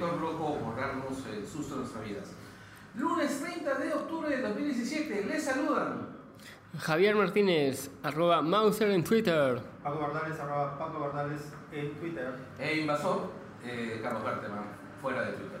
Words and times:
loco 0.00 0.58
por 0.58 0.76
darnos 0.76 1.26
el 1.26 1.46
susto 1.46 1.74
de 1.74 1.80
nuestras 1.80 2.04
vidas. 2.04 2.32
Lunes 2.94 3.40
30 3.40 3.74
de 3.74 3.92
octubre 3.92 4.28
de 4.28 4.42
2017, 4.42 5.24
les 5.26 5.44
saludan 5.44 6.18
Javier 6.76 7.16
Martínez, 7.16 7.90
arroba 8.02 8.42
Mauser 8.42 8.90
en 8.90 9.02
Twitter. 9.02 9.60
Paco 9.82 9.98
Bardales, 10.00 10.38
arroba 10.38 10.78
Paco 10.78 11.00
Bardales 11.00 11.52
en 11.72 11.92
Twitter. 11.94 12.34
e 12.58 12.80
Invasor, 12.80 13.30
eh, 13.64 14.00
Carlos 14.02 14.22
Berteman, 14.22 14.64
fuera 15.00 15.22
de 15.22 15.32
Twitter. 15.32 15.60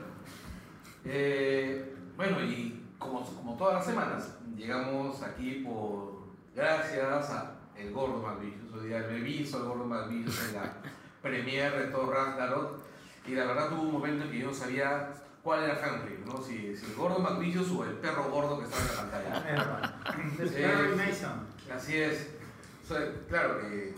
Eh, 1.04 1.96
bueno, 2.16 2.42
y 2.42 2.84
como, 2.98 3.24
como 3.24 3.56
todas 3.56 3.74
las 3.74 3.86
semanas, 3.86 4.36
llegamos 4.56 5.22
aquí 5.22 5.64
por 5.66 6.24
gracias 6.54 7.30
a 7.30 7.54
el 7.76 7.92
Gordo 7.92 8.20
Malvicious. 8.20 8.74
Hoy 8.74 8.88
día 8.88 9.06
me 9.10 9.20
visto 9.20 9.58
el 9.58 9.64
Gordo 9.64 9.84
Malvicious 9.84 10.48
en 10.48 10.54
la 10.56 10.72
premiere 11.22 11.78
de 11.78 11.86
Thor 11.86 12.10
Ragnarok. 12.12 12.87
Y 13.28 13.34
la 13.34 13.44
verdad 13.46 13.68
tuvo 13.68 13.82
un 13.82 13.92
momento 13.92 14.24
en 14.24 14.30
que 14.30 14.38
yo 14.38 14.46
no 14.48 14.54
sabía 14.54 15.10
cuál 15.42 15.64
era 15.64 15.78
Henry, 15.78 16.22
¿no? 16.26 16.40
Si, 16.42 16.74
si 16.76 16.86
el 16.86 16.94
Gordo 16.94 17.18
Malvicious 17.18 17.70
o 17.70 17.84
el 17.84 17.92
perro 17.92 18.24
gordo 18.30 18.58
que 18.58 18.64
estaba 18.64 18.82
en 18.82 18.88
la 18.88 19.20
pantalla. 19.20 19.94
Perry 20.38 20.96
Mason. 20.96 21.46
Así 21.74 21.96
es. 21.98 22.30
O 22.84 22.86
sea, 22.94 23.00
claro 23.28 23.58
que 23.60 23.94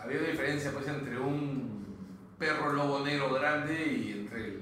había 0.00 0.18
una 0.20 0.28
diferencia 0.28 0.70
pues 0.72 0.86
entre 0.88 1.18
un 1.18 1.84
perro 2.38 2.72
lobo 2.72 3.00
negro 3.04 3.32
grande 3.34 3.86
y 3.86 4.12
entre 4.20 4.44
el 4.46 4.60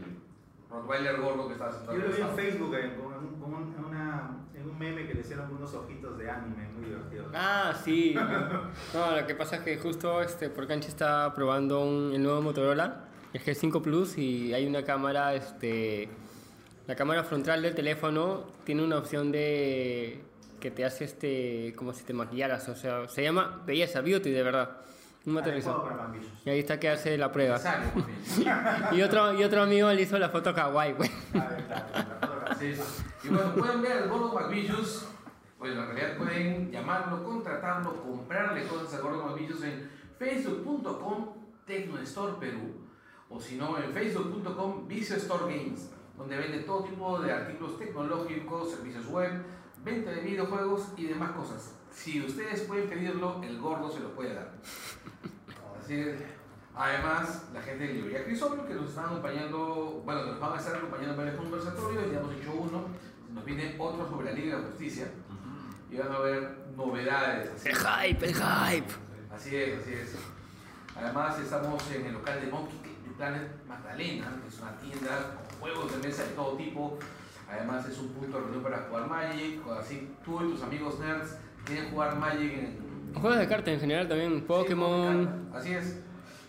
Rottweiler 0.71 1.21
gordo 1.21 1.47
que 1.49 1.53
estaba 1.55 1.73
sentado. 1.73 1.99
Yo 1.99 2.07
lo 2.09 2.15
vi 2.15 2.23
en 2.23 2.31
Facebook 2.31 2.75
eh, 2.75 2.97
con 2.97 3.13
un, 3.13 3.41
con 3.41 3.55
un- 3.55 3.75
en 3.79 3.85
una- 3.85 4.31
en 4.55 4.71
un 4.71 4.79
meme 4.79 5.07
que 5.07 5.15
le 5.15 5.21
hicieron 5.21 5.47
con 5.49 5.57
unos 5.57 5.75
ojitos 5.75 6.17
de 6.19 6.31
anime, 6.31 6.69
muy 6.77 6.87
divertido. 6.87 7.27
Ah, 7.35 7.75
sí. 7.85 8.15
No, 8.95 9.17
lo 9.21 9.27
que 9.27 9.35
pasa 9.35 9.57
es 9.57 9.63
que 9.63 9.77
justo 9.79 10.23
este, 10.23 10.49
por 10.49 10.67
cancha 10.67 10.89
está 10.89 11.33
probando 11.35 11.85
un, 11.85 12.13
el 12.15 12.23
nuevo 12.23 12.41
Motorola, 12.41 13.05
el 13.35 13.43
G5 13.43 13.83
Plus, 13.83 14.17
y 14.17 14.55
hay 14.55 14.65
una 14.67 14.85
cámara, 14.85 15.35
este, 15.35 16.09
la 16.87 16.95
cámara 16.95 17.25
frontal 17.25 17.63
del 17.63 17.75
teléfono 17.75 18.45
tiene 18.65 18.83
una 18.85 18.97
opción 18.97 19.33
de 19.33 20.23
que 20.61 20.71
te 20.71 20.85
hace 20.85 21.05
este, 21.05 21.75
como 21.77 21.93
si 21.93 22.05
te 22.05 22.15
maquillaras, 22.15 22.69
o 22.69 22.77
sea, 22.77 23.09
se 23.09 23.23
llama 23.23 23.61
belleza, 23.67 24.01
beauty 24.01 24.31
de 24.31 24.43
verdad. 24.43 24.79
Un 25.27 25.39
Adecuado 25.39 25.79
material. 25.79 25.83
para 25.83 26.09
mambillos. 26.09 26.33
Y 26.45 26.51
ahí 26.51 26.59
está 26.61 26.79
que 26.79 26.89
hace 26.91 27.17
la 27.19 27.33
prueba. 27.33 27.59
Y 28.93 29.03
otro, 29.03 29.33
y 29.33 29.43
otro 29.43 29.63
amigo 29.63 29.91
le 29.91 30.03
hizo 30.03 30.19
la 30.19 30.29
foto 30.29 30.55
kawaii, 30.55 30.93
güey. 30.93 31.11
A. 31.35 32.51
Así 32.51 32.67
es. 32.67 33.05
Y 33.25 33.29
bueno, 33.29 33.55
pueden 33.55 33.81
ver 33.83 33.93
al 33.93 34.09
gordo 34.11 34.35
McVicious. 34.35 35.09
Bueno, 35.59 35.83
en 35.83 35.89
realidad 35.89 36.19
pueden 36.19 36.71
llamarlo, 36.71 37.25
contratarlo, 37.25 38.03
comprarle 38.03 38.65
cosas 38.67 38.95
al 38.95 39.03
gordo 39.03 39.25
McVicious 39.25 39.63
en 39.63 39.91
facebook.com 40.19 41.33
Tecnostore 41.67 42.35
Perú. 42.39 42.84
O 43.35 43.41
si 43.41 43.57
no, 43.57 43.77
en 43.77 43.93
facebook.com 43.93 44.87
Vicio 44.87 45.17
Store 45.17 45.45
Games, 45.53 45.91
donde 46.17 46.37
vende 46.37 46.61
todo 46.61 46.85
tipo 46.85 47.19
de 47.19 47.33
artículos 47.33 47.77
tecnológicos, 47.77 48.71
servicios 48.71 49.07
web, 49.07 49.43
venta 49.85 50.13
de 50.13 50.21
videojuegos 50.21 50.93
y 50.97 51.07
demás 51.07 51.33
cosas. 51.33 51.75
Si 51.91 52.25
ustedes 52.25 52.61
pueden 52.61 52.89
pedirlo, 52.89 53.43
el 53.43 53.59
gordo 53.59 53.91
se 53.91 54.01
lo 54.01 54.15
puede 54.15 54.35
dar. 54.35 54.53
Así 55.83 55.95
es. 55.95 56.21
Además, 56.77 57.49
la 57.53 57.61
gente 57.61 57.89
de 57.89 57.95
Librería 57.95 58.25
Crisóbalo 58.25 58.67
que 58.67 58.75
nos 58.75 58.91
están 58.91 59.07
acompañando, 59.07 60.03
bueno, 60.05 60.27
nos 60.27 60.39
van 60.39 60.53
a 60.53 60.57
estar 60.57 60.77
acompañando 60.77 61.13
en 61.13 61.17
varios 61.17 61.37
conversatorios, 61.37 62.13
ya 62.13 62.21
hemos 62.21 62.35
hecho 62.35 62.53
uno, 62.53 62.85
nos 63.33 63.45
viene 63.45 63.75
otro 63.79 64.09
sobre 64.09 64.27
la 64.27 64.33
Liga 64.33 64.59
de 64.59 64.67
Justicia 64.67 65.09
y 65.91 65.97
van 65.97 66.13
a 66.13 66.17
haber 66.17 66.67
novedades. 66.77 67.51
Así, 67.53 67.69
El 67.69 67.77
hype, 67.77 68.27
el 68.27 68.35
hype. 68.35 68.93
así 69.35 69.57
es, 69.57 69.81
así 69.81 69.93
es. 69.93 70.17
Además, 70.97 71.39
estamos 71.41 71.91
en 71.91 72.07
el 72.07 72.13
local 72.15 72.41
de 72.41 72.47
Monkey 72.47 72.84
Planet 73.17 73.67
Magdalena, 73.67 74.41
que 74.43 74.49
es 74.49 74.61
una 74.61 74.77
tienda 74.77 75.35
con 75.35 75.61
juegos 75.61 75.93
de 75.93 76.09
mesa 76.09 76.25
de 76.25 76.31
todo 76.31 76.57
tipo. 76.57 76.99
Además, 77.49 77.87
es 77.89 77.99
un 77.99 78.09
punto 78.09 78.37
de 78.37 78.43
reunión 78.43 78.63
para 78.63 78.79
jugar 78.89 79.09
Magic, 79.09 79.61
así 79.79 80.15
tú 80.25 80.43
y 80.43 80.53
tus 80.53 80.63
amigos 80.63 80.99
nerds 80.99 81.39
quieren 81.65 81.91
jugar 81.91 82.17
Magic 82.17 82.53
en, 82.53 82.85
Juegos 83.15 83.39
de 83.39 83.49
cartas 83.49 83.75
en 83.75 83.81
general 83.81 84.09
también, 84.09 84.45
Pokémon. 84.45 85.49
Así 85.55 85.73
es. 85.73 86.01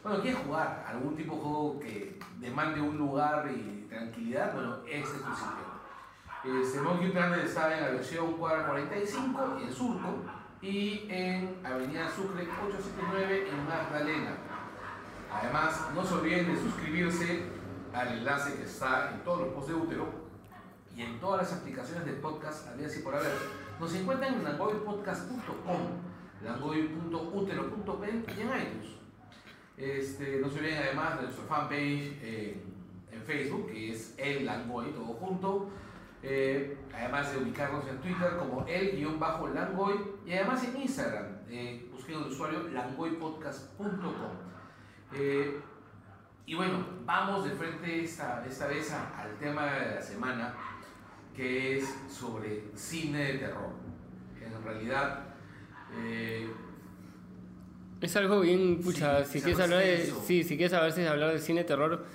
Bueno, 0.04 0.22
¿quieres 0.22 0.40
jugar 0.42 0.86
algún 0.88 1.16
tipo 1.16 1.36
de 1.36 1.42
juego 1.42 1.80
que 1.80 2.20
demande 2.40 2.82
un 2.82 2.98
lugar 2.98 3.48
y 3.52 3.86
tranquilidad? 3.88 4.54
Bueno, 4.54 4.78
este 4.88 5.18
es 5.18 5.24
tu 5.24 5.32
sitio. 5.36 6.62
Este, 6.62 6.80
Monkey 6.80 7.12
Planet 7.12 7.46
está 7.46 7.76
en 7.76 7.84
la 7.84 7.90
versión 7.90 8.34
cuadra 8.34 8.68
45 8.68 9.58
en 9.62 9.74
Surco 9.74 10.24
y 10.62 11.06
en 11.10 11.56
Avenida 11.64 12.10
Sucre 12.10 12.44
879 12.44 13.50
en 13.50 13.66
Magdalena. 13.66 14.38
Además, 15.42 15.90
no 15.94 16.04
se 16.04 16.14
olviden 16.14 16.54
de 16.54 16.62
suscribirse 16.62 17.44
al 17.94 18.20
enlace 18.20 18.56
que 18.56 18.64
está 18.64 19.12
en 19.14 19.24
todos 19.24 19.42
los 19.42 19.50
posts 19.50 19.70
de 19.70 19.76
útero 19.76 20.08
y 20.96 21.02
en 21.02 21.20
todas 21.20 21.42
las 21.42 21.60
aplicaciones 21.60 22.06
de 22.06 22.14
podcast, 22.14 22.68
había 22.70 22.88
así 22.88 23.02
por 23.02 23.16
haber. 23.16 23.32
Nos 23.80 23.94
encuentran 23.94 24.36
en 24.36 24.44
langoypodcast.com, 24.46 25.78
langoy.utero.pen 26.44 28.26
y 28.38 28.42
en 28.42 28.48
iTunes. 28.48 28.96
Este, 29.78 30.40
no 30.40 30.50
se 30.50 30.60
olviden 30.60 30.78
además 30.84 31.18
de 31.18 31.24
nuestra 31.24 31.46
fanpage 31.46 32.18
en 33.12 33.22
Facebook, 33.26 33.68
que 33.68 33.92
es 33.92 34.16
el 34.18 34.46
Langoy, 34.46 34.92
todo 34.92 35.14
junto. 35.14 35.70
Eh, 36.24 36.78
además 36.94 37.32
de 37.32 37.40
ubicarnos 37.40 37.86
en 37.88 38.00
Twitter 38.00 38.38
como 38.40 38.66
el-langoy 38.68 39.94
y 40.26 40.34
además 40.34 40.64
en 40.64 40.82
Instagram, 40.82 41.26
eh, 41.50 41.88
busquen 41.92 42.16
el 42.16 42.32
usuario 42.32 42.68
langoypodcast.com. 42.70 44.55
Eh, 45.18 45.60
y 46.46 46.56
bueno, 46.56 46.86
vamos 47.06 47.46
de 47.46 47.52
frente 47.52 48.04
esta, 48.04 48.46
esta 48.48 48.68
vez 48.68 48.92
a- 48.92 49.22
al 49.22 49.38
tema 49.38 49.66
de 49.66 49.96
la 49.96 50.02
semana, 50.02 50.54
que 51.36 51.78
es 51.78 51.86
sobre 52.10 52.66
cine 52.76 53.20
de 53.34 53.34
terror. 53.40 53.70
En 54.42 54.64
realidad, 54.64 55.24
eh, 55.98 56.48
Es 58.02 58.16
algo 58.18 58.42
bien, 58.42 58.82
pucha, 58.84 59.24
Sí, 59.24 59.32
si 59.32 59.38
es 59.40 59.44
quieres 59.46 59.62
algo 59.64 59.76
hablar 59.78 59.88
de, 59.90 60.14
sí, 60.28 60.44
si 60.44 60.58
quieres 60.58 60.74
hablar, 60.74 60.94
de 60.94 61.08
hablar 61.08 61.32
de 61.32 61.40
cine 61.40 61.60
de 61.62 61.66
terror, 61.66 62.06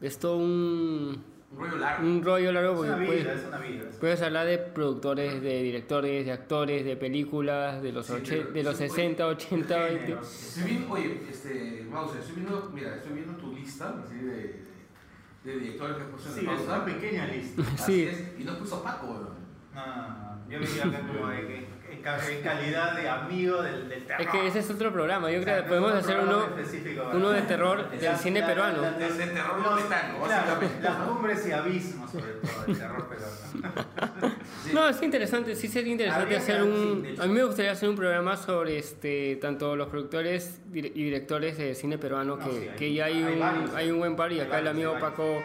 es 0.00 0.18
todo 0.18 0.36
un 0.36 1.24
rollo 1.56 1.76
largo. 1.78 2.06
un 2.06 2.22
rollo 2.24 2.52
largo 2.52 2.70
Es 2.72 2.76
porque 2.76 2.90
una 2.90 2.96
vida, 2.98 3.06
puedes, 3.24 3.26
es 3.42 3.48
una 3.48 3.58
vida. 3.58 3.82
puedes 4.00 4.22
hablar 4.22 4.46
de 4.46 4.58
productores, 4.58 5.42
de 5.42 5.62
directores, 5.62 6.26
de 6.26 6.32
actores, 6.32 6.84
de 6.84 6.96
películas, 6.96 7.82
de 7.82 7.92
los, 7.92 8.06
Sí, 8.06 8.12
oche- 8.12 8.40
pero 8.42 8.52
de 8.52 8.62
los 8.62 8.76
sí, 8.76 8.88
60, 8.88 9.26
80, 9.26 9.76
20. 9.78 10.00
Géneros. 10.00 10.42
Estoy 10.56 10.62
viendo, 10.70 10.92
oye, 10.92 11.20
este, 11.30 11.86
Mouse, 11.90 12.16
estoy 12.16 12.34
viendo, 12.36 12.70
mira, 12.74 12.96
estoy 12.96 13.12
viendo 13.14 13.32
tu 13.36 13.52
lista 13.54 13.94
así 14.04 14.16
de, 14.16 14.62
de 15.44 15.58
directores 15.60 15.96
que 15.96 16.02
has 16.02 16.08
puesto 16.08 16.28
en 16.30 16.34
Sí, 16.34 16.40
el 16.46 16.52
es 16.56 16.60
una 16.62 16.84
pequeña 16.84 17.26
lista. 17.28 17.62
Así 17.74 17.92
Sí. 17.92 18.02
es, 18.06 18.40
y 18.40 18.44
no 18.44 18.58
puso 18.58 18.82
Paco, 18.82 19.06
weón. 19.06 19.28
No, 19.74 19.86
no, 19.86 20.08
no. 20.08 20.50
Yo 20.50 20.58
como 20.60 21.28
de 21.28 21.46
que- 21.46 21.65
en 22.14 22.18
ca- 22.20 22.30
en 22.30 22.42
calidad 22.42 22.96
de 22.96 23.08
amigo 23.08 23.62
del, 23.62 23.88
del 23.88 24.04
terror. 24.04 24.22
Es 24.22 24.28
que 24.28 24.46
ese 24.46 24.58
es 24.60 24.70
otro 24.70 24.92
programa, 24.92 25.30
yo 25.30 25.40
O 25.40 25.42
creo 25.42 25.56
que 25.62 25.68
podemos 25.68 25.92
hacer 25.94 26.18
uno, 26.20 26.46
uno 27.12 27.30
de 27.30 27.42
terror 27.42 27.90
del 27.90 28.02
La- 28.04 28.16
cine 28.16 28.40
la- 28.40 28.46
peruano. 28.46 28.82
la- 28.82 28.90
Del- 28.92 29.18
del 29.18 29.32
terror 29.34 29.58
los- 29.60 29.76
tibetano, 29.76 30.18
claro. 30.24 30.60
Las 30.82 30.96
cumbres 30.96 31.46
y 31.46 31.52
abismos, 31.52 32.10
sobre 32.10 32.32
todo, 32.32 32.64
del 32.66 32.78
terror 32.78 33.08
peruano. 33.08 34.36
Sí. 34.64 34.72
No, 34.74 34.88
es 34.88 35.00
interesante, 35.02 35.54
sí 35.54 35.68
sería 35.68 35.92
interesante 35.92 36.22
Habría 36.24 36.38
hacer 36.38 36.62
un... 36.62 37.02
de. 37.02 37.22
A 37.22 37.26
mí 37.26 37.32
me 37.34 37.44
gustaría 37.44 37.70
hacer 37.72 37.88
un 37.88 37.94
programa 37.94 38.36
sobre 38.36 38.78
este 38.78 39.36
tanto 39.36 39.76
los 39.76 39.88
productores 39.88 40.60
y 40.72 40.80
directores 40.82 41.56
de 41.58 41.74
cine 41.76 41.98
peruano, 41.98 42.36
No, 42.36 42.44
que, 42.44 42.50
sí, 42.50 42.68
hay- 42.68 42.76
que 42.76 42.92
ya 42.94 43.04
hay, 43.04 43.22
hay 43.22 43.32
un, 43.34 43.38
varios. 43.40 43.74
hay 43.74 43.90
un 43.92 43.98
buen 43.98 44.16
par 44.16 44.32
y 44.32 44.40
acá 44.40 44.58
el 44.58 44.66
amigo. 44.68 44.96
Paco 44.98 45.40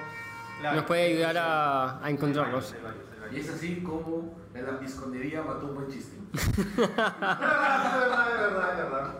Claro, 0.59 0.75
nos 0.77 0.85
puede 0.85 1.03
ayudar 1.03 1.33
sí, 1.33 1.39
a, 1.41 2.03
a 2.05 2.09
encontrarlos. 2.09 2.73
Hay 2.73 2.81
varios, 2.81 3.03
hay 3.13 3.19
varios, 3.19 3.31
hay 3.31 3.37
Y 3.37 3.39
es 3.41 3.49
así 3.49 3.75
como 3.83 4.39
la 4.53 4.61
lambisconería 4.61 5.43
mató 5.43 5.67
un 5.67 5.75
buen 5.75 5.89
chiste. 5.89 6.17
Es 6.33 6.77
verdad, 6.77 7.95
es 7.95 8.41
verdad, 8.41 8.71
es 8.71 8.77
verdad. 8.77 9.13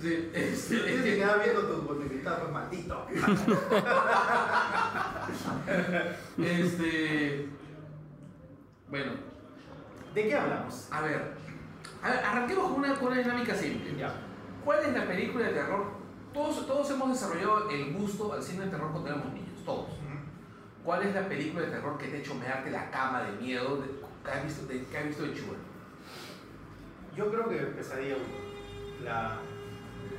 Sí, 0.00 0.30
este, 0.32 1.16
quedar 1.16 1.42
viendo 1.42 1.62
tu 1.62 1.82
bonificado, 1.82 2.40
pues 2.42 2.52
maldito. 2.52 3.06
este, 6.38 7.48
bueno, 8.88 9.12
¿De 10.14 10.28
qué 10.28 10.36
hablamos? 10.36 10.88
a 10.92 11.00
ver, 11.00 11.34
a 12.02 12.10
ver, 12.10 12.24
arranquemos 12.24 12.70
con 12.70 12.74
una, 12.80 12.94
con 12.94 13.08
una 13.08 13.18
dinámica 13.18 13.54
simple. 13.54 13.96
Ya. 13.96 14.14
¿Cuál 14.64 14.84
es 14.84 14.92
la 14.92 15.06
película 15.06 15.46
de 15.46 15.54
terror? 15.54 15.86
Todos, 16.32 16.66
todos 16.66 16.90
hemos 16.90 17.10
desarrollado 17.10 17.68
el 17.70 17.94
gusto 17.94 18.32
al 18.32 18.42
cine 18.42 18.66
de 18.66 18.70
terror 18.70 18.92
cuando 18.92 19.08
éramos 19.08 19.32
niños, 19.32 19.64
todos. 19.64 19.88
¿Cuál 20.84 21.02
es 21.02 21.14
la 21.14 21.28
película 21.28 21.66
de 21.66 21.72
terror 21.72 21.98
que 21.98 22.06
te 22.06 22.16
ha 22.16 22.20
hecho 22.20 22.34
mearte 22.34 22.70
la 22.70 22.90
cama 22.90 23.22
de 23.24 23.32
miedo 23.32 23.76
de, 23.78 23.97
que 24.30 24.38
has 24.38 24.44
visto 24.44 24.66
de, 24.66 24.98
has 24.98 25.04
visto 25.06 25.22
de 25.22 25.34
chulo? 25.34 25.56
Yo 27.16 27.30
creo 27.30 27.48
que 27.48 27.56
Pesadilla 27.56 28.16
uno. 28.16 28.48
La, 29.04 29.38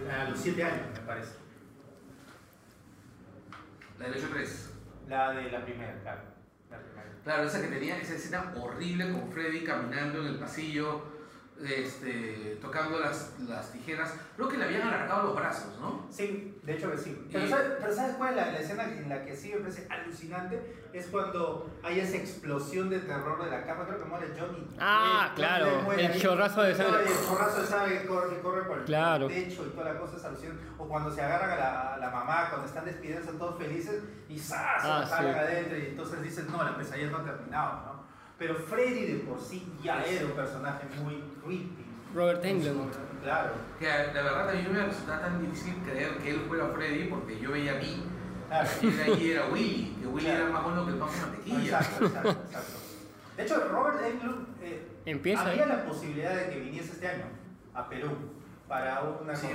la- 0.08 0.22
a 0.24 0.30
los 0.30 0.40
7 0.40 0.64
años, 0.64 0.88
me 0.94 1.00
parece. 1.06 1.34
La 4.00 4.10
del 4.10 4.16
8-3. 4.24 4.50
La 5.08 5.32
de 5.32 5.52
la 5.52 5.64
primera, 5.66 6.00
claro. 6.02 6.22
La 6.70 6.78
primera. 6.78 7.10
Claro, 7.24 7.44
esa 7.44 7.62
que 7.62 7.68
tenía 7.68 7.98
esa 7.98 8.16
escena 8.16 8.54
horrible 8.58 9.12
con 9.12 9.32
Freddy 9.32 9.64
caminando 9.64 10.22
en 10.22 10.28
el 10.28 10.40
pasillo, 10.40 11.04
este, 11.64 12.58
tocando 12.62 13.00
las, 13.00 13.34
las 13.48 13.72
tijeras. 13.72 14.14
Creo 14.36 14.48
que 14.48 14.58
le 14.58 14.66
habían 14.66 14.88
alargado 14.88 15.24
los 15.28 15.36
brazos, 15.36 15.78
¿no? 15.80 16.06
Sí, 16.10 16.60
de 16.64 16.74
hecho 16.74 16.92
que 16.92 16.98
sí. 16.98 17.28
Pero, 17.32 17.46
Y- 17.46 17.50
¿sabes, 17.50 17.72
pero 17.80 17.94
¿sabes 17.94 18.16
cuál 18.16 18.32
es 18.32 18.36
la, 18.38 18.52
la 18.52 18.60
escena 18.60 18.84
en 18.86 19.10
la 19.10 19.24
que 19.26 19.36
sí 19.36 19.50
me 19.54 19.62
parece 19.62 19.88
alucinante? 19.90 20.76
Es 20.94 21.08
cuando 21.08 21.70
hay 21.84 22.00
esa 22.00 22.18
explosión 22.18 22.90
de 22.90 23.00
terror 23.00 23.44
de 23.44 23.52
la 23.52 23.64
cama, 23.66 23.86
creo 23.86 24.00
que 24.00 24.06
muere 24.06 24.28
Johnny. 24.40 24.68
Ah, 24.80 25.28
Eh, 25.30 25.34
claro, 25.36 25.92
el 25.94 26.20
chorrazo 26.22 26.64
de 26.64 26.74
sangre. 26.76 27.04
No, 27.06 27.10
el 27.12 27.28
chorrazo 27.28 27.62
de 27.62 27.68
sangre 27.68 28.02
que 28.02 28.08
corre, 28.08 28.36
que 28.36 28.42
corre 28.42 28.64
por 28.64 28.78
el 28.80 28.86
Claro. 28.86 29.28
techo 29.28 29.66
y 29.68 29.70
toda 29.70 29.94
la 29.94 30.00
cosa 30.00 30.18
es 30.18 30.24
alucinante. 30.26 30.64
O 30.78 30.88
cuando 30.88 31.12
se 31.14 31.22
agarran 31.22 31.52
a 31.52 31.56
la, 31.56 31.94
a 31.94 31.98
la 31.98 32.10
mamá, 32.10 32.50
cuando 32.50 32.68
están 32.68 32.86
despidiendo, 32.86 33.22
están 33.22 33.38
todos 33.38 33.58
felices 33.62 34.02
y 34.28 34.40
¡zas! 34.40 34.82
Ah, 34.84 35.06
se 35.08 35.16
sí. 35.24 35.30
adentro 35.30 35.78
y 35.78 35.86
entonces 35.88 36.22
dices, 36.24 36.50
no, 36.50 36.64
la 36.64 36.76
pesadilla 36.76 37.12
no 37.12 37.18
ha 37.18 37.24
terminado, 37.24 37.74
¿no? 37.86 37.99
Pero 38.40 38.56
Freddy 38.56 39.06
de 39.06 39.20
por 39.26 39.40
sí 39.40 39.68
ya 39.84 40.02
era 40.04 40.26
un 40.26 40.32
personaje 40.32 40.88
muy 41.04 41.22
creepy. 41.44 41.86
Robert 42.16 42.44
Englund. 42.46 42.92
Claro. 43.22 43.52
Que 43.78 43.86
la 43.86 44.22
verdad 44.24 44.50
a 44.50 44.54
mí 44.54 44.62
no 44.66 44.74
me 44.74 44.86
resultaba 44.86 45.22
tan 45.22 45.42
difícil 45.42 45.76
creer 45.86 46.18
que 46.18 46.32
él 46.32 46.40
fuera 46.48 46.68
Freddy 46.70 47.04
porque 47.10 47.38
yo 47.40 47.52
veía 47.52 47.74
a 47.74 47.76
mí 47.76 48.04
claro. 48.48 48.70
y 48.82 48.88
él 48.88 49.02
ahí 49.02 49.32
era 49.32 49.48
Willy, 49.48 49.98
que 50.02 50.08
Willy 50.08 50.26
Claro. 50.26 50.44
era 50.46 50.54
más 50.54 50.64
bueno 50.64 50.86
que 50.86 50.92
el 50.94 50.98
pan 50.98 51.10
con 51.10 51.22
mantequilla. 51.22 51.78
Exacto, 51.80 52.06
exacto, 52.06 52.30
exacto. 52.30 52.74
De 53.38 53.44
hecho, 53.44 53.68
Robert 53.70 54.02
Englund 54.06 54.48
eh, 54.64 54.88
Empieza 55.06 55.42
había 55.50 55.64
ahí. 55.64 55.70
la 55.70 55.86
posibilidad 55.86 56.36
de 56.36 56.50
que 56.50 56.60
viniese 56.60 56.92
este 56.94 57.08
año 57.10 57.26
a 57.74 57.90
Perú 57.90 58.10
para 58.68 59.02
una 59.22 59.36
¿Sí. 59.36 59.48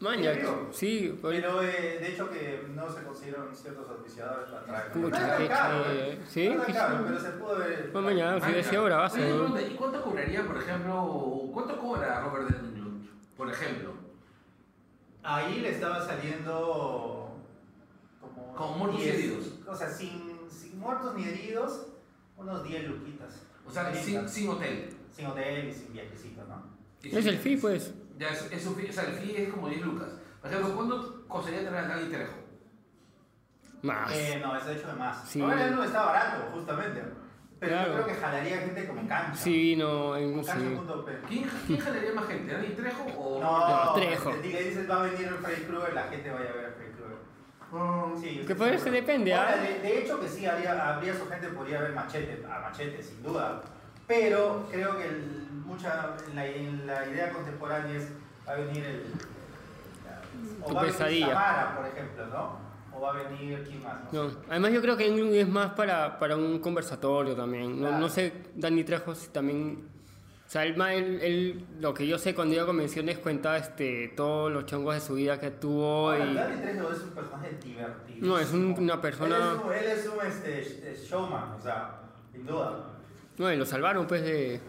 Ya, 0.00 0.58
Sí, 0.70 1.18
Pero 1.20 1.62
eh, 1.62 1.98
de 2.00 2.08
hecho 2.08 2.30
que 2.30 2.66
no 2.74 2.88
se 2.88 3.02
consiguieron 3.02 3.54
ciertos 3.54 3.90
auspiciadores 3.90 4.48
para 4.50 4.64
traerlo. 4.64 5.08
Pucha, 5.08 5.48
caro, 5.48 5.84
eh. 5.90 6.18
Sí, 6.28 6.48
no 6.48 6.62
caro, 6.64 7.04
pero 7.04 7.20
se 7.20 7.30
pudo 7.30 7.58
ver. 7.58 7.92
Pues 7.92 8.04
mañana, 8.04 8.40
si 8.40 8.52
decía 8.52 8.78
ahora 8.78 8.96
vas 8.98 9.16
a 9.16 9.20
¿Y 9.20 9.74
cuánto 9.76 10.02
cobraría, 10.02 10.46
por 10.46 10.56
ejemplo, 10.56 11.50
cuánto 11.52 11.78
cobra 11.78 12.20
Robert 12.20 12.50
Englund, 12.50 13.08
por 13.36 13.50
ejemplo? 13.50 13.94
Ahí 15.22 15.60
le 15.60 15.70
estaba 15.70 16.04
saliendo 16.04 17.36
como. 18.20 18.54
Con 18.54 18.78
muertos 18.78 19.00
y 19.00 19.04
10, 19.04 19.14
heridos. 19.14 19.52
O 19.66 19.74
sea, 19.74 19.90
sin, 19.90 20.38
sin 20.48 20.78
muertos 20.78 21.14
ni 21.14 21.24
heridos, 21.24 21.88
unos 22.36 22.64
10 22.64 22.88
luquitas. 22.88 23.42
O 23.66 23.70
sea, 23.70 23.92
sin, 23.92 24.28
sin 24.28 24.48
hotel. 24.48 24.96
Sin 25.10 25.26
hotel 25.26 25.68
y 25.68 25.74
sin 25.74 25.92
viajecito, 25.92 26.44
¿no? 26.44 26.78
Es 27.02 27.26
el 27.26 27.38
fee, 27.38 27.56
pues. 27.56 27.92
Ya, 28.18 28.28
es, 28.30 28.50
es 28.52 28.66
o 28.66 28.74
sea, 28.92 29.04
el 29.04 29.12
fee 29.14 29.36
es 29.44 29.48
como 29.52 29.68
10 29.68 29.80
lucas. 29.82 30.08
Por 30.40 30.50
ejemplo, 30.50 30.74
¿cuánto 30.74 31.24
costaría 31.28 31.68
traer 31.68 31.84
a 31.84 31.88
Dani 31.88 32.08
Trejo? 32.08 32.32
Más. 33.82 34.12
Eh, 34.12 34.40
no, 34.42 34.56
es 34.56 34.66
de 34.66 34.74
hecho 34.76 34.88
de 34.88 34.92
más. 34.94 35.28
Sí. 35.28 35.40
Robert 35.40 35.60
Englund 35.60 35.84
está 35.86 36.04
barato, 36.04 36.50
justamente. 36.52 37.02
Pero 37.60 37.72
Claro. 37.72 37.88
yo 37.88 37.94
creo 37.94 38.06
que 38.06 38.14
jalaría 38.14 38.58
gente 38.58 38.86
como 38.86 39.08
cancha. 39.08 39.34
Sí, 39.34 39.76
no, 39.76 40.16
en, 40.16 40.44
sí. 40.44 40.50
¿Quién, 41.28 41.50
¿Quién 41.66 41.80
jalaría 41.80 42.12
más 42.12 42.26
gente? 42.26 42.52
¿Dani 42.52 42.68
Trejo 42.68 43.02
o 43.16 43.40
No, 43.40 43.92
Trejo. 43.94 44.32
Si 44.42 44.48
le 44.52 44.62
dices 44.64 44.90
va 44.90 45.00
a 45.00 45.02
venir 45.04 45.26
el 45.28 45.34
Freddy 45.34 45.62
Krueger, 45.64 45.94
la 45.94 46.02
gente 46.04 46.30
vaya 46.30 46.50
a 46.50 46.52
ver 46.54 46.66
a 46.66 46.70
Freddy 46.72 46.92
Krueger. 46.92 48.18
Sí, 48.20 48.44
Que 48.46 48.54
puede 48.54 48.78
ser, 48.78 48.92
depende, 48.92 49.34
¿ah? 49.34 49.42
Ahora, 49.42 49.56
de, 49.62 49.78
de 49.80 49.98
hecho 50.00 50.18
que 50.20 50.28
sí, 50.28 50.46
habría, 50.46 50.94
habría 50.94 51.14
su 51.14 51.26
gente 51.28 51.48
podría 51.48 51.82
ver 51.82 51.92
machete, 51.92 52.44
a 52.46 52.60
machete, 52.60 53.02
sin 53.02 53.22
duda. 53.22 53.60
Pero 54.06 54.66
creo 54.70 54.96
que 54.96 55.04
el- 55.04 55.47
mucha, 55.68 56.16
en, 56.28 56.34
la, 56.36 56.46
en 56.46 56.86
la 56.86 57.06
idea 57.06 57.30
contemporánea 57.32 57.96
es, 57.96 58.08
va 58.46 58.52
a 58.52 58.56
venir 58.56 58.84
el... 58.84 59.02
O 60.62 60.68
Tu 60.68 60.74
va 60.74 60.80
a 60.82 60.84
venir. 60.84 61.24
Samara, 61.26 61.76
por 61.76 61.86
ejemplo, 61.86 62.26
¿no? 62.26 62.58
O 62.96 63.00
va 63.00 63.10
a 63.10 63.22
venir, 63.22 63.62
¿quién 63.66 63.82
más? 63.82 64.12
No. 64.12 64.30
Además 64.48 64.72
yo 64.72 64.80
creo 64.80 64.96
que 64.96 65.06
Englund 65.06 65.34
es 65.34 65.48
más 65.48 65.70
para, 65.74 66.18
para 66.18 66.36
un 66.36 66.58
conversatorio 66.58 67.34
también. 67.36 67.72
No, 67.80 67.88
Claro. 67.88 67.98
no 67.98 68.08
sé, 68.08 68.32
Dani 68.54 68.84
Trejo 68.84 69.14
si 69.14 69.28
también... 69.28 69.86
O 70.46 70.50
sea, 70.50 70.64
él, 70.64 70.80
él- 70.80 71.20
él- 71.22 71.66
lo 71.78 71.92
que 71.92 72.06
yo 72.06 72.18
sé 72.18 72.34
cuando 72.34 72.54
iba 72.54 72.62
a 72.62 72.66
convenciones 72.66 73.18
cuenta 73.18 73.58
este, 73.58 74.08
todos 74.16 74.50
los 74.50 74.64
chongos 74.64 74.94
de 74.94 75.00
su 75.02 75.14
vida 75.14 75.38
que 75.38 75.50
tuvo 75.50 76.10
Ahora, 76.10 76.24
y... 76.24 76.34
Dani 76.34 76.62
Trejo 76.62 76.90
es 76.90 77.00
un 77.02 77.10
personaje 77.10 77.58
divertido. 77.62 78.26
No, 78.26 78.38
es 78.38 78.50
un- 78.52 78.74
una 78.78 78.98
persona- 79.00 79.36
Él 79.36 79.42
es 79.42 79.62
un, 79.62 79.72
él 79.74 79.84
es 79.84 80.06
un, 80.08 80.26
este, 80.26 80.60
este, 80.62 80.94
showman, 81.06 81.52
o 81.52 81.60
sea, 81.60 82.00
sin 82.32 82.46
duda. 82.46 82.84
No, 83.36 83.52
y 83.52 83.56
lo 83.56 83.66
salvaron 83.66 84.06
pues 84.06 84.22
de... 84.22 84.60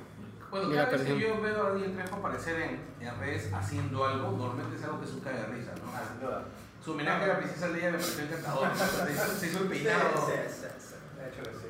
Bueno, 0.52 0.70
cada 0.70 0.84
la 0.84 0.90
vez 0.90 1.02
que 1.04 1.20
yo 1.20 1.42
veo 1.42 1.68
a 1.68 1.70
Dani 1.72 1.88
Trejo 1.94 2.16
aparecer 2.16 2.62
en, 2.62 3.08
en 3.08 3.20
redes 3.20 3.54
haciendo 3.54 4.06
algo, 4.06 4.32
normalmente 4.32 4.76
es 4.78 4.84
algo 4.84 5.00
que 5.00 5.06
es 5.06 5.14
un 5.14 5.20
caga 5.22 5.42
de 5.42 5.46
risa, 5.48 5.72
¿no? 5.84 5.92
Ah, 5.94 6.02
sin 6.10 6.20
duda. 6.26 6.44
Su 6.84 6.92
homenaje 6.92 7.24
a 7.26 7.28
la 7.28 7.38
princesa 7.38 7.68
Leia 7.68 7.92
me 7.92 7.98
pareció 7.98 8.24
encantador. 8.24 8.70
Se 8.76 9.12
hizo- 9.14 9.26
Se 9.28 9.48
hizo 9.48 9.58
el 9.60 9.64
Sí, 9.64 9.70
peinado. 9.70 10.10
sí, 10.26 10.32
sí, 10.50 10.66
sí, 10.80 10.96
de 11.20 11.30
hecho 11.30 11.44
que 11.44 11.58
sí. 11.58 11.68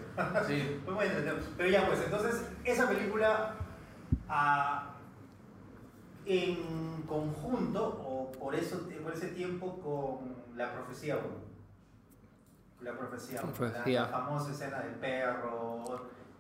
Sí. 0.48 0.81
Fue 0.86 0.94
muy 0.96 1.06
entretenido. 1.06 1.38
Pero 1.58 1.70
ya, 1.70 1.88
pues, 1.88 2.00
entonces, 2.06 2.46
esa 2.64 2.88
película 2.88 3.56
ah, 4.30 4.94
en 6.26 7.02
conjunto, 7.08 7.86
o 7.86 8.31
por, 8.31 8.54
eso, 8.56 8.88
por 9.04 9.14
ese 9.14 9.30
tiempo, 9.30 9.80
con 9.81 10.58
La 10.58 10.72
Profecía 10.74 11.18
1. 11.18 11.26
La 12.81 12.98
Profecía 12.98 13.42
1. 13.44 13.52
Profecía. 13.54 14.02
La, 14.04 14.08
la 14.08 14.18
famosa 14.20 14.52
escena 14.52 14.80
del 14.81 14.96
perro, 14.96 15.84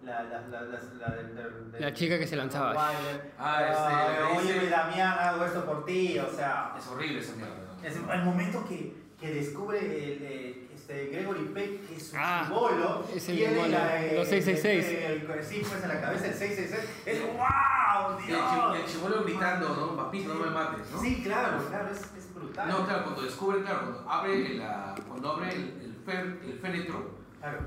la, 0.03 0.23
la, 0.23 0.41
la, 0.47 0.61
la, 0.61 1.79
la 1.79 1.93
chica 1.93 2.17
que 2.17 2.25
se 2.27 2.35
lanzaba. 2.35 2.69
Wilder. 2.71 3.31
Ah, 3.37 4.31
este, 4.33 4.37
Oye, 4.53 4.69
Damián, 4.69 5.17
hago 5.19 5.45
esto 5.45 5.65
por 5.65 5.85
ti, 5.85 6.17
o 6.19 6.29
sea. 6.33 6.73
Es 6.77 6.87
horrible 6.87 7.19
esa 7.19 7.35
mierda. 7.35 7.55
Es 7.83 7.95
el 7.95 8.23
momento 8.23 8.65
que, 8.67 8.93
que 9.19 9.33
descubre 9.33 9.79
el, 9.79 10.67
este 10.73 11.07
Gregory 11.07 11.45
Peck 11.53 11.87
que 11.87 11.99
su 11.99 12.15
Ah, 12.17 12.43
chibolo 12.47 13.05
es 13.13 13.29
el 13.29 13.35
tiene 13.37 13.67
la, 13.69 14.01
los 14.13 14.27
666. 14.27 14.85
el- 14.87 15.31
el- 15.31 15.43
sí, 15.43 15.61
pues 15.67 15.83
en 15.83 15.89
la 15.89 16.01
cabeza 16.01 16.27
el 16.27 16.33
666. 16.33 16.89
Es 17.05 17.21
¡Wow! 17.21 18.17
Dios! 18.25 18.75
el 18.75 18.85
chibolo 18.91 19.23
gritando, 19.23 19.69
¿no? 19.75 19.95
Papito, 19.97 20.33
no 20.33 20.45
me 20.45 20.51
mates, 20.51 20.89
¿no? 20.91 20.99
Sí, 21.01 21.21
claro, 21.23 21.63
claro, 21.67 21.89
es, 21.91 22.01
es 22.17 22.33
brutal. 22.33 22.67
No, 22.69 22.85
claro, 22.85 23.03
cuando 23.03 23.21
descubre, 23.23 23.61
claro, 23.61 23.79
cuando 23.81 24.09
abre, 24.09 24.49
la, 24.55 24.95
cuando 25.07 25.31
abre 25.33 25.49
el, 25.53 25.61
el, 25.81 26.05
fer- 26.05 26.41
el 26.43 26.59
féretro 26.59 27.19
Claro, 27.39 27.59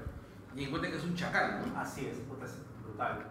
y 0.57 0.65
encuentra 0.65 0.91
que 0.91 0.97
es 0.99 1.05
un 1.05 1.15
chacal, 1.15 1.65
¿no? 1.67 1.79
así 1.79 2.07
es, 2.07 2.19
puta, 2.19 2.45
es 2.45 2.57
brutal. 2.83 3.27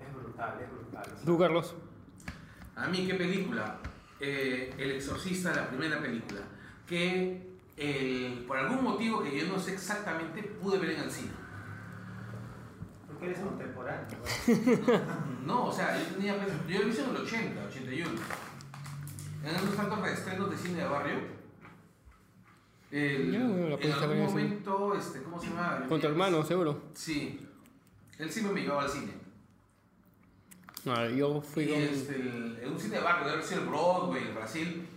Es 0.00 0.14
brutal, 0.14 0.58
es 0.60 0.70
brutal. 0.70 1.04
¿Tú, 1.24 1.38
Carlos? 1.38 1.74
A 2.76 2.86
mí, 2.86 3.06
¿qué 3.06 3.14
película? 3.14 3.78
Eh, 4.20 4.74
el 4.78 4.92
Exorcista, 4.92 5.54
la 5.54 5.68
primera 5.68 6.00
película, 6.00 6.40
que 6.86 7.50
por 8.46 8.58
algún 8.58 8.84
motivo 8.84 9.22
que 9.22 9.38
yo 9.38 9.46
no 9.46 9.58
sé 9.58 9.72
exactamente 9.72 10.42
pude 10.42 10.78
ver 10.78 10.90
en 10.90 11.00
el 11.00 11.10
cine. 11.10 11.32
Porque 13.06 13.26
eres 13.26 13.38
contemporáneo. 13.38 14.18
No, 15.40 15.64
o 15.64 15.72
sea, 15.72 15.98
yo 15.98 16.14
tenía, 16.14 16.36
yo 16.68 16.82
lo 16.82 16.88
hice 16.88 17.02
en 17.02 17.10
el 17.10 17.16
80, 17.16 17.64
81. 17.64 18.10
En 19.42 19.56
esos 19.56 19.74
tantos 19.74 20.00
reestrenos 20.00 20.50
de 20.50 20.56
cine 20.56 20.82
de 20.82 20.86
barrio. 20.86 21.39
El- 22.90 23.32
Ya, 23.32 23.38
bueno, 23.46 23.78
en 23.80 23.92
algún 23.92 24.24
momento, 24.26 24.94
este, 24.94 25.22
¿cómo 25.22 25.40
se 25.40 25.48
llama? 25.48 25.84
Con 25.88 26.00
tu 26.00 26.06
hermano, 26.06 26.44
seguro. 26.44 26.82
Sí. 26.94 27.46
Él 28.18 28.30
sí 28.30 28.42
me 28.42 28.60
llevaba 28.60 28.82
al 28.82 28.88
cine. 28.90 29.12
No, 30.84 31.08
yo 31.10 31.40
fui 31.42 31.64
Y 31.64 31.68
con... 31.68 31.78
este, 31.78 32.14
el- 32.16 32.58
en 32.62 32.72
un 32.72 32.80
cine 32.80 32.96
de 32.96 33.02
barrio, 33.02 33.24
debe 33.24 33.34
haber 33.36 33.44
sido 33.46 33.60
el 33.62 33.66
Broadway, 33.68 34.22
el 34.28 34.34
Brasil. 34.34 34.88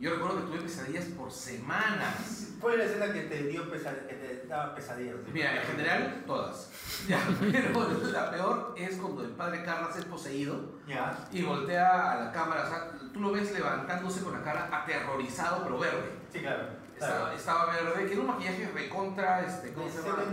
Yo 0.00 0.10
recuerdo 0.14 0.36
que 0.42 0.46
tuve 0.52 0.60
pesadillas 0.60 1.06
por 1.06 1.32
semanas. 1.32 2.52
¿Cuál 2.60 2.74
es 2.74 2.78
la 2.78 2.84
escena 3.06 3.12
que 3.12 3.22
te 3.22 3.42
dio 3.48 3.68
pesad- 3.70 4.06
que 4.06 4.14
te 4.14 4.46
daba 4.46 4.74
pesadillas? 4.74 5.16
Mira, 5.32 5.60
en 5.60 5.66
general, 5.66 6.22
todas. 6.26 6.70
Ya, 7.08 7.20
pero 7.40 8.10
la 8.12 8.30
peor 8.30 8.74
es 8.76 8.96
cuando 8.96 9.22
el 9.24 9.30
padre 9.30 9.62
Carras 9.64 9.96
es 9.96 10.04
poseído 10.04 10.74
Ya. 10.86 11.26
y 11.32 11.42
voltea 11.42 12.12
a 12.12 12.24
la 12.24 12.32
cámara. 12.32 12.64
O 12.64 12.68
sea, 12.68 12.92
tú 13.12 13.20
lo 13.20 13.32
ves 13.32 13.52
levantándose 13.52 14.22
con 14.22 14.32
la 14.32 14.42
cara 14.42 14.68
aterrorizado, 14.72 15.62
pero 15.64 15.78
verde. 15.78 16.10
Sí, 16.32 16.40
claro. 16.40 16.77
Estaba, 17.00 17.20
claro. 17.20 17.36
estaba 17.36 17.66
verde, 17.66 18.06
que 18.06 18.12
era 18.12 18.20
un 18.20 18.26
maquillaje 18.26 18.70
recontra, 18.74 19.46
este, 19.46 19.72
¿cómo 19.72 19.88
se 19.88 20.02
llama? 20.02 20.24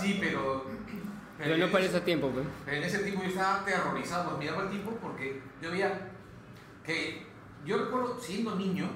Sí, 0.00 0.18
pero... 0.20 0.64
Pero 1.38 1.58
no 1.58 1.70
parece 1.70 1.96
a 1.98 2.04
tiempo, 2.04 2.30
pues. 2.30 2.46
Pero 2.64 2.76
en 2.78 2.82
ese 2.84 2.98
tiempo 3.00 3.22
yo 3.22 3.28
estaba 3.28 3.60
aterrorizado, 3.60 4.24
pues 4.30 4.38
miraba 4.38 4.62
al 4.62 4.70
tipo 4.70 4.90
porque 4.92 5.42
yo 5.60 5.70
veía 5.70 5.92
que 6.82 7.26
yo 7.64 7.76
recuerdo 7.78 8.18
siendo 8.18 8.54
niño 8.56 8.88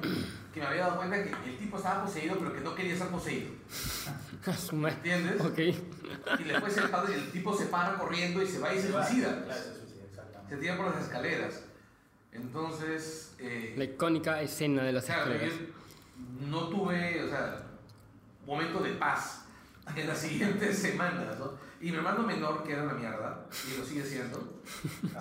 que 0.54 0.60
me 0.60 0.66
había 0.66 0.82
dado 0.86 0.96
cuenta 0.96 1.22
que 1.22 1.50
el 1.50 1.58
tipo 1.58 1.76
estaba 1.76 2.04
poseído 2.04 2.36
pero 2.38 2.52
que 2.54 2.60
no 2.60 2.74
quería 2.74 2.96
ser 2.96 3.08
poseído, 3.08 3.50
A 4.46 4.52
su 4.54 4.74
madre. 4.76 4.96
¿entiendes? 4.96 5.40
Ok. 5.42 5.58
Y 6.40 6.44
después 6.44 6.76
el, 6.78 6.88
padre, 6.88 7.14
el 7.14 7.30
tipo 7.30 7.54
se 7.56 7.66
para 7.66 7.94
corriendo 7.98 8.42
y 8.42 8.46
se 8.46 8.58
va 8.58 8.72
y 8.74 8.80
se 8.80 8.90
va, 8.90 9.06
suicida, 9.06 9.44
Claro, 9.44 9.60
se 9.62 9.74
suicida, 9.78 10.04
exactamente. 10.08 10.54
se 10.54 10.60
tira 10.60 10.76
por 10.78 10.86
las 10.94 11.02
escaleras. 11.04 11.62
Entonces, 12.32 13.34
eh, 13.38 13.74
La 13.76 13.84
icónica 13.84 14.40
escena 14.40 14.82
de 14.82 14.92
las 14.92 15.04
claro, 15.04 15.32
escaleras. 15.32 15.58
yo 15.58 15.66
no 16.40 16.68
tuve, 16.68 17.22
o 17.24 17.28
sea, 17.28 17.56
momento 18.46 18.80
de 18.80 18.92
paz 18.94 19.44
en 19.94 20.06
las 20.08 20.18
siguientes 20.26 20.78
semanas, 20.78 21.38
¿no? 21.38 21.52
Y 21.80 21.90
mi 21.90 21.96
hermano 21.96 22.22
menor, 22.22 22.62
que 22.62 22.72
era 22.74 22.82
una 22.82 22.92
mierda, 22.94 23.46
y 23.72 23.78
lo 23.78 23.84
sigue 23.84 24.04
siendo, 24.04 24.60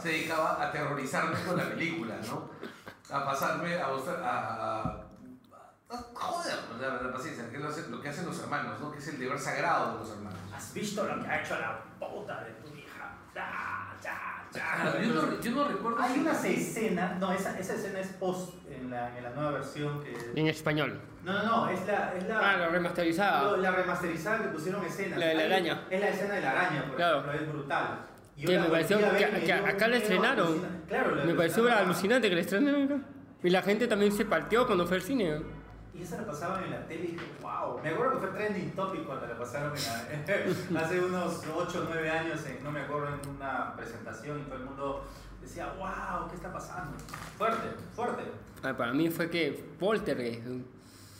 se 0.01 0.09
dedicaba 0.09 0.55
a 0.61 0.67
aterrorizarme 0.69 1.37
con 1.45 1.55
la 1.55 1.69
película, 1.69 2.15
¿no? 2.27 2.49
A 3.15 3.25
pasarme, 3.25 3.79
a 3.81 3.87
mostrar, 3.87 4.21
a... 4.23 4.81
a- 4.81 5.05
a 5.91 5.97
joder, 6.13 6.55
o 6.75 6.77
sea, 6.77 7.01
la 7.01 7.11
paciencia, 7.11 7.49
que 7.49 7.55
es 7.55 7.61
lo, 7.63 7.69
hace- 7.69 7.87
lo 7.89 7.99
que 7.99 8.09
hacen 8.09 8.25
los 8.27 8.37
hermanos, 8.39 8.79
¿no? 8.79 8.91
Que 8.91 8.99
es 8.99 9.07
el 9.07 9.17
deber 9.19 9.39
sagrado 9.39 9.93
de 9.93 9.99
los 9.99 10.09
hermanos. 10.11 10.39
¿Has 10.53 10.71
visto 10.73 11.03
lo 11.03 11.19
que 11.19 11.27
ha 11.27 11.41
hecho 11.41 11.57
la 11.59 11.81
puta 11.97 12.43
de 12.43 12.51
tu 12.51 12.67
hija? 12.77 13.15
Ya, 13.33 13.95
ya, 14.03 14.35
Ah, 14.61 14.93
yo, 15.01 15.13
no, 15.13 15.39
yo 15.41 15.51
no 15.51 15.63
recuerdo. 15.67 15.99
Hay 16.01 16.13
si- 16.13 16.19
unas 16.19 16.43
escenas, 16.45 17.19
no, 17.19 17.31
esa, 17.31 17.57
esa 17.57 17.73
escena 17.73 17.99
es 18.01 18.07
post 18.09 18.53
en 18.89 18.95
la, 18.95 19.17
en 19.17 19.23
la 19.23 19.29
nueva 19.31 19.51
versión 19.51 20.01
que... 20.03 20.31
En 20.35 20.47
español. 20.47 20.99
No, 21.23 21.33
no, 21.33 21.43
no, 21.45 21.69
es 21.69 21.85
la... 21.85 22.13
Es 22.17 22.27
la 22.27 22.39
Ah, 22.39 22.57
la 22.57 22.67
remasterizada. 22.69 23.57
la 23.57 23.71
remasterizada 23.71 24.37
que 24.39 24.47
pusieron 24.49 24.83
escenas. 24.83 25.19
La 25.19 25.27
de 25.27 25.35
la 25.35 25.43
araña. 25.43 25.81
Es 25.89 25.99
la 26.01 26.09
escena 26.09 26.33
de 26.35 26.41
la 26.41 26.51
araña, 26.51 26.85
por 26.87 26.95
Claro. 26.95 27.19
ejemplo, 27.19 27.39
es 27.41 27.53
brutal. 27.53 27.99
Yo 28.37 28.47
Que 28.49 28.59
me 28.59 28.69
pareció 28.69 28.97
que, 28.97 29.05
y 29.05 29.39
que 29.45 29.45
dio 29.45 29.65
acá 29.67 29.87
la 29.87 29.97
estrenaron. 29.97 30.47
alucinante. 30.47 30.87
Claro, 30.87 31.15
la 31.15 31.25
Me 31.25 31.33
pareció 31.35 31.71
alucinante 31.77 32.29
que 32.29 32.35
la 32.35 32.41
estrenaron 32.41 32.83
acá. 32.83 32.95
Y 33.43 33.49
la 33.49 33.61
gente 33.61 33.87
también 33.87 34.11
se 34.11 34.25
partió 34.25 34.65
cuando 34.65 34.87
fue 34.87 34.97
al 34.97 35.03
cine. 35.03 35.41
Y 35.93 36.01
esa 36.03 36.17
la 36.17 36.25
pasaban 36.27 36.63
en 36.63 36.71
la 36.71 36.87
tele 36.87 37.03
y 37.03 37.07
dije, 37.11 37.25
wow. 37.41 37.79
Me 37.83 37.89
acuerdo 37.89 38.13
que 38.13 38.27
fue 38.27 38.29
trending 38.29 38.71
topic 38.71 39.05
cuando 39.05 39.27
la 39.27 39.37
pasaron 39.37 39.73
en 39.75 40.73
la- 40.73 40.79
hace 40.81 40.99
unos 41.01 41.41
8 41.53 41.79
o 41.81 41.93
9 41.93 42.09
años, 42.09 42.45
en- 42.45 42.63
no 42.63 42.71
me 42.71 42.81
acuerdo, 42.81 43.07
en 43.21 43.29
una 43.29 43.75
presentación 43.75 44.39
y 44.39 44.43
todo 44.43 44.55
el 44.55 44.63
mundo 44.63 45.05
decía, 45.41 45.73
wow, 45.77 46.29
¿qué 46.29 46.35
está 46.35 46.51
pasando? 46.53 46.97
Fuerte, 47.37 47.67
fuerte. 47.93 48.23
Ah, 48.63 48.75
para 48.75 48.93
mí 48.93 49.09
fue 49.09 49.29
que 49.29 49.63
Poltergeist. 49.79 50.41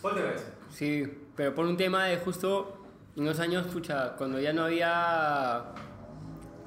Poltergeist. 0.01 0.46
Sí, 0.72 1.08
pero 1.36 1.55
por 1.55 1.65
un 1.65 1.77
tema 1.77 2.05
de 2.05 2.17
justo 2.17 2.75
en 3.15 3.25
los 3.25 3.39
años, 3.39 3.67
pucha, 3.67 4.15
cuando 4.17 4.39
ya 4.39 4.53
no 4.53 4.63
había. 4.65 5.63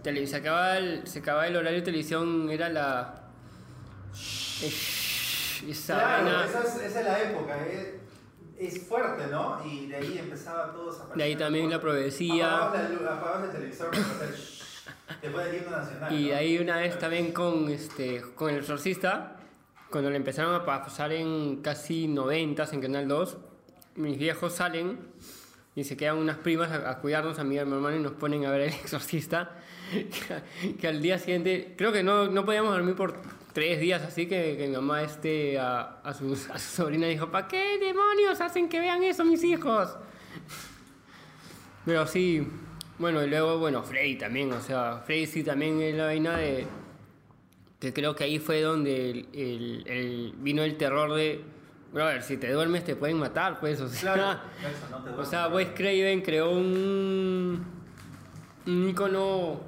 tele- 0.03 0.27
se, 0.27 0.37
acababa 0.37 0.79
el, 0.79 1.07
se 1.07 1.21
acababa 1.21 1.47
el 1.47 1.57
horario 1.57 1.79
de 1.81 1.85
televisión, 1.85 2.49
era 2.51 2.69
la. 2.69 3.29
es- 4.13 5.63
esa 5.69 5.95
Claro, 5.95 6.45
esa 6.45 6.63
es, 6.65 6.77
esa 6.91 7.01
es 7.01 7.07
la 7.07 7.23
época, 7.23 7.67
es, 7.67 7.95
es 8.59 8.83
fuerte, 8.89 9.29
¿no? 9.31 9.65
Y 9.65 9.87
de 9.87 9.97
ahí 9.97 10.19
empezaba 10.19 10.73
todo 10.73 10.91
a 10.91 11.15
De 11.15 11.23
ahí 11.23 11.37
también 11.37 11.71
la 11.71 11.81
profecía. 11.81 12.57
Apagabas, 12.67 13.45
el 13.45 13.51
televisor 13.53 13.91
para 13.91 14.03
hacer 14.03 14.35
después 15.23 15.47
del 15.47 15.57
himno 15.63 15.71
nacional. 15.71 16.13
Y 16.13 16.31
¿no? 16.31 16.37
ahí 16.37 16.59
una 16.59 16.77
vez 16.79 16.99
también 16.99 17.33
con, 17.33 17.69
este, 17.69 18.23
con 18.35 18.51
El 18.51 18.57
Exorcista, 18.57 19.37
cuando 19.93 20.11
le 20.11 20.17
empezaron 20.17 20.55
a 20.55 20.65
pasar 20.65 21.13
en 21.13 21.63
casi 21.63 22.09
90 22.09 22.69
en 22.73 22.81
Canal 22.81 23.07
2, 23.07 23.37
mis 23.97 24.19
viejos 24.19 24.55
salen 24.55 24.99
y 25.77 25.85
se 25.85 25.97
quedan 25.97 26.19
unas 26.19 26.39
primas 26.39 26.73
a, 26.73 26.99
cuidarnos 26.99 27.39
a 27.39 27.45
mi 27.45 27.57
hermano 27.57 27.95
y 27.95 28.01
nos 28.01 28.13
ponen 28.13 28.45
a 28.45 28.51
ver 28.51 28.63
El 28.63 28.73
Exorcista. 28.73 29.59
Que, 30.81 30.89
al 30.89 31.03
día 31.03 31.19
siguiente, 31.19 31.75
creo 31.77 31.93
que 31.93 32.03
no, 32.03 32.27
no 32.27 32.47
podíamos 32.47 32.73
dormir 32.73 32.95
por 32.95 33.21
tres 33.53 33.79
días, 33.79 34.03
así 34.03 34.27
que, 34.27 34.57
mi 34.67 34.75
mamá 34.75 35.03
este, 35.03 35.59
a, 35.59 36.01
a 36.03 36.15
su 36.15 36.35
sobrina 36.35 37.07
dijo, 37.09 37.31
¿para 37.31 37.47
qué 37.47 37.79
demonios 37.79 38.41
hacen 38.41 38.71
que 38.71 38.81
vean 38.81 39.03
eso 39.03 39.23
mis 39.23 39.45
hijos? 39.45 39.95
Pero 41.85 42.07
sí, 42.07 42.49
bueno, 42.99 43.23
y 43.23 43.29
luego, 43.29 43.59
bueno, 43.59 43.83
Freddy 43.83 44.17
también, 44.17 44.53
o 44.53 44.61
sea, 44.63 45.03
Freddy 45.05 45.27
sí 45.27 45.43
también 45.43 45.83
es 45.83 45.95
la 45.95 46.07
vaina 46.07 46.37
de. 46.37 46.67
Que 47.83 47.93
creo 47.93 48.15
que 48.15 48.23
ahí 48.23 48.39
fue 48.39 48.61
donde 48.63 49.11
el, 49.11 49.29
el- 49.33 49.85
el- 49.89 50.35
vino 50.39 50.63
el 50.63 50.77
terror 50.77 51.13
de. 51.15 51.43
Brother, 51.93 52.23
si 52.23 52.37
te 52.37 52.51
duermes 52.53 52.85
te 52.85 52.95
pueden 52.95 53.19
matar, 53.19 53.59
pues, 53.59 53.81
o 53.81 53.89
sea. 53.89 54.13
Claro, 54.15 54.39
eso, 54.61 54.89
no 54.89 55.03
te 55.03 55.11
O 55.11 55.25
sea, 55.25 55.49
Wes 55.49 55.71
Craven 55.75 56.23
creó 56.23 56.53
un. 56.53 57.61
un 58.69 58.89
icono. 58.89 59.61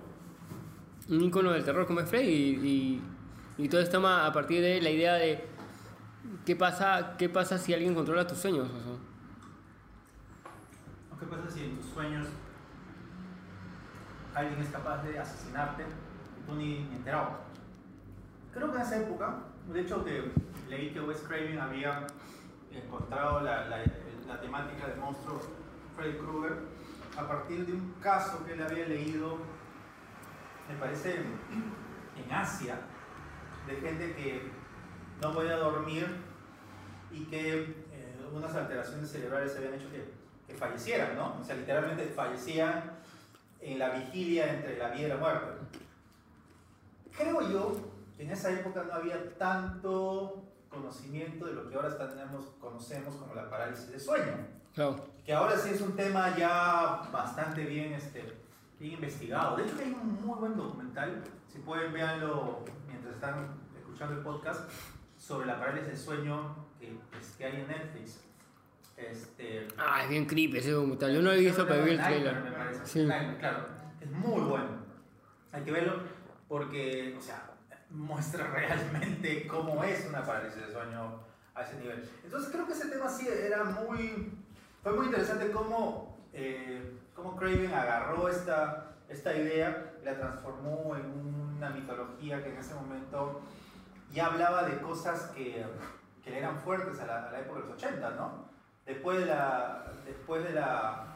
un 1.09 1.21
icono 1.23 1.51
del 1.51 1.65
terror 1.65 1.87
como 1.89 1.99
es 2.01 2.09
Freddy 2.09 2.29
y, 2.31 3.03
y, 3.59 3.65
y 3.65 3.69
todo 3.69 3.81
esto 3.81 4.07
a 4.07 4.33
partir 4.33 4.63
de 4.63 4.81
la 4.81 4.91
idea 4.91 5.15
de. 5.15 5.45
¿Qué 6.47 6.55
pasa, 6.55 7.17
qué 7.19 7.29
pasa 7.29 7.59
si 7.59 7.75
alguien 7.75 7.97
controla 7.97 8.25
tus 8.29 8.39
sueños? 8.39 8.69
O 8.71 8.81
sea, 8.81 8.97
¿Qué 11.19 11.27
pasa 11.27 11.51
si 11.51 11.65
en 11.65 11.77
tus 11.81 11.91
sueños 11.91 12.29
alguien 14.37 14.61
es 14.61 14.69
capaz 14.69 15.03
de 15.03 15.19
asesinarte 15.19 15.83
y 15.83 16.47
tú 16.49 16.55
ni, 16.55 16.85
ni 16.85 16.95
enterado? 16.95 17.43
Creo 18.55 18.71
que 18.71 18.77
en 18.77 18.83
esa 18.83 18.97
época, 18.99 19.39
de 19.73 19.81
hecho 19.81 20.05
leí 20.69 20.91
que 20.91 21.01
Wes 21.01 21.19
Craven 21.27 21.59
había 21.59 22.07
encontrado 22.71 23.41
la, 23.41 23.83
temática 24.41 24.87
del 24.87 24.99
monstruo 24.99 25.41
Freddy 25.97 26.19
Krueger 26.19 26.59
a 27.17 27.27
partir 27.27 27.67
de 27.67 27.73
un 27.73 27.95
caso 28.01 28.45
que 28.45 28.53
él 28.53 28.63
había 28.63 28.87
leído, 28.87 29.39
me 30.69 30.77
parece, 30.77 31.17
en, 31.17 32.33
Asia, 32.33 32.79
de 33.67 33.77
gente 33.77 34.15
que 34.15 34.51
no 35.21 35.33
podía 35.33 35.57
dormir 35.57 36.07
y 37.11 37.25
que 37.25 37.63
eh, 37.63 38.29
unas 38.33 38.55
alteraciones 38.55 39.11
cerebrales 39.11 39.57
habían 39.57 39.75
hecho 39.75 39.91
que, 39.91 40.13
que 40.47 40.55
fallecieran, 40.55 41.17
¿no? 41.17 41.39
O 41.41 41.45
sea, 41.45 41.57
literalmente 41.57 42.05
fallecían 42.07 42.93
en 43.61 43.79
la 43.79 43.91
vigilia 43.91 44.53
entre 44.53 44.79
la 44.79 44.91
vida 44.91 45.07
y 45.07 45.09
la 45.09 45.17
muerte. 45.17 45.49
Creo 47.17 47.49
yo 47.49 47.94
en 48.19 48.31
esa 48.31 48.53
época 48.53 48.85
no 48.85 48.95
había 48.95 49.37
tanto 49.37 50.45
conocimiento 50.69 51.47
de 51.47 51.55
lo 51.55 51.69
que 51.69 51.77
ahora 51.77 51.97
tenemos, 51.97 52.47
conocemos 52.61 53.15
como 53.17 53.35
la 53.35 53.49
parálisis 53.49 53.91
de 53.91 54.01
sueño, 54.01 54.33
claro. 54.75 54.97
que 55.25 55.33
ahora 55.33 55.57
sí 55.57 55.71
es 55.71 55.81
un 55.81 55.95
tema 55.95 56.37
ya 56.37 57.09
bastante 57.13 57.65
bien, 57.65 57.93
este, 57.93 58.25
bien 58.79 58.95
investigado. 58.95 59.57
De 59.57 59.65
hecho, 59.65 59.77
hay 59.79 59.93
un 59.93 60.21
muy 60.25 60.39
buen 60.39 60.57
documental, 60.57 61.23
si 61.49 61.59
pueden 61.61 61.93
verlo 61.93 62.65
mientras 62.89 63.15
están 63.15 63.47
escuchando 63.77 64.17
el 64.17 64.23
podcast, 64.23 64.71
sobre 65.17 65.47
la 65.47 65.59
parálisis 65.59 65.89
de 65.89 65.97
sueño 65.97 66.57
que, 66.79 66.99
pues, 67.11 67.35
que 67.39 67.45
hay 67.45 67.61
en 67.61 67.69
Netflix. 67.69 68.21
Este, 68.97 69.67
Ah, 69.79 70.03
es 70.05 70.11
bien 70.11 70.27
creepy 70.27 70.59
ese 70.59 70.71
documental. 70.71 71.13
Yo 71.13 71.21
no 71.23 71.31
lo 71.31 71.33
he 71.33 71.41
visto, 71.41 71.67
pero 71.67 71.83
vi 71.85 71.93
el 71.93 72.01
trailer. 72.01 72.41
me 72.43 72.51
parece. 72.53 72.87
Sí. 72.87 73.05
Nightmare, 73.05 73.39
claro. 73.39 73.67
Es 74.01 74.11
muy 74.11 74.41
bueno. 74.43 74.67
Hay 75.51 75.63
que 75.63 75.73
verlo 75.73 75.95
porque, 76.49 77.15
o 77.19 77.21
sea, 77.21 77.54
muestra 77.95 78.47
realmente 78.53 79.47
cómo 79.47 79.83
es 79.85 80.07
una 80.07 80.23
parálisis 80.23 80.67
de 80.67 80.73
sueño 80.73 81.21
a 81.55 81.63
ese 81.63 81.77
nivel. 81.77 82.11
Entonces 82.25 82.51
creo 82.53 82.67
que 82.67 82.73
ese 82.73 82.89
tema 82.89 83.09
sí 83.09 83.29
era 83.29 83.65
muy... 83.65 84.39
Fue 84.83 84.93
muy 84.93 85.07
interesante 85.07 85.51
cómo, 85.51 86.19
eh, 86.33 86.99
cómo 87.15 87.37
Craven 87.37 87.73
agarró 87.73 88.29
esta, 88.29 88.97
esta 89.09 89.35
idea 89.35 89.95
la 90.05 90.19
transformó 90.19 90.95
en 90.97 91.07
una 91.57 91.71
mitología 91.71 92.43
que 92.43 92.51
en 92.51 92.59
ese 92.59 92.75
momento 92.75 93.41
ya 94.13 94.27
hablaba 94.27 94.65
de 94.65 94.79
cosas 94.83 95.31
que, 95.35 95.65
que 96.23 96.31
le 96.31 96.39
eran 96.39 96.61
fuertes 96.61 97.01
a 97.01 97.07
la, 97.07 97.29
a 97.29 97.33
la 97.33 97.41
época 97.41 97.61
de 97.61 97.67
los 97.67 97.77
80, 97.77 98.11
¿no? 98.11 98.49
Después 98.85 99.21
de 99.21 99.27
la... 99.27 99.93
Después 100.05 100.45
de 100.45 100.53
la 100.53 101.15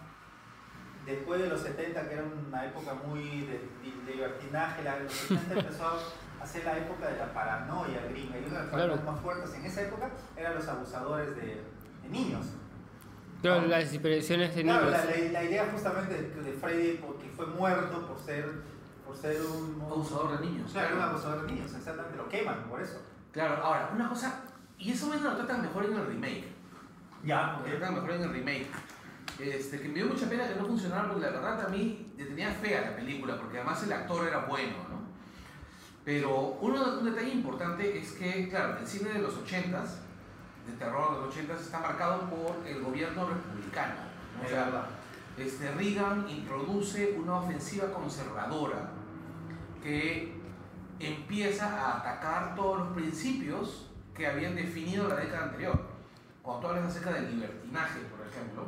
después 1.04 1.40
de 1.40 1.48
los 1.48 1.60
70, 1.60 2.06
que 2.06 2.14
era 2.14 2.22
una 2.22 2.66
época 2.66 2.92
muy 2.92 3.46
de, 3.46 3.60
de 4.06 4.14
libertinaje, 4.14 4.82
la, 4.82 4.98
los 4.98 5.12
70 5.28 5.54
empezó 5.54 5.98
a 6.48 6.52
ser 6.52 6.64
la 6.64 6.78
época 6.78 7.08
de 7.08 7.16
la 7.18 7.32
paranoia 7.32 8.00
gringa. 8.10 8.38
Y 8.38 8.44
una 8.46 8.58
de 8.60 8.64
las 8.64 8.68
Claro. 8.74 8.96
más 9.04 9.20
fuertes 9.20 9.54
en 9.54 9.64
esa 9.66 9.82
época 9.82 10.10
eran 10.36 10.54
los 10.54 10.66
abusadores 10.66 11.36
de, 11.36 11.62
de 12.02 12.08
niños. 12.08 12.46
Claro, 13.42 13.66
las 13.66 13.90
desapariciones 13.90 14.54
de 14.54 14.64
niños. 14.64 14.78
Claro, 14.82 14.90
la, 14.90 15.04
la- 15.04 15.32
la 15.32 15.44
idea 15.44 15.68
justamente 15.70 16.14
de, 16.22 16.42
de 16.42 16.52
Freddy, 16.54 16.98
porque 16.98 17.28
fue 17.36 17.46
muerto 17.46 18.06
por 18.08 18.18
ser, 18.18 18.50
por 19.06 19.16
ser 19.16 19.40
un, 19.42 19.74
un- 19.80 19.82
Abusador 19.92 20.40
de 20.40 20.46
niños. 20.46 20.72
Claro, 20.72 20.96
un 20.96 21.02
abusador 21.02 21.46
de 21.46 21.52
niños, 21.52 21.72
exactamente, 21.74 22.16
lo 22.16 22.28
queman 22.28 22.64
por 22.68 22.80
eso. 22.80 23.00
Claro, 23.32 23.62
ahora, 23.62 23.90
una 23.94 24.08
cosa, 24.08 24.40
y 24.78 24.90
eso 24.90 25.06
menos 25.06 25.22
lo 25.24 25.36
tratan 25.36 25.62
mejor 25.62 25.84
en 25.84 25.94
el 25.94 26.06
remake. 26.06 26.48
Ya, 27.24 27.58
Lo 27.58 27.64
tratan 27.64 27.94
mejor 27.94 28.10
en 28.12 28.22
el 28.22 28.30
remake. 28.32 28.66
Este, 29.38 29.80
que 29.80 29.88
me 29.88 29.94
dio 29.94 30.06
mucha 30.06 30.28
pena 30.28 30.48
que 30.48 30.56
no 30.56 30.66
funcionara 30.66 31.06
porque 31.06 31.20
la 31.26 31.30
verdad 31.30 31.66
a 31.66 31.68
mí 31.68 32.12
le 32.16 32.24
tenía 32.24 32.50
fea 32.50 32.80
la 32.80 32.96
película 32.96 33.36
porque 33.36 33.58
además 33.58 33.80
el 33.84 33.92
actor 33.92 34.26
era 34.26 34.46
bueno, 34.46 34.74
¿no? 34.87 34.87
Pero 36.08 36.56
uno, 36.62 37.00
un 37.00 37.04
detalle 37.04 37.34
importante 37.34 37.98
es 37.98 38.12
que, 38.12 38.48
claro, 38.48 38.78
el 38.78 38.86
cine 38.86 39.10
de 39.10 39.18
los 39.18 39.34
80s, 39.44 39.98
de 40.66 40.72
terror 40.78 41.14
de 41.14 41.26
los 41.26 41.36
80s, 41.36 41.60
está 41.60 41.80
marcado 41.80 42.30
por 42.30 42.66
el 42.66 42.82
gobierno 42.82 43.28
republicano. 43.28 43.96
¿no? 44.38 44.46
O 44.46 44.48
sea, 44.48 44.88
este, 45.36 45.70
Reagan 45.72 46.26
introduce 46.30 47.14
una 47.22 47.40
ofensiva 47.40 47.92
conservadora 47.92 48.88
que 49.82 50.32
empieza 50.98 51.78
a 51.78 51.98
atacar 51.98 52.54
todos 52.54 52.78
los 52.78 52.88
principios 52.94 53.90
que 54.14 54.26
habían 54.26 54.56
definido 54.56 55.08
la 55.08 55.16
década 55.16 55.44
anterior. 55.44 55.78
Cuando 56.40 56.62
tú 56.62 56.68
hablas 56.68 56.86
acerca 56.86 57.12
del 57.12 57.34
libertinaje, 57.34 58.00
por 58.04 58.26
ejemplo, 58.26 58.66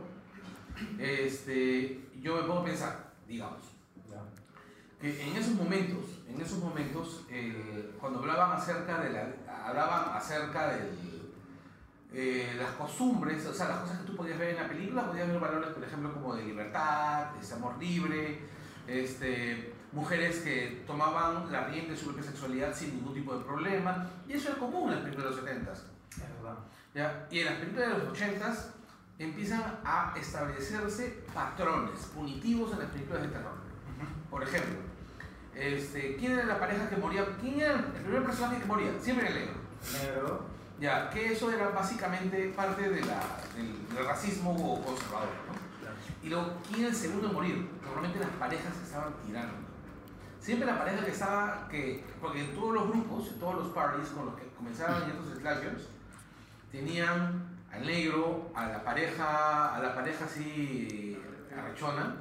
este, 0.98 2.06
yo 2.20 2.46
me 2.46 2.54
a 2.54 2.64
pensar, 2.64 3.12
digamos, 3.26 3.62
que 5.00 5.26
en 5.26 5.34
esos 5.34 5.54
momentos, 5.54 6.19
en 6.34 6.40
esos 6.40 6.58
momentos, 6.58 7.24
eh, 7.28 7.94
cuando 8.00 8.20
hablaban 8.20 8.56
acerca 8.56 9.00
de 9.00 9.10
la, 9.10 9.66
hablaban 9.66 10.16
acerca 10.16 10.68
del, 10.68 11.32
eh, 12.12 12.54
las 12.58 12.70
costumbres, 12.72 13.44
o 13.46 13.54
sea, 13.54 13.68
las 13.68 13.78
cosas 13.80 13.98
que 13.98 14.06
tú 14.06 14.16
podías 14.16 14.38
ver 14.38 14.50
en 14.50 14.56
la 14.56 14.68
película, 14.68 15.06
podías 15.06 15.28
ver 15.28 15.40
valores, 15.40 15.70
por 15.70 15.84
ejemplo, 15.84 16.12
como 16.12 16.34
de 16.34 16.44
libertad, 16.44 17.36
ese 17.40 17.54
amor 17.54 17.78
libre, 17.78 18.40
este, 18.86 19.74
mujeres 19.92 20.40
que 20.40 20.84
tomaban 20.86 21.50
la 21.50 21.64
rienda 21.64 21.92
de 21.92 21.96
su 21.96 22.06
propia 22.06 22.24
sexualidad 22.24 22.74
sin 22.74 22.96
ningún 22.96 23.14
tipo 23.14 23.36
de 23.36 23.44
problema, 23.44 24.08
y 24.28 24.34
eso 24.34 24.50
era 24.50 24.58
común 24.58 24.90
en 24.90 24.96
las 24.96 25.04
películas 25.04 25.30
de 25.30 25.36
los 25.36 25.48
70 25.48 25.72
Es 25.72 26.18
verdad. 26.18 26.58
¿ya? 26.94 27.28
Y 27.30 27.40
en 27.40 27.46
las 27.46 27.54
películas 27.54 27.88
de 27.88 27.98
los 27.98 28.08
80 28.08 28.56
empiezan 29.18 29.80
a 29.84 30.14
establecerse 30.16 31.24
patrones 31.34 32.00
punitivos 32.14 32.72
en 32.72 32.78
las 32.78 32.88
películas 32.88 33.22
de 33.22 33.28
terror. 33.28 33.70
Por 34.30 34.42
ejemplo, 34.42 34.89
Este, 35.54 36.16
¿Quién 36.16 36.32
era 36.32 36.44
la 36.44 36.60
pareja 36.60 36.88
que 36.88 36.96
moría? 36.96 37.26
¿Quién 37.40 37.60
era 37.60 37.74
el 37.74 37.84
primer 37.84 38.24
personaje 38.24 38.58
que 38.58 38.66
moría? 38.66 38.92
Siempre 39.00 39.28
el 39.28 39.34
negro. 39.34 39.54
Negro. 40.02 40.44
Ya, 40.80 41.10
que 41.10 41.32
eso 41.32 41.50
era 41.50 41.68
básicamente 41.68 42.52
parte 42.56 42.88
de 42.88 43.00
la, 43.02 43.20
del, 43.54 43.94
del 43.94 44.06
racismo 44.06 44.82
conservador, 44.82 45.28
¿no? 45.46 45.70
Y 46.22 46.28
luego, 46.28 46.54
¿quién 46.66 46.80
era 46.80 46.88
el 46.88 46.94
segundo 46.96 47.28
en 47.28 47.34
morir? 47.34 47.70
Normalmente 47.82 48.20
las 48.20 48.30
parejas 48.30 48.74
que 48.74 48.84
estaban 48.84 49.12
tirando. 49.26 49.54
Siempre 50.40 50.66
la 50.66 50.78
pareja 50.78 51.04
que 51.04 51.10
estaba, 51.10 51.68
que, 51.70 52.04
porque 52.20 52.40
en 52.40 52.54
todos 52.54 52.74
los 52.74 52.88
grupos, 52.88 53.28
en 53.28 53.38
todos 53.38 53.54
los 53.56 53.68
parties 53.68 54.08
con 54.08 54.26
los 54.26 54.34
que 54.36 54.48
comenzaban 54.56 55.10
estos 55.10 55.38
slashers, 55.38 55.88
tenían 56.72 57.58
al 57.70 57.86
negro, 57.86 58.50
a 58.54 58.66
la 58.66 58.82
pareja, 58.82 59.74
a 59.74 59.80
la 59.80 59.94
pareja 59.94 60.24
así 60.24 61.20
arrechona, 61.56 62.16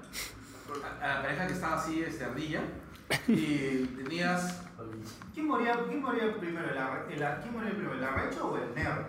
a, 1.01 1.05
a 1.05 1.15
la 1.15 1.21
pareja 1.21 1.47
que 1.47 1.53
estaba 1.53 1.75
así, 1.75 2.03
este, 2.03 2.25
ardilla, 2.25 2.61
y 3.27 3.85
tenías 4.03 4.61
¿Quién 5.33 5.47
moría, 5.47 5.73
quién 5.87 6.01
moría 6.01 6.33
primero? 6.37 6.67
¿El, 6.69 6.77
el- 7.21 7.39
¿Quién 7.41 7.53
moría 7.53 7.71
primero? 7.71 7.93
¿El 7.93 8.03
arrecho 8.03 8.49
o 8.51 8.57
el 8.57 8.75
nerd? 8.75 9.05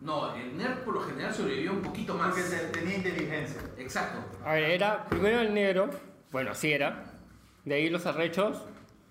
No, 0.00 0.34
el 0.34 0.56
nerd 0.58 0.78
por 0.80 0.94
lo 0.94 1.00
general 1.02 1.32
sobrevivió 1.34 1.72
un 1.72 1.80
poquito 1.82 2.14
más. 2.14 2.28
Porque 2.28 2.42
se- 2.42 2.66
tenía 2.68 2.96
inteligencia. 2.96 3.60
Exacto. 3.78 4.18
A 4.44 4.52
ver, 4.52 4.64
era 4.64 5.04
primero 5.06 5.40
el 5.40 5.54
negro, 5.54 5.90
bueno, 6.30 6.54
sí 6.54 6.72
era. 6.72 7.04
De 7.64 7.74
ahí 7.76 7.88
los 7.88 8.04
arrechos, 8.04 8.62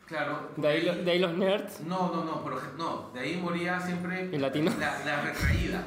Claro. 0.06 0.52
de 0.58 0.68
ahí, 0.68 0.82
lo- 0.84 0.96
de 0.96 1.12
ahí 1.12 1.20
los 1.20 1.34
nerds. 1.34 1.82
No, 1.82 2.12
no, 2.14 2.24
no, 2.24 2.44
ej- 2.52 2.74
no, 2.78 3.10
de 3.14 3.20
ahí 3.22 3.38
moría 3.42 3.80
siempre 3.80 4.22
¿El 4.34 4.42
latino? 4.42 4.72
La, 4.80 5.00
la 5.04 5.22
retraída. 5.24 5.84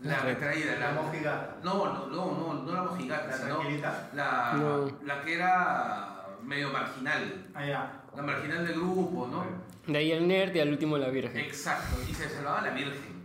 La 0.00 0.18
retraída, 0.20 0.76
la, 0.78 0.92
La 0.92 1.02
mojigata. 1.02 1.56
No, 1.64 1.74
no, 1.92 2.06
no, 2.06 2.26
no, 2.32 2.54
no 2.62 2.72
la 2.72 2.82
mojigata, 2.84 3.26
La 3.26 3.36
sino 3.36 3.56
tranquilita. 3.56 4.10
la, 4.14 4.52
No. 4.56 4.90
la 5.04 5.22
que 5.22 5.34
era 5.34 6.19
medio 6.50 6.70
marginal. 6.70 7.46
Ah. 7.54 7.92
La 8.16 8.22
marginal 8.22 8.66
del 8.66 8.74
grupo, 8.74 9.28
¿no? 9.28 9.44
De 9.90 9.96
ahí 9.98 10.10
el 10.10 10.26
nerd 10.26 10.54
y 10.56 10.58
al 10.58 10.68
último 10.70 10.98
la 10.98 11.08
virgen. 11.08 11.36
Exacto, 11.38 11.96
y 12.08 12.12
se 12.12 12.28
salvaba 12.28 12.60
la 12.62 12.70
Virgen. 12.70 13.20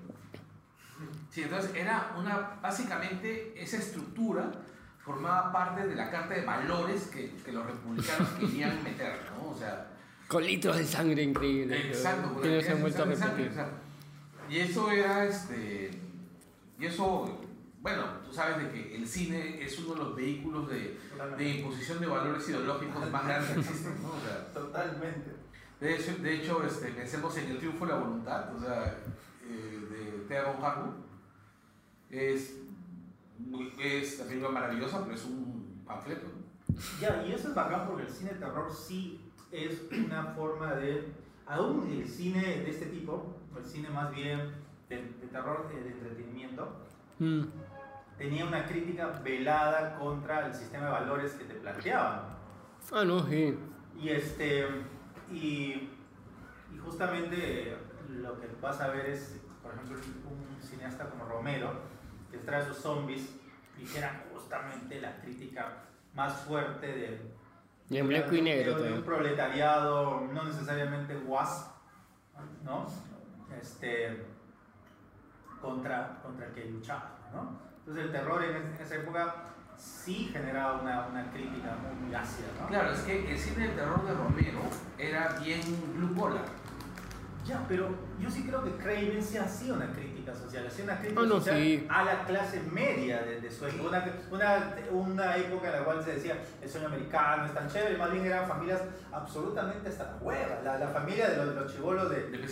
Sí, 1.32 1.42
entonces 1.42 1.72
era 1.76 2.14
una, 2.18 2.60
básicamente 2.62 3.54
esa 3.62 3.78
estructura 3.78 4.52
formaba 5.04 5.52
parte 5.52 5.86
de 5.88 5.96
la 5.96 6.10
carta 6.10 6.36
de 6.36 6.46
valores 6.46 7.08
que, 7.08 7.32
que 7.44 7.52
los 7.52 7.66
republicanos 7.66 8.30
querían 8.40 8.82
meter, 8.84 9.20
¿no? 9.36 9.50
O 9.50 9.58
sea, 9.58 9.88
Con 10.28 10.46
litros 10.46 10.78
de 10.78 10.86
sangre 10.86 11.24
increíble. 11.24 11.88
exacto, 11.88 12.40
Que 12.42 12.56
no 12.56 12.62
se 12.62 12.72
han 12.72 12.82
vuelto 12.82 13.04
a 13.04 13.06
usar 13.08 13.18
sangre, 13.18 13.44
repetir. 13.46 13.52
o 13.52 13.66
sea, 13.66 13.70
y 14.50 14.60
eso 14.60 14.92
era, 14.92 15.26
este, 15.26 15.92
y 16.80 16.86
eso, 16.86 17.42
bueno, 17.82 18.04
sabes 18.36 18.58
de 18.58 18.72
que 18.72 18.96
el 18.96 19.08
cine 19.08 19.64
es 19.64 19.80
uno 19.80 19.94
de 19.94 20.00
los 20.00 20.16
vehículos 20.16 20.70
de, 20.70 20.98
de 21.38 21.50
imposición 21.50 22.00
de 22.00 22.08
valores 22.08 22.48
ideológicos 22.50 23.10
más 23.12 23.26
grandes 23.26 23.52
que 23.52 23.60
existen, 23.62 24.02
¿no? 24.02 24.10
O 24.10 24.20
sea, 24.20 24.52
Totalmente. 24.54 25.32
de 25.80 25.96
hecho, 25.96 26.16
de 26.22 26.36
hecho 26.36 26.64
este, 26.64 26.90
pensemos 26.90 27.36
en 27.38 27.52
El 27.52 27.58
triunfo 27.60 27.86
de 27.86 27.92
la 27.94 27.98
voluntad, 28.00 28.56
o 28.56 28.60
sea, 28.60 28.98
eh, 29.44 29.80
de 29.90 30.26
Thea 30.28 30.52
von 30.52 30.64
Hartmann. 30.64 31.06
Es, 32.10 32.56
es 33.80 34.20
una 34.20 34.28
película 34.28 34.52
maravillosa, 34.52 35.04
pero 35.04 35.16
es 35.16 35.26
un 35.26 35.82
panfleto. 35.86 36.28
Ya, 37.00 37.24
y 37.26 37.32
eso 37.34 37.50
es 37.50 37.56
bacán 37.56 37.88
porque 37.88 38.04
el 38.04 38.10
cine 38.10 38.32
de 38.34 38.40
terror 38.40 38.72
sí 38.72 39.22
es 39.52 39.82
una 39.92 40.24
forma 40.34 40.74
de. 40.76 41.14
Aún 41.48 41.88
el 41.92 42.08
cine 42.08 42.42
de 42.42 42.70
este 42.70 42.88
tipo, 42.88 43.36
el 43.58 43.66
cine 43.66 43.90
más 43.90 44.14
bien 44.14 44.52
de, 44.90 44.96
de 44.98 45.28
terror, 45.32 45.70
eh, 45.74 45.82
de 45.84 45.90
entretenimiento, 45.92 46.82
Mm. 47.18 47.44
Tenía 48.18 48.46
una 48.46 48.66
crítica 48.66 49.08
velada 49.24 49.96
contra 49.98 50.48
el 50.48 50.54
sistema 50.54 50.86
de 50.86 50.92
valores 50.92 51.34
que 51.34 51.46
te 51.46 51.56
planteaban. 51.56 52.22
Ah, 52.92 53.04
no, 53.04 53.26
sí. 53.28 53.58
Y 54.00 54.10
este 54.10 54.68
y, 55.32 55.90
y 56.74 56.78
justamente 56.84 57.78
lo 58.10 58.40
que 58.40 58.48
vas 58.62 58.80
a 58.82 58.90
ver 58.90 59.08
es, 59.08 59.40
por 59.62 59.74
ejemplo, 59.74 59.98
un 59.98 60.62
cineasta 60.62 61.10
como 61.10 61.26
Romero, 61.26 61.72
que 62.32 62.38
trae 62.40 62.66
sus 62.66 62.78
zombies 62.78 63.36
y 63.78 63.86
que 63.86 63.98
era 63.98 64.26
justamente 64.32 65.02
la 65.02 65.20
crítica 65.22 65.86
más 66.14 66.34
fuerte 66.42 66.88
de, 66.88 67.32
Y 67.90 67.98
en 67.98 68.08
blanco 68.08 68.36
y 68.36 68.42
negro 68.42 68.80
de, 68.80 68.90
de 68.90 68.94
un 68.94 69.04
proletariado 69.04 70.22
no 70.32 70.46
necesariamente 70.46 71.16
guas, 71.16 71.72
¿no? 72.64 72.86
Este, 73.60 74.26
contra, 75.62 76.20
contra 76.22 76.48
el 76.48 76.54
que 76.54 76.66
luchaba, 76.66 77.18
¿no? 77.34 77.65
Entonces 77.88 78.06
el 78.06 78.12
terror 78.12 78.44
en, 78.44 78.56
es- 78.56 78.80
en 78.80 78.86
esa 78.86 78.96
época 78.96 79.36
sí 79.78 80.30
generaba 80.34 80.82
una, 80.82 81.06
una 81.08 81.32
crítica 81.32 81.76
muy, 81.84 82.08
muy 82.08 82.16
ácida, 82.16 82.48
¿no? 82.60 82.68
Claro, 82.68 82.92
es 82.92 83.00
que 83.02 83.32
el 83.32 83.38
cine 83.38 83.68
de 83.68 83.74
terror 83.76 84.04
de 84.06 84.14
Romero 84.14 84.60
era 84.98 85.36
bien 85.44 85.62
blue 85.96 86.16
collar. 86.20 86.46
Ya, 87.46 87.64
pero 87.68 87.90
yo 88.20 88.28
sí 88.32 88.44
creo 88.48 88.64
que 88.64 88.72
Craven 88.72 89.22
sí 89.22 89.38
hacía 89.38 89.74
una 89.76 89.92
crítica 89.92 90.34
social, 90.34 90.66
hacía 90.66 90.84
una 90.86 90.98
crítica 90.98 91.22
Ah, 91.22 91.26
no, 91.28 91.36
social 91.36 91.58
sí. 91.58 91.86
a 91.88 92.04
la 92.04 92.24
clase 92.24 92.60
media 92.72 93.22
de, 93.22 93.40
de 93.40 93.52
su 93.52 93.68
época, 93.68 94.04
una, 94.32 94.74
una, 94.90 94.90
una 94.90 95.38
época 95.38 95.68
en 95.68 95.74
la 95.74 95.84
cual 95.86 96.04
se 96.04 96.14
decía 96.16 96.42
el 96.60 96.68
sueño 96.68 96.88
americano 96.88 97.46
es 97.46 97.54
tan 97.54 97.68
chévere, 97.70 97.98
más 98.00 98.12
bien 98.12 98.26
eran 98.26 98.48
familias 98.48 98.82
absolutamente 99.14 99.90
hasta 99.90 100.06
la 100.06 100.18
hueva, 100.22 100.60
la, 100.64 100.80
la 100.80 100.88
familia 100.88 101.30
de 101.30 101.38
los, 101.38 101.50
de 101.54 101.62
los 101.62 101.72
chivolos 101.72 102.10
de, 102.10 102.24
¿De 102.30 102.48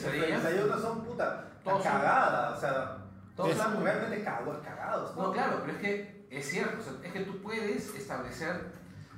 son 0.79 1.03
puta 1.03 1.45
cagadas, 1.65 2.55
o 2.57 2.61
sea, 2.61 2.97
todos 3.35 3.49
Es- 3.51 3.57
están 3.57 3.83
realmente 3.83 4.23
cagados. 4.23 5.15
No, 5.15 5.31
claro, 5.31 5.59
pero 5.65 5.73
es 5.77 5.81
que 5.81 6.25
es 6.29 6.47
cierto, 6.49 6.77
o 6.79 6.83
sea, 6.83 6.93
es 7.03 7.11
que 7.13 7.19
tú 7.21 7.41
puedes 7.41 7.93
establecer 7.95 8.71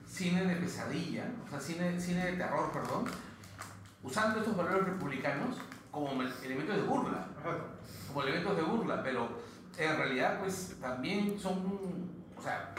cine 0.07 0.45
de 0.45 0.55
pesadilla, 0.57 1.25
o 1.45 1.49
sea, 1.49 1.59
cine, 1.59 1.99
cine 1.99 2.25
de 2.25 2.33
terror, 2.33 2.71
perdón, 2.71 3.05
usando 4.03 4.39
estos 4.39 4.55
valores 4.55 4.85
republicanos 4.87 5.57
como 5.91 6.21
el- 6.21 6.33
elementos 6.43 6.75
de 6.75 6.81
burla. 6.83 7.27
Ajá. 7.39 7.57
como 8.07 8.21
elementos 8.23 8.55
de 8.55 8.63
burla, 8.63 9.03
pero 9.03 9.27
en 9.77 9.97
realidad 9.97 10.39
pues 10.39 10.75
también 10.79 11.37
son, 11.39 12.09
o 12.37 12.41
sea, 12.41 12.73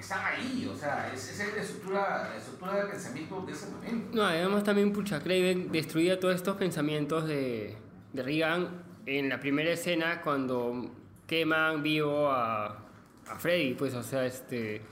están 0.00 0.24
ahí, 0.24 0.68
o 0.72 0.76
sea, 0.76 1.12
es, 1.12 1.28
esa 1.30 1.44
es 1.44 1.54
la 1.56 1.62
estructura, 1.62 2.28
la 2.30 2.36
estructura 2.36 2.74
de 2.76 2.86
pensamiento 2.90 3.40
de 3.42 3.52
ese 3.52 3.66
momento. 3.70 4.16
No, 4.16 4.24
además 4.24 4.64
también 4.64 4.92
Pucha 4.92 5.20
Craven 5.20 5.70
destruía 5.70 6.18
todos 6.18 6.34
estos 6.34 6.56
pensamientos 6.56 7.26
de, 7.28 7.76
de 8.12 8.22
Reagan 8.22 8.82
en 9.06 9.28
la 9.28 9.38
primera 9.40 9.70
escena 9.70 10.20
cuando 10.20 10.90
queman 11.26 11.82
vivo 11.82 12.30
a, 12.30 12.66
a 12.66 13.36
Freddy, 13.38 13.74
pues, 13.74 13.94
o 13.94 14.02
sea, 14.02 14.24
este 14.26 14.82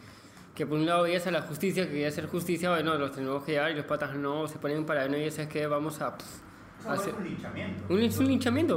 que 0.55 0.67
por 0.67 0.79
un 0.79 0.85
lado 0.85 1.05
veías 1.05 1.27
a 1.27 1.31
la 1.31 1.41
justicia, 1.43 1.85
que 1.87 1.93
quería 1.93 2.09
hacer 2.09 2.27
justicia, 2.27 2.69
bueno, 2.71 2.99
los 2.99 3.13
tenemos 3.13 3.43
que 3.43 3.53
llevar 3.53 3.71
y 3.71 3.75
los 3.75 3.87
patas 3.87 4.15
no, 4.17 4.47
se 4.47 4.59
ponen 4.59 4.85
paranoia 4.85 5.25
y 5.25 5.29
es 5.29 5.39
que 5.49 5.67
vamos 5.67 5.99
a... 6.03 6.15
pff, 6.19 6.27
no 6.85 6.91
hacer- 6.93 7.09
es 7.09 7.17
un 7.17 7.25
linchamiento. 7.25 7.85
un, 7.89 7.99
es 8.03 8.19
un 8.19 8.27
linchamiento. 8.27 8.75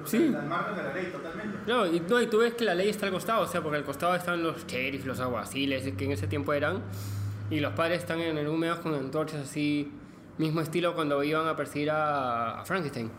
Lo- 0.00 0.06
Sí. 0.06 0.30
Al 0.36 0.46
margen 0.48 0.76
de 0.76 0.82
la 0.82 0.92
ley, 0.92 1.06
totalmente. 1.10 1.58
No, 1.66 1.86
y, 1.86 2.00
no, 2.00 2.20
y 2.20 2.26
tú 2.26 2.38
ves 2.38 2.52
que 2.54 2.64
la 2.66 2.74
ley 2.74 2.90
está 2.90 3.06
al 3.06 3.12
costado, 3.12 3.42
o 3.44 3.46
sea, 3.46 3.62
porque 3.62 3.78
al 3.78 3.84
costado 3.84 4.14
están 4.14 4.42
los 4.42 4.66
sheriffs, 4.66 5.06
los 5.06 5.18
aguaciles, 5.18 5.90
que 5.96 6.04
en 6.04 6.12
ese 6.12 6.26
tiempo 6.26 6.52
eran, 6.52 6.82
y 7.48 7.60
los 7.60 7.72
padres 7.72 8.00
están 8.00 8.20
en 8.20 8.36
el 8.36 8.46
húmedo 8.46 8.78
con 8.82 8.94
antorchas 8.94 9.40
así, 9.48 9.90
mismo 10.36 10.60
estilo 10.60 10.94
cuando 10.94 11.22
iban 11.24 11.48
a 11.48 11.56
perseguir 11.56 11.90
a, 11.90 12.60
a 12.60 12.64
Frankenstein. 12.66 13.10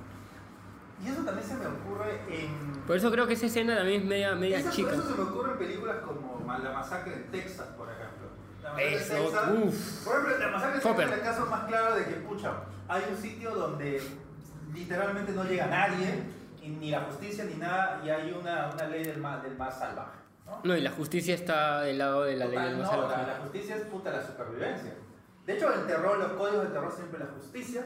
Y 1.03 1.09
eso 1.09 1.21
también 1.23 1.47
se 1.47 1.55
me 1.55 1.65
ocurre 1.67 2.21
en. 2.29 2.81
Por 2.87 2.95
eso 2.95 3.11
creo 3.11 3.27
que 3.27 3.33
esa 3.33 3.45
escena 3.47 3.75
también 3.75 4.01
es 4.01 4.07
media, 4.07 4.35
media 4.35 4.59
Eso, 4.59 4.71
chica. 4.71 4.91
eso 4.93 5.03
se 5.09 5.15
me 5.15 5.23
ocurre 5.23 5.51
en 5.53 5.57
películas 5.57 5.97
como 6.05 6.41
La 6.63 6.71
Masacre 6.71 7.13
en 7.15 7.31
Texas, 7.31 7.67
por 7.77 7.89
ejemplo. 7.89 8.27
La 8.61 8.69
Masacre 8.71 8.95
en 8.95 9.01
Eso, 9.01 9.13
Texas. 9.13 9.49
uff. 9.63 10.03
Por 10.05 10.13
ejemplo, 10.15 10.37
La 10.39 10.51
Masacre 10.51 10.75
en 10.75 10.81
Texas 10.81 11.11
es 11.11 11.17
el 11.17 11.23
caso 11.23 11.45
más 11.47 11.63
claro 11.65 11.95
de 11.95 12.05
que, 12.05 12.11
pucha, 12.15 12.53
hay 12.87 13.03
un 13.09 13.17
sitio 13.17 13.51
donde 13.51 14.01
literalmente 14.73 15.31
no 15.33 15.43
llega 15.43 15.67
nadie, 15.67 16.23
y 16.61 16.69
ni 16.69 16.91
la 16.91 17.01
justicia 17.01 17.43
ni 17.43 17.55
nada, 17.55 18.01
y 18.05 18.09
hay 18.09 18.31
una, 18.31 18.69
una 18.73 18.87
ley 18.87 19.03
del 19.03 19.17
más, 19.19 19.43
del 19.43 19.57
más 19.57 19.77
salvaje. 19.77 20.19
¿no? 20.45 20.59
No, 20.63 20.77
y 20.77 20.81
la 20.81 20.91
justicia 20.91 21.35
está 21.35 21.81
del 21.81 21.97
lado 21.97 22.23
de 22.23 22.35
la 22.37 22.45
ley 22.45 22.57
del 22.59 22.77
no, 22.77 22.83
más 22.83 22.91
la, 22.91 22.95
salvaje. 23.09 23.27
la 23.27 23.37
justicia 23.39 23.75
es 23.75 23.81
puta 23.83 24.11
la 24.11 24.25
supervivencia. 24.25 24.93
De 25.45 25.53
hecho, 25.57 25.73
el 25.73 25.85
terror, 25.85 26.17
los 26.17 26.31
códigos 26.33 26.63
de 26.63 26.69
terror 26.69 26.91
siempre 26.95 27.19
la 27.19 27.25
justicia 27.37 27.85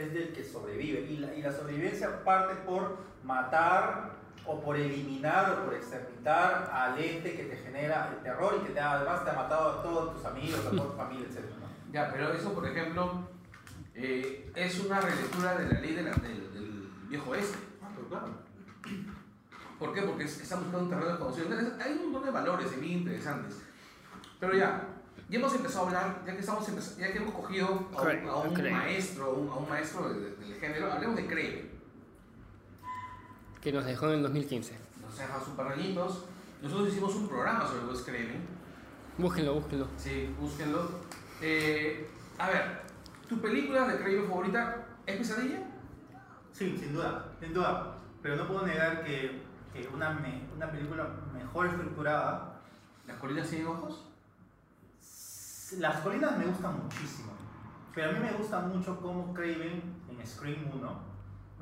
es 0.00 0.12
del 0.14 0.32
que 0.32 0.44
sobrevive. 0.44 1.00
Y 1.10 1.16
la, 1.18 1.34
y 1.34 1.42
la 1.42 1.52
sobrevivencia 1.52 2.22
parte 2.24 2.54
por 2.66 2.96
matar 3.24 4.12
o 4.46 4.60
por 4.62 4.76
eliminar 4.76 5.50
o 5.52 5.64
por 5.66 5.74
exterminar 5.74 6.70
al 6.72 6.98
ente 6.98 7.34
que 7.36 7.44
te 7.44 7.56
genera 7.56 8.10
el 8.16 8.22
terror 8.22 8.58
y 8.62 8.66
que 8.66 8.72
te, 8.72 8.80
además 8.80 9.24
te 9.24 9.30
ha 9.30 9.34
matado 9.34 9.68
a 9.78 9.82
todos 9.82 10.16
tus 10.16 10.24
amigos, 10.24 10.60
a 10.66 10.70
toda 10.70 10.90
tu 10.90 10.96
familia, 10.96 11.26
etc. 11.28 11.40
¿no? 11.60 11.92
Ya, 11.92 12.10
pero 12.10 12.32
eso, 12.32 12.52
por 12.54 12.66
ejemplo, 12.66 13.28
eh, 13.94 14.50
es 14.54 14.80
una 14.80 15.00
relectura 15.00 15.56
de 15.56 15.72
la 15.74 15.80
ley 15.80 15.94
de 15.94 16.02
la- 16.02 16.12
del, 16.14 16.52
del 16.54 16.88
viejo 17.08 17.30
oeste. 17.30 17.58
Ah, 17.82 17.88
pero 17.94 18.08
claro. 18.08 18.28
¿Por 19.78 19.92
qué? 19.94 20.02
Porque 20.02 20.24
es- 20.24 20.40
está 20.40 20.56
buscando 20.56 20.80
un 20.80 20.88
terreno 20.90 21.08
desconocido. 21.10 21.48
Hay 21.84 21.92
un 21.92 22.04
montón 22.04 22.24
de 22.24 22.30
valores 22.30 22.80
bien 22.80 22.98
interesantes. 23.00 23.60
Pero 24.40 24.54
ya, 24.54 24.82
ya 25.28 25.38
hemos 25.38 25.54
empezado 25.54 25.84
a 25.84 25.86
hablar, 25.88 26.22
ya 26.26 26.32
que, 26.34 26.40
estamos 26.40 26.96
ya 26.96 27.12
que 27.12 27.18
hemos 27.18 27.34
cogido 27.34 27.66
a 27.66 27.70
un, 27.70 28.28
a 28.28 28.36
un 28.36 28.70
maestro, 28.72 29.34
un- 29.34 29.48
a 29.50 29.54
un 29.56 29.68
maestro 29.68 30.08
de- 30.12 30.20
de- 30.20 30.36
del 30.36 30.54
género, 30.60 30.92
hablemos 30.92 31.16
de 31.16 31.26
Craven. 31.26 31.70
Que 33.60 33.72
nos 33.72 33.84
dejó 33.84 34.06
en 34.08 34.14
el 34.14 34.22
2015. 34.22 34.78
Nos 35.02 35.18
deja 35.18 35.36
un 35.46 35.56
par 35.56 35.68
de 35.68 35.74
añitos. 35.74 36.24
Nosotros 36.62 36.88
hicimos 36.88 37.14
un 37.14 37.28
programa 37.28 37.66
sobre 37.66 37.84
Wes 37.86 38.02
Craven. 38.02 38.46
Búsquenlo, 39.18 39.54
búsquenlo. 39.54 39.88
Sí, 39.96 40.34
búsquenlo. 40.40 40.88
Eh, 41.42 42.08
A 42.38 42.48
ver, 42.50 42.82
¿tu 43.28 43.40
película 43.40 43.86
de 43.88 43.96
Craven 43.98 44.28
favorita 44.28 44.86
es 45.06 45.16
Pesadilla? 45.16 45.58
Sí, 46.52 46.76
sin 46.78 46.92
duda, 46.94 47.32
sin 47.40 47.52
duda. 47.52 47.96
Pero 48.22 48.36
no 48.36 48.46
puedo 48.46 48.64
negar 48.64 49.02
que, 49.04 49.42
que 49.72 49.88
una, 49.92 50.10
me- 50.10 50.42
una 50.54 50.70
película 50.70 51.08
mejor 51.34 51.66
estructurada. 51.66 52.60
¿Las 53.08 53.16
colinas 53.18 53.48
tienen 53.48 53.66
ojos? 53.66 54.07
Las 55.78 55.96
colinas 56.00 56.38
me 56.38 56.46
gustan 56.46 56.82
muchísimo. 56.82 57.32
Pero 57.94 58.10
a 58.10 58.12
mí 58.12 58.20
me 58.20 58.32
gusta 58.32 58.60
mucho 58.60 58.98
cómo 59.00 59.34
Craven 59.34 59.82
en 60.08 60.26
Scream 60.26 60.70
1 60.72 61.08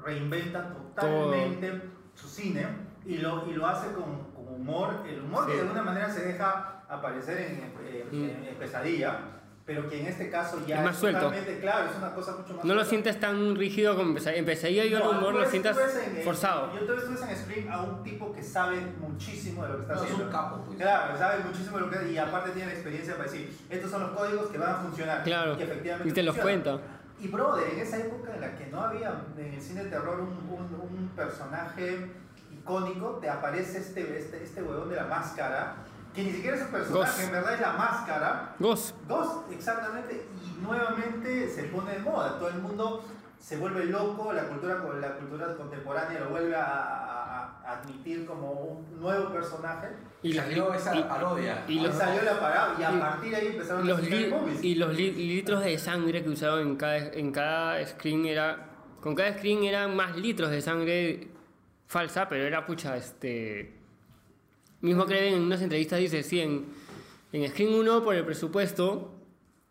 reinventa 0.05 0.69
totalmente 0.69 1.83
su 2.15 2.29
cine 2.29 2.67
y 3.05 3.19
lo, 3.19 3.49
y 3.51 3.55
lo 3.55 3.67
hace 3.67 3.93
con, 3.93 4.33
con 4.35 4.55
humor. 4.55 5.03
El 5.09 5.23
humor 5.23 5.45
Sí. 5.45 5.51
que 5.51 5.57
de 5.57 5.63
alguna 5.63 5.83
manera 5.83 6.11
se 6.11 6.25
deja 6.27 6.83
aparecer 6.89 7.39
en, 7.39 7.63
en- 7.63 7.77
Mm. 8.13 8.25
en- 8.31 8.45
en 8.45 8.55
Pesadilla. 8.57 9.19
Pero 9.67 9.89
que 9.89 10.01
en 10.01 10.07
este 10.07 10.31
caso 10.31 10.65
ya 10.65 10.79
Es 10.79 10.85
más 10.85 10.97
suelto. 10.97 11.33
claro, 11.61 11.91
es 11.91 11.97
una 11.99 12.15
cosa 12.15 12.37
mucho 12.37 12.55
más 12.55 12.65
No 12.65 12.75
lo 12.75 12.81
suelta. 12.85 12.85
sientes 12.89 13.19
tan 13.19 13.57
rígido 13.57 13.97
como 13.97 14.11
empecé. 14.11 14.39
Empecé 14.39 14.73
yo 14.73 14.83
el 14.85 14.93
No, 14.93 15.11
humor, 15.11 15.33
tú 15.33 15.39
lo 15.41 15.51
sientas 15.51 15.77
en 16.07 16.17
el- 16.19 16.23
forzado. 16.23 16.73
Yo 16.73 16.87
tú 16.87 16.93
ves 16.95 17.21
en 17.29 17.37
Scream 17.37 17.69
a 17.73 17.83
un 17.83 18.03
tipo 18.05 18.33
que 18.33 18.45
sabe 18.45 18.81
muchísimo 19.01 19.65
de 19.65 19.71
lo 19.71 19.77
que 19.79 19.83
está 19.83 19.95
No, 19.95 20.01
es 20.01 20.05
haciendo. 20.05 20.27
un 20.27 20.31
capo, 20.31 20.63
pues. 20.65 20.79
Claro, 20.79 21.19
sabe 21.19 21.43
muchísimo 21.45 21.79
de 21.79 21.87
lo 21.87 21.91
que 21.91 22.13
y 22.13 22.17
aparte 22.17 22.51
tiene 22.51 22.69
la 22.69 22.75
experiencia 22.75 23.17
para 23.17 23.25
decir, 23.29 23.59
estos 23.69 23.91
son 23.91 24.03
los 24.03 24.11
códigos 24.13 24.47
que 24.51 24.59
van 24.59 24.71
a 24.71 24.75
funcionar. 24.77 25.25
Claro, 25.25 25.57
que 25.57 25.65
efectivamente 25.65 26.09
y 26.11 26.13
te 26.13 26.23
los 26.23 26.37
cuenta. 26.37 26.79
Y 27.19 27.27
brother, 27.29 27.69
en 27.73 27.81
esa 27.81 27.97
época 27.99 28.35
en 28.37 28.41
la 28.43 28.55
que 28.55 28.67
no 28.67 28.81
había 28.83 29.21
en 29.37 29.53
el 29.53 29.61
cine 29.61 29.83
de 29.83 29.91
terror 29.91 30.21
un, 30.21 30.29
un- 30.29 30.81
un 30.81 31.09
personaje 31.17 32.07
icónico, 32.53 33.19
te 33.21 33.29
aparece 33.29 33.79
este, 33.79 34.17
este, 34.19 34.45
este 34.45 34.63
huevón 34.63 34.91
de 34.91 34.97
la 34.97 35.07
máscara, 35.07 35.75
que 36.17 36.23
ni 36.25 36.33
siquiera 36.33 36.57
es 36.57 36.63
un 36.63 36.69
personaje, 36.69 37.13
Ghost. 37.13 37.23
en 37.25 37.31
verdad 37.33 37.55
es 37.55 37.61
la 37.61 37.73
máscara. 37.75 38.55
Ghost. 38.59 38.97
Ghost, 39.07 39.53
exactamente, 39.53 40.27
y 40.45 40.63
nuevamente 40.63 41.49
se 41.49 41.65
pone 41.65 41.93
de 41.93 41.99
moda, 42.01 42.39
todo 42.39 42.49
el 42.49 42.59
mundo 42.59 43.05
se 43.39 43.59
vuelve 43.59 43.85
loco, 43.85 44.33
la 44.33 44.45
cultura, 44.49 44.77
la 45.01 45.13
cultura 45.17 45.55
contemporánea 45.57 46.21
lo 46.21 46.31
vuelve 46.31 46.57
a, 46.57 46.65
a- 46.65 47.63
a 47.67 47.73
admitir 47.81 48.25
como 48.27 48.51
un 48.53 49.01
nuevo 49.01 49.31
personaje. 49.33 49.89
Y 50.23 50.33
salió 50.33 50.73
esa 50.73 50.97
y- 50.97 51.03
parodia. 51.05 51.65
y 51.69 51.73
Y 51.79 51.81
los- 51.81 51.95
salió 51.95 52.23
la 52.23 52.41
parada 52.41 52.75
y 52.79 52.83
a 52.83 52.99
partir 52.99 53.31
de 53.31 53.37
ahí 53.37 53.47
empezaron 53.49 53.87
los 53.87 54.03
li- 54.03 54.33
y 54.63 54.75
los 54.77 54.95
li- 54.95 55.13
litros 55.13 55.63
de 55.63 55.77
sangre 55.79 56.23
que 56.25 56.31
usaban 56.31 56.61
en 56.61 56.77
cada, 56.77 56.97
en 56.97 57.31
cada 57.33 57.87
screen 57.87 58.25
era. 58.27 58.71
Con 59.03 59.15
cada 59.15 59.37
screen 59.37 59.65
eran 59.65 59.95
más 59.95 60.17
litros 60.17 60.51
de 60.51 60.61
sangre 60.63 61.29
falsa, 61.87 62.29
pero 62.29 62.45
era 62.45 62.65
pucha, 62.67 62.97
este. 62.97 63.76
Mismo 64.87 65.05
Creven 65.05 65.35
en 65.35 65.43
unas 65.43 65.61
entrevistas 65.63 65.99
dice: 65.99 66.23
sí, 66.23 66.41
en, 66.41 66.67
en 67.33 67.49
Screen 67.51 67.75
1 67.75 68.05
por 68.05 68.15
el 68.15 68.25
presupuesto, 68.25 69.13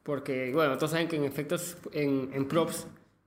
porque, 0.03 0.51
bueno, 0.53 0.77
todos 0.77 0.91
saben 0.91 1.07
que 1.07 1.15
en 1.15 1.23
efectos, 1.23 1.77
en, 1.93 2.29
en 2.33 2.47
props 2.47 2.85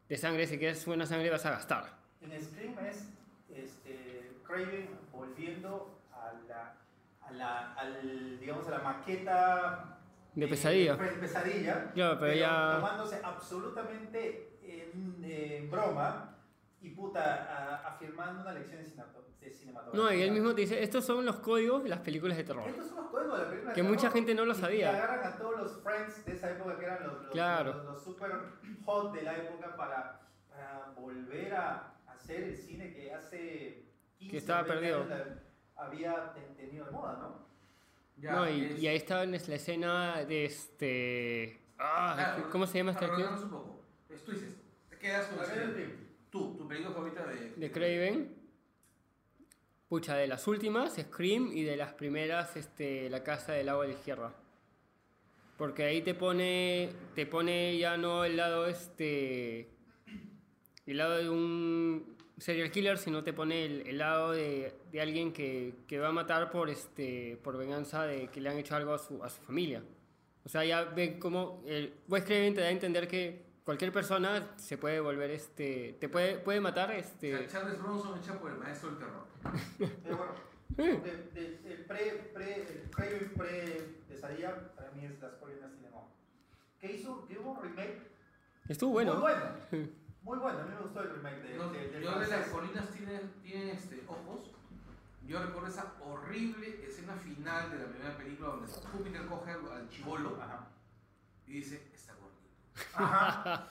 de 0.08 0.16
sangre, 0.16 0.46
si 0.46 0.58
quieres 0.58 0.84
buena 0.86 1.06
sangre 1.06 1.30
vas 1.30 1.44
a 1.46 1.50
gastar. 1.50 1.96
En 2.20 2.30
Scream 2.42 2.74
es 2.86 3.08
este, 3.54 4.32
Craven 4.46 4.88
volviendo 5.12 5.98
a 6.12 6.32
la, 6.48 6.74
a 7.22 7.32
la, 7.32 7.72
al, 7.74 8.38
digamos, 8.38 8.66
a 8.68 8.70
la 8.70 8.78
maqueta 8.80 9.98
De 10.34 10.44
eh, 10.44 10.48
pesadilla. 10.48 10.96
de 10.96 11.08
pesadilla, 11.12 11.90
Claro, 11.94 12.18
pero 12.20 12.34
ya- 12.34 12.76
tomándose 12.80 13.20
absolutamente 13.24 14.50
en, 14.62 15.24
en 15.24 15.70
broma 15.70 16.34
y 16.80 16.90
puta, 16.90 17.22
a- 17.84 17.88
afirmando 17.94 18.42
una 18.42 18.52
lección 18.52 18.78
de, 18.78 18.84
cinematografía. 19.50 20.00
No, 20.02 20.12
y 20.12 20.22
él 20.22 20.30
mismo 20.32 20.54
te 20.54 20.60
dice: 20.62 20.82
estos 20.82 21.04
son 21.04 21.24
los 21.24 21.36
códigos 21.36 21.82
de 21.82 21.88
las 21.88 22.00
películas 22.00 22.36
de 22.36 22.44
terror. 22.44 22.68
Estos 22.68 22.88
son 22.88 22.96
los 22.96 23.06
códigos 23.08 23.38
de 23.38 23.44
la 23.44 23.50
película. 23.50 23.70
de 23.70 23.74
Que 23.74 23.80
terror. 23.82 23.96
mucha 23.96 24.10
gente 24.10 24.34
no 24.34 24.44
lo 24.44 24.52
Y- 24.52 24.56
sabía. 24.56 24.92
Y 24.92 24.94
agarran 24.96 25.32
a 25.32 25.36
todos 25.36 25.56
los 25.58 25.82
friends 25.82 26.24
de 26.24 26.32
esa 26.32 26.50
época 26.50 26.78
que 26.78 26.84
eran 26.84 27.06
los, 27.06 27.22
los, 27.22 27.30
Claro. 27.32 27.72
los, 27.74 27.84
los 27.84 28.04
super 28.04 28.32
hot 28.84 29.12
de 29.14 29.22
la 29.22 29.36
época 29.36 29.76
para, 29.76 30.20
para 30.50 30.92
volver 30.96 31.54
a 31.54 31.94
hacer 32.08 32.42
el 32.44 32.56
cine 32.56 32.92
que 32.92 33.12
hace 33.14 33.84
15 34.18 34.30
Que 34.32 34.38
estaba 34.38 34.62
20 34.62 34.74
perdido. 34.80 35.02
años 35.02 35.08
la- 35.76 35.82
había 35.82 36.32
ten- 36.34 36.54
tenido 36.56 36.84
de 36.86 36.90
moda, 36.90 37.18
¿no? 37.20 37.48
Ya, 38.16 38.32
no, 38.32 38.48
y, 38.50 38.64
es- 38.64 38.78
y 38.80 38.88
ahí 38.88 38.96
estaba 38.96 39.22
en 39.22 39.30
la 39.30 39.36
escena 39.36 40.24
de 40.24 40.44
este. 40.44 41.60
Ah, 41.78 42.12
Claro, 42.16 42.50
¿Cómo 42.50 42.66
se 42.66 42.78
llama 42.78 42.90
esta 42.90 43.06
actriz? 43.06 43.26
un 43.44 43.50
poco. 43.50 43.84
Es- 44.10 44.24
te 44.90 44.98
quedas 44.98 45.26
con 45.28 45.38
A 45.38 45.42
ver, 45.42 45.48
Scream. 45.50 45.70
Scream. 45.70 46.07
Tu 46.56 46.68
película 46.68 46.94
favorita 46.94 47.26
de... 47.26 47.54
De 47.56 47.70
Craven. 47.70 48.34
Pucha, 49.88 50.16
de 50.16 50.26
las 50.26 50.46
últimas, 50.46 50.96
Scream, 50.96 51.50
y 51.52 51.62
de 51.62 51.76
las 51.76 51.94
primeras, 51.94 52.56
este, 52.56 53.08
La 53.08 53.24
Casa 53.24 53.52
del 53.52 53.68
Agua 53.70 53.86
de 53.86 53.92
Izquierda. 53.92 54.34
Porque 55.56 55.84
ahí 55.84 56.02
te 56.02 56.14
pone, 56.14 56.90
te 57.14 57.24
pone 57.26 57.78
ya 57.78 57.96
no 57.96 58.24
el 58.24 58.36
lado 58.36 58.66
este, 58.66 59.68
el 60.86 60.98
lado 60.98 61.16
de 61.16 61.30
un 61.30 62.16
serial 62.36 62.70
killer, 62.70 62.98
sino 62.98 63.24
te 63.24 63.32
pone 63.32 63.64
el, 63.64 63.86
el 63.86 63.98
lado 63.98 64.32
de, 64.32 64.72
de 64.92 65.00
alguien 65.00 65.32
que, 65.32 65.74
que 65.88 65.98
va 65.98 66.08
a 66.08 66.12
matar 66.12 66.50
por 66.50 66.70
este, 66.70 67.38
por 67.42 67.56
venganza 67.56 68.04
de 68.04 68.28
que 68.28 68.40
le 68.40 68.50
han 68.50 68.58
hecho 68.58 68.76
algo 68.76 68.92
a 68.92 68.98
su, 68.98 69.24
a 69.24 69.30
su 69.30 69.40
familia. 69.42 69.82
O 70.44 70.48
sea, 70.48 70.64
ya 70.64 70.84
ve 70.84 71.18
como 71.18 71.62
el 71.66 71.94
Wes 72.08 72.24
Craven 72.24 72.54
te 72.54 72.60
da 72.60 72.68
a 72.68 72.70
entender 72.70 73.08
que 73.08 73.47
cualquier 73.68 73.92
persona 73.92 74.54
se 74.56 74.78
puede 74.78 74.98
volver 74.98 75.30
este, 75.30 75.98
te 76.00 76.08
puede, 76.08 76.38
puede 76.38 76.58
matar 76.58 76.90
este. 76.90 77.46
Charles 77.48 77.78
Bronson 77.78 78.18
hecha 78.18 78.40
por 78.40 78.50
el 78.50 78.56
maestro 78.56 78.88
del 78.88 78.98
terror. 78.98 79.26
Pero 80.02 80.16
bueno, 80.16 80.32
de- 81.02 81.30
de- 81.34 81.74
el 81.74 81.84
pre, 81.84 82.30
pre, 82.32 82.62
el 82.62 82.90
Craven 82.90 83.34
pre 83.36 84.00
pesadilla 84.08 84.74
para 84.74 84.90
mí 84.92 85.04
es 85.04 85.20
Las 85.20 85.32
Colinas 85.34 85.70
Cinema. 85.74 85.98
Que 86.80 86.92
hizo, 86.94 87.26
que 87.26 87.38
hubo 87.38 87.50
un 87.52 87.62
remake 87.62 88.10
Estuvo 88.68 88.92
bueno. 88.92 89.12
muy 89.16 89.20
bueno. 89.20 89.44
Muy 90.22 90.38
bueno, 90.38 90.58
a 90.60 90.62
mí 90.62 90.74
me 90.74 90.80
gustó 90.80 91.00
el 91.02 91.10
remake 91.10 91.42
de, 91.42 91.56
No, 91.58 91.68
de- 91.70 92.00
yo 92.02 92.18
de 92.18 92.26
las 92.26 92.48
colinas 92.48 92.90
tienen, 92.90 93.32
tienen 93.42 93.68
este, 93.68 94.02
ojos. 94.08 94.50
Yo 95.26 95.42
recuerdo 95.42 95.68
esa 95.68 95.92
horrible 96.02 96.84
escena 96.86 97.16
final 97.16 97.70
de 97.70 97.78
la 97.78 97.84
primera 97.90 98.16
película 98.16 98.48
donde 98.48 98.66
Júpiter 98.72 99.26
coge 99.26 99.50
al 99.52 99.88
chivolo 99.90 100.38
y 101.46 101.52
dice. 101.52 101.86
Ajá. 102.94 103.68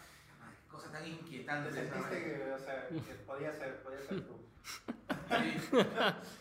Cosa 0.71 0.91
tan 0.91 1.07
inquietante. 1.07 1.69
Te 1.69 1.75
sentiste 1.87 2.23
que, 2.23 2.51
o 2.53 2.59
sea, 2.59 2.87
que 2.89 3.13
podía 3.25 3.53
ser, 3.53 3.81
podía 3.83 4.01
ser 4.01 4.21
tú. 4.21 4.33
Sí. 5.29 5.77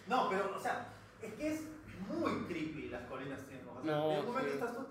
No, 0.06 0.28
pero, 0.30 0.54
o 0.56 0.60
sea, 0.60 0.88
es 1.22 1.32
que 1.34 1.52
es 1.54 1.60
muy 2.08 2.44
creepy 2.46 2.88
las 2.88 3.02
colinas 3.04 3.40
tienen 3.46 3.66
ojos. 3.68 3.80
O 3.82 3.84
sea, 3.84 3.96
No, 3.96 4.08
de 4.10 4.20
un 4.20 4.26
momento 4.26 4.48
sí. 4.50 4.58
estás 4.58 4.74
tú. 4.74 4.86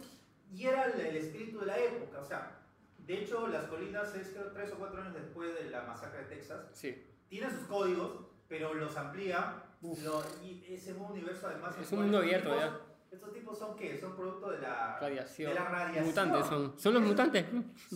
Y 0.53 0.65
era 0.67 0.85
el, 0.85 0.99
el 0.99 1.15
espíritu 1.17 1.59
de 1.59 1.65
la 1.65 1.77
época, 1.77 2.19
o 2.19 2.25
sea, 2.25 2.59
de 2.99 3.21
hecho, 3.21 3.47
las 3.47 3.65
colinas 3.65 4.15
es 4.15 4.29
creo 4.29 4.51
tres 4.51 4.71
o 4.71 4.75
cuatro 4.77 5.01
años 5.01 5.13
después 5.13 5.53
de 5.53 5.69
la 5.69 5.83
masacre 5.83 6.19
de 6.23 6.35
Texas. 6.35 6.65
Sí. 6.73 7.05
Tiene 7.29 7.49
sus 7.51 7.67
códigos, 7.67 8.11
pero 8.47 8.73
los 8.73 8.95
amplía. 8.97 9.61
lo- 9.81 10.23
y 10.43 10.65
ese 10.69 10.93
universo, 10.93 11.47
además. 11.47 11.75
Es 11.79 11.91
un 11.91 11.99
mundo 12.03 12.17
abierto 12.19 12.55
ya. 12.57 12.79
Estos 13.15 13.33
tipos 13.33 13.57
son 13.57 13.75
qué? 13.77 13.97
Son 13.97 14.15
producto 14.15 14.51
de 14.51 14.59
la 14.59 14.99
Radiación. 14.99 15.49
De 15.53 15.59
la 15.59 15.65
radiación. 15.69 16.05
Mutantes 16.05 16.45
son. 16.47 16.79
Son 16.79 16.93
los 16.93 17.03
mutantes. 17.03 17.45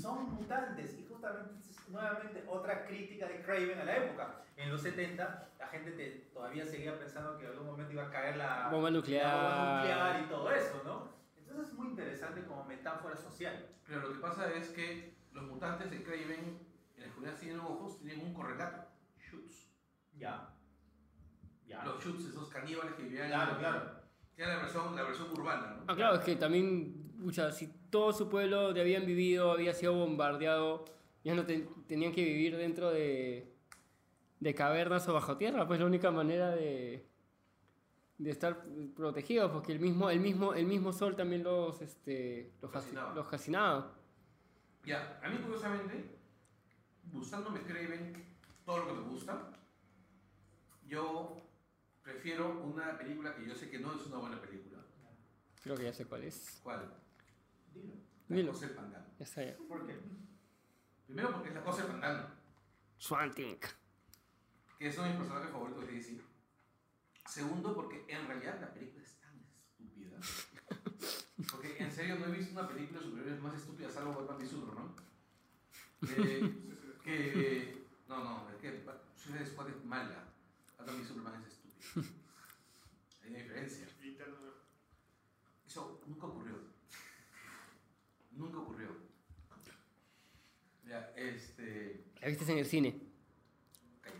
son 0.01 0.33
mutantes 0.33 0.97
y 0.97 1.05
justamente 1.05 1.51
nuevamente 1.89 2.43
otra 2.47 2.85
crítica 2.85 3.27
de 3.27 3.41
Craven 3.41 3.79
a 3.79 3.83
la 3.83 3.97
época. 3.97 4.35
En 4.55 4.69
los 4.71 4.81
70 4.81 5.49
la 5.59 5.67
gente 5.67 5.91
te- 5.91 6.29
todavía 6.33 6.65
seguía 6.65 6.97
pensando 6.97 7.37
que 7.37 7.45
en 7.45 7.51
algún 7.51 7.67
momento 7.67 7.91
iba 7.93 8.03
a 8.07 8.09
caer 8.09 8.37
la 8.37 8.69
Bomba 8.69 8.89
nuclear. 8.91 9.25
la 9.25 9.43
bomba 9.43 9.75
nuclear 9.79 10.21
y 10.23 10.29
todo 10.29 10.51
eso, 10.51 10.81
¿no? 10.85 11.09
Entonces 11.37 11.67
es 11.69 11.73
muy 11.73 11.87
interesante 11.87 12.43
como 12.45 12.63
metáfora 12.65 13.15
social. 13.17 13.67
Pero 13.85 14.01
lo 14.01 14.13
que 14.13 14.19
pasa 14.19 14.51
es 14.53 14.69
que 14.69 15.15
los 15.33 15.43
mutantes 15.45 15.89
de 15.91 16.03
Craven 16.03 16.59
en 16.95 17.03
las 17.03 17.11
colinas 17.13 17.39
tienen 17.39 17.59
ojos, 17.59 17.97
tienen 17.99 18.21
un 18.25 18.33
correlato. 18.33 18.85
Shoots. 19.17 19.69
Ya. 20.17 20.49
Ya. 21.65 21.83
Los 21.83 22.03
shoots, 22.03 22.25
esos 22.29 22.49
caníbales 22.49 22.93
que 22.95 23.03
vivían 23.03 23.27
Claro, 23.27 23.51
en 23.53 23.57
claro. 23.59 23.98
Que 24.39 24.45
era 24.45 24.55
la 24.55 24.61
versión, 24.61 24.95
la 24.95 25.03
versión 25.03 25.27
urbana, 25.31 25.75
¿no? 25.75 25.83
Ah, 25.87 25.95
claro, 25.97 26.15
es 26.15 26.21
que 26.21 26.37
también, 26.37 27.11
pucha, 27.21 27.51
si 27.51 27.67
todo 27.89 28.13
su 28.13 28.29
pueblo 28.29 28.71
de 28.71 28.79
habían 28.79 29.05
vivido, 29.05 29.51
había 29.51 29.73
sido 29.73 29.93
bombardeado, 29.95 30.85
ya 31.25 31.35
no 31.35 31.45
te- 31.45 31.67
tenían 31.87 32.13
que 32.13 32.23
vivir 32.23 32.55
dentro 32.55 32.89
de, 32.89 33.53
de 34.39 34.55
cavernas 34.55 35.05
o 35.09 35.13
bajo 35.13 35.35
tierra, 35.35 35.67
pues 35.67 35.81
la 35.81 35.87
única 35.87 36.09
manera 36.09 36.51
de, 36.51 37.05
de 38.17 38.31
estar 38.31 38.63
protegidos, 38.95 39.51
porque 39.51 39.73
el 39.73 39.81
mismo, 39.81 40.09
el 40.09 40.21
mismo, 40.21 40.53
el 40.53 40.67
mismo 40.67 40.93
sol 40.93 41.17
también 41.17 41.43
los, 41.43 41.81
este, 41.81 42.53
los, 42.61 42.71
fascinaba. 42.71 43.93
Ya, 44.85 45.19
a 45.21 45.27
mí 45.27 45.35
curiosamente, 45.39 46.15
gustándome 47.11 47.59
Craven 47.63 48.25
todo 48.65 48.77
lo 48.77 48.87
que 48.87 48.93
me 48.93 49.01
gusta, 49.01 49.51
yo 50.87 51.35
prefiero 52.13 52.63
una 52.63 52.97
película 52.97 53.35
que 53.35 53.45
yo 53.47 53.55
sé 53.55 53.69
que 53.69 53.79
no 53.79 53.93
es 53.95 54.05
una 54.07 54.17
buena 54.17 54.41
película. 54.41 54.79
Creo 55.63 55.75
que 55.75 55.83
ya 55.83 55.93
sé 55.93 56.05
cuál 56.05 56.23
es. 56.23 56.59
¿Cuál? 56.63 56.91
Dilo. 57.73 57.93
La 58.27 58.35
Dilo. 58.35 58.51
cosa 58.51 58.65
del 58.67 58.75
pantano. 58.75 59.05
Ya 59.19 59.25
sé. 59.25 59.57
¿Por 59.67 59.85
qué? 59.85 59.99
Primero 61.05 61.31
porque 61.33 61.49
es 61.49 61.55
la 61.55 61.63
cosa 61.63 61.81
del 61.83 61.91
pantano, 61.91 62.27
Swamp 62.97 63.35
Thing. 63.35 63.57
que 64.77 64.87
es 64.87 64.95
uno 64.97 65.03
de 65.05 65.09
mis 65.11 65.19
personajes 65.19 65.51
favoritos 65.51 65.87
de 65.87 65.93
DC. 65.93 66.21
Segundo 67.27 67.75
porque 67.75 68.05
en 68.07 68.27
realidad 68.27 68.59
la 68.61 68.73
película 68.73 69.03
es 69.03 69.19
tan 69.19 69.39
estúpida 69.39 70.17
Porque 71.51 71.77
en 71.77 71.91
serio 71.91 72.17
no 72.17 72.25
he 72.27 72.31
visto 72.37 72.51
una 72.59 72.67
película 72.67 72.99
de 72.99 73.05
superhéroes 73.05 73.41
más 73.41 73.55
estúpida 73.55 73.89
salvo 73.89 74.13
Batman 74.25 74.45
y 74.45 74.49
Superman. 74.49 74.95
Eh, 76.01 76.55
que. 77.03 77.85
No, 78.07 78.23
no, 78.23 78.49
es 78.49 78.57
que 78.57 78.83
Suicide 79.15 79.45
Squad 79.45 79.69
es 79.69 79.83
mala. 79.85 80.25
Batman 80.77 81.01
y 81.01 81.05
Superman 81.05 81.41
es 81.41 81.47
estúpido. 81.47 81.58
Hay 83.23 83.29
una 83.29 83.37
diferencia. 83.39 83.85
Eso 85.67 86.01
nunca 86.07 86.25
ocurrió. 86.25 86.55
Nunca 88.31 88.57
ocurrió. 88.57 88.87
Ya, 90.87 91.11
este. 91.15 92.05
¿La 92.21 92.27
viste 92.27 92.51
en 92.51 92.57
el 92.57 92.65
cine? 92.65 92.99
Cállate. 94.01 94.19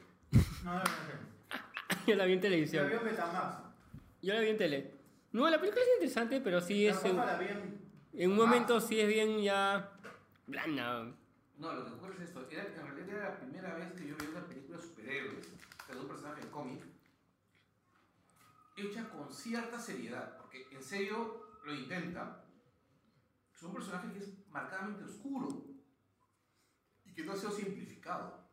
No, 0.64 0.74
no, 0.74 0.84
no. 0.84 0.84
Yo 2.08 2.16
la 2.16 2.26
vi 2.26 2.34
en 2.34 2.40
Yo 2.40 2.42
televisión. 2.44 2.88
vi 2.90 2.96
en 2.96 3.04
Betamax. 3.04 3.56
Yo 4.22 4.34
la 4.34 4.42
vi 4.42 4.50
en 4.50 4.58
tele. 4.58 4.94
No, 5.32 5.50
la 5.50 5.60
película 5.60 5.82
es 5.84 5.90
interesante, 5.96 6.42
pero 6.42 6.62
sí 6.62 6.86
La 6.86 6.92
es... 6.92 7.06
En, 7.06 7.16
cosa 7.16 7.26
la 7.26 7.38
vi 7.40 7.48
en... 7.48 7.82
en 8.14 8.32
un 8.32 8.38
momento 8.38 8.80
sí 8.82 9.00
es 9.00 9.08
bien 9.08 9.42
ya... 9.42 9.92
Blanda. 10.48 11.12
No, 11.58 11.74
lo 11.74 11.86
que 11.86 11.92
ocurre 11.92 12.14
es 12.16 12.22
esto. 12.22 12.48
Era, 12.50 12.64
en 12.64 12.76
realidad 12.88 13.10
era 13.10 13.30
la 13.30 13.40
primera 13.40 13.76
vez 13.76 13.92
que 13.94 14.08
yo 14.08 14.16
veía 14.18 14.30
una 14.32 14.48
película 14.48 14.78
de 14.78 14.84
superhéroes, 14.84 15.48
o 15.48 15.86
sea, 15.86 15.96
de 15.96 16.02
un 16.02 16.08
personaje 16.08 16.42
de 16.42 16.48
cómic, 16.50 16.82
hecha 18.88 19.10
con 19.10 19.32
cierta 19.32 19.80
seriedad, 19.80 20.38
porque 20.38 20.68
en 20.72 20.84
serio 20.84 21.60
lo 21.64 21.74
intenta. 21.74 22.46
Es 23.54 23.64
un 23.64 23.74
personaje 23.74 24.12
que 24.14 24.20
es 24.20 24.50
marcadamente 24.50 25.04
oscuro 25.04 25.66
y 27.06 27.14
que 27.14 27.24
no 27.24 27.34
ha 27.34 27.36
sido 27.36 27.52
simplificado. 27.52 28.48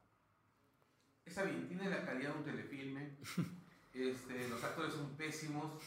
Está 1.24 1.42
bien, 1.44 1.68
tiene 1.68 1.90
la 1.90 2.04
calidad 2.04 2.32
de 2.32 2.38
un 2.38 2.44
telefilme, 2.44 3.16
este, 3.94 4.48
los 4.48 4.62
actores 4.62 4.94
son 4.94 5.16
pésimos, 5.16 5.82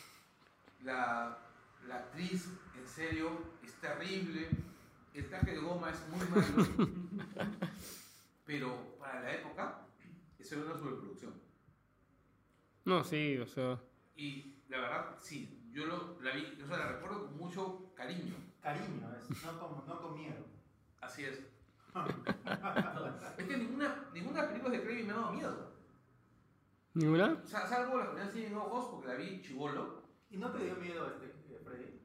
la, 0.83 1.37
la 1.87 1.95
actriz, 1.95 2.47
en 2.77 2.87
serio, 2.87 3.55
es 3.63 3.73
terrible, 3.75 4.49
el 5.13 5.29
traje 5.29 5.51
de 5.51 5.59
goma 5.59 5.91
es 5.91 6.07
muy 6.09 6.25
malo, 6.27 6.67
pero 8.45 8.97
para 8.99 9.21
la 9.21 9.33
época, 9.33 9.87
eso 10.37 10.55
era 10.55 10.65
una 10.65 10.77
sobreproducción. 10.77 11.33
No, 12.85 13.03
sí, 13.03 13.37
o 13.37 13.45
sea... 13.45 13.79
Y 14.19 14.63
la 14.67 14.81
verdad, 14.81 15.15
sí, 15.17 15.69
yo 15.71 15.85
lo, 15.85 16.19
la 16.21 16.31
vi, 16.35 16.59
o 16.61 16.67
sea, 16.67 16.77
la 16.77 16.87
recuerdo 16.91 17.25
con 17.27 17.37
mucho 17.37 17.93
cariño. 17.95 18.35
Cariño, 18.61 19.09
es, 19.17 19.43
no, 19.45 19.57
con, 19.59 19.87
no 19.87 20.01
con 20.01 20.13
miedo. 20.19 20.45
Así 20.99 21.23
es. 21.23 21.39
es 23.37 23.47
que 23.47 23.57
ninguna, 23.57 24.09
ninguna 24.13 24.47
película 24.49 24.75
de 24.75 24.83
Craven 24.83 25.07
me 25.07 25.13
ha 25.13 25.15
dado 25.15 25.31
miedo. 25.31 25.71
¿Ninguna? 26.95 27.41
O 27.43 27.47
sea, 27.47 27.65
salvo 27.65 27.97
la 27.97 28.07
primera 28.11 28.29
sin 28.29 28.53
ojos, 28.55 28.87
porque 28.91 29.07
la 29.07 29.15
vi 29.15 29.41
chivolo. 29.41 30.03
¿Y 30.29 30.37
no 30.37 30.51
te 30.51 30.65
dio 30.65 30.75
miedo 30.75 31.07
este, 31.07 31.27
eh, 31.27 31.61
Freddy? 31.63 32.01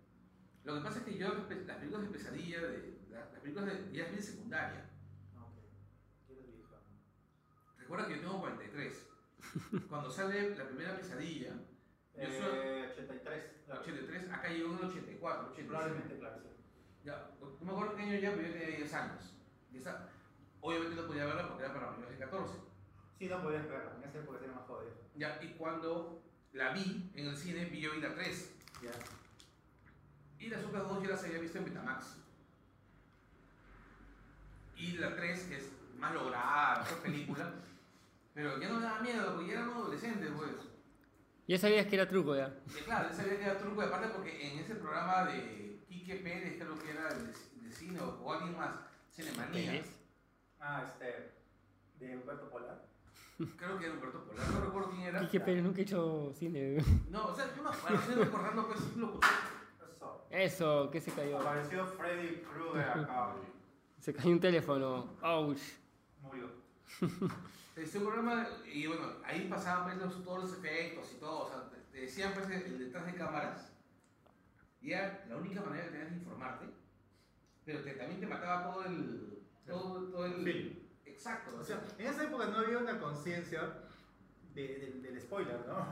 Lo 0.62 0.74
que 0.77 0.81
pasa 0.83 0.98
es 1.00 1.05
que 1.05 1.18
yo 1.18 1.35
las 1.35 1.44
pe- 1.46 1.64
las 1.64 1.77
películas 1.79 2.03
de 2.07 2.12
pesadilla, 2.16 2.61
de, 2.61 2.98
las 3.11 3.33
las 3.33 3.40
películas 3.40 3.66
de 3.66 3.92
ya 3.92 4.05
es 4.05 4.11
bien 4.12 4.22
secundaria. 4.22 4.88
Recuerda 7.77 8.07
que 8.07 8.14
yo 8.16 8.20
tengo 8.20 8.40
43. 8.40 9.09
Cuando 9.88 10.11
sale 10.11 10.57
la 10.57 10.66
primera 10.68 10.96
pesadilla, 10.96 11.53
Eh, 12.16 12.90
83. 12.92 13.44
claro. 13.66 13.81
83, 13.83 14.31
acá 14.33 14.48
llegó 14.48 14.72
en 14.72 14.79
el 14.79 14.85
84, 14.85 15.48
85. 15.53 15.68
Probablemente, 15.68 16.18
claro, 16.18 16.40
sí. 16.42 16.48
Ya, 17.05 17.31
no 17.40 17.66
me 17.66 17.72
acuerdo 17.72 17.96
qué 17.96 18.03
año 18.03 18.18
ya, 18.18 18.31
pero 18.35 18.46
yo 18.48 18.53
tenía 18.55 18.77
10 18.77 18.94
años. 18.94 19.35
Y 19.72 19.79
esa- 19.79 20.09
obviamente 20.61 20.96
no 20.96 21.07
podía 21.07 21.27
verla 21.27 21.48
porque 21.48 21.64
era 21.64 21.74
para 21.74 21.90
mayores 21.90 22.18
de 22.18 22.24
14. 22.24 22.55
Sí, 23.18 23.27
no 23.29 23.42
podías 23.42 23.68
verla, 23.68 23.92
en 24.03 24.09
esa 24.09 24.18
época 24.18 24.38
era 24.44 24.55
más 24.55 24.66
jodido. 24.66 24.92
Ya, 25.16 25.38
y 25.42 25.48
cuando 25.55 26.22
la 26.53 26.72
vi 26.72 27.11
en 27.14 27.27
el 27.27 27.37
cine, 27.37 27.64
vi 27.66 27.81
yo 27.81 27.94
la 27.94 28.14
3. 28.14 28.55
Ya. 28.83 28.90
Y 30.38 30.48
las 30.48 30.64
otras 30.64 30.88
dos 30.88 31.03
ya 31.03 31.11
las 31.11 31.24
había 31.24 31.38
visto 31.38 31.59
en 31.59 31.64
Betamax. 31.64 32.16
Y 34.77 34.92
la 34.98 35.14
3, 35.14 35.44
que 35.44 35.57
es 35.59 35.68
más 35.98 36.12
lograda, 36.14 36.81
mejor 36.83 36.98
película. 37.03 37.53
pero 38.35 38.59
ya 38.61 38.68
no 38.68 38.77
me 38.77 38.83
daba 38.85 39.00
miedo, 39.00 39.33
porque 39.35 39.46
ya 39.48 39.53
eran 39.55 39.70
adolescentes, 39.70 40.31
pues. 40.37 40.50
Ya 41.46 41.59
sabías 41.59 41.87
que 41.87 41.96
era 41.96 42.09
truco 42.09 42.35
ya. 42.35 42.54
Y 42.66 42.83
claro, 42.83 43.09
él 43.09 43.14
sabía 43.14 43.37
que 43.37 43.44
era 43.44 43.59
truco, 43.59 43.83
y 43.83 43.87
aparte 43.87 44.09
porque 44.09 44.50
en 44.50 44.59
ese 44.61 44.76
programa 44.76 45.26
de 45.26 45.85
Quique 45.87 46.16
Pérez, 46.16 46.57
creo 46.59 46.78
que 46.78 46.90
era 46.90 47.09
de, 47.12 47.26
de 47.26 47.70
cine, 47.70 48.00
o, 48.00 48.33
alguien 48.33 48.57
más, 48.57 48.74
Cinemanía. 49.11 49.83
Ah, 50.59 50.85
este. 50.88 51.33
De 51.98 52.16
Humberto 52.16 52.48
Polar. 52.48 52.83
creo 53.57 53.78
que 53.78 53.85
era 53.85 53.94
Humberto 53.94 54.24
Polar, 54.24 54.48
no 54.48 54.61
recuerdo 54.62 54.90
quién 54.90 55.02
era. 55.02 55.20
Quique 55.20 55.40
Pérez 55.40 55.62
nunca 55.62 55.80
he 55.80 55.83
hecho 55.83 56.33
cine. 56.35 56.83
No, 57.11 57.26
o 57.26 57.35
sea, 57.35 57.54
yo 57.54 57.62
me 57.62 57.68
acuerdo, 57.68 57.98
estoy 57.98 58.14
recordando 58.14 58.66
pues 58.66 58.80
un 58.80 59.00
locutor. 59.02 59.30
Eso. 59.98 60.26
Eso, 60.30 60.90
que 60.90 61.00
se 61.00 61.12
cayó. 61.12 61.38
Apareció 61.38 61.87
Freddy 61.87 62.42
Krueger 62.42 62.88
acá. 62.88 63.35
Se 64.00 64.12
cayó 64.12 64.33
un 64.33 64.40
teléfono. 64.40 65.16
Ouch. 65.22 65.61
Murió. 66.20 66.50
Este 67.76 67.98
programa, 68.00 68.46
y 68.72 68.87
bueno, 68.87 69.02
ahí 69.24 69.48
pasaban 69.50 69.84
pues, 69.84 69.96
los- 69.96 70.24
todos 70.24 70.44
los 70.44 70.52
efectos 70.58 71.12
y 71.12 71.18
todo, 71.18 71.46
o 71.46 71.48
sea, 71.48 71.68
te, 71.70 71.76
te 71.92 72.00
decían 72.04 72.32
pues 72.32 72.46
el, 72.48 72.62
el 72.62 72.78
detrás 72.78 73.04
de 73.06 73.14
cámaras, 73.14 73.72
y 74.80 74.92
era 74.92 75.24
la 75.28 75.37
única 75.37 75.60
manera 75.60 75.84
que 75.87 75.90
tenías 75.90 76.10
de 76.10 76.16
informarte, 76.18 76.66
pero 77.64 77.80
te- 77.82 77.94
también 77.94 78.20
te 78.20 78.26
mataba 78.26 78.72
todo 78.72 78.84
el... 78.84 79.30
Todo, 79.66 80.04
todo 80.10 80.26
el... 80.26 80.44
Film. 80.44 80.78
Exacto, 81.06 81.56
O 81.58 81.64
sea, 81.64 81.82
en 81.98 82.06
esa 82.06 82.24
época 82.24 82.46
no 82.46 82.58
había 82.58 82.78
una 82.78 82.98
conciencia 83.00 83.62
de- 84.54 84.78
del- 84.78 85.02
del 85.02 85.20
spoiler, 85.20 85.58
¿no? 85.66 85.87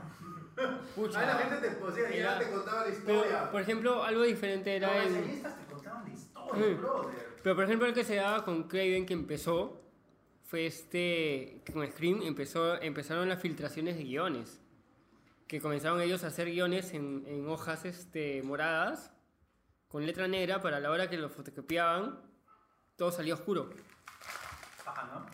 Pucha. 0.95 1.19
Ah, 1.21 1.25
la 1.25 1.37
gente 1.37 1.67
te, 1.69 1.91
sea, 1.91 2.09
ya 2.09 2.15
Era- 2.15 2.39
te 2.39 2.49
contaba 2.51 2.77
la 2.79 2.83
Pero, 2.85 2.97
historia. 2.97 3.51
por 3.51 3.61
ejemplo, 3.61 4.03
algo 4.03 4.21
diferente 4.23 4.79
Los 4.79 4.89
era 4.89 5.03
el... 5.03 5.13
reseñistas 5.15 5.57
te 5.59 5.65
contaban 5.73 6.03
la 6.07 6.13
historia, 6.13 6.65
Mm. 6.75 6.77
brother. 6.81 7.27
Pero 7.43 7.55
por 7.55 7.63
ejemplo 7.65 7.87
el 7.87 7.93
que 7.93 8.03
se 8.05 8.15
daba 8.15 8.45
con 8.45 8.67
Craven 8.69 9.05
que 9.05 9.13
empezó 9.13 9.81
fue 10.53 10.67
este 10.67 11.63
con 11.73 11.83
Scream 11.87 12.21
empezó 12.21 12.79
empezaron 12.79 13.27
las 13.27 13.41
filtraciones 13.41 13.97
de 13.97 14.03
guiones 14.03 14.61
que 15.47 15.59
comenzaron 15.59 15.99
ellos 15.99 16.23
a 16.23 16.27
hacer 16.27 16.45
guiones 16.51 16.93
en, 16.93 17.23
en 17.25 17.47
hojas 17.47 17.85
este 17.85 18.43
moradas 18.43 19.11
con 19.87 20.05
letra 20.05 20.27
negra 20.27 20.61
para 20.61 20.79
la 20.79 20.91
hora 20.91 21.09
que 21.09 21.17
lo 21.17 21.29
fotocopiaban 21.29 22.19
todo 22.95 23.11
salía 23.11 23.33
oscuro 23.33 23.71
Ajá, 24.85 25.25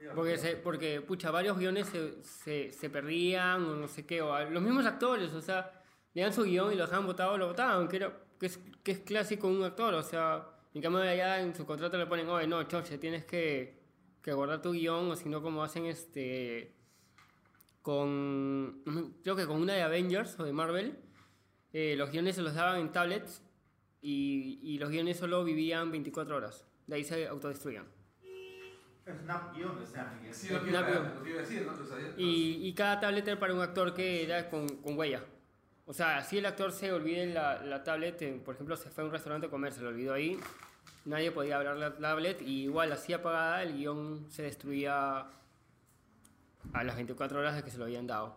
¿no? 0.00 0.14
porque 0.14 0.36
se, 0.36 0.56
porque 0.56 1.00
pucha 1.00 1.30
varios 1.30 1.56
guiones 1.56 1.86
se, 1.86 2.22
se, 2.22 2.70
se 2.74 2.90
perdían 2.90 3.64
o 3.64 3.74
no 3.74 3.88
sé 3.88 4.04
qué 4.04 4.20
o 4.20 4.34
a- 4.34 4.44
los 4.44 4.62
mismos 4.62 4.84
actores 4.84 5.32
o 5.32 5.40
sea 5.40 5.82
leían 6.12 6.34
su 6.34 6.42
guion 6.42 6.74
y 6.74 6.76
lo 6.76 6.82
dejaban 6.84 7.06
botado 7.06 7.38
lo 7.38 7.46
botaban 7.46 7.88
que 7.88 7.96
era 7.96 8.12
que 8.38 8.44
es, 8.44 8.58
que 8.84 8.92
es 8.92 8.98
clásico 8.98 9.48
un 9.48 9.64
actor 9.64 9.94
o 9.94 10.02
sea 10.02 10.46
en 10.74 10.82
cambio 10.82 11.00
allá 11.00 11.40
en 11.40 11.54
su 11.54 11.64
contrato 11.64 11.96
le 11.96 12.04
ponen 12.04 12.28
oye 12.28 12.46
no 12.46 12.62
choche 12.64 12.98
tienes 12.98 13.24
que, 13.24 13.77
que 14.28 14.34
guardar 14.34 14.60
tu 14.60 14.72
guion 14.72 15.10
o 15.10 15.16
si 15.16 15.28
no 15.28 15.42
como 15.42 15.62
hacen 15.62 15.86
este 15.86 16.74
con 17.82 18.82
creo 19.22 19.36
que 19.36 19.46
con 19.46 19.60
una 19.62 19.72
de 19.72 19.82
Avengers 19.82 20.38
o 20.38 20.44
de 20.44 20.52
Marvel 20.52 20.98
eh, 21.72 21.94
los 21.96 22.10
guiones 22.10 22.36
se 22.36 22.42
los 22.42 22.54
daban 22.54 22.80
en 22.80 22.92
tablets 22.92 23.42
y, 24.02 24.60
y 24.62 24.78
los 24.78 24.90
guiones 24.90 25.16
solo 25.16 25.44
vivían 25.44 25.90
24 25.90 26.36
horas 26.36 26.66
de 26.86 26.96
ahí 26.96 27.04
se 27.04 27.26
autodestruían 27.26 27.86
Snap 29.22 29.56
guion, 29.56 29.78
o 29.78 29.86
sea. 29.86 30.20
Sí, 30.32 30.52
lo 30.52 30.62
que 30.62 30.68
iba, 30.68 30.80
a 30.80 31.40
decir, 31.40 31.66
¿no? 31.66 31.72
Y, 32.18 32.68
y 32.68 32.74
cada 32.74 33.00
tablet 33.00 33.26
era 33.26 33.40
para 33.40 33.54
un 33.54 33.62
actor 33.62 33.94
que 33.94 34.22
era 34.22 34.50
con, 34.50 34.68
con 34.82 34.98
huella. 34.98 35.24
O 35.86 35.94
sea, 35.94 36.22
si 36.22 36.36
el 36.36 36.44
actor 36.44 36.72
se 36.72 36.92
olvida 36.92 37.22
en 37.22 37.32
la, 37.32 37.62
la 37.62 37.82
tablet, 37.82 38.42
por 38.44 38.54
ejemplo, 38.54 38.76
se 38.76 38.90
fue 38.90 39.04
a 39.04 39.06
un 39.06 39.12
restaurante 39.12 39.46
a 39.46 39.50
comer, 39.50 39.72
se 39.72 39.80
lo 39.80 39.88
olvidó 39.88 40.12
ahí, 40.12 40.38
nadie 41.04 41.30
podía 41.32 41.56
hablar 41.56 41.76
la 41.76 41.96
tablet 41.96 42.42
y 42.42 42.64
igual 42.64 42.92
así 42.92 43.12
apagada 43.12 43.62
el 43.62 43.76
guion 43.76 44.26
se 44.30 44.42
destruía 44.42 45.26
a 46.72 46.84
las 46.84 46.96
24 46.96 47.38
horas 47.38 47.56
de 47.56 47.62
que 47.62 47.70
se 47.70 47.78
lo 47.78 47.84
habían 47.84 48.06
dado. 48.06 48.36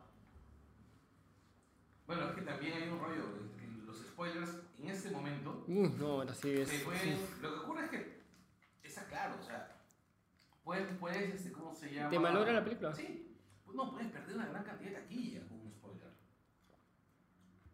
Bueno, 2.08 2.30
es 2.30 2.36
que 2.36 2.42
también 2.42 2.74
hay 2.74 2.90
un 2.90 3.00
rollo, 3.00 3.24
que 3.58 3.68
los 3.86 3.98
spoilers 3.98 4.58
en 4.80 4.90
este 4.90 5.12
momento 5.12 5.64
Uh, 5.68 5.88
no, 5.98 6.22
así 6.22 6.52
es. 6.52 6.70
se 6.70 6.80
pueden... 6.80 7.18
Lo 7.42 7.54
que 7.54 7.60
ocurre 7.60 7.86
es 7.86 7.90
que 7.92 8.22
está 8.84 9.06
claro, 9.06 9.36
o 9.40 9.44
sea, 9.44 9.78
puedes, 10.64 10.98
puedes 10.98 11.36
este, 11.36 11.52
¿cómo 11.52 11.74
se 11.74 11.94
llama? 11.94 12.10
¿Te 12.10 12.20
malogra 12.20 12.54
la 12.54 12.64
película? 12.64 12.94
Sí. 12.94 13.28
No, 13.74 13.90
puedes 13.92 14.12
perder 14.12 14.36
una 14.36 14.48
gran 14.48 14.64
cantidad 14.66 14.90
de 14.90 14.96
taquilla 14.98 15.48
con 15.48 15.62
un 15.62 15.72
spoiler. 15.72 16.10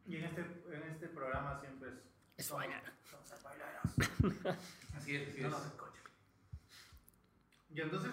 Y 0.06 0.18
en 0.18 0.26
este, 0.26 0.42
en 0.42 0.84
este 0.92 1.08
programa 1.08 1.60
siempre 1.60 1.90
es. 2.38 2.46
Spoiler. 2.46 2.84
Son 3.04 3.20
son 3.26 3.38
spoileros. 3.40 4.58
Así 5.08 5.16
es, 5.16 5.30
así 5.30 5.42
no 5.42 5.48
es. 5.48 5.54
nos 5.54 5.66
escuchan. 5.66 6.04
Y 7.70 7.82
entonces. 7.82 8.12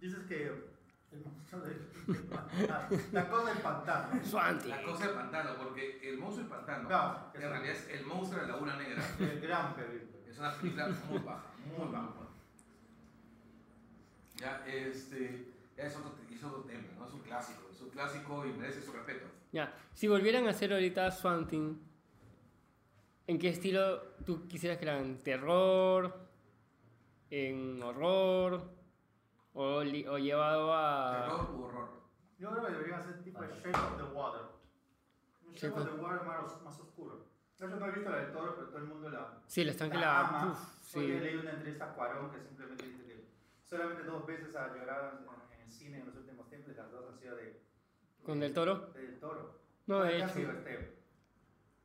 Dices 0.00 0.20
que. 0.28 0.70
El 1.10 1.24
monstruo 1.24 1.62
del 1.62 1.76
pantano. 2.30 2.98
La 3.10 3.28
cosa 3.28 3.52
del 3.52 3.62
pantano. 3.62 4.24
Swanty. 4.24 4.68
La 4.68 4.82
cosa 4.84 5.06
del 5.06 5.14
pantano, 5.16 5.56
porque 5.58 6.08
el 6.08 6.18
monstruo 6.18 6.46
del 6.46 6.56
pantano 6.56 6.86
Claro, 6.86 7.32
en 7.34 7.40
realidad 7.40 7.74
es 7.74 7.88
el 7.88 8.06
monstruo 8.06 8.40
de 8.40 8.46
la 8.46 8.52
laguna 8.52 8.76
negra. 8.76 9.04
El 9.18 9.40
gran 9.40 9.74
película. 9.74 10.18
Es 10.28 10.38
una 10.38 10.52
película 10.56 10.88
muy 11.08 11.18
baja, 11.18 11.46
muy 11.76 11.92
baja. 11.92 12.14
Ya, 14.36 14.64
este, 14.68 15.52
ya 15.76 15.82
es 15.82 15.96
otro, 15.96 16.14
es 16.30 16.44
otro 16.44 16.62
tema, 16.62 16.84
¿no? 16.96 17.08
Es 17.08 17.12
un 17.12 17.20
clásico, 17.22 17.68
es 17.72 17.80
un 17.80 17.90
clásico 17.90 18.46
y 18.46 18.52
merece 18.52 18.80
su 18.80 18.92
respeto. 18.92 19.26
Ya, 19.50 19.74
si 19.94 20.06
volvieran 20.06 20.46
a 20.46 20.50
hacer 20.50 20.72
ahorita 20.72 21.10
Swanting, 21.10 21.89
¿En 23.30 23.38
qué 23.38 23.50
estilo 23.50 24.02
tú 24.26 24.48
quisieras 24.48 24.76
que 24.78 24.86
eran? 24.86 25.18
¿Terror? 25.18 26.12
¿En 27.30 27.80
horror? 27.80 28.60
¿O, 29.54 29.84
li- 29.84 30.04
o 30.04 30.18
llevado 30.18 30.74
a...? 30.74 31.28
Terror 31.28 31.50
u 31.54 31.62
horror. 31.62 31.88
Yo 32.40 32.50
creo 32.50 32.66
que 32.66 32.72
deberían 32.72 32.98
hacer 32.98 33.22
tipo 33.22 33.40
de 33.40 33.48
Shape 33.54 33.70
of 33.70 33.96
the 33.98 34.02
Water. 34.16 34.42
Un 35.46 35.52
Shape 35.52 35.78
of 35.80 35.84
the 35.94 36.00
Water 36.02 36.22
más, 36.26 36.60
más 36.62 36.80
oscuro. 36.80 37.24
Yo 37.56 37.68
no 37.68 37.86
he 37.86 37.92
visto 37.92 38.10
la 38.10 38.16
del 38.16 38.32
toro, 38.32 38.56
pero 38.56 38.66
todo 38.66 38.78
el 38.78 38.84
mundo 38.86 39.10
la. 39.10 39.38
Sí, 39.46 39.62
la 39.64 39.70
están 39.70 39.90
que 39.92 39.98
la 39.98 40.00
la... 40.06 40.20
ama. 40.28 40.50
uf, 40.50 40.96
Hoy 40.96 41.04
he 41.12 41.18
sí. 41.18 41.24
leído 41.24 41.42
una 41.42 41.50
entrevista 41.52 41.84
a 41.84 41.94
Cuarón 41.94 42.32
que 42.32 42.40
simplemente 42.40 42.84
dice 42.84 43.04
que 43.04 43.28
solamente 43.62 44.02
dos 44.02 44.26
veces 44.26 44.56
ha 44.56 44.74
llorado 44.74 45.18
en, 45.52 45.60
el 45.60 45.70
cine 45.70 46.00
en 46.00 46.06
los 46.06 46.16
últimos 46.16 46.48
tiempos 46.48 46.72
y 46.72 46.76
las 46.76 46.90
dos 46.90 47.04
han 47.12 47.16
sido 47.20 47.36
de. 47.36 47.62
¿Con 48.24 48.40
Del 48.40 48.52
Toro? 48.52 48.90
de 48.92 49.02
Del 49.02 49.20
Toro. 49.20 49.60
No, 49.86 49.98
¿Cuál 49.98 50.08
de 50.08 50.14
ha 50.14 50.26
hecho. 50.26 50.34
sido 50.34 50.50
este? 50.50 50.98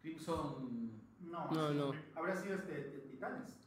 Crimson. 0.02 1.05
No, 1.26 1.52
No, 1.52 1.74
no. 1.74 1.92
Habría 2.16 2.36
sido 2.36 2.56
este 2.56 2.72
de 2.74 3.00
Titanes. 3.10 3.62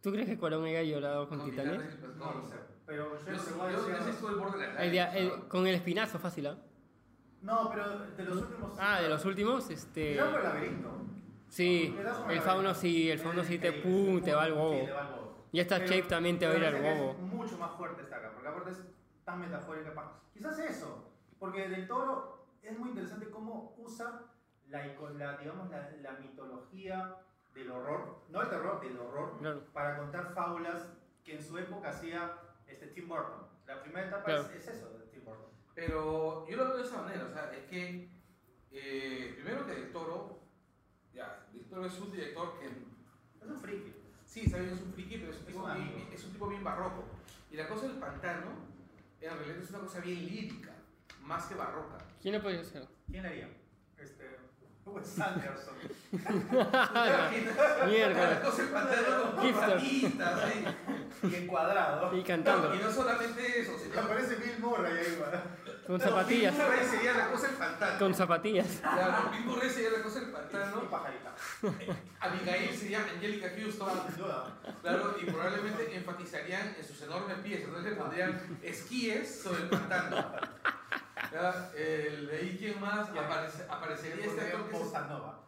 ¿Tú 0.00 0.10
crees 0.10 0.28
que 0.28 0.38
Cuarón 0.38 0.64
haya 0.64 0.82
llorado 0.82 1.28
con, 1.28 1.38
Con 1.38 1.50
Titanes? 1.50 1.72
Titanes, 1.78 1.96
pues, 1.96 2.16
No 2.16 2.34
lo 2.34 2.44
sé. 2.46 2.56
Pero 2.84 3.16
Yo, 3.18 3.24
yo, 3.24 3.32
yo, 3.32 3.38
sí 3.78 3.84
sí 3.84 3.92
ha- 3.92 4.10
estuve 4.10 4.28
al 4.30 4.36
borde 4.36 4.58
de 4.66 4.74
la 4.74 4.84
El 4.84 4.90
día- 4.90 5.16
el- 5.16 5.48
con 5.48 5.66
el 5.66 5.74
espinazo, 5.76 6.18
fácil, 6.18 6.46
¿ah? 6.48 6.58
No, 7.42 7.70
pero 7.70 7.98
de 8.00 8.24
los 8.24 8.36
últimos. 8.42 8.76
Ah, 8.78 9.00
de 9.00 9.08
los 9.08 9.24
últimos, 9.24 9.70
este... 9.70 10.16
Por 10.18 10.26
el 10.40 10.42
laberinto. 10.42 10.90
Sí, 11.48 11.94
el 12.30 12.40
fauno 12.40 12.74
sí, 12.74 13.10
el 13.10 13.18
fauno 13.18 13.44
sí 13.44 13.58
te, 13.58 13.72
pum, 13.72 14.20
te 14.22 14.34
va 14.34 14.44
al 14.44 14.52
sí, 14.52 14.58
huevo. 14.58 14.84
te 14.86 14.92
va 14.92 15.00
al 15.06 15.12
huevo. 15.14 15.46
Y 15.52 15.60
esta 15.60 15.76
Pero- 15.78 15.88
shape 15.90 16.08
también 16.08 16.38
te 16.38 16.46
va 16.46 16.52
a 16.54 16.56
ir 16.56 16.64
al 16.64 16.74
huevo. 16.74 17.10
Es 17.12 17.18
mucho 17.18 17.58
más 17.58 17.72
fuerte 17.76 18.02
esta 18.02 18.16
acá, 18.16 18.30
porque 18.32 18.48
aparte 18.48 18.70
es 18.70 18.82
tan 19.24 19.40
metafórica. 19.40 19.92
Quizás 20.32 20.58
eso, 20.58 21.12
porque 21.38 21.68
Del 21.68 21.86
Toro 21.86 22.46
es 22.62 22.78
muy 22.78 22.88
interesante 22.90 23.28
cómo 23.30 23.74
usa 23.78 24.22
la, 24.68 24.86
la, 24.86 25.36
digamos, 25.38 25.70
la, 25.70 25.90
la 26.00 26.12
mitología 26.12 27.16
del 27.54 27.70
horror, 27.70 28.22
no 28.28 28.42
el 28.42 28.48
terror, 28.48 28.80
del 28.80 28.98
horror, 28.98 29.38
Claro. 29.38 29.64
para 29.72 29.98
contar 29.98 30.32
fábulas 30.34 30.88
que 31.24 31.36
en 31.36 31.42
su 31.42 31.56
época 31.58 31.90
hacía 31.90 32.32
este, 32.66 32.86
Tim 32.88 33.08
Burton. 33.08 33.46
La 33.66 33.82
primera 33.82 34.06
etapa 34.08 34.24
Claro. 34.24 34.42
es, 34.42 34.50
es 34.50 34.68
eso 34.76 34.98
de 34.98 35.06
Tim 35.06 35.24
Burton. 35.24 35.50
Pero 35.74 36.46
yo 36.48 36.56
lo 36.56 36.64
veo 36.66 36.76
de 36.78 36.82
esa 36.82 37.02
manera, 37.02 37.24
o 37.24 37.30
sea, 37.32 37.52
es 37.52 37.64
que 37.68 38.08
eh, 38.70 39.32
primero 39.34 39.66
que 39.66 39.72
Del 39.74 39.92
Toro, 39.92 40.40
ya, 41.12 41.46
Del 41.52 41.64
Toro 41.68 41.84
es 41.86 41.98
un 42.00 42.10
director 42.12 42.58
que 42.58 42.66
Es 42.66 43.50
un 43.50 43.58
friki. 43.60 43.94
sí, 44.24 44.48
saben, 44.48 44.70
es 44.70 44.80
un 44.80 44.92
friki, 44.94 45.18
pero 45.18 45.32
es 45.32 45.36
un, 45.38 45.42
Es 45.42 45.46
tipo 45.52 45.64
un 45.64 45.74
bien, 45.74 46.08
es 46.12 46.24
un 46.24 46.32
tipo 46.32 46.48
bien 46.48 46.64
barroco. 46.64 47.04
Y 47.50 47.56
la 47.56 47.68
cosa 47.68 47.86
del 47.86 47.98
pantano, 47.98 48.46
en 49.20 49.30
realidad 49.36 49.58
es 49.58 49.70
una 49.70 49.80
cosa 49.80 50.00
bien 50.00 50.24
lírica, 50.26 50.72
más 51.20 51.44
que 51.46 51.54
barroca. 51.54 51.98
¿Quién 52.22 52.34
lo 52.34 52.42
podría 52.42 52.62
hacer? 52.62 52.88
¿Quién 53.10 53.26
haría? 53.26 53.48
Wes 54.84 55.18
Anderson. 55.20 55.74
Mierda. 57.88 58.40
Con 58.42 58.52
y 61.30 61.34
encuadrado. 61.34 62.16
Y 62.16 62.22
cantando. 62.22 62.68
No, 62.70 62.74
y 62.74 62.78
no 62.78 62.90
solamente 62.92 63.60
eso, 63.60 63.72
Y 63.76 63.78
sino 63.78 64.00
aparece 64.00 64.36
Bill 64.36 64.58
Murray 64.58 64.92
ahí, 64.98 65.16
¿verdad? 65.18 65.44
Con 65.86 65.98
No, 65.98 66.04
zapatillas. 66.04 66.54
Bill 66.54 66.64
Murray 66.64 66.86
sería 66.86 67.12
la 67.14 67.28
cosa 67.30 67.46
del 67.46 67.56
pantano. 67.56 67.98
Con 67.98 68.14
zapatillas. 68.14 68.66
Claro, 68.80 69.30
Bill 69.30 69.44
Murray 69.44 69.70
sería 69.70 69.90
la 69.90 70.02
cosa 70.02 70.20
del 70.20 70.28
Y 70.28 70.32
pantano. 70.32 70.90
pajarita. 70.90 71.32
Abigail 72.20 72.76
sería 72.76 72.98
Angelica 73.14 73.50
Houston. 73.56 73.88
Sin 74.08 74.16
duda. 74.22 74.46
Claro, 74.82 75.16
y 75.20 75.24
probablemente 75.26 75.94
enfatizarían 75.96 76.74
en 76.78 76.84
sus 76.86 77.00
enormes 77.02 77.38
pies, 77.38 77.60
entonces 77.64 77.92
le 77.92 77.96
pondrían 77.96 78.58
esquíes 78.62 79.42
sobre 79.42 79.62
el 79.62 79.68
pantano. 79.70 80.16
El, 81.32 82.26
de 82.26 82.36
ahí, 82.36 82.56
¿quién 82.58 82.80
más? 82.80 83.08
Aparece- 83.10 83.66
aparecería 83.68 84.26
este 84.26 84.40
actor 84.42 84.68
que 84.68 84.76
es... 84.76 84.92
Nova. 84.92 85.38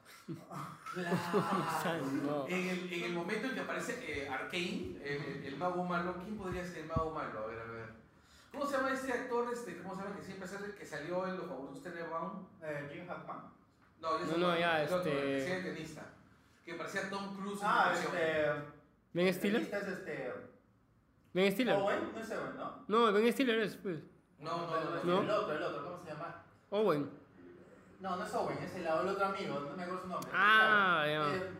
Claro. 0.94 2.46
En 2.48 2.68
el, 2.68 2.92
en 2.92 3.04
el 3.04 3.12
momento 3.12 3.48
en 3.48 3.54
que 3.54 3.60
aparece 3.60 3.98
eh, 4.22 4.28
Arkane, 4.28 4.96
el, 5.02 5.22
el- 5.24 5.44
el 5.46 5.56
mago 5.56 5.84
malo, 5.84 6.14
¿quién 6.22 6.36
podría 6.38 6.64
ser 6.64 6.78
el 6.78 6.86
mago 6.86 7.10
malo? 7.10 7.40
A 7.40 7.46
ver, 7.46 7.58
a 7.60 7.64
ver. 7.64 7.88
¿Cómo 8.52 8.64
se 8.66 8.76
llama 8.76 8.92
este 8.92 9.12
actor? 9.12 9.52
Este, 9.52 9.76
¿Cómo 9.78 9.96
se 9.96 10.02
llama? 10.02 10.16
Que 10.16 10.22
siempre 10.22 10.46
sale, 10.48 10.74
que 10.74 10.86
salió 10.86 11.26
en 11.26 11.36
Los 11.36 11.46
Fabulosos 11.48 11.82
Tenenbaum. 11.82 12.46
Eh, 12.62 12.88
Jim 12.92 13.06
Hackman. 13.08 13.52
No, 14.00 14.18
ya 14.20 14.26
No, 14.26 14.36
no, 14.38 14.58
ya, 14.58 14.82
el 14.82 14.92
otro, 14.92 15.10
este- 15.12 15.38
el 15.38 15.44
que 15.62 15.68
el 15.68 15.74
tenista. 15.74 16.06
Que 16.64 16.74
parecía 16.74 17.10
Tom 17.10 17.36
Cruise 17.36 17.60
Ah, 17.62 17.92
este. 17.94 18.52
¿Ben 19.12 19.26
el 19.26 19.34
Stiller? 19.34 19.60
es 19.62 19.72
este. 19.72 20.32
¿Ben 21.34 21.52
Stiller? 21.52 21.74
Owen, 21.76 22.12
no 22.14 22.20
es 22.20 22.30
Owen, 22.30 22.56
¿no? 22.56 22.84
No, 22.88 23.12
Ben 23.12 23.32
Stiller 23.32 23.58
es, 23.60 23.76
pues. 23.76 23.98
No, 24.44 24.66
no, 24.66 24.66
no. 24.66 25.04
No. 25.04 25.22
El 25.22 25.30
otro, 25.30 25.56
el 25.56 25.62
otro, 25.62 25.84
¿cómo 25.84 26.04
se 26.04 26.10
llama? 26.10 26.42
Owen. 26.70 27.10
No, 28.00 28.16
no 28.16 28.24
es 28.24 28.34
Owen, 28.34 28.58
es 28.58 28.74
el, 28.74 28.82
el 28.82 28.88
otro 29.08 29.24
amigo, 29.26 29.60
no 29.60 29.76
me 29.76 29.82
acuerdo 29.82 30.02
su 30.02 30.08
nombre. 30.08 30.30
Ah, 30.34 31.04
Claro, 31.06 31.30
ya. 31.30 31.36
eh, 31.36 31.50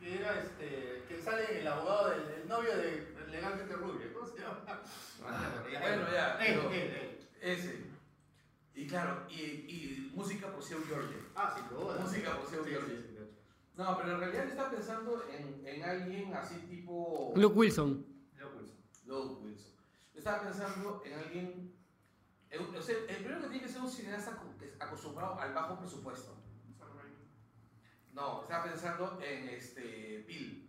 Que 0.00 0.18
era 0.18 0.40
este. 0.40 1.04
Que 1.08 1.20
sale 1.22 1.60
el 1.60 1.66
abogado 1.68 2.10
del 2.10 2.20
el 2.42 2.48
novio 2.48 2.76
de 2.76 3.14
Elegante 3.28 3.76
Rubio. 3.76 4.12
¿Cómo 4.14 4.26
se 4.26 4.38
llama? 4.40 4.58
Ah, 4.66 4.80
bueno, 5.70 6.06
ya. 6.12 6.38
Él, 6.44 6.58
pero- 6.58 6.70
él, 6.70 6.80
él. 6.80 7.18
Ese. 7.40 7.90
Y 8.74 8.86
claro, 8.86 9.26
y, 9.28 9.34
y 9.34 10.12
música 10.14 10.50
por 10.50 10.62
Seu 10.62 10.82
Giorgio. 10.86 11.18
Ah, 11.34 11.54
sin 11.54 11.68
duda. 11.68 11.98
Música 12.00 12.36
por 12.38 12.48
Seu 12.48 12.64
Sí, 12.64 12.70
sí, 12.70 13.06
sí. 13.10 13.16
No, 13.76 13.96
pero 13.98 14.12
en 14.14 14.20
realidad 14.20 14.44
estaba 14.46 14.70
pensando 14.70 15.24
en, 15.30 15.66
en 15.66 15.82
alguien 15.84 16.32
así 16.34 16.54
tipo. 16.68 17.32
Luke 17.36 17.54
Wilson. 17.56 18.06
Leo 18.38 18.48
Wilson. 18.56 18.76
Luke 19.06 19.44
Wilson. 19.44 19.72
Yo 20.14 20.18
estaba 20.18 20.42
pensando 20.42 21.02
en 21.04 21.12
alguien. 21.18 21.74
En- 22.50 22.76
o 22.76 22.82
sea, 22.82 22.96
el 23.08 23.16
primero 23.16 23.40
que 23.40 23.48
tiene 23.48 23.62
que 23.62 23.68
ser 23.68 23.82
un 23.82 23.90
cineasta 23.90 24.38
acostumbrado 24.80 25.38
al 25.40 25.54
bajo 25.54 25.78
presupuesto. 25.78 26.36
No, 28.12 28.42
estaba 28.42 28.64
pensando 28.64 29.18
en 29.22 29.48
este. 29.48 30.24
Bill. 30.26 30.68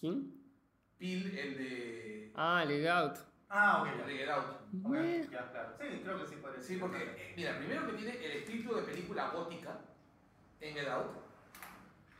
¿Quién? 0.00 0.32
Bill, 0.98 1.38
el 1.38 1.58
de. 1.58 2.32
Ah, 2.34 2.64
Lead 2.66 2.86
Out. 2.86 3.18
Ah, 3.50 3.82
ok, 3.82 3.88
el 3.92 3.98
ya. 3.98 4.06
de 4.06 4.16
Get 4.16 4.28
Out. 4.30 4.46
Ok, 4.84 4.94
Eh. 4.96 5.28
ya, 5.30 5.50
claro. 5.50 5.76
Sí, 5.78 6.00
creo 6.02 6.18
que 6.20 6.26
sí 6.26 6.36
puede 6.36 6.62
Sí, 6.62 6.76
porque, 6.78 7.02
eh, 7.02 7.34
mira, 7.36 7.58
primero 7.58 7.86
que 7.86 7.92
tiene 7.92 8.24
el 8.24 8.32
espíritu 8.38 8.74
de 8.74 8.82
película 8.82 9.28
gótica 9.30 9.78
en 10.60 10.74
Get 10.74 10.88
Out. 10.88 11.10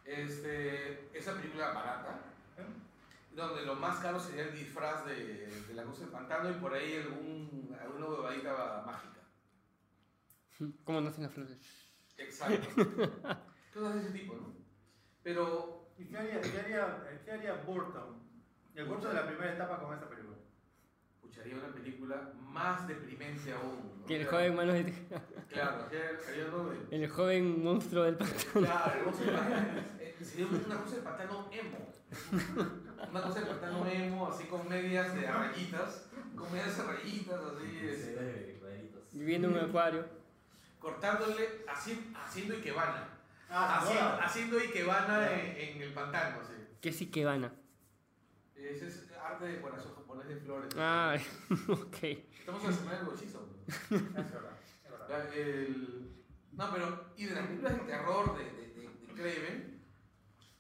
Este, 0.04 1.16
esa 1.18 1.32
película 1.34 1.72
barata, 1.72 2.10
¿Eh? 2.12 2.33
Donde 3.34 3.66
lo 3.66 3.74
más 3.74 3.98
caro 3.98 4.18
sería 4.18 4.44
el 4.44 4.54
disfraz 4.54 5.04
de, 5.06 5.46
de 5.66 5.74
la 5.74 5.84
cosa 5.84 6.02
del 6.02 6.10
pantano 6.10 6.50
y 6.50 6.54
por 6.54 6.72
ahí 6.72 6.96
algún, 6.96 7.76
alguna 7.80 8.06
huevadita 8.06 8.82
mágica. 8.86 9.20
¿Cómo 10.84 11.00
nacen 11.00 11.24
las 11.24 11.32
flores? 11.32 11.58
Exacto. 12.16 12.68
Cosas 13.74 13.94
de 13.94 14.00
ese 14.00 14.10
tipo, 14.10 14.34
¿no? 14.34 14.54
Pero, 15.22 15.90
¿Y 15.98 16.04
qué 16.04 16.16
haría, 16.16 16.40
qué 16.40 16.60
haría, 16.60 17.20
qué 17.24 17.32
haría 17.32 17.54
Burton? 17.66 18.22
El 18.74 18.84
Burton 18.86 19.08
de 19.10 19.14
la 19.14 19.26
primera 19.26 19.54
etapa 19.54 19.80
con 19.80 19.94
esta 19.94 20.08
película. 20.08 20.36
escucharía 21.14 21.54
una 21.56 21.72
película 21.72 22.32
más 22.36 22.86
deprimente 22.86 23.52
aún. 23.52 24.00
¿no? 24.00 24.06
Que 24.06 24.20
el 24.20 24.26
joven 24.26 24.54
manos 24.54 24.74
de 24.74 24.84
tijera. 24.84 25.22
Claro, 25.48 25.88
de... 25.88 26.86
El 26.90 27.08
joven 27.08 27.64
monstruo 27.64 28.04
del 28.04 28.16
pantano. 28.16 28.66
Claro, 28.66 28.98
el 28.98 29.04
cosa 29.04 29.24
del 29.24 29.34
pantano, 29.34 29.80
eh, 30.00 30.16
sería 30.20 30.46
una 30.46 30.80
cosa 30.82 30.94
del 30.94 31.04
pantano 31.04 31.48
emo. 31.52 31.92
Una 33.10 33.22
cosa 33.22 33.40
del 33.40 33.48
pantano 33.48 33.86
emo, 33.86 34.28
así 34.28 34.44
con 34.44 34.68
medias 34.68 35.14
de 35.14 35.26
rayitas, 35.30 36.06
con 36.36 36.50
medias 36.52 36.76
de 36.76 36.82
rayitas, 36.84 37.40
así, 37.40 37.80
este, 37.86 38.14
de. 38.16 38.54
Viviendo 39.12 39.48
en 39.48 39.54
un 39.54 39.60
acuario. 39.60 40.04
cortándole, 40.80 41.64
así, 41.68 42.12
haciendo 42.14 42.54
ikebana. 42.54 43.08
Ah, 43.48 43.78
haciendo, 43.78 44.02
duda. 44.04 44.24
haciendo 44.24 44.58
ikebana 44.58 45.30
en, 45.32 45.56
en 45.76 45.82
el 45.82 45.92
pantano, 45.94 46.40
así. 46.40 46.54
Que 46.80 46.92
sí 46.92 47.06
que 47.10 47.24
van 47.24 47.44
a. 47.44 47.52
Ese 48.56 48.88
es 48.88 49.08
arte 49.22 49.44
de 49.46 49.60
corazón 49.60 49.94
japonés 49.94 50.26
de 50.28 50.36
flores. 50.36 50.70
Ah, 50.76 51.16
ok. 51.68 52.02
Estamos 52.02 52.64
en 52.64 52.70
la 52.70 52.76
semana 52.76 52.96
del 52.98 53.06
bollizo. 53.06 53.48
Es 53.66 53.90
verdad, 54.14 54.58
es 54.84 54.90
verdad. 54.90 55.34
El- 55.34 56.10
No, 56.52 56.70
pero, 56.72 57.04
y 57.16 57.24
de 57.26 57.34
las 57.34 57.46
películas 57.46 57.72
de 57.74 57.80
terror 57.80 58.36
de, 58.36 58.44
de, 58.44 58.68
de, 58.74 58.82
de 59.06 59.14
Craven, 59.14 59.83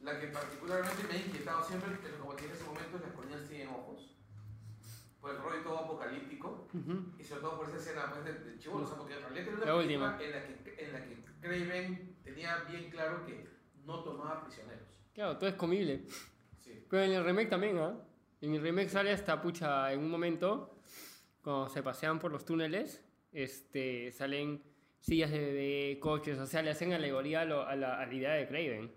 la 0.04 0.20
que 0.20 0.26
particularmente 0.28 1.02
me 1.08 1.14
ha 1.14 1.26
inquietado 1.26 1.62
siempre, 1.64 1.98
pero 2.02 2.18
como 2.18 2.36
que 2.36 2.44
en 2.46 2.52
ese 2.52 2.64
momento 2.64 2.96
es 2.96 3.02
Las 3.02 3.12
colinas 3.12 3.48
tienen 3.48 3.68
ojos, 3.68 4.14
por 5.20 5.30
el 5.30 5.38
rollo 5.38 5.62
todo 5.62 5.78
apocalíptico, 5.78 6.68
Ujú. 6.74 7.12
y 7.18 7.24
sobre 7.24 7.40
todo 7.40 7.56
por 7.58 7.68
esa 7.68 7.78
escena 7.78 8.10
pues, 8.12 8.24
de, 8.24 8.32
de 8.34 8.68
o 8.68 8.86
sea, 8.86 8.96
porque 8.98 9.14
en 9.14 9.20
realidad 9.22 9.46
era 9.48 9.56
una 9.56 9.64
La 9.66 9.76
última. 9.76 10.18
en 10.22 10.30
la, 10.30 10.42
que, 10.46 10.84
en 10.84 10.92
la 10.92 11.04
que 11.04 11.24
Craven 11.40 12.16
tenía 12.22 12.56
bien 12.68 12.90
claro 12.90 13.24
que 13.26 13.46
no 13.84 14.02
tomaba 14.02 14.42
prisioneros. 14.44 14.88
Claro, 15.14 15.38
todo 15.38 15.48
es 15.48 15.56
comible. 15.56 16.04
Sí. 16.60 16.84
Pero 16.90 17.02
en 17.04 17.12
el 17.12 17.24
remake 17.24 17.48
también, 17.48 17.78
¿ah? 17.78 17.94
En 18.40 18.54
el 18.54 18.60
remake 18.62 18.88
sale 18.90 19.12
hasta 19.12 19.40
pucha, 19.40 19.92
en 19.92 20.00
un 20.00 20.10
momento, 20.10 20.78
cuando 21.42 21.68
se 21.68 21.82
pasean 21.82 22.18
por 22.18 22.30
los 22.32 22.44
túneles, 22.44 23.02
este, 23.32 24.12
salen 24.12 24.62
sillas 25.00 25.30
de 25.30 25.38
bebé, 25.38 25.98
coches, 26.00 26.38
o 26.38 26.46
sea, 26.46 26.62
le 26.62 26.70
hacen 26.70 26.92
alegoría 26.92 27.42
a, 27.42 27.44
lo- 27.44 27.66
a 27.66 27.74
la, 27.76 28.00
a 28.00 28.06
la 28.06 28.12
idea 28.14 28.32
de 28.34 28.46
Craven. 28.48 28.92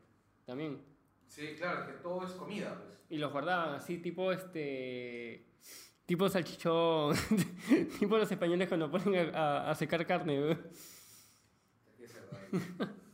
También. 0.46 0.82
Sí, 1.28 1.56
claro, 1.58 1.86
que 1.88 1.94
todo 1.94 2.26
es 2.26 2.32
comida, 2.32 2.76
pues. 2.76 2.98
Y 3.10 3.18
los 3.18 3.32
guardaban 3.32 3.76
así, 3.76 3.98
tipo 4.00 4.32
este. 4.32 5.46
Tipo 6.06 6.30
salchichón. 6.30 7.16
tipo 8.00 8.18
los 8.18 8.32
españoles 8.32 8.68
cuando 8.68 8.90
ponen 8.90 9.36
a, 9.36 9.40
a- 9.68 9.72
a 9.72 9.76
secar 9.76 10.06
carne. 10.06 10.40
raro. 10.40 10.60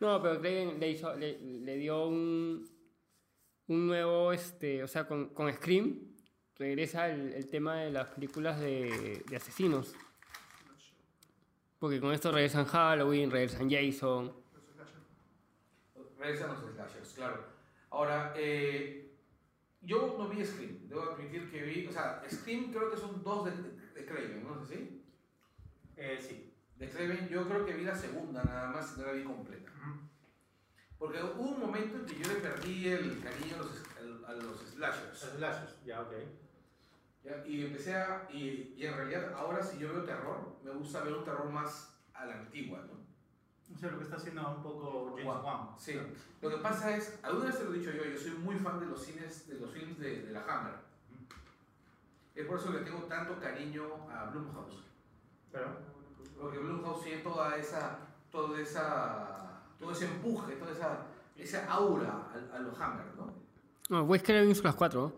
No, 0.00 0.22
pero 0.22 0.40
Craven 0.40 0.78
le, 0.78 0.90
hizo, 0.90 1.12
le, 1.16 1.40
le 1.40 1.76
dio 1.76 2.06
un, 2.06 2.64
un 3.66 3.86
nuevo, 3.88 4.32
este, 4.32 4.84
o 4.84 4.86
sea, 4.86 5.08
con, 5.08 5.30
con 5.30 5.52
Scream 5.52 5.98
regresa 6.56 7.08
el, 7.10 7.32
el 7.32 7.50
tema 7.50 7.78
de 7.80 7.90
las 7.90 8.06
películas 8.10 8.60
de, 8.60 9.24
de 9.28 9.36
asesinos. 9.36 9.96
Porque 11.80 12.00
con 12.00 12.12
esto 12.12 12.30
regresan 12.30 12.64
Halloween, 12.66 13.28
regresan 13.30 13.68
Jason. 13.68 14.32
Regresan 16.18 16.50
los 16.50 16.72
slashers, 16.72 17.14
claro. 17.14 17.44
Ahora, 17.90 18.32
eh, 18.36 19.16
yo 19.80 20.16
no 20.18 20.28
vi 20.28 20.44
Scream, 20.44 20.88
debo 20.88 21.02
admitir 21.02 21.50
que 21.50 21.62
vi, 21.62 21.86
o 21.86 21.92
sea, 21.92 22.22
Scream 22.28 22.72
creo 22.72 22.90
que 22.90 22.96
son 22.96 23.22
dos 23.22 23.46
de, 23.46 23.52
de 23.94 24.04
Craven, 24.04 24.44
¿no 24.44 24.56
es 24.56 24.62
así? 24.68 25.04
Eh, 25.96 26.18
sí. 26.20 26.52
De 26.76 26.88
Craven 26.88 27.28
yo 27.28 27.48
creo 27.48 27.64
que 27.64 27.74
vi 27.74 27.84
la 27.84 27.94
segunda 27.94 28.42
nada 28.44 28.70
más 28.70 28.96
no 28.98 29.06
la 29.06 29.12
vi 29.12 29.22
completa. 29.22 29.70
Porque 30.98 31.22
hubo 31.22 31.42
un 31.42 31.60
momento 31.60 31.98
en 31.98 32.06
que 32.06 32.18
yo 32.18 32.32
le 32.32 32.40
perdí 32.40 32.88
el 32.88 33.20
cariño 33.22 33.54
a 33.54 33.58
los, 33.58 34.28
a 34.28 34.32
los 34.32 34.44
Los 34.76 35.20
slashers. 35.20 35.84
ya, 35.84 36.02
ok. 36.02 36.12
¿ya? 37.22 37.46
Y 37.46 37.66
empecé 37.66 37.94
a. 37.94 38.28
Y, 38.32 38.74
y 38.76 38.84
en 38.84 38.96
realidad, 38.96 39.32
ahora 39.34 39.62
si 39.62 39.78
yo 39.78 39.92
veo 39.92 40.04
terror, 40.04 40.58
me 40.64 40.72
gusta 40.72 41.04
ver 41.04 41.14
un 41.14 41.24
terror 41.24 41.48
más 41.50 41.96
a 42.12 42.26
la 42.26 42.34
antigua, 42.34 42.84
¿no? 42.88 43.07
O 43.74 43.78
sea, 43.78 43.90
lo 43.90 43.98
que 43.98 44.04
está 44.04 44.16
haciendo 44.16 44.48
un 44.48 44.62
poco 44.62 45.14
James 45.16 45.44
Wan. 45.44 45.68
Sí. 45.78 46.00
Lo 46.40 46.50
que 46.50 46.56
pasa 46.56 46.96
es, 46.96 47.18
alguna 47.22 47.46
vez 47.46 47.58
te 47.58 47.64
lo 47.64 47.74
he 47.74 47.78
dicho 47.78 47.90
yo, 47.92 48.04
yo 48.04 48.18
soy 48.18 48.32
muy 48.32 48.56
fan 48.56 48.80
de 48.80 48.86
los 48.86 49.02
cines, 49.02 49.48
de 49.48 49.58
los 49.58 49.70
films 49.70 49.98
de, 49.98 50.22
de 50.22 50.32
la 50.32 50.42
Hammer. 50.44 50.74
Es 52.34 52.46
por 52.46 52.58
eso 52.58 52.72
que 52.72 52.78
tengo 52.78 53.00
tanto 53.04 53.38
cariño 53.40 53.84
a 54.10 54.26
Blumhouse. 54.26 54.84
Pero, 55.52 55.66
Porque 56.40 56.58
Blumhouse 56.58 57.02
tiene 57.04 57.22
toda 57.22 57.56
esa, 57.56 57.98
toda 58.30 58.60
esa, 58.60 59.60
todo 59.78 59.92
ese 59.92 60.06
empuje, 60.06 60.56
toda 60.56 60.72
esa, 60.72 61.06
esa 61.36 61.70
aura 61.70 62.28
a, 62.52 62.56
a 62.56 62.58
los 62.60 62.78
Hammer, 62.80 63.06
¿no? 63.16 63.32
No, 63.88 64.04
Wes 64.04 64.22
Craven 64.22 64.50
hizo 64.50 64.62
las 64.62 64.74
cuatro, 64.74 65.12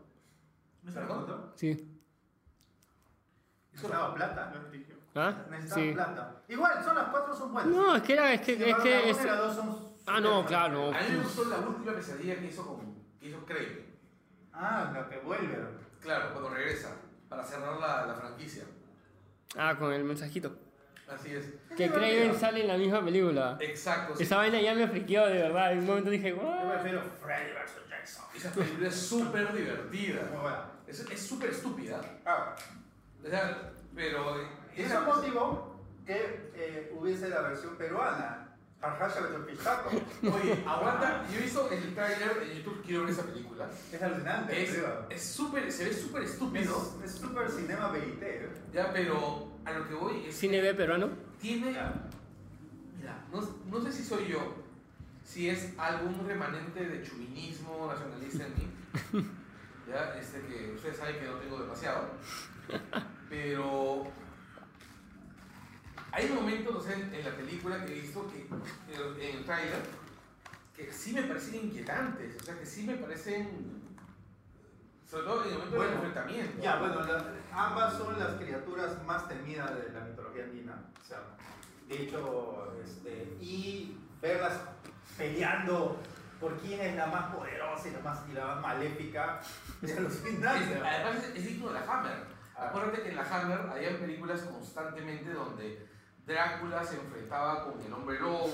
¿no? 0.84 0.90
¿no 0.90 0.94
¿Perdón? 0.94 1.18
contando? 1.18 1.53
Sí. 1.57 1.86
Necesitaba 3.72 4.14
plata. 4.14 4.53
Lo 4.55 4.70
dirigió. 4.70 4.89
¿Ah? 5.15 5.35
Sí. 5.75 5.93
plata. 5.93 6.37
Igual, 6.49 6.85
son 6.85 6.95
las 6.95 7.09
cuatro 7.09 7.35
son 7.35 7.53
buenas. 7.53 7.73
No, 7.75 7.97
es 7.97 8.03
que 8.03 8.13
era, 8.13 8.33
es 8.33 8.41
que, 8.43 8.53
Sin 8.55 8.63
es 8.63 8.69
embargo, 8.69 8.83
que 8.85 8.91
la 8.91 9.11
es- 9.11 9.39
dos 9.39 9.57
son 9.57 9.91
Ah, 10.07 10.21
no, 10.21 10.45
claro. 10.47 10.89
A 10.95 11.01
mí 11.01 11.07
me 11.11 11.17
gustó 11.23 11.45
la 11.45 11.59
última 11.59 11.93
pesadilla 11.95 12.37
que 12.39 12.47
hizo, 12.47 12.67
con, 12.67 12.95
que 13.21 13.29
hizo 13.29 13.45
Craven. 13.45 13.87
Ah, 14.53 14.91
la 14.95 15.09
que 15.09 15.19
vuelve. 15.19 15.57
Claro, 16.01 16.31
cuando 16.33 16.51
regresa, 16.51 16.97
para 17.29 17.45
cerrar 17.45 17.79
la, 17.79 18.07
la 18.07 18.15
franquicia. 18.15 18.65
Ah, 19.57 19.77
con 19.79 19.93
el 19.93 20.03
mensajito. 20.05 20.57
Así 21.09 21.35
es. 21.35 21.55
Que 21.77 21.91
Craven 21.91 22.39
sale 22.39 22.63
en 22.63 22.69
la 22.69 22.77
misma 22.77 23.05
película. 23.05 23.57
Exacto. 23.61 24.17
sí. 24.17 24.23
Esa 24.23 24.37
vaina 24.37 24.61
ya 24.61 24.75
me 24.75 24.87
friqueó 24.89 25.27
de 25.27 25.43
verdad. 25.43 25.73
En 25.73 25.81
un 25.81 25.87
momento 25.87 26.11
dije, 26.11 26.31
Yo 26.31 26.37
"What?". 26.37 26.71
prefiero 26.73 27.03
Freddy 27.21 27.53
vs. 27.53 27.89
Jackson. 27.89 28.25
Esa 28.35 28.51
película 28.53 28.89
es 28.89 28.95
súper 28.97 29.53
divertida. 29.53 30.21
Es 30.87 31.01
es 31.01 31.27
súper 31.27 31.51
estúpida. 31.51 32.01
Ah, 32.25 32.55
O 33.25 33.29
sea, 33.29 33.73
pero. 33.95 34.60
Es 34.77 34.93
un 34.93 35.05
motivo 35.05 35.77
que 36.07 36.51
eh, 36.55 36.93
hubiese 36.97 37.29
la 37.29 37.43
versión 37.43 37.77
peruana. 37.77 38.47
Oye, 40.23 40.64
aguanta. 40.66 41.27
Yo 41.31 41.39
he 41.39 41.43
visto 41.43 41.71
el 41.71 41.95
trailer 41.95 42.43
en 42.43 42.57
YouTube, 42.57 42.83
quiero 42.83 43.03
ver 43.03 43.11
esa 43.11 43.25
película. 43.25 43.68
Es 43.93 44.03
alucinante. 44.03 44.62
Es 44.62 44.79
es 45.11 45.23
súper, 45.23 45.71
se 45.71 45.85
ve 45.85 45.95
súper 45.95 46.23
estúpido. 46.23 46.95
Es 47.05 47.11
es 47.11 47.18
super 47.21 47.51
cinema 47.51 47.91
verité. 47.91 48.45
¿eh? 48.45 48.51
Ya, 48.73 48.91
pero 48.91 49.53
a 49.66 49.73
lo 49.73 49.87
que 49.87 49.95
voy 49.95 50.27
es. 50.27 50.35
Cine 50.37 50.62
B 50.62 50.75
peruano. 50.75 51.11
Tiene. 51.39 51.75
Ya. 51.75 51.93
Mira, 52.97 53.23
no, 53.31 53.41
no 53.66 53.81
sé 53.83 53.93
si 53.93 54.03
soy 54.03 54.29
yo, 54.29 54.55
si 55.25 55.51
es 55.51 55.75
algún 55.79 56.27
remanente 56.27 56.85
de 56.85 57.03
chuvinismo 57.03 57.87
nacionalista 57.87 58.47
en 58.47 58.55
mí. 58.55 59.31
Ya, 59.91 60.14
este 60.16 60.41
que 60.43 60.73
ustedes 60.73 60.99
saben 60.99 61.18
que 61.18 61.27
no 61.27 61.35
tengo 61.35 61.59
demasiado. 61.59 62.11
Pero. 63.29 64.07
Hay 66.13 66.29
momentos, 66.29 66.85
sé, 66.85 66.95
en, 66.95 67.15
en 67.15 67.25
la 67.25 67.37
película 67.37 67.85
que 67.85 67.93
he 67.93 68.01
visto 68.01 68.27
que, 68.29 68.49
en 68.49 69.37
el 69.39 69.45
trailer, 69.45 69.83
que 70.77 70.93
sí 70.93 71.13
me 71.13 71.23
parecen 71.23 71.57
inquietantes, 71.57 72.37
o 72.41 72.45
sea, 72.45 72.59
que 72.59 72.67
sí 72.67 72.85
me 72.85 72.95
parecen. 72.95 73.81
Sobre 75.09 75.25
todo 75.25 75.45
en 75.45 75.51
el 75.51 75.59
momento 75.59 75.83
del 75.83 75.93
enfrentamiento. 75.93 76.63
Ya, 76.63 76.77
bueno, 76.77 77.01
ambas 77.53 77.95
son 77.95 78.19
las 78.19 78.35
criaturas 78.35 79.05
más 79.05 79.29
temidas 79.29 79.71
de 79.75 79.93
la 79.93 80.05
mitología 80.05 80.45
andina. 80.45 80.85
O 81.03 81.05
sea, 81.05 81.19
de 81.89 82.03
hecho, 82.03 82.77
este, 82.85 83.37
y 83.41 83.99
verlas 84.23 84.61
peleando 85.19 85.99
por 86.41 86.57
quién 86.59 86.81
es 86.81 86.97
la 86.97 87.07
más 87.07 87.35
poderosa 87.35 87.89
y 87.89 87.91
la 87.91 88.01
más, 88.01 88.21
y 88.31 88.33
la 88.33 88.47
más 88.47 88.63
maléfica 88.63 89.41
es 89.83 89.97
alucinante. 89.97 90.77
Además 90.77 91.25
es, 91.25 91.37
es 91.37 91.47
digno 91.47 91.69
de 91.69 91.81
la 91.81 91.93
Hammer. 91.93 92.25
Ah. 92.57 92.69
Acuérdate 92.69 93.03
que 93.03 93.09
en 93.11 93.17
la 93.17 93.23
Hammer 93.23 93.59
había 93.69 93.99
películas 93.99 94.41
constantemente 94.43 95.33
donde 95.33 95.89
Drácula 96.31 96.85
se 96.85 96.97
enfrentaba 96.97 97.64
con 97.64 97.81
el 97.81 97.93
hombre 97.93 98.18
lobo 98.20 98.47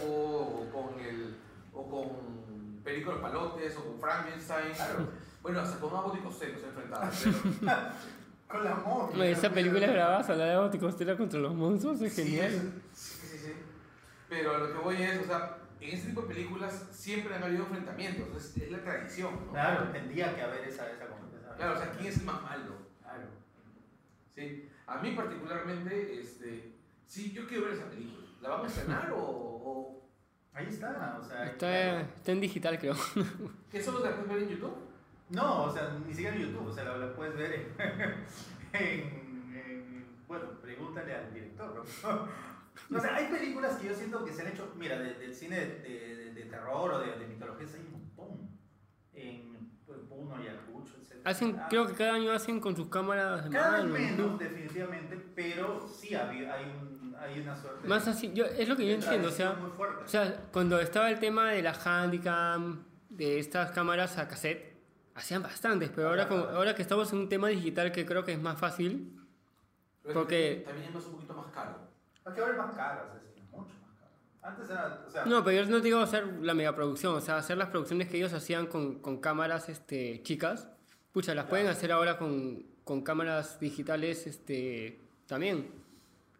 o 0.62 0.70
con 0.72 0.98
el 1.00 1.36
o 1.72 1.90
con 1.90 2.80
Perico 2.82 3.10
de 3.10 3.16
los 3.16 3.22
Palotes 3.22 3.76
o 3.76 3.84
con 3.84 4.00
Frankenstein. 4.00 4.72
Claro. 4.72 5.08
Bueno, 5.42 5.60
hasta 5.60 5.78
con 5.78 5.90
Abbott 5.94 6.16
y 6.16 6.20
Costello 6.20 6.58
se 6.58 6.66
enfrentaba. 6.66 7.10
pero- 7.22 7.92
Con 8.48 8.64
la. 8.64 8.74
Oye, 9.12 9.32
Esa 9.32 9.50
película 9.50 9.86
grabada, 9.86 10.36
la 10.36 10.44
de 10.46 10.56
Bautico 10.56 10.86
Costera 10.86 11.16
contra 11.16 11.38
los 11.40 11.54
monstruos, 11.54 12.00
es 12.00 12.12
Sí, 12.12 12.24
genial. 12.24 12.52
es- 12.52 12.98
sí, 12.98 13.26
sí, 13.26 13.38
sí. 13.38 13.52
Pero 14.28 14.54
a 14.54 14.58
lo 14.58 14.72
que 14.72 14.78
voy 14.78 15.02
es, 15.02 15.20
o 15.20 15.24
sea, 15.24 15.58
en 15.80 15.94
este 15.94 16.08
tipo 16.08 16.22
de 16.22 16.28
películas 16.28 16.86
siempre 16.92 17.34
han 17.34 17.42
habido 17.44 17.64
enfrentamientos, 17.64 18.28
es, 18.36 18.56
es 18.56 18.70
la 18.72 18.82
tradición, 18.82 19.34
¿no? 19.46 19.52
Claro, 19.52 19.88
tendría 19.92 20.34
que 20.34 20.42
haber 20.42 20.64
esa, 20.68 20.88
esa 20.90 21.06
competencia. 21.08 21.54
Claro, 21.56 21.74
o 21.74 21.76
sea, 21.76 21.90
¿quién 21.92 22.06
es 22.06 22.18
el 22.18 22.24
más 22.24 22.42
malo? 22.42 22.72
Claro. 23.02 23.24
Sí, 24.34 24.68
a 24.86 24.98
mí 24.98 25.12
particularmente, 25.12 26.20
este, 26.20 26.72
sí, 27.06 27.32
yo 27.32 27.46
quiero 27.46 27.64
ver 27.66 27.74
esa 27.74 27.88
película. 27.90 28.26
¿La 28.40 28.48
vamos 28.50 28.66
a 28.66 28.68
estrenar 28.68 29.10
o, 29.12 29.18
o 29.18 30.08
Ahí 30.52 30.66
está, 30.68 31.18
o 31.20 31.24
sea. 31.24 31.44
Está, 31.46 31.58
claro. 31.58 32.00
está 32.16 32.32
en 32.32 32.40
digital, 32.40 32.78
creo. 32.78 32.94
qué 33.70 33.82
solo 33.82 34.00
la 34.00 34.14
puedes 34.16 34.28
ver 34.32 34.42
en 34.44 34.48
YouTube? 34.48 34.74
No, 35.30 35.64
o 35.64 35.72
sea, 35.72 35.98
ni 36.06 36.14
siquiera 36.14 36.36
en 36.36 36.42
YouTube, 36.42 36.66
o 36.68 36.72
sea, 36.72 36.84
lo 36.96 37.14
puedes 37.14 37.36
ver 37.36 37.52
en, 37.52 37.74
en- 38.72 39.52
en- 39.54 40.06
Bueno, 40.28 40.44
pregúntale 40.62 41.14
al 41.14 41.32
director, 41.34 41.84
¿no? 42.04 42.28
O 42.96 43.00
sea, 43.00 43.16
hay 43.16 43.26
películas 43.32 43.76
que 43.76 43.88
yo 43.88 43.94
siento 43.94 44.22
que 44.24 44.32
se 44.32 44.42
han 44.42 44.48
hecho, 44.48 44.72
mira, 44.76 44.98
de- 44.98 45.14
del 45.14 45.34
cine 45.34 45.56
de, 45.58 45.78
de- 45.80 46.34
de 46.34 46.42
terror 46.44 46.92
o 46.92 46.98
de, 47.00 47.18
de 47.18 47.26
mitologías 47.26 47.72
hay 47.74 47.80
un 47.80 47.92
montón. 47.92 48.50
En 49.14 49.70
pues, 49.86 49.98
Puno 50.08 50.36
y 50.42 50.46
Ayacucho, 50.46 50.95
Hacen, 51.26 51.56
creo 51.68 51.86
que 51.86 51.94
cada 51.94 52.14
año 52.14 52.32
hacen 52.32 52.60
con 52.60 52.76
sus 52.76 52.88
cámaras 52.88 53.44
de 53.44 53.50
Cada 53.50 53.82
vez 53.82 53.84
mano. 53.84 53.94
menos, 53.98 54.38
definitivamente, 54.38 55.16
pero 55.34 55.86
sí 55.88 56.14
hay, 56.14 56.44
hay, 56.44 56.64
un, 56.64 57.14
hay 57.18 57.40
una 57.40 57.56
suerte 57.56 57.88
Más 57.88 58.06
así, 58.06 58.32
yo, 58.32 58.44
es 58.44 58.68
lo 58.68 58.76
que 58.76 58.82
yo 58.84 58.88
de 58.90 58.94
entiendo, 58.94 59.28
o 59.28 59.30
sea, 59.32 59.46
tradición 59.48 59.68
muy 59.68 59.76
fuerte. 59.76 60.04
o 60.04 60.08
sea, 60.08 60.42
cuando 60.52 60.78
estaba 60.80 61.10
el 61.10 61.18
tema 61.18 61.50
de 61.50 61.62
la 61.62 61.72
Handycam, 61.74 62.84
de 63.08 63.38
estas 63.40 63.72
cámaras 63.72 64.18
a 64.18 64.28
cassette, 64.28 64.76
hacían 65.16 65.42
bastantes, 65.42 65.90
pero 65.94 66.08
ahora, 66.10 66.28
como- 66.28 66.44
ahora 66.44 66.74
que 66.76 66.82
estamos 66.82 67.12
en 67.12 67.18
un 67.20 67.28
tema 67.28 67.48
digital 67.48 67.90
que 67.90 68.06
creo 68.06 68.24
que 68.24 68.32
es 68.32 68.40
más 68.40 68.58
fácil, 68.58 69.12
Pero 70.02 70.20
Porque- 70.20 70.62
también 70.64 70.94
es 70.96 71.04
un 71.06 71.12
poquito 71.14 71.34
más 71.34 71.46
caro. 71.52 71.76
Es 72.24 72.32
que 72.32 72.40
ahora 72.40 72.52
es 72.52 72.58
más 72.58 72.74
caro, 72.76 73.06
o 73.08 73.10
sea, 73.10 73.20
es 73.36 73.42
mucho 73.50 73.74
más 73.84 73.96
caro. 73.98 74.12
Antes 74.40 74.70
era, 74.70 75.02
o 75.04 75.10
sea, 75.10 75.24
No, 75.24 75.42
pero 75.42 75.64
yo 75.64 75.68
no 75.68 75.80
digo 75.80 75.98
hacer 75.98 76.24
la 76.42 76.54
megaproducción, 76.54 77.16
o 77.16 77.20
sea, 77.20 77.38
hacer 77.38 77.56
las 77.58 77.70
producciones 77.70 78.06
que 78.08 78.16
ellos 78.18 78.32
hacían 78.32 78.66
con, 78.68 79.00
con 79.00 79.20
cámaras 79.20 79.68
este, 79.68 80.22
chicas, 80.22 80.68
pucha, 81.16 81.34
las 81.34 81.46
pueden 81.46 81.66
hacer 81.68 81.90
ahora 81.92 82.18
con, 82.18 82.62
con 82.84 83.00
cámaras 83.00 83.58
digitales 83.58 84.26
este, 84.26 85.00
también. 85.26 85.70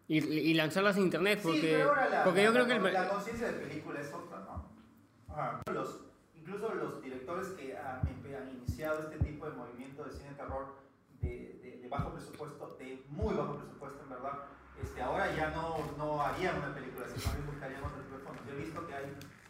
Y, 0.07 0.19
y 0.19 0.53
lanzarlas 0.53 0.97
en 0.97 1.03
internet, 1.05 1.39
porque, 1.41 1.59
sí, 1.61 1.67
pero 1.71 1.89
ahora 1.89 2.09
la, 2.09 2.23
porque 2.23 2.43
yo 2.43 2.51
la- 2.51 2.53
creo 2.53 2.67
que... 2.67 2.87
el- 2.87 2.93
la 2.93 3.09
conciencia 3.09 3.47
de 3.47 3.53
película 3.53 3.99
es 3.99 4.13
otra, 4.13 4.37
¿no? 4.41 5.33
Ajá. 5.33 5.61
Los, 5.73 6.01
incluso 6.35 6.75
los 6.75 7.01
directores 7.01 7.47
que 7.57 7.75
han, 7.75 8.01
han 8.05 8.49
iniciado 8.55 8.99
este 9.01 9.17
tipo 9.25 9.49
de 9.49 9.55
movimiento 9.55 10.03
de 10.03 10.11
cine 10.11 10.29
de 10.29 10.35
terror 10.35 10.75
de, 11.21 11.59
de- 11.63 11.77
de 11.81 11.87
bajo 11.89 12.13
presupuesto, 12.13 12.75
de 12.77 13.01
muy 13.09 13.33
bajo 13.33 13.57
presupuesto 13.57 14.03
en 14.03 14.09
verdad, 14.11 14.33
este, 14.79 15.01
ahora 15.01 15.35
ya 15.35 15.49
no, 15.55 15.77
no 15.97 16.21
harían 16.21 16.55
una 16.59 16.71
película 16.75 17.07
más 17.07 17.33
bien 17.35 17.47
buscarían 17.47 17.83
otro 17.83 17.99
tipo 18.03 18.15
de 18.19 18.23
fondos. 18.23 18.45
Yo 18.45 18.53
he 18.53 18.57
visto 18.57 18.85
que 18.85 18.93
hay 18.93 19.05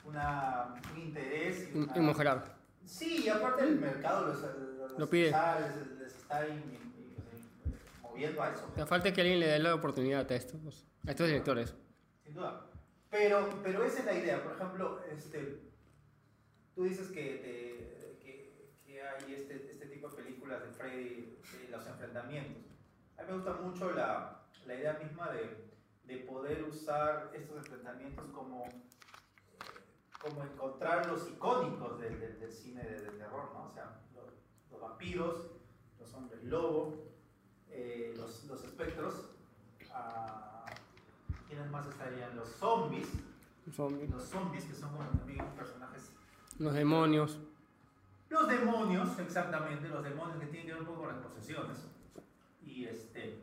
una, 0.05 0.73
un 0.95 1.01
interés 1.01 1.69
y 1.75 1.77
una- 1.79 1.93
en 1.95 2.05
mejorar. 2.05 2.55
Sí, 2.87 3.23
y 3.25 3.29
aparte 3.29 3.63
el 3.63 3.79
mercado 3.79 4.27
los, 4.27 4.41
los 4.77 4.97
Lo 4.99 5.09
pide. 5.09 5.25
está- 5.27 5.59
les, 5.59 5.99
les 5.99 6.15
está 6.15 6.47
in- 6.47 6.53
in- 6.55 6.73
in- 6.73 7.75
moviendo 8.01 8.41
a 8.41 8.51
eso. 8.53 8.67
O 8.71 8.75
sea, 8.75 8.85
falta 8.85 9.11
que 9.13 9.21
alguien 9.21 9.39
le 9.39 9.47
dé 9.47 9.59
la 9.59 9.75
oportunidad 9.75 10.29
a 10.31 10.35
estos, 10.35 10.85
a 11.05 11.11
estos 11.11 11.27
directores. 11.27 11.75
Sin 12.23 12.33
duda. 12.33 12.65
Pero, 13.09 13.49
pero 13.63 13.83
esa 13.83 13.99
es 13.99 14.05
la 14.05 14.13
idea. 14.13 14.43
Por 14.43 14.53
ejemplo, 14.53 15.01
este, 15.11 15.59
tú 16.75 16.83
dices 16.85 17.07
que, 17.09 17.23
te- 17.37 18.19
que, 18.23 18.69
que 18.85 19.01
hay 19.01 19.33
este, 19.33 19.69
este 19.71 19.85
tipo 19.87 20.09
de 20.09 20.23
películas 20.23 20.61
de 20.63 20.69
Freddy, 20.71 21.37
de 21.65 21.69
los 21.71 21.85
enfrentamientos. 21.87 22.63
A 23.17 23.21
mí 23.23 23.27
me 23.29 23.35
gusta 23.35 23.53
mucho 23.53 23.91
la, 23.91 24.43
la 24.65 24.75
idea 24.75 24.93
misma 25.03 25.31
de, 25.31 25.67
de 26.05 26.17
poder 26.25 26.63
usar 26.63 27.31
estos 27.33 27.57
enfrentamientos 27.57 28.25
como, 28.31 28.65
como 30.21 30.43
encontrar 30.43 31.05
los 31.07 31.27
icónicos 31.29 31.99
del, 31.99 32.19
del- 32.19 32.39
del 32.39 32.51
cine 32.51 32.83
de, 32.83 33.01
de 33.01 33.11
terror, 33.11 33.49
¿no? 33.53 33.65
O 33.65 33.69
sea, 33.71 33.99
los, 34.15 34.25
los 34.71 34.81
vampiros, 34.81 35.47
los 35.99 36.13
hombres 36.13 36.43
lobo, 36.43 36.95
eh, 37.69 38.13
los, 38.17 38.43
los 38.45 38.63
espectros, 38.63 39.29
ah, 39.93 40.65
¿quiénes 41.47 41.69
más 41.69 41.85
estarían? 41.87 42.35
Los 42.35 42.49
zombies, 42.49 43.09
Zombies. 43.75 44.09
los 44.09 44.23
zombies 44.23 44.65
que 44.65 44.73
son 44.73 44.91
como 44.91 45.07
también 45.09 45.45
personajes 45.55 46.11
Los 46.59 46.73
demonios. 46.73 47.37
Los 48.29 48.47
demonios, 48.47 49.17
exactamente, 49.19 49.87
los 49.87 50.03
demonios 50.03 50.39
que 50.39 50.47
tienen 50.47 50.67
que 50.67 50.73
ver 50.73 50.81
un 50.81 50.87
poco 50.87 50.99
con 51.03 51.09
las 51.15 51.17
posesiones. 51.25 51.77
Y 52.65 52.85
este. 52.85 53.41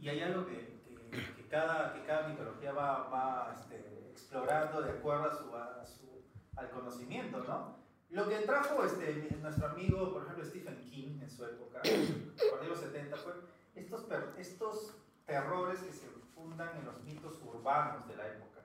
Y 0.00 0.08
hay 0.08 0.20
algo 0.22 0.44
que, 0.46 0.80
que- 1.10 1.34
que 1.36 1.48
cada, 1.48 1.92
que 1.94 2.04
cada 2.04 2.28
mitología 2.28 2.72
va, 2.72 3.08
va 3.08 3.54
este, 3.54 3.97
explorando 4.18 4.82
de 4.82 4.90
acuerdo 4.90 5.24
a 5.30 5.34
su, 5.34 5.54
a 5.56 5.86
su- 5.86 6.22
al 6.56 6.70
conocimiento, 6.70 7.44
¿no? 7.44 7.76
Lo 8.10 8.28
que 8.28 8.38
trajo 8.38 8.82
este, 8.84 9.36
nuestro 9.40 9.68
amigo, 9.68 10.12
por 10.12 10.22
ejemplo, 10.24 10.44
Stephen 10.44 10.80
King 10.90 11.20
en 11.22 11.30
su 11.30 11.44
época, 11.44 11.80
de 11.82 12.68
los 12.68 12.80
70, 12.80 13.16
fue 13.16 13.32
estos, 13.74 14.06
estos 14.38 14.94
terrores 15.26 15.80
que 15.80 15.92
se 15.92 16.06
fundan 16.34 16.76
en 16.78 16.84
los 16.86 17.00
mitos 17.02 17.38
urbanos 17.44 18.08
de 18.08 18.16
la 18.16 18.26
época. 18.28 18.60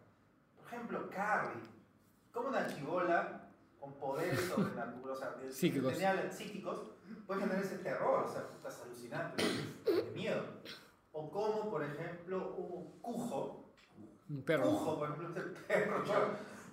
Por 0.58 0.66
ejemplo, 0.66 1.10
Carrie, 1.10 1.62
como 2.32 2.48
una 2.50 2.66
chivola 2.68 3.50
con 3.80 3.94
poderes 3.96 4.40
sobrenaturales, 4.50 5.06
o 5.06 5.16
sea, 5.16 5.52
Psíquicos. 5.52 5.94
tenía- 5.94 6.32
psíquicos, 6.32 6.82
puede 7.28 7.42
generar 7.42 7.62
ese 7.64 7.78
terror, 7.80 8.24
o 8.24 8.32
sea, 8.32 8.48
putas 8.48 8.82
alucinantes, 8.82 9.46
de 9.86 10.12
miedo. 10.16 10.42
O 11.12 11.30
como, 11.30 11.70
por 11.70 11.84
ejemplo, 11.84 12.56
un 12.56 13.00
cujo, 13.02 13.63
Un 14.30 14.44
perro. 14.44 14.64
cujo, 14.64 15.00
por 15.00 15.10
ejemplo, 15.10 15.28
este 15.30 15.42
perro, 15.68 16.04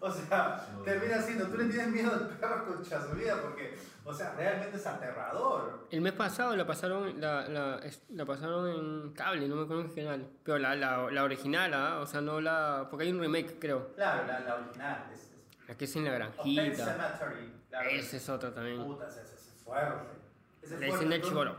o 0.02 0.10
sea, 0.10 0.66
termina 0.84 1.20
siendo, 1.20 1.46
tú 1.48 1.58
le 1.58 1.64
tienes 1.66 1.88
miedo 1.88 2.10
al 2.12 2.28
perro 2.28 2.64
concha 2.66 3.02
su 3.06 3.14
vida 3.16 3.36
porque, 3.42 3.76
o 4.04 4.14
sea, 4.14 4.32
realmente 4.34 4.76
es 4.78 4.86
aterrador. 4.86 5.86
El 5.90 6.00
mes 6.00 6.12
pasado 6.14 6.56
la 6.56 6.66
pasaron, 6.66 7.20
la, 7.20 7.46
la, 7.48 7.80
la 8.08 8.24
pasaron 8.24 8.68
en 8.70 9.12
cable, 9.12 9.46
no 9.46 9.56
me 9.56 9.62
acuerdo 9.64 9.82
en 9.82 9.88
qué 9.90 10.02
canal. 10.04 10.26
Pero 10.42 10.58
la, 10.58 10.74
la, 10.74 11.10
la 11.10 11.24
original, 11.24 11.74
¿ah? 11.74 11.98
o 12.00 12.06
sea, 12.06 12.20
no 12.22 12.40
la. 12.40 12.86
Porque 12.88 13.04
hay 13.04 13.12
un 13.12 13.20
remake, 13.20 13.58
creo. 13.58 13.92
Claro, 13.94 14.26
la, 14.26 14.40
la 14.40 14.54
original, 14.56 15.06
es, 15.12 15.20
es 15.20 15.68
La 15.68 15.74
que 15.76 15.84
es 15.84 15.96
en 15.96 16.04
la 16.06 16.12
granjita. 16.12 16.62
Cemetery, 16.86 17.52
claro. 17.68 17.90
Ese 17.90 18.16
es 18.16 18.28
otro 18.30 18.52
también. 18.52 18.82
Puta, 18.82 19.06
ese, 19.06 19.20
ese 19.22 19.34
es 19.34 19.52
fuerte. 19.62 20.14
Ese 20.62 20.78
La 20.80 20.86
escena 20.86 21.00
del 21.10 21.12
entonces- 21.12 21.28
chivolo. 21.28 21.56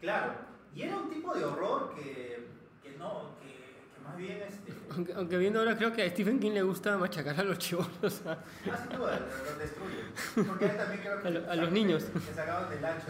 Claro, 0.00 0.32
y 0.74 0.82
era 0.82 0.96
un 0.98 1.10
tipo 1.10 1.34
de 1.34 1.44
horror 1.44 1.94
que, 1.96 2.46
que 2.82 2.96
no, 2.96 3.30
que 3.40 3.51
más 4.04 4.16
bien 4.16 4.42
este, 4.42 4.72
Aunque, 4.90 5.12
aunque 5.14 5.38
viendo 5.38 5.58
ahora 5.60 5.76
creo 5.76 5.92
que 5.92 6.02
a 6.02 6.10
Stephen 6.10 6.38
King 6.40 6.52
le 6.52 6.62
gusta 6.62 6.96
machacar 6.98 7.38
a 7.40 7.44
los 7.44 7.58
chivolos. 7.58 8.22
¿ah? 8.26 8.38
Ah, 8.70 8.76
sin 8.88 8.98
duda, 8.98 9.18
lo, 9.20 9.52
lo 9.52 9.58
destruye. 9.58 10.46
Porque 10.48 10.64
él 10.66 10.76
también 10.76 11.00
creo 11.00 11.22
que. 11.22 11.28
A 11.28 11.30
lo- 11.30 11.50
a 11.50 11.56
los 11.56 11.72
niños. 11.72 12.04
Que 12.04 12.34
sacaban 12.34 12.70
del 12.70 12.84
ancho. 12.84 13.06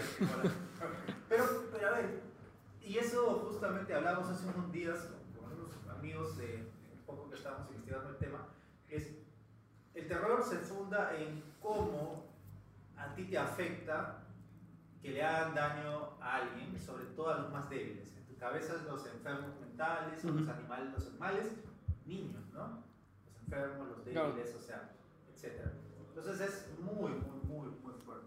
Pero, 1.29 1.45
pero 1.73 1.89
a 1.89 1.93
ver, 1.93 2.21
y 2.83 2.99
eso 2.99 3.49
justamente 3.51 3.95
hablamos 3.95 4.29
hace 4.29 4.47
unos 4.49 4.71
días 4.73 5.09
con 5.37 5.53
unos 5.53 5.71
amigos 5.97 6.37
de 6.37 6.69
un 6.93 7.01
poco 7.07 7.29
que 7.31 7.37
estábamos 7.37 7.69
investigando 7.71 8.11
el 8.11 8.17
tema, 8.17 8.47
que 8.89 8.97
es 8.97 9.09
el 9.95 10.09
terror 10.09 10.43
se 10.45 10.57
funda 10.59 11.15
en 11.17 11.43
cómo 11.61 12.27
a 12.97 13.15
ti 13.15 13.25
te 13.25 13.39
afecta 13.39 14.19
que 15.01 15.11
le 15.11 15.23
hagan 15.25 15.55
daño 15.55 16.11
a 16.21 16.37
alguien, 16.37 16.79
sobre 16.79 17.05
todo 17.07 17.31
a 17.35 17.39
los 17.39 17.51
más 17.53 17.69
débiles. 17.69 18.09
En 18.17 18.25
tu 18.27 18.37
cabeza 18.39 18.75
los 18.87 19.05
enfermos 19.07 19.51
mentales, 19.77 20.25
los 20.25 20.35
Ujú. 20.43 20.51
animales, 20.51 20.93
los 20.93 21.07
animales, 21.09 21.47
niños, 22.05 22.43
¿no? 22.53 22.83
Los 23.27 23.37
enfermos, 23.43 23.89
los 23.89 24.01
Claro. 24.01 24.33
débiles, 24.33 24.55
o 24.55 24.61
sea, 24.61 24.91
etc. 25.35 25.63
Entonces 26.09 26.41
es 26.41 26.79
muy, 26.81 27.11
muy, 27.13 27.41
muy, 27.45 27.69
muy 27.83 27.95
fuerte. 28.05 28.27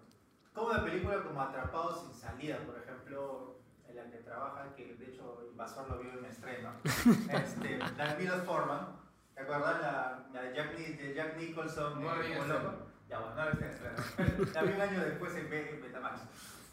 Como 0.53 0.67
una 0.69 0.83
película 0.83 1.21
como 1.23 1.41
Atrapados 1.41 2.01
sin 2.01 2.13
salida, 2.13 2.57
por 2.65 2.77
ejemplo, 2.77 3.59
en 3.87 3.95
la 3.95 4.09
que 4.09 4.17
trabaja, 4.17 4.73
que 4.75 4.95
de 4.95 5.05
hecho 5.07 5.45
Invasor 5.51 5.89
lo 5.89 5.99
vio 5.99 6.13
en 6.17 6.25
estreno, 6.25 6.71
este, 7.29 7.77
la 7.97 8.15
Milos 8.15 8.41
Forman, 8.43 8.87
¿te 9.35 9.41
acuerdas? 9.41 9.81
La, 9.81 10.27
la 10.33 10.41
de, 10.41 10.55
Jack, 10.55 10.75
de 10.75 11.13
Jack 11.13 11.37
Nicholson, 11.37 12.01
No 12.01 12.21
en 12.21 12.37
como 12.37 12.47
loco. 12.53 12.73
Ya, 13.07 13.19
bueno, 13.19 13.35
no 13.35 13.45
la 13.45 13.51
viste 13.51 13.65
en 13.65 13.71
estreno. 13.71 14.51
La 14.53 14.63
vi 14.63 14.73
un 14.73 14.81
año 14.81 14.99
después 15.01 15.35
en, 15.35 15.53
en 15.53 15.81
Betamax. 15.81 16.21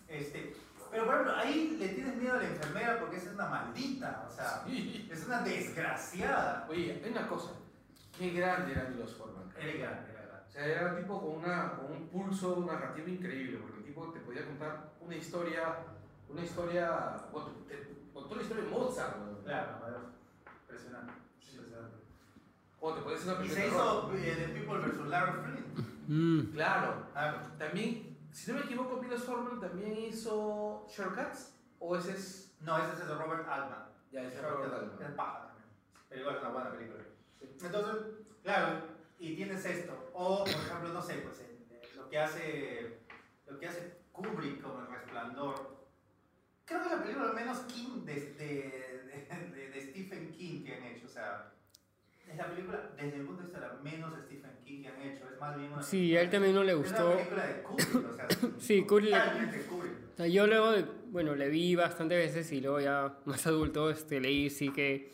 Este, 0.09 0.55
pero 0.93 1.07
por 1.07 1.15
ejemplo, 1.15 1.35
ahí 1.37 1.77
le 1.81 1.89
tienes 1.89 2.17
miedo 2.17 2.35
a 2.35 2.37
la 2.37 2.47
enfermera 2.49 3.01
porque 3.01 3.17
esa 3.17 3.29
es 3.31 3.35
una 3.35 3.49
maldita, 3.49 4.25
o 4.29 4.31
sea, 4.31 4.63
Sí. 4.67 5.09
es 5.11 5.27
una 5.27 5.41
desgraciada. 5.43 6.67
Oye, 6.71 7.01
hay 7.05 7.11
una 7.11 7.27
cosa. 7.27 7.51
Qué 8.17 8.31
grande 8.31 8.73
era 8.73 8.89
Milos 8.91 9.15
Forman. 9.15 9.49
Era 9.59 9.73
grande, 9.73 10.11
era 10.13 10.23
grande. 10.27 10.45
O 10.47 10.51
sea, 10.53 10.67
era 10.67 10.93
un 10.93 10.97
tipo 11.01 11.21
con, 11.21 11.37
una, 11.43 11.73
con 11.77 11.93
un 11.93 12.09
pulso 12.09 12.65
narrativo 12.67 13.09
increíble, 13.09 13.59
porque 13.59 13.79
el 13.79 13.85
tipo 13.85 14.13
te 14.13 14.21
podía 14.21 14.45
contar 14.47 14.93
una 15.01 15.17
historia, 15.17 15.77
una 16.29 16.43
historia, 16.43 17.17
bueno, 17.33 17.49
te 17.67 17.89
contó 18.13 18.37
la 18.37 18.43
historia 18.43 18.65
de 18.65 18.71
Mozart, 18.71 19.17
¿no? 19.17 19.39
Claro, 19.43 19.71
impresionante. 20.63 21.13
impresionante. 21.51 21.97
o 22.81 22.93
te 22.95 23.01
podía 23.03 23.17
hacer 23.17 23.29
una 23.35 23.45
Y 23.45 23.49
película 23.49 23.55
se 23.55 23.61
de 23.63 23.69
hizo 23.69 24.07
terror. 24.09 24.17
eh, 24.21 24.47
The 24.47 24.61
People 24.61 24.79
vs. 24.79 25.07
Larry 25.09 25.33
Flint. 25.43 25.89
Mm. 26.09 26.53
Claro, 26.53 27.07
Ah, 27.15 27.47
también, 27.59 28.12
si 28.33 28.51
no 28.53 28.59
me 28.59 28.65
equivoco, 28.65 28.97
Milos 29.03 29.25
Forman 29.25 29.61
también 29.61 29.97
hizo 29.97 30.87
Shortcuts, 30.89 31.55
o 31.79 31.97
ese 31.97 32.13
es... 32.13 32.57
no, 32.61 32.79
ese 32.79 32.93
es 33.03 33.09
de 33.09 33.15
Robert 33.15 33.47
Altman. 33.49 33.85
Ya, 34.11 34.23
ese 34.23 34.37
es 34.37 34.43
Robert 34.43 34.73
Altman. 34.73 35.03
Es 35.11 35.15
paja 35.15 35.47
también. 35.49 35.69
Pero 36.09 36.21
igual 36.23 36.37
es 36.37 36.43
una 36.43 36.51
buena 36.51 36.71
película. 36.73 37.05
Entonces, 37.41 38.03
claro, 38.43 38.83
y 39.19 39.37
tienes 39.37 39.65
esto. 39.65 40.11
O, 40.15 40.39
por 40.45 40.49
ejemplo, 40.49 40.89
no 40.93 41.03
sé, 41.03 41.15
pues 41.19 41.41
el- 41.41 41.97
lo 41.97 42.09
que 42.09 42.19
hace 42.19 42.99
lo 43.47 43.59
que 43.59 43.69
hace 43.69 43.99
Kubrick 44.13 44.63
como 44.63 44.81
El 44.81 44.87
Resplandor. 44.89 45.83
Creo 46.65 46.83
que 46.83 46.89
la 46.91 47.03
película 47.03 47.29
al 47.29 47.35
menos 47.35 47.59
King 47.61 48.05
de, 48.05 48.15
de, 48.35 49.27
de- 49.53 49.69
de 49.71 49.91
Stephen 49.91 50.33
King 50.33 50.65
que 50.65 50.75
han 50.77 50.85
hecho. 50.85 51.07
O 51.07 51.09
sea, 51.09 51.53
es 52.33 52.37
la 52.39 52.47
película, 52.51 52.91
desde 52.97 53.17
el 53.17 53.27
punto 53.27 53.43
de 53.43 53.49
vista 53.49 53.61
la 53.61 53.73
menos 53.83 54.13
Stephen 54.27 54.51
King 54.65 54.83
que 54.83 54.89
han 54.89 55.01
hecho. 55.03 55.25
Es 55.33 55.41
más 55.41 55.57
bien 55.57 55.73
una, 55.73 55.83
Sí, 55.83 56.17
a 56.17 56.21
él 56.23 56.31
también 56.31 56.55
no 56.55 56.63
le 56.65 56.73
es 56.73 56.79
gustó. 56.79 57.07
una 57.07 57.17
película 57.17 57.47
de 57.47 57.63
Kubrick. 57.63 57.95
O 58.11 58.15
sea, 58.15 58.29
Sí, 58.59 58.83
Kubrick. 58.85 59.15
O 59.15 60.17
sea, 60.17 60.27
yo 60.27 60.47
luego, 60.47 60.73
de- 60.73 60.85
bueno, 61.11 61.35
le 61.35 61.49
vi 61.49 61.75
bastantes 61.75 62.19
veces 62.19 62.51
y 62.53 62.61
luego 62.61 62.81
ya 62.81 63.19
más 63.27 63.47
adulto 63.47 63.91
este, 63.91 64.21
leí 64.21 64.49
sí 64.51 64.71
que, 64.71 65.13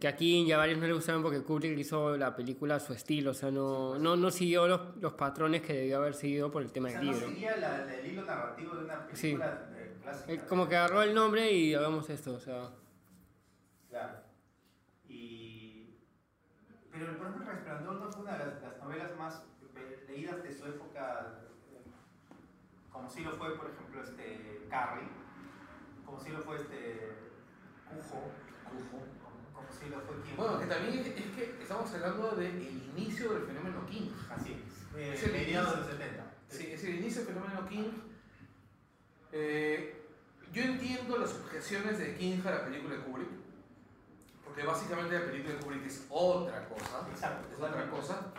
que 0.00 0.08
a 0.08 0.16
King 0.16 0.46
y 0.46 0.52
a 0.52 0.58
varios 0.58 0.78
no 0.78 0.86
le 0.86 0.92
gustaron 0.92 1.22
porque 1.22 1.42
Kubrick 1.42 1.76
hizo 1.78 2.16
la 2.16 2.34
película 2.36 2.76
a 2.76 2.80
su 2.80 2.92
estilo, 2.92 3.32
o 3.32 3.34
sea, 3.34 3.50
no, 3.50 3.98
no, 3.98 4.16
no 4.16 4.30
siguió 4.30 4.66
los, 4.68 4.96
los 5.00 5.12
patrones 5.14 5.62
que 5.62 5.72
debió 5.72 5.98
haber 5.98 6.14
seguido 6.14 6.50
por 6.50 6.62
el 6.62 6.70
tema 6.72 6.88
O 6.88 6.90
sea, 6.92 6.98
del 7.00 7.06
no 7.08 7.12
libro. 7.14 7.28
seguía 7.28 7.56
la- 7.56 7.94
el 7.94 8.06
hilo 8.06 8.24
narrativo 8.24 8.74
de 8.76 8.84
una 8.84 9.06
Sí. 9.12 9.22
película 9.22 9.68
eh, 9.76 9.96
clásica. 10.02 10.46
Como 10.46 10.68
que 10.68 10.76
agarró 10.76 11.02
el 11.02 11.14
nombre 11.14 11.50
y 11.52 11.74
hagamos 11.74 12.08
esto, 12.10 12.34
o 12.34 12.40
sea, 12.40 12.70
Claro. 13.90 14.18
Y... 15.08 15.86
Pero 16.98 17.16
por 17.16 17.28
ejemplo, 17.28 17.50
El 17.50 17.56
Resplandor 17.58 18.00
no 18.00 18.10
fue 18.10 18.22
una 18.22 18.32
de 18.32 18.46
las, 18.46 18.62
las 18.62 18.78
novelas 18.78 19.16
más 19.16 19.42
eh, 19.76 20.04
leídas 20.08 20.42
de 20.42 20.52
su 20.52 20.66
época, 20.66 21.38
eh, 21.72 21.78
como 22.90 23.08
si 23.08 23.22
lo 23.22 23.32
fue, 23.32 23.56
por 23.56 23.70
ejemplo, 23.70 24.02
este 24.02 24.66
Carrie, 24.68 25.08
como 26.04 26.20
si 26.20 26.30
lo 26.30 26.40
fue 26.40 26.56
este 26.56 27.12
Cujo, 27.88 28.30
Cujo. 28.64 29.04
como, 29.54 29.68
si 29.70 29.88
lo 29.88 30.00
fue 30.00 30.20
quien. 30.22 30.36
Bueno, 30.36 30.58
que 30.58 30.66
también 30.66 30.98
es, 30.98 31.06
es 31.06 31.36
que 31.36 31.62
estamos 31.62 31.92
hablando 31.94 32.32
del 32.32 32.60
inicio 32.60 33.32
del 33.34 33.44
fenómeno 33.44 33.86
King. 33.86 34.10
Así 34.30 34.52
es, 34.54 34.96
eh, 34.96 35.14
Es 35.14 35.22
el 35.22 35.32
mediados 35.32 35.76
del 35.76 35.98
70. 35.98 36.24
Sí, 36.48 36.66
es 36.72 36.84
el 36.84 36.94
inicio 36.96 37.24
del 37.24 37.34
fenómeno 37.34 37.68
King. 37.68 37.90
Eh, 39.30 40.02
yo 40.52 40.62
entiendo 40.62 41.18
las 41.18 41.34
objeciones 41.34 41.98
de 41.98 42.16
King 42.16 42.40
a 42.44 42.50
la 42.50 42.64
película 42.64 42.96
de 42.96 43.02
Kubrick, 43.02 43.28
porque 44.48 44.64
básicamente 44.66 45.18
la 45.18 45.24
película 45.26 45.54
de 45.54 45.60
Kubrick 45.60 45.86
es 45.86 46.06
otra 46.08 46.68
cosa. 46.68 47.06
Exacto, 47.10 47.48
Es 47.54 47.60
otra 47.62 47.90
cosa. 47.90 48.32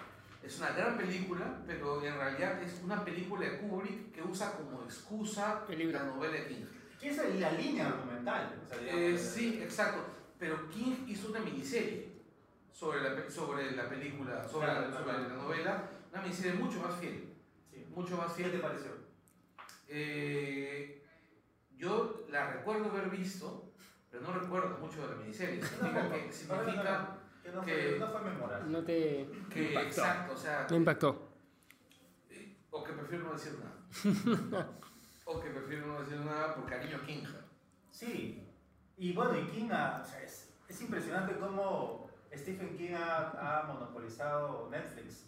Es 0.44 0.58
una 0.60 0.72
gran 0.72 0.98
película, 0.98 1.62
pero 1.68 2.04
en 2.04 2.16
realidad 2.18 2.62
es 2.64 2.82
una 2.84 3.04
película 3.06 3.46
de 3.48 3.58
Kubrick 3.60 4.12
que 4.14 4.22
usa 4.24 4.54
como 4.54 4.84
excusa 4.84 5.64
la 5.68 6.04
novela 6.04 6.34
de 6.34 6.48
King. 6.48 6.66
¿Qué 7.00 7.10
es 7.10 7.40
la 7.40 7.52
línea 7.52 7.88
argumental? 7.88 8.60
O 8.64 8.68
sea, 8.68 8.78
digamos, 8.78 9.02
Eh, 9.02 9.18
sí, 9.18 9.60
exacto. 9.62 10.00
Pero 10.40 10.70
King 10.70 11.06
hizo 11.08 11.30
una 11.30 11.40
miniserie 11.42 12.10
sobre 12.74 13.02
la, 13.02 13.16
pe- 13.16 13.30
sobre 13.30 13.72
la 13.72 13.90
película, 13.90 14.48
sobre, 14.48 14.68
Claro, 14.68 14.82
la, 14.82 14.88
claro. 14.88 15.06
sobre 15.06 15.22
la 15.30 15.36
novela, 15.36 15.90
una 16.14 16.22
miniserie 16.22 16.54
mucho 16.54 16.80
más 16.82 16.96
fiel. 17.00 17.34
sí. 17.72 17.86
Mucho 17.94 18.16
más 18.18 18.32
¿Qué 18.34 18.44
te 18.44 18.50
fiel. 18.50 18.62
pareció? 18.62 18.92
Eh, 19.90 21.04
yo 21.78 22.26
la 22.30 22.52
recuerdo 22.54 22.90
haber 22.92 23.10
visto, 23.10 23.69
pero 24.12 24.24
no 24.24 24.34
recuerdo 24.34 24.78
mucho 24.80 25.02
de 25.02 25.08
la 25.10 25.16
miniserie. 25.22 25.62
Significa 25.64 26.10
que, 26.12 26.32
significa 26.32 27.18
Que 27.44 27.52
no, 27.52 27.62
que- 27.62 27.74
fue, 27.92 28.00
no 28.00 28.08
fue 28.08 28.22
memorable. 28.22 28.70
no 28.72 28.84
te 28.84 29.30
que, 29.50 29.70
impactó. 29.70 29.88
exacto, 29.90 30.34
o 30.34 30.38
sea, 30.38 30.68
No 30.70 30.76
impactó. 30.78 31.30
eh, 32.30 32.58
o 32.72 32.84
que 32.84 32.94
prefiero 32.94 33.24
no 33.26 33.34
decir 33.34 33.54
nada. 33.60 34.68
o 35.26 35.40
que 35.40 35.50
prefiero 35.50 35.88
no 35.88 36.02
decir 36.02 36.18
nada 36.20 36.56
por 36.56 36.66
cariño 36.66 36.98
a 36.98 37.06
King. 37.06 37.24
Sí, 37.92 38.48
y 38.98 39.14
bueno, 39.14 39.38
y 39.40 39.46
King, 39.48 39.70
ah, 39.72 40.02
o 40.04 40.06
sea, 40.08 40.22
es, 40.24 40.54
es 40.68 40.82
impresionante 40.82 41.36
cómo 41.40 42.10
Stephen 42.34 42.78
King 42.78 42.94
ha, 42.96 43.60
ha 43.62 43.64
monopolizado 43.64 44.70
Netflix. 44.70 45.26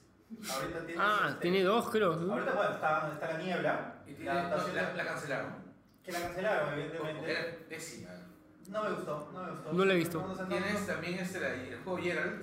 Ahorita 0.50 0.86
tiene. 0.86 1.02
Ah, 1.04 1.26
este, 1.30 1.42
tiene 1.42 1.64
dos, 1.64 1.90
creo. 1.90 2.14
Ahorita, 2.14 2.54
bueno, 2.54 2.72
está, 2.72 3.12
está 3.14 3.34
la 3.34 3.38
niebla. 3.38 3.96
Y 4.06 4.12
la 4.12 4.16
tiene, 4.16 4.34
no, 4.34 4.40
adaptación- 4.40 4.76
la, 4.76 4.94
la 4.94 5.06
cancelaron. 5.06 5.54
que 6.04 6.12
la 6.14 6.22
cancelaron, 6.22 6.66
Porque 6.70 6.82
evidentemente. 6.86 7.32
era 7.32 7.68
pésima. 7.68 8.10
No 8.70 8.84
me 8.84 8.90
gustó, 8.92 9.30
no 9.34 9.44
me 9.44 9.52
gustó. 9.52 9.74
No 9.74 9.86
la 9.86 9.94
he 9.94 9.96
visto. 9.98 10.20
No, 10.22 10.36
no. 10.36 10.48
Tienes 10.48 10.88
también 10.88 11.20
este, 11.20 11.74
el 11.74 11.80
juego 11.84 12.00
Geralt. 12.02 12.42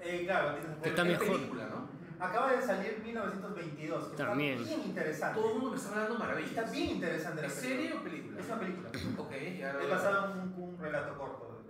Eh, 0.00 0.22
claro, 0.24 0.54
tienes 0.58 0.78
Que 0.82 0.88
está 0.90 1.02
es 1.02 1.08
mejor. 1.20 1.36
película, 1.36 1.68
¿no? 1.68 1.96
Acaba 2.18 2.52
de 2.52 2.62
salir 2.62 3.00
1922, 3.04 4.04
que 4.08 4.16
También. 4.16 4.58
está 4.58 4.74
bien 4.76 4.86
interesante. 4.88 5.38
Todo 5.38 5.48
el 5.48 5.54
mundo 5.56 5.70
me 5.72 5.76
está 5.76 5.90
hablando 5.90 6.18
maravillas. 6.18 6.50
Está 6.50 6.70
bien 6.70 6.90
interesante 6.90 7.42
la 7.42 7.48
¿Es 7.48 7.54
película. 7.54 7.76
serie 7.82 7.92
o 7.98 8.02
película? 8.02 8.40
Es 8.40 8.46
una 8.46 8.58
película. 8.58 8.88
Ok, 9.18 9.32
ya 9.58 9.72
lo 9.74 9.80
Es 9.80 9.90
basado 9.90 10.32
en 10.32 10.38
un, 10.40 10.54
un 10.62 10.78
relato 10.80 11.18
corto. 11.18 11.62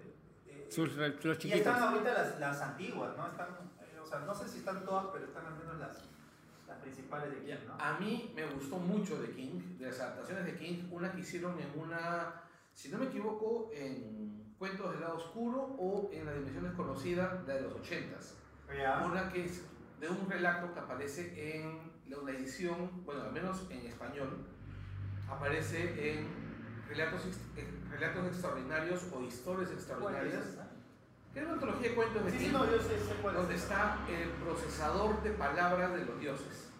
de- 0.47 0.53
de- 0.53 0.70
Sus, 0.70 0.94
los 0.97 1.36
y 1.36 1.38
chiquitos. 1.40 1.59
están 1.66 1.82
ahorita 1.82 2.12
las, 2.12 2.38
las 2.38 2.61
antiguas, 2.62 3.16
¿no? 3.16 3.26
Están, 3.26 3.49
eh, 3.80 3.99
o 4.01 4.07
sea, 4.07 4.20
no 4.20 4.34
sé 4.34 4.49
si 4.49 4.59
están 4.59 4.84
todas, 4.84 5.07
pero 5.12 5.24
están 5.24 5.47
al 5.47 5.55
menos 5.59 5.78
las, 5.80 6.05
las 6.68 6.78
principales 6.78 7.30
de 7.30 7.38
King, 7.40 7.66
¿no? 7.66 7.74
A 7.84 7.99
mí 7.99 8.32
me 8.36 8.47
gustó 8.47 8.76
mucho 8.76 9.20
de 9.20 9.30
King, 9.32 9.78
de 9.80 9.86
las 9.86 9.99
adaptaciones 9.99 10.44
de 10.44 10.55
King, 10.57 10.84
una 10.92 11.11
que 11.11 11.20
hicieron 11.22 11.59
en 11.59 11.80
una, 11.80 12.42
si 12.77 12.91
no 12.91 12.99
me 12.99 13.07
equivoco, 13.07 13.70
en 13.74 14.37
Cuentos 14.59 14.91
del 14.93 15.01
lado 15.03 15.16
oscuro 15.18 15.59
o 15.79 16.09
en 16.14 16.24
La 16.24 16.33
dimensión 16.33 16.64
desconocida, 16.64 17.43
la 17.47 17.55
de 17.55 17.61
los 17.62 17.74
ochentas. 17.74 18.37
Ya. 18.74 19.05
Una 19.05 19.29
que 19.31 19.45
es 19.45 19.62
de 20.01 20.09
un 20.09 20.31
relato 20.31 20.72
que 20.72 20.81
aparece 20.81 21.57
en 21.59 21.93
una 22.16 22.31
edición, 22.33 23.05
bueno, 23.05 23.24
al 23.24 23.33
menos 23.33 23.66
en 23.70 23.85
español, 23.87 24.47
aparece 25.29 26.11
en 26.18 26.27
relatos, 26.89 27.22
eh, 27.57 27.68
relatos 27.91 28.27
extraordinarios 28.29 29.07
o 29.12 29.20
historias 29.22 29.35
¿Cuál 29.45 29.62
es 29.62 29.70
extraordinarias, 29.72 30.45
que 31.35 31.41
es 31.41 31.45
una 31.45 31.55
antología 31.55 31.89
de 31.91 31.95
cuentos 31.95 32.24
de 32.24 32.31
Sí, 32.33 32.39
sí, 32.39 32.49
no, 32.51 32.64
yo 32.64 32.79
sé, 32.79 32.99
sé 32.99 33.14
cuál 33.20 33.35
es. 33.35 33.41
donde 33.43 33.55
está 33.57 33.99
el 34.09 34.29
procesador 34.43 35.22
de 35.22 35.31
palabras 35.33 35.93
de 35.93 36.05
los 36.07 36.18
dioses. 36.18 36.70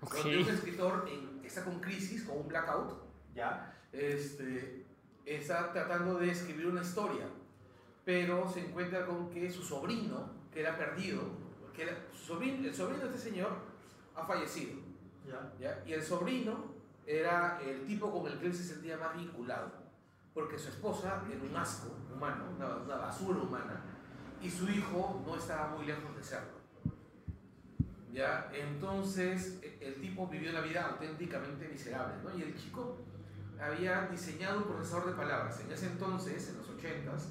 Ok. 0.00 0.14
Donde 0.16 0.38
un 0.42 0.48
escritor 0.48 1.08
en- 1.08 1.44
está 1.44 1.64
con 1.64 1.78
crisis, 1.80 2.24
con 2.24 2.38
un 2.38 2.48
blackout, 2.48 2.94
Ya. 3.34 3.74
Este, 3.92 4.84
está 5.24 5.72
tratando 5.72 6.18
de 6.18 6.30
escribir 6.30 6.66
una 6.66 6.82
historia, 6.82 7.26
pero 8.04 8.48
se 8.50 8.60
encuentra 8.66 9.06
con 9.06 9.30
que 9.30 9.50
su 9.50 9.62
sobrino, 9.62 10.30
que 10.52 10.60
era 10.60 10.76
perdido, 10.76 11.22
que 11.74 11.82
era, 11.82 11.96
su 12.12 12.18
sobrino, 12.34 12.66
el 12.66 12.74
sobrino 12.74 13.00
de 13.04 13.16
este 13.16 13.30
señor 13.30 13.50
ha 14.14 14.24
fallecido, 14.24 14.80
Ya. 15.26 15.52
¿ya? 15.60 15.82
y 15.86 15.92
el 15.92 16.02
sobrino 16.02 16.74
era 17.06 17.60
el 17.62 17.84
tipo 17.86 18.10
con 18.12 18.30
el 18.30 18.38
que 18.38 18.46
él 18.46 18.54
se 18.54 18.64
sentía 18.64 18.96
más 18.96 19.16
vinculado, 19.16 19.70
porque 20.34 20.58
su 20.58 20.68
esposa 20.68 21.22
era 21.30 21.42
un 21.42 21.56
asco 21.56 21.94
humano, 22.14 22.44
una, 22.56 22.76
una 22.76 22.96
basura 22.96 23.40
humana, 23.40 23.82
y 24.42 24.48
su 24.50 24.68
hijo 24.68 25.22
no 25.26 25.36
estaba 25.36 25.68
muy 25.76 25.86
lejos 25.86 26.14
de 26.16 26.22
serlo. 26.22 26.58
¿Ya? 28.12 28.50
Entonces 28.54 29.58
e- 29.62 29.78
el 29.80 30.00
tipo 30.00 30.26
vivió 30.28 30.50
una 30.50 30.60
vida 30.62 30.86
auténticamente 30.86 31.68
miserable, 31.68 32.14
¿no? 32.24 32.36
Y 32.38 32.42
el 32.42 32.56
chico 32.56 32.96
había 33.60 34.06
diseñado 34.10 34.58
un 34.58 34.64
procesador 34.64 35.06
de 35.06 35.12
palabras. 35.14 35.60
En 35.60 35.72
ese 35.72 35.86
entonces, 35.86 36.48
en 36.50 36.58
los 36.58 36.68
80s, 36.70 37.28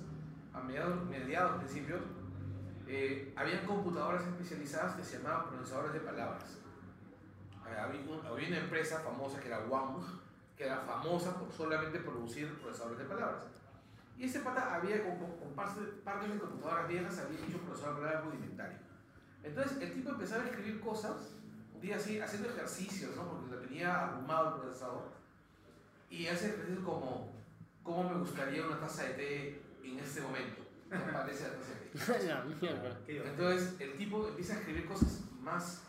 a 0.53 0.59
mediados, 0.61 1.05
mediados 1.05 1.57
principios, 1.63 2.01
eh, 2.87 3.33
habían 3.35 3.65
computadoras 3.65 4.23
especializadas 4.25 4.95
que 4.95 5.03
se 5.03 5.17
llamaban 5.17 5.49
procesadores 5.49 5.93
de 5.93 5.99
palabras. 6.01 6.57
Había, 7.65 8.01
un- 8.01 8.25
había 8.25 8.47
una 8.47 8.57
empresa 8.59 8.99
famosa 8.99 9.39
que 9.39 9.47
era 9.47 9.59
Wang, 9.67 10.01
que 10.57 10.65
era 10.65 10.77
famosa 10.79 11.35
por 11.37 11.51
solamente 11.51 11.99
producir 11.99 12.57
procesadores 12.59 12.97
de 12.99 13.05
palabras. 13.05 13.43
Y 14.17 14.23
ese 14.25 14.39
pata 14.39 14.73
había, 14.75 15.03
con, 15.03 15.17
con 15.17 15.53
partes 15.53 15.83
de 16.33 16.39
computadoras 16.39 16.87
viejas, 16.87 17.19
había 17.19 17.39
hecho 17.45 17.57
un 17.57 17.65
procesador 17.65 17.95
de 17.97 18.01
palabras 18.01 18.25
rudimentario. 18.25 18.77
Entonces 19.43 19.77
el 19.81 19.93
tipo 19.93 20.09
empezaba 20.09 20.43
a 20.43 20.47
escribir 20.47 20.79
cosas, 20.81 21.33
un 21.75 21.81
día 21.81 21.97
así, 21.97 22.19
haciendo 22.19 22.49
ejercicios, 22.49 23.15
¿no? 23.15 23.23
Porque 23.29 23.51
lo 23.55 23.57
tenía 23.61 24.05
arrumado 24.07 24.55
el 24.55 24.61
procesador. 24.61 25.16
Y 26.09 26.27
hace 26.27 26.47
ejercicios 26.47 26.83
como, 26.83 27.31
¿cómo 27.83 28.09
me 28.09 28.19
gustaría 28.19 28.65
una 28.65 28.79
taza 28.79 29.03
de 29.03 29.13
té 29.13 29.61
en 29.83 29.99
este 29.99 30.21
momento? 30.21 30.63
¿Qué 30.89 30.97
parece 30.97 31.49
la 31.49 31.55
taza 31.55 31.73
de 31.73 31.79
té? 31.79 31.89
Divertido. 32.61 33.25
Entonces 33.25 33.75
el 33.79 33.97
tipo 33.97 34.27
empieza 34.27 34.53
a 34.53 34.57
escribir 34.59 34.85
cosas 34.85 35.21
más, 35.41 35.83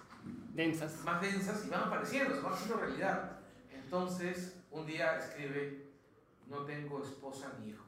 Densas. 0.55 1.05
más 1.05 1.21
densas 1.23 1.65
y 1.67 1.71
van 1.71 1.85
apareciendo, 1.85 2.35
se 2.35 2.41
van 2.41 2.53
haciendo 2.53 2.77
realidad. 2.79 3.39
Entonces 3.73 4.57
un 4.71 4.87
día 4.87 5.19
escribe, 5.19 5.87
no 6.49 6.65
tengo 6.65 7.03
esposa 7.03 7.53
ni 7.61 7.71
hijo. 7.71 7.85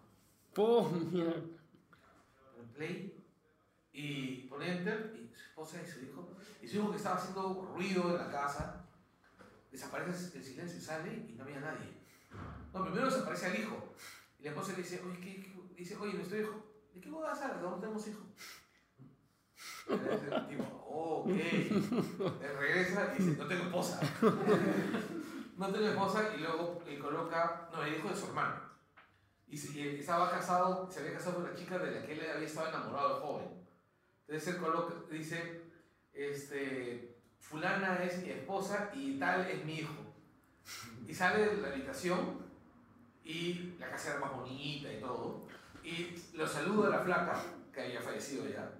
Pone 0.54 1.50
play 2.74 3.16
y 3.92 4.36
pone 4.48 4.78
enter 4.78 5.12
y 5.16 5.28
su 5.34 5.42
esposa 5.44 5.82
y 5.82 5.86
su 5.90 6.04
hijo 6.04 6.28
y 6.62 6.68
su 6.68 6.76
hijo 6.76 6.90
que 6.90 6.96
estaba 6.96 7.16
haciendo 7.16 7.72
ruido 7.74 8.10
en 8.10 8.16
la 8.18 8.30
casa 8.30 8.84
desaparece 9.70 10.38
el 10.38 10.44
silencio 10.44 10.78
y 10.78 10.80
sale 10.80 11.12
y 11.28 11.34
no 11.34 11.44
había 11.44 11.60
nadie 11.60 11.99
no 12.72 12.82
primero 12.84 13.06
desaparece 13.06 13.46
al 13.46 13.58
hijo 13.60 13.94
y 14.38 14.44
la 14.44 14.50
esposa 14.50 14.72
le 14.72 14.78
dice 14.78 15.00
oye 15.04 15.18
¿qué, 15.20 15.36
qué-?" 15.42 15.74
dice 15.76 15.96
oye 15.96 16.14
nuestro 16.14 16.40
hijo 16.40 16.64
¿de 16.94 17.00
qué 17.00 17.10
bodas 17.10 17.40
hablas? 17.42 17.62
no 17.62 17.74
tenemos 17.76 18.06
hijo 18.08 18.20
le 19.88 20.36
el 20.36 20.48
tipo 20.48 20.64
oh, 20.88 21.22
ok 21.24 21.28
Él 21.30 22.56
regresa 22.58 23.14
y 23.18 23.22
dice 23.22 23.38
no 23.38 23.46
tengo 23.46 23.64
esposa 23.64 24.00
no 25.56 25.66
tengo 25.72 25.88
esposa 25.88 26.34
y 26.36 26.40
luego 26.40 26.82
le 26.86 26.98
coloca 26.98 27.68
no 27.72 27.82
el 27.82 27.96
hijo 27.96 28.08
de 28.08 28.16
su 28.16 28.26
hermano 28.26 28.70
y, 29.48 29.56
se- 29.56 29.98
estaba 29.98 30.30
casado, 30.30 30.88
se 30.90 31.00
había 31.00 31.14
casado 31.14 31.36
con 31.36 31.44
una 31.46 31.54
chica 31.56 31.76
de 31.78 31.90
la 31.90 32.06
que 32.06 32.12
él 32.12 32.20
había 32.32 32.46
estado 32.46 32.68
enamorado 32.68 33.16
de 33.16 33.20
joven. 33.26 33.48
Entonces 34.28 34.54
él 34.54 34.60
coloca, 34.60 34.94
dice, 35.10 35.62
este, 36.12 37.16
fulana 37.40 37.96
es 38.04 38.22
mi 38.22 38.30
esposa 38.30 38.92
y 38.94 39.18
tal 39.18 39.50
es 39.50 39.64
mi 39.64 39.80
hijo. 39.80 39.92
Y 41.08 41.12
sale 41.12 41.46
de 41.48 41.56
la 41.62 41.66
habitación 41.66 42.38
y 43.24 43.74
la 43.78 43.90
casa 43.90 44.10
era 44.10 44.20
más 44.20 44.36
bonita 44.36 44.92
y 44.92 45.00
todo. 45.00 45.46
Y 45.82 46.14
lo 46.34 46.46
saluda 46.46 46.88
a 46.88 46.90
la 46.90 47.00
flaca, 47.00 47.42
que 47.72 47.80
había 47.80 48.00
fallecido 48.00 48.48
ya, 48.48 48.70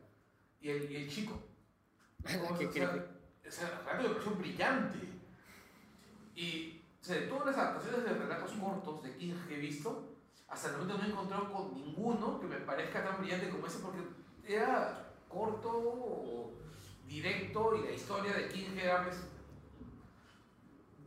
y 0.60 0.70
el, 0.70 0.90
y 0.90 0.96
el 0.96 1.10
chico. 1.10 1.40
O 2.50 2.58
qué 2.58 2.70
sea, 2.70 2.90
creepy. 2.90 2.98
o 3.48 3.50
sea, 3.50 3.70
la 3.70 3.78
flaca 3.78 4.02
me 4.02 4.34
brillante. 4.36 4.98
Y 6.34 6.80
o 7.00 7.04
sea, 7.04 7.16
de 7.16 7.26
todas 7.26 7.46
las 7.46 7.56
adaptaciones 7.56 8.04
de 8.04 8.12
relatos 8.12 8.52
cortos 8.52 9.02
de 9.02 9.16
King 9.16 9.34
que 9.48 9.56
he 9.56 9.60
visto, 9.60 10.10
hasta 10.48 10.68
el 10.68 10.74
momento 10.74 10.98
no 10.98 11.04
he 11.04 11.10
encontrado 11.10 11.52
con 11.52 11.74
ninguno 11.74 12.40
que 12.40 12.46
me 12.46 12.56
parezca 12.56 13.02
tan 13.02 13.20
brillante 13.20 13.48
como 13.48 13.66
ese 13.66 13.78
porque 13.78 14.00
era 14.46 15.10
corto, 15.28 16.52
directo 17.06 17.76
y 17.76 17.86
la 17.86 17.92
historia 17.92 18.32
de 18.34 18.48
King 18.48 18.76
era 18.76 19.04
pues, 19.04 19.16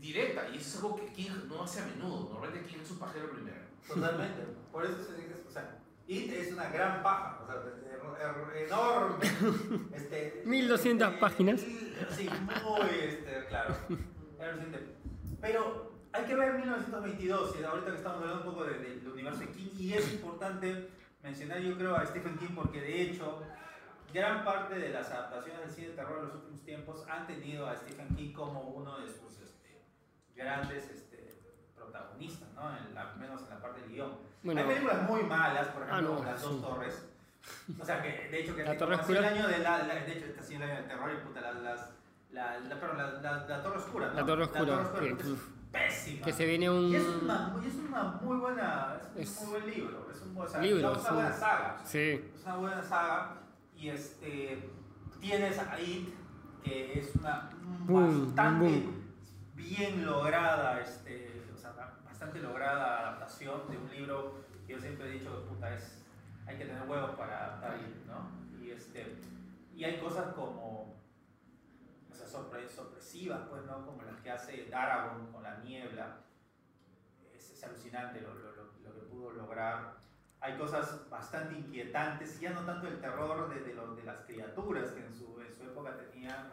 directa 0.03 0.49
y 0.49 0.57
eso 0.57 0.67
es 0.67 0.75
algo 0.83 0.95
que 0.97 1.05
King 1.13 1.31
no 1.47 1.63
hace 1.63 1.79
a 1.81 1.85
menudo. 1.85 2.29
Normalmente 2.33 2.67
King 2.69 2.79
es 2.83 2.91
un 2.91 2.99
pajero 2.99 3.31
primero. 3.31 3.57
Totalmente. 3.87 4.41
Por 4.71 4.85
eso 4.85 5.01
se 5.01 5.15
dice, 5.15 5.43
o 5.47 5.49
sea, 5.51 5.79
It 6.07 6.29
es 6.33 6.51
una 6.51 6.67
gran 6.69 7.01
paja, 7.01 7.39
o 7.41 7.45
sea, 7.47 7.55
er- 7.55 8.65
enorme. 8.65 9.25
Este, 9.95 10.43
1200 10.45 11.07
este, 11.07 11.19
páginas. 11.21 11.61
Sí, 11.61 12.29
muy, 12.29 12.89
este, 12.99 13.45
claro. 13.47 13.75
Pero 15.39 15.93
hay 16.11 16.25
que 16.25 16.35
ver 16.35 16.53
1922, 16.55 17.55
y 17.59 17.63
ahorita 17.63 17.91
que 17.91 17.97
estamos 17.97 18.21
hablando 18.21 18.43
un 18.43 18.53
poco 18.53 18.65
de- 18.65 18.77
del 18.79 19.07
universo 19.07 19.39
de 19.39 19.51
King, 19.51 19.69
y 19.77 19.93
es 19.93 20.11
importante 20.13 20.89
mencionar, 21.23 21.59
yo 21.59 21.77
creo, 21.77 21.95
a 21.95 22.05
Stephen 22.05 22.37
King, 22.37 22.53
porque 22.53 22.81
de 22.81 23.01
hecho, 23.03 23.41
gran 24.13 24.43
parte 24.43 24.75
de 24.77 24.89
las 24.89 25.09
adaptaciones 25.09 25.61
del 25.61 25.69
cine 25.71 25.87
de 25.89 25.93
terror 25.95 26.19
en 26.19 26.25
los 26.25 26.35
últimos 26.35 26.61
tiempos 26.63 27.05
han 27.09 27.25
tenido 27.25 27.67
a 27.67 27.75
Stephen 27.77 28.13
King 28.15 28.33
como 28.33 28.61
uno 28.71 28.99
de 28.99 29.07
sus 29.07 29.33
grandes 30.35 30.89
este, 30.89 31.33
protagonistas, 31.75 32.49
¿no? 32.55 32.75
En 32.77 32.93
la- 32.95 33.13
menos 33.19 33.41
en 33.43 33.49
la 33.49 33.61
parte 33.61 33.81
del 33.81 33.89
guion. 33.91 34.11
Bueno. 34.43 34.61
Hay 34.61 34.67
películas 34.67 35.01
muy 35.09 35.23
malas, 35.23 35.67
por 35.69 35.83
ejemplo, 35.83 36.15
Ah, 36.15 36.19
no, 36.19 36.23
Las 36.23 36.41
Dos 36.41 36.55
sí. 36.55 36.61
Torres. 36.61 37.05
O 37.79 37.85
sea, 37.85 38.01
que 38.01 38.29
de 38.29 38.39
hecho, 38.41 38.55
que 38.55 38.63
La 38.63 38.71
que 38.71 38.77
Torre 38.77 38.95
sido 39.03 39.19
el 39.19 39.25
Oscura. 39.25 39.29
año 39.39 39.47
de 39.47 39.59
la, 39.59 39.77
la- 39.83 39.93
de 39.95 40.11
hecho, 40.13 40.25
ha 40.39 40.43
sido 40.43 40.63
el 40.63 40.69
año 40.69 40.79
del 40.79 40.87
terror 40.87 41.11
y 41.13 41.25
puta, 41.27 41.41
las, 41.41 41.55
las, 41.61 41.89
la, 42.31 42.59
la, 42.59 42.79
perdón, 42.79 42.97
la, 42.97 43.11
la, 43.21 43.47
la 43.47 43.61
Torre 43.63 43.77
Oscura, 43.77 44.07
¿no? 44.07 44.13
La 44.13 44.25
Torre 44.25 44.43
Oscura, 44.43 44.83
puta, 44.83 44.99
que, 44.99 45.09
es 45.09 45.25
uf. 45.27 45.49
pésima. 45.71 46.25
Que 46.25 46.33
se 46.33 46.45
viene 46.45 46.69
un. 46.69 46.85
Y 46.85 46.95
es 46.95 47.03
una, 47.03 47.55
y 47.63 47.67
es 47.67 47.75
una 47.75 48.03
muy 48.21 48.37
buena, 48.37 49.01
es 49.15 49.37
un 49.41 49.49
muy 49.51 49.59
buen 49.61 49.71
libro, 49.75 50.07
es 50.11 50.21
un, 50.21 50.37
o 50.37 50.47
sea, 50.47 50.61
Libro, 50.61 50.91
es 50.93 50.99
una 51.01 51.11
buena 51.11 51.33
saga. 51.33 51.77
Sí. 51.83 52.31
Es 52.35 52.43
una 52.45 52.55
buena 52.55 52.83
saga 52.83 53.35
y 53.75 53.89
este 53.89 54.69
tienes 55.19 55.59
a 55.59 55.79
It 55.79 56.13
que 56.63 56.99
es 56.99 57.15
una 57.15 57.49
Boom, 57.85 58.25
bastante 58.27 58.65
boom. 58.65 59.02
Bien 59.63 60.05
lograda, 60.05 60.79
este, 60.81 61.41
o 61.53 61.57
sea, 61.57 61.71
ba- 61.71 61.97
bastante 62.03 62.39
lograda 62.39 62.99
adaptación 62.99 63.69
de 63.69 63.77
un 63.77 63.89
libro 63.89 64.35
que 64.67 64.73
yo 64.73 64.79
siempre 64.79 65.07
he 65.09 65.11
dicho 65.19 65.31
que 65.43 65.49
puta 65.49 65.73
es 65.73 65.99
hay 66.45 66.57
que 66.57 66.65
tener 66.65 66.87
huevos 66.87 67.11
para 67.11 67.45
adaptar 67.45 67.79
¿no? 68.07 68.29
Y 68.61 68.71
este 68.71 69.17
y 69.75 69.83
hay 69.85 69.99
cosas 69.99 70.33
como 70.33 70.93
o 72.11 72.15
sea, 72.15 72.27
sorpre- 72.27 72.69
sorpresivas, 72.69 73.41
pues, 73.49 73.63
¿no? 73.65 73.85
Como 73.85 74.03
las 74.03 74.17
que 74.21 74.29
hace 74.31 74.67
Darabont 74.69 75.31
con 75.31 75.41
la 75.43 75.57
niebla. 75.59 76.17
Es, 77.35 77.49
es 77.51 77.63
alucinante 77.63 78.21
lo, 78.21 78.33
lo, 78.35 78.51
lo, 78.55 78.63
lo 78.83 78.93
que 78.93 79.01
pudo 79.09 79.31
lograr 79.31 79.95
hay 80.39 80.57
cosas 80.57 81.09
bastante 81.09 81.55
inquietantes, 81.55 82.37
ya 82.41 82.51
no 82.51 82.65
tanto 82.65 82.87
el 82.89 82.99
terror 82.99 83.49
de, 83.49 83.61
de, 83.61 83.73
los- 83.73 83.95
de 83.95 84.03
las 84.03 84.17
criaturas 84.25 84.91
que 84.91 85.05
en 85.05 85.13
su, 85.15 85.39
en 85.41 85.53
su 85.53 85.63
época 85.63 85.95
tenía, 85.95 86.51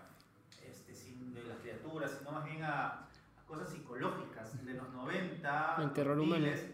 de 1.20 1.42
las 1.44 1.58
criaturas, 1.58 2.10
sino 2.18 2.32
más 2.32 2.44
bien 2.44 2.62
a, 2.64 2.86
a 2.88 3.08
cosas 3.46 3.68
psicológicas. 3.70 4.64
De 4.64 4.74
los 4.74 4.88
90, 4.90 5.76
El 5.82 5.92
terror 5.92 6.18
humano. 6.18 6.46
2000s, 6.46 6.66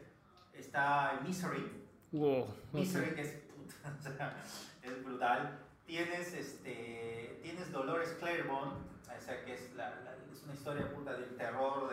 está 0.55 1.21
Misery, 1.25 1.83
Wow. 2.13 2.47
Misery, 2.73 3.15
que 3.15 3.23
es, 3.23 3.31
puta, 3.55 3.95
o 3.99 4.03
sea, 4.03 4.37
es 4.83 5.05
brutal. 5.05 5.59
Tienes, 5.87 6.33
este, 6.33 7.39
tienes 7.43 7.71
Dolores 7.73 8.17
Claiborne, 8.19 8.73
o 8.73 9.21
sea, 9.21 9.45
que 9.45 9.55
es, 9.55 9.75
la, 9.75 9.91
la- 10.05 10.17
es 10.33 10.43
una 10.45 10.55
historia 10.55 10.91
puta 10.93 11.13
del 11.13 11.37
terror 11.37 11.91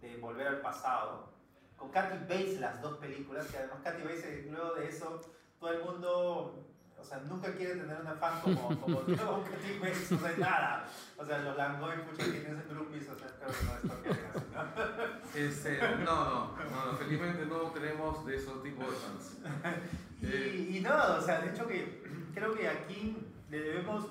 de, 0.00 0.08
de 0.08 0.16
volver 0.18 0.46
al 0.48 0.60
pasado. 0.60 1.28
Con 1.76 1.90
Kathy 1.90 2.18
Bates, 2.20 2.60
las 2.60 2.80
dos 2.80 2.96
películas, 2.98 3.46
que 3.48 3.58
además 3.58 3.78
Kathy 3.84 4.02
Bates, 4.02 4.24
eh, 4.24 4.48
luego 4.50 4.74
de 4.74 4.88
eso, 4.88 5.20
todo 5.60 5.70
el 5.72 5.84
mundo, 5.84 6.64
o 6.98 7.04
sea, 7.04 7.18
nunca 7.28 7.52
quiere 7.52 7.76
tener 7.76 7.96
una 8.00 8.14
fan 8.14 8.40
como, 8.40 8.80
como, 8.80 9.04
Kathy 9.04 9.78
Bates, 9.80 10.12
o 10.12 10.18
sea, 10.18 10.34
nada. 10.38 10.88
O 11.16 11.24
sea, 11.24 11.38
los 11.38 11.56
Langoy, 11.56 11.96
pucha, 11.98 12.24
tienes 12.24 12.68
groupies, 12.68 13.08
o 13.08 13.16
sea, 13.16 13.26
espero 13.26 13.52
que 13.52 13.64
no 13.64 13.72
es 13.74 13.80
porque 13.80 14.08
¿no? 14.54 15.40
Este, 15.40 15.78
no, 15.78 16.04
no, 16.04 16.56
no, 16.56 16.92
no, 16.92 16.98
felizmente 16.98 17.46
no 17.46 17.58
tenemos 17.70 18.26
de 18.26 18.36
esos 18.36 18.62
tipos 18.62 18.86
de 18.86 18.96
fans. 18.96 19.36
Eh, 20.22 20.66
Y, 20.70 20.78
y 20.78 20.80
no, 20.80 20.94
o 21.18 21.20
sea, 21.20 21.40
de 21.40 21.50
hecho 21.50 21.68
que 21.68 22.02
creo 22.34 22.54
que 22.54 22.66
aquí 22.66 23.18
le 23.50 23.60
debemos 23.60 24.06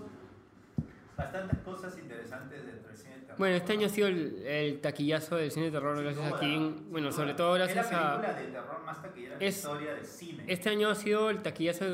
bastantes 1.18 1.60
cosas 1.60 1.98
interesantes 1.98 2.64
dentro 2.64 2.90
del 2.90 2.98
cine 2.98 3.16
de 3.16 3.22
terror. 3.22 3.38
Bueno, 3.40 3.56
este 3.56 3.74
año 3.74 3.88
ha 3.88 3.90
sido 3.90 4.08
el, 4.08 4.44
el 4.46 4.82
taquillazo 4.82 5.36
del 5.36 5.52
cine 5.52 5.66
de 5.66 5.72
terror 5.72 6.02
gracias 6.02 6.32
a 6.32 6.40
King. 6.40 6.74
Bueno, 6.90 7.12
sobre 7.12 7.34
todo 7.34 7.54
gracias 7.54 7.88
Es 7.88 7.92
la 7.92 8.00
película 8.00 8.30
a... 8.30 8.40
de 8.40 8.48
terror 8.52 8.84
más 8.86 9.02
taquillera 9.02 9.34
en 9.34 9.40
la 9.40 9.46
historia 9.48 9.94
del 9.96 10.06
cine. 10.06 10.44
Este 10.48 10.70
año 10.70 10.90
ha 10.90 10.96
sido 10.96 11.30
el 11.32 11.42
taquillazo 11.42 11.86
de 11.86 11.92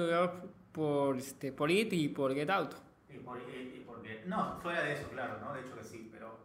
por, 0.72 1.17
este, 1.17 1.51
por 1.51 1.69
It 1.72 1.91
y 1.93 2.09
por 2.09 2.34
Get 2.34 2.49
Out. 2.49 2.74
Y 3.09 3.17
por- 3.19 3.38
y- 3.39 3.78
y 3.78 3.84
porque- 3.86 4.24
no, 4.26 4.59
fuera 4.61 4.82
de 4.84 4.93
eso, 4.93 5.07
claro, 5.09 5.38
¿no? 5.39 5.53
De 5.53 5.61
hecho 5.61 5.76
que 5.76 5.84
sí, 5.84 6.09
pero... 6.11 6.38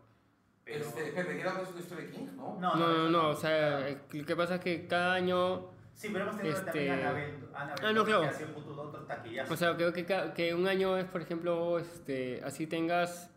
pero 0.65 0.85
Este, 0.85 1.09
espérate, 1.09 1.35
¿qué 1.35 1.41
era 1.41 1.53
una 1.55 1.81
historia 1.81 2.05
de 2.07 2.11
King? 2.11 2.27
¿No? 2.37 2.59
no, 2.61 2.77
No, 2.77 2.89
no, 2.93 3.09
no, 3.11 3.29
o 3.31 3.35
sea, 3.37 3.89
lo 4.13 4.25
que 4.27 4.37
pasa 4.37 4.57
es 4.57 4.61
que 4.61 4.87
cada 4.87 5.15
año... 5.15 5.71
Sí, 5.95 6.09
pero 6.13 6.25
hemos 6.25 6.37
tenido 6.37 6.55
este- 6.57 6.67
también 6.67 6.93
Annabelle, 6.93 7.35
Annabelle 7.55 7.87
Ah, 7.89 7.93
no, 7.93 8.05
claro. 8.05 8.21
que 8.23 8.27
ha 8.29 8.33
sido 8.33 8.53
puto 8.53 8.83
otro 8.83 9.01
taquillazo. 9.05 9.55
O 9.55 9.57
sea, 9.57 9.75
creo 9.77 9.93
que, 9.95 10.05
que 10.35 10.55
un 10.55 10.67
año 10.69 10.99
es, 10.99 11.07
por 11.07 11.23
ejemplo, 11.23 11.79
este, 11.79 12.43
así 12.45 12.67
tengas 12.67 13.31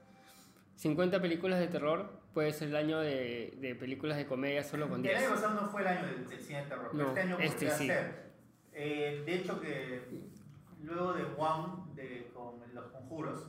50 0.75 1.21
películas 1.21 1.59
de 1.59 1.67
terror, 1.67 2.09
puede 2.33 2.51
ser 2.51 2.69
el 2.69 2.75
año 2.75 2.99
de, 2.99 3.53
de 3.61 3.75
películas 3.75 4.17
de 4.17 4.25
comedia 4.25 4.63
solo 4.63 4.89
con 4.89 5.05
El 5.05 5.15
año 5.15 5.27
10. 5.27 5.31
pasado 5.39 5.61
no 5.61 5.69
fue 5.69 5.81
el 5.81 5.87
año 5.87 6.05
del, 6.07 6.27
del 6.27 6.41
cine 6.41 6.63
de 6.63 6.67
terror, 6.67 6.89
pero 6.91 7.03
No, 7.03 7.09
este 7.09 7.21
año 7.21 7.37
este 7.39 7.69
sí. 7.71 7.87
ser. 7.87 8.29
Eh, 8.73 9.23
de 9.25 9.35
hecho 9.35 9.59
que 9.61 10.01
luego 10.83 11.13
de 11.13 11.23
One, 11.37 11.93
de, 11.95 12.31
con 12.33 12.61
los 12.73 12.85
conjuros, 12.87 13.39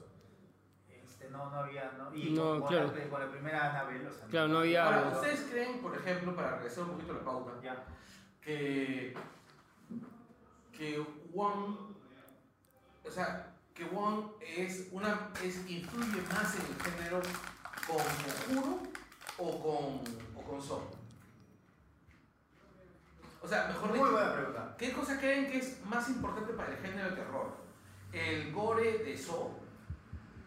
este, 0.88 1.30
no, 1.30 1.50
no 1.50 1.56
había, 1.56 1.92
¿no? 1.98 2.14
Y 2.14 2.30
No, 2.30 2.60
con, 2.60 2.68
claro. 2.68 2.88
con 2.88 2.98
la, 2.98 3.08
con 3.08 3.20
la 3.20 3.30
primera 3.30 3.70
Annabelle, 3.70 4.06
o 4.08 4.12
sea, 4.12 4.26
Claro, 4.26 4.48
no 4.48 4.58
había- 4.58 4.84
Ahora, 4.84 5.02
Claro. 5.02 5.16
¿ustedes 5.16 5.40
creen, 5.50 5.80
por 5.80 5.96
ejemplo, 5.96 6.34
para 6.34 6.56
regresar 6.56 6.84
un 6.84 6.90
poquito 6.90 7.12
a 7.12 7.16
la 7.16 7.24
pauta, 7.24 7.52
Ya. 7.62 7.84
que, 8.40 9.14
que 10.72 10.98
One, 11.34 11.76
o 13.06 13.10
sea, 13.10 13.54
que 13.74 13.84
One 13.84 14.24
es 14.56 14.88
una, 14.92 15.30
es, 15.42 15.68
influye 15.70 16.22
más 16.32 16.54
en 16.56 16.66
el 16.66 16.82
género 16.82 17.20
con 17.86 17.96
Conjuro 17.96 18.78
o 19.38 19.62
con, 19.62 20.02
o 20.36 20.42
con? 20.60 20.99
O 23.42 23.48
sea, 23.48 23.68
mejor 23.68 23.90
Muy 23.90 23.98
dicho, 23.98 24.12
buena 24.12 24.32
pregunta. 24.34 24.74
¿qué 24.78 24.92
cosa 24.92 25.18
creen 25.18 25.50
que 25.50 25.58
es 25.58 25.84
más 25.86 26.08
importante 26.08 26.52
para 26.52 26.72
el 26.72 26.78
género 26.78 27.10
de 27.10 27.16
terror? 27.16 27.56
¿El 28.12 28.52
gore 28.52 28.98
de 28.98 29.16
Saw 29.16 29.50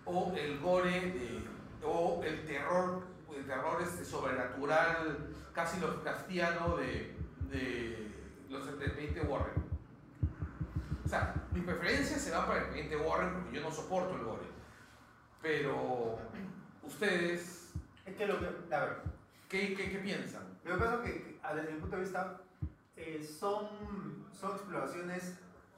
o 0.05 0.33
el 0.37 0.59
gore 0.59 0.91
de, 0.91 1.43
o 1.83 2.21
el 2.23 2.45
terror, 2.45 3.03
el 3.35 3.45
terror 3.45 3.81
este 3.81 4.05
sobrenatural, 4.05 5.29
casi 5.53 5.79
Lovecraftiano 5.79 6.77
de, 6.77 7.15
de 7.49 8.11
los 8.49 8.67
expedientes 8.67 9.23
Warren? 9.27 9.63
O 11.05 11.07
sea, 11.07 11.33
mi 11.51 11.61
preferencia 11.61 12.17
se 12.17 12.31
va 12.31 12.45
para 12.45 12.59
el 12.59 12.65
expediente 12.65 12.97
Warren 12.97 13.33
porque 13.33 13.55
yo 13.57 13.61
no 13.61 13.71
soporto 13.71 14.15
el 14.15 14.23
gore. 14.23 14.53
Pero 15.41 16.19
ustedes, 16.83 17.71
Es 18.05 18.15
que 18.15 18.27
lo 18.27 18.39
que, 18.39 18.75
a 18.75 18.79
ver, 18.79 18.97
¿qué, 19.49 19.73
qué, 19.75 19.89
qué 19.91 19.99
piensan? 19.99 20.43
lo 20.65 20.75
que 20.75 20.79
pasa 20.79 20.95
es 20.95 21.01
que, 21.01 21.39
desde 21.55 21.71
mi 21.71 21.79
punto 21.79 21.95
de 21.97 22.01
vista, 22.03 22.39
eh, 22.95 23.23
son, 23.23 24.27
son 24.31 24.51
exploraciones 24.51 25.37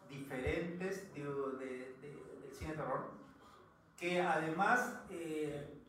diferentes 0.10 1.14
de, 1.14 1.24
de- 1.24 1.98
de- 2.02 2.40
del 2.42 2.54
cine 2.54 2.72
de 2.72 2.78
terror, 2.78 3.12
que 3.98 4.22
además 4.22 5.00
eh, 5.10 5.82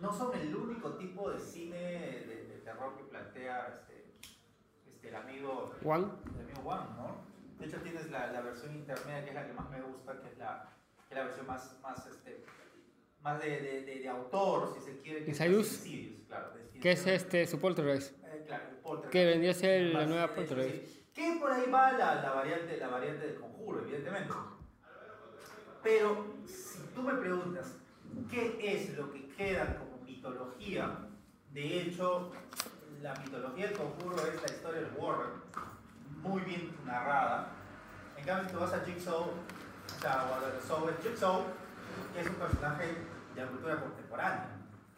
no 0.00 0.12
son 0.12 0.36
el 0.38 0.54
único 0.54 0.94
tipo 0.96 1.30
de 1.30 1.38
cine 1.40 1.76
de, 1.76 2.44
terror 2.64 2.96
que 2.96 3.04
plantea 3.04 3.68
este, 3.68 4.06
este, 4.86 5.08
el 5.08 5.14
amigo 5.16 5.74
Juan, 5.82 6.16
el 6.34 6.40
amigo 6.46 6.62
Wang, 6.62 6.96
¿no? 6.96 7.16
De 7.58 7.66
hecho 7.66 7.78
tienes 7.82 8.10
la, 8.10 8.28
la 8.32 8.40
versión 8.40 8.74
intermedia 8.74 9.22
que 9.22 9.28
es 9.30 9.34
la 9.34 9.46
que 9.46 9.52
más 9.52 9.68
me 9.70 9.82
gusta, 9.82 10.18
que 10.20 10.28
es 10.28 10.38
la, 10.38 10.70
que 11.06 11.14
es 11.14 11.18
la 11.20 11.24
versión 11.26 11.46
más, 11.46 11.78
más, 11.82 12.06
este, 12.06 12.42
más 13.24 13.40
de, 13.40 13.48
de, 13.48 13.80
de, 13.84 14.00
de 14.00 14.08
autor, 14.08 14.74
si 14.74 14.84
se 14.84 15.00
quiere. 15.00 15.24
Insidious. 15.26 15.82
Claro. 16.28 16.50
que 16.80 16.92
es 16.92 17.06
este 17.06 17.46
su 17.46 17.58
Poltergeist. 17.58 18.12
eh, 18.26 18.44
claro, 18.46 18.64
el 18.68 18.76
Poltergeist. 18.76 19.12
Que 19.12 19.24
vendría 19.26 19.50
a 19.50 19.54
ser 19.54 19.82
la 19.94 20.06
nueva 20.06 20.34
Poltergeist. 20.34 20.86
sí. 20.86 21.00
Que 21.14 21.36
por 21.40 21.50
ahí 21.52 21.70
va 21.70 21.92
la, 21.92 22.16
la, 22.16 22.32
variante, 22.32 22.76
la 22.76 22.88
variante 22.88 23.26
del 23.26 23.40
conjuro, 23.40 23.80
evidentemente. 23.82 24.34
Pero 25.82 26.34
si 26.46 26.78
tú 26.94 27.02
me 27.02 27.14
preguntas, 27.14 27.76
¿qué 28.30 28.58
es 28.60 28.96
lo 28.96 29.12
que 29.12 29.28
queda 29.28 29.76
como 29.78 29.98
mitología? 30.04 30.98
De 31.52 31.80
hecho, 31.80 32.32
la 33.00 33.14
mitología 33.14 33.68
del 33.68 33.76
conjuro 33.76 34.16
es 34.26 34.42
la 34.42 34.54
historia 34.54 34.80
del 34.80 34.90
Warren, 34.96 35.30
muy 36.22 36.42
bien 36.42 36.74
narrada. 36.84 37.52
En 38.16 38.24
cambio, 38.24 38.48
si 38.48 38.54
tú 38.54 38.60
vas 38.60 38.72
a 38.72 38.80
Jigsaw, 38.84 39.22
o 39.22 40.00
sea, 40.00 40.24
o 40.30 40.34
a 40.34 40.60
Saw, 40.66 40.88
es 40.88 40.96
Jigsaw 41.08 41.44
que 42.12 42.20
es 42.20 42.26
un 42.28 42.34
personaje 42.34 42.84
de 43.34 43.42
la 43.44 43.48
cultura 43.50 43.80
contemporánea. 43.80 44.48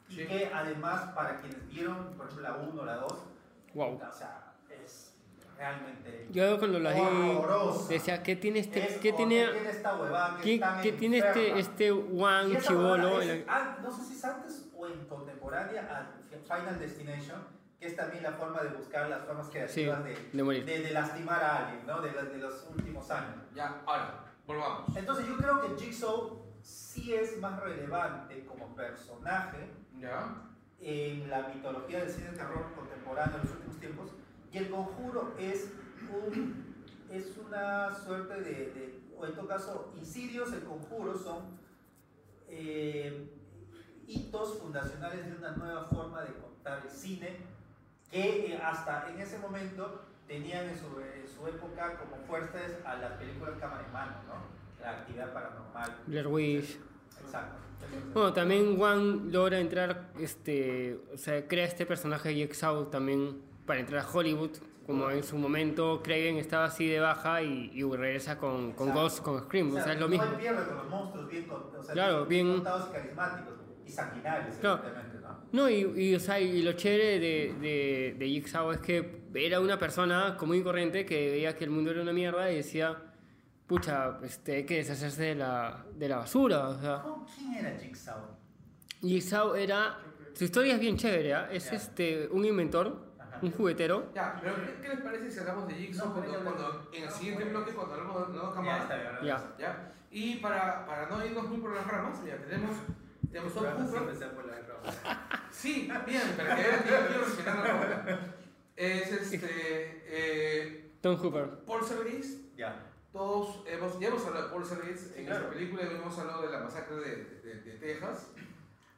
Y 0.09 0.15
Sí. 0.17 0.27
que 0.27 0.51
además, 0.55 1.13
para 1.15 1.41
quienes 1.41 1.67
vieron, 1.69 2.15
por 2.17 2.27
ejemplo, 2.27 2.49
la 2.49 2.55
1 2.57 2.83
o 2.83 2.85
la 2.85 2.95
2, 2.97 3.13
Wow. 3.75 4.01
o 4.09 4.13
sea, 4.13 4.53
es 4.71 5.15
realmente. 5.59 6.29
Yo 6.31 6.59
cuando 6.59 6.79
la 6.79 6.93
vi 6.93 7.01
decía, 7.89 8.23
¿qué 8.23 8.37
tiene 8.37 8.61
es 8.61 8.67
este, 8.67 8.99
qué 9.01 9.11
como 9.13 9.29
tiene, 9.29 9.49
tiene 9.53 9.71
esta 9.71 9.97
huevada 9.97 10.37
que 10.37 10.43
qué, 10.43 10.55
es 10.55 10.63
qué 10.83 10.93
tiene 10.93 11.19
este, 11.19 11.59
este 11.59 11.91
Juan 11.91 12.57
chivolo? 12.61 13.21
es- 13.21 13.47
la- 13.47 13.53
ah, 13.55 13.79
no 13.83 13.91
sé 13.91 14.05
si 14.05 14.15
es 14.15 14.25
antes 14.25 14.69
o 14.77 14.87
en 14.87 15.05
contemporánea 15.07 16.13
a 16.49 16.57
Final 16.57 16.79
Destination, 16.79 17.43
que 17.81 17.87
es 17.87 17.97
también 17.97 18.23
la 18.23 18.33
forma 18.33 18.63
de 18.63 18.69
buscar 18.71 19.09
las 19.09 19.25
formas 19.25 19.49
creativas 19.49 20.05
de, 20.05 20.17
de 20.33 20.43
morir. 20.43 20.65
de, 20.65 20.81
de 20.83 20.91
lastimar 20.93 21.43
a 21.43 21.67
alguien, 21.67 21.87
¿no? 21.87 22.01
De, 22.01 22.13
las- 22.13 22.31
de 22.31 22.39
los 22.39 22.67
últimos 22.77 23.11
años. 23.11 23.35
Ya, 23.55 23.83
ahora, 23.87 24.25
volvamos. 24.47 24.97
Entonces 24.97 25.27
yo 25.27 25.37
creo 25.37 25.61
que 25.63 25.83
Jigsaw 25.83 26.46
sí 26.67 27.15
es 27.15 27.39
más 27.41 27.61
relevante 27.63 28.45
como 28.47 28.75
personaje 28.75 29.71
¿Ya? 30.01 30.35
en 30.81 31.31
la 31.31 31.49
mitología 31.49 32.01
del 32.01 32.11
cine 32.11 32.31
de 32.33 32.37
terror 32.37 32.73
contemporáneo 32.75 33.37
en 33.37 33.43
los 33.43 33.53
últimos 33.53 33.79
tiempos. 33.79 34.11
Y 34.53 34.59
el 34.59 34.71
conjuro 34.71 35.35
es, 35.39 35.71
un, 36.13 36.75
es 37.11 37.37
una 37.39 37.95
suerte 37.95 38.35
de, 38.41 38.51
de- 38.73 39.01
o 39.17 39.25
en 39.27 39.35
todo 39.35 39.47
caso, 39.47 39.93
Insidios, 39.97 40.53
el 40.53 40.65
conjuro 40.65 41.17
son 41.17 41.57
eh, 42.49 43.31
hitos 44.07 44.59
fundacionales 44.59 45.25
de 45.27 45.37
una 45.37 45.53
nueva 45.53 45.85
forma 45.85 46.23
de 46.23 46.35
contar 46.35 46.83
el 46.85 46.91
cine 46.91 47.37
que 48.11 48.53
eh, 48.55 48.61
hasta 48.63 49.09
en 49.09 49.21
ese 49.21 49.39
momento 49.39 50.03
tenían 50.27 50.69
en 50.69 50.77
su, 50.79 50.87
en 51.01 51.27
su 51.29 51.47
época 51.47 51.97
como 51.99 52.17
fuerzas 52.27 52.73
a 52.85 52.97
las 52.97 53.13
películas 53.13 53.55
cámara 53.61 53.85
en 53.87 53.93
mano, 53.93 54.13
¿no? 54.29 54.56
La 54.81 54.91
actividad 54.91 55.33
paranormal. 55.33 55.97
Blair 56.07 56.27
Witch. 56.29 56.79
Exacto. 57.25 57.57
Bueno, 58.13 58.33
también 58.33 58.77
Juan 58.77 59.31
logra 59.33 59.59
entrar, 59.61 60.11
este, 60.21 60.99
o 61.15 61.17
sea, 61.17 61.47
crea 61.47 61.65
este 61.67 61.87
personaje 61.87 62.31
de 62.31 62.35
Jigsaw 62.35 62.87
también 62.91 63.41
para 63.65 63.81
entrar 63.81 64.05
a 64.05 64.11
Hollywood, 64.11 64.51
como 64.87 65.11
en 65.11 65.23
su 65.23 65.37
momento 65.39 66.01
Craven 66.03 66.37
estaba 66.37 66.65
así 66.67 66.89
de 66.89 67.01
baja 67.01 67.43
y, 67.43 67.71
y 67.75 67.83
regresa 67.85 68.39
con, 68.39 68.73
con. 68.73 68.93
Ghost, 68.93 69.21
con 69.23 69.41
Scream, 69.43 69.75
o 69.77 69.81
sea, 69.83 69.93
es 69.93 70.01
lo 70.01 70.09
mismo. 70.09 70.25
Con 70.27 70.77
los 70.77 70.89
monstruos 70.89 71.29
bien, 71.29 71.47
o 71.51 71.83
sea, 71.83 71.93
Claro, 71.95 72.27
bien- 72.27 72.53
contados 72.55 72.89
y 72.91 72.93
carismáticos 72.93 73.55
y 73.87 73.91
sanguinarios, 73.91 74.57
Claro. 74.57 74.83
¿no? 74.85 75.37
No, 75.53 75.71
y, 75.71 75.81
y, 76.11 76.15
o 76.15 76.21
sea, 76.21 76.41
y 76.41 76.63
lo 76.63 76.73
chévere 76.73 77.19
de, 77.21 77.55
de, 77.61 78.17
de 78.19 78.27
Jigsaw 78.29 78.73
es 78.73 78.81
que 78.81 79.23
era 79.35 79.61
una 79.61 79.79
persona 79.79 80.37
común 80.37 80.57
y 80.57 80.63
corriente 80.63 81.07
que 81.07 81.31
veía 81.31 81.57
que 81.57 81.65
el 81.65 81.71
mundo 81.71 81.91
era 81.93 82.03
una 82.03 82.13
mierda 82.13 82.51
y 82.51 82.57
decía, 82.57 82.97
pucha, 83.67 84.19
este, 84.23 84.57
hay 84.57 84.67
que 84.67 84.77
deshacerse 84.77 85.23
de 85.23 85.35
la, 85.35 85.85
de 85.95 86.09
la 86.09 86.17
basura, 86.19 86.69
o 86.69 86.81
sea. 86.81 87.03
¿Cómo- 87.03 87.27
¿Quién 87.35 87.55
era 87.67 87.79
Jigsaw? 87.79 88.21
Jigsaw 89.01 89.55
era, 89.55 89.99
su 90.35 90.45
historia 90.45 90.75
es 90.75 90.81
bien 90.81 90.97
chévere, 90.97 91.35
¿ah? 91.35 91.49
es 91.51 91.71
Ya. 91.71 91.77
este, 91.77 92.29
un 92.29 92.45
inventor 92.45 93.15
Ajá. 93.19 93.39
un 93.43 93.51
juguetero. 93.53 94.11
Ya, 94.15 94.39
pero 94.41 94.55
¿qué, 94.57 94.81
qué 94.83 94.89
les 94.89 95.01
parece 95.01 95.31
si 95.31 95.39
hablamos 95.41 95.69
de 95.69 95.75
Jigsaw 95.75 96.09
No, 96.09 96.15
cuando, 96.15 96.45
cuando- 96.45 96.91
en 96.93 97.03
el 97.05 97.11
siguiente 97.11 97.45
bloque, 97.45 97.73
cuando 97.73 97.95
hablamos 97.95 98.33
de 98.33 98.39
cámaras? 98.55 98.83
está 98.83 98.97
bien. 98.97 99.11
Ya. 99.25 99.55
¿Ya? 99.59 99.93
Y 100.11 100.37
para, 100.37 100.87
para 100.87 101.09
no 101.09 101.25
irnos 101.27 101.49
muy 101.49 101.59
por 101.59 101.75
las 101.75 101.87
ramas, 101.87 102.25
ya 102.25 102.37
tenemos, 102.39 102.77
tenemos 103.31 103.53
Tom 103.53 103.65
Hooper. 103.65 104.17
Sí, 105.51 105.91
bien, 106.07 106.23
para 106.37 106.55
que 106.57 106.63
quiero 106.63 107.25
respetar 107.25 107.57
la 107.57 107.65
ropa. 107.65 108.19
Es 108.77 109.11
este. 109.11 110.03
Eh, 110.07 110.91
Tom 111.01 111.17
Hooper. 111.17 111.49
Paul 111.67 111.83
Sergis. 111.85 112.41
Ya. 112.57 112.77
Todos 113.21 113.61
hemos, 113.67 113.99
ya 113.99 114.09
hemos 114.09 114.27
hablado 114.27 114.45
de 114.47 114.51
Paul 114.53 114.67
Sergis 114.67 115.11
en 115.17 115.25
claro. 115.25 115.45
esta 115.45 115.55
película 115.55 115.83
y 115.85 115.95
hemos 115.95 116.19
hablado 116.19 116.43
de 116.43 116.53
la 116.53 116.61
masacre 116.61 116.97
de, 116.97 117.17
de- 117.43 117.61
de 117.63 117.71
Texas. 117.79 118.27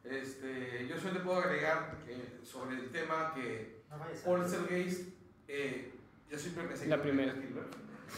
Este, 0.03 0.89
yo 0.89 0.99
solo 0.99 1.13
te 1.15 1.21
puedo 1.21 1.39
agregar 1.39 1.95
eh, 2.09 2.41
sobre 2.43 2.77
el 2.79 2.91
tema 2.91 3.33
que 3.33 3.83
No. 3.89 3.97
Paul 4.25 4.49
Sergis, 4.49 5.07
eh, 5.47 5.93
yo 6.29 6.37
siempre 6.37 6.65
pensé 6.65 6.83
que 6.85 6.89
La 6.89 6.95
era 6.97 7.03
primera. 7.05 7.33
de 7.33 7.39
Spielberg. 7.39 7.69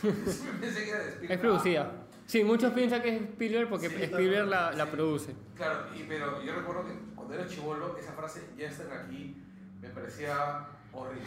siempre 0.33 0.61
pensé 0.69 0.85
que 0.85 0.91
era 0.91 0.99
de 1.01 1.09
Spielberg. 1.11 1.33
Es 1.33 1.39
producida. 1.41 1.93
Sí, 2.27 2.45
muchos 2.45 2.73
piensan 2.73 3.03
que 3.03 3.17
es 3.17 3.23
Spielberg 3.23 3.69
porque 3.69 3.91
Sí, 3.91 4.03
Spielberg 4.05 4.47
la, 4.49 4.73
la 4.73 4.85
sí. 4.87 4.91
produce. 4.93 5.35
Claro, 5.55 5.95
y, 5.95 6.05
pero 6.05 6.43
yo 6.43 6.55
recuerdo 6.55 6.87
que 6.87 6.95
cuando 7.15 7.35
era 7.35 7.47
chivolo, 7.47 7.99
esa 7.99 8.13
frase, 8.15 8.41
ya 8.57 8.69
están 8.69 8.91
aquí, 8.91 9.37
me 9.83 9.91
parecía 9.91 10.67
horrible. 10.93 11.22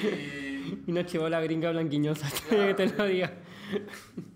Sí, 0.00 0.82
Y 0.86 0.90
una 0.90 1.06
chivola 1.06 1.40
gringa 1.40 1.70
blanquiñosa, 1.70 2.26
que 2.50 2.74
te 2.74 2.86
lo 2.86 3.04
diga. 3.06 3.32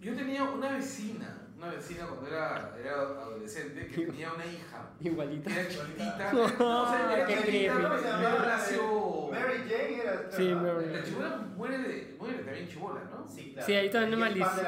yo 0.01 0.15
tenía 0.15 0.45
una 0.45 0.71
vecina, 0.73 1.39
una 1.57 1.69
vecina 1.69 2.07
cuando 2.07 2.27
era, 2.29 2.75
era 2.81 2.93
adolescente, 2.95 3.87
que 3.89 4.07
tenía 4.07 4.33
una 4.33 4.47
hija, 4.47 4.91
Igualita. 5.01 5.51
que 5.51 5.61
era 5.61 5.69
chiquitita, 5.69 6.33
No, 6.33 6.49
no, 6.59 6.83
o 6.83 6.89
sea, 6.91 7.13
era 7.17 7.27
qué 7.27 7.37
chiquitita, 7.39 7.73
creepy. 7.75 7.83
¿cómo 7.89 7.99
se 7.99 8.05
llamaba? 8.09 8.47
Nació... 8.47 9.29
Mary 9.31 9.59
Jane 9.69 10.01
era. 10.03 10.31
Sí, 10.31 10.49
Mary. 10.55 10.87
La 10.93 11.03
chivola 11.05 11.37
muere, 11.57 11.79
de, 11.79 12.17
muere 12.19 12.39
también 12.39 12.69
chivola, 12.69 13.01
¿no? 13.11 13.29
Sí, 13.29 13.51
claro. 13.53 13.67
Sí, 13.67 13.73
hay 13.75 13.91
toda 13.91 14.07
una 14.07 14.17
maldición. 14.17 14.67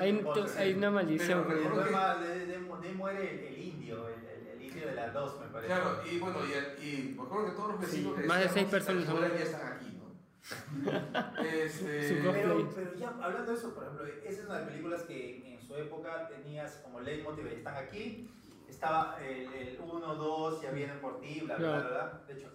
Hay, 0.00 0.24
hay 0.58 0.72
una 0.74 0.90
maldición. 0.90 1.44
Pero- 1.46 1.60
Recuerdo 1.60 1.84
que- 1.84 1.90
ma- 1.90 2.16
de, 2.16 2.38
de- 2.38 2.46
de 2.46 2.54
ahí 2.56 2.94
muere 2.94 3.30
el, 3.48 3.54
el, 3.54 3.59
indio 4.80 4.88
de 4.88 4.94
las 4.94 5.12
dos, 5.12 5.40
me 5.40 5.46
parece. 5.48 5.66
Claro, 5.72 6.00
y 6.10 6.18
bueno, 6.18 6.38
y, 6.46 6.84
y 6.84 7.14
me 7.16 7.22
acuerdo 7.22 7.46
que 7.46 7.52
todos 7.52 7.68
los 7.72 7.80
vecinos 7.80 8.14
Sí, 8.16 8.20
que 8.22 8.26
más 8.26 8.40
de 8.40 8.48
seis 8.48 8.68
personas 8.68 9.02
"La 9.02 9.06
chibola 9.10 9.28
son- 9.28 9.38
ya 9.38 9.44
están 9.44 9.72
aquí, 9.72 9.98
¿no? 10.00 10.10
este. 11.44 12.20
Pero, 12.32 12.70
pero 12.74 12.94
ya 12.96 13.08
hablando 13.20 13.52
de 13.52 13.58
eso, 13.58 13.74
por 13.74 13.84
ejemplo, 13.84 14.06
esa 14.06 14.28
es 14.40 14.44
una 14.46 14.54
de 14.54 14.60
las 14.60 14.70
películas 14.70 15.02
que 15.02 15.54
en 15.54 15.62
su 15.66 15.74
época 15.76 16.28
tenías 16.28 16.80
como 16.82 17.00
leitmotiv, 17.00 17.46
están 17.46 17.76
aquí, 17.76 18.30
estaba 18.68 19.18
el 19.22 19.78
1, 19.80 20.14
2, 20.14 20.62
ya 20.62 20.70
vienen 20.70 20.98
por 21.00 21.20
ti, 21.20 21.40
bla, 21.44 21.56
bla, 21.56 21.78
bla, 21.78 21.88
bla. 21.88 22.22
De 22.26 22.34
hecho, 22.34 22.48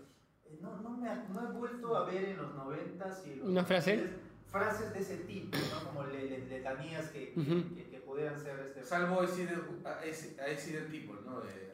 eh, 0.45 0.57
no, 0.61 0.76
no, 0.82 0.89
me, 0.97 1.07
no 1.30 1.49
he 1.49 1.53
vuelto 1.53 1.95
a 1.95 2.05
ver 2.05 2.23
en 2.26 2.38
los 2.38 2.51
90s 2.55 3.28
y 3.28 3.36
los 3.36 3.47
¿Una 3.47 3.63
frase? 3.63 3.97
2000s 3.97 4.09
frases 4.51 4.93
de 4.93 4.99
ese 4.99 5.17
tipo, 5.17 5.57
¿no? 5.57 5.84
Como 5.89 6.03
le- 6.05 6.30
le- 6.30 6.45
letanías 6.47 7.09
que, 7.09 7.34
que, 7.34 7.39
Ujú. 7.39 7.76
que, 7.76 7.89
que 7.89 7.97
pudieran 7.99 8.39
ser 8.39 8.57
este... 8.67 8.84
Salvo 8.84 9.21
the, 9.26 9.43
I 9.43 10.13
See- 10.13 10.38
I 10.39 10.55
See 10.57 10.71
the 10.73 10.82
People, 10.84 11.19
¿no? 11.26 11.41
De, 11.41 11.64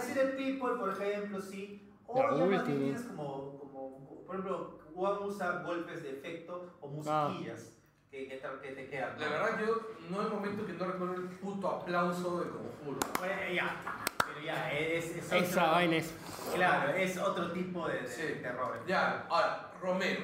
See 0.00 0.14
the 0.14 0.26
People, 0.36 0.76
por 0.78 0.90
ejemplo, 0.90 1.40
sí. 1.40 1.90
O 2.06 2.18
La 2.22 2.24
ya 2.24 2.30
más 2.30 2.48
bien 2.48 2.60
última. 2.60 2.78
tienes 2.78 3.02
como, 3.02 3.58
como, 3.58 4.24
por 4.26 4.34
ejemplo, 4.36 4.78
Juan 4.94 5.18
usa 5.22 5.62
golpes 5.62 6.02
de 6.02 6.10
efecto 6.12 6.76
o 6.80 6.88
musiquillas 6.88 7.72
que, 8.10 8.28
que, 8.28 8.36
te- 8.36 8.60
que 8.68 8.74
te 8.74 8.88
quedan. 8.88 9.18
La 9.18 9.28
verdad, 9.28 9.60
yo 9.60 9.88
no 10.10 10.20
hay 10.20 10.28
momento 10.28 10.66
que 10.66 10.72
no 10.74 10.84
recuerdo 10.86 11.14
el 11.14 11.28
puto 11.30 11.68
aplauso 11.68 12.40
de 12.44 12.50
Conjuro. 12.50 12.98
Bueno, 13.18 13.52
ya, 13.52 13.76
pero 14.18 14.40
ya, 14.44 14.72
es, 14.72 15.16
es 15.16 15.32
Esa 15.32 15.62
otro- 15.64 15.72
vaina 15.72 15.96
es. 15.96 16.14
Claro, 16.54 16.92
es 16.92 17.18
otro 17.18 17.50
tipo 17.52 17.88
de, 17.88 18.00
de 18.02 18.06
Sí. 18.06 18.22
terror. 18.42 18.78
Ya, 18.86 19.26
ahora, 19.28 19.72
Romero. 19.80 20.20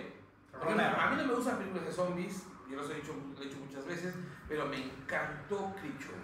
Romero. 0.52 0.96
A 1.00 1.10
mí 1.10 1.16
no 1.16 1.24
me 1.26 1.34
gustan 1.34 1.54
las 1.54 1.58
películas 1.62 1.86
de 1.86 1.92
zombies, 1.92 2.46
yo 2.70 2.76
los 2.76 2.90
he 2.90 2.94
dicho, 2.94 3.14
lo 3.36 3.40
he 3.42 3.46
dicho 3.46 3.56
muchas 3.58 3.86
veces, 3.86 4.14
pero 4.46 4.66
me 4.66 4.76
encantó 4.84 5.72
Creepshow. 5.80 6.14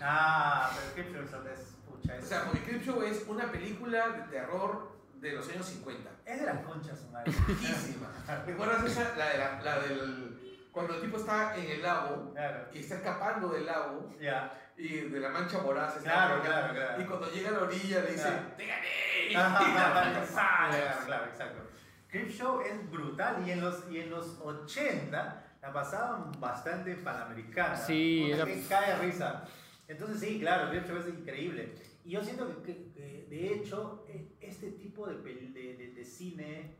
Ah, 0.00 0.70
pero 0.94 1.08
Creepshow 1.10 1.42
es, 1.52 1.67
pucha, 2.00 2.14
O 2.20 2.22
sea, 2.22 2.44
porque 2.44 2.60
Creepshow 2.62 3.02
es 3.02 3.24
una 3.28 3.50
película 3.50 4.08
de 4.10 4.22
terror 4.24 4.96
de 5.14 5.32
los 5.32 5.48
años 5.48 5.66
50. 5.66 6.10
es 6.24 6.40
de 6.40 6.46
las 6.46 6.58
conchas, 6.64 7.06
madre. 7.12 7.32
Riquísima. 7.46 8.08
¿Recuerdas 8.46 8.84
esa? 8.90 9.16
La, 9.16 9.30
de 9.30 9.38
la, 9.38 9.62
la 9.62 9.78
del. 9.80 10.34
Cuando 10.72 10.94
el 10.94 11.00
tipo 11.00 11.16
está 11.16 11.56
en 11.56 11.68
el 11.70 11.82
lago 11.82 12.30
Claro, 12.34 12.68
y 12.72 12.78
está 12.78 12.96
escapando 12.96 13.48
del 13.48 13.66
lago 13.66 14.14
ya. 14.20 14.52
y 14.76 14.88
de 15.08 15.18
la 15.18 15.30
mancha 15.30 15.58
voraz. 15.58 15.96
está 15.96 16.10
Claro, 16.12 16.42
claro, 16.42 16.74
claro. 16.74 17.02
Y 17.02 17.04
cuando 17.06 17.30
llega 17.32 17.48
a 17.48 17.52
la 17.52 17.58
orilla 17.62 18.00
le 18.02 18.12
dice: 18.12 18.22
Claro. 18.22 18.42
¡Te 18.56 18.66
gané! 18.66 19.36
Ajá, 19.36 19.64
Y 19.70 19.74
la 19.74 19.88
mancha 19.88 20.32
claro, 20.70 21.04
claro, 21.06 21.24
exacto. 21.24 21.62
Creepshow 22.08 22.60
es 22.62 22.90
brutal 22.90 23.42
y 23.46 23.50
en 23.50 23.60
los, 23.60 23.90
y 23.90 24.00
en 24.00 24.10
los 24.10 24.38
80 24.40 25.44
la 25.60 25.72
pasaban 25.72 26.30
bastante 26.38 26.94
Panamericana. 26.94 27.76
Sí, 27.76 28.30
era- 28.30 28.44
que 28.44 28.62
cae 28.68 28.92
de 28.94 28.98
risa. 28.98 29.44
Entonces 29.88 30.20
sí, 30.20 30.38
claro, 30.38 30.70
Creepshow 30.70 30.98
es 30.98 31.08
increíble. 31.08 31.74
Y 32.08 32.12
yo 32.12 32.24
siento 32.24 32.48
que, 32.48 32.62
que- 32.72 32.90
que, 32.94 33.26
de 33.28 33.52
hecho 33.52 34.02
e- 34.08 34.28
este 34.40 34.70
tipo 34.72 35.06
de, 35.06 35.18
de, 35.18 35.76
de- 35.76 35.92
de 35.92 36.04
cine 36.06 36.74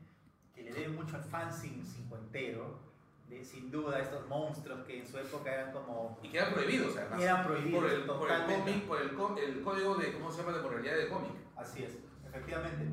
que 0.55 0.63
le 0.63 0.73
debe 0.73 0.89
mucho 0.89 1.17
al 1.17 1.23
fanzine 1.23 1.85
cincuentero, 1.85 2.79
de, 3.29 3.45
sin 3.45 3.71
duda 3.71 4.01
estos 4.01 4.27
monstruos 4.27 4.87
que 4.87 5.01
en 5.01 5.07
su 5.07 5.19
época 5.19 5.53
eran 5.53 5.73
como... 5.73 6.19
Y 6.23 6.31
quedan 6.31 6.55
prohibidos, 6.55 6.97
además. 6.97 7.21
Eran 7.21 7.47
prohibidos, 7.47 7.83
Por 7.83 7.93
el, 7.93 8.03
por 8.07 8.31
el 8.31 8.43
cómic, 8.47 8.83
por 8.87 9.03
el, 9.03 9.09
el 9.57 9.61
código 9.63 9.95
de, 9.97 10.13
¿cómo 10.15 10.33
se 10.33 10.39
llama?, 10.43 10.57
de 10.57 10.63
moralidad 10.63 10.97
del 10.97 11.09
cómic. 11.11 11.33
Así 11.57 11.83
es, 11.83 11.99
efectivamente. 12.27 12.87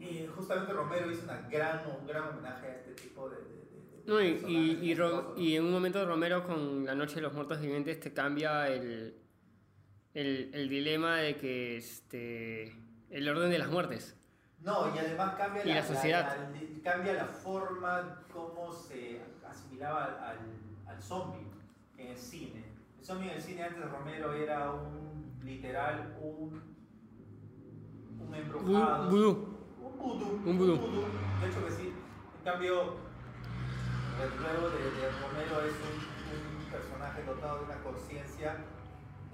Y 0.00 0.26
justamente 0.34 0.72
Romero 0.72 1.08
hizo 1.08 1.22
una 1.22 1.40
gran, 1.48 1.82
un 2.00 2.04
gran 2.04 2.30
homenaje 2.30 2.66
a 2.66 2.74
este 2.74 2.94
tipo 3.00 3.28
de... 3.30 3.36
de- 3.36 3.44
de- 3.44 4.02
de 4.02 4.02
No, 4.06 4.20
y, 4.20 4.82
y, 4.82 4.92
y 5.36 5.54
en 5.56 5.64
un 5.66 5.70
momento 5.70 6.04
Romero 6.04 6.44
con 6.44 6.84
La 6.84 6.96
Noche 6.96 7.14
de 7.14 7.20
los 7.20 7.32
Muertos 7.32 7.60
Vivientes 7.60 8.00
te 8.00 8.12
cambia 8.12 8.66
el, 8.66 9.14
el, 10.14 10.50
el 10.54 10.68
dilema 10.68 11.16
de 11.18 11.36
que 11.36 11.76
este, 11.76 12.76
el 13.10 13.28
orden 13.28 13.50
de 13.50 13.58
las 13.58 13.68
muertes. 13.68 14.16
No, 14.60 14.94
y 14.94 14.98
además 14.98 15.34
cambia 15.36 15.64
Y 15.64 15.72
la 15.72 15.82
sociedad. 15.82 16.36
la- 16.36 16.82
cambia 16.92 17.12
la 17.14 17.26
forma 17.26 18.22
como 18.32 18.72
se 18.72 19.20
asimilaba 19.48 20.04
al, 20.30 20.38
al, 20.86 21.02
zombie 21.02 21.46
en 21.96 22.08
el 22.08 22.16
cine. 22.18 22.64
El 22.98 23.04
zombie 23.04 23.30
en 23.30 23.36
el 23.36 23.42
cine 23.42 23.62
antes 23.64 23.80
de 23.80 23.86
Romero 23.86 24.32
era 24.34 24.70
un 24.72 25.38
literal 25.42 26.16
un 26.20 26.70
un 28.20 28.34
embrujado. 28.34 29.06
Bu- 29.06 29.10
vudú. 29.10 29.60
Un 29.80 29.98
vudú. 29.98 30.42
Un 30.44 30.58
vudú. 30.58 30.76
De 31.40 31.48
hecho 31.48 31.64
que 31.66 31.72
sí. 31.72 31.92
En 32.38 32.44
cambio, 32.44 32.96
el 34.22 34.42
luego 34.42 34.68
de, 34.70 34.84
de 34.84 35.10
Romero 35.10 35.66
es 35.66 35.72
un, 35.88 36.64
un 36.64 36.70
personaje 36.70 37.22
dotado 37.24 37.58
de 37.60 37.64
una 37.64 37.82
conciencia 37.82 38.56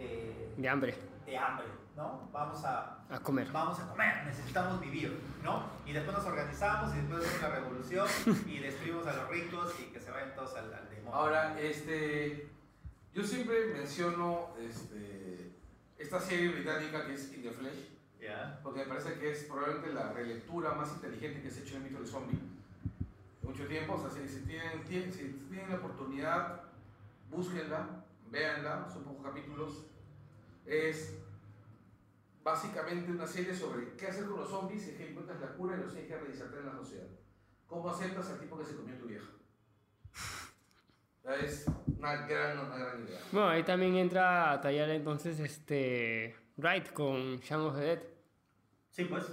eh, 0.06 0.54
De 0.56 0.68
hambre, 0.68 0.94
de 1.26 1.36
hambre, 1.36 1.66
¿no? 1.96 2.28
Vamos 2.32 2.64
a, 2.64 3.04
a 3.10 3.18
comer. 3.20 3.50
vamos 3.52 3.78
a 3.80 3.88
comer, 3.88 4.24
necesitamos 4.24 4.80
vivir, 4.80 5.18
¿no? 5.42 5.64
Y 5.86 5.92
después 5.92 6.16
nos 6.16 6.26
organizamos 6.26 6.94
y 6.94 6.98
después 6.98 7.24
hacemos 7.26 7.42
la 7.42 7.48
revolución 7.60 8.06
y 8.46 8.58
destruimos 8.58 9.06
a 9.06 9.12
los 9.14 9.28
ricos 9.28 9.74
y 9.80 9.92
que 9.92 10.00
se 10.00 10.10
vayan 10.10 10.34
todos 10.34 10.54
al, 10.56 10.72
al 10.72 10.88
demonio. 10.90 11.14
Ahora, 11.14 11.58
este, 11.60 12.48
yo 13.14 13.22
siempre 13.24 13.74
menciono 13.74 14.48
este, 14.60 15.52
esta 15.98 16.20
serie 16.20 16.48
británica 16.50 17.06
que 17.06 17.14
es 17.14 17.32
In 17.32 17.42
the 17.42 17.50
Flesh, 17.50 17.90
¿Ya? 18.20 18.58
porque 18.62 18.80
me 18.80 18.86
parece 18.86 19.14
que 19.18 19.30
es 19.32 19.44
probablemente 19.44 19.92
la 19.92 20.12
relectura 20.12 20.72
más 20.74 20.90
inteligente 20.92 21.42
que 21.42 21.50
se 21.50 21.60
ha 21.60 21.62
hecho 21.62 21.76
en 21.76 21.82
el 21.82 21.88
mito 21.90 22.02
del 22.02 22.08
zombie. 22.10 22.38
Mucho 23.42 23.66
tiempo, 23.68 23.94
o 23.94 23.98
sea, 24.00 24.10
si, 24.10 24.28
si 24.28 24.40
tienen, 24.44 24.82
tien- 24.84 25.12
si 25.12 25.46
tienen 25.48 25.70
la 25.70 25.76
oportunidad, 25.76 26.62
búsquenla, 27.30 27.86
véanla, 28.30 28.88
son 28.92 29.04
pocos 29.04 29.24
capítulos. 29.24 29.86
Es 30.66 31.16
básicamente 32.42 33.10
una 33.10 33.26
serie 33.26 33.54
sobre 33.54 33.94
qué 33.96 34.06
hacer 34.06 34.26
con 34.26 34.40
los 34.40 34.48
zombies 34.48 34.82
si 34.82 34.90
es 34.90 34.96
que 34.96 35.10
encuentras 35.10 35.40
la 35.40 35.54
cura 35.54 35.76
y 35.76 35.80
los 35.80 35.92
tienes 35.92 36.08
que 36.08 36.18
reinsertar 36.18 36.60
en 36.60 36.66
la 36.66 36.76
sociedad. 36.76 37.06
¿Cómo 37.66 37.90
aceptas 37.90 38.30
al 38.30 38.38
tipo 38.38 38.58
que 38.58 38.64
se 38.64 38.76
comió 38.76 38.96
tu 38.96 39.06
vieja? 39.06 39.26
Es 41.40 41.66
una 41.98 42.26
gran, 42.26 42.58
una 42.58 42.76
gran 42.76 43.04
idea. 43.04 43.20
Bueno, 43.32 43.48
ahí 43.48 43.64
también 43.64 43.96
entra 43.96 44.52
a 44.52 44.60
tallar 44.60 44.90
entonces 44.90 45.40
este 45.40 46.36
Wright 46.56 46.92
con 46.92 47.38
Shaun 47.38 47.66
of 47.66 47.76
the 47.76 47.80
Dead. 47.82 48.02
Sí, 48.90 49.04
pues, 49.04 49.24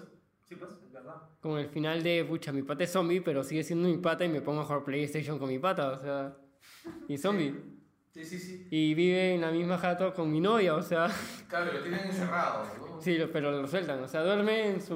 sí, 0.47 0.55
pues, 0.55 0.71
es 0.71 0.91
verdad. 0.91 1.21
Con 1.39 1.59
el 1.59 1.69
final 1.69 2.01
de, 2.01 2.25
pucha, 2.25 2.51
mi 2.51 2.63
pata 2.63 2.83
es 2.83 2.91
zombie, 2.91 3.21
pero 3.21 3.43
sigue 3.43 3.63
siendo 3.63 3.87
mi 3.87 3.97
pata 3.97 4.25
y 4.25 4.29
me 4.29 4.41
pongo 4.41 4.61
a 4.61 4.65
jugar 4.65 4.83
PlayStation 4.83 5.37
con 5.37 5.49
mi 5.49 5.59
pata, 5.59 5.91
o 5.91 6.01
sea, 6.01 6.35
y 7.07 7.17
zombie. 7.17 7.51
Sí, 7.51 7.72
sí, 8.13 8.37
sí. 8.39 8.67
Y 8.69 8.93
vive 8.93 9.33
en 9.35 9.41
la 9.41 9.51
misma 9.51 9.77
jato 9.77 10.13
con 10.13 10.31
mi 10.31 10.39
novia, 10.39 10.75
o 10.75 10.81
sea, 10.81 11.07
Claro, 11.49 11.71
lo 11.73 11.81
tienen 11.81 12.05
encerrado, 12.07 12.65
¿no? 12.77 13.01
sí, 13.01 13.17
pero 13.31 13.51
lo 13.51 13.67
sueltan, 13.67 14.03
o 14.03 14.07
sea, 14.07 14.21
duerme 14.21 14.67
en 14.71 14.81
su... 14.81 14.87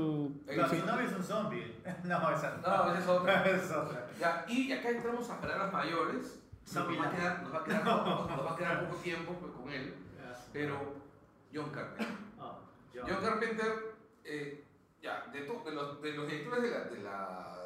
Su- 0.45 0.75
mi 0.75 0.81
novio 0.81 1.07
es 1.07 1.13
un 1.13 1.23
zombie. 1.23 1.75
No, 2.03 2.31
esa 2.31 2.57
No, 2.65 2.91
esa 2.93 2.99
es 2.99 3.07
otra. 3.07 3.43
es 3.49 3.71
otra. 3.71 4.07
Ya, 4.19 4.45
y 4.47 4.71
acá 4.71 4.89
entramos 4.89 5.29
a 5.29 5.41
palabras 5.41 5.71
mayores. 5.73 6.39
Nos 6.73 6.99
va 6.99 7.07
a 7.07 7.11
quedar, 7.15 7.43
nos 7.43 7.53
va 7.53 7.59
a 7.59 7.63
quedar, 7.63 7.83
poco, 7.83 8.27
nos 8.35 8.45
va 8.45 8.51
a 8.53 8.55
quedar 8.57 8.87
poco 8.89 9.01
tiempo 9.01 9.33
pues, 9.39 9.53
con 9.53 9.71
él, 9.71 9.93
pero 10.51 10.95
John 11.53 11.69
Carpenter. 11.71 12.07
Oh, 12.39 12.59
yo- 12.93 13.03
John 13.07 13.21
Carpenter, 13.23 13.95
eh, 14.25 14.63
ya, 15.01 15.25
de, 15.31 15.41
to- 15.43 15.63
de, 15.65 15.71
los, 15.71 16.01
de 16.01 16.11
los 16.13 16.27
directores 16.27 16.61
de 16.63 16.69
la, 16.69 16.83
de 16.85 16.99
la 16.99 17.63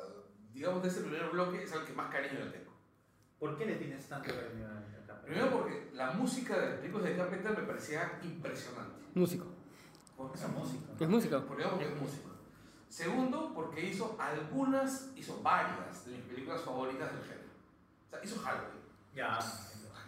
digamos, 0.53 0.83
de 0.83 0.89
ese 0.89 1.01
primer 1.01 1.29
bloque 1.29 1.63
es 1.63 1.73
al 1.73 1.83
que 1.85 1.93
más 1.93 2.11
cariño 2.11 2.45
le 2.45 2.51
tengo. 2.51 2.71
¿Por 3.39 3.57
qué 3.57 3.65
le 3.65 3.75
tienes 3.75 4.07
tanto 4.07 4.29
cariño 4.29 4.67
a? 4.67 5.00
Primero 5.31 5.49
porque 5.49 5.89
la 5.93 6.11
música 6.11 6.57
de 6.59 6.69
las 6.71 6.79
películas 6.79 7.05
de 7.05 7.15
Carpenter 7.15 7.57
me 7.57 7.63
parecía 7.63 8.19
impresionante. 8.21 9.05
Músico. 9.13 9.45
Porque 10.17 10.37
Esa 10.37 10.49
música. 10.49 10.91
Es 10.99 11.07
músico. 11.07 11.39
Primero 11.45 11.69
porque 11.69 11.85
es 11.85 12.01
músico. 12.01 12.31
Segundo, 12.89 13.53
porque 13.55 13.81
hizo 13.85 14.17
algunas, 14.19 15.07
hizo 15.15 15.41
varias 15.41 16.05
de 16.05 16.11
mis 16.11 16.25
películas 16.25 16.61
favoritas 16.63 17.13
del 17.13 17.21
género. 17.23 17.47
O 18.07 18.09
sea, 18.09 18.19
hizo 18.21 18.41
Halloween. 18.41 18.81
Ya. 19.15 19.39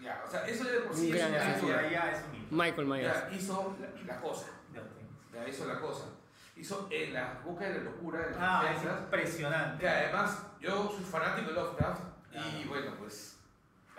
Ya, 0.01 0.21
o 0.27 0.29
sea, 0.29 0.45
eso 0.45 0.65
ya 0.65 0.71
de 0.71 0.79
por 0.81 0.93
sí 0.93 1.09
Un 1.09 1.15
es 1.15 1.23
una 1.25 1.37
Ya, 1.37 1.61
ya, 1.61 1.89
ya 1.89 2.11
es 2.11 2.23
un. 2.25 2.57
Michael 2.57 2.87
Myers. 2.87 3.13
Ya, 3.13 3.33
hizo 3.33 3.77
la, 3.79 4.13
la 4.15 4.19
cosa. 4.19 4.47
Ya. 4.73 4.81
Ya 5.39 5.47
hizo 5.47 5.65
la 5.65 5.79
cosa. 5.79 6.03
Hizo 6.57 6.89
en 6.91 7.13
la 7.13 7.39
boca 7.45 7.63
de 7.63 7.77
la 7.77 7.83
locura 7.85 8.19
de 8.19 8.31
las 8.31 8.39
Ah, 8.41 8.73
es 8.75 8.83
impresionante. 8.83 9.79
Que 9.79 9.87
además, 9.87 10.47
yo 10.59 10.91
soy 10.91 11.05
fanático 11.05 11.47
de 11.47 11.53
Lovecraft. 11.53 12.01
Y 12.33 12.67
bueno, 12.67 12.91
pues. 12.99 13.32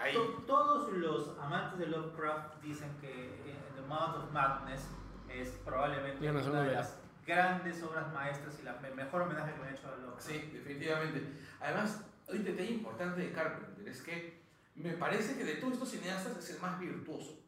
Ahí. 0.05 0.15
To- 0.15 0.43
Todos 0.47 0.93
los 0.93 1.39
amantes 1.39 1.79
de 1.79 1.87
Lovecraft 1.87 2.61
dicen 2.63 2.91
que 3.01 3.11
eh, 3.11 3.57
The 3.75 3.83
Mouth 3.83 4.17
of 4.17 4.33
Madness 4.33 4.87
es 5.29 5.49
probablemente 5.65 6.19
una 6.29 6.63
de 6.63 6.73
las 6.75 6.99
grandes 7.27 7.83
obras 7.83 8.13
maestras 8.13 8.59
y 8.61 8.63
la 8.65 8.75
me- 8.81 8.91
mejor 8.95 9.23
homenaje 9.23 9.55
que 9.55 9.61
me 9.61 9.69
ha 9.69 9.71
hecho 9.73 9.89
a 9.89 9.97
Lovecraft. 9.97 10.21
Sí, 10.29 10.51
definitivamente. 10.53 11.23
Además, 11.61 12.05
un 12.29 12.45
detalle 12.45 12.71
importante 12.71 13.21
de 13.23 13.33
Carpenter 13.33 13.89
es 13.89 14.03
que 14.03 14.43
me 14.75 14.93
parece 14.93 15.37
que 15.39 15.45
de 15.45 15.55
todos 15.55 15.75
estos 15.75 15.91
cineastas 15.91 16.37
es 16.37 16.51
el 16.55 16.61
más 16.61 16.79
virtuoso. 16.79 17.41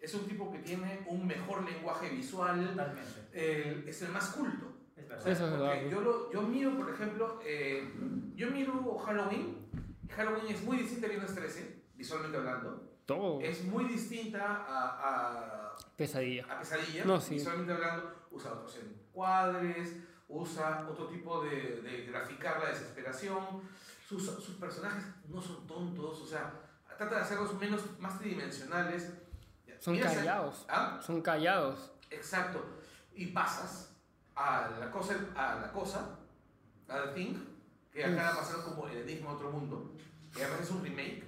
Es 0.00 0.12
un 0.14 0.26
tipo 0.26 0.50
que 0.52 0.58
tiene 0.58 1.04
un 1.06 1.26
mejor 1.26 1.62
lenguaje 1.64 2.10
visual, 2.10 2.66
Totalmente. 2.70 3.28
el- 3.32 3.88
es 3.88 4.02
el 4.02 4.10
más 4.10 4.30
culto. 4.30 4.72
Es 4.96 5.08
verdad. 5.08 5.28
Eso 5.28 5.44
es 5.46 5.52
verdad. 5.52 5.74
Yo, 5.90 6.00
lo- 6.00 6.32
yo 6.32 6.42
miro, 6.42 6.76
por 6.76 6.90
ejemplo, 6.90 7.40
eh, 7.44 7.92
yo 8.34 8.50
miro 8.50 8.96
Halloween. 8.98 9.63
Halloween 10.10 10.54
es 10.54 10.62
muy 10.62 10.76
distinta 10.78 11.06
a 11.06 11.10
Viernes 11.10 11.34
13, 11.34 11.84
visualmente 11.94 12.36
hablando. 12.38 12.90
Todo. 13.06 13.40
Es 13.40 13.64
muy 13.64 13.84
distinta 13.84 14.64
a, 14.66 15.68
a, 15.70 15.76
Pesadilla. 15.96 16.46
a 16.50 16.58
Pesadilla, 16.58 17.04
No, 17.04 17.20
sí. 17.20 17.34
visualmente 17.34 17.72
hablando. 17.72 18.14
Usa 18.30 18.52
otros 18.52 18.76
encuadres, 18.78 19.96
usa 20.28 20.86
otro 20.90 21.06
tipo 21.08 21.42
de, 21.44 21.82
de 21.82 22.06
graficar 22.06 22.60
la 22.62 22.70
desesperación. 22.70 23.62
Sus, 24.08 24.24
sus 24.26 24.56
personajes 24.56 25.04
no 25.28 25.40
son 25.40 25.66
tontos, 25.66 26.20
o 26.20 26.26
sea, 26.26 26.52
trata 26.98 27.16
de 27.16 27.20
hacerlos 27.22 27.54
menos, 27.58 27.82
más 28.00 28.18
tridimensionales. 28.18 29.12
Son 29.80 29.94
Mira, 29.94 30.12
callados. 30.12 30.64
¿Ah? 30.68 30.98
Son 31.04 31.20
callados. 31.20 31.92
Exacto. 32.10 32.64
Y 33.14 33.26
pasas 33.26 33.94
a 34.34 34.70
la 34.80 34.90
cosa, 34.90 35.14
a 35.36 35.56
la 35.60 35.70
cosa, 35.72 36.18
a 36.88 37.02
The 37.02 37.08
Thing, 37.12 37.34
que 37.94 38.04
acá 38.04 38.22
la 38.32 38.36
pasaron 38.36 38.64
como 38.64 38.88
El 38.88 38.98
Enigma 38.98 39.30
de 39.30 39.36
Otro 39.36 39.50
Mundo, 39.52 39.92
que 40.34 40.42
además 40.44 40.62
es 40.62 40.70
un 40.70 40.82
remake, 40.84 41.24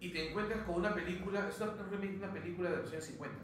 y 0.00 0.10
te 0.12 0.30
encuentras 0.30 0.62
con 0.64 0.76
una 0.76 0.94
película, 0.94 1.48
es 1.48 1.60
una, 1.60 1.72
un 1.72 1.90
remake 1.90 2.12
de 2.12 2.16
una 2.24 2.32
película 2.32 2.70
de 2.70 2.76
los 2.78 2.90
años 2.90 3.04
50, 3.04 3.38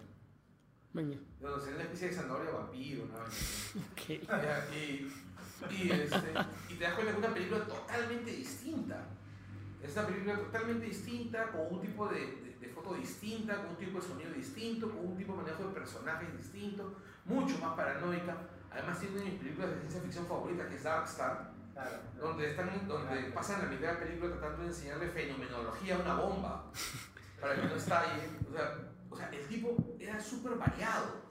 Maña. 0.94 1.18
donde 1.40 1.60
se 1.64 1.68
ve 1.70 1.74
una 1.76 1.84
especie 1.84 2.08
de 2.08 2.14
zanahoria 2.14 2.50
vampiro, 2.50 3.06
¿no? 3.06 3.14
Ok. 3.14 4.22
Ya, 4.28 4.68
y, 4.74 5.12
y, 5.70 5.90
este, 5.90 6.32
y 6.70 6.74
te 6.74 6.84
das 6.84 6.94
cuenta 6.94 7.12
que 7.12 7.18
es 7.18 7.24
una 7.24 7.34
película 7.34 7.64
totalmente 7.66 8.30
distinta. 8.30 9.04
Es 9.82 9.92
una 9.96 10.06
película 10.06 10.36
totalmente 10.38 10.86
distinta, 10.86 11.50
con 11.52 11.66
un 11.74 11.80
tipo 11.80 12.08
de, 12.08 12.20
de- 12.20 12.56
de 12.60 12.68
foto 12.68 12.94
distinta, 12.94 13.56
con 13.58 13.66
un 13.70 13.76
tipo 13.76 14.00
de 14.00 14.06
sonido 14.06 14.30
distinto, 14.32 14.88
con 14.90 15.06
un 15.06 15.16
tipo 15.16 15.32
de 15.36 15.42
manejo 15.42 15.64
de 15.68 15.74
personajes 15.74 16.36
distinto, 16.36 16.96
mucho 17.24 17.58
más 17.58 17.76
paranoica. 17.76 18.36
Además 18.70 18.98
tiene 18.98 19.14
una 19.16 19.24
de 19.24 19.30
mis 19.30 19.38
películas 19.40 19.70
de 19.70 19.76
ciencia 19.80 20.00
ficción 20.02 20.26
favoritas, 20.26 20.66
que 20.68 20.74
es 20.76 20.82
Dark 20.82 21.04
Star, 21.06 21.52
Claro. 21.78 21.98
donde, 22.20 22.50
están, 22.50 22.88
donde 22.88 23.22
pasan 23.30 23.62
la 23.62 23.68
mitad 23.68 23.86
de 23.88 23.92
la 23.94 23.98
película 24.00 24.32
tratando 24.32 24.62
de 24.62 24.68
enseñarle 24.68 25.08
fenomenología 25.10 25.94
a 25.94 25.98
una 26.00 26.14
bomba, 26.14 26.64
para 27.40 27.54
que 27.54 27.62
no 27.68 27.74
estalle. 27.76 28.22
O 28.48 28.52
sea, 28.52 28.74
o 29.10 29.16
sea 29.16 29.28
el 29.30 29.46
tipo 29.46 29.76
era 30.00 30.20
súper 30.20 30.56
variado. 30.56 31.28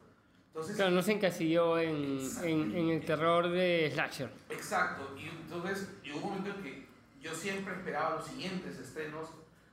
Entonces, 0.47 0.75
Claro, 0.77 0.91
no 0.91 1.01
se 1.01 1.11
encasilló 1.11 1.77
en, 1.77 2.17
en, 2.43 2.75
en 2.75 2.89
el 2.91 3.05
terror 3.05 3.49
de 3.49 3.91
Slasher. 3.93 4.29
Exacto, 4.49 5.15
y 5.17 5.27
entonces 5.27 5.89
llegó 6.01 6.19
un 6.19 6.37
momento 6.37 6.49
en 6.57 6.63
que 6.63 6.87
yo 7.21 7.33
siempre 7.35 7.73
esperaba 7.73 8.15
los 8.15 8.25
siguientes 8.25 8.79
estrenos 8.79 9.29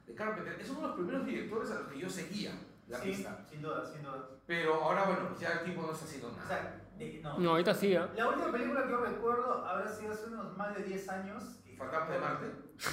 de 0.08 0.14
Carpenter. 0.14 0.60
Es 0.60 0.68
uno 0.70 0.80
de 0.80 0.86
los 0.88 0.96
primeros 0.96 1.24
directores 1.24 1.70
a 1.70 1.74
los 1.80 1.88
que 1.92 1.98
yo 2.00 2.10
seguía 2.10 2.52
la 2.88 3.00
Sí, 3.00 3.10
pista. 3.10 3.46
sin 3.48 3.62
duda, 3.62 3.86
sin 3.90 4.02
duda. 4.02 4.28
Pero 4.46 4.74
ahora, 4.74 5.04
bueno, 5.04 5.28
pues 5.28 5.40
ya 5.40 5.52
el 5.52 5.64
tipo 5.64 5.82
no 5.82 5.92
está 5.92 6.04
haciendo 6.04 6.28
O 6.28 6.32
nada. 6.32 6.48
sea, 6.48 6.80
de- 6.98 7.20
no. 7.22 7.38
No, 7.38 7.50
ahorita 7.50 7.74
sí, 7.74 7.94
¿ah? 7.96 8.08
La 8.16 8.28
última 8.28 8.52
película 8.52 8.84
que 8.84 8.90
yo 8.90 8.98
recuerdo 9.04 9.64
habrá 9.66 9.88
sido 9.88 10.12
hace 10.12 10.26
unos 10.26 10.56
más 10.56 10.74
de 10.76 10.82
10 10.84 11.08
años. 11.08 11.60
¿Fantasma 11.78 12.14
de 12.14 12.20
Marte? 12.20 12.46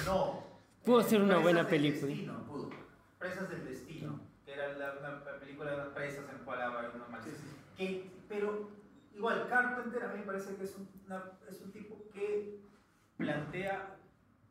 No. 0.06 0.44
Pudo 0.84 1.00
Eh, 1.00 1.04
ser 1.04 1.18
una 1.20 1.26
Presas 1.34 1.42
buena 1.42 1.58
del 1.60 1.70
película. 1.70 2.06
Destino. 2.08 2.46
Pudo. 2.46 2.70
Presas 3.18 3.50
del 3.50 3.64
Destino, 3.64 4.20
que 4.44 4.52
era 4.54 4.72
la, 4.72 4.94
una 4.98 5.24
película 5.38 5.70
de 5.70 5.76
unas 5.76 5.88
presas 5.88 6.28
en 6.28 6.38
la 6.38 6.44
cual 6.44 6.60
había 6.62 6.90
unos 6.90 7.06
Sí, 7.06 7.12
malditos. 7.12 7.40
sí. 7.40 7.46
Que, 7.76 8.10
pero 8.28 8.68
igual, 9.14 9.46
Carpenter 9.48 10.02
a 10.04 10.08
mí 10.08 10.18
me 10.20 10.24
parece 10.26 10.56
que 10.56 10.64
es 10.64 10.76
un, 10.76 10.88
una- 11.06 11.30
es 11.48 11.60
un 11.60 11.70
tipo 11.72 12.08
que 12.12 12.60
plantea 13.16 13.96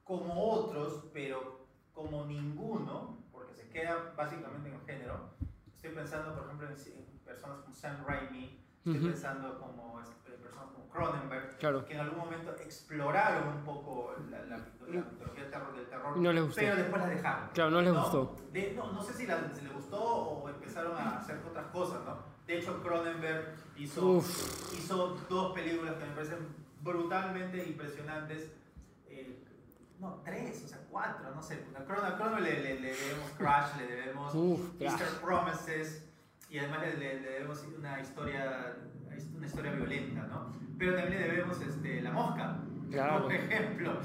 como 0.06 0.42
otros, 0.52 1.06
pero 1.14 1.68
como 1.94 2.26
ninguno, 2.26 3.18
porque 3.32 3.54
se 3.54 3.68
queda 3.70 4.14
básicamente 4.16 4.70
en 4.70 4.76
el 4.76 4.82
género. 4.82 5.32
Estoy 5.76 5.92
pensando, 5.92 6.34
por 6.36 6.46
ejemplo, 6.46 6.68
en, 6.70 6.74
en 6.76 7.20
personas 7.20 7.58
como 7.62 7.76
Sam 7.76 8.06
Raimi, 8.08 8.61
estoy 8.86 8.98
Ujú. 8.98 9.08
pensando 9.08 9.60
como 9.60 10.00
este, 10.02 10.32
personas 10.32 10.66
como 10.74 10.90
Cronenberg, 10.90 11.58
Claro. 11.60 11.86
que 11.86 11.94
en 11.94 12.00
algún 12.00 12.18
momento 12.20 12.52
exploraron 12.60 13.48
un 13.58 13.64
poco 13.64 14.16
la, 14.30 14.40
la, 14.46 14.58
la 14.58 14.64
mitología 15.04 15.44
del 15.44 15.52
terror, 15.52 15.76
del 15.76 15.86
terror 15.88 16.18
Y 16.18 16.20
no 16.22 16.34
les 16.34 16.44
gustó. 16.44 16.60
pero 16.62 16.76
después 16.76 17.02
la 17.02 17.08
dejaron. 17.10 17.50
Claro, 17.54 17.70
no 17.72 17.82
les 17.82 17.94
¿no? 17.94 18.02
gustó. 18.02 18.36
De- 18.52 18.74
no, 18.76 18.92
no 18.92 19.02
sé 19.04 19.14
si, 19.14 19.28
la- 19.28 19.54
si 19.54 19.62
les 19.64 19.74
gustó 19.74 20.02
o 20.04 20.50
empezaron 20.50 20.98
a 20.98 21.18
hacer 21.20 21.40
otras 21.48 21.68
cosas, 21.68 22.04
¿no? 22.06 22.18
De 22.48 22.58
hecho, 22.58 22.82
Cronenberg 22.82 23.54
hizo, 23.78 24.06
Uf. 24.18 24.74
hizo 24.74 25.16
dos 25.30 25.54
películas 25.54 25.94
que 25.96 26.06
me 26.06 26.12
parecen 26.16 26.40
brutalmente 26.82 27.64
impresionantes. 27.64 28.52
eh, 29.08 29.44
no, 30.00 30.20
tres, 30.26 30.64
o 30.66 30.68
sea, 30.68 30.80
cuatro, 30.90 31.30
no 31.36 31.44
sé. 31.44 31.64
A 31.76 31.86
Cron- 31.86 32.04
a 32.04 32.16
Cronenberg 32.18 32.44
le, 32.44 32.64
le- 32.64 32.80
le 32.80 32.94
debemos 32.96 33.30
Crash, 33.38 33.78
le 33.78 33.86
debemos 33.86 34.34
Uf. 34.34 34.82
Easter 34.82 35.08
Promises 35.22 36.04
y 36.52 36.60
además 36.60 36.82
le, 36.82 36.98
le- 36.98 37.20
debemos 37.22 37.66
una 37.78 38.00
historia, 38.02 38.76
una 39.36 39.46
historia 39.46 39.72
violenta, 39.72 40.24
¿no? 40.28 40.54
Pero 40.78 40.96
también 40.96 41.22
le 41.22 41.28
debemos 41.30 41.62
este, 41.62 42.02
La 42.02 42.12
Mosca, 42.12 42.60
Claro. 42.92 43.24
por 43.24 43.34
ejemplo. 43.34 44.00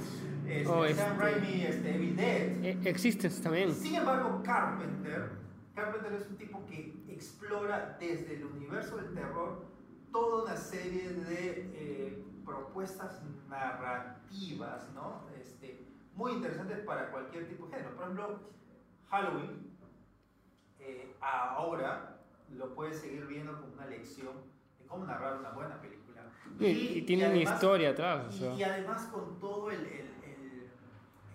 Este, 0.46 0.66
Oh, 0.68 0.86
Sam 0.86 1.12
este- 1.12 1.14
Raimi, 1.18 1.62
este, 1.64 1.94
Evil 1.96 2.16
Dead. 2.16 2.64
Eh, 2.64 2.78
Existence 2.84 3.42
también. 3.42 3.74
Sin 3.74 3.96
embargo, 3.96 4.40
Carpenter, 4.44 5.30
Carpenter 5.74 6.12
es 6.12 6.28
un 6.28 6.36
tipo 6.36 6.64
que 6.66 6.94
explora 7.08 7.96
desde 7.98 8.36
el 8.36 8.44
universo 8.44 8.96
del 8.98 9.12
terror 9.12 9.66
toda 10.12 10.44
una 10.44 10.56
serie 10.56 11.10
de 11.14 11.70
eh, 11.74 12.24
propuestas 12.44 13.22
narrativas, 13.48 14.88
¿no? 14.94 15.24
Este, 15.36 15.84
muy 16.14 16.32
interesantes 16.32 16.78
para 16.86 17.10
cualquier 17.10 17.48
tipo 17.48 17.66
de 17.66 17.72
género. 17.72 17.94
Por 17.96 18.04
ejemplo, 18.04 18.40
Halloween, 19.10 19.66
eh, 20.78 21.12
ahora 21.20 22.15
lo 22.54 22.74
puedes 22.74 23.00
seguir 23.00 23.26
viendo 23.26 23.60
como 23.60 23.72
una 23.74 23.86
lección 23.86 24.32
de 24.78 24.86
cómo 24.86 25.04
narrar 25.04 25.38
una 25.38 25.50
buena 25.50 25.80
película. 25.80 26.22
Y, 26.60 26.66
y 26.98 27.02
tiene 27.02 27.24
una 27.26 27.34
además- 27.34 27.54
historia 27.54 27.90
atrás. 27.90 28.26
o 28.28 28.34
y, 28.34 28.38
sea. 28.38 28.54
y 28.54 28.62
además 28.62 29.02
con 29.12 29.38
todo 29.40 29.70
el, 29.70 29.80
el- 29.80 30.14
el- 30.24 30.70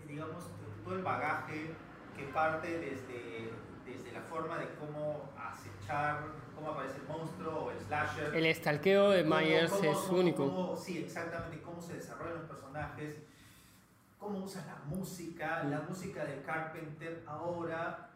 el, 0.01 0.07
digamos, 0.07 0.45
todo 0.84 0.95
el 0.95 1.03
bagaje 1.03 1.72
que 2.18 2.24
parte 2.26 2.68
desde, 2.80 3.51
desde 3.86 4.12
la 4.14 4.22
forma 4.22 4.57
de 4.57 4.68
cómo 4.80 5.30
acechar, 5.38 6.24
cómo 6.55 6.72
aparece 6.72 6.97
el 6.97 7.07
monstruo 7.07 7.66
o 7.66 7.72
el 7.72 7.80
slasher. 7.80 8.34
El 8.36 8.45
estalqueo 8.45 9.09
de 9.12 9.24
Myers 9.24 9.72
cómo- 9.72 9.84
es 9.91 9.97
cómo- 9.97 10.20
único. 10.20 10.78
sí, 10.78 10.99
exactamente, 10.99 11.62
cómo 11.62 11.82
se 11.82 11.95
desarrollan 11.95 12.39
los 12.39 12.45
personajes, 12.49 13.18
cómo 14.20 14.39
usa 14.43 14.64
la 14.66 14.78
música. 14.86 15.64
La 15.66 15.82
música 15.82 16.24
de 16.26 16.41
Carpenter 16.43 17.24
ahora 17.28 18.11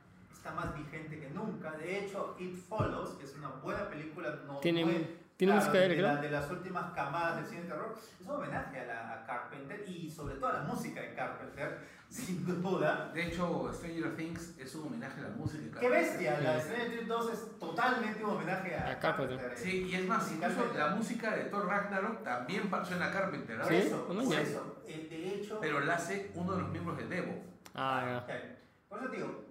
está 0.46 0.52
más 0.54 0.76
vigente 0.76 1.20
que 1.20 1.30
nunca. 1.32 1.72
De 1.72 2.00
hecho, 2.06 2.36
It 2.40 2.56
Follows, 2.70 3.16
que 3.18 3.26
es 3.26 3.36
una 3.36 3.50
buena 3.50 3.90
película, 3.90 4.30
no 4.46 4.60
Tiene- 4.60 4.84
fue- 4.84 5.18
tiene 5.38 5.54
claro, 5.54 5.66
música 5.66 5.80
de 5.88 5.96
la- 6.02 6.16
de 6.18 6.30
las 6.30 6.52
últimas 6.52 6.94
camadas 6.94 7.38
del 7.38 7.46
cine 7.48 7.62
de 7.64 7.68
terror, 7.70 7.96
es 7.98 8.22
un 8.26 8.32
homenaje 8.32 8.80
a, 8.80 8.86
la, 8.86 9.14
a 9.14 9.26
Carpenter 9.26 9.84
y 9.90 10.10
sobre 10.10 10.36
todo 10.36 10.48
a 10.52 10.54
la 10.54 10.62
música 10.62 11.02
de 11.02 11.14
Carpenter, 11.16 11.80
sin 12.10 12.46
duda. 12.62 13.12
De 13.14 13.26
hecho, 13.26 13.72
Stranger 13.74 14.16
Things 14.16 14.54
es 14.60 14.76
un 14.76 14.86
homenaje 14.88 15.20
a 15.20 15.24
la 15.24 15.30
música. 15.36 15.80
¡Qué 15.80 15.90
bestia! 15.90 16.40
La 16.42 16.54
de 16.54 16.62
Sí. 16.62 16.68
Stranger 16.70 16.92
Things 16.92 17.08
2 17.08 17.34
es 17.34 17.60
totalmente 17.60 18.24
un 18.24 18.30
homenaje 18.30 18.76
a, 18.76 18.92
A 18.92 19.00
Carpenter. 19.00 19.38
Carpenter. 19.40 19.58
Sí, 19.58 19.88
y 19.90 19.96
es 19.96 20.08
más, 20.08 20.32
incluso 20.32 20.72
la 20.78 20.90
música 20.90 21.36
de 21.36 21.46
Thor 21.46 21.66
Ragnarok 21.68 22.24
también 22.24 22.70
suena 22.88 23.08
a 23.08 23.12
Carpenter. 23.12 23.60
Sí, 23.68 23.76
eso, 23.78 24.06
no, 24.14 24.24
por 24.24 24.32
ya. 24.32 24.42
eso. 24.42 24.78
Eh, 24.88 25.08
de 25.10 25.30
hecho, 25.36 25.58
pero 25.60 25.80
la 25.80 25.96
hace 25.96 26.32
uno 26.36 26.54
de 26.56 26.62
los 26.62 26.70
miembros 26.70 26.98
de 26.98 27.08
Devo. 27.08 27.34
Ah, 27.74 28.22
Ok. 28.24 28.32
Por 28.88 29.00
eso 29.00 29.08
digo, 29.10 29.44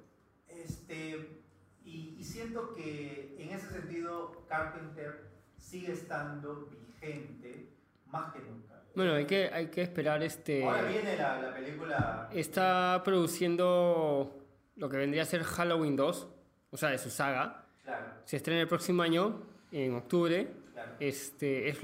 este, 0.62 1.40
y, 1.84 2.16
y 2.18 2.24
siento 2.24 2.74
que 2.74 3.36
en 3.38 3.50
ese 3.50 3.68
sentido 3.70 4.44
Carpenter 4.48 5.24
sigue 5.58 5.92
estando 5.92 6.66
vigente 6.70 7.68
más 8.06 8.32
que 8.32 8.40
nunca. 8.40 8.82
Bueno, 8.94 9.14
hay 9.14 9.26
que, 9.26 9.50
hay 9.52 9.68
que 9.68 9.82
esperar 9.82 10.22
este... 10.22 10.64
Ahora 10.64 10.82
viene 10.82 11.16
la, 11.16 11.42
la 11.42 11.54
película. 11.54 12.28
Está 12.32 13.02
produciendo 13.04 14.38
lo 14.76 14.88
que 14.88 14.96
vendría 14.96 15.22
a 15.22 15.26
ser 15.26 15.42
Halloween 15.42 15.96
2, 15.96 16.28
o 16.70 16.76
sea, 16.76 16.90
de 16.90 16.98
su 16.98 17.10
saga. 17.10 17.64
Claro, 17.82 18.04
Se 18.24 18.36
estrena 18.36 18.60
el 18.60 18.68
próximo 18.68 19.02
año, 19.02 19.42
en 19.72 19.94
octubre. 19.94 20.48
claro. 20.72 20.92
Este, 21.00 21.68
es, 21.68 21.78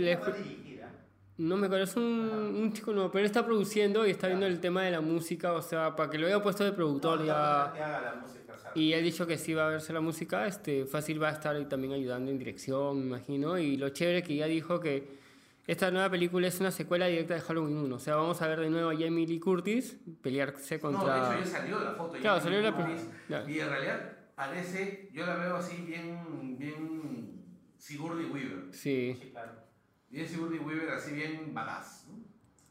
no 1.36 1.56
me 1.56 1.66
acuerdo, 1.66 1.84
es 1.84 1.96
un, 1.96 2.02
un 2.04 2.72
chico 2.74 2.92
nuevo, 2.92 3.10
pero 3.10 3.20
él 3.20 3.26
está 3.26 3.44
produciendo 3.44 4.06
y 4.06 4.10
está 4.10 4.26
viendo 4.26 4.46
el 4.46 4.60
tema 4.60 4.82
de 4.82 4.90
la 4.90 5.00
música, 5.00 5.54
o 5.54 5.62
sea, 5.62 5.96
para 5.96 6.10
que 6.10 6.18
lo 6.18 6.26
haya 6.26 6.42
puesto 6.42 6.64
de 6.64 6.72
productor 6.72 7.20
No, 7.20 7.26
ya... 7.26 7.72
que 7.74 7.82
haga 7.82 8.00
la 8.02 8.14
música. 8.20 8.39
Y 8.74 8.92
ha 8.94 8.98
dicho 8.98 9.26
que 9.26 9.36
sí 9.38 9.54
va 9.54 9.66
a 9.66 9.70
verse 9.70 9.92
la 9.92 10.00
música, 10.00 10.46
este, 10.46 10.86
fácil 10.86 11.22
va 11.22 11.28
a 11.28 11.32
estar 11.32 11.56
ahí 11.56 11.64
también 11.66 11.92
ayudando 11.92 12.30
en 12.30 12.38
dirección, 12.38 13.00
me 13.00 13.06
imagino. 13.06 13.58
Y 13.58 13.76
lo 13.76 13.88
chévere 13.90 14.22
que 14.22 14.36
ya 14.36 14.46
dijo 14.46 14.80
que 14.80 15.18
esta 15.66 15.90
nueva 15.90 16.10
película 16.10 16.46
es 16.48 16.58
una 16.60 16.70
secuela 16.70 17.06
directa 17.06 17.34
de 17.34 17.40
Halloween 17.40 17.76
1. 17.76 17.96
O 17.96 17.98
sea, 17.98 18.16
vamos 18.16 18.40
a 18.42 18.48
ver 18.48 18.60
de 18.60 18.70
nuevo 18.70 18.90
a 18.90 18.94
Jamie 18.96 19.26
Lee 19.26 19.40
Curtis 19.40 19.96
pelearse 20.22 20.78
No, 20.78 20.90
de 20.90 20.96
contra... 20.96 21.34
hecho 21.34 21.44
ya 21.44 21.46
salió 21.58 21.80
la 21.80 21.92
foto. 21.92 22.12
Claro, 22.18 22.36
en 22.38 22.42
salió 22.42 22.60
la 22.60 23.06
ya. 23.28 23.44
Y 23.50 23.60
en 23.60 23.68
realidad 23.68 24.12
parece, 24.34 25.10
yo 25.12 25.26
la 25.26 25.36
veo 25.36 25.56
así 25.56 25.76
bien, 25.82 26.56
bien 26.58 27.44
Sigourney 27.76 28.26
Weaver. 28.26 28.72
Sí. 28.72 29.16
Sí, 29.20 29.30
claro. 29.30 29.52
Bien 30.08 30.26
Sigourney 30.26 30.58
Weaver, 30.58 30.90
así 30.90 31.12
bien 31.12 31.52
badass. 31.54 32.06
¿no? 32.08 32.18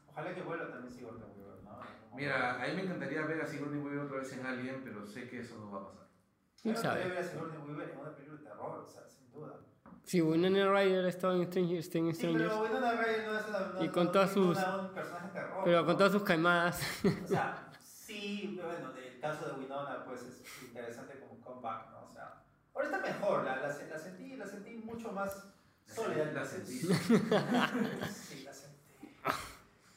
Ojalá 0.08 0.34
que 0.34 0.42
vuelva 0.42 0.70
también. 0.70 0.94
Como- 1.04 1.29
Mira, 2.14 2.62
a 2.62 2.66
mí 2.66 2.74
me 2.74 2.82
encantaría 2.82 3.22
ver 3.22 3.40
a 3.40 3.46
Sigourney 3.46 3.80
Weaver 3.80 4.00
otra 4.00 4.18
vez 4.18 4.32
en 4.32 4.44
Alien, 4.44 4.82
pero 4.84 5.06
sé 5.06 5.28
que 5.28 5.40
eso 5.40 5.56
no 5.58 5.70
va 5.70 5.78
a 5.80 5.86
pasar. 5.86 6.06
¿Quién 6.62 6.74
Yo 6.74 6.80
sabe? 6.80 7.04
ver 7.08 7.18
a 7.18 7.22
Sigourney 7.22 7.58
Weaver 7.58 7.90
en 7.90 7.98
una 8.00 8.10
película 8.14 8.38
de 8.40 8.44
terror, 8.44 8.84
o 8.86 8.88
sea, 8.90 9.02
sin 9.08 9.30
duda. 9.32 9.56
Sí, 10.04 10.20
Winona 10.20 10.72
Ryder 10.72 11.06
estaba 11.06 11.34
en 11.34 11.44
Stranger, 11.46 11.76
en 11.76 11.82
Sí, 11.82 11.88
Strangers, 12.14 12.52
pero 12.54 12.62
Winona 12.62 12.92
Ryder 12.92 13.26
no 13.26 13.38
es 13.38 13.46
una, 13.48 13.58
no, 13.60 13.84
Y 13.84 13.88
con 13.90 14.04
no 14.06 14.10
todas 14.10 14.28
es 14.30 14.34
sus- 14.34 14.58
una- 14.58 14.78
un 14.80 14.94
personaje 14.94 15.28
de 15.28 15.34
terror. 15.34 15.60
pero 15.64 15.80
¿no? 15.80 15.86
con 15.86 15.96
todas 15.96 16.12
sus 16.12 16.22
caimadas. 16.24 16.82
O 17.04 17.28
sea, 17.28 17.70
sí, 17.80 18.58
bueno, 18.60 18.90
el 18.96 19.20
caso 19.20 19.46
de 19.46 19.52
Winona 19.60 20.04
pues 20.04 20.22
es 20.22 20.42
interesante 20.62 21.20
como 21.20 21.40
comeback, 21.40 21.90
¿no? 21.92 22.06
O 22.08 22.12
sea, 22.12 22.42
ahora 22.74 22.86
está 22.86 23.00
mejor, 23.00 23.44
la, 23.44 23.56
la, 23.56 23.68
la 23.68 23.98
sentí, 23.98 24.36
la 24.36 24.46
sentí 24.46 24.74
mucho 24.76 25.12
más 25.12 25.44
sólida. 25.86 26.24
La 26.32 26.44
sentí. 26.44 26.80
Sí, 26.80 28.44
la 28.44 28.49
sentí. 28.49 28.49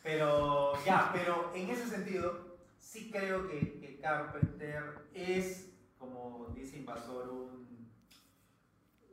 Pero, 0.04 0.74
ya, 0.86 1.10
pero 1.14 1.51
en 1.56 1.70
ese 1.70 1.88
sentido, 1.88 2.58
sí 2.78 3.10
creo 3.10 3.47
que, 3.47 3.80
que 3.80 3.99
Carpenter 4.01 5.08
es, 5.14 5.70
como 5.97 6.47
dice 6.54 6.78
Invasor, 6.78 7.30
un, 7.30 7.89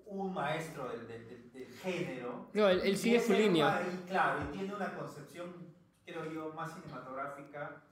un 0.07 0.35
maestro 0.35 0.89
del, 0.89 1.07
del- 1.07 1.29
del- 1.29 1.53
del 1.53 1.73
género. 1.75 2.49
No, 2.53 2.69
él, 2.69 2.81
él 2.85 2.97
sigue 2.97 3.21
su 3.21 3.33
línea. 3.33 3.81
y 3.87 4.09
claro, 4.09 4.43
y 4.43 4.57
tiene 4.57 4.75
una 4.75 4.93
concepción, 4.97 5.55
creo 6.05 6.25
yo, 6.33 6.53
más 6.55 6.75
cinematográfica, 6.75 7.83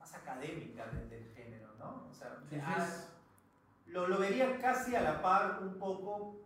más 0.00 0.12
académica 0.14 0.86
del, 0.86 1.08
del 1.08 1.32
género, 1.34 1.68
¿no? 1.78 2.08
O 2.10 2.12
sea, 2.12 2.36
ah, 2.64 3.04
lo, 3.86 4.08
lo 4.08 4.18
vería 4.18 4.58
casi 4.58 4.96
a 4.96 5.02
la 5.02 5.22
par 5.22 5.60
un 5.62 5.78
poco 5.78 6.40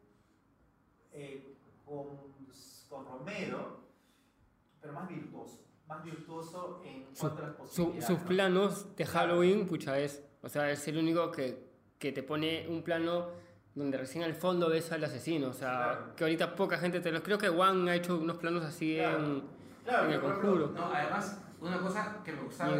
eh, 1.13 1.57
con, 1.87 2.09
con 2.91 3.07
Romero, 3.07 3.81
pero 4.83 4.93
más 4.93 5.09
virtuoso. 5.09 5.65
Más 5.89 6.03
virtuoso 6.05 6.83
en 6.85 7.05
cuanto 7.19 7.39
a 7.43 7.47
las 7.47 7.53
Su- 7.57 7.59
posibilidades. 7.63 8.07
sus 8.07 8.19
¿no? 8.21 8.25
planos 8.27 8.97
de 8.97 9.07
Halloween, 9.07 9.67
pucha, 9.67 9.99
es. 9.99 10.23
O 10.43 10.49
sea, 10.49 10.71
es 10.71 10.87
el 10.89 10.99
único 10.99 11.31
que, 11.31 11.69
que 11.99 12.13
te 12.13 12.23
pone 12.23 12.67
un 12.69 12.83
plano 12.83 13.29
donde 13.75 13.97
recién 13.97 14.25
al 14.25 14.35
fondo 14.35 14.69
ves 14.69 14.91
al 14.93 15.05
asesino. 15.05 15.49
O 15.49 15.53
sea, 15.53 15.71
Claro. 15.71 16.17
que 16.17 16.25
ahorita 16.25 16.55
poca 16.57 16.79
gente 16.79 17.01
te 17.01 17.13
los. 17.13 17.23
Creo 17.23 17.39
que 17.39 17.49
Wang 17.49 17.89
ha 17.89 17.95
hecho 17.95 18.19
unos 18.19 18.37
planos 18.39 18.65
así 18.65 18.97
Claro. 18.97 19.19
en, 19.25 19.43
Claro, 19.85 20.07
en 20.07 20.13
el 20.13 20.21
conjuro. 20.21 20.69
No, 20.75 20.85
además, 20.93 21.41
una 21.61 21.81
cosa 21.81 22.21
que 22.25 22.33
me 22.33 22.43
gustaba 22.43 22.71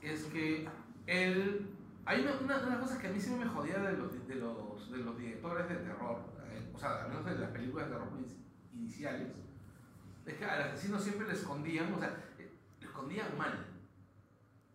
es 0.00 0.24
que 0.24 0.68
él. 1.06 1.68
Hay 2.04 2.20
una, 2.22 2.32
una, 2.40 2.60
que 2.98 3.06
a 3.06 3.10
mí 3.10 3.20
sí 3.20 3.30
me 3.30 3.46
jodía 3.46 3.78
de 3.78 3.92
los, 3.96 4.26
de 4.26 4.34
los, 4.34 4.90
de 4.90 4.98
los 4.98 5.16
directores 5.16 5.68
de 5.68 5.76
terror, 5.76 6.18
eh, 6.50 6.68
o 6.74 6.78
sea, 6.78 7.04
al 7.04 7.10
menos 7.10 7.24
de 7.24 7.38
las 7.38 7.50
películas 7.50 7.86
de 7.88 7.92
terror 7.94 8.08
in- 8.18 8.80
iniciales, 8.80 9.28
es 10.26 10.34
que 10.34 10.44
al 10.44 10.62
asesino 10.62 10.98
siempre 10.98 11.26
le 11.26 11.34
escondían, 11.34 11.92
o 11.92 11.98
sea, 11.98 12.16
eh, 12.38 12.50
le 12.80 12.86
escondían 12.86 13.36
mal. 13.36 13.66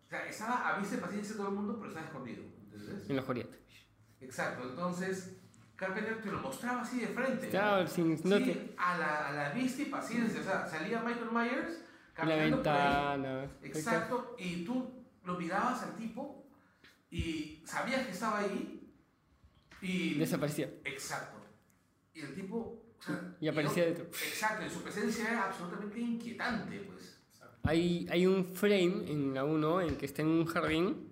O 0.06 0.08
sea, 0.10 0.26
estaba 0.26 0.68
a 0.68 0.78
vista 0.78 0.96
y 0.96 1.00
paciencia 1.00 1.36
todo 1.36 1.48
el 1.48 1.54
mundo, 1.54 1.76
pero 1.78 1.88
estaba 1.90 2.06
escondido. 2.06 2.42
¿entendés? 2.72 3.10
en 3.10 3.16
los 3.16 3.24
Joriet. 3.24 3.48
Exacto, 4.20 4.68
entonces 4.68 5.36
Carpenter 5.76 6.20
te 6.22 6.30
lo 6.32 6.38
mostraba 6.40 6.82
así 6.82 7.00
de 7.00 7.08
frente. 7.08 7.48
Claro, 7.50 7.82
¿no? 7.82 7.88
sin. 7.88 8.18
Sí, 8.18 8.28
no 8.28 8.36
te- 8.36 8.74
a, 8.76 8.98
la, 8.98 9.28
a 9.28 9.32
la 9.32 9.50
vista 9.50 9.82
y 9.82 9.86
paciencia. 9.86 10.40
O 10.40 10.44
sea, 10.44 10.66
salía 10.66 11.00
Michael 11.02 11.30
Myers 11.30 11.78
la 11.78 12.14
caminando 12.14 12.62
por 12.62 12.68
ahí. 12.72 12.82
ventana. 13.12 13.50
Exacto, 13.62 14.34
y 14.38 14.64
tú 14.64 15.04
lo 15.24 15.38
mirabas 15.38 15.82
al 15.82 15.94
tipo 15.96 16.44
y 17.10 17.62
sabías 17.66 18.04
que 18.06 18.12
estaba 18.12 18.38
ahí 18.38 18.92
y... 19.80 20.14
Desaparecía. 20.18 20.68
Exacto. 20.84 21.38
Y 22.14 22.20
el 22.22 22.34
tipo... 22.34 22.82
o 22.98 23.02
sea, 23.02 23.36
Y 23.40 23.48
aparecía 23.48 23.84
yo- 23.84 23.94
dentro. 23.94 24.04
Exacto, 24.06 24.66
y 24.66 24.70
su 24.70 24.82
presencia 24.82 25.30
era 25.30 25.44
absolutamente 25.46 25.98
inquietante, 26.00 26.80
pues. 26.80 27.18
Hay, 27.64 28.06
hay 28.10 28.26
un 28.26 28.44
frame 28.46 29.10
en 29.10 29.34
la 29.34 29.44
1 29.44 29.80
en 29.82 29.96
que 29.96 30.06
está 30.06 30.22
en 30.22 30.28
un 30.28 30.46
jardín. 30.46 31.08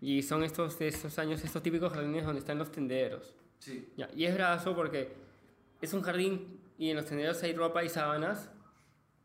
Y 0.00 0.22
son 0.22 0.44
estos 0.44 0.78
de 0.78 0.88
estos 0.88 1.18
años, 1.18 1.42
estos 1.44 1.62
típicos 1.62 1.92
jardines 1.92 2.24
donde 2.24 2.38
están 2.38 2.56
los 2.58 2.70
tenderos. 2.70 3.34
Sí. 3.58 3.88
Ya, 3.96 4.08
y 4.14 4.24
es 4.24 4.34
bravazo 4.34 4.74
porque 4.76 5.12
es 5.82 5.92
un 5.92 6.02
jardín 6.02 6.60
y 6.78 6.90
en 6.90 6.96
los 6.96 7.06
tenderos 7.06 7.42
hay 7.42 7.52
ropa 7.54 7.82
y 7.82 7.88
sábanas. 7.88 8.48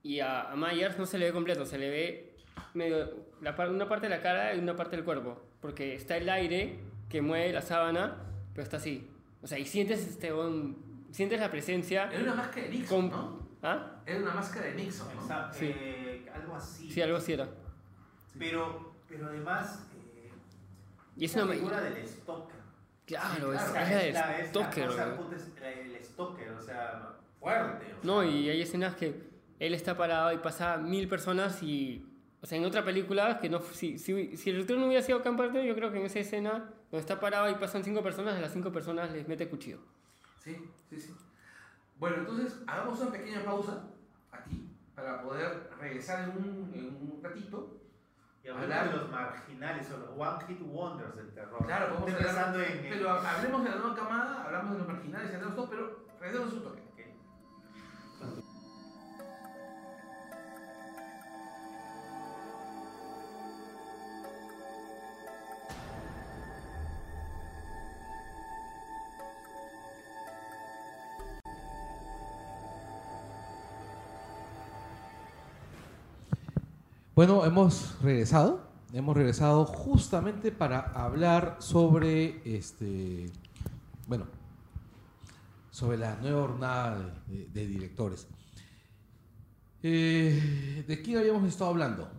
Y 0.02 0.20
a, 0.20 0.52
a 0.52 0.56
Myers 0.56 0.98
no 0.98 1.06
se 1.06 1.18
le 1.20 1.26
ve 1.28 1.32
completo, 1.32 1.66
se 1.66 1.78
le 1.78 1.90
ve 1.90 2.36
medio, 2.74 3.28
la, 3.42 3.56
una 3.70 3.88
parte 3.88 4.08
de 4.08 4.16
la 4.16 4.22
cara 4.22 4.54
y 4.56 4.60
una 4.60 4.76
parte 4.76 4.96
del 4.96 5.06
cuerpo. 5.06 5.40
Porque 5.62 5.94
está 5.94 6.18
el 6.18 6.28
aire 6.28 6.80
que 7.08 7.22
mueve 7.22 7.54
la 7.54 7.62
sábana, 7.62 8.18
pero 8.54 8.64
está 8.64 8.78
así. 8.78 9.08
O 9.44 9.48
sea, 9.48 9.60
y 9.60 9.66
sientes, 9.66 10.06
este, 10.08 10.34
un- 10.34 10.93
sientes 11.14 11.40
la 11.40 11.50
presencia. 11.52 12.10
Era 12.12 12.24
una 12.24 12.36
máscara 12.36 12.64
de 12.64 12.70
Nixon, 12.70 13.10
Con- 13.10 13.10
¿no? 13.10 13.48
¿Ah? 13.62 14.02
Era 14.06 14.20
una 14.20 14.34
máscara 14.34 14.66
de 14.68 14.76
Nixon, 14.76 15.16
¿no? 15.16 15.22
Exacto, 15.22 15.58
Sí. 15.60 15.66
eh, 15.74 16.26
algo 16.34 16.56
así. 16.56 16.92
Sí, 16.92 17.02
algo 17.02 17.18
así 17.18 17.34
era. 17.34 17.48
Pero, 18.38 18.94
pero 19.08 19.28
además, 19.28 19.88
eh, 19.96 20.30
Y 21.18 21.26
es 21.26 21.36
una. 21.36 21.48
figura 21.54 21.82
del 21.82 22.08
stalker. 22.08 22.56
Claro, 23.06 23.54
es, 23.54 23.62
claro, 23.62 23.86
es 23.86 23.92
la 23.92 24.02
es 24.08 24.14
la- 24.14 24.28
de 24.28 24.34
es 24.34 24.46
la 24.46 24.46
Stoker, 24.50 24.86
cosa, 24.88 25.06
la- 25.06 25.72
el 25.72 26.04
stalker, 26.04 26.50
o 26.52 26.62
sea, 26.62 27.10
fuerte. 27.40 27.86
o 28.02 28.06
No, 28.06 28.22
sea. 28.22 28.30
y 28.32 28.50
hay 28.50 28.62
escenas 28.62 28.96
que 28.96 29.24
él 29.60 29.74
está 29.74 29.96
parado 29.98 30.32
y 30.34 30.38
pasa 30.38 30.78
mil 30.78 31.08
personas 31.08 31.62
y... 31.64 32.10
O 32.42 32.46
sea, 32.46 32.58
en 32.58 32.66
otra 32.66 32.84
película, 32.84 33.40
que 33.40 33.50
no, 33.50 33.62
si, 33.62 33.98
si, 33.98 34.36
si 34.36 34.50
el 34.50 34.56
director 34.58 34.78
no 34.78 34.88
hubiera 34.88 35.02
sido 35.02 35.22
Carpenter, 35.22 35.64
yo 35.66 35.76
creo 35.76 35.92
que 35.94 36.00
en 36.00 36.06
esa 36.06 36.20
escena, 36.20 36.70
donde 36.92 37.00
está 37.00 37.18
parado 37.20 37.50
y 37.50 37.56
pasan 37.56 37.86
cinco 37.86 38.04
personas, 38.04 38.36
a 38.36 38.42
las 38.42 38.52
cinco 38.52 38.70
personas 38.72 39.12
les 39.12 39.26
mete 39.30 39.48
cuchillo. 39.48 39.80
Sí, 40.44 40.70
sí, 40.90 41.00
sí. 41.00 41.16
Bueno, 41.98 42.18
entonces 42.18 42.60
hagamos 42.68 43.00
una 43.00 43.12
pequeña 43.12 43.44
pausa 43.46 43.84
aquí 44.32 44.70
para 44.96 45.22
poder 45.24 45.70
regresar 45.80 46.24
en 46.24 46.30
un, 46.32 46.72
en 46.74 46.86
un 46.88 47.20
ratito. 47.24 47.80
Y 48.44 48.50
hablar- 48.50 48.92
de 48.92 48.98
los 48.98 49.10
marginales 49.10 49.90
o 49.92 49.98
los 50.00 50.10
one 50.18 50.46
hit 50.48 50.62
wonders 50.62 51.16
del 51.16 51.34
terror. 51.34 51.66
Claro, 51.66 51.96
podemos 51.96 52.10
Estoy 52.10 52.28
hablar- 52.30 52.54
en. 52.60 52.90
Pero 52.90 53.10
hablemos 53.10 53.64
de 53.64 53.70
la 53.70 53.76
nueva 53.78 53.96
camada, 53.96 54.44
hablamos 54.44 54.72
de 54.74 54.78
los 54.80 54.88
marginales, 54.90 55.32
todo, 55.56 55.70
pero 55.70 56.06
regresemos 56.20 56.54
un 56.54 56.64
toque. 56.64 56.83
Bueno, 77.26 77.46
hemos 77.46 77.96
regresado. 78.02 78.68
Hemos 78.92 79.16
regresado 79.16 79.66
justamente 79.66 80.52
para 80.52 80.82
hablar 80.92 81.56
sobre 81.60 82.42
este. 82.44 83.32
Bueno, 84.10 84.28
sobre 85.72 85.98
la 86.00 86.18
nueva 86.18 86.42
jornada 86.42 87.24
de, 87.28 87.46
de 87.46 87.66
directores. 87.66 88.28
Eh, 89.84 90.84
¿De 90.86 91.02
quién 91.02 91.18
habíamos 91.18 91.48
estado 91.48 91.70
hablando? 91.70 92.12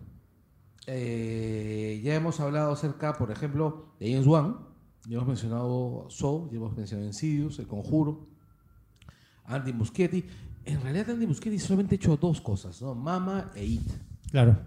Eh, 0.87 2.01
ya 2.03 2.15
hemos 2.15 2.39
hablado 2.39 2.71
acerca, 2.71 3.13
por 3.13 3.29
ejemplo, 3.29 3.93
de 3.99 4.11
James 4.11 4.25
Wan. 4.25 4.57
Ya 5.07 5.17
hemos 5.17 5.27
mencionado 5.27 6.07
Saw, 6.09 6.49
ya 6.49 6.57
hemos 6.57 6.75
mencionado 6.75 7.05
Insidious, 7.05 7.59
El 7.59 7.67
Conjuro, 7.67 8.25
Andy 9.43 9.71
Muschietti. 9.71 10.25
En 10.65 10.81
realidad, 10.81 11.11
Andy 11.11 11.27
Muschietti 11.27 11.59
solamente 11.59 11.93
ha 11.93 11.97
hecho 11.97 12.17
dos 12.17 12.41
cosas, 12.41 12.81
¿no? 12.81 12.95
Mama 12.95 13.51
e 13.53 13.65
It. 13.65 13.91
Claro. 14.31 14.57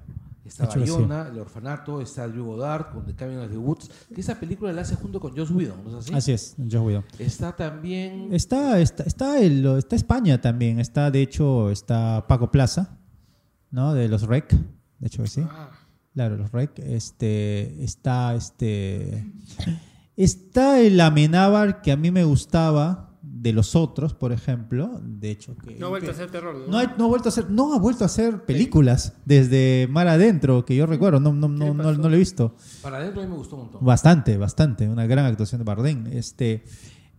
Está. 0.49 0.67
Bayona, 0.67 1.29
El 1.29 1.39
Orfanato, 1.39 2.01
está 2.01 2.27
Drew 2.27 2.45
Goddard 2.45 2.91
con 2.93 3.05
The 3.05 3.15
Cabin 3.15 3.39
of 3.39 3.51
the 3.51 3.57
Woods, 3.57 3.91
que 4.15 4.21
esa 4.21 4.39
película 4.39 4.73
la 4.73 4.83
hace 4.83 4.97
junto 4.97 5.21
con 5.21 5.37
Joss 5.37 5.51
Whedon, 5.51 5.85
¿no 5.85 5.91
es 5.91 5.97
así? 5.97 6.15
Así 6.15 6.33
es, 6.33 6.57
Joss 6.59 6.83
Whedon. 6.83 7.05
Está 7.19 7.55
también... 7.55 8.29
Está, 8.33 8.81
está, 8.81 9.05
está, 9.05 9.39
el, 9.41 9.65
está 9.79 9.97
España 9.97 10.41
también. 10.41 10.81
Está, 10.81 11.11
de 11.11 11.23
hecho, 11.23 11.71
está 11.71 12.27
Paco 12.27 12.51
Plaza. 12.51 12.99
¿no? 13.71 13.95
De 13.95 14.09
los 14.09 14.23
REC, 14.23 14.53
de 14.53 15.07
hecho 15.07 15.27
sí. 15.27 15.43
Ah, 15.49 15.71
Claro, 16.15 16.37
los 16.37 16.51
REC. 16.51 16.79
Este, 16.81 17.85
está 17.85 18.35
este. 18.35 19.25
Está 20.17 20.81
el 20.81 21.01
Amenábar 21.01 21.81
que 21.81 21.93
a 21.93 21.97
mí 21.97 22.11
me 22.11 22.25
gustaba 22.25 23.08
de 23.41 23.53
los 23.53 23.77
otros, 23.77 24.15
por 24.15 24.33
ejemplo. 24.33 25.01
De 25.03 25.31
hecho, 25.31 25.57
que. 25.57 25.77
no 25.77 25.87
ha 25.87 25.89
vuelto 25.91 26.07
que- 26.07 26.13
a 26.13 26.17
ser 26.17 26.31
terror, 26.31 26.57
¿no? 26.57 26.67
no, 26.67 26.79
ha, 26.79 26.95
no 26.97 27.05
ha 27.05 27.09
vuelto 27.09 27.29
a 27.29 27.31
hacer, 27.31 27.51
no 27.51 27.75
ha 27.75 27.79
vuelto 27.79 28.05
a 28.05 28.07
hacer 28.07 28.45
películas 28.45 29.13
desde 29.25 29.87
Mar 29.91 30.09
Adentro, 30.09 30.65
que 30.65 30.75
yo 30.75 30.87
recuerdo, 30.87 31.21
no, 31.21 31.33
no, 31.33 31.49
no, 31.49 31.67
¿Qué 31.67 31.73
no, 31.75 31.93
no 31.93 32.09
lo 32.09 32.15
he 32.15 32.19
visto. 32.19 32.57
Para 32.83 32.99
adentro 32.99 33.23
a 33.23 33.25
mí 33.25 33.31
me 33.31 33.37
gustó 33.37 33.57
un 33.57 33.63
montón. 33.63 33.85
Bastante, 33.85 34.37
bastante. 34.37 34.89
Una 34.89 35.07
gran 35.07 35.25
actuación 35.27 35.61
de 35.61 35.65
Bardem. 35.65 36.07
Este, 36.09 36.65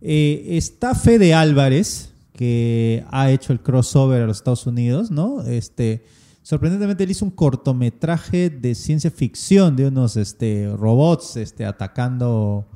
eh, 0.00 0.44
está 0.50 0.94
Fede 0.94 1.34
Álvarez, 1.34 2.12
que 2.32 3.04
ha 3.10 3.30
hecho 3.30 3.52
el 3.52 3.60
crossover 3.60 4.22
a 4.22 4.26
los 4.26 4.38
Estados 4.38 4.66
Unidos, 4.66 5.10
¿no? 5.10 5.42
Este, 5.42 6.04
sorprendentemente 6.42 7.04
él 7.04 7.10
hizo 7.10 7.24
un 7.24 7.30
cortometraje 7.30 8.50
de 8.50 8.74
ciencia 8.74 9.10
ficción 9.10 9.76
de 9.76 9.88
unos 9.88 10.16
este, 10.16 10.70
robots 10.76 11.36
este, 11.36 11.64
atacando 11.66 12.66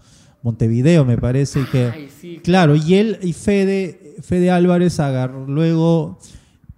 Montevideo, 0.44 1.04
me 1.04 1.18
parece. 1.18 1.60
y 1.62 1.64
que, 1.64 1.84
Ay, 1.86 2.08
sí. 2.20 2.38
Claro, 2.44 2.76
y 2.76 2.94
él 2.94 3.18
y 3.22 3.32
Fede, 3.32 4.14
Fede 4.22 4.50
Álvarez 4.52 5.00
agarró, 5.00 5.46
luego 5.48 6.18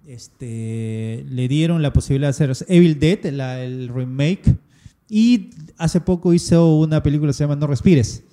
este, 0.07 1.25
le 1.29 1.47
dieron 1.47 1.81
la 1.81 1.93
posibilidad 1.93 2.27
de 2.35 2.51
hacer 2.51 2.65
Evil 2.69 2.97
Dead, 2.99 3.25
la- 3.33 3.61
el 3.63 3.89
remake, 3.89 4.55
y 5.09 5.49
hace 5.77 5.99
poco 6.01 6.33
hizo 6.33 6.77
una 6.77 7.03
película 7.03 7.29
que 7.29 7.33
se 7.33 7.43
llama 7.43 7.55
No 7.57 7.67
Respires, 7.67 8.23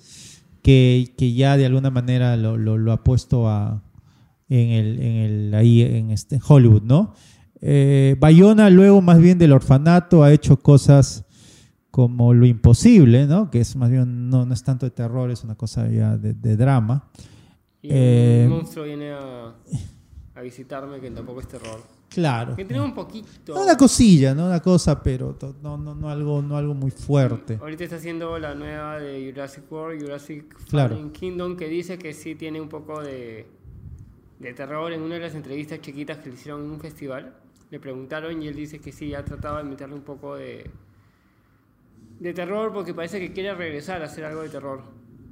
que, 0.63 1.13
que 1.17 1.33
ya 1.33 1.57
de 1.57 1.65
alguna 1.65 1.89
manera 1.91 2.37
lo, 2.37 2.55
lo- 2.57 2.77
lo 2.77 2.91
ha 2.93 3.03
puesto 3.03 3.49
a, 3.49 3.83
en 4.47 4.69
el, 4.69 4.99
en 5.01 5.15
el, 5.17 5.53
ahí 5.53 5.81
en 5.81 6.11
este, 6.11 6.39
Hollywood, 6.47 6.83
¿no? 6.83 7.13
Eh, 7.61 8.15
Bayona 8.19 8.69
luego 8.69 9.01
más 9.01 9.19
bien 9.19 9.37
del 9.37 9.51
orfanato 9.51 10.23
ha 10.23 10.31
hecho 10.31 10.57
cosas 10.57 11.24
como 11.95 12.33
Lo 12.33 12.45
Imposible, 12.45 13.25
¿no? 13.25 13.49
Que 13.49 13.61
es 13.61 13.73
más 13.77 13.89
bien, 13.89 14.29
no, 14.29 14.45
no 14.45 14.53
es 14.53 14.61
tanto 14.61 14.85
de 14.85 14.91
terror, 14.91 15.31
es 15.31 15.45
una 15.45 15.55
cosa 15.55 15.87
ya 15.87 16.17
de, 16.17 16.33
de 16.33 16.57
drama. 16.57 17.09
Y 17.81 17.87
Eh, 17.89 18.43
un 18.47 18.57
monstruo 18.57 18.83
viene 18.83 19.13
a, 19.13 19.55
a 20.35 20.41
visitarme, 20.41 20.99
que 20.99 21.09
tampoco 21.09 21.39
es 21.39 21.47
terror. 21.47 21.81
Claro. 22.09 22.53
Que 22.57 22.65
tiene 22.65 22.83
un 22.83 22.93
poquito. 22.93 23.57
Una 23.57 23.77
cosilla, 23.77 24.35
¿no? 24.35 24.47
Una 24.47 24.59
cosa, 24.59 25.01
pero 25.01 25.37
no, 25.63 25.77
no, 25.77 25.95
no, 25.95 26.09
algo, 26.09 26.41
no 26.41 26.57
algo 26.57 26.73
muy 26.73 26.91
fuerte. 26.91 27.59
Ahorita 27.61 27.85
está 27.85 27.95
haciendo 27.95 28.37
la 28.39 28.55
nueva 28.55 28.99
de 28.99 29.31
Jurassic 29.31 29.71
World, 29.71 30.01
Jurassic 30.01 30.53
Claro. 30.69 31.13
Kingdom, 31.13 31.55
que 31.55 31.69
dice 31.69 31.97
que 31.97 32.11
sí 32.13 32.35
tiene 32.35 32.59
un 32.59 32.67
poco 32.67 33.01
de, 33.01 33.47
de 34.39 34.53
terror. 34.53 34.91
En 34.91 35.01
una 35.01 35.15
de 35.15 35.21
las 35.21 35.33
entrevistas 35.33 35.79
chiquitas 35.79 36.17
que 36.17 36.27
le 36.27 36.35
hicieron 36.35 36.65
en 36.65 36.71
un 36.71 36.79
festival, 36.81 37.37
le 37.71 37.79
preguntaron 37.79 38.43
y 38.43 38.49
él 38.49 38.55
dice 38.55 38.79
que 38.79 38.91
sí, 38.91 39.13
ha 39.13 39.23
tratado 39.23 39.59
de 39.59 39.63
meterle 39.63 39.95
un 39.95 40.01
poco 40.03 40.35
de, 40.35 40.69
de 42.19 42.33
terror 42.33 42.71
porque 42.73 42.93
parece 42.93 43.19
que 43.19 43.31
quiere 43.33 43.53
regresar 43.53 44.01
a 44.01 44.05
hacer 44.05 44.25
algo 44.25 44.41
de 44.41 44.49
terror. 44.49 44.81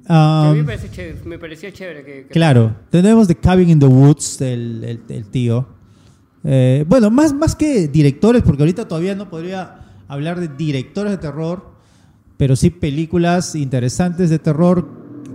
Que 0.06 0.12
a 0.12 0.50
mí 0.52 0.60
Um, 0.60 0.64
me, 0.64 0.64
parece 0.64 0.90
chévere- 0.90 1.24
me 1.24 1.38
parecía 1.38 1.72
chévere 1.72 2.04
que... 2.04 2.12
que- 2.24 2.28
Claro, 2.28 2.76
tenemos 2.90 3.26
The 3.26 3.36
Cabin 3.36 3.70
in 3.70 3.78
the 3.78 3.86
Woods, 3.86 4.40
el, 4.42 4.84
el- 4.84 5.00
el 5.08 5.24
tío. 5.30 5.66
Eh, 6.44 6.84
bueno, 6.86 7.10
más, 7.10 7.32
más 7.32 7.56
que 7.56 7.88
directores, 7.88 8.42
porque 8.42 8.62
ahorita 8.62 8.86
todavía 8.86 9.14
no 9.14 9.30
podría 9.30 9.80
hablar 10.08 10.38
de 10.40 10.48
directores 10.48 11.10
de 11.12 11.16
terror, 11.18 11.72
pero 12.36 12.54
sí 12.54 12.68
películas 12.68 13.54
interesantes 13.54 14.28
de 14.28 14.38
terror 14.38 14.86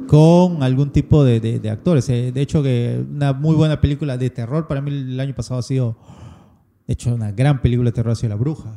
con 0.05 0.61
algún 0.61 0.91
tipo 0.91 1.23
de, 1.23 1.39
de- 1.39 1.59
de 1.59 1.69
actores. 1.71 2.07
Eh, 2.09 2.31
de 2.31 2.41
hecho, 2.41 2.61
que 2.61 3.03
una 3.09 3.33
muy 3.33 3.55
buena 3.55 3.81
película 3.81 4.17
de 4.17 4.29
terror 4.29 4.67
para 4.67 4.81
mí 4.81 4.91
el 4.91 5.19
año 5.19 5.33
pasado 5.33 5.59
ha 5.59 5.63
sido, 5.63 5.97
de 6.85 6.93
hecho, 6.93 7.15
una 7.15 7.31
gran 7.31 7.59
película 7.61 7.89
de 7.89 7.93
terror 7.95 8.11
ha 8.11 8.15
sido 8.15 8.29
La 8.29 8.35
Bruja. 8.35 8.75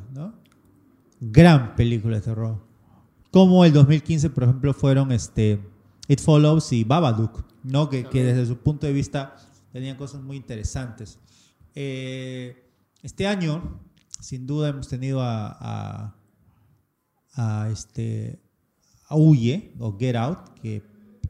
Gran 1.25 1.77
película 1.77 2.17
de 2.17 2.23
terror. 2.23 2.67
Como 3.31 3.65
el 3.65 3.73
2015, 3.73 4.31
por 4.31 4.43
ejemplo, 4.43 4.75
fueron 4.75 5.13
este, 5.13 5.61
It 6.09 6.19
Follows 6.19 6.73
y 6.73 6.83
Babadook, 6.83 7.45
¿no? 7.63 7.89
Que, 7.89 8.05
que 8.05 8.25
desde 8.25 8.45
su 8.45 8.59
punto 8.59 8.89
de 8.89 8.93
vista 8.93 9.37
tenían 9.71 9.97
cosas 9.97 10.21
muy 10.21 10.37
interesantes. 10.37 11.21
Eh, 11.77 12.69
este 13.05 13.29
año, 13.29 13.81
sin 14.19 14.49
duda, 14.49 14.71
hemos 14.71 14.89
tenido 14.89 15.23
a, 15.23 15.57
a, 15.61 16.17
a 17.35 17.71
este, 17.71 18.43
a 19.07 19.15
Huye 19.15 19.75
o 19.79 19.97
Get 19.97 20.17
Out, 20.17 20.59
que, 20.61 20.83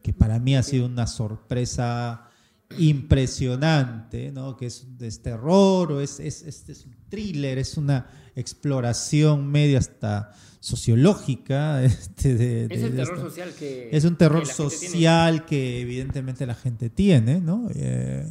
que 0.03 0.15
para 0.15 0.39
mí 0.39 0.57
ha 0.57 0.63
sido 0.63 0.87
una 0.87 1.07
sorpresa 1.07 2.31
impresionante, 2.79 4.33
¿no? 4.33 4.57
Que 4.57 4.67
es, 4.67 4.87
es 5.01 5.21
terror 5.23 5.93
o 5.93 6.01
es, 6.01 6.21
es, 6.21 6.43
es- 6.43 6.69
es 6.69 6.87
un 6.87 6.95
thriller, 7.09 7.59
es 7.59 7.77
una 7.77 8.07
exploración 8.37 9.47
medio 9.51 9.79
hasta 9.79 10.33
sociológica. 10.61 11.83
Este, 11.85 12.35
de, 12.35 12.65
Es 12.71 12.83
el 12.83 12.95
terror 12.97 13.17
esta- 13.19 13.29
social 13.29 13.53
que... 13.59 13.89
es 13.93 14.05
un 14.05 14.17
terror 14.17 14.43
que 14.45 14.53
social 14.53 15.45
que 15.45 15.81
evidentemente 15.81 16.47
la 16.47 16.55
gente 16.55 16.89
tiene, 16.91 17.41
¿no? 17.41 17.69
Eh, 17.75 18.29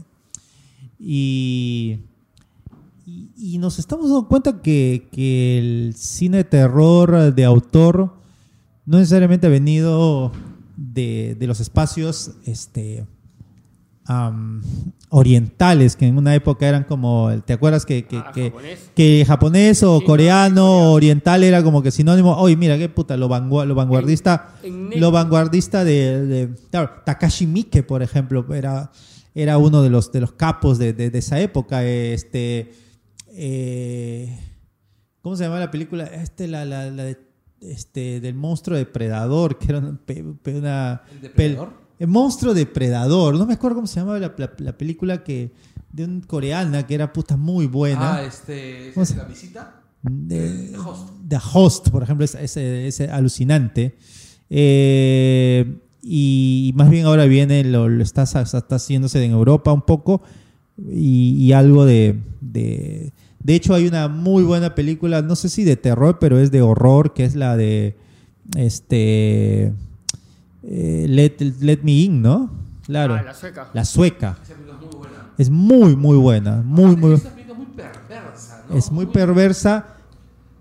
y, 1.00 2.00
y, 3.06 3.30
y 3.36 3.58
nos 3.58 3.80
estamos 3.80 4.06
dando 4.10 4.28
cuenta 4.28 4.62
que, 4.62 5.08
que 5.12 5.58
el 5.58 5.94
cine 5.96 6.38
de 6.38 6.44
terror 6.44 7.34
de 7.34 7.46
autor 7.46 8.14
no 8.86 8.98
necesariamente 8.98 9.48
ha 9.48 9.50
venido 9.50 10.32
de, 10.78 11.36
de 11.40 11.48
los 11.48 11.60
espacios 11.60 12.32
este, 12.46 13.06
orientales, 15.10 15.96
que 15.96 16.06
en 16.08 16.18
una 16.18 16.34
época 16.36 16.68
eran 16.68 16.84
como, 16.86 17.30
¿te 17.46 17.54
acuerdas 17.54 17.86
que, 17.86 18.06
que, 18.06 18.18
Ah, 18.18 18.32
que- 18.34 18.46
japonés. 18.50 18.90
que 18.96 19.26
japonés 19.28 19.84
o 19.84 20.00
Sí, 20.00 20.06
coreano 20.06 20.56
no, 20.56 20.92
o 20.92 20.92
oriental 20.94 21.44
era 21.44 21.64
como 21.64 21.82
que 21.84 21.92
sinónimo, 21.92 22.36
oye, 22.38 22.56
mira, 22.56 22.78
qué 22.78 22.90
puta, 22.90 23.18
lo, 23.18 23.28
vangu- 23.30 23.66
lo 23.66 23.76
vanguardista, 23.76 24.56
En- 24.64 24.92
en 24.94 25.00
lo 25.00 25.12
vanguardista 25.12 25.84
de, 25.84 26.26
de- 26.26 26.50
claro, 26.70 26.92
Takashi 27.06 27.46
Miike, 27.48 27.84
por 27.84 28.02
ejemplo, 28.04 28.46
era, 28.54 28.92
era 29.36 29.58
uno 29.58 29.82
de 29.82 29.90
los, 29.90 30.12
de 30.12 30.22
los 30.22 30.32
capos 30.34 30.78
de, 30.78 30.94
de- 30.94 31.10
de 31.10 31.20
esa 31.20 31.40
época, 31.40 31.84
este, 31.86 32.72
eh, 33.34 34.40
¿cómo 35.22 35.36
se 35.36 35.44
llama 35.44 35.60
la 35.60 35.72
película? 35.72 36.06
Este, 36.06 36.48
la, 36.48 36.66
la, 36.66 36.90
la 36.90 37.04
de- 37.04 37.20
este, 37.62 38.20
del 38.22 38.34
monstruo 38.34 38.78
depredador, 38.78 39.58
que 39.60 39.68
era 39.70 39.78
una, 39.80 39.90
¿El 39.90 40.00
pel- 40.06 40.38
depredador? 41.22 41.81
El 42.02 42.08
monstruo 42.08 42.54
depredador, 42.56 43.38
no 43.38 43.46
me 43.46 43.54
acuerdo 43.54 43.76
cómo 43.76 43.88
se 43.88 44.00
llamaba 44.00 44.18
la, 44.18 44.34
la- 44.38 44.54
la 44.58 44.78
película 44.78 45.24
que 45.24 45.52
de 45.94 46.06
un 46.06 46.22
coreana 46.22 46.88
que 46.88 46.96
era 46.96 47.14
puta 47.14 47.38
muy 47.38 47.68
buena. 47.68 48.16
Ah, 48.16 48.24
este, 48.24 48.92
¿Cómo 48.94 49.04
¿es 49.04 49.10
se- 49.10 49.18
la 49.18 49.26
visita? 49.26 49.82
de, 50.02 50.70
The 50.72 50.78
Host. 50.80 51.10
The 51.28 51.38
Host, 51.54 51.90
por 51.90 52.02
ejemplo, 52.02 52.26
es, 52.26 52.34
es- 52.34 52.58
es 52.58 53.02
alucinante. 53.02 53.98
Eh, 54.50 55.78
y 56.02 56.72
más 56.76 56.90
bien 56.90 57.06
ahora 57.06 57.26
viene, 57.26 57.64
lo, 57.64 57.88
lo 57.88 58.02
está, 58.04 58.24
está 58.24 58.76
haciéndose 58.76 59.24
en 59.24 59.32
Europa 59.32 59.72
un 59.72 59.84
poco 59.84 60.24
y, 60.90 61.36
y 61.38 61.54
algo 61.54 61.86
de, 61.86 62.20
de... 62.42 63.14
De 63.44 63.56
hecho, 63.56 63.74
hay 63.76 63.88
una 63.88 64.08
muy 64.08 64.44
buena 64.44 64.74
película, 64.76 65.22
no 65.22 65.36
sé 65.36 65.50
si 65.50 65.64
de 65.64 65.76
terror, 65.76 66.18
pero 66.20 66.40
es 66.40 66.50
de 66.52 66.62
horror, 66.64 67.14
que 67.14 67.26
es 67.26 67.36
la 67.36 67.56
de... 67.58 67.96
Este... 68.58 69.74
eh, 70.64 71.06
Let, 71.10 71.38
Let 71.62 71.80
Me 71.84 71.92
In, 71.92 72.22
¿no? 72.22 72.52
Claro. 72.86 73.16
Ah, 73.16 73.22
la 73.24 73.34
sueca. 73.34 73.70
La 73.74 73.86
sueca. 73.86 74.38
Esa 74.44 74.54
película 74.54 74.76
es 74.76 74.82
muy 74.82 74.96
buena. 74.98 75.32
Es 75.38 75.50
muy, 75.50 75.96
muy 75.96 76.18
buena. 76.18 76.62
Muy, 76.64 76.96
muy... 76.96 77.14
Es 77.14 77.22
una 77.22 77.30
película 77.34 77.58
muy 77.58 77.66
perversa, 77.68 78.64
¿no? 78.70 78.76
Es 78.78 78.92
muy 78.92 79.06
perversa. 79.06 79.96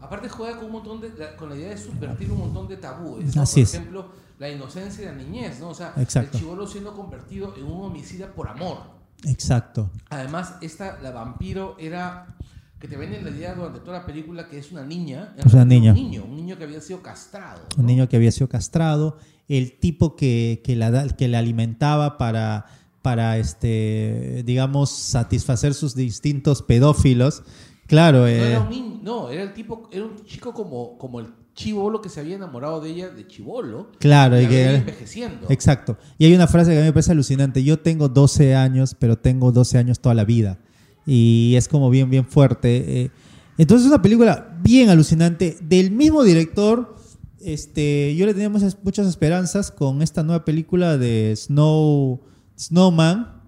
Aparte 0.00 0.28
juega 0.28 0.56
con 0.56 0.66
un 0.66 0.72
montón 0.72 1.00
de, 1.00 1.10
la- 1.18 1.36
con 1.36 1.48
la 1.50 1.56
idea 1.56 1.70
de 1.70 1.78
subvertir 1.78 2.30
un 2.32 2.38
montón 2.38 2.68
de 2.68 2.76
tabúes. 2.76 3.34
¿no? 3.36 3.42
Así 3.42 3.60
Por 3.60 3.62
es. 3.64 3.74
ejemplo, 3.74 4.08
la 4.38 4.48
inocencia 4.48 5.02
y 5.02 5.06
la 5.06 5.12
niñez, 5.14 5.60
¿no? 5.60 5.68
O 5.68 5.74
sea, 5.74 5.92
Exacto. 5.96 6.36
el 6.36 6.42
chivolo 6.42 6.66
siendo 6.66 6.94
convertido 6.94 7.54
en 7.56 7.64
un 7.64 7.82
homicida 7.84 8.28
por 8.32 8.48
amor. 8.48 8.78
Exacto. 9.24 9.90
Además, 10.08 10.54
esta, 10.62 10.98
la 11.00 11.10
vampiro 11.10 11.76
era 11.78 12.34
que 12.78 12.88
te 12.88 12.96
venden 12.96 13.22
la 13.24 13.30
idea 13.30 13.54
durante 13.54 13.80
toda 13.80 13.98
la 14.00 14.06
película 14.06 14.48
que 14.48 14.58
es 14.58 14.72
una 14.72 14.82
niña. 14.84 15.34
Es 15.36 15.52
una 15.52 15.64
niña. 15.66 15.90
Un 15.92 15.96
niño, 15.96 16.24
un 16.24 16.36
niño 16.36 16.56
que 16.56 16.64
había 16.64 16.80
sido 16.80 17.02
castrado. 17.02 17.60
un 17.76 17.82
¿no? 17.82 17.88
niño 17.88 18.08
que 18.08 18.16
había 18.16 18.32
sido 18.32 18.48
castrado, 18.48 19.18
el 19.56 19.78
tipo 19.78 20.16
que, 20.16 20.62
que, 20.64 20.76
la, 20.76 21.08
que 21.08 21.28
la 21.28 21.38
alimentaba 21.40 22.16
para, 22.18 22.66
para 23.02 23.38
este, 23.38 24.42
digamos, 24.46 24.90
satisfacer 24.90 25.74
sus 25.74 25.94
distintos 25.94 26.62
pedófilos. 26.62 27.42
Claro, 27.86 28.20
No 28.20 28.26
eh, 28.28 28.50
era 28.50 28.60
un 28.60 28.70
niño, 28.70 29.00
no, 29.02 29.30
era 29.30 29.42
el 29.42 29.52
tipo, 29.52 29.88
era 29.92 30.04
un 30.04 30.24
chico 30.24 30.54
como, 30.54 30.96
como 30.96 31.20
el 31.20 31.26
chivolo 31.54 32.00
que 32.00 32.08
se 32.08 32.20
había 32.20 32.36
enamorado 32.36 32.80
de 32.80 32.90
ella 32.90 33.08
de 33.10 33.26
chivolo. 33.26 33.90
claro, 33.98 34.40
y 34.40 34.46
que, 34.46 34.76
envejeciendo. 34.76 35.48
exacto. 35.50 35.98
Y 36.16 36.24
hay 36.26 36.34
una 36.34 36.46
frase 36.46 36.70
que 36.70 36.76
a 36.78 36.80
mí 36.80 36.86
me 36.86 36.92
parece 36.92 37.10
alucinante. 37.12 37.64
Yo 37.64 37.80
tengo 37.80 38.08
12 38.08 38.54
años, 38.54 38.94
pero 38.98 39.16
tengo 39.18 39.50
12 39.50 39.76
años 39.78 39.98
toda 40.00 40.14
la 40.14 40.24
vida. 40.24 40.58
Y 41.04 41.54
es 41.56 41.66
como 41.66 41.90
bien, 41.90 42.08
bien 42.08 42.24
fuerte. 42.24 43.02
eh. 43.02 43.10
Entonces 43.58 43.86
es 43.86 43.92
una 43.92 44.00
película 44.00 44.56
bien 44.62 44.88
alucinante 44.88 45.58
del 45.60 45.90
mismo 45.90 46.22
director. 46.22 46.96
Este, 47.40 48.14
yo 48.16 48.26
le 48.26 48.34
tenía 48.34 48.50
muchas, 48.50 49.06
esperanzas 49.06 49.70
con 49.70 50.02
esta 50.02 50.22
nueva 50.22 50.44
película 50.44 50.98
de 50.98 51.34
Snow, 51.36 52.20
Snowman, 52.58 53.40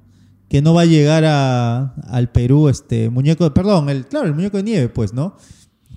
que 0.49 0.63
no 0.63 0.75
va 0.75 0.83
a 0.83 0.87
llegar 0.87 1.25
a, 1.27 1.95
al 2.09 2.31
Perú 2.31 2.69
este 2.69 3.11
muñeco, 3.11 3.53
perdón, 3.53 3.89
el 3.91 4.07
claro, 4.07 4.27
el 4.27 4.35
muñeco 4.35 4.57
de 4.57 4.63
nieve, 4.63 4.89
pues, 4.89 5.13
¿no? 5.13 5.37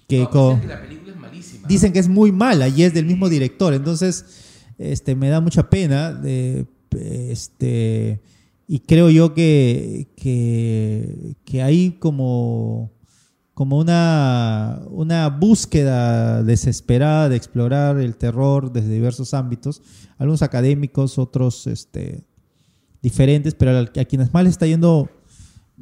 Que 0.07 0.19
No, 0.19 0.29
con- 0.29 0.61
que 0.61 0.67
la 0.67 0.81
película 0.81 1.11
es 1.13 1.19
malísima. 1.19 1.67
dicen 1.67 1.93
que 1.93 1.99
es 1.99 2.07
muy 2.07 2.31
mala 2.31 2.67
y 2.67 2.83
es 2.83 2.93
del 2.93 3.05
mismo 3.05 3.29
director, 3.29 3.73
entonces 3.73 4.25
este 4.77 5.15
me 5.15 5.29
da 5.29 5.39
mucha 5.39 5.69
pena 5.69 6.13
de, 6.13 6.65
este 6.91 8.21
y 8.67 8.79
creo 8.79 9.09
yo 9.09 9.33
que, 9.33 10.07
que, 10.17 11.35
que 11.45 11.61
hay 11.61 11.91
como 11.99 12.91
como 13.55 13.77
una, 13.79 14.81
una 14.89 15.29
búsqueda 15.29 16.43
desesperada 16.43 17.29
de 17.29 17.37
explorar 17.37 17.97
el 17.99 18.17
terror 18.17 18.73
desde 18.73 18.89
diversos 18.89 19.33
ámbitos, 19.33 19.81
algunos 20.17 20.41
académicos, 20.41 21.17
otros 21.17 21.65
este, 21.65 22.25
diferentes, 23.01 23.55
pero 23.55 23.79
a, 23.79 23.85
quienes 23.85 24.33
más 24.33 24.43
les 24.43 24.51
está 24.51 24.67
yendo 24.67 25.09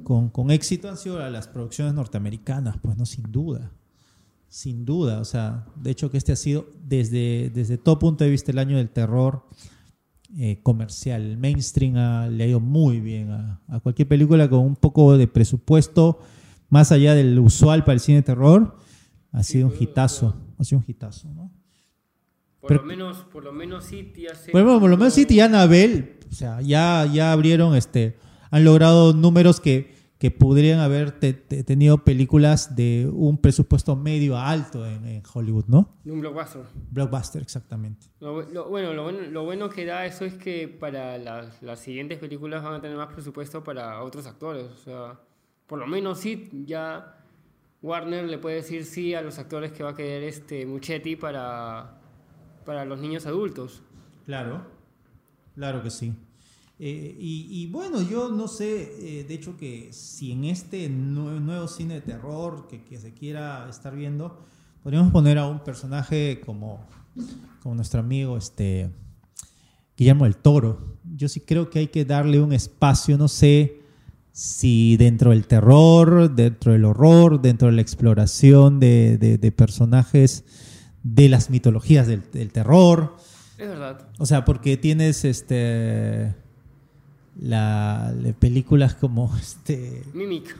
con, 0.03 0.29
con 0.29 0.51
éxito 0.51 0.87
han 0.87 0.97
sido 0.97 1.17
las 1.31 1.47
producciones 1.47 1.95
norteamericanas, 1.95 2.77
pues 2.79 2.95
no, 2.95 3.07
sin 3.07 3.31
duda. 3.31 3.71
Sin 4.49 4.85
duda, 4.85 5.19
o 5.19 5.25
sea, 5.25 5.65
de 5.75 5.89
hecho 5.89 6.11
que 6.11 6.19
este 6.19 6.31
ha 6.31 6.35
sido 6.35 6.67
desde, 6.87 7.49
desde 7.55 7.79
todo 7.79 7.97
punto 7.97 8.23
de 8.23 8.29
vista 8.29 8.51
el 8.51 8.59
año 8.59 8.77
del 8.77 8.91
terror 8.91 9.47
eh, 10.37 10.59
comercial. 10.61 11.37
Mainstream 11.37 11.97
ha- 11.97 12.27
le 12.27 12.43
ha 12.43 12.47
ido 12.47 12.59
muy 12.59 12.99
bien 12.99 13.31
a 13.31 13.79
cualquier 13.81 14.07
película 14.07 14.47
con 14.47 14.59
un 14.59 14.75
poco 14.75 15.17
de 15.17 15.27
presupuesto 15.27 16.19
más 16.73 16.91
allá 16.91 17.13
del 17.13 17.37
usual 17.39 17.83
para 17.83 17.93
el 17.93 17.99
cine 17.99 18.17
de 18.17 18.23
terror. 18.23 18.75
Ha 19.31 19.43
sido 19.43 19.67
un 19.67 19.73
hitazo, 19.79 20.35
ha 20.57 20.63
sido 20.63 20.79
un 20.79 20.85
hitazo, 20.87 21.27
¿no? 21.33 21.51
Por 22.59 22.67
Pero- 22.69 22.81
lo 22.81 22.87
menos, 22.87 23.17
por 23.31 23.43
lo 23.43 23.51
menos 23.51 23.85
City 23.85 24.25
hace. 24.27 24.51
Ejemplo, 24.51 24.79
por 24.79 24.89
lo 24.89 24.97
menos 24.97 25.13
City 25.13 25.35
y 25.35 25.39
Annabelle, 25.41 26.17
o 26.31 26.33
sea, 26.33 26.61
ya, 26.61 27.05
ya 27.11 27.31
abrieron, 27.31 27.75
este, 27.75 28.17
han 28.51 28.63
logrado 28.63 29.13
números 29.13 29.59
que, 29.59 29.93
que 30.17 30.31
podrían 30.31 30.79
haber 30.79 31.11
te- 31.11 31.33
te- 31.33 31.63
tenido 31.63 32.03
películas 32.05 32.75
de 32.75 33.09
un 33.11 33.37
presupuesto 33.37 33.95
medio 33.97 34.37
a 34.37 34.49
alto 34.49 34.85
en, 34.87 35.05
en 35.05 35.23
Hollywood, 35.33 35.65
¿no? 35.67 35.89
Un 36.05 36.21
blockbuster. 36.21 36.61
Blockbuster, 36.91 37.41
exactamente. 37.41 38.07
Lo- 38.21 38.33
bueno, 38.69 38.93
lo 38.93 39.03
bueno, 39.03 39.19
lo 39.29 39.43
bueno 39.43 39.69
que 39.69 39.83
da 39.85 40.05
eso 40.05 40.23
es 40.25 40.35
que 40.35 40.67
para 40.69 41.17
las, 41.17 41.61
las 41.61 41.79
siguientes 41.79 42.17
películas 42.19 42.63
van 42.63 42.75
a 42.75 42.81
tener 42.81 42.95
más 42.97 43.13
presupuesto 43.13 43.63
para 43.63 44.01
otros 44.01 44.25
actores. 44.25 44.65
O 44.71 44.77
sea, 44.77 45.19
por 45.67 45.79
lo 45.79 45.87
menos 45.87 46.19
sí, 46.19 46.49
ya 46.65 47.17
Warner 47.81 48.25
le 48.25 48.37
puede 48.37 48.57
decir 48.57 48.85
sí 48.85 49.13
a 49.13 49.21
los 49.21 49.39
actores 49.39 49.71
que 49.71 49.83
va 49.83 49.91
a 49.91 49.95
querer 49.95 50.23
este 50.23 50.65
Muchetti 50.65 51.15
para, 51.15 51.99
para 52.65 52.85
los 52.85 52.99
niños 52.99 53.25
adultos. 53.25 53.81
Claro, 54.25 54.65
claro 55.55 55.83
que 55.83 55.89
sí. 55.89 56.13
Eh, 56.79 57.15
y, 57.19 57.67
bueno, 57.67 58.01
yo 58.01 58.29
no 58.29 58.47
sé, 58.47 59.19
eh, 59.19 59.23
de 59.23 59.33
hecho 59.33 59.55
que 59.55 59.93
si 59.93 60.31
en 60.31 60.45
este 60.45 60.89
nue- 60.89 61.39
nuevo 61.39 61.67
cine 61.67 61.95
de 61.95 62.01
terror 62.01 62.67
que, 62.67 62.97
se 62.97 63.13
quiera 63.13 63.69
estar 63.69 63.95
viendo, 63.95 64.43
podríamos 64.81 65.11
poner 65.11 65.37
a 65.37 65.47
un 65.47 65.63
personaje 65.63 66.41
como, 66.45 66.85
como 67.61 67.75
nuestro 67.75 67.99
amigo 67.99 68.37
este, 68.37 68.89
Guillermo 69.95 70.25
del 70.25 70.35
Toro. 70.35 70.97
Yo 71.15 71.29
sí 71.29 71.41
creo 71.41 71.69
que 71.69 71.79
hay 71.79 71.87
que 71.87 72.03
darle 72.05 72.39
un 72.41 72.51
espacio, 72.53 73.17
no 73.17 73.27
sé 73.27 73.82
si 74.35 74.97
dentro 74.97 75.29
del 75.29 75.45
terror, 75.47 76.33
dentro 76.33 76.71
del 76.73 76.83
horror, 76.85 77.39
dentro 77.41 77.67
de 77.69 77.75
la 77.75 77.81
exploración 77.81 78.79
de, 78.79 79.17
de- 79.19 79.37
de 79.37 79.51
personajes 79.51 80.43
de 81.03 81.29
las 81.29 81.49
mitologías 81.51 82.07
del- 82.07 82.23
del 82.31 82.51
terror. 82.51 83.15
Es 83.59 83.67
verdad. 83.67 84.07
O 84.17 84.25
sea, 84.25 84.43
porque 84.43 84.75
tienes 84.75 85.23
este 85.23 86.33
la, 87.39 88.13
la- 88.19 88.33
películas 88.33 88.95
como 88.95 89.35
este 89.41 90.01
Mimic, 90.13 90.55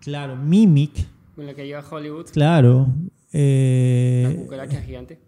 claro, 0.00 0.36
Mimic, 0.36 1.06
con 1.34 1.46
la 1.46 1.54
que 1.54 1.66
llega 1.66 1.84
Hollywood. 1.88 2.26
claro, 2.32 2.86
La 2.96 3.08
eh, 3.32 4.36
cucaracha 4.44 4.82
gigante. 4.82 5.18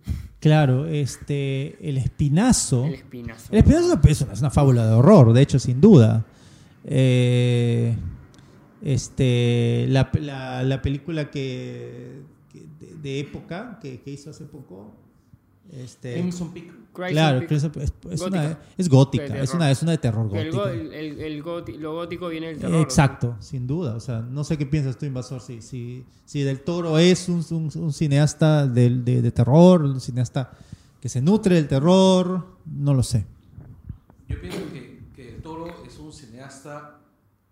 claro, 0.40 0.86
este 0.86 1.76
el 1.88 1.98
espinazo. 1.98 2.84
El 2.84 2.94
espinazo. 2.94 3.52
El 3.52 3.58
espinazo 3.58 3.86
una- 3.92 4.32
es 4.32 4.40
una 4.40 4.50
fábula 4.50 4.86
de 4.86 4.92
horror, 4.92 5.32
de 5.32 5.42
hecho, 5.42 5.58
sin 5.58 5.80
duda. 5.80 6.26
Eh, 6.84 7.96
este 8.82 9.86
la, 9.88 10.10
la- 10.20 10.62
la 10.64 10.82
película 10.82 11.30
que, 11.30 12.22
que 12.52 12.66
de, 12.80 12.94
de 13.00 13.20
época 13.20 13.78
que, 13.80 14.00
que 14.00 14.10
hizo 14.10 14.30
hace 14.30 14.44
poco 14.44 14.92
este 15.72 16.14
Crimson 16.14 16.52
Peak. 16.52 16.64
Crimson 16.92 17.12
Claro, 17.12 17.38
Peak. 17.40 17.52
Es, 17.52 17.62
es 17.64 18.20
Gótica. 18.20 18.26
una, 18.26 18.58
es 18.76 18.88
gótica, 18.88 19.24
una, 19.54 19.70
es 19.70 19.82
una 19.82 19.92
de 19.92 19.98
terror 19.98 20.36
El, 20.36 20.50
go- 20.50 20.58
gótica. 20.58 20.72
el- 20.74 20.92
el- 20.92 21.20
el 21.20 21.42
goti- 21.44 21.78
lo 21.78 21.94
gótico 21.94 22.28
viene 22.28 22.48
del 22.48 22.58
terror. 22.58 22.80
Exacto, 22.82 23.36
sin 23.38 23.66
duda. 23.66 23.94
O 23.94 24.00
sea, 24.00 24.20
no 24.20 24.42
sé 24.44 24.58
qué 24.58 24.66
piensas 24.66 24.98
tú, 24.98 25.06
Invasor, 25.06 25.40
si, 25.40 25.62
si, 25.62 26.04
si 26.26 26.42
Del 26.42 26.60
Toro 26.60 26.98
es 26.98 27.28
un, 27.28 27.42
un- 27.50 27.70
un 27.74 27.92
cineasta 27.92 28.66
del- 28.66 29.04
de, 29.04 29.22
de 29.22 29.30
terror, 29.30 29.82
un 29.84 30.00
cineasta 30.00 30.50
que 31.00 31.08
se 31.08 31.22
nutre 31.22 31.54
del 31.54 31.68
terror, 31.68 32.46
no 32.66 32.92
lo 32.94 33.02
sé. 33.02 33.24
Yo 34.28 34.38
pienso 34.40 34.58
que, 34.72 35.00
que 35.16 35.36
el 35.36 35.42
toro 35.42 35.66
es 35.86 35.98
un 35.98 36.12
cineasta 36.62 36.98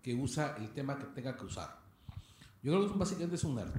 que 0.01 0.15
usa 0.15 0.55
el 0.57 0.69
tema 0.73 0.97
que 0.97 1.05
tenga 1.05 1.35
que 1.35 1.45
usar. 1.45 1.79
Yo 2.63 2.71
creo 2.71 2.79
que 2.81 2.85
es 2.87 2.91
un- 2.93 2.99
básicamente 2.99 3.35
es 3.35 3.43
un 3.43 3.55
nerd. 3.55 3.71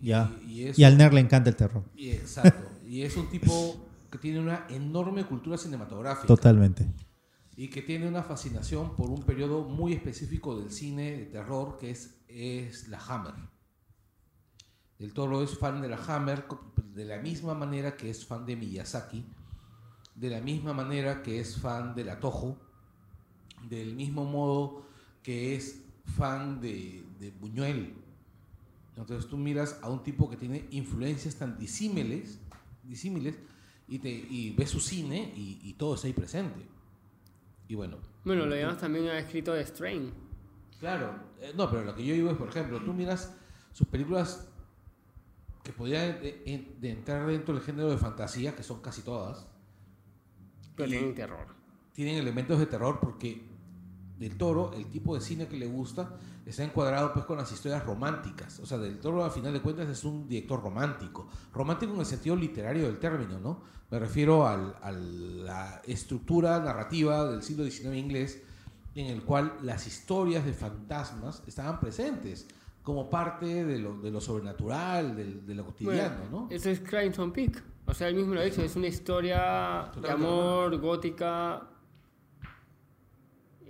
Ya. 0.00 0.30
Y, 0.46 0.52
y 0.52 0.64
es 0.68 0.78
Y 0.78 0.84
al 0.84 0.96
nerd 0.96 1.12
le 1.14 1.20
encanta 1.20 1.50
el 1.50 1.56
terror. 1.56 1.84
y- 1.94 2.10
exacto. 2.10 2.68
y 2.86 3.02
es 3.02 3.16
un 3.16 3.28
tipo 3.28 3.86
que 4.10 4.18
tiene 4.18 4.40
una 4.40 4.66
enorme 4.68 5.24
cultura 5.24 5.56
cinematográfica. 5.56 6.26
Totalmente. 6.26 6.86
Y 7.56 7.68
que 7.68 7.82
tiene 7.82 8.08
una 8.08 8.22
fascinación 8.22 8.96
por 8.96 9.10
un 9.10 9.22
periodo 9.22 9.62
muy 9.64 9.92
específico 9.92 10.58
del 10.58 10.70
cine 10.70 11.12
de 11.12 11.24
terror 11.26 11.76
que 11.78 11.90
es, 11.90 12.14
es 12.28 12.88
la 12.88 12.98
Hammer. 12.98 13.34
El 14.98 15.12
Toro 15.12 15.42
es 15.42 15.58
fan 15.58 15.80
de 15.80 15.88
la 15.88 15.96
Hammer 15.96 16.46
de 16.94 17.04
la 17.04 17.18
misma 17.18 17.54
manera 17.54 17.96
que 17.96 18.10
es 18.10 18.26
fan 18.26 18.44
de 18.46 18.56
Miyazaki, 18.56 19.24
de 20.14 20.30
la 20.30 20.40
misma 20.40 20.72
manera 20.72 21.22
que 21.22 21.40
es 21.40 21.56
fan 21.58 21.94
de 21.94 22.04
la 22.04 22.18
Toho, 22.18 22.58
del 23.68 23.94
mismo 23.94 24.24
modo 24.24 24.86
que 25.22 25.54
es 25.56 25.82
fan 26.16 26.60
de, 26.60 27.04
de 27.18 27.30
Buñuel. 27.32 27.94
Entonces 28.96 29.28
tú 29.30 29.36
miras 29.36 29.78
a 29.82 29.88
un 29.90 30.02
tipo 30.02 30.28
que 30.28 30.36
tiene 30.36 30.66
influencias 30.70 31.36
tan 31.36 31.58
disímiles, 31.58 32.38
disímiles 32.84 33.38
y, 33.88 33.98
te, 33.98 34.08
y 34.10 34.50
ves 34.56 34.70
su 34.70 34.80
cine 34.80 35.32
y, 35.36 35.60
y 35.62 35.74
todo 35.74 35.94
está 35.94 36.06
ahí 36.06 36.12
presente. 36.12 36.60
Y 37.68 37.74
bueno. 37.74 37.98
Bueno, 38.24 38.46
lo 38.46 38.54
demás 38.54 38.78
también 38.78 39.06
ha 39.06 39.18
escrito 39.18 39.52
de 39.54 39.64
Strain. 39.64 40.12
Claro, 40.80 41.14
eh, 41.40 41.52
no, 41.56 41.70
pero 41.70 41.84
lo 41.84 41.94
que 41.94 42.04
yo 42.04 42.14
digo 42.14 42.30
es, 42.30 42.36
por 42.36 42.48
ejemplo, 42.48 42.80
tú 42.82 42.92
miras 42.92 43.32
sus 43.72 43.86
películas 43.86 44.46
que 45.62 45.72
podrían 45.72 46.20
de- 46.20 46.42
en- 46.46 46.80
de 46.80 46.90
entrar 46.90 47.26
dentro 47.26 47.54
del 47.54 47.62
género 47.62 47.90
de 47.90 47.98
fantasía, 47.98 48.56
que 48.56 48.62
son 48.62 48.80
casi 48.80 49.02
todas, 49.02 49.46
Pero 50.74 50.88
tienen 50.90 51.14
terror. 51.14 51.46
tienen 51.92 52.16
elementos 52.16 52.58
de 52.58 52.66
terror 52.66 52.98
porque 53.00 53.42
del 54.20 54.36
Toro, 54.36 54.72
el 54.74 54.86
tipo 54.86 55.14
de 55.14 55.20
cine 55.20 55.48
que 55.48 55.56
le 55.56 55.66
gusta, 55.66 56.10
está 56.46 56.62
encuadrado 56.62 57.12
pues 57.12 57.24
con 57.24 57.38
las 57.38 57.50
historias 57.50 57.84
románticas. 57.84 58.60
O 58.60 58.66
sea, 58.66 58.78
del 58.78 58.98
Toro 59.00 59.24
a 59.24 59.30
final 59.30 59.52
de 59.52 59.60
cuentas 59.60 59.88
es 59.88 60.04
un 60.04 60.28
director 60.28 60.62
romántico. 60.62 61.26
Romántico 61.52 61.94
en 61.94 62.00
el 62.00 62.06
sentido 62.06 62.36
literario 62.36 62.84
del 62.84 62.98
término, 62.98 63.40
¿no? 63.40 63.62
Me 63.90 63.98
refiero 63.98 64.46
al- 64.46 64.76
a 64.82 64.92
la 64.92 65.82
estructura 65.86 66.60
narrativa 66.60 67.24
del 67.30 67.42
siglo 67.42 67.64
XIX 67.64 67.96
inglés 67.96 68.42
en 68.94 69.06
el 69.06 69.22
cual 69.22 69.54
las 69.62 69.86
historias 69.86 70.44
de 70.44 70.52
fantasmas 70.52 71.42
estaban 71.46 71.80
presentes 71.80 72.46
como 72.82 73.08
parte 73.08 73.64
de 73.64 73.78
lo, 73.78 73.98
de 74.00 74.10
lo 74.10 74.20
sobrenatural, 74.20 75.16
del- 75.16 75.46
de, 75.46 75.54
lo 75.54 75.64
cotidiano, 75.64 76.16
Bueno, 76.30 76.48
¿no? 76.48 76.54
Eso 76.54 76.68
es 76.70 76.80
Crimson 76.80 77.32
Peak. 77.32 77.62
O 77.86 77.94
sea, 77.94 78.08
él 78.08 78.16
mismo 78.16 78.34
lo 78.34 78.40
ha 78.40 78.44
dicho, 78.44 78.62
es 78.62 78.76
una 78.76 78.86
historia 78.86 79.90
de 80.00 80.10
amor 80.10 80.78
gótica 80.78 81.62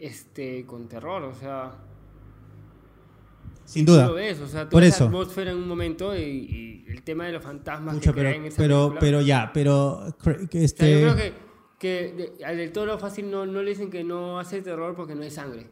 este 0.01 0.65
con 0.67 0.89
terror, 0.89 1.23
o 1.25 1.35
sea, 1.35 1.73
Sin 3.65 3.85
duda. 3.87 4.07
lo 4.09 4.15
ves, 4.15 4.41
o 4.41 4.49
sea, 4.49 4.69
Por 4.69 4.83
eso. 4.83 5.05
atmósfera 5.05 5.53
en 5.53 5.59
un 5.59 5.69
momento 5.69 6.17
y, 6.17 6.21
y 6.21 6.85
el 6.89 7.03
tema 7.03 7.27
de 7.27 7.33
los 7.33 7.43
fantasmas 7.43 7.99
que 7.99 8.13
pero, 8.13 8.29
en 8.31 8.45
esa 8.47 8.57
pero, 8.57 8.79
película. 8.89 9.01
pero 9.01 9.21
ya, 9.23 9.51
pero 9.55 10.15
que 10.23 10.31
O 10.31 10.35
sea, 10.35 10.49
yo 10.53 10.61
este, 10.65 10.85
creo 11.01 11.17
que, 11.17 11.33
que 11.79 12.33
de- 12.39 12.45
al 12.45 12.57
del 12.57 12.73
toro 12.73 12.99
fácil 12.99 13.31
no, 13.31 13.47
no 13.47 13.63
le 13.63 13.71
dicen 13.71 13.89
que 13.91 14.03
no 14.03 14.41
hace 14.41 14.61
terror 14.63 14.95
porque 14.97 15.15
no 15.15 15.23
hay 15.23 15.31
sangre. 15.31 15.69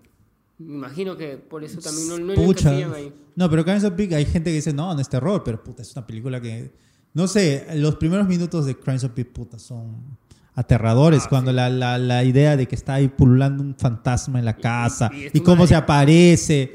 Me 0.59 0.75
imagino 0.75 1.17
que 1.17 1.37
por 1.39 1.63
eso 1.65 1.81
también 1.81 2.09
no, 2.09 2.19
no 2.19 2.35
Pucha. 2.35 2.71
ahí. 2.71 3.13
No, 3.37 3.49
pero 3.51 3.65
Crimes 3.65 3.85
of 3.85 3.95
Peak 3.95 4.13
hay 4.13 4.25
gente 4.27 4.51
que 4.51 4.57
dice, 4.57 4.73
no, 4.73 4.93
no 4.95 5.01
es 5.01 5.09
terror, 5.09 5.43
pero 5.45 5.63
puta, 5.63 5.83
es 5.83 5.95
una 5.97 6.07
película 6.07 6.41
que... 6.41 6.71
No 7.15 7.27
sé, 7.27 7.67
los 7.77 7.97
primeros 7.97 8.29
minutos 8.29 8.67
de 8.67 8.77
Crimes 8.77 9.03
of 9.05 9.13
Peak, 9.13 9.29
puta, 9.29 9.59
son 9.59 10.19
aterradores. 10.59 11.23
Ah, 11.25 11.29
cuando 11.29 11.51
sí. 11.53 11.57
la, 11.57 11.71
la, 11.71 11.99
la 11.99 12.25
idea 12.25 12.57
de 12.57 12.67
que 12.67 12.75
está 12.75 12.95
ahí 12.95 13.09
pululando 13.09 13.63
un 13.63 13.75
fantasma 13.77 14.39
en 14.39 14.45
la 14.45 14.57
casa 14.57 15.11
y 15.15 15.19
y, 15.23 15.25
es 15.27 15.33
tu 15.33 15.43
cómo 15.43 15.57
madre. 15.59 15.69
se 15.69 15.75
aparece. 15.77 16.73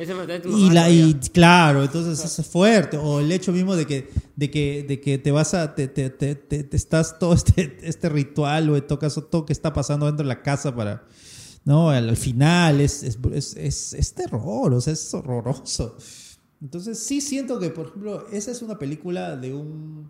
Y, 0.58 0.70
la, 0.70 0.90
y 0.90 1.14
claro, 1.34 1.84
entonces 1.84 2.40
es 2.40 2.48
fuerte. 2.48 2.98
O 2.98 3.20
el 3.20 3.32
hecho 3.32 3.52
mismo 3.52 3.76
de 3.76 3.86
que, 3.86 4.10
de 4.36 4.50
que, 4.50 4.86
de 4.88 5.00
que 5.02 5.18
te 5.18 5.32
vas 5.32 5.54
a, 5.54 5.76
te, 5.76 5.88
te, 5.88 6.10
te, 6.10 6.36
te- 6.36 6.64
te 6.64 6.78
estás 6.78 7.20
todo 7.20 7.34
este, 7.34 7.78
este 7.84 8.10
ritual 8.10 8.70
o 8.70 8.82
tocas 8.84 9.20
todo 9.30 9.46
que 9.46 9.54
está 9.54 9.74
pasando 9.74 10.06
dentro 10.06 10.24
de 10.24 10.30
la 10.30 10.42
casa 10.42 10.74
para 10.76 11.04
¿no? 11.66 11.90
Al, 11.90 12.10
al 12.10 12.18
final 12.18 12.82
es, 12.82 13.04
es, 13.04 13.18
es- 13.34 13.56
es- 13.56 13.94
es 13.94 14.14
terror, 14.14 14.74
o 14.74 14.82
sea, 14.82 14.94
es 14.94 15.14
horroroso. 15.14 15.98
Entonces 16.62 17.00
sí 17.00 17.20
siento 17.20 17.60
que, 17.60 17.70
por 17.70 17.88
ejemplo, 17.88 18.28
esa 18.32 18.52
es 18.52 18.62
una 18.62 18.80
película 18.80 19.36
de 19.36 19.54
un, 19.54 20.10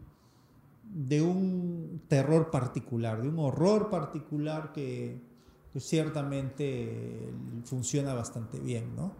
de 0.95 1.21
un 1.21 2.01
terror 2.07 2.51
particular, 2.51 3.21
de 3.21 3.27
un 3.29 3.39
horror 3.39 3.89
particular 3.89 4.71
que, 4.73 5.21
que 5.71 5.79
ciertamente 5.79 7.33
funciona 7.65 8.13
bastante 8.13 8.59
bien, 8.59 8.95
¿no? 8.95 9.11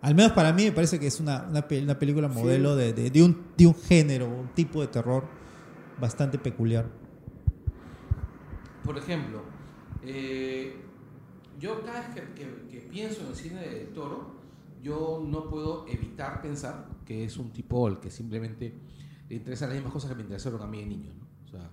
Al 0.00 0.14
menos 0.14 0.30
para 0.32 0.52
mí 0.52 0.64
me 0.64 0.72
parece 0.72 1.00
que 1.00 1.08
es 1.08 1.18
una, 1.18 1.46
una, 1.50 1.66
pe- 1.66 1.82
una 1.82 1.98
película 1.98 2.28
modelo 2.28 2.76
de, 2.76 2.92
de- 2.92 3.10
de 3.10 3.22
un, 3.22 3.36
de 3.56 3.66
un 3.66 3.74
género, 3.74 4.26
un 4.28 4.48
tipo 4.54 4.80
de 4.80 4.86
terror 4.86 5.24
bastante 6.00 6.38
peculiar. 6.38 6.86
Por 8.84 8.96
ejemplo, 8.96 9.42
eh, 10.04 10.76
yo 11.58 11.82
cada 11.84 12.00
vez 12.00 12.08
que, 12.14 12.34
que- 12.34 12.68
que 12.70 12.80
pienso 12.88 13.22
en 13.22 13.26
el 13.28 13.34
cine 13.34 13.60
de 13.60 13.80
Toro, 13.86 14.38
yo 14.80 15.22
no 15.26 15.50
puedo 15.50 15.84
evitar 15.88 16.40
pensar 16.40 16.86
que 17.04 17.24
es 17.24 17.36
un 17.36 17.50
tipo 17.50 17.86
al 17.88 17.98
que 17.98 18.10
simplemente 18.10 18.72
le 19.28 19.36
interesan 19.36 19.68
las 19.68 19.76
mismas 19.76 19.92
cosas 19.92 20.10
que 20.10 20.16
me 20.16 20.22
interesaron 20.22 20.62
a 20.62 20.66
mí 20.66 20.78
de 20.80 20.86
niño. 20.86 21.12
¿no? 21.14 21.26
O 21.46 21.50
sea, 21.50 21.70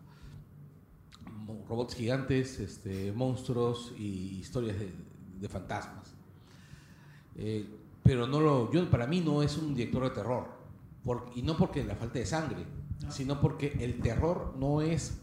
mo- 1.32 1.66
robots 1.68 1.96
gigantes, 1.96 2.60
este, 2.60 3.12
monstruos 3.12 3.94
y 3.98 4.40
historias 4.40 4.78
de, 4.80 4.94
de 5.40 5.50
fantasmas. 5.50 6.14
Eh, 7.38 7.68
pero 8.04 8.28
no 8.28 8.40
lo, 8.40 8.72
yo, 8.72 8.90
para 8.90 9.08
mí 9.08 9.22
no 9.22 9.42
es 9.44 9.58
un 9.58 9.74
director 9.76 10.04
de 10.04 10.10
terror. 10.12 10.48
por- 11.04 11.32
y 11.36 11.42
no 11.44 11.56
porque 11.56 11.84
la 11.84 11.96
falta 11.96 12.18
de 12.20 12.26
sangre, 12.26 12.66
sino 13.10 13.40
porque 13.40 13.78
el 13.80 14.00
terror 14.00 14.56
no 14.60 14.82
es 14.82 15.20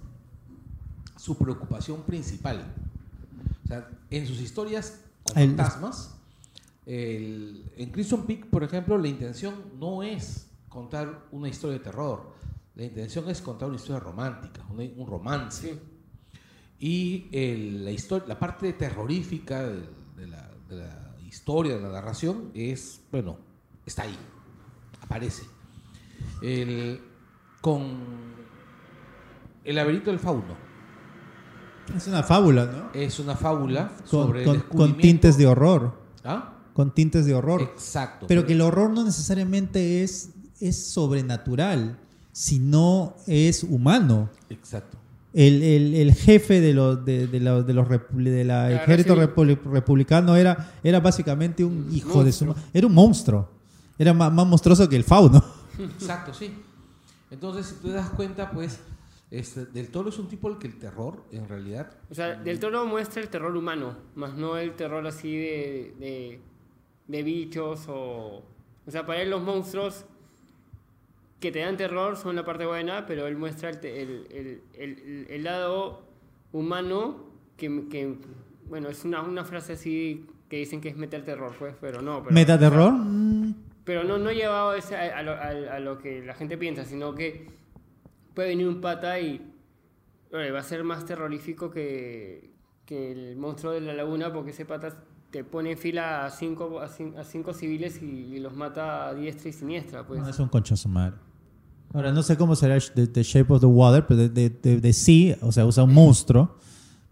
su 1.16 1.36
preocupación 1.36 2.02
principal. 2.02 2.72
O 3.64 3.66
sea, 3.68 3.88
en 4.10 4.26
sus 4.26 4.40
historias 4.40 5.00
con 5.24 5.38
El- 5.38 5.48
fantasmas, 5.48 6.14
el- 6.86 7.64
en 7.76 7.90
Crimson 7.90 8.26
Peak, 8.26 8.46
por 8.46 8.62
ejemplo, 8.62 8.96
la 8.98 9.08
intención 9.08 9.54
no 9.80 10.02
es 10.04 10.46
contar 10.72 11.26
una 11.32 11.48
historia 11.48 11.78
de 11.78 11.84
terror. 11.84 12.32
La 12.74 12.84
intención 12.84 13.28
es 13.28 13.42
contar 13.42 13.68
una 13.68 13.76
historia 13.76 14.00
romántica, 14.00 14.64
un 14.70 15.06
romance. 15.06 15.78
Y 16.78 17.28
el- 17.30 17.84
la, 17.84 17.90
historia, 17.90 18.26
la 18.26 18.38
parte 18.38 18.72
terrorífica 18.72 19.62
de, 19.62 19.82
de 20.16 20.26
la, 20.26 20.50
de 20.68 20.76
la 20.76 21.14
historia, 21.28 21.76
de 21.76 21.82
la 21.82 21.90
narración, 21.92 22.50
es, 22.54 23.02
bueno, 23.12 23.36
está 23.84 24.02
ahí, 24.04 24.16
aparece. 25.00 25.44
El- 26.40 27.00
con 27.60 28.32
El 29.64 29.76
laberinto 29.76 30.10
del 30.10 30.18
fauno 30.18 30.56
Es 31.94 32.08
una 32.08 32.22
fábula, 32.24 32.64
¿no? 32.66 32.90
es 33.00 33.20
una 33.20 33.36
fábula 33.36 33.92
Con, 33.98 34.06
sobre 34.08 34.40
el 34.40 34.64
con- 34.64 34.78
con 34.78 34.96
tintes 34.96 35.36
de 35.36 35.46
horror. 35.46 36.00
¿Ah? 36.24 36.54
Con 36.72 36.92
tintes 36.94 37.26
de 37.26 37.34
horror. 37.34 37.60
Exacto. 37.60 38.26
Pero 38.26 38.46
que 38.46 38.54
el 38.54 38.60
horror 38.62 38.90
no 38.90 39.04
necesariamente 39.04 40.02
es, 40.02 40.30
es 40.68 40.86
sobrenatural, 40.86 41.98
sino 42.32 43.14
es 43.26 43.62
humano. 43.62 44.30
Exacto. 44.50 44.98
El, 45.34 45.62
el- 45.62 45.94
el 45.94 46.14
jefe 46.14 46.60
de 46.60 46.74
los 46.74 47.04
de, 47.04 47.26
de 47.26 47.40
los 47.40 47.66
de 47.66 47.72
los 47.72 47.88
de 47.88 48.44
la 48.44 48.70
ejército 48.72 49.14
sí. 49.14 49.54
republicano 49.64 50.36
era, 50.36 50.72
era 50.84 51.00
básicamente 51.00 51.64
un 51.64 51.88
hijo 51.90 52.22
de 52.22 52.32
su 52.32 52.54
era 52.72 52.86
un 52.86 52.94
monstruo. 52.94 53.48
Era 53.98 54.12
más, 54.12 54.32
más 54.32 54.46
monstruoso 54.46 54.88
que 54.88 54.96
el 54.96 55.04
fauno. 55.04 55.42
Exacto, 55.78 56.34
sí. 56.34 56.50
Entonces, 57.30 57.66
si 57.66 57.74
te 57.76 57.92
das 57.92 58.10
cuenta, 58.10 58.50
pues, 58.50 58.78
este, 59.30 59.64
Del 59.66 59.88
Toro 59.88 60.10
es 60.10 60.18
un 60.18 60.28
tipo 60.28 60.48
al 60.48 60.58
que 60.58 60.66
el 60.66 60.78
terror, 60.78 61.22
en 61.32 61.48
realidad, 61.48 61.90
O 62.10 62.14
sea, 62.14 62.34
Del 62.34 62.58
Toro 62.58 62.84
muestra 62.84 63.22
el 63.22 63.28
terror 63.28 63.56
humano, 63.56 63.96
más 64.14 64.34
no 64.34 64.58
el 64.58 64.74
terror 64.74 65.06
así 65.06 65.34
de, 65.34 65.94
de, 65.98 66.40
de 67.08 67.22
bichos 67.22 67.84
o... 67.88 68.42
O 68.86 68.90
sea, 68.90 69.06
para 69.06 69.22
él 69.22 69.30
los 69.30 69.42
monstruos 69.42 70.04
que 71.42 71.50
te 71.52 71.58
dan 71.58 71.76
terror 71.76 72.16
son 72.16 72.36
la 72.36 72.44
parte 72.44 72.64
buena, 72.64 73.04
pero 73.04 73.26
él 73.26 73.36
muestra 73.36 73.68
el, 73.70 73.82
el, 73.84 75.26
el, 75.28 75.42
lado 75.44 76.02
humano 76.52 77.24
que, 77.56 77.88
que, 77.90 78.14
bueno, 78.68 78.88
es 78.88 79.04
una, 79.04 79.20
una 79.22 79.44
frase 79.44 79.74
así 79.74 80.26
que 80.48 80.56
dicen 80.58 80.80
que 80.80 80.88
es 80.88 80.96
meter 80.96 81.24
terror, 81.24 81.52
pues, 81.58 81.74
pero 81.80 82.00
no. 82.00 82.22
Pero, 82.22 82.32
Metaterror. 82.34 82.92
mm, 82.92 83.54
pero 83.84 84.04
no, 84.04 84.18
no 84.18 84.30
llevado 84.30 84.74
ese 84.74 84.96
a, 84.96 85.18
a 85.18 85.22
lo, 85.22 85.32
a- 85.32 85.74
a 85.76 85.80
lo 85.80 85.98
que 85.98 86.24
la 86.24 86.34
gente 86.34 86.56
piensa, 86.56 86.84
sino 86.84 87.14
que 87.14 87.48
puede 88.34 88.48
venir 88.50 88.68
un 88.68 88.80
pata 88.80 89.18
y 89.20 89.44
va 90.32 90.58
a 90.58 90.62
ser 90.62 90.84
más 90.84 91.04
terrorífico 91.04 91.70
que, 91.70 92.52
que 92.86 93.12
el 93.12 93.36
monstruo 93.36 93.72
de 93.72 93.80
la 93.80 93.92
laguna 93.94 94.32
porque 94.32 94.52
ese 94.52 94.64
pata 94.64 95.04
te 95.30 95.42
pone 95.44 95.72
en 95.72 95.78
fila 95.78 96.24
a 96.26 96.30
cinco, 96.30 96.80
a 96.80 96.88
cin- 96.88 97.16
a 97.18 97.24
cinco 97.24 97.52
civiles 97.52 98.00
y, 98.02 98.06
y 98.36 98.38
los 98.38 98.54
mata 98.54 99.08
a 99.08 99.14
diestra 99.14 99.48
y 99.48 99.52
siniestra. 99.52 100.06
Pues. 100.06 100.20
No, 100.20 100.28
es 100.28 100.38
un 100.38 100.48
concha 100.48 100.76
su 100.76 100.88
madre. 100.88 101.16
Ahora, 101.94 102.12
no 102.12 102.22
sé 102.22 102.36
cómo 102.36 102.56
será 102.56 102.78
The, 102.78 103.06
The 103.06 103.22
Shape 103.22 103.52
of 103.52 103.60
the 103.60 103.66
Water, 103.66 104.06
pero 104.06 104.28
de, 104.28 104.50
de, 104.50 104.80
de- 104.80 104.92
sí, 104.92 105.34
o 105.42 105.52
sea, 105.52 105.66
usa 105.66 105.84
un 105.84 105.92
monstruo. 105.94 106.56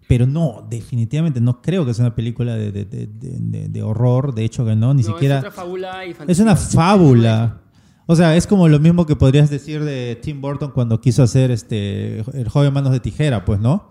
Pero 0.09 0.27
no, 0.27 0.66
definitivamente 0.69 1.40
no 1.40 1.62
creo 1.62 1.86
que 1.86 1.94
sea 1.94 2.07
una 2.07 2.15
película 2.16 2.57
de, 2.57 2.73
de- 2.73 3.82
horror. 3.82 4.35
De 4.35 4.44
hecho, 4.44 4.65
que 4.65 4.74
no, 4.74 4.93
ni 4.93 5.02
No, 5.02 5.12
siquiera. 5.12 5.36
Es 5.36 5.40
otra 5.44 5.51
fábula 5.52 6.05
y 6.07 6.15
Es 6.27 6.39
una 6.40 6.57
fábula. 6.57 7.61
O 8.07 8.16
sea, 8.16 8.35
es 8.35 8.47
como 8.48 8.66
lo 8.66 8.81
mismo 8.81 9.07
que 9.07 9.15
podrías 9.15 9.51
decir 9.51 9.85
de 9.85 10.19
Tim 10.20 10.40
Burton 10.40 10.73
cuando 10.73 11.01
quiso 11.01 11.23
hacer 11.23 11.52
este 11.52 12.24
El 12.32 12.48
joven 12.48 12.73
manos 12.73 12.90
de 12.90 12.98
tijera, 12.98 13.44
pues, 13.44 13.61
¿no? 13.61 13.90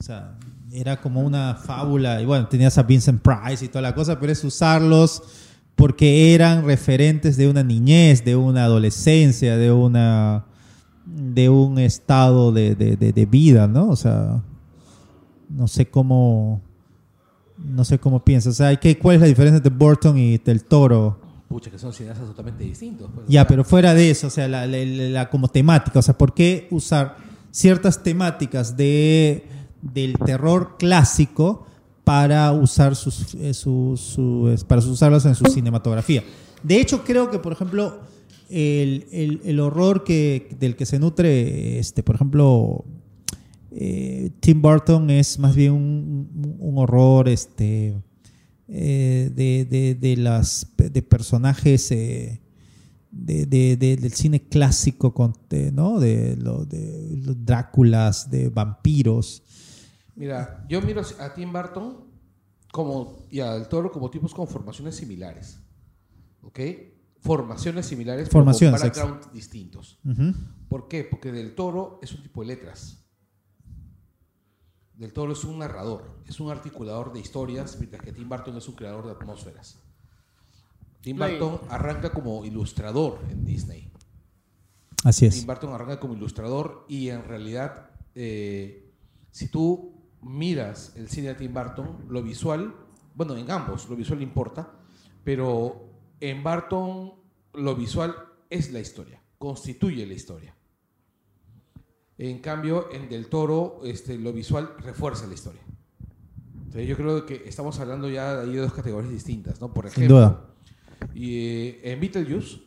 O 0.00 0.02
sea, 0.02 0.36
era 0.72 1.00
como 1.00 1.20
una 1.20 1.54
fábula. 1.54 2.20
Y 2.20 2.24
bueno, 2.24 2.48
tenías 2.48 2.76
a 2.78 2.82
Vincent 2.82 3.22
Price 3.22 3.64
y 3.64 3.68
toda 3.68 3.82
la 3.82 3.94
cosa, 3.94 4.18
pero 4.18 4.32
es 4.32 4.42
usarlos 4.42 5.22
porque 5.76 6.34
eran 6.34 6.64
referentes 6.64 7.36
de 7.36 7.48
una 7.48 7.62
niñez, 7.62 8.24
de 8.24 8.36
una 8.36 8.64
adolescencia, 8.64 9.56
de 9.56 9.72
una 9.72 10.44
de 11.04 11.48
un 11.48 11.78
estado 11.78 12.52
de, 12.52 12.74
de- 12.76 12.96
de- 12.96 13.12
de 13.12 13.26
vida, 13.26 13.66
¿no? 13.66 13.88
O 13.90 13.96
sea, 13.96 14.40
no 15.48 15.66
sé 15.68 15.86
cómo 15.86 16.60
no 17.58 17.84
sé 17.84 17.98
cómo 17.98 18.24
piensas. 18.24 18.54
O 18.54 18.56
sea, 18.56 18.74
¿qué, 18.76 18.98
¿cuál 18.98 19.16
es 19.16 19.20
la 19.22 19.26
diferencia 19.28 19.56
entre 19.58 19.70
Burton 19.72 20.16
y 20.18 20.38
del 20.38 20.64
Toro? 20.64 21.20
pucha, 21.48 21.70
que 21.70 21.78
son 21.78 21.92
cineastas 21.92 22.26
totalmente 22.28 22.64
distintos. 22.64 23.10
pues, 23.14 23.26
o 23.28 23.30
Ya, 23.30 23.42
sea, 23.42 23.46
pero 23.46 23.62
fuera 23.62 23.92
de 23.94 24.10
eso, 24.10 24.28
o 24.28 24.30
sea, 24.30 24.48
la- 24.48 24.66
la- 24.66 25.28
como 25.28 25.48
temática, 25.48 25.98
o 25.98 26.02
sea, 26.02 26.16
¿por 26.16 26.32
qué 26.32 26.66
usar 26.70 27.16
ciertas 27.50 28.02
temáticas 28.02 28.74
de, 28.76 29.46
del 29.82 30.16
terror 30.18 30.76
clásico 30.78 31.66
para 32.04 32.52
usar 32.52 32.96
sus, 32.96 33.34
eh, 33.38 33.54
para 34.66 34.80
usarlas 34.80 35.24
en 35.26 35.34
su 35.34 35.44
cinematografía? 35.46 36.22
De 36.62 36.80
hecho, 36.80 37.04
creo 37.04 37.30
que, 37.30 37.38
por 37.38 37.52
ejemplo, 37.52 38.00
el, 38.48 39.06
el- 39.12 39.40
horror 39.60 40.04
del 40.58 40.76
que 40.76 40.84
se 40.86 40.98
nutre, 40.98 41.78
este, 41.78 42.02
por 42.02 42.16
ejemplo, 42.16 42.84
eh, 43.70 44.30
Tim 44.40 44.60
Burton 44.60 45.10
es 45.10 45.38
más 45.38 45.54
bien 45.56 45.72
un, 45.72 46.56
un- 46.60 46.78
horror, 46.78 47.28
este, 47.28 47.94
eh, 48.68 49.30
de, 49.34 49.64
de- 49.64 49.94
las 50.16 50.66
de 50.76 51.02
personajes 51.02 51.88
de, 53.10 53.46
de- 53.46 53.76
de- 53.76 53.96
del 53.96 54.12
cine 54.12 54.40
clásico 54.42 55.12
¿no? 55.72 55.98
de, 56.00 56.36
de 56.66 57.16
los 57.24 57.44
Dráculas 57.44 58.30
de 58.30 58.48
vampiros 58.48 59.42
Mira, 60.14 60.64
yo 60.68 60.80
miro 60.82 61.02
a 61.18 61.34
Tim 61.34 61.52
Burton 61.52 62.12
como, 62.70 63.26
y 63.30 63.40
a 63.40 63.52
Del 63.54 63.68
Toro 63.68 63.90
como 63.90 64.10
tipos 64.10 64.34
con 64.34 64.46
formaciones 64.46 64.96
similares. 64.96 65.60
¿Ok? 66.42 66.60
Formaciones 67.20 67.86
similares, 67.86 68.28
Formaciones, 68.28 68.80
con 68.80 68.90
backgrounds 68.90 69.32
distintos. 69.32 70.00
¿Por 70.68 70.88
qué? 70.88 71.04
Porque 71.04 71.30
Del 71.30 71.54
Toro 71.54 72.00
es 72.02 72.12
un 72.12 72.22
tipo 72.22 72.40
de 72.40 72.48
letras. 72.48 73.04
Del 74.94 75.12
Toro 75.12 75.32
es 75.32 75.44
un 75.44 75.58
narrador, 75.58 76.18
es 76.26 76.40
un 76.40 76.50
articulador 76.50 77.12
de 77.12 77.20
historias, 77.20 77.78
mientras 77.78 78.02
que 78.02 78.12
Tim 78.12 78.28
Burton 78.28 78.56
es 78.56 78.68
un 78.68 78.74
creador 78.74 79.06
de 79.06 79.12
atmósferas. 79.12 79.78
Tim 81.00 81.18
Burton 81.18 81.60
arranca 81.68 82.10
como 82.12 82.44
ilustrador 82.44 83.20
en 83.30 83.44
Disney. 83.44 83.90
así 85.04 85.28
Tim 85.28 85.40
es 85.40 85.46
Burton 85.46 85.72
arranca 85.74 85.98
como 85.98 86.14
ilustrador 86.14 86.86
y 86.88 87.08
en 87.08 87.24
realidad, 87.24 87.90
eh, 88.14 88.92
si 89.30 89.48
tú 89.48 90.01
miras 90.22 90.92
el 90.96 91.08
cine 91.08 91.28
de 91.28 91.34
Tim 91.34 91.52
Burton, 91.52 92.06
lo 92.08 92.22
visual, 92.22 92.74
bueno, 93.14 93.36
en 93.36 93.50
ambos, 93.50 93.88
lo 93.88 93.96
visual 93.96 94.22
importa, 94.22 94.72
pero 95.24 95.88
en 96.20 96.42
Burton 96.42 97.12
lo 97.54 97.74
visual 97.76 98.14
es 98.48 98.72
la 98.72 98.80
historia, 98.80 99.20
constituye 99.38 100.06
la 100.06 100.14
historia. 100.14 100.54
En 102.18 102.38
cambio, 102.40 102.90
en 102.92 103.08
Del 103.08 103.26
Toro, 103.26 103.80
este, 103.84 104.16
lo 104.18 104.32
visual 104.32 104.76
refuerza 104.78 105.26
la 105.26 105.34
historia. 105.34 105.62
Entonces, 106.56 106.86
yo 106.88 106.96
creo 106.96 107.26
que 107.26 107.42
estamos 107.46 107.78
hablando 107.80 108.08
ya 108.08 108.36
de 108.36 108.56
dos 108.58 108.72
categorías 108.72 109.12
distintas, 109.12 109.60
¿no? 109.60 109.72
Por 109.74 109.88
Sin 109.90 110.04
ejemplo, 110.04 110.16
duda. 110.16 110.54
y, 111.14 111.34
eh, 111.36 111.80
en 111.92 112.00
Beetlejuice, 112.00 112.60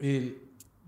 el- 0.00 0.38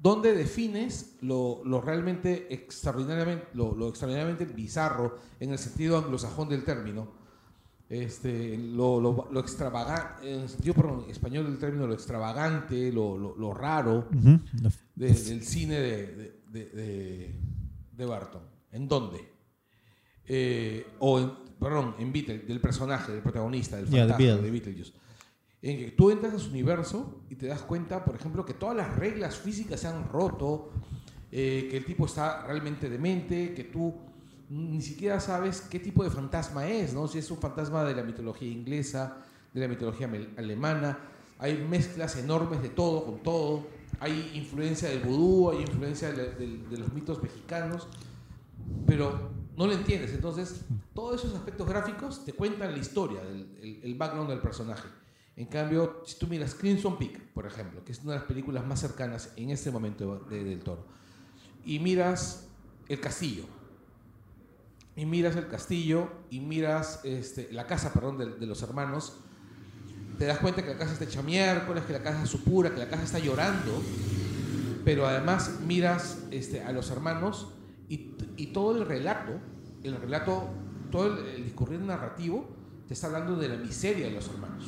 ¿dónde 0.02 0.34
defines 0.34 1.16
lo, 1.22 1.62
lo 1.64 1.80
realmente 1.80 2.52
extraordinariamente, 2.52 3.46
lo, 3.54 3.74
lo 3.74 3.88
extraordinariamente 3.88 4.44
bizarro 4.46 5.16
en 5.40 5.50
el 5.52 5.58
sentido 5.58 5.98
anglosajón 5.98 6.48
del 6.48 6.64
término? 6.64 7.22
este, 7.88 8.56
lo, 8.56 8.98
lo, 9.02 9.28
extravagante, 9.40 10.32
en 10.32 10.40
sentido 10.48 10.72
perdón, 10.74 11.04
español 11.10 11.44
el 11.46 11.58
término 11.58 11.86
lo 11.86 11.92
extravagante, 11.92 12.90
lo, 12.90 13.18
raro 13.52 14.08
Ujú. 14.16 14.40
de- 14.94 15.08
del 15.08 15.42
cine 15.42 15.78
de, 15.78 16.06
de, 16.48 16.66
de, 16.70 17.34
Barton. 18.06 18.40
¿En 18.70 18.88
dónde? 18.88 19.18
Eh, 20.26 20.86
o, 21.00 21.18
en, 21.18 21.32
perdón, 21.60 21.94
en 21.98 22.10
Beetle, 22.14 22.38
del 22.38 22.60
personaje, 22.62 23.12
del 23.12 23.20
protagonista, 23.20 23.76
del 23.76 23.86
Yeah, 23.88 24.06
fantasma 24.06 24.24
Beetle. 24.24 24.42
de 24.42 24.50
Beetlejuice. 24.50 24.92
En 25.62 25.78
que 25.78 25.92
tú 25.92 26.10
entras 26.10 26.34
a 26.34 26.38
su 26.38 26.50
universo 26.50 27.22
y 27.30 27.36
te 27.36 27.46
das 27.46 27.62
cuenta, 27.62 28.04
por 28.04 28.16
ejemplo, 28.16 28.44
que 28.44 28.54
todas 28.54 28.76
las 28.76 28.96
reglas 28.96 29.36
físicas 29.36 29.80
se 29.80 29.86
han 29.86 30.08
roto, 30.08 30.70
eh, 31.30 31.68
que 31.70 31.76
el 31.76 31.84
tipo 31.84 32.06
está 32.06 32.44
realmente 32.46 32.90
demente, 32.90 33.54
que 33.54 33.64
tú 33.64 33.94
ni 34.50 34.82
siquiera 34.82 35.18
sabes 35.20 35.62
qué 35.62 35.78
tipo 35.78 36.04
de 36.04 36.10
fantasma 36.10 36.68
es, 36.68 36.92
¿no? 36.92 37.08
Si 37.08 37.18
es 37.18 37.30
un 37.30 37.38
fantasma 37.38 37.84
de 37.84 37.94
la 37.94 38.02
mitología 38.02 38.50
inglesa, 38.50 39.16
de 39.54 39.60
la 39.60 39.68
mitología 39.68 40.10
alemana. 40.36 40.98
Hay 41.38 41.56
mezclas 41.56 42.16
enormes 42.16 42.62
de 42.62 42.68
todo 42.68 43.04
con 43.04 43.22
todo. 43.22 43.66
Hay 44.00 44.32
influencia 44.34 44.88
del 44.88 45.00
vudú, 45.00 45.50
hay 45.50 45.62
influencia 45.62 46.12
de, 46.12 46.60
los 46.70 46.92
mitos 46.92 47.22
mexicanos, 47.22 47.86
pero 48.86 49.30
no 49.56 49.66
lo 49.66 49.72
entiendes. 49.72 50.12
Entonces, 50.12 50.64
todos 50.94 51.20
esos 51.20 51.34
aspectos 51.34 51.68
gráficos 51.68 52.24
te 52.24 52.32
cuentan 52.32 52.72
la 52.72 52.78
historia, 52.78 53.20
el, 53.22 53.80
el 53.82 53.94
background 53.94 54.28
del 54.28 54.40
personaje. 54.40 54.88
En 55.36 55.46
cambio, 55.46 56.02
si 56.06 56.18
tú 56.18 56.26
miras 56.26 56.54
Crimson 56.54 56.98
Peak, 56.98 57.18
por 57.32 57.46
ejemplo, 57.46 57.84
que 57.84 57.92
es 57.92 58.00
una 58.00 58.12
de 58.12 58.18
las 58.18 58.26
películas 58.26 58.66
más 58.66 58.80
cercanas 58.80 59.32
en 59.36 59.50
este 59.50 59.70
momento 59.70 60.18
de- 60.28 60.44
del 60.44 60.60
toro, 60.60 60.86
y 61.64 61.78
miras 61.78 62.48
El 62.88 63.00
Castillo, 63.00 63.44
y 64.94 65.06
miras 65.06 65.36
el 65.36 65.48
castillo 65.48 66.10
y 66.28 66.40
miras 66.40 67.00
este, 67.04 67.50
la 67.52 67.66
casa, 67.66 67.92
perdón, 67.94 68.18
de, 68.18 68.46
los 68.46 68.62
hermanos, 68.62 69.16
te 70.18 70.26
das 70.26 70.38
cuenta 70.38 70.62
que 70.62 70.68
la 70.68 70.78
casa 70.78 70.92
está 70.92 71.04
hecha 71.04 71.22
miércoles, 71.22 71.84
que 71.84 71.94
la 71.94 72.02
casa 72.02 72.22
es 72.24 72.28
supura, 72.28 72.70
que 72.74 72.78
la 72.78 72.88
casa 72.90 73.02
está 73.04 73.18
llorando, 73.18 73.82
pero 74.84 75.06
además 75.06 75.60
miras 75.66 76.18
este, 76.30 76.62
a 76.62 76.72
los 76.72 76.90
hermanos 76.90 77.48
y, 77.88 78.10
y 78.36 78.48
todo 78.48 78.76
el 78.76 78.86
relato, 78.86 79.32
el 79.82 79.96
relato, 79.96 80.50
todo 80.90 81.06
el, 81.18 81.26
el 81.36 81.44
discurrir 81.44 81.80
narrativo, 81.80 82.46
te 82.86 82.92
está 82.92 83.06
hablando 83.06 83.36
de 83.36 83.48
la 83.48 83.56
miseria 83.56 84.06
de 84.06 84.12
los 84.12 84.28
hermanos. 84.28 84.64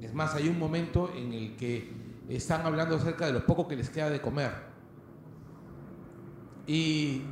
Es 0.00 0.12
más, 0.14 0.34
hay 0.34 0.48
un 0.48 0.58
momento 0.58 1.10
en 1.14 1.32
el 1.32 1.56
que 1.56 1.90
están 2.28 2.62
hablando 2.66 2.96
acerca 2.96 3.26
de 3.26 3.32
lo 3.32 3.46
poco 3.46 3.66
que 3.68 3.76
les 3.76 3.88
queda 3.90 4.10
de 4.10 4.20
comer. 4.20 4.50
Y 6.66 7.22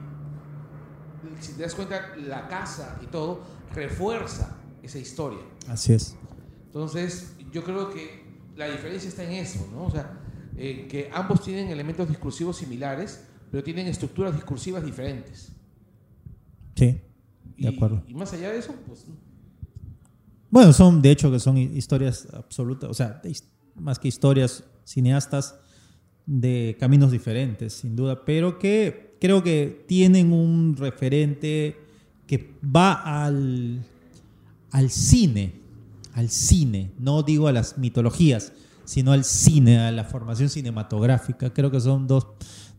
si 1.40 1.52
te 1.54 1.62
das 1.62 1.74
cuenta, 1.74 2.14
la 2.16 2.48
casa 2.48 2.98
y 3.02 3.06
todo 3.06 3.40
refuerza 3.74 4.56
esa 4.82 4.98
historia. 4.98 5.40
Así 5.68 5.92
es. 5.92 6.16
Entonces, 6.66 7.36
yo 7.52 7.64
creo 7.64 7.90
que 7.90 8.24
la 8.56 8.66
diferencia 8.68 9.08
está 9.08 9.24
en 9.24 9.32
eso, 9.32 9.66
¿no? 9.72 9.84
O 9.86 9.90
sea, 9.90 10.20
en 10.56 10.88
que 10.88 11.10
ambos 11.12 11.42
tienen 11.42 11.68
elementos 11.68 12.08
discursivos 12.08 12.56
similares, 12.56 13.24
pero 13.50 13.62
tienen 13.62 13.86
estructuras 13.86 14.34
discursivas 14.34 14.84
diferentes. 14.84 15.52
Sí, 16.76 16.86
de 16.86 17.02
Y, 17.56 17.66
acuerdo. 17.76 18.02
y 18.06 18.14
más 18.14 18.32
allá 18.32 18.50
de 18.50 18.58
eso, 18.58 18.74
pues 18.86 19.06
Bueno, 20.54 20.72
son 20.72 21.02
de 21.02 21.10
hecho 21.10 21.32
que 21.32 21.40
son 21.40 21.56
hi- 21.58 21.72
historias 21.74 22.28
absolutas, 22.32 22.88
o 22.88 22.94
sea, 22.94 23.20
más 23.74 23.98
que 23.98 24.06
historias 24.06 24.62
cineastas 24.84 25.56
de 26.26 26.76
caminos 26.78 27.10
diferentes, 27.10 27.72
sin 27.72 27.96
duda, 27.96 28.24
pero 28.24 28.56
que 28.56 29.16
creo 29.20 29.42
que 29.42 29.84
tienen 29.88 30.32
un 30.32 30.76
referente 30.76 31.76
que 32.28 32.54
va 32.64 32.92
al, 33.24 33.82
al 34.70 34.90
cine, 34.90 35.54
al 36.12 36.28
cine, 36.30 36.92
no 37.00 37.24
digo 37.24 37.48
a 37.48 37.52
las 37.52 37.76
mitologías, 37.76 38.52
sino 38.84 39.10
al 39.10 39.24
cine, 39.24 39.80
a 39.80 39.90
la 39.90 40.04
formación 40.04 40.50
cinematográfica. 40.50 41.52
Creo 41.52 41.72
que 41.72 41.80
son 41.80 42.06
dos, 42.06 42.28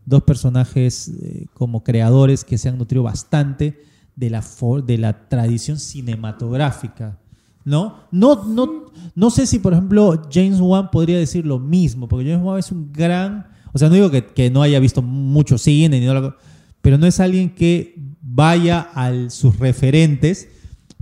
dos 0.05 0.23
personajes 0.23 1.09
eh, 1.09 1.47
como 1.53 1.83
creadores 1.83 2.45
que 2.45 2.57
se 2.57 2.69
han 2.69 2.77
nutrido 2.77 3.03
bastante 3.03 3.83
de 4.15 4.29
la, 4.29 4.41
de 4.87 4.97
la 4.97 5.27
tradición 5.27 5.77
cinematográfica. 5.77 7.19
¿No? 7.65 8.01
No, 8.11 8.45
no, 8.45 8.85
no 9.15 9.29
sé 9.31 9.45
si, 9.47 9.59
por 9.59 9.73
ejemplo, 9.73 10.21
James 10.31 10.59
Wan 10.61 10.89
podría 10.91 11.17
decir 11.17 11.45
lo 11.45 11.59
mismo, 11.59 12.07
porque 12.07 12.25
James 12.29 12.45
Wan 12.45 12.59
es 12.59 12.71
un 12.71 12.93
gran. 12.93 13.47
O 13.73 13.77
sea, 13.77 13.89
no 13.89 13.95
digo 13.95 14.09
que, 14.11 14.49
no 14.51 14.61
haya 14.61 14.79
visto 14.79 15.01
mucho 15.01 15.57
cine, 15.57 15.99
ni 15.99 16.05
lo- 16.05 16.35
pero 16.81 16.97
no 16.97 17.07
es 17.07 17.19
alguien 17.19 17.49
que 17.55 17.95
vaya 18.21 18.89
a 18.93 19.29
sus 19.31 19.57
referentes 19.59 20.47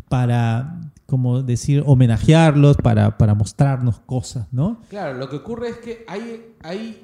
para, 0.09 0.79
como 1.05 1.43
decir, 1.43 1.83
homenajearlos, 1.85 2.77
para, 2.77 3.17
para 3.17 3.33
mostrarnos 3.35 3.99
cosas, 3.99 4.47
¿no? 4.51 4.79
Claro, 4.89 5.17
lo 5.17 5.29
que 5.29 5.35
ocurre 5.37 5.69
es 5.69 5.77
que 5.77 6.05
hay, 6.07 6.53
hay 6.63 7.01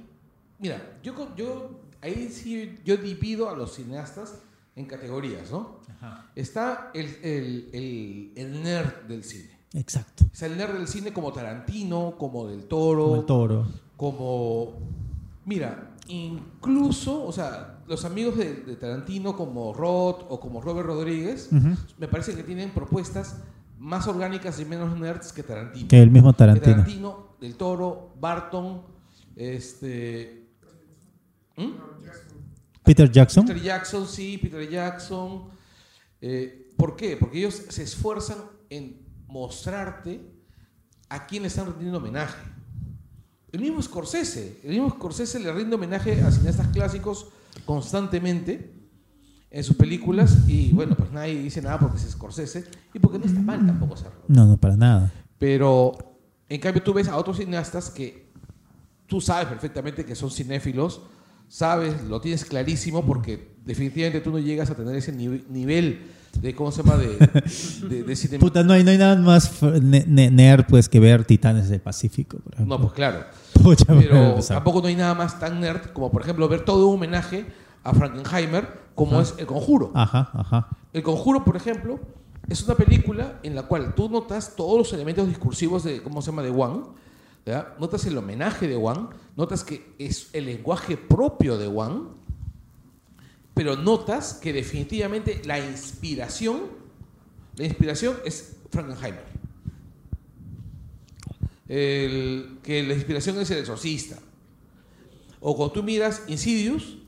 mira, 0.59 0.81
yo, 1.03 1.13
yo 1.35 1.81
ahí 2.01 2.29
sí 2.31 2.77
yo 2.85 2.97
divido 2.97 3.49
a 3.49 3.55
los 3.55 3.75
cineastas 3.75 4.35
en 4.75 4.85
categorías, 4.85 5.51
¿no? 5.51 5.78
Está 6.35 6.91
el, 6.93 7.05
el, 7.23 7.69
el, 7.73 8.31
el 8.35 8.63
nerd 8.63 9.03
del 9.07 9.23
cine. 9.23 9.49
Exacto. 9.73 10.25
Está 10.31 10.45
el 10.45 10.57
nerd 10.57 10.73
del 10.73 10.87
cine 10.87 11.11
como 11.13 11.31
Tarantino, 11.33 12.15
como 12.17 12.47
Del 12.47 12.63
Toro, 12.65 13.03
Como 13.05 13.15
el 13.19 13.25
toro. 13.25 13.67
como 13.97 14.73
mira 15.45 15.91
incluso 16.07 17.23
o 17.23 17.31
sea 17.31 17.79
los 17.87 18.03
amigos 18.05 18.37
de, 18.37 18.55
de 18.63 18.75
Tarantino 18.75 19.35
como 19.35 19.73
Roth 19.73 20.25
o 20.29 20.39
como 20.39 20.59
Robert 20.61 20.87
Rodríguez 20.87 21.49
me 21.51 22.07
parece 22.07 22.35
que 22.35 22.43
tienen 22.43 22.71
propuestas 22.71 23.37
más 23.77 24.07
orgánicas 24.07 24.59
y 24.59 24.65
menos 24.65 24.97
nerds 24.99 25.31
que 25.33 25.43
Tarantino 25.43 25.87
Que 25.87 26.01
el 26.01 26.09
mismo 26.11 26.31
Que 26.33 26.37
Tarantino. 26.37 27.27
Del 27.39 27.55
Toro 27.55 28.13
Barton 28.19 28.81
este 29.35 30.47
¿Mm? 31.55 31.71
Peter 32.83 33.11
Jackson. 33.11 33.45
Peter 33.45 33.61
Jackson 33.61 34.07
sí 34.07 34.37
Peter 34.41 34.67
Jackson 34.69 35.43
eh, 36.21 36.71
¿por 36.77 36.95
qué? 36.95 37.17
porque 37.17 37.39
ellos 37.39 37.61
se 37.69 37.83
esfuerzan 37.83 38.37
en 38.69 39.05
mostrarte 39.27 40.21
a 41.09 41.25
quién 41.25 41.43
le 41.43 41.47
están 41.47 41.67
rindiendo 41.67 41.97
homenaje 41.97 42.59
el 43.51 43.61
mismo 43.61 43.81
Scorsese, 43.81 44.59
el 44.63 44.71
mismo 44.71 44.89
Scorsese 44.91 45.39
le 45.39 45.51
rinde 45.51 45.75
homenaje 45.75 46.21
a 46.21 46.31
cineastas 46.31 46.67
clásicos 46.67 47.27
constantemente 47.65 48.73
en 49.49 49.63
sus 49.63 49.75
películas 49.75 50.47
y 50.47 50.71
bueno, 50.71 50.95
pues 50.95 51.11
nadie 51.11 51.41
dice 51.41 51.61
nada 51.61 51.79
porque 51.79 51.97
es 51.97 52.03
Scorsese 52.11 52.65
y 52.93 52.99
porque 52.99 53.17
no 53.17 53.25
está 53.25 53.39
mal 53.39 53.65
tampoco 53.65 53.95
hacerlo. 53.95 54.21
No, 54.27 54.45
no, 54.45 54.57
para 54.57 54.77
nada. 54.77 55.11
Pero 55.39 55.97
en 56.47 56.61
cambio 56.61 56.83
tú 56.83 56.93
ves 56.93 57.07
a 57.07 57.17
otros 57.17 57.37
cineastas 57.37 57.89
que 57.89 58.29
tú 59.07 59.19
sabes 59.19 59.47
perfectamente 59.47 60.05
que 60.05 60.13
son 60.13 60.29
cinéfilos, 60.29 61.01
sabes, 61.47 62.03
lo 62.03 62.21
tienes 62.21 62.45
clarísimo 62.45 63.03
porque 63.03 63.57
definitivamente 63.69 64.19
tú 64.19 64.31
no 64.31 64.39
llegas 64.39 64.69
a 64.69 64.75
tener 64.75 64.95
ese 64.95 65.13
nive- 65.15 65.45
nivel 65.47 66.01
de, 66.41 66.53
¿cómo 66.53 66.71
se 66.71 66.83
llama?, 66.83 66.97
de, 66.97 67.17
de, 67.89 68.03
de 68.03 68.15
cine- 68.15 68.39
Puta, 68.39 68.63
no 68.63 68.73
hay, 68.73 68.83
no 68.83 68.91
hay 68.91 68.97
nada 68.97 69.15
más 69.15 69.61
nerd 69.63 70.65
pues 70.67 70.89
que 70.89 70.99
ver 70.99 71.23
Titanes 71.25 71.69
del 71.69 71.79
Pacífico, 71.79 72.37
por 72.39 72.53
ejemplo. 72.53 72.75
No, 72.77 72.81
pues 72.81 72.93
claro. 72.93 73.23
Pucha, 73.63 73.85
Pero 73.87 74.35
tampoco 74.47 74.81
no 74.81 74.87
hay 74.87 74.95
nada 74.95 75.15
más 75.15 75.39
tan 75.39 75.59
nerd 75.59 75.91
como, 75.93 76.11
por 76.11 76.21
ejemplo, 76.21 76.47
ver 76.47 76.65
todo 76.65 76.87
un 76.87 76.95
homenaje 76.95 77.45
a 77.83 77.93
Frankenheimer 77.93 78.67
como 78.95 79.13
Ajá. 79.19 79.21
es 79.23 79.33
El 79.37 79.45
Conjuro. 79.47 79.91
Ajá, 79.95 80.29
ajá. 80.33 80.67
El 80.93 81.01
Conjuro, 81.03 81.43
por 81.45 81.55
ejemplo, 81.55 81.99
es 82.47 82.63
una 82.63 82.75
película 82.75 83.39
en 83.43 83.55
la 83.55 83.63
cual 83.63 83.93
tú 83.95 84.09
notas 84.09 84.55
todos 84.55 84.77
los 84.77 84.93
elementos 84.93 85.27
discursivos 85.27 85.83
de, 85.83 86.01
¿cómo 86.01 86.21
se 86.21 86.31
llama?, 86.31 86.41
de 86.43 86.51
Wang. 86.51 86.83
¿verdad? 87.45 87.69
Notas 87.79 88.05
el 88.05 88.17
homenaje 88.17 88.67
de 88.67 88.75
Wang, 88.77 89.09
notas 89.35 89.63
que 89.63 89.93
es 89.97 90.29
el 90.33 90.45
lenguaje 90.45 90.97
propio 90.97 91.57
de 91.57 91.67
Wang, 91.67 92.03
pero 93.59 93.75
notas 93.75 94.35
que 94.35 94.53
definitivamente 94.53 95.41
la 95.43 95.59
inspiración, 95.59 96.61
la 97.57 97.65
inspiración 97.65 98.15
es 98.23 98.55
Frankenheimer. 98.71 99.25
El- 101.67 102.59
que 102.63 102.83
la 102.83 102.93
inspiración 102.93 103.37
es 103.41 103.51
el 103.51 103.57
exorcista. 103.57 104.17
O 105.41 105.57
cuando 105.57 105.73
tú 105.73 105.83
miras 105.83 106.23
Insidious 106.29 106.99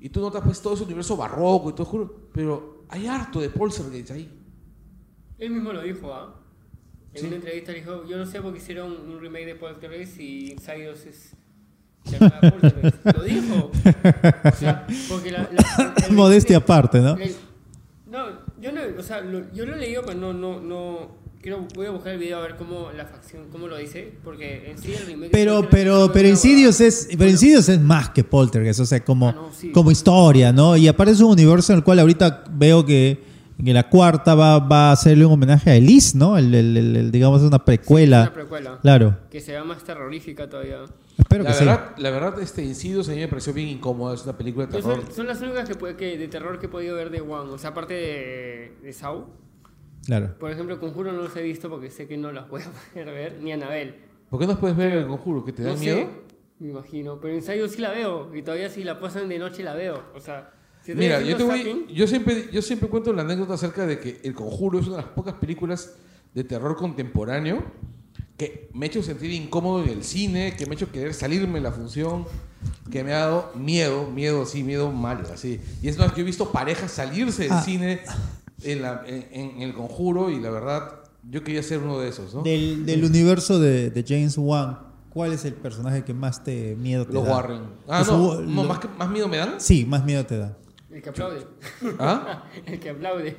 y 0.00 0.08
tú 0.08 0.20
notas 0.20 0.42
pues 0.44 0.60
todo 0.60 0.74
ese 0.74 0.82
universo 0.82 1.16
barroco 1.16 1.70
y 1.70 1.74
todo 1.74 1.84
juro, 1.86 2.28
pero 2.32 2.82
hay 2.88 3.06
harto 3.06 3.40
de 3.40 3.48
Poltergeist 3.50 4.10
ahí. 4.10 4.28
Él 5.38 5.50
mismo 5.52 5.72
lo 5.72 5.80
dijo, 5.80 6.12
¿ah? 6.12 6.40
En 7.12 7.20
Sí. 7.20 7.26
una 7.28 7.36
entrevista 7.36 7.70
dijo, 7.70 8.04
yo 8.08 8.16
no 8.18 8.26
sé 8.26 8.40
por 8.42 8.52
qué 8.52 8.58
hicieron 8.58 8.90
un 9.08 9.20
remake 9.20 9.46
de 9.46 9.54
Poltergeist 9.54 10.18
y 10.18 10.50
Insidious 10.54 11.06
es... 11.06 11.36
Lo 12.10 13.22
dijo. 13.24 13.70
O 13.72 14.56
sea, 14.56 14.86
porque 15.08 15.30
la... 15.32 15.48
la- 15.52 15.94
el- 16.08 16.14
Modestia 16.14 16.58
aparte, 16.58 17.00
¿no? 17.00 17.16
no, 18.10 18.26
yo 18.60 18.72
no, 18.72 18.80
o 18.98 19.02
sea, 19.02 19.20
lo- 19.20 19.50
yo 19.52 19.66
lo 19.66 19.74
he 19.74 19.78
leído, 19.78 20.02
pero 20.04 20.18
no, 20.18 20.32
no, 20.32 20.60
no... 20.60 21.24
Quiero, 21.42 21.66
voy 21.74 21.84
a 21.86 21.90
buscar 21.90 22.14
el 22.14 22.18
video 22.18 22.38
a 22.38 22.40
ver 22.40 22.56
cómo 22.56 22.90
la 22.96 23.04
facción, 23.04 23.48
cómo 23.52 23.68
lo 23.68 23.76
dice, 23.76 24.14
porque 24.24 24.70
en 24.70 24.78
sí 24.78 24.94
el 24.94 25.04
remake 25.06 25.30
Pero, 25.30 25.68
pero, 25.68 26.10
pero 26.10 26.26
Insidious 26.26 26.80
es, 26.80 27.08
pero 27.18 27.28
Insidious 27.28 27.68
es 27.68 27.78
más 27.80 28.08
que 28.10 28.24
Poltergeist, 28.24 28.80
o 28.80 28.86
sea, 28.86 29.04
como, 29.04 29.28
Ah, 29.28 29.32
no, 29.32 29.50
sí. 29.52 29.70
como 29.70 29.90
historia, 29.90 30.52
¿no? 30.54 30.74
Y 30.74 30.88
aparte 30.88 31.12
es 31.12 31.20
un 31.20 31.32
universo 31.32 31.74
en 31.74 31.78
el 31.80 31.84
cual 31.84 31.98
ahorita 31.98 32.44
veo 32.50 32.86
que 32.86 33.22
En 33.58 33.72
la 33.72 33.88
cuarta 33.88 34.34
va, 34.34 34.58
va 34.58 34.88
a 34.90 34.92
hacerle 34.92 35.24
un 35.26 35.32
homenaje 35.32 35.70
a 35.70 35.76
Elise, 35.76 36.18
¿no? 36.18 36.36
El, 36.36 36.54
el- 36.54 36.76
el- 36.76 36.96
el- 36.96 37.10
digamos, 37.12 37.40
es 37.42 37.48
una 37.48 37.64
precuela. 37.64 38.22
Una 38.22 38.32
precuela. 38.32 38.78
Claro. 38.82 39.16
Que 39.30 39.40
se 39.40 39.52
ve 39.52 39.62
más 39.62 39.82
terrorífica 39.84 40.48
todavía. 40.48 40.78
Espero 41.16 41.44
La 41.44 41.50
que 41.50 41.56
sí. 41.56 41.64
verdad, 41.64 41.94
la 41.96 42.10
verdad, 42.10 42.40
este 42.40 42.64
Insidious 42.64 43.08
a 43.08 43.12
mí 43.12 43.18
me 43.18 43.28
pareció 43.28 43.52
bien 43.52 43.68
incómoda. 43.68 44.14
Es 44.14 44.24
una 44.24 44.36
película 44.36 44.66
de 44.66 44.72
terror. 44.72 45.02
son, 45.04 45.12
son 45.14 45.26
las 45.28 45.40
únicas 45.40 45.68
que, 45.68 45.76
puede- 45.76 45.96
que- 45.96 46.18
de 46.18 46.26
terror 46.28 46.58
que 46.58 46.66
he 46.66 46.68
podido 46.68 46.96
ver 46.96 47.10
de 47.10 47.20
One. 47.20 47.52
O 47.52 47.58
sea, 47.58 47.70
aparte 47.70 47.94
de, 47.94 48.72
de 48.82 48.92
Saw. 48.92 49.24
Claro. 50.04 50.34
Por 50.38 50.50
ejemplo, 50.50 50.78
Conjuro 50.80 51.12
no 51.12 51.22
los 51.22 51.34
he 51.36 51.42
visto 51.42 51.70
porque 51.70 51.90
sé 51.90 52.06
que 52.08 52.16
no 52.18 52.32
las 52.32 52.48
voy 52.48 52.60
a 52.62 52.64
poder 52.92 53.06
ver. 53.14 53.38
Ni 53.40 53.52
Anabel. 53.52 53.94
¿Por 54.28 54.40
qué 54.40 54.46
no 54.46 54.58
puedes 54.58 54.76
ver 54.76 54.92
el 54.92 55.06
conjuro? 55.06 55.44
¿Que 55.44 55.52
te 55.52 55.62
da 55.62 55.72
No 55.74 55.78
miedo? 55.78 55.96
sé, 55.96 56.08
me 56.58 56.70
imagino. 56.70 57.20
Pero 57.20 57.34
en 57.34 57.42
Sayo 57.42 57.68
sí 57.68 57.80
la 57.80 57.90
veo. 57.92 58.34
Y 58.34 58.42
todavía 58.42 58.68
si 58.68 58.82
la 58.82 58.98
pasan 58.98 59.28
de 59.28 59.38
noche 59.38 59.62
la 59.62 59.74
veo. 59.74 60.02
O 60.14 60.20
sea, 60.20 60.50
si 60.84 60.94
Mira, 60.94 61.20
yo, 61.22 61.36
te 61.36 61.42
voy, 61.44 61.86
yo, 61.92 62.06
siempre, 62.06 62.48
yo 62.52 62.60
siempre 62.62 62.88
cuento 62.88 63.12
la 63.12 63.22
anécdota 63.22 63.54
acerca 63.54 63.86
de 63.86 63.98
que 63.98 64.20
El 64.22 64.34
Conjuro 64.34 64.78
es 64.80 64.86
una 64.86 64.96
de 64.96 65.02
las 65.02 65.10
pocas 65.12 65.34
películas 65.34 65.94
de 66.34 66.44
terror 66.44 66.76
contemporáneo 66.76 67.64
que 68.36 68.68
me 68.74 68.86
ha 68.86 68.88
hecho 68.88 69.02
sentir 69.02 69.30
incómodo 69.30 69.82
en 69.84 69.90
el 69.90 70.02
cine, 70.04 70.54
que 70.56 70.66
me 70.66 70.72
ha 70.72 70.74
hecho 70.74 70.90
querer 70.90 71.14
salirme 71.14 71.54
de 71.54 71.60
la 71.60 71.70
función, 71.72 72.26
que 72.90 73.04
me 73.04 73.12
ha 73.14 73.20
dado 73.20 73.52
miedo, 73.54 74.10
miedo 74.10 74.42
así, 74.42 74.62
miedo 74.64 74.90
mal, 74.90 75.22
así. 75.32 75.60
Y 75.82 75.88
es 75.88 75.96
más, 75.98 76.14
yo 76.16 76.22
he 76.22 76.24
visto 76.24 76.50
parejas 76.50 76.90
salirse 76.90 77.44
del 77.44 77.52
Ah. 77.52 77.62
cine 77.62 78.00
en, 78.64 78.82
la- 78.82 79.02
en- 79.06 79.52
en 79.56 79.62
El 79.62 79.74
Conjuro 79.74 80.30
y 80.30 80.40
la 80.40 80.50
verdad, 80.50 81.00
yo 81.30 81.44
quería 81.44 81.62
ser 81.62 81.78
uno 81.78 82.00
de 82.00 82.08
esos, 82.08 82.34
¿no? 82.34 82.42
Del, 82.42 82.84
del 82.84 83.04
universo 83.04 83.60
de, 83.60 83.90
de 83.90 84.04
James 84.06 84.36
Wan, 84.36 84.78
¿cuál 85.10 85.32
es 85.32 85.44
el 85.44 85.54
personaje 85.54 86.02
que 86.02 86.12
más 86.12 86.42
te 86.42 86.74
miedo 86.74 87.06
te 87.06 87.12
Los 87.12 87.24
da? 87.24 87.30
Warren. 87.36 87.60
Ah, 87.86 88.00
Los 88.00 88.08
no, 88.08 88.26
Wa- 88.26 88.34
no, 88.40 88.62
lo- 88.62 88.68
más, 88.68 88.78
que- 88.80 88.88
más 88.98 89.08
miedo 89.10 89.28
me 89.28 89.36
dan. 89.36 89.54
Sí, 89.60 89.84
más 89.84 90.04
miedo 90.04 90.26
te 90.26 90.38
da. 90.38 90.56
El 90.94 91.02
que 91.02 91.08
aplaude. 91.10 91.46
¿Ah? 91.98 92.44
el 92.66 92.78
que 92.80 92.90
aplaude. 92.90 93.36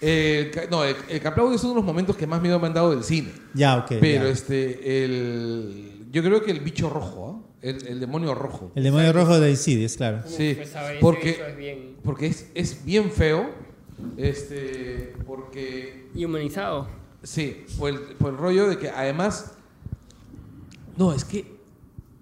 Eh, 0.00 0.50
no, 0.70 0.84
el, 0.84 0.96
el 1.08 1.20
que 1.20 1.28
aplaude 1.28 1.54
es 1.56 1.62
uno 1.62 1.74
de 1.74 1.76
los 1.76 1.84
momentos 1.84 2.16
que 2.16 2.26
más 2.26 2.40
miedo 2.42 2.58
me 2.58 2.66
han 2.68 2.74
dado 2.74 2.90
del 2.90 3.04
cine. 3.04 3.30
Ya, 3.54 3.76
ok. 3.78 3.92
Pero 4.00 4.24
ya. 4.24 4.30
este, 4.30 5.04
el, 5.04 6.06
yo 6.10 6.22
creo 6.22 6.42
que 6.42 6.50
el 6.50 6.60
bicho 6.60 6.88
rojo, 6.90 7.44
¿ah? 7.44 7.56
el, 7.62 7.86
el 7.86 8.00
demonio 8.00 8.34
rojo. 8.34 8.72
El 8.74 8.84
demonio 8.84 9.12
rojo 9.12 9.38
de 9.38 9.50
Insidious, 9.50 9.96
claro. 9.96 10.22
Sí, 10.26 10.58
Uf, 10.60 10.74
porque- 11.00 11.40
es 11.48 11.56
bien. 11.56 11.96
Porque 12.02 12.26
es, 12.26 12.50
es 12.54 12.84
bien 12.84 13.10
feo, 13.12 13.50
este, 14.16 15.14
porque, 15.26 16.08
Y 16.14 16.24
humanizado. 16.24 16.88
sí, 17.22 17.64
por 17.78 17.90
el, 17.90 17.98
por 18.16 18.32
el 18.32 18.38
rollo 18.38 18.68
de 18.68 18.78
que 18.78 18.90
además, 18.90 19.52
no, 20.96 21.12
es 21.12 21.24
que 21.24 21.44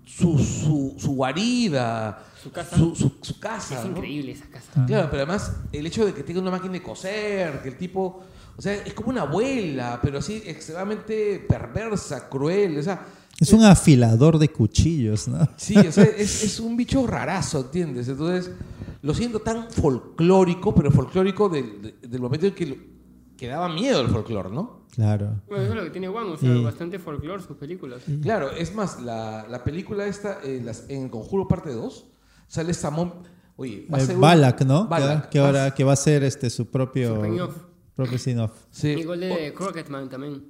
su, 0.04 0.38
su, 0.38 0.94
su 0.98 1.12
guarida, 1.14 2.26
Su 2.42 2.50
casa. 2.50 2.76
su, 2.76 2.94
su- 2.94 3.12
su 3.20 3.38
casa, 3.38 3.78
Es 3.78 3.84
¿no? 3.84 3.90
increíble 3.90 4.32
esa 4.32 4.46
casa. 4.46 4.84
Claro, 4.86 5.08
pero 5.10 5.22
además 5.24 5.52
el 5.72 5.86
hecho 5.86 6.06
de 6.06 6.14
que 6.14 6.22
tenga 6.22 6.40
una 6.40 6.50
máquina 6.50 6.72
de 6.74 6.82
coser, 6.82 7.60
que 7.62 7.68
el 7.68 7.76
tipo, 7.76 8.20
o 8.56 8.62
sea, 8.62 8.72
es 8.74 8.94
como 8.94 9.10
una 9.10 9.22
abuela, 9.22 9.98
pero 10.02 10.18
así 10.18 10.42
extremadamente 10.46 11.38
perversa, 11.48 12.28
cruel, 12.28 12.78
o 12.78 12.82
sea, 12.82 13.04
Es 13.38 13.52
un 13.52 13.62
afilador 13.64 14.38
de 14.38 14.48
cuchillos, 14.48 15.28
¿no? 15.28 15.48
sí, 15.56 15.76
o 15.76 15.92
sea, 15.92 16.04
es, 16.04 16.42
es 16.44 16.60
un 16.60 16.76
bicho 16.76 17.06
rarazo, 17.06 17.60
¿entiendes? 17.60 18.08
Entonces, 18.08 18.50
lo 19.02 19.14
siento 19.14 19.40
tan 19.40 19.70
folclórico, 19.70 20.74
pero 20.74 20.90
folclórico 20.90 21.48
del, 21.48 21.82
de- 21.82 21.94
del 22.08 22.20
momento 22.20 22.46
en 22.46 22.54
que, 22.54 22.66
lo- 22.66 22.76
que 23.36 23.46
daba 23.48 23.68
miedo 23.68 24.00
el 24.02 24.08
folclore, 24.08 24.50
¿no? 24.50 24.80
Claro. 24.94 25.40
Bueno, 25.48 25.62
eso 25.64 25.72
es 25.72 25.78
lo 25.78 25.84
que 25.84 25.90
tiene 25.90 26.08
One. 26.08 26.32
O 26.32 26.36
sea, 26.36 26.54
Y- 26.54 26.62
bastante 26.64 26.98
folclore 26.98 27.42
sus 27.42 27.56
películas. 27.56 28.02
Claro, 28.22 28.50
es 28.50 28.74
más, 28.74 29.00
la, 29.00 29.46
la 29.48 29.62
película 29.64 30.04
esta, 30.06 30.40
eh, 30.42 30.60
las- 30.62 30.84
en 30.90 31.08
Conjuro 31.08 31.46
parte 31.48 31.70
2, 31.72 32.06
sale 32.50 32.74
Samón, 32.74 33.12
oye, 33.56 33.86
va 33.92 33.98
a 33.98 34.00
ser 34.00 34.16
Balak, 34.16 34.62
¿no? 34.62 34.82
Que- 34.82 34.88
Balak. 34.90 35.28
Que, 35.28 35.38
ahora 35.38 35.72
que 35.72 35.84
va 35.84 35.92
a 35.92 35.96
ser 35.96 36.24
este 36.24 36.50
su 36.50 36.66
propio 36.66 37.14
Su 37.24 37.94
propio 37.94 38.16
spin-off. 38.16 38.50
Sí. 38.70 38.88
Igual 38.88 39.20
de 39.20 39.54
Crocketman 39.54 40.08
también. 40.08 40.42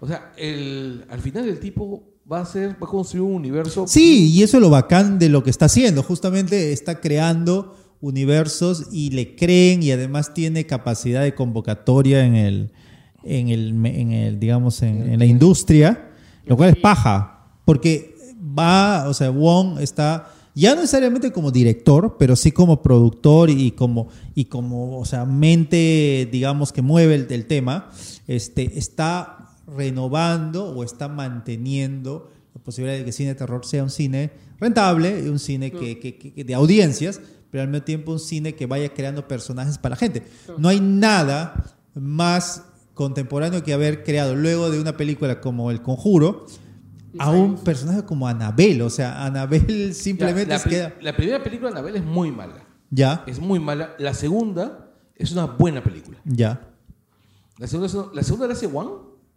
O 0.00 0.06
sea, 0.06 0.32
el, 0.36 1.04
al 1.10 1.20
final 1.20 1.46
el 1.48 1.60
tipo 1.60 2.02
va 2.30 2.40
a 2.40 2.46
ser, 2.46 2.70
va 2.82 2.86
a 2.86 2.90
construir 2.90 3.22
un 3.22 3.34
universo. 3.34 3.84
Sí, 3.86 4.30
y 4.32 4.42
eso 4.42 4.56
es 4.56 4.62
lo 4.62 4.70
bacán 4.70 5.18
de 5.18 5.28
lo 5.28 5.42
que 5.44 5.50
está 5.50 5.66
haciendo. 5.66 6.02
Justamente 6.02 6.72
está 6.72 7.00
creando 7.00 7.76
universos 8.00 8.86
y 8.90 9.10
le 9.10 9.36
creen 9.36 9.82
y 9.82 9.90
además 9.92 10.32
tiene 10.34 10.66
capacidad 10.66 11.22
de 11.22 11.34
convocatoria 11.34 12.24
en 12.24 12.34
el, 12.34 12.72
en 13.24 13.48
el, 13.48 13.86
en 13.86 14.12
el 14.12 14.40
digamos, 14.40 14.82
en, 14.82 15.08
en 15.12 15.18
la 15.18 15.26
industria, 15.26 16.10
lo 16.46 16.56
cual 16.56 16.70
es 16.70 16.76
paja. 16.76 17.50
Porque 17.64 18.16
va, 18.40 19.08
o 19.08 19.14
sea, 19.14 19.30
Wong 19.30 19.78
está 19.78 20.32
ya 20.54 20.74
no 20.74 20.82
necesariamente 20.82 21.32
como 21.32 21.50
director, 21.50 22.16
pero 22.18 22.36
sí 22.36 22.52
como 22.52 22.82
productor 22.82 23.48
y 23.50 23.70
como, 23.72 24.08
y 24.34 24.46
como 24.46 24.98
o 24.98 25.04
sea, 25.04 25.24
mente, 25.24 26.28
digamos, 26.30 26.72
que 26.72 26.82
mueve 26.82 27.14
el, 27.14 27.26
el 27.30 27.46
tema, 27.46 27.90
este, 28.26 28.78
está 28.78 29.48
renovando 29.66 30.66
o 30.66 30.84
está 30.84 31.08
manteniendo 31.08 32.30
la 32.54 32.60
posibilidad 32.62 32.98
de 32.98 33.04
que 33.04 33.12
cine 33.12 33.30
de 33.30 33.34
terror 33.36 33.64
sea 33.64 33.82
un 33.82 33.90
cine 33.90 34.30
rentable 34.60 35.28
un 35.30 35.38
cine 35.38 35.70
que, 35.72 35.98
que- 35.98 36.18
que- 36.18 36.32
que 36.34 36.44
de 36.44 36.54
audiencias, 36.54 37.20
pero 37.50 37.62
al 37.62 37.68
mismo 37.70 37.84
tiempo 37.84 38.12
un 38.12 38.20
cine 38.20 38.54
que 38.54 38.66
vaya 38.66 38.92
creando 38.94 39.26
personajes 39.26 39.78
para 39.78 39.94
la 39.94 39.96
gente. 39.96 40.22
No 40.58 40.68
hay 40.68 40.80
nada 40.80 41.76
más 41.94 42.62
contemporáneo 42.94 43.62
que 43.64 43.72
haber 43.72 44.04
creado 44.04 44.34
luego 44.34 44.70
de 44.70 44.80
una 44.80 44.96
película 44.96 45.40
como 45.40 45.70
El 45.70 45.82
Conjuro 45.82 46.46
a 47.18 47.30
un 47.30 47.56
personaje 47.62 48.04
como 48.04 48.26
Annabelle. 48.28 48.82
O 48.82 48.90
sea, 48.90 49.24
Annabelle 49.24 49.92
simplemente 49.94 50.48
la, 50.52 50.58
se 50.58 50.68
pri- 50.68 50.70
queda... 50.70 50.94
la 51.00 51.16
primera 51.16 51.42
película 51.42 51.70
de 51.70 51.76
Anabel 51.78 51.96
es 51.96 52.04
muy 52.04 52.30
mala. 52.30 52.64
Ya, 52.90 53.24
Es 53.26 53.38
muy 53.40 53.58
mala. 53.58 53.94
La 53.98 54.12
segunda 54.14 54.90
es 55.16 55.32
una 55.32 55.46
buena 55.46 55.82
película. 55.82 56.18
ya. 56.24 56.60
La 57.58 57.66
segunda, 57.66 57.86
es 57.86 57.94
una- 57.94 58.12
la 58.12 58.22
segunda 58.22 58.46
la 58.46 58.52
hace 58.54 58.66
Wang. 58.66 58.88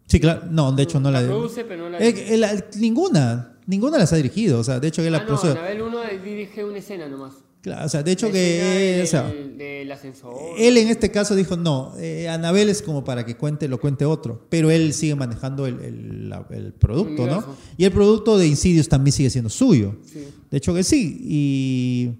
Sí, 0.06 0.20
claro. 0.20 0.42
No, 0.50 0.72
de 0.72 0.82
hecho 0.82 1.00
no 1.00 1.10
la... 1.10 1.20
produce, 1.22 1.64
pero 1.64 1.84
no 1.84 1.90
la 1.90 1.98
Eh, 1.98 2.34
eh, 2.34 2.36
la- 2.36 2.64
ninguna, 2.78 3.56
ninguna 3.66 3.98
las 3.98 4.12
ha 4.12 4.16
dirigido. 4.16 4.58
O 4.60 4.64
sea, 4.64 4.78
de 4.80 4.88
hecho 4.88 5.02
que 5.02 5.10
la 5.10 5.18
ah, 5.18 5.20
no, 5.20 5.26
produce- 5.26 5.52
Anabel 5.52 5.82
1 5.82 5.98
dirige 6.24 6.64
una 6.64 6.78
escena 6.78 7.08
nomás. 7.08 7.32
Claro, 7.62 7.86
o 7.86 7.88
sea, 7.88 8.02
de 8.04 8.12
hecho 8.12 8.30
que... 8.30 9.02
escena 9.02 9.24
o 9.24 9.28
sea, 9.28 9.34
del, 9.34 9.58
del 9.58 9.90
ascensor. 9.92 10.34
él 10.56 10.76
en 10.76 10.86
este 10.88 11.10
caso 11.10 11.34
dijo, 11.34 11.56
no, 11.56 11.94
eh, 11.98 12.28
Anabel 12.28 12.68
es 12.68 12.80
como 12.80 13.02
para 13.02 13.26
que 13.26 13.36
cuente, 13.36 13.66
lo 13.66 13.80
cuente 13.80 14.04
otro, 14.04 14.46
pero 14.48 14.70
él 14.70 14.92
sigue 14.94 15.16
manejando 15.16 15.66
el, 15.66 15.80
el- 15.80 16.28
la- 16.28 16.46
el 16.50 16.72
producto, 16.74 17.26
¿no? 17.26 17.44
Y 17.76 17.84
el 17.84 17.90
producto 17.90 18.38
de 18.38 18.46
Insidious 18.46 18.88
también 18.88 19.12
sigue 19.12 19.30
siendo 19.30 19.50
suyo. 19.50 19.96
Sí. 20.04 20.28
De 20.48 20.58
hecho 20.58 20.72
que 20.74 20.84
sí, 20.84 21.18
y 21.22 22.10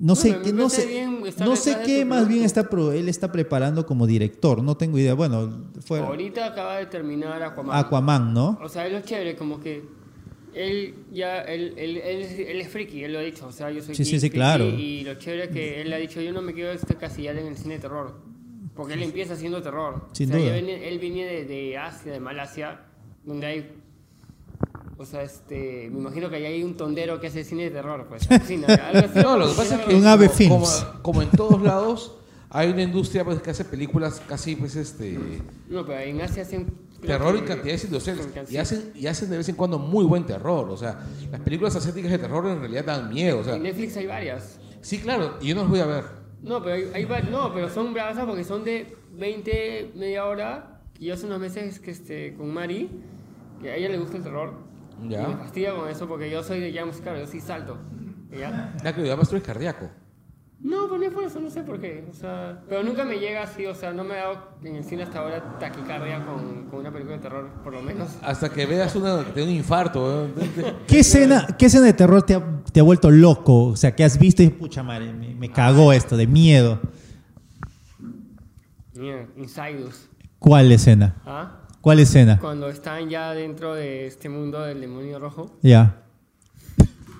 no 0.00 0.16
sé, 0.16 0.32
Bueno, 0.38 0.52
no 0.64 0.68
sé, 0.68 0.86
bien 0.86 1.20
no 1.38 1.54
sé 1.54 1.76
qué 1.86 2.04
más 2.04 2.26
bien 2.26 2.42
está 2.42 2.68
pro- 2.68 2.90
él 2.92 3.08
está 3.08 3.30
preparando 3.30 3.86
como 3.86 4.06
director, 4.08 4.64
no 4.64 4.76
tengo 4.76 4.98
idea. 4.98 5.14
Bueno, 5.14 5.68
fue 5.84 6.00
Ahorita 6.00 6.46
acaba 6.46 6.78
de 6.78 6.86
terminar 6.86 7.40
Aquaman. 7.40 7.78
Aquaman, 7.78 8.34
¿no? 8.34 8.58
O 8.60 8.68
sea, 8.68 8.84
él 8.86 8.94
es 8.96 9.04
chévere, 9.04 9.36
como 9.36 9.60
que 9.60 9.84
él 10.54 10.94
ya, 11.12 11.42
él, 11.42 11.74
él, 11.76 11.96
él, 11.98 12.22
es- 12.22 12.38
él 12.38 12.60
es 12.60 12.68
friki, 12.68 13.04
él 13.04 13.12
lo 13.12 13.18
ha 13.18 13.22
dicho. 13.22 13.46
O 13.46 13.52
sea, 13.52 13.70
yo 13.70 13.82
soy 13.82 13.94
Sí, 13.94 14.04
sí, 14.04 14.12
geek, 14.12 14.20
sí, 14.20 14.30
claro. 14.30 14.64
Y 14.66 15.02
lo 15.04 15.14
chévere 15.14 15.44
es 15.44 15.50
que 15.50 15.80
él 15.80 15.92
ha 15.92 15.96
dicho, 15.96 16.20
yo 16.20 16.32
no 16.32 16.42
me 16.42 16.52
quiero 16.52 16.72
este 16.72 16.94
casillar 16.96 17.36
en 17.38 17.46
el 17.46 17.56
cine 17.56 17.74
de 17.74 17.80
terror. 17.80 18.14
Porque 18.74 18.94
él 18.94 19.02
empieza 19.02 19.34
haciendo 19.34 19.60
terror. 19.62 20.08
Sin 20.12 20.30
o 20.30 20.32
sea, 20.34 20.42
duda. 20.42 20.56
él 20.58 20.98
viene 20.98 21.24
de, 21.26 21.44
de 21.44 21.76
Asia, 21.78 22.12
de 22.12 22.20
Malasia, 22.20 22.80
donde 23.24 23.46
hay... 23.46 23.70
O 24.98 25.04
sea, 25.04 25.22
este, 25.22 25.88
me 25.90 25.98
imagino 25.98 26.30
que 26.30 26.36
ahí 26.36 26.44
hay 26.46 26.62
un 26.62 26.76
tondero 26.76 27.18
que 27.20 27.26
hace 27.26 27.42
cine 27.44 27.64
de 27.64 27.70
terror, 27.70 28.06
pues. 28.08 28.30
algo 28.30 28.44
así. 28.44 28.56
No, 28.56 29.36
lo 29.36 29.48
que 29.48 29.54
pasa 29.54 29.76
es 29.80 29.86
que 29.86 29.94
Un 29.94 30.06
Ave 30.06 30.26
como, 30.28 30.36
Films. 30.36 30.84
como- 30.84 31.02
como 31.02 31.22
en 31.22 31.30
todos 31.30 31.60
lados 31.62 32.16
hay 32.50 32.70
una 32.70 32.82
industria 32.82 33.24
pues, 33.24 33.40
que 33.40 33.50
hace 33.50 33.64
películas 33.64 34.22
casi 34.28 34.54
pues 34.56 34.76
este 34.76 35.18
No, 35.68 35.84
pero 35.86 35.98
en 36.00 36.20
Asia 36.20 36.42
hacen... 36.42 36.66
terror 37.06 37.34
y 37.36 37.40
que- 37.40 37.46
cantidades 37.46 37.84
industriales 37.84 38.28
y 38.50 38.56
hacen 38.56 38.92
y 38.94 39.06
hacen 39.06 39.30
de 39.30 39.36
vez 39.38 39.48
en 39.48 39.56
cuando 39.56 39.78
muy 39.78 40.04
buen 40.04 40.24
terror, 40.24 40.68
o 40.70 40.76
sea, 40.76 41.00
las 41.30 41.40
películas 41.40 41.74
asiáticas 41.76 42.10
de 42.10 42.18
terror 42.18 42.46
en 42.48 42.60
realidad 42.60 42.84
dan 42.84 43.08
miedo, 43.08 43.40
o 43.40 43.44
sea, 43.44 43.56
En 43.56 43.62
Netflix 43.62 43.96
hay 43.96 44.06
varias. 44.06 44.58
sí, 44.80 44.98
claro, 44.98 45.36
y 45.40 45.48
yo 45.48 45.54
no 45.54 45.62
las 45.62 45.70
voy 45.70 45.80
a 45.80 45.86
ver. 45.86 46.04
No, 46.42 46.62
pero 46.62 46.74
hay, 46.94 47.04
hay 47.06 47.28
no, 47.30 47.52
pero 47.54 47.68
son 47.68 47.92
bravas 47.94 48.24
porque 48.26 48.42
son 48.44 48.64
de 48.64 48.96
20, 49.12 49.92
media 49.94 50.24
hora. 50.26 50.80
Y 50.98 51.06
yo 51.06 51.14
hace 51.14 51.26
unos 51.26 51.38
meses 51.40 51.78
que 51.80 51.90
este, 51.92 52.34
con 52.34 52.52
Mari, 52.52 52.90
que 53.60 53.70
a 53.70 53.76
ella 53.76 53.88
le 53.88 53.98
gusta 53.98 54.16
el 54.16 54.22
terror. 54.24 54.54
Ya. 55.08 55.22
Y 55.22 55.26
me 55.28 55.36
fastidia 55.36 55.74
con 55.74 55.88
eso 55.88 56.06
porque 56.08 56.30
yo 56.30 56.42
soy 56.42 56.60
de 56.60 56.76
jumpscare, 56.78 57.20
yo 57.20 57.26
sí 57.26 57.40
salto. 57.40 57.76
¿Ya? 58.30 58.74
Ya 58.82 58.94
que 58.94 59.00
además 59.02 59.28
tú 59.28 59.36
eres 59.36 59.46
cardíaco. 59.46 59.88
No, 60.62 60.84
pero 60.86 60.98
no 60.98 61.04
es 61.04 61.12
por 61.12 61.24
eso, 61.24 61.40
no 61.40 61.50
sé 61.50 61.62
por 61.64 61.80
qué. 61.80 62.06
O 62.08 62.14
sea, 62.14 62.62
pero 62.68 62.84
nunca 62.84 63.04
me 63.04 63.18
llega 63.18 63.42
así, 63.42 63.66
o 63.66 63.74
sea, 63.74 63.92
no 63.92 64.04
me 64.04 64.14
ha 64.14 64.28
dado 64.28 64.48
en 64.62 64.76
el 64.76 64.84
cine 64.84 65.02
hasta 65.02 65.18
ahora 65.18 65.58
taquicardia 65.58 66.24
con, 66.24 66.68
con 66.70 66.80
una 66.80 66.92
película 66.92 67.16
de 67.16 67.22
terror, 67.22 67.50
por 67.64 67.72
lo 67.72 67.82
menos. 67.82 68.10
Hasta 68.22 68.48
que 68.48 68.64
veas 68.66 68.94
una 68.94 69.24
que 69.24 69.32
te 69.32 69.40
da 69.40 69.46
un 69.46 69.52
infarto. 69.52 70.26
¿eh? 70.26 70.74
¿Qué 70.86 71.00
escena, 71.00 71.48
¿Qué 71.58 71.66
escena 71.66 71.86
de 71.86 71.92
terror 71.94 72.22
te 72.22 72.34
ha, 72.34 72.62
te 72.72 72.78
ha 72.78 72.84
vuelto 72.84 73.10
loco? 73.10 73.64
O 73.64 73.76
sea, 73.76 73.96
que 73.96 74.04
has 74.04 74.18
visto 74.18 74.42
y 74.42 74.50
pucha 74.50 74.84
madre, 74.84 75.12
me, 75.12 75.34
me 75.34 75.50
cagó 75.50 75.92
esto 75.92 76.16
de 76.16 76.28
miedo. 76.28 76.80
Mira, 78.94 79.26
Insidus. 79.36 80.08
¿Cuál 80.38 80.70
escena? 80.70 81.16
¿Ah? 81.26 81.58
¿Cuál 81.80 81.98
escena? 81.98 82.38
Cuando 82.38 82.68
están 82.68 83.08
ya 83.08 83.34
dentro 83.34 83.74
de 83.74 84.06
este 84.06 84.28
mundo 84.28 84.60
del 84.60 84.80
demonio 84.80 85.18
rojo. 85.18 85.58
Ya. 85.62 86.04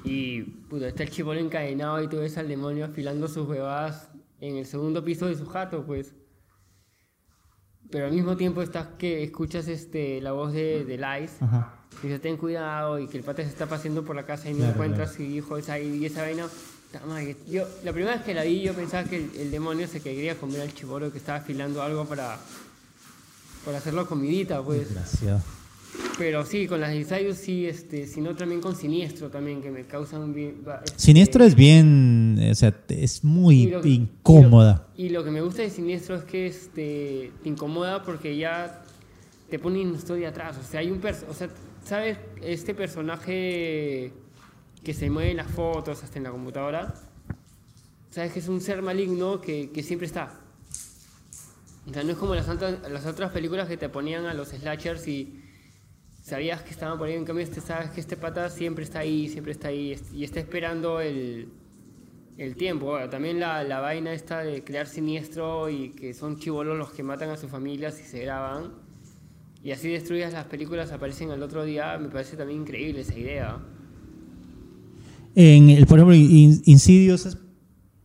Y 0.04 0.61
puta, 0.72 0.88
está 0.88 1.02
el 1.02 1.10
chivolo 1.10 1.38
encadenado 1.38 2.02
y 2.02 2.08
tú 2.08 2.16
ves 2.16 2.38
al 2.38 2.48
demonio 2.48 2.86
afilando 2.86 3.28
sus 3.28 3.46
huevadas 3.46 4.08
en 4.40 4.56
el 4.56 4.64
segundo 4.64 5.04
piso 5.04 5.26
de 5.26 5.34
su 5.36 5.44
jato, 5.44 5.84
pues. 5.84 6.14
pero 7.90 8.06
al 8.06 8.12
mismo 8.12 8.38
tiempo 8.38 8.62
estás 8.62 8.86
que 8.98 9.22
escuchas 9.22 9.68
este, 9.68 10.22
la 10.22 10.32
voz 10.32 10.54
de, 10.54 10.86
de 10.86 10.96
Lice 10.96 11.44
Ajá. 11.44 11.74
y 12.02 12.06
dice 12.06 12.18
ten 12.20 12.38
cuidado 12.38 12.98
y 12.98 13.06
que 13.06 13.18
el 13.18 13.22
pata 13.22 13.42
se 13.42 13.50
está 13.50 13.66
paseando 13.66 14.02
por 14.02 14.16
la 14.16 14.24
casa 14.24 14.48
y 14.48 14.52
no 14.54 14.60
Claro, 14.60 14.72
encuentras 14.72 15.20
y 15.20 15.24
hijo 15.36 15.58
esa 15.58 15.78
y 15.78 16.06
esa 16.06 16.22
vaina. 16.22 16.46
Yo, 17.50 17.66
la 17.84 17.92
primera 17.92 18.16
vez 18.16 18.24
que 18.24 18.32
la 18.32 18.42
vi 18.44 18.62
yo 18.62 18.72
pensaba 18.72 19.04
que 19.04 19.16
el, 19.16 19.30
el 19.36 19.50
demonio 19.50 19.86
se 19.86 20.00
quería 20.00 20.38
comer 20.38 20.62
al 20.62 20.72
chivoro 20.72 21.12
que 21.12 21.18
estaba 21.18 21.38
afilando 21.38 21.82
algo 21.82 22.06
para, 22.06 22.38
para 23.66 23.76
hacerlo 23.76 24.06
comidita, 24.06 24.62
pues. 24.62 24.88
Desgraciado. 24.88 25.42
Pero 26.18 26.44
sí, 26.46 26.66
con 26.66 26.80
las 26.80 26.92
ensayos 26.92 27.36
sí, 27.36 27.66
este, 27.66 28.06
sino 28.06 28.34
también 28.34 28.60
con 28.60 28.74
siniestro 28.76 29.28
también, 29.30 29.60
que 29.62 29.70
me 29.70 29.84
causan 29.86 30.32
bien... 30.34 30.62
este, 30.84 30.98
Siniestro 30.98 31.44
es 31.44 31.54
bien, 31.54 32.38
o 32.50 32.54
sea, 32.54 32.74
es 32.88 33.24
muy 33.24 33.62
y 33.64 33.70
lo- 33.70 33.86
incómoda. 33.86 34.88
Y 34.96 35.02
lo, 35.02 35.06
y 35.06 35.10
lo 35.10 35.24
que 35.24 35.30
me 35.30 35.40
gusta 35.42 35.62
de 35.62 35.70
Siniestro 35.70 36.16
es 36.16 36.24
que 36.24 36.46
este, 36.46 37.32
te 37.42 37.48
incomoda 37.48 38.02
porque 38.02 38.36
ya 38.36 38.82
te 39.50 39.58
pone 39.58 39.82
una 39.82 39.96
historia 39.96 40.30
atrás. 40.30 40.56
O 40.58 40.62
sea, 40.62 40.80
hay 40.80 40.90
un 40.90 41.00
o 41.28 41.34
sea, 41.34 41.48
¿sabes? 41.84 42.16
Este 42.42 42.74
personaje 42.74 44.12
que 44.84 44.94
se 44.94 45.10
mueve 45.10 45.30
en 45.32 45.36
las 45.38 45.50
fotos, 45.50 46.02
hasta 46.02 46.18
en 46.18 46.24
la 46.24 46.30
computadora, 46.30 46.94
¿sabes? 48.10 48.32
Que 48.32 48.38
es 48.38 48.48
un 48.48 48.60
ser 48.60 48.80
maligno 48.82 49.40
que, 49.40 49.70
que 49.70 49.82
siempre 49.82 50.06
está. 50.06 50.38
O 51.88 51.92
sea, 51.92 52.02
no 52.04 52.12
es 52.12 52.16
como 52.16 52.34
las, 52.34 52.46
las 52.48 53.06
otras 53.06 53.32
películas 53.32 53.68
que 53.68 53.76
te 53.76 53.88
ponían 53.88 54.24
a 54.26 54.34
los 54.34 54.48
slashers 54.48 55.06
y 55.08 55.41
sabías 56.22 56.62
que 56.62 56.70
estaban 56.70 56.96
por 56.96 57.08
ahí. 57.08 57.14
En 57.14 57.24
cambio, 57.26 57.44
este, 57.44 57.60
sabes 57.60 57.90
que 57.90 58.00
este 58.00 58.16
pata 58.16 58.48
siempre 58.48 58.84
está 58.84 59.00
ahí, 59.00 59.28
siempre 59.28 59.52
está 59.52 59.68
ahí 59.68 59.94
y 60.14 60.24
está 60.24 60.40
esperando 60.40 61.00
el, 61.00 61.48
el 62.38 62.56
tiempo. 62.56 62.96
También 63.10 63.38
la, 63.40 63.62
la 63.64 63.80
vaina 63.80 64.12
esta 64.14 64.38
de 64.38 64.64
crear 64.64 64.86
siniestro 64.86 65.68
y 65.68 65.90
que 65.90 66.14
son 66.14 66.38
chivolos 66.38 66.78
los 66.78 66.92
que 66.92 67.02
matan 67.02 67.28
a 67.30 67.36
sus 67.36 67.50
familias 67.50 68.00
y 68.00 68.04
se 68.04 68.20
graban. 68.20 68.72
Y 69.64 69.72
así 69.72 69.88
destruidas 69.88 70.32
las 70.32 70.46
películas 70.46 70.90
aparecen 70.92 71.30
al 71.30 71.42
otro 71.42 71.64
día. 71.64 71.98
Me 71.98 72.08
parece 72.08 72.36
también 72.36 72.62
increíble 72.62 73.02
esa 73.02 73.18
idea. 73.18 73.58
En 75.34 75.70
el, 75.70 75.86
por 75.86 75.98
ejemplo, 75.98 76.14
In- 76.14 76.62
Insidious, 76.66 77.38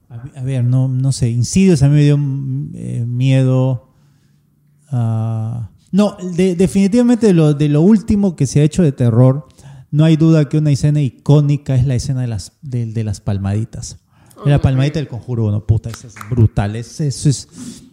a, 0.09 0.43
ver, 0.43 0.63
no, 0.63 0.87
no 0.87 1.11
sé, 1.11 1.29
Insidious 1.29 1.83
a 1.83 1.87
mí 1.89 1.95
me 1.95 2.03
dio 2.03 2.15
eh, 2.73 3.05
miedo. 3.05 3.89
ah, 4.89 5.69
no, 5.97 6.15
de- 6.21 6.55
definitivamente 6.55 7.27
de 7.27 7.33
lo, 7.33 7.53
de 7.53 7.67
lo 7.69 7.81
último 7.81 8.35
que 8.35 8.45
se 8.47 8.61
ha 8.61 8.63
hecho 8.63 8.83
de 8.83 8.91
terror, 8.91 9.47
no 9.91 10.05
hay 10.05 10.15
duda 10.17 10.47
que 10.49 10.57
una 10.57 10.71
escena 10.71 11.01
icónica 11.01 11.75
es 11.75 11.85
la 11.85 11.95
escena 11.95 12.21
de 12.21 12.27
las, 12.27 12.53
de, 12.61 12.85
de 12.85 13.03
las 13.03 13.19
palmaditas. 13.21 13.97
La 14.45 14.61
palmadita 14.61 14.99
del 14.99 15.07
conjuro 15.07 15.45
uno, 15.45 15.65
puta, 15.65 15.89
eso 15.89 16.05
es 16.07 16.13
brutal, 16.29 16.75
es, 16.75 17.01
eso 17.01 17.27
es, 17.27 17.47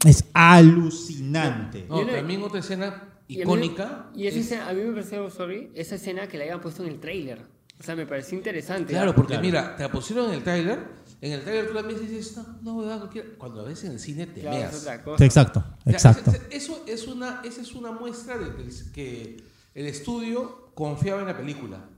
es 0.05 0.25
alucinante. 0.35 1.87
No, 1.89 2.07
también 2.07 2.43
otra 2.43 2.61
escena 2.61 3.03
Y 3.29 3.37
a 3.37 3.39
mí- 3.39 3.43
icónica. 3.43 4.07
Y 4.15 4.27
esa 4.27 4.39
es- 4.39 4.47
escena, 4.47 4.69
a 4.69 4.73
mí 4.75 4.83
me 4.83 4.93
pareció, 4.93 5.31
sorry, 5.31 5.71
esa 5.75 5.95
escena 5.95 6.27
que 6.29 6.37
la 6.39 6.45
habían 6.45 6.61
puesto 6.61 6.83
en 6.85 6.91
el 6.91 7.01
tráiler. 7.01 7.41
O 7.81 7.83
sea, 7.83 7.97
me 7.97 8.07
pareció 8.07 8.37
interesante. 8.39 8.93
Claro, 8.93 9.15
porque 9.15 9.33
Claro. 9.33 9.43
mira, 9.47 9.77
te 9.77 9.83
la 9.83 9.91
pusieron 9.91 10.29
en 10.29 10.35
el 10.37 10.43
tráiler, 10.45 10.79
en 11.27 11.33
el 11.33 11.43
tráiler 11.43 11.69
tú 11.69 11.75
la 11.75 11.83
ves 11.83 11.97
y 12.03 12.07
dices, 12.07 12.37
no, 12.37 12.45
no, 12.63 12.75
huevada, 12.77 12.99
cualquiera". 13.01 13.29
cuando 13.39 13.63
la 13.63 13.69
ves 13.69 13.83
en 13.85 13.93
el 13.93 13.99
cine 14.01 14.27
te 14.27 14.41
Claro, 14.43 14.57
meas. 14.59 15.01
cosa. 15.05 15.25
Exacto, 15.25 15.61
O 15.61 15.83
sea, 15.85 15.93
exacto. 15.93 16.31
ese- 16.31 16.43
ese- 16.51 16.57
Eso 16.57 16.83
es 16.87 17.07
una, 17.09 17.41
esa 17.45 17.61
es 17.63 17.73
una 17.75 17.93
muestra 17.93 18.39
de 18.39 18.51
que- 18.93 19.37
el 19.75 19.87
estudio 19.87 20.71
confiaba 20.75 21.21
en 21.23 21.27
la 21.27 21.37
película. 21.37 21.89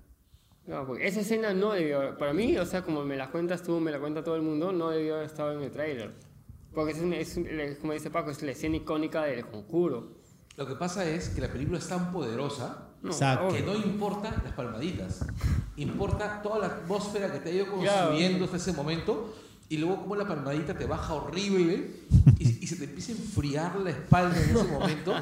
No, 0.66 0.86
porque 0.86 1.06
esa 1.06 1.20
escena 1.20 1.52
no 1.54 1.72
debió, 1.72 2.16
para 2.18 2.32
mí, 2.32 2.56
o 2.58 2.64
sea, 2.66 2.82
como 2.82 3.04
me 3.04 3.16
la 3.16 3.30
cuentas 3.30 3.62
tú, 3.62 3.78
me 3.80 3.90
la 3.92 4.00
cuenta 4.00 4.24
todo 4.24 4.34
el 4.36 4.42
mundo, 4.42 4.72
no 4.72 4.90
debió 4.90 5.14
haber 5.16 5.26
estado 5.26 5.52
en 5.52 5.62
el 5.62 5.70
tráiler. 5.70 6.14
Porque 6.74 6.92
es, 6.92 7.36
es 7.36 7.78
como 7.78 7.92
dice 7.92 8.10
Paco, 8.10 8.30
es 8.30 8.42
la 8.42 8.50
escena 8.52 8.76
icónica 8.76 9.22
del 9.24 9.46
conjuro. 9.46 10.16
Lo 10.56 10.66
que 10.66 10.74
pasa 10.74 11.04
es 11.04 11.28
que 11.30 11.40
la 11.40 11.48
película 11.52 11.78
es 11.78 11.86
tan 11.88 12.10
poderosa 12.10 12.88
No, 13.02 13.10
que 13.52 13.60
no 13.62 13.74
importa 13.76 14.40
las 14.42 14.52
palmaditas, 14.54 15.24
importa 15.76 16.40
toda 16.42 16.58
la 16.60 16.66
atmósfera 16.66 17.32
que 17.32 17.38
te 17.40 17.50
ha 17.50 17.52
ido 17.52 17.66
construyendo 17.70 18.44
hasta 18.46 18.56
ese 18.56 18.72
momento 18.72 19.34
y 19.68 19.76
luego 19.78 20.02
como 20.02 20.16
la 20.16 20.26
palmadita 20.26 20.74
te 20.78 20.86
baja 20.86 21.12
horrible 21.14 21.90
y, 22.38 22.64
y 22.64 22.66
se 22.66 22.76
te 22.76 22.84
empieza 22.84 23.12
a 23.12 23.16
enfriar 23.16 23.76
la 23.76 23.90
espalda 23.90 24.36
en 24.42 24.56
ese 24.56 24.64
momento. 24.72 25.12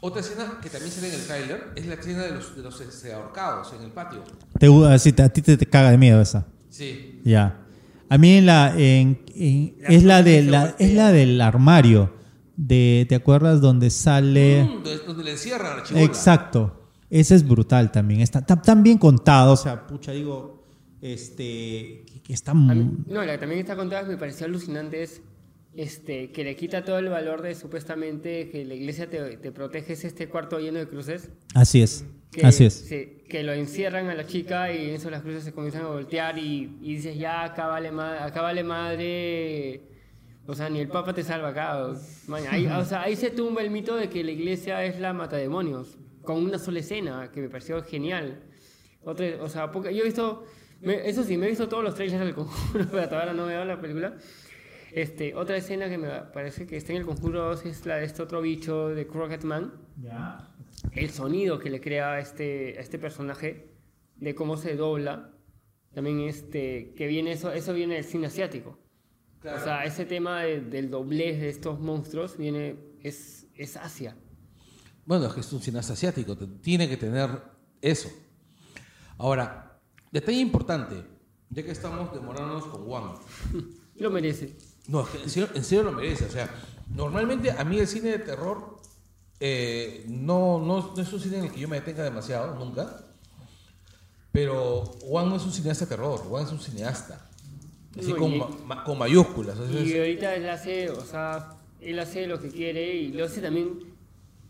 Otra 0.00 0.20
escena 0.20 0.58
que 0.60 0.68
también 0.68 0.90
sale 0.90 1.08
en 1.08 1.14
el 1.14 1.26
tráiler 1.26 1.72
es 1.76 1.86
la 1.86 1.94
escena 1.94 2.22
de 2.24 2.32
los, 2.32 2.56
de 2.56 2.62
los 2.62 2.80
este, 2.80 3.12
ahorcados 3.12 3.72
en 3.78 3.84
el 3.84 3.92
patio. 3.92 4.22
Te, 4.58 4.68
te- 5.12 5.22
a 5.22 5.28
ti 5.28 5.42
te, 5.42 5.56
te 5.56 5.66
caga 5.66 5.92
de 5.92 5.98
miedo 5.98 6.20
esa. 6.20 6.44
Sí. 6.70 7.20
Ya. 7.24 7.60
A 8.08 8.18
mí 8.18 8.32
en 8.38 8.46
la, 8.46 8.74
en, 8.76 9.22
en- 9.34 9.76
La 9.80 9.88
es, 9.88 10.02
la 10.02 10.22
de, 10.24 10.42
la, 10.42 10.74
es 10.78 10.92
la 10.94 11.12
del 11.12 11.40
armario. 11.40 12.12
De, 12.56 13.06
¿Te 13.08 13.14
acuerdas 13.14 13.60
donde 13.60 13.90
sale? 13.90 14.64
Mm, 14.64 14.68
donde, 14.82 14.98
donde 15.06 15.24
le 15.24 15.30
encierran 15.32 15.72
a 15.72 15.76
la 15.76 15.82
chibola. 15.84 16.04
Exacto. 16.04 16.81
Ese 17.20 17.34
es 17.34 17.46
brutal 17.46 17.92
también. 17.92 18.20
Está 18.22 18.40
tan, 18.44 18.82
bien 18.82 18.96
contado. 18.96 19.52
O 19.52 19.56
sea, 19.56 19.86
pucha, 19.86 20.12
digo, 20.12 20.64
este, 21.02 22.04
que, 22.10 22.22
que 22.24 22.32
está... 22.32 22.52
A 22.52 22.54
mí- 22.54 22.84
mu- 22.84 23.04
no, 23.06 23.22
la 23.24 23.32
que 23.32 23.38
también 23.38 23.60
está 23.60 23.76
contada 23.76 24.04
que 24.04 24.10
me 24.12 24.16
pareció 24.16 24.46
alucinante 24.46 25.02
es 25.02 25.20
este, 25.74 26.30
que 26.32 26.42
le 26.44 26.56
quita 26.56 26.84
todo 26.84 26.98
el 26.98 27.08
valor 27.08 27.42
de 27.42 27.54
supuestamente 27.54 28.48
que 28.50 28.64
la 28.64 28.74
iglesia 28.74 29.10
te, 29.10 29.36
te 29.36 29.52
protege, 29.52 29.92
es 29.92 30.04
este 30.04 30.28
cuarto 30.28 30.58
lleno 30.58 30.78
de 30.78 30.88
cruces. 30.88 31.28
Así 31.54 31.82
es. 31.82 32.04
Que, 32.30 32.46
Así 32.46 32.64
es. 32.64 32.72
sí, 32.72 33.18
que 33.28 33.42
lo 33.42 33.52
encierran 33.52 34.08
a 34.08 34.14
la 34.14 34.26
chica 34.26 34.72
y 34.72 34.88
en 34.88 34.94
eso 34.94 35.10
las 35.10 35.20
cruces 35.20 35.44
se 35.44 35.52
comienzan 35.52 35.82
a 35.82 35.88
voltear 35.88 36.38
y, 36.38 36.78
y 36.80 36.94
dices, 36.94 37.18
ya, 37.18 37.44
acá 37.44 37.66
vale, 37.66 37.88
acá 37.90 38.40
vale 38.40 38.64
madre. 38.64 39.82
O 40.46 40.54
sea, 40.54 40.70
ni 40.70 40.80
el 40.80 40.88
Papa 40.88 41.12
te 41.12 41.22
salva 41.22 41.48
acá. 41.48 41.84
o- 41.86 41.96
man, 42.28 42.42
ahí, 42.50 42.66
o 42.66 42.84
sea, 42.86 43.02
ahí 43.02 43.16
se 43.16 43.28
tumba 43.30 43.60
el 43.62 43.70
mito 43.70 43.96
de 43.96 44.08
que 44.08 44.24
la 44.24 44.30
iglesia 44.30 44.82
es 44.84 44.98
la 44.98 45.12
matademonios, 45.12 45.98
con 46.22 46.36
una 46.44 46.58
sola 46.58 46.78
escena, 46.80 47.30
que 47.32 47.40
me 47.40 47.48
pareció 47.48 47.82
genial. 47.82 48.42
Otra, 49.04 49.26
o 49.40 49.48
sea, 49.48 49.70
poca- 49.72 49.90
yo 49.90 50.02
he 50.02 50.04
visto, 50.04 50.44
me- 50.80 51.08
eso 51.08 51.22
sí, 51.24 51.36
me 51.36 51.46
he 51.46 51.48
visto 51.50 51.68
todos 51.68 51.82
los 51.84 51.94
trailers 51.94 52.20
del 52.24 52.34
conjuro, 52.34 52.86
pero 52.92 53.08
todavía 53.08 53.32
no 53.32 53.46
me 53.46 53.52
veo 53.54 53.64
la 53.64 53.80
película. 53.80 54.16
Este, 54.92 55.34
otra 55.34 55.56
escena 55.56 55.88
que 55.88 55.96
me 55.98 56.08
parece 56.34 56.66
que 56.66 56.76
está 56.76 56.92
en 56.92 56.98
el 56.98 57.06
conjuro 57.06 57.44
2 57.48 57.64
es 57.64 57.86
la 57.86 57.96
de 57.96 58.04
este 58.04 58.22
otro 58.22 58.42
bicho 58.42 58.88
de 58.90 59.06
Crockett 59.06 59.42
Man 59.44 59.72
el 60.92 61.10
sonido 61.10 61.58
que 61.58 61.70
le 61.70 61.80
crea 61.80 62.12
a 62.14 62.20
este, 62.20 62.74
a 62.76 62.80
este 62.80 62.98
personaje, 62.98 63.70
de 64.16 64.34
cómo 64.34 64.56
se 64.56 64.76
dobla, 64.76 65.30
también 65.94 66.20
este, 66.20 66.92
que 66.94 67.06
viene 67.06 67.32
eso, 67.32 67.52
eso 67.52 67.72
viene 67.72 67.94
del 67.94 68.04
cine 68.04 68.26
asiático. 68.26 68.78
Claro. 69.40 69.58
O 69.60 69.64
sea, 69.64 69.84
ese 69.84 70.04
tema 70.04 70.42
de- 70.42 70.60
del 70.60 70.90
doblez 70.90 71.40
de 71.40 71.48
estos 71.48 71.80
monstruos 71.80 72.36
viene, 72.36 72.76
es, 73.02 73.46
es 73.54 73.76
Asia. 73.76 74.16
Bueno, 75.04 75.26
es 75.26 75.32
que 75.34 75.40
es 75.40 75.52
un 75.52 75.60
cineasta 75.60 75.92
asiático, 75.94 76.36
tiene 76.36 76.88
que 76.88 76.96
tener 76.96 77.28
eso. 77.80 78.08
Ahora, 79.18 79.78
detalle 80.10 80.38
importante, 80.38 81.02
ya 81.50 81.62
que 81.62 81.70
estamos 81.72 82.12
demorándonos 82.14 82.66
con 82.66 82.86
Wang. 82.86 83.14
Lo 83.96 84.10
merece. 84.10 84.56
No, 84.88 85.02
es 85.02 85.08
que 85.08 85.22
en 85.22 85.30
serio, 85.30 85.48
en 85.54 85.64
serio 85.64 85.84
lo 85.84 85.92
merece. 85.92 86.24
O 86.24 86.30
sea, 86.30 86.50
normalmente 86.94 87.50
a 87.52 87.62
mí 87.64 87.78
el 87.78 87.86
cine 87.86 88.10
de 88.10 88.18
terror 88.18 88.80
eh, 89.38 90.04
no, 90.08 90.58
no, 90.58 90.92
no 90.96 91.02
es 91.02 91.12
un 91.12 91.20
cine 91.20 91.38
en 91.38 91.44
el 91.44 91.52
que 91.52 91.60
yo 91.60 91.68
me 91.68 91.76
detenga 91.78 92.02
demasiado, 92.02 92.54
nunca. 92.56 93.04
Pero 94.32 94.82
Wang 95.04 95.28
no 95.28 95.36
es 95.36 95.42
un 95.44 95.52
cineasta 95.52 95.84
de 95.84 95.90
terror, 95.90 96.26
Wang 96.28 96.46
es 96.46 96.52
un 96.52 96.58
cineasta. 96.60 97.28
Así 97.98 98.10
No, 98.12 98.16
con, 98.16 98.32
y- 98.32 98.42
ma- 98.66 98.82
con 98.84 98.98
mayúsculas. 98.98 99.56
Y 99.70 99.92
es- 99.92 99.98
ahorita 99.98 100.34
él 100.34 100.48
hace, 100.48 100.90
o 100.90 101.04
sea, 101.04 101.50
él 101.80 101.98
hace 101.98 102.26
lo 102.26 102.40
que 102.40 102.48
quiere 102.48 102.94
y 102.96 103.08
lo 103.12 103.26
hace 103.26 103.40
también 103.42 103.78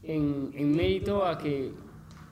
en, 0.03 0.51
en 0.55 0.77
mérito 0.77 1.25
a 1.25 1.39
que, 1.39 1.73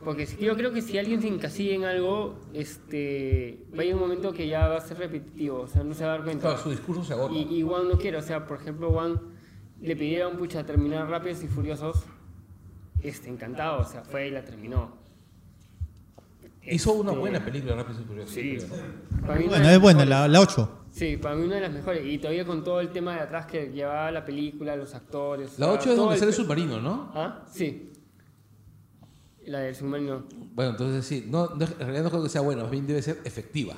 porque 0.04 0.26
yo 0.40 0.56
creo 0.56 0.72
que 0.72 0.82
si 0.82 0.98
alguien 0.98 1.20
se 1.20 1.28
encasilla 1.28 1.74
en 1.74 1.84
algo, 1.84 2.38
este, 2.54 3.64
va 3.78 3.82
a 3.82 3.94
un 3.94 4.00
momento 4.00 4.32
que 4.32 4.48
ya 4.48 4.66
va 4.68 4.78
a 4.78 4.80
ser 4.80 4.98
repetitivo, 4.98 5.60
o 5.60 5.68
sea, 5.68 5.82
no 5.84 5.94
se 5.94 6.04
va 6.04 6.14
a 6.14 6.16
dar 6.16 6.24
cuenta. 6.24 6.48
claro, 6.48 6.62
su 6.62 6.70
discurso 6.70 7.04
se 7.04 7.12
agota. 7.12 7.34
Y, 7.34 7.58
y 7.58 7.62
Juan 7.62 7.88
no 7.88 7.98
quiere, 7.98 8.16
o 8.18 8.22
sea, 8.22 8.46
por 8.46 8.58
ejemplo, 8.60 8.90
Juan 8.90 9.20
le 9.80 9.96
pidieron 9.96 10.36
pucha 10.36 10.64
terminar 10.64 11.08
Rápidos 11.08 11.42
y 11.42 11.48
Furiosos, 11.48 12.04
este, 13.02 13.28
encantado, 13.28 13.82
o 13.82 13.84
sea, 13.84 14.02
fue 14.02 14.28
y 14.28 14.30
la 14.30 14.44
terminó. 14.44 14.98
Hizo 16.62 16.92
una 16.92 17.10
Este, 17.10 17.20
buena 17.20 17.44
película, 17.44 17.74
Rápidos 17.76 18.00
y 18.02 18.04
Furiosos. 18.04 18.34
Sí. 18.34 18.58
Bueno, 19.48 19.68
es 19.68 19.80
buena, 19.80 20.04
la, 20.04 20.28
la 20.28 20.40
8. 20.40 20.79
Sí, 20.90 21.16
para 21.16 21.36
mí 21.36 21.44
una 21.44 21.56
de 21.56 21.60
las 21.62 21.72
mejores. 21.72 22.04
Y 22.04 22.18
todavía 22.18 22.44
con 22.44 22.64
todo 22.64 22.80
el 22.80 22.90
tema 22.90 23.14
de 23.14 23.20
atrás 23.20 23.46
que 23.46 23.70
llevaba 23.72 24.10
la 24.10 24.24
película, 24.24 24.74
los 24.76 24.94
actores. 24.94 25.58
La 25.58 25.66
sea, 25.66 25.74
8 25.74 25.90
es 25.92 25.96
donde 25.96 26.18
sale 26.18 26.30
el 26.30 26.36
submarino, 26.36 26.80
¿no? 26.80 27.12
¿Ah? 27.14 27.44
Sí. 27.52 27.92
La 29.46 29.60
del 29.60 29.74
submarino. 29.74 30.24
Bueno, 30.54 30.72
entonces 30.72 31.04
sí, 31.06 31.26
no, 31.28 31.48
no- 31.54 31.64
en 31.64 31.78
realidad 31.78 32.02
no 32.04 32.10
creo 32.10 32.22
que 32.22 32.28
sea 32.28 32.40
buena, 32.42 32.62
más 32.62 32.70
bien 32.70 32.86
debe 32.86 33.02
ser 33.02 33.18
efectiva, 33.24 33.74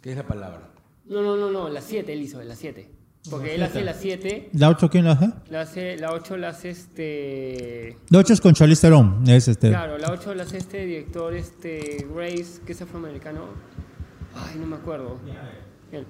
que 0.00 0.10
es 0.10 0.16
la 0.16 0.26
palabra. 0.26 0.70
No, 1.06 1.22
no, 1.22 1.36
no, 1.36 1.50
no, 1.50 1.68
la 1.68 1.80
7 1.80 2.12
él 2.12 2.22
hizo, 2.22 2.42
la 2.42 2.56
7. 2.56 2.90
Porque 3.30 3.54
él 3.54 3.62
hace 3.62 3.82
la 3.82 3.94
7, 3.94 4.50
¿La 4.52 4.68
8 4.68 4.90
quién 4.90 5.06
la 5.06 5.12
hace? 5.12 5.30
la, 5.48 5.62
hace, 5.62 5.96
la 5.96 6.12
8 6.12 6.36
la 6.36 6.48
hace 6.50 6.70
este... 6.70 7.96
La 8.10 8.18
8 8.18 8.34
es 8.34 8.40
con 8.40 8.52
Charlize 8.52 8.82
Theron. 8.82 9.26
Es 9.26 9.48
este. 9.48 9.70
Claro, 9.70 9.96
la 9.96 10.10
8 10.12 10.34
la 10.34 10.42
hace 10.42 10.58
este 10.58 10.84
director, 10.84 11.34
este 11.34 12.06
Grace, 12.14 12.60
que 12.66 12.72
es 12.72 12.82
afroamericano. 12.82 13.46
Ay, 14.34 14.58
no 14.58 14.66
me 14.66 14.76
acuerdo. 14.76 15.18
Bien. 15.90 16.04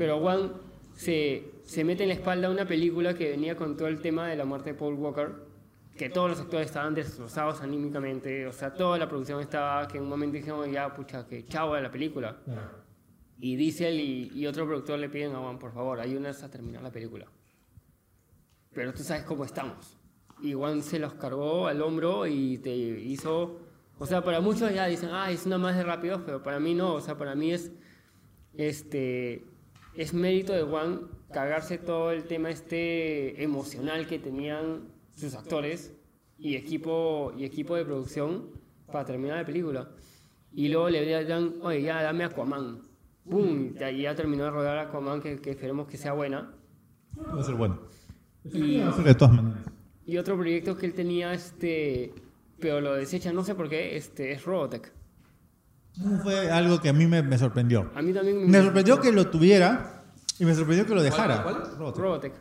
Pero 0.00 0.18
Juan 0.18 0.54
se, 0.94 1.50
se 1.62 1.84
mete 1.84 2.04
en 2.04 2.08
la 2.08 2.14
espalda 2.14 2.48
una 2.48 2.64
película 2.64 3.12
que 3.12 3.32
venía 3.32 3.54
con 3.54 3.76
todo 3.76 3.86
el 3.86 4.00
tema 4.00 4.28
de 4.28 4.34
la 4.34 4.46
muerte 4.46 4.72
de 4.72 4.78
Paul 4.78 4.94
Walker, 4.94 5.30
que 5.94 6.08
todos 6.08 6.30
los 6.30 6.40
actores 6.40 6.68
estaban 6.68 6.94
destrozados 6.94 7.60
anímicamente, 7.60 8.46
o 8.46 8.52
sea, 8.54 8.72
toda 8.72 8.96
la 8.96 9.06
producción 9.06 9.42
estaba, 9.42 9.86
que 9.86 9.98
en 9.98 10.04
un 10.04 10.08
momento 10.08 10.38
dijeron, 10.38 10.72
ya, 10.72 10.94
pucha, 10.94 11.26
que 11.26 11.44
chao 11.44 11.74
a 11.74 11.82
la 11.82 11.90
película. 11.90 12.38
Y 13.38 13.56
Diesel 13.56 14.00
y, 14.00 14.30
y 14.34 14.46
otro 14.46 14.64
productor 14.64 14.98
le 14.98 15.10
piden 15.10 15.34
a 15.34 15.40
Juan, 15.40 15.58
por 15.58 15.74
favor, 15.74 16.00
ayúdanos 16.00 16.42
a 16.42 16.50
terminar 16.50 16.82
la 16.82 16.90
película. 16.90 17.26
Pero 18.72 18.94
tú 18.94 19.02
sabes 19.02 19.24
cómo 19.24 19.44
estamos. 19.44 19.98
Y 20.40 20.54
Juan 20.54 20.80
se 20.80 20.98
los 20.98 21.12
cargó 21.12 21.66
al 21.66 21.82
hombro 21.82 22.26
y 22.26 22.56
te 22.56 22.74
hizo... 22.74 23.60
O 23.98 24.06
sea, 24.06 24.24
para 24.24 24.40
muchos 24.40 24.72
ya 24.72 24.86
dicen, 24.86 25.10
ah, 25.12 25.30
es 25.30 25.44
una 25.44 25.58
más 25.58 25.76
de 25.76 25.82
rápidos, 25.82 26.22
pero 26.24 26.42
para 26.42 26.58
mí 26.58 26.72
no. 26.74 26.94
O 26.94 27.02
sea, 27.02 27.18
para 27.18 27.34
mí 27.34 27.52
es, 27.52 27.70
este, 28.54 29.49
es 30.00 30.14
mérito 30.14 30.54
de 30.54 30.62
Juan 30.62 31.08
cargarse 31.30 31.76
todo 31.76 32.10
el 32.10 32.24
tema 32.24 32.48
este 32.48 33.42
emocional 33.42 34.06
que 34.06 34.18
tenían 34.18 34.88
sus 35.14 35.34
actores 35.34 35.92
y 36.38 36.56
equipo, 36.56 37.34
y 37.36 37.44
equipo 37.44 37.76
de 37.76 37.84
producción 37.84 38.46
para 38.90 39.04
terminar 39.04 39.36
la 39.36 39.44
película. 39.44 39.90
Y 40.54 40.68
luego 40.68 40.88
le 40.88 41.24
dan, 41.24 41.56
oye, 41.60 41.82
ya 41.82 42.02
dame 42.02 42.24
Aquaman. 42.24 42.80
¡Pum! 43.28 43.74
Y 43.78 44.02
ya 44.02 44.14
terminó 44.14 44.44
de 44.44 44.50
rodar 44.50 44.78
Aquaman, 44.78 45.20
que, 45.20 45.38
que 45.38 45.50
esperemos 45.50 45.86
que 45.86 45.98
sea 45.98 46.14
buena. 46.14 46.50
Va 47.18 47.40
a 47.42 47.44
ser 47.44 47.56
bueno. 47.56 47.80
Y, 48.44 48.78
De 48.78 49.14
todas 49.14 49.34
maneras. 49.34 49.66
y 50.06 50.16
otro 50.16 50.34
proyecto 50.38 50.78
que 50.78 50.86
él 50.86 50.94
tenía, 50.94 51.34
este, 51.34 52.14
pero 52.58 52.80
lo 52.80 52.94
desecha, 52.94 53.34
no 53.34 53.44
sé 53.44 53.54
por 53.54 53.68
qué, 53.68 53.98
este, 53.98 54.32
es 54.32 54.46
Robotech. 54.46 54.94
Fue 56.22 56.50
algo 56.50 56.80
que 56.80 56.88
a 56.88 56.92
mí 56.92 57.06
me, 57.06 57.22
me 57.22 57.36
sorprendió. 57.38 57.90
A 57.94 58.00
mí 58.02 58.12
también 58.12 58.48
Me 58.50 58.62
sorprendió 58.62 59.00
que 59.00 59.12
lo 59.12 59.28
tuviera 59.28 60.02
y 60.38 60.44
me 60.44 60.54
sorprendió 60.54 60.86
que 60.86 60.94
lo 60.94 61.02
dejara. 61.02 61.42
cuál? 61.42 61.56
Robotech. 61.78 62.00
Robotech. 62.02 62.32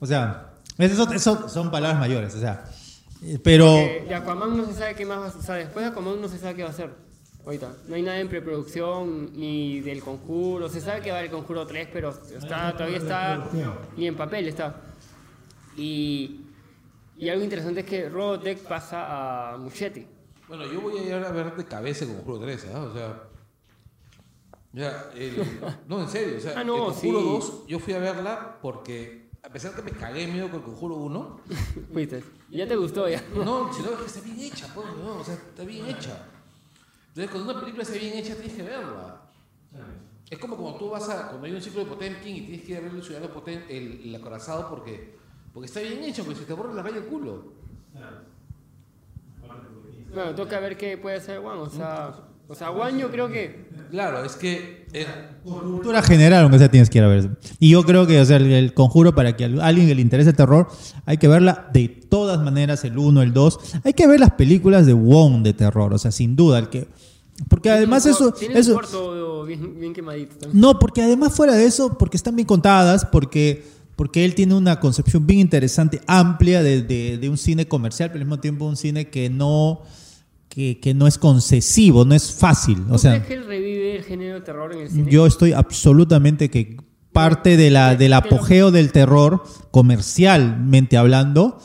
O 0.00 0.06
sea, 0.06 0.50
eso, 0.78 1.12
eso 1.12 1.48
son 1.48 1.70
palabras 1.70 2.00
mayores, 2.00 2.34
o 2.34 2.40
sea. 2.40 2.64
eh, 3.22 3.38
Pero 3.42 3.66
Eh, 3.76 4.04
de 4.08 4.14
Aquaman 4.14 4.56
no 4.56 4.66
se 4.66 4.74
sabe 4.74 4.94
qué 4.94 5.06
más 5.06 5.18
va 5.18 5.26
a 5.26 5.28
O 5.38 5.42
sea, 5.42 5.54
después 5.56 5.84
de 5.84 5.90
Aquaman 5.92 6.20
no 6.20 6.28
se 6.28 6.38
sabe 6.38 6.54
qué 6.56 6.62
va 6.62 6.68
a 6.68 6.72
hacer. 6.72 6.90
Ahorita. 7.44 7.68
No 7.88 7.94
hay 7.94 8.02
nada 8.02 8.18
en 8.20 8.28
preproducción 8.28 9.30
ni 9.38 9.80
del 9.80 10.00
conjuro. 10.02 10.68
Se 10.70 10.80
sabe 10.80 11.02
que 11.02 11.12
va 11.12 11.20
el 11.20 11.30
conjuro 11.30 11.66
3, 11.66 11.88
pero 11.92 12.10
está, 12.36 12.72
todavía 12.72 12.96
está. 12.98 13.44
Ni 13.96 14.06
en 14.06 14.16
papel 14.16 14.48
está. 14.48 14.76
Y, 15.76 16.40
y 17.18 17.28
algo 17.28 17.44
interesante 17.44 17.80
es 17.80 17.86
que 17.86 18.08
Robotech 18.08 18.60
pasa 18.60 19.52
a 19.52 19.58
Muschetti. 19.58 20.06
Bueno, 20.48 20.66
yo 20.66 20.80
voy 20.80 20.98
a 20.98 21.02
ir 21.02 21.12
a 21.14 21.30
ver 21.32 21.54
de 21.56 21.64
cabeza 21.64 22.04
con 22.06 22.16
Conjuro 22.16 22.40
3, 22.40 22.66
¿ah? 22.74 22.80
O 22.82 22.92
sea. 22.92 23.22
Ya, 24.72 25.10
el- 25.14 25.60
no, 25.88 26.00
en 26.02 26.08
serio, 26.08 26.36
o 26.36 26.40
sea, 26.40 26.54
Ah, 26.60 26.64
no, 26.64 26.88
el 26.88 26.92
Conjuro 26.94 27.20
sí. 27.20 27.26
2, 27.50 27.66
yo 27.68 27.78
fui 27.78 27.94
a 27.94 27.98
verla 27.98 28.58
porque, 28.60 29.30
a 29.42 29.48
pesar 29.48 29.74
que 29.74 29.82
me 29.82 29.92
cagué 29.92 30.26
miedo 30.26 30.48
con 30.50 30.60
el 30.60 30.64
Conjuro 30.64 30.96
1, 30.96 31.40
Fuiste. 31.92 32.24
Ya 32.50 32.66
te 32.66 32.76
gustó 32.76 33.08
ya. 33.08 33.22
no, 33.34 33.72
sino 33.72 33.96
que 33.96 34.04
está 34.06 34.20
bien 34.20 34.40
hecha, 34.40 34.68
pues, 34.74 34.86
no, 34.96 35.18
o 35.18 35.24
sea, 35.24 35.34
está 35.34 35.64
bien 35.64 35.86
hecha. 35.86 36.26
Entonces, 37.08 37.30
cuando 37.30 37.52
una 37.52 37.60
película 37.60 37.84
está 37.84 37.94
bien 37.96 38.14
hecha, 38.18 38.34
tienes 38.34 38.54
que 38.54 38.62
verla. 38.62 39.20
Es 40.28 40.38
como 40.38 40.56
cuando 40.56 40.78
tú 40.78 40.90
vas 40.90 41.08
a, 41.08 41.28
cuando 41.28 41.46
hay 41.46 41.52
un 41.52 41.62
ciclo 41.62 41.80
de 41.84 41.86
Potemkin 41.90 42.34
y 42.36 42.40
tienes 42.40 42.62
que 42.62 42.72
ir 42.72 42.78
a 42.78 42.80
ver 42.80 42.92
el 42.92 43.02
ciudadano 43.04 43.32
Potem, 43.32 43.62
el, 43.68 44.00
el 44.08 44.14
acorazado 44.16 44.68
porque, 44.68 45.16
porque 45.52 45.66
está 45.66 45.80
bien 45.80 46.02
hecho, 46.02 46.24
porque 46.24 46.40
se 46.40 46.46
te 46.46 46.52
borra 46.54 46.72
la 46.74 46.82
raya 46.82 46.96
el 46.96 47.04
culo. 47.04 47.52
Bueno, 50.14 50.34
toca 50.34 50.60
ver 50.60 50.76
qué 50.76 50.96
puede 50.98 51.16
hacer 51.16 51.40
Juan. 51.40 51.58
O 51.58 51.70
sea, 51.70 52.12
o 52.48 52.54
sea 52.54 52.68
Juan 52.68 52.98
yo 52.98 53.10
creo 53.10 53.28
que. 53.28 53.64
Claro, 53.90 54.24
es 54.24 54.34
que 54.36 54.86
eh, 54.92 55.06
cultura 55.44 56.02
general, 56.02 56.42
aunque 56.42 56.58
sea 56.58 56.70
tienes 56.70 56.90
que 56.90 56.98
ir 56.98 57.04
a 57.04 57.08
ver. 57.08 57.30
Y 57.60 57.70
yo 57.70 57.82
creo 57.84 58.06
que 58.06 58.20
o 58.20 58.24
sea, 58.24 58.36
el, 58.38 58.50
el 58.50 58.74
conjuro, 58.74 59.14
para 59.14 59.36
que 59.36 59.44
a 59.44 59.48
alguien 59.66 59.86
que 59.86 59.94
le 59.94 60.02
interese 60.02 60.30
el 60.30 60.36
terror, 60.36 60.68
hay 61.06 61.16
que 61.18 61.28
verla 61.28 61.68
de 61.72 61.88
todas 61.88 62.40
maneras, 62.42 62.84
el 62.84 62.98
1, 62.98 63.22
el 63.22 63.32
2. 63.32 63.58
Hay 63.84 63.92
que 63.92 64.06
ver 64.06 64.20
las 64.20 64.32
películas 64.32 64.86
de 64.86 64.92
Wong 64.94 65.42
de 65.42 65.52
terror, 65.52 65.92
o 65.94 65.98
sea, 65.98 66.10
sin 66.10 66.34
duda. 66.34 66.58
El 66.58 66.68
que, 66.70 66.88
porque 67.48 67.70
además 67.70 68.06
eso... 68.06 68.32
Tiene 68.32 68.58
eso 68.58 68.70
un 68.72 68.76
corto 68.80 69.44
bien, 69.44 69.78
bien 69.78 69.92
quemadito 69.92 70.36
también. 70.36 70.60
No, 70.60 70.78
porque 70.78 71.02
además 71.02 71.34
fuera 71.34 71.54
de 71.54 71.66
eso, 71.66 71.96
porque 71.98 72.16
están 72.16 72.34
bien 72.34 72.46
contadas, 72.46 73.04
porque, 73.04 73.64
porque 73.96 74.24
él 74.24 74.34
tiene 74.34 74.54
una 74.54 74.80
concepción 74.80 75.24
bien 75.26 75.38
interesante, 75.40 76.00
amplia 76.08 76.62
de, 76.64 76.82
de- 76.82 77.18
de 77.18 77.28
un 77.28 77.38
cine 77.38 77.68
comercial, 77.68 78.10
pero 78.10 78.22
al 78.22 78.26
mismo 78.26 78.40
tiempo 78.40 78.64
un 78.64 78.76
cine 78.76 79.08
que 79.08 79.30
no, 79.30 79.82
que, 80.54 80.78
que 80.78 80.94
no 80.94 81.08
es 81.08 81.18
concesivo, 81.18 82.04
no 82.04 82.14
es 82.14 82.32
fácil. 82.32 82.84
¿Tú 82.86 82.94
O 82.94 82.98
sea, 82.98 83.20
que 83.24 83.34
él 83.34 83.44
revive 83.44 83.96
el 83.96 84.04
género 84.04 84.34
de 84.34 84.40
terror 84.42 84.72
en 84.72 84.80
el 84.80 84.88
cine? 84.88 85.10
yo 85.10 85.26
estoy 85.26 85.52
absolutamente 85.52 86.48
que 86.48 86.76
parte 87.12 87.56
de 87.56 87.70
la, 87.70 87.96
del 87.96 88.12
apogeo 88.12 88.70
del 88.70 88.92
terror, 88.92 89.42
comercialmente 89.72 90.96
hablando, 90.96 91.58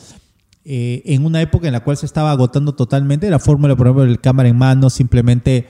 eh, 0.64 1.02
en 1.06 1.24
una 1.24 1.40
época 1.40 1.68
en 1.68 1.72
la 1.72 1.84
cual 1.84 1.96
se 1.96 2.06
estaba 2.06 2.32
agotando 2.32 2.74
totalmente 2.74 3.30
la 3.30 3.38
fórmula, 3.38 3.76
por 3.76 3.86
ejemplo, 3.86 4.04
del 4.04 4.20
cámara 4.20 4.48
en 4.48 4.56
mano, 4.56 4.90
simplemente, 4.90 5.68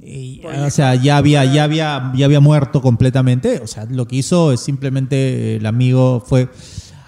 eh, 0.00 0.40
o 0.66 0.70
sea, 0.70 0.94
ya 0.94 1.18
había, 1.18 1.44
ya 1.44 1.64
había, 1.64 2.12
ya 2.14 2.24
había 2.24 2.40
muerto 2.40 2.80
completamente. 2.80 3.60
O 3.62 3.66
sea, 3.66 3.84
lo 3.84 4.08
que 4.08 4.16
hizo 4.16 4.50
es 4.50 4.60
simplemente 4.60 5.56
el 5.56 5.66
amigo 5.66 6.22
fue, 6.26 6.48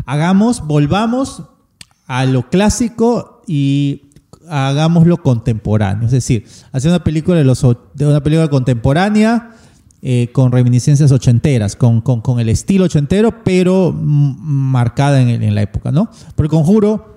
hagamos, 0.04 0.66
volvamos 0.66 1.42
a 2.06 2.26
lo 2.26 2.50
clásico 2.50 3.42
y 3.46 4.10
hagámoslo 4.48 5.18
contemporáneo. 5.22 6.06
Es 6.06 6.12
decir, 6.12 6.44
hacer 6.72 6.90
una 6.90 7.02
película 7.04 7.38
de, 7.38 7.44
los, 7.44 7.64
de 7.94 8.06
una 8.06 8.22
película 8.22 8.48
contemporánea 8.48 9.50
eh, 10.02 10.28
con 10.32 10.52
reminiscencias 10.52 11.10
ochenteras, 11.12 11.76
con, 11.76 12.00
con- 12.02 12.20
con 12.20 12.38
el 12.40 12.48
estilo 12.50 12.84
ochentero, 12.84 13.42
pero 13.42 13.92
marcada 13.92 15.20
en, 15.22 15.42
en 15.42 15.54
la 15.54 15.62
época, 15.62 15.90
¿no? 15.92 16.10
El 16.36 16.48
conjuro 16.48 17.16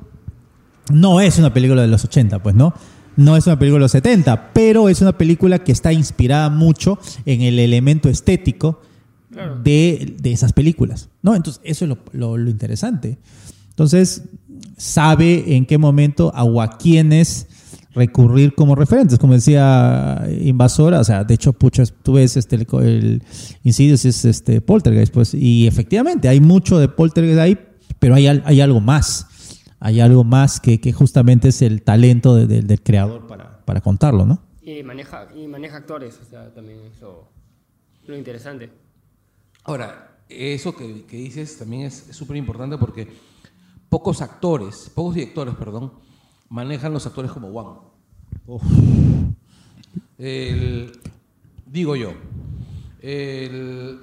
no 0.91 1.20
es 1.20 1.38
una 1.38 1.54
película 1.54 1.82
de 1.82 1.90
los 1.90 2.04
80, 2.06 2.41
pues, 2.41 2.56
¿no? 2.56 2.74
No 3.18 3.36
es 3.36 3.45
una 3.48 3.58
película 3.60 3.80
de 3.80 3.86
los 3.86 3.91
70, 3.91 4.54
pero 4.54 4.88
es 4.90 5.02
una 5.02 5.18
película 5.18 5.60
que 5.60 5.72
está 5.72 5.91
inspirada 5.91 6.49
mucho 6.49 6.98
en 7.26 7.41
el 7.41 7.60
elemento 7.60 8.10
estético 8.10 8.82
Claro. 9.30 9.60
de, 9.62 10.16
de 10.22 10.32
esas 10.32 10.54
películas, 10.54 11.10
¿no? 11.22 11.36
Entonces, 11.36 11.62
eso 11.66 11.84
es 11.84 11.90
lo, 11.90 11.98
lo- 12.14 12.38
lo 12.38 12.49
interesante. 12.49 13.18
Entonces, 13.72 14.24
sabe 14.78 15.56
en 15.56 15.66
qué 15.66 15.78
momento 15.78 16.32
a 16.34 16.44
o 16.44 16.62
a 16.62 16.78
quiénes 16.78 17.48
recurrir 17.95 18.54
como 18.54 18.76
referentes, 18.76 19.18
como 19.18 19.34
decía 19.34 20.24
Invasora, 20.41 20.99
o 20.99 21.04
sea, 21.04 21.24
de 21.24 21.34
hecho, 21.34 21.52
pucha, 21.54 21.84
tú 22.04 22.14
ves 22.14 22.38
este, 22.38 22.56
el, 22.56 22.68
el 22.84 23.24
Insidious 23.64 24.06
es 24.06 24.24
este 24.24 24.62
Poltergeist, 24.62 25.12
pues, 25.12 25.34
y 25.34 25.66
efectivamente 25.66 26.28
hay 26.30 26.40
mucho 26.40 26.78
de 26.78 26.90
Poltergeist 26.90 27.40
ahí, 27.40 27.58
pero 27.98 28.14
hay, 28.14 28.28
hay 28.28 28.62
algo 28.62 28.80
más, 28.82 29.26
hay 29.80 29.99
algo 29.99 30.24
más 30.24 30.60
que, 30.60 30.80
que 30.80 30.94
justamente 30.94 31.48
es 31.48 31.64
el 31.64 31.82
talento 31.82 32.36
de- 32.36 32.45
de- 32.45 32.62
del 32.62 32.84
creador 32.84 33.26
para, 33.26 33.66
para 33.66 33.82
contarlo, 33.82 34.28
¿no? 34.28 34.44
Y 34.62 34.84
maneja, 34.84 35.28
y 35.36 35.48
maneja 35.48 35.78
actores, 35.78 36.20
o 36.22 36.30
sea, 36.30 36.54
también 36.54 36.78
eso. 36.95 37.28
Lo 38.06 38.16
interesante. 38.16 38.70
Ahora, 39.64 40.20
eso 40.30 40.76
que, 40.76 41.06
que 41.06 41.18
dices 41.18 41.58
también 41.58 41.84
es 41.84 42.06
súper 42.12 42.38
importante 42.38 42.78
porque 42.78 43.08
pocos 43.90 44.22
actores, 44.22 44.90
pocos 44.94 45.16
directores, 45.16 45.56
perdón, 45.56 45.94
manejan 46.50 46.94
los 46.94 47.06
actores 47.06 47.32
como 47.32 47.50
Wang. 47.50 47.78
El- 50.18 50.92
digo 51.66 51.96
yo. 51.96 52.14
El, 53.02 54.00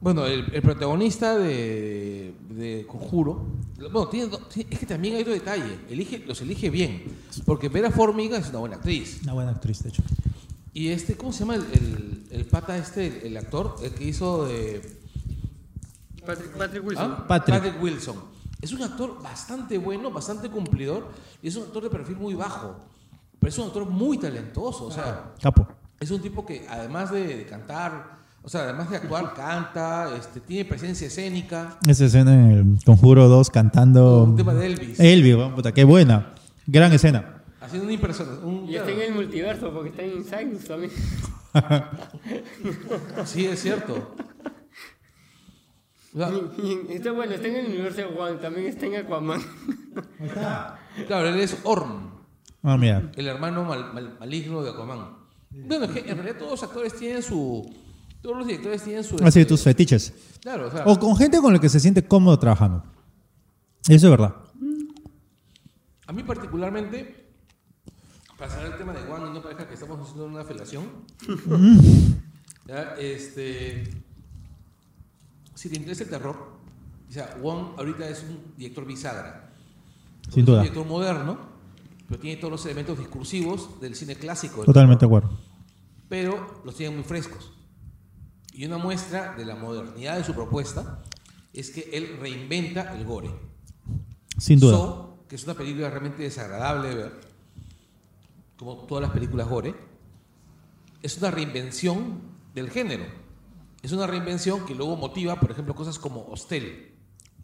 bueno, 0.00 0.26
el, 0.26 0.46
el 0.54 0.62
protagonista 0.62 1.36
de, 1.36 2.34
de 2.50 2.86
Conjuro, 2.88 3.46
bueno, 3.92 4.08
tiene 4.08 4.30
es 4.70 4.78
que 4.78 4.86
también 4.86 5.16
hay 5.16 5.22
otro 5.22 5.32
detalle, 5.32 5.78
elige, 5.90 6.18
los 6.26 6.40
elige 6.40 6.70
bien, 6.70 7.04
porque 7.44 7.68
Vera 7.68 7.90
Formiga 7.90 8.38
es 8.38 8.48
una 8.50 8.58
buena 8.60 8.76
actriz. 8.76 9.20
Una 9.24 9.32
buena 9.32 9.50
actriz, 9.50 9.82
de 9.82 9.88
hecho. 9.90 10.02
Y 10.72 10.88
este, 10.88 11.16
¿cómo 11.16 11.32
se 11.32 11.40
llama 11.40 11.56
el, 11.56 11.62
el- 11.72 12.22
el 12.30 12.46
pata 12.46 12.76
este, 12.78 13.06
el, 13.06 13.26
el 13.26 13.36
actor, 13.36 13.76
el 13.82 13.92
que 13.92 14.04
hizo 14.04 14.46
de... 14.46 14.80
Patrick, 16.24 16.56
Patrick 16.56 16.86
Wilson. 16.86 17.12
¿Ah? 17.18 17.24
Patrick. 17.28 17.82
Wilson. 17.82 18.16
Es 18.62 18.72
un 18.72 18.80
actor 18.82 19.20
bastante 19.20 19.76
bueno, 19.76 20.10
bastante 20.12 20.48
cumplidor, 20.48 21.08
y 21.42 21.48
es 21.48 21.56
un 21.56 21.64
actor 21.64 21.82
de 21.82 21.90
perfil 21.90 22.16
muy 22.16 22.34
bajo, 22.34 22.76
pero 23.40 23.50
es 23.50 23.58
un 23.58 23.66
actor 23.66 23.86
muy 23.86 24.18
talentoso, 24.18 24.86
o 24.86 24.90
sea, 24.92 25.32
Capo. 25.42 25.66
es 25.98 26.10
un 26.12 26.22
tipo 26.22 26.46
que 26.46 26.64
además 26.70 27.10
de, 27.10 27.38
de 27.38 27.44
cantar, 27.44 28.18
o 28.40 28.48
sea, 28.48 28.62
además 28.62 28.88
de 28.88 28.98
actuar, 28.98 29.34
canta, 29.36 30.14
este, 30.16 30.38
tiene 30.40 30.64
presencia 30.64 31.08
escénica, 31.08 31.76
Esa 31.88 32.04
escena 32.04 32.32
en 32.32 32.50
el 32.50 32.84
Conjuro 32.84 33.28
2 33.28 33.50
cantando... 33.50 34.22
un 34.22 34.36
tema 34.36 34.54
de 34.54 34.66
Elvis, 34.66 35.00
Elvis, 35.00 35.36
puta, 35.56 35.72
qué 35.72 35.82
buena. 35.82 36.32
Gran 36.64 36.92
escena. 36.92 37.42
haciendo 37.60 37.86
una 37.86 37.94
impersona. 37.94 38.38
Un, 38.44 38.68
Y 38.68 38.76
está 38.76 38.92
en 38.92 39.00
el 39.00 39.14
multiverso, 39.14 39.72
porque 39.72 39.90
está 39.90 40.02
en 40.02 40.24
Cygnus 40.24 40.64
también. 40.64 40.92
Sí, 43.26 43.44
es 43.44 43.60
cierto. 43.60 44.14
Está 46.90 47.12
bueno, 47.12 47.32
está 47.34 47.48
en 47.48 47.56
el 47.56 47.66
universo 47.66 47.96
de 48.02 48.04
Juan, 48.04 48.38
también 48.40 48.66
está 48.66 48.86
en 48.86 48.96
Aquaman. 48.96 49.40
claro, 51.06 51.28
él 51.28 51.40
es 51.40 51.56
Orm. 51.64 52.10
Ah, 52.62 52.76
mira. 52.76 53.10
el 53.16 53.26
hermano 53.26 53.64
mal- 53.64 53.92
mal- 53.92 54.16
maligno 54.20 54.62
de 54.62 54.70
Aquaman. 54.70 55.16
Bueno, 55.50 55.84
es 55.86 55.90
que 55.90 56.00
en 56.10 56.16
realidad 56.16 56.36
todos 56.38 56.50
los 56.52 56.62
actores 56.62 56.94
tienen 56.96 57.22
su. 57.22 57.68
Todos 58.22 58.36
los 58.38 58.46
directores 58.46 58.82
tienen 58.84 59.02
su. 59.04 59.16
Así 59.16 59.40
este, 59.40 59.46
tus 59.46 59.62
fetiches. 59.62 60.14
Claro, 60.40 60.68
o 60.68 60.70
sea. 60.70 60.84
O 60.86 60.98
con 60.98 61.16
gente 61.16 61.38
con 61.40 61.52
la 61.52 61.58
que 61.58 61.68
se 61.68 61.80
siente 61.80 62.06
cómodo 62.06 62.38
trabajando. 62.38 62.84
Eso 63.88 64.06
es 64.06 64.10
verdad. 64.10 64.34
A 66.06 66.12
mí 66.12 66.22
particularmente, 66.22 67.26
para 68.38 68.50
cerrar 68.50 68.72
el 68.72 68.78
tema 68.78 68.92
de 68.92 69.00
Juan 69.00 69.26
y 69.28 69.30
no 69.34 69.42
parezca 69.42 69.66
que 69.66 69.74
estamos 69.74 70.00
haciendo 70.00 70.26
una 70.26 70.44
felación, 70.44 70.84
ya, 72.66 72.94
este, 72.98 73.84
si 75.62 75.68
te 75.68 75.76
interesa 75.76 76.02
el 76.02 76.10
terror, 76.10 76.36
o 77.08 77.12
sea, 77.12 77.36
Wong 77.40 77.78
ahorita 77.78 78.08
es 78.08 78.24
un 78.24 78.52
director 78.56 78.84
bisagra. 78.84 79.52
Sin 80.28 80.40
Es 80.40 80.46
duda. 80.46 80.56
un 80.56 80.62
director 80.64 80.86
moderno, 80.86 81.38
pero 82.08 82.20
tiene 82.20 82.36
todos 82.38 82.50
los 82.50 82.66
elementos 82.66 82.98
discursivos 82.98 83.80
del 83.80 83.94
cine 83.94 84.16
clásico. 84.16 84.64
Totalmente 84.64 85.04
de 85.04 85.06
acuerdo. 85.06 85.38
Pero 86.08 86.62
los 86.64 86.74
tiene 86.74 86.96
muy 86.96 87.04
frescos. 87.04 87.52
Y 88.52 88.64
una 88.66 88.76
muestra 88.78 89.36
de 89.36 89.44
la 89.44 89.54
modernidad 89.54 90.16
de 90.16 90.24
su 90.24 90.34
propuesta 90.34 91.00
es 91.52 91.70
que 91.70 91.90
él 91.92 92.16
reinventa 92.18 92.96
el 92.96 93.04
gore. 93.04 93.30
Sin 94.38 94.58
duda. 94.58 94.76
Saw, 94.76 95.14
que 95.28 95.36
es 95.36 95.44
una 95.44 95.54
película 95.54 95.90
realmente 95.90 96.24
desagradable 96.24 96.88
de 96.88 96.94
ver, 96.96 97.20
como 98.56 98.78
todas 98.78 99.02
las 99.02 99.12
películas 99.12 99.48
gore, 99.48 99.76
es 101.02 101.18
una 101.18 101.30
reinvención 101.30 102.20
del 102.52 102.68
género. 102.68 103.21
Es 103.82 103.92
una 103.92 104.06
reinvención 104.06 104.64
que 104.64 104.74
luego 104.74 104.96
motiva, 104.96 105.38
por 105.40 105.50
ejemplo, 105.50 105.74
cosas 105.74 105.98
como 105.98 106.26
Hostel, 106.30 106.94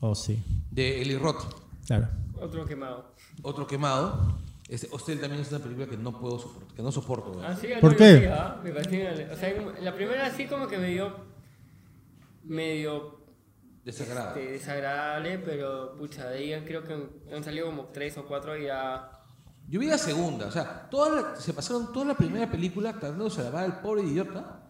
Oh, 0.01 0.15
sí. 0.15 0.43
de 0.71 1.03
Eli 1.03 1.17
Roth, 1.17 1.43
Claro. 1.87 2.09
Otro 2.41 2.65
quemado. 2.65 3.13
otro 3.43 3.67
quemado. 3.67 4.39
Este, 4.69 4.87
Hostel 4.93 5.19
también 5.21 5.43
es 5.43 5.51
una 5.51 5.59
película 5.61 5.87
que 5.87 5.97
no 5.97 6.17
puedo 6.21 6.39
soportar, 6.39 6.77
que 6.77 6.83
no 6.83 6.93
soporto. 6.93 7.31
¿verdad? 7.33 7.53
Ah, 7.53 7.59
sí, 7.61 7.69
¿Por 7.81 7.97
qué? 7.97 8.29
ah, 8.33 8.61
me 8.63 8.71
pareció- 8.71 9.09
o 9.33 9.37
sea, 9.37 9.49
en 9.51 9.85
la 9.85 9.95
primera 9.95 10.31
sí 10.31 10.47
como 10.47 10.69
que 10.69 10.77
me 10.79 10.89
dio 10.91 11.13
medio 12.45 13.19
Desagradable. 13.85 14.43
este, 14.43 14.53
desagradable, 14.53 15.39
pero 15.39 15.97
pucha, 15.97 16.29
de 16.29 16.39
ahí 16.55 16.65
creo 16.67 16.85
que 16.85 16.93
han, 16.93 17.09
han 17.35 17.43
salido 17.45 17.67
como 17.67 17.85
tres 17.87 18.17
o 18.19 18.27
cuatro 18.27 18.57
y 18.57 18.65
ya... 18.67 19.11
Yo 19.69 19.81
vi 19.81 19.87
la 19.87 19.99
segunda, 19.99 20.47
o 20.47 20.51
sea, 20.51 20.89
toda 20.91 21.11
la- 21.23 21.37
se 21.37 21.53
pasaron 21.53 21.93
toda 21.93 22.05
la 22.07 22.15
primera 22.15 22.51
película 22.51 22.93
tratando 22.93 23.25
de 23.25 23.31
salvar 23.31 23.65
al 23.65 23.81
pobre 23.81 24.03
idiota 24.03 24.68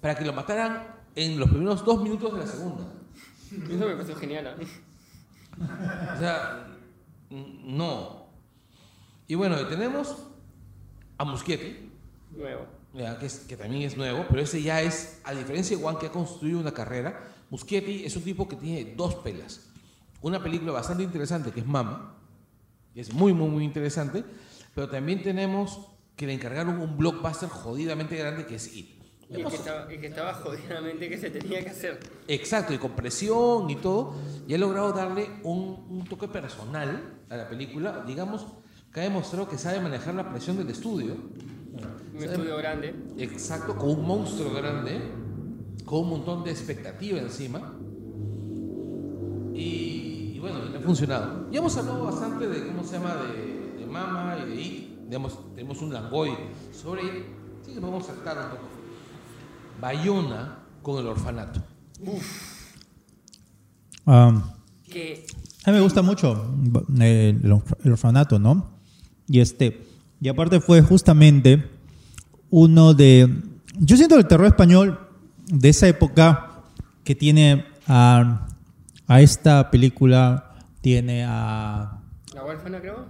para 0.00 0.14
que 0.16 0.24
lo 0.24 0.32
mataran 0.32 0.86
en 1.14 1.38
los 1.38 1.48
primeros 1.48 1.84
dos 1.84 2.02
minutos 2.02 2.32
de 2.34 2.38
la 2.40 2.46
segunda. 2.46 2.84
Eso 3.50 3.86
me 3.86 3.92
pareció 3.94 4.14
genial. 4.16 4.56
¿ah? 5.60 6.14
O 6.14 6.18
sea, 6.18 6.66
no. 7.30 8.26
Y 9.26 9.34
bueno, 9.34 9.66
tenemos 9.66 10.16
a 11.18 11.24
Muschietti, 11.24 11.90
Nuevo. 12.36 12.66
ya, 12.94 13.18
que, 13.18 13.26
es- 13.26 13.40
que 13.40 13.56
también 13.56 13.82
es 13.82 13.96
nuevo, 13.96 14.24
pero 14.28 14.40
ese 14.42 14.62
ya 14.62 14.80
es, 14.80 15.20
a 15.24 15.32
diferencia 15.34 15.76
de 15.76 15.82
Juan 15.82 15.98
que 15.98 16.06
ha 16.06 16.12
construido 16.12 16.60
una 16.60 16.72
carrera, 16.72 17.28
Muschietti 17.50 18.04
es 18.04 18.14
un 18.16 18.22
tipo 18.22 18.48
que 18.48 18.56
tiene 18.56 18.94
dos 18.94 19.16
pelas. 19.16 19.68
Una 20.20 20.42
película 20.42 20.72
bastante 20.72 21.02
interesante 21.02 21.50
que 21.50 21.60
es 21.60 21.66
Mama, 21.66 22.14
que 22.94 23.00
es 23.00 23.12
muy, 23.12 23.32
muy, 23.32 23.48
muy 23.48 23.64
interesante, 23.64 24.24
pero 24.74 24.88
también 24.88 25.22
tenemos 25.22 25.80
que 26.16 26.26
le 26.26 26.34
encargaron 26.34 26.78
un 26.80 26.96
blockbuster 26.96 27.48
jodidamente 27.48 28.16
grande 28.16 28.46
que 28.46 28.56
es 28.56 28.74
It. 28.76 28.97
Y 29.30 29.44
que, 29.44 29.56
estaba, 29.56 29.86
que 29.86 30.06
estaba 30.06 30.32
jodidamente 30.34 31.08
que 31.08 31.18
se 31.18 31.30
tenía 31.30 31.62
que 31.62 31.70
hacer. 31.70 32.00
Exacto, 32.28 32.72
y 32.72 32.78
con 32.78 32.92
presión 32.92 33.68
y 33.68 33.76
todo, 33.76 34.14
y 34.46 34.54
ha 34.54 34.58
logrado 34.58 34.92
darle 34.92 35.28
un, 35.42 35.86
un 35.90 36.04
toque 36.06 36.28
personal 36.28 37.18
a 37.28 37.36
la 37.36 37.48
película, 37.48 38.04
digamos, 38.06 38.46
que 38.92 39.00
ha 39.00 39.02
demostrado 39.02 39.46
que 39.46 39.58
sabe 39.58 39.80
manejar 39.80 40.14
la 40.14 40.30
presión 40.30 40.56
del 40.56 40.70
estudio. 40.70 41.14
Un 42.16 42.24
estudio 42.24 42.56
grande. 42.56 42.94
Exacto, 43.18 43.76
con 43.76 43.90
un 43.90 44.06
monstruo 44.06 44.50
grande, 44.54 44.98
con 45.84 46.04
un 46.04 46.08
montón 46.08 46.42
de 46.42 46.50
expectativa 46.50 47.18
encima. 47.18 47.74
Y, 49.52 50.32
y 50.36 50.38
bueno, 50.40 50.58
ha 50.74 50.80
funcionado. 50.80 51.50
Ya 51.50 51.58
hemos 51.58 51.76
hablado 51.76 52.04
bastante 52.04 52.48
de 52.48 52.66
cómo 52.66 52.82
se 52.82 52.92
llama, 52.92 53.14
de, 53.16 53.78
de 53.78 53.86
Mama 53.86 54.38
y 54.42 54.48
de 54.48 54.60
It. 54.60 54.98
Digamos, 55.06 55.54
tenemos 55.54 55.82
un 55.82 55.92
Langoy 55.92 56.34
sobre 56.72 57.02
It. 57.02 57.24
Sí 57.62 57.74
que 57.74 57.80
podemos 57.80 58.06
saltar 58.06 58.38
un 58.38 58.50
poco. 58.50 58.77
Bayona 59.80 60.58
con 60.82 60.98
el 61.00 61.06
orfanato. 61.06 61.62
Um, 64.04 64.42
Que 64.90 65.26
A 65.64 65.70
mí 65.70 65.76
me 65.76 65.82
gusta 65.82 66.02
mucho 66.02 66.54
eh, 67.00 67.36
el, 67.42 67.62
el 67.84 67.92
orfanato, 67.92 68.38
¿no? 68.38 68.70
Y 69.26 69.40
este, 69.40 69.86
y 70.20 70.28
aparte 70.28 70.60
fue 70.60 70.82
justamente 70.82 71.64
uno 72.50 72.94
de. 72.94 73.28
Yo 73.78 73.96
siento 73.96 74.16
el 74.16 74.26
terror 74.26 74.46
español 74.46 74.98
de 75.46 75.68
esa 75.68 75.86
época 75.88 76.62
que 77.04 77.14
tiene 77.14 77.66
a, 77.86 78.46
a 79.06 79.20
esta 79.20 79.70
película, 79.70 80.54
tiene 80.80 81.24
a, 81.26 82.00
la 82.34 82.44
huérfana 82.44 82.80
creo. 82.80 83.06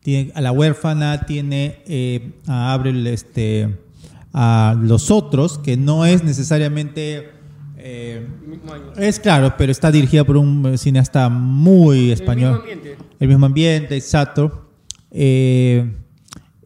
tiene 0.00 0.32
a 0.34 0.40
la 0.40 0.52
huérfana, 0.52 1.26
tiene 1.26 1.82
eh, 1.86 2.32
a 2.46 2.72
Abril, 2.72 3.06
este, 3.06 3.78
a 4.40 4.76
los 4.80 5.10
otros, 5.10 5.58
que 5.58 5.76
no 5.76 6.06
es 6.06 6.22
necesariamente. 6.22 7.30
eh, 7.76 8.24
es 8.96 9.18
claro, 9.18 9.54
pero 9.58 9.72
está 9.72 9.90
dirigida 9.90 10.22
por 10.24 10.36
un 10.36 10.78
cineasta 10.78 11.28
muy 11.28 12.12
español. 12.12 12.62
El 12.68 12.76
mismo 12.76 12.82
ambiente. 12.84 13.04
El 13.18 13.28
mismo 13.28 13.46
ambiente, 13.46 13.96
exacto. 13.96 14.70
Eh, 15.10 15.92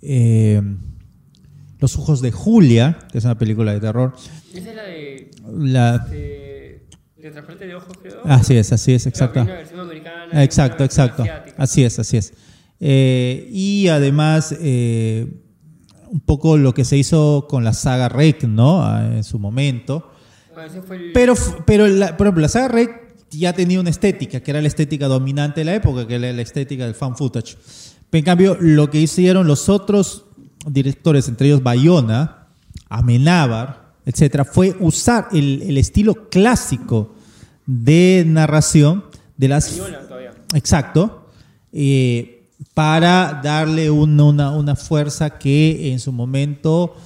eh, 0.03 0.61
Los 1.79 1.97
ojos 1.97 2.21
de 2.21 2.31
Julia, 2.31 2.99
que 3.11 3.17
es 3.19 3.25
una 3.25 3.39
película 3.39 3.73
de 3.73 3.81
terror. 3.81 4.13
Esa 4.53 4.69
es 4.71 4.77
la 4.77 4.83
de, 4.83 5.31
La, 5.55 5.99
de, 5.99 6.87
de 7.17 7.31
transporte 7.31 7.67
de 7.67 7.75
ojos 7.75 7.97
creo. 8.03 8.21
así 8.25 8.55
es, 8.57 8.71
así 8.73 8.93
es, 8.93 9.07
exacto. 9.07 9.41
una 9.41 9.55
versión 9.55 9.81
americana. 9.81 10.45
Exacto, 10.45 10.77
una 10.77 10.87
versión 10.89 11.05
exacto. 11.07 11.23
asiática. 11.23 11.63
Así 11.63 11.85
es, 11.85 11.99
así 11.99 12.17
es. 12.19 12.35
Y 13.51 13.89
además, 13.89 14.55
un 16.13 16.21
poco 16.21 16.59
lo 16.59 16.75
que 16.75 16.85
se 16.85 16.99
hizo 16.99 17.47
con 17.49 17.65
la 17.65 17.73
saga 17.73 18.11
Rec, 18.11 18.45
¿no? 18.45 18.85
Ah, 18.85 19.11
En 19.17 19.25
su 19.25 19.39
momento. 19.39 20.11
Pero, 21.15 21.35
pero 21.65 21.89
la, 21.89 22.17
por 22.17 22.27
ejemplo, 22.27 22.43
la 22.43 22.49
saga 22.49 22.69
Rec 22.69 23.17
ya 23.31 23.55
tenía 23.55 23.81
una 23.81 23.89
estética, 23.89 24.41
que 24.41 24.51
era 24.51 24.61
la 24.61 24.69
estética 24.69 25.09
dominante 25.09 25.61
de 25.61 25.65
la 25.65 25.75
época, 25.75 26.07
que 26.07 26.17
era 26.17 26.31
la 26.31 26.43
estética 26.43 26.85
del 26.85 26.95
fan 26.95 27.17
footage. 27.17 27.57
Pero 28.11 28.19
en 28.19 28.25
cambio, 28.25 28.57
lo 28.61 28.91
que 28.91 29.01
hicieron 29.01 29.47
los 29.47 29.71
otros 29.71 30.27
directores, 30.67 31.29
entre 31.29 31.47
ellos 31.47 31.63
Bayona, 31.63 32.49
Amenábar, 32.91 33.95
etcétera, 34.05 34.45
fue 34.45 34.77
usar 34.81 35.29
el, 35.33 35.63
el 35.63 35.79
estilo 35.79 36.29
clásico 36.29 37.15
de 37.65 38.25
narración 38.27 39.05
de 39.39 39.49
las 39.49 39.69
española 39.73 40.07
todavía. 40.07 40.33
Exacto. 40.55 41.29
eh, 41.73 42.42
para 42.75 43.41
darle 43.43 43.91
un- 43.91 44.21
una, 44.21 44.51
una 44.53 44.77
fuerza 44.77 45.31
que 45.39 45.93
en 45.93 46.01
su 46.01 46.13
momento 46.13 46.97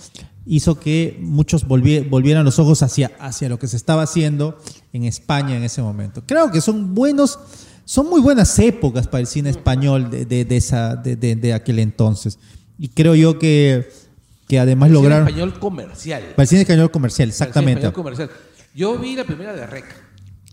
hizo 0.47 0.78
que 0.78 1.19
muchos 1.20 1.66
volvie- 1.66 2.09
volvieran 2.09 2.45
los 2.45 2.59
ojos 2.59 2.83
hacia, 2.83 3.11
hacia 3.19 3.49
lo 3.49 3.59
que 3.59 3.66
se 3.66 3.77
estaba 3.77 4.03
haciendo 4.03 4.59
en 4.93 5.05
España 5.05 5.57
en 5.57 5.65
ese 5.65 5.83
momento. 5.83 6.23
Creo 6.27 6.51
que 6.51 6.61
son 6.61 6.95
buenos, 6.95 7.39
son 7.85 8.09
muy 8.09 8.20
buenas 8.20 8.57
épocas 8.59 9.09
para 9.09 9.20
el 9.23 9.27
cine 9.27 9.51
español 9.51 10.11
de, 10.11 10.24
de- 10.24 10.45
de 10.45 10.57
esa, 10.57 10.95
de, 10.97 11.16
de- 11.16 11.37
de 11.37 11.53
aquel 11.53 11.78
entonces. 11.81 12.39
Y 12.78 12.89
creo 12.89 13.15
yo 13.15 13.39
que, 13.39 13.89
que 14.49 14.59
además 14.61 14.89
Cine 14.89 15.01
lograron... 15.01 15.27
español 15.27 15.59
comercial. 15.59 16.23
Para 16.37 16.43
el 16.43 16.49
cine 16.49 16.61
español 16.62 16.91
comercial, 16.91 17.28
Para 17.28 17.33
el 17.33 17.35
cine 17.35 17.49
exactamente. 17.49 17.81
español 17.87 17.95
comercial. 17.95 18.31
Yo 18.74 18.99
vi 18.99 19.16
la 19.16 19.24
primera 19.24 19.53
de 19.55 19.66
Rec. 19.66 19.85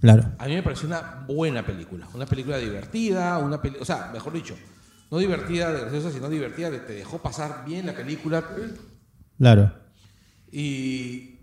Claro. 0.01 0.25
A 0.37 0.47
mí 0.47 0.55
me 0.55 0.63
pareció 0.63 0.87
una 0.87 1.23
buena 1.27 1.65
película. 1.65 2.07
Una 2.13 2.25
película 2.25 2.57
divertida, 2.57 3.37
una 3.37 3.61
peli 3.61 3.77
o 3.79 3.85
sea, 3.85 4.09
mejor 4.13 4.33
dicho, 4.33 4.55
no 5.13 5.19
divertida 5.19 5.71
de 5.71 5.81
graciosa, 5.81 6.11
sino 6.11 6.27
divertida 6.27 6.71
de 6.71 6.79
te 6.79 6.93
dejó 6.93 7.19
pasar 7.19 7.65
bien 7.67 7.85
la 7.85 7.93
película. 7.93 8.43
Claro. 9.37 9.71
Y 10.51 11.35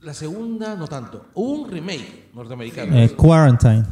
la 0.00 0.12
segunda, 0.12 0.74
no 0.74 0.86
tanto. 0.86 1.28
Hubo 1.32 1.62
un 1.62 1.70
remake 1.70 2.28
norteamericano. 2.34 2.98
Eh, 2.98 3.08
Quarantine. 3.16 3.86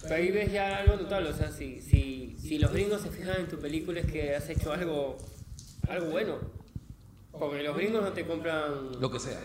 Pero 0.00 0.14
ahí 0.14 0.30
ves 0.30 0.50
ya 0.50 0.78
algo 0.78 0.96
notable, 0.96 1.28
o 1.28 1.36
sea, 1.36 1.52
si, 1.52 1.82
si, 1.82 2.38
si 2.40 2.56
los 2.58 2.72
gringos 2.72 3.02
se 3.02 3.10
fijan 3.10 3.40
en 3.40 3.48
tu 3.48 3.58
película 3.58 4.00
es 4.00 4.10
que 4.10 4.34
has 4.34 4.48
hecho 4.48 4.72
algo, 4.72 5.18
algo 5.86 6.06
bueno. 6.06 6.38
Porque 7.30 7.62
los 7.62 7.76
gringos 7.76 8.04
no 8.04 8.12
te 8.12 8.24
compran 8.26 9.00
Lo 9.00 9.10
que 9.10 9.20
sea. 9.20 9.40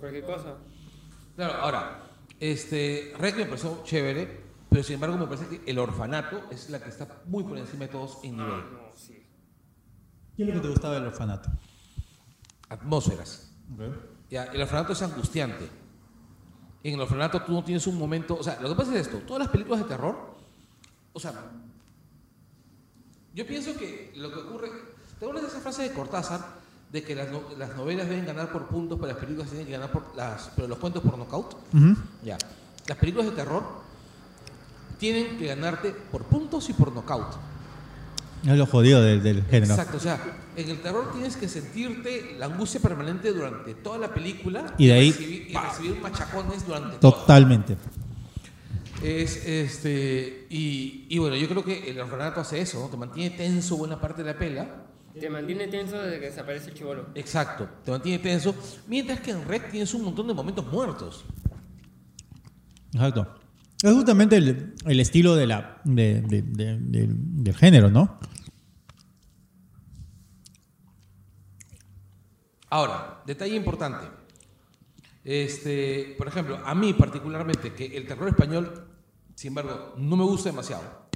cualquier 0.00 0.24
cosa. 0.24 0.54
Claro, 1.34 1.54
ahora, 1.54 2.02
este, 2.38 3.14
Rec 3.18 3.38
me 3.38 3.46
pareció 3.46 3.80
chévere, 3.84 4.28
pero 4.70 4.82
sin 4.82 4.94
embargo 4.94 5.16
me 5.16 5.26
parece 5.26 5.46
que 5.48 5.70
El 5.70 5.78
Orfanato 5.78 6.42
es 6.50 6.68
la 6.70 6.80
que 6.80 6.90
está 6.90 7.06
muy 7.26 7.44
por 7.44 7.56
encima 7.58 7.86
de 7.86 7.88
todos 7.92 8.18
en 8.22 8.36
nivel. 8.36 8.50
No, 8.72 8.80
sí. 8.94 9.24
¿Qué 10.36 10.42
es 10.42 10.48
lo 10.48 10.54
que 10.54 10.60
te 10.60 10.68
gustaba 10.68 10.94
del 10.94 11.06
orfanato? 11.06 11.50
Atmósferas. 12.68 13.50
Ya, 14.30 14.44
el 14.44 14.60
orfanato 14.62 14.92
es 14.92 15.02
angustiante. 15.02 15.68
En 16.84 16.94
el 16.94 17.00
orfanato 17.00 17.42
tú 17.42 17.52
no 17.52 17.64
tienes 17.64 17.86
un 17.86 17.98
momento. 17.98 18.36
O 18.36 18.42
sea, 18.42 18.60
lo 18.60 18.68
que 18.68 18.74
pasa 18.74 18.94
es 18.94 19.06
esto: 19.06 19.18
todas 19.26 19.40
las 19.40 19.48
películas 19.48 19.80
de 19.80 19.86
terror. 19.88 20.36
O 21.12 21.18
sea, 21.20 21.32
yo 23.34 23.46
pienso 23.46 23.74
que 23.76 24.12
lo 24.16 24.30
que 24.32 24.38
ocurre. 24.40 24.70
¿Te 25.18 25.24
acuerdas 25.24 25.42
de 25.42 25.48
esa 25.48 25.60
frase 25.60 25.82
de 25.82 25.92
Cortázar? 25.92 26.58
De 26.92 27.02
que 27.02 27.14
las, 27.14 27.30
no- 27.30 27.42
las 27.58 27.74
novelas 27.76 28.08
deben 28.08 28.24
ganar 28.24 28.50
por 28.52 28.66
puntos, 28.68 28.98
pero 28.98 29.12
las 29.12 29.20
películas 29.20 29.48
tienen 29.48 29.66
que 29.66 29.72
ganar 29.72 29.90
por. 29.90 30.14
Las, 30.16 30.50
pero 30.54 30.68
los 30.68 30.78
cuentos 30.78 31.02
por 31.02 31.18
nocaut. 31.18 31.54
Ujú. 31.74 31.96
Ya. 32.24 32.38
Las 32.86 32.98
películas 32.98 33.26
de 33.26 33.32
terror 33.32 33.64
tienen 34.98 35.38
que 35.38 35.46
ganarte 35.46 35.90
por 35.90 36.24
puntos 36.24 36.68
y 36.68 36.72
por 36.72 36.92
nocaut. 36.92 37.34
Es 38.44 38.56
lo 38.56 38.66
jodido 38.66 39.02
del, 39.02 39.22
del 39.22 39.44
género. 39.44 39.74
Exacto, 39.74 39.96
o 39.96 40.00
sea, 40.00 40.20
en 40.56 40.70
el 40.70 40.80
terror 40.80 41.10
tienes 41.12 41.36
que 41.36 41.48
sentirte 41.48 42.36
la 42.38 42.46
angustia 42.46 42.80
permanente 42.80 43.32
durante 43.32 43.74
toda 43.74 43.98
la 43.98 44.14
película 44.14 44.74
Y 44.78 44.86
de 44.86 44.92
ahí, 44.92 45.10
recibir, 45.10 45.50
y 45.50 45.54
recibir 45.56 46.00
machacones 46.00 46.66
durante 46.66 46.98
toda. 46.98 47.18
Totalmente. 47.18 47.76
Es, 49.02 49.44
este, 49.44 50.46
y, 50.50 51.06
y 51.08 51.18
bueno, 51.18 51.36
yo 51.36 51.48
creo 51.48 51.64
que 51.64 51.90
el 51.90 52.00
orfanato 52.00 52.40
hace 52.40 52.60
eso, 52.60 52.80
¿no? 52.80 52.88
Te 52.88 52.96
mantiene 52.96 53.36
tenso 53.36 53.76
buena 53.76 54.00
parte 54.00 54.22
de 54.22 54.32
la 54.32 54.38
pela. 54.38 54.84
Te 55.18 55.30
mantiene 55.30 55.66
tenso 55.66 55.98
desde 55.98 56.20
que 56.20 56.26
desaparece 56.26 56.70
el 56.70 56.74
chivolo. 56.76 57.06
Exacto, 57.16 57.68
te 57.84 57.90
mantiene 57.90 58.18
tenso. 58.20 58.54
Mientras 58.86 59.20
que 59.20 59.32
en 59.32 59.44
Red 59.46 59.62
tienes 59.70 59.92
un 59.94 60.04
montón 60.04 60.28
de 60.28 60.34
momentos 60.34 60.64
muertos. 60.66 61.24
Exacto. 62.92 63.37
Es 63.82 63.92
justamente 63.94 64.36
el, 64.36 64.74
estilo 65.00 65.36
de 65.36 65.46
la, 65.46 65.80
de- 65.84 66.20
de- 66.22 66.42
de- 66.42 66.78
del- 66.78 67.44
del 67.44 67.54
género, 67.56 67.90
¿no? 67.90 68.18
Ahora, 72.70 73.22
detalle 73.26 73.56
importante. 73.56 74.06
Este, 75.24 76.14
por 76.18 76.28
ejemplo, 76.28 76.58
a 76.64 76.74
mí 76.74 76.92
particularmente, 76.94 77.72
que 77.74 77.96
el 77.96 78.06
terror 78.06 78.28
español, 78.28 78.88
sin 79.34 79.48
embargo, 79.48 79.94
no 79.96 80.16
me 80.16 80.24
gusta 80.24 80.50
demasiado. 80.50 81.08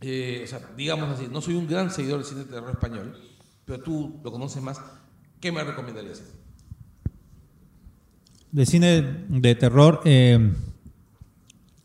Eh, 0.00 0.42
o 0.44 0.46
sea, 0.46 0.60
digamos 0.76 1.08
así, 1.10 1.28
no 1.30 1.40
soy 1.40 1.54
un 1.54 1.66
gran 1.68 1.90
seguidor 1.90 2.18
del 2.18 2.26
cine 2.26 2.44
de 2.44 2.50
terror 2.50 2.70
español, 2.70 3.16
pero 3.64 3.82
tú 3.82 4.20
lo 4.22 4.30
conoces 4.32 4.62
más. 4.62 4.80
¿Qué 5.40 5.50
me 5.52 5.62
recomendarías? 5.64 6.22
De 8.54 8.66
cine 8.66 9.02
de 9.28 9.56
terror 9.56 10.00
eh, 10.04 10.52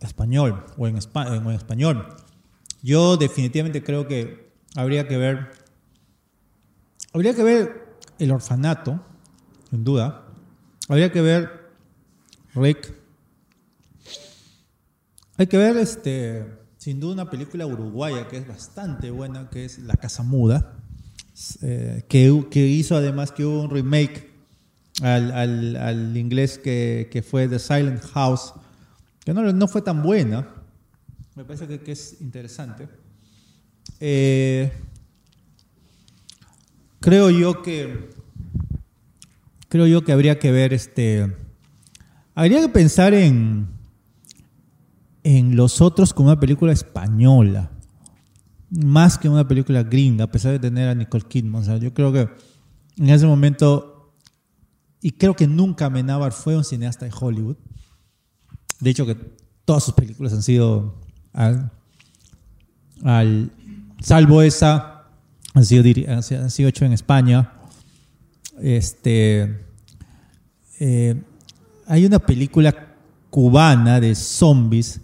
español 0.02 0.68
o 0.78 0.88
en, 0.88 0.98
español. 0.98 2.16
Yo 2.84 3.18
definitivamente 3.18 3.82
creo 3.82 4.08
que 4.08 4.52
habría 4.76 5.08
que 5.08 5.18
ver. 5.18 5.50
Habría 7.12 7.34
que 7.34 7.42
ver 7.42 7.98
El 8.20 8.30
Orfanato, 8.30 9.04
sin 9.72 9.84
duda. 9.84 10.28
Habría 10.88 11.12
que 11.12 11.22
ver 11.22 11.72
Rick. 12.54 12.94
Hay 15.38 15.48
que 15.48 15.58
ver, 15.58 15.76
este, 15.76 16.46
sin 16.78 17.00
duda, 17.00 17.14
una 17.14 17.32
película 17.32 17.66
uruguaya 17.66 18.28
que 18.28 18.38
es 18.38 18.48
bastante 18.48 19.10
buena, 19.10 19.50
que 19.50 19.66
es 19.66 19.80
La 19.80 19.96
Casa 19.96 20.22
Muda. 20.22 20.76
eh, 21.64 22.06
que 22.08 22.60
hizo 22.68 22.96
además 22.96 23.32
que 23.32 23.44
hubo 23.44 23.64
un 23.64 23.72
remake 23.72 24.29
al, 25.02 25.32
al- 25.32 25.76
al 25.76 26.18
inglés 26.18 26.58
que, 26.58 27.10
que 27.12 27.22
fue 27.22 27.48
The 27.48 27.60
Silent 27.60 28.02
House, 28.14 28.54
que 29.24 29.34
no, 29.34 29.42
no 29.54 29.68
fue 29.68 29.82
tan 29.82 30.02
buena. 30.04 30.48
Me 31.36 31.44
parece 31.46 31.68
que, 31.68 31.80
que 31.80 31.92
es 31.94 32.18
interesante. 32.22 32.88
Eh, 34.00 34.72
creo 37.00 37.30
yo 37.30 37.62
que 37.62 38.10
creo 39.68 39.88
yo 39.88 40.04
que 40.04 40.12
habría 40.12 40.40
que 40.40 40.52
ver 40.52 40.74
este 40.74 41.36
habría 42.36 42.62
que 42.62 42.70
pensar 42.70 43.14
en 43.14 43.68
en 45.24 45.56
los 45.56 45.82
otros 45.82 46.14
como 46.14 46.30
una 46.30 46.40
película 46.40 46.72
española 46.72 47.72
más 48.70 49.18
que 49.18 49.28
una 49.30 49.48
película 49.48 49.84
gringa 49.84 50.26
a 50.26 50.32
pesar 50.32 50.52
de 50.54 50.60
tener 50.60 50.88
a 50.90 50.96
Nicole 50.96 51.26
Kidman 51.28 51.62
o 51.62 51.66
sea, 51.66 51.78
yo 51.78 51.94
creo 51.94 52.12
que 52.14 52.30
en 52.98 53.10
ese 53.10 53.26
momento 53.26 53.89
y 55.02 55.12
creo 55.12 55.36
que 55.36 55.48
nunca 55.48 55.86
Amenábar 55.86 56.32
fue 56.32 56.56
un 56.58 56.64
cineasta 56.64 57.06
de 57.06 57.12
Hollywood 57.18 57.56
de 58.80 58.90
hecho 58.90 59.06
que 59.06 59.16
todas 59.66 59.84
sus 59.84 59.94
películas 59.94 60.34
han 60.34 60.44
sido 60.44 60.96
al, 61.34 61.72
al- 63.04 63.52
salvo 64.02 64.42
esa 64.42 65.06
han 65.54 65.66
sido, 65.66 65.84
han 66.12 66.52
sido 66.52 66.70
hechas 66.70 66.84
en 66.86 66.94
España 66.94 67.54
este 68.62 69.66
eh, 70.80 71.22
hay 71.88 72.06
una 72.06 72.20
película 72.20 72.96
cubana 73.30 74.00
de 74.00 74.16
zombies 74.16 75.02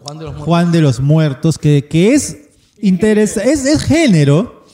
Juan 0.00 0.18
de 0.18 0.24
los 0.24 0.32
Muertos. 0.34 0.44
Juan 0.44 0.72
de 0.72 0.80
los 0.82 1.00
Muertos, 1.00 1.58
que, 1.58 1.86
que 1.88 2.12
es, 2.12 2.36
interesa 2.78 3.42
es, 3.42 3.64
es 3.64 3.82
género, 3.82 4.66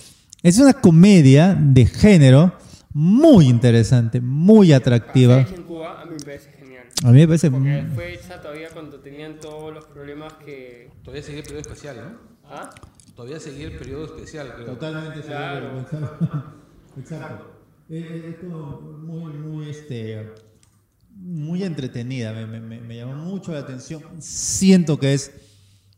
es 0.42 0.58
una 0.58 0.72
comedia 0.72 1.54
de 1.54 1.86
género 1.86 2.52
muy 2.92 3.46
interesante, 3.48 4.20
muy 4.20 4.72
atractiva. 4.72 5.40
En 5.40 5.62
Cuba, 5.62 6.00
a 6.00 6.04
mí 6.06 6.12
me 6.18 6.24
parece 6.24 6.50
genial. 6.52 6.84
A 7.04 7.10
mí 7.12 7.18
me 7.20 7.26
parece... 7.26 7.50
Porque 7.50 7.86
fue 7.94 8.14
hecha 8.14 8.40
todavía 8.40 8.68
cuando 8.72 8.98
tenían 9.00 9.38
todos 9.40 9.72
los 9.72 9.84
problemas 9.86 10.32
que. 10.44 10.90
Todavía 11.02 11.22
seguía 11.22 11.40
el 11.40 11.44
periodo 11.46 11.62
especial, 11.62 11.96
¿no? 11.96 12.50
¿Ah? 12.50 12.70
Todavía 13.14 13.38
seguía 13.40 13.66
el 13.66 13.76
periodo 13.78 14.04
especial, 14.06 14.52
creo. 14.54 14.66
Totalmente 14.66 15.20
Claro. 15.22 15.86
Exacto. 16.98 17.56
Es, 17.88 18.04
es 18.04 18.36
como 18.36 18.80
muy, 18.80 19.32
muy, 19.34 19.70
este, 19.70 20.32
muy 21.16 21.62
entretenida. 21.64 22.32
Me, 22.32 22.46
me- 22.46 22.60
me- 22.60 22.80
me 22.80 22.96
llamó 22.96 23.14
mucho 23.14 23.52
la 23.52 23.60
atención. 23.60 24.02
Siento 24.18 24.98
que 24.98 25.14
es 25.14 25.30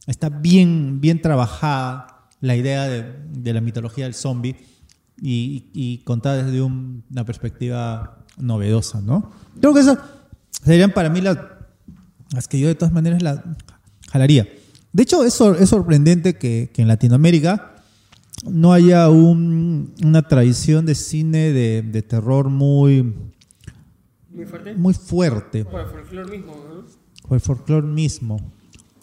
está 0.07 0.29
bien, 0.29 1.01
bien 1.01 1.21
trabajada 1.23 2.29
la 2.41 2.57
idea 2.57 2.89
de, 2.89 3.05
de 3.31 3.53
la 3.53 3.61
mitología 3.61 4.05
del 4.05 4.15
zombie 4.15 4.57
y, 5.25 5.71
y 5.73 5.99
contada 5.99 6.43
desde 6.43 6.61
un- 6.63 7.05
una 7.11 7.25
perspectiva 7.25 8.19
novedosa, 8.39 9.01
¿no? 9.01 9.31
Creo 9.61 9.73
que 9.73 9.81
esas 9.81 9.99
serían 10.65 10.91
para 10.93 11.09
mí 11.11 11.21
las, 11.21 11.39
las 12.35 12.49
que 12.49 12.59
yo 12.59 12.67
de 12.67 12.75
todas 12.75 12.93
maneras 12.93 13.23
las 13.23 13.41
jalaría. 14.11 14.49
De 14.93 15.03
hecho, 15.05 15.23
es, 15.25 15.33
sor- 15.33 15.57
es 15.61 15.69
sorprendente 15.69 16.37
que, 16.37 16.71
que 16.75 16.83
en 16.83 16.89
Latinoamérica 16.89 17.77
no 18.51 18.73
haya 18.73 19.09
un- 19.11 19.95
una 20.05 20.23
tradición 20.23 20.85
de 20.87 20.95
cine 20.97 21.53
de, 21.53 21.83
de 21.83 22.03
terror 22.03 22.49
muy, 22.49 23.15
Muy 24.31 24.45
fuerte. 24.47 24.75
muy 24.75 24.95
fuerte, 24.95 25.65
Por 25.65 25.81
el 25.83 25.87
folclore 25.87 26.31
mismo, 26.39 26.53
¿no? 26.69 26.85
o 27.29 27.35
el 27.35 27.41
folclore 27.41 27.87
mismo. 27.87 28.53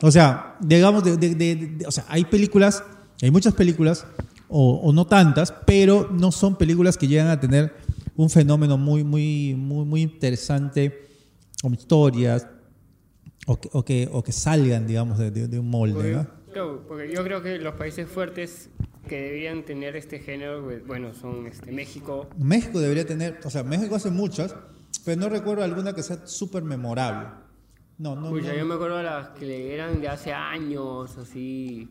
O 0.01 0.11
sea, 0.11 0.57
digamos, 0.59 1.03
de- 1.03 1.17
de- 1.17 1.35
de- 1.35 1.55
de- 1.55 1.87
o 1.87 1.91
sea, 1.91 2.05
hay 2.09 2.25
películas, 2.25 2.83
hay 3.21 3.31
muchas 3.31 3.53
películas, 3.53 4.05
o, 4.49 4.76
o 4.84 4.91
no 4.93 5.05
tantas, 5.07 5.51
pero 5.65 6.09
no 6.11 6.31
son 6.31 6.57
películas 6.57 6.97
que 6.97 7.07
llegan 7.07 7.27
a 7.27 7.39
tener 7.39 7.73
un 8.15 8.30
fenómeno 8.30 8.77
muy, 8.77 9.03
muy, 9.03 9.55
muy, 9.55 9.85
muy 9.85 10.01
interesante, 10.01 11.07
como 11.61 11.76
historias, 11.76 12.47
o 13.47 13.59
que, 13.59 13.69
o 13.73 13.84
que, 13.85 14.09
o 14.11 14.23
que 14.23 14.31
salgan, 14.31 14.85
digamos, 14.88 15.17
de, 15.17 15.31
de- 15.31 15.47
de 15.47 15.59
un 15.59 15.69
molde. 15.69 15.93
Porque, 15.93 16.11
¿no? 16.13 16.27
claro, 16.51 16.85
porque 16.88 17.13
yo 17.13 17.23
creo 17.23 17.41
que 17.41 17.57
los 17.59 17.76
países 17.76 18.09
fuertes 18.09 18.69
que 19.07 19.19
debían 19.21 19.63
tener 19.63 19.95
este 19.95 20.19
género, 20.19 20.63
pues, 20.63 20.85
bueno, 20.85 21.13
son 21.13 21.47
este, 21.47 21.71
México, 21.71 22.27
México 22.38 22.80
debería 22.80 23.05
tener, 23.07 23.39
o 23.43 23.49
sea, 23.49 23.63
México 23.63 23.95
hace 23.95 24.11
muchas, 24.11 24.55
pero 25.05 25.19
no 25.21 25.30
recuerdo 25.30 25.63
alguna 25.63 25.93
que 25.93 26.03
sea 26.03 26.27
súper 26.27 26.63
memorable. 26.63 27.27
No, 27.97 28.15
no, 28.15 28.30
Pucha, 28.30 28.49
no. 28.53 28.57
yo 28.59 28.65
me 28.65 28.76
acuerdo 28.76 28.97
de 28.97 29.03
las 29.03 29.30
que 29.30 29.73
eran 29.73 29.99
de 30.01 30.07
hace 30.09 30.31
años, 30.34 31.17
así, 31.17 31.89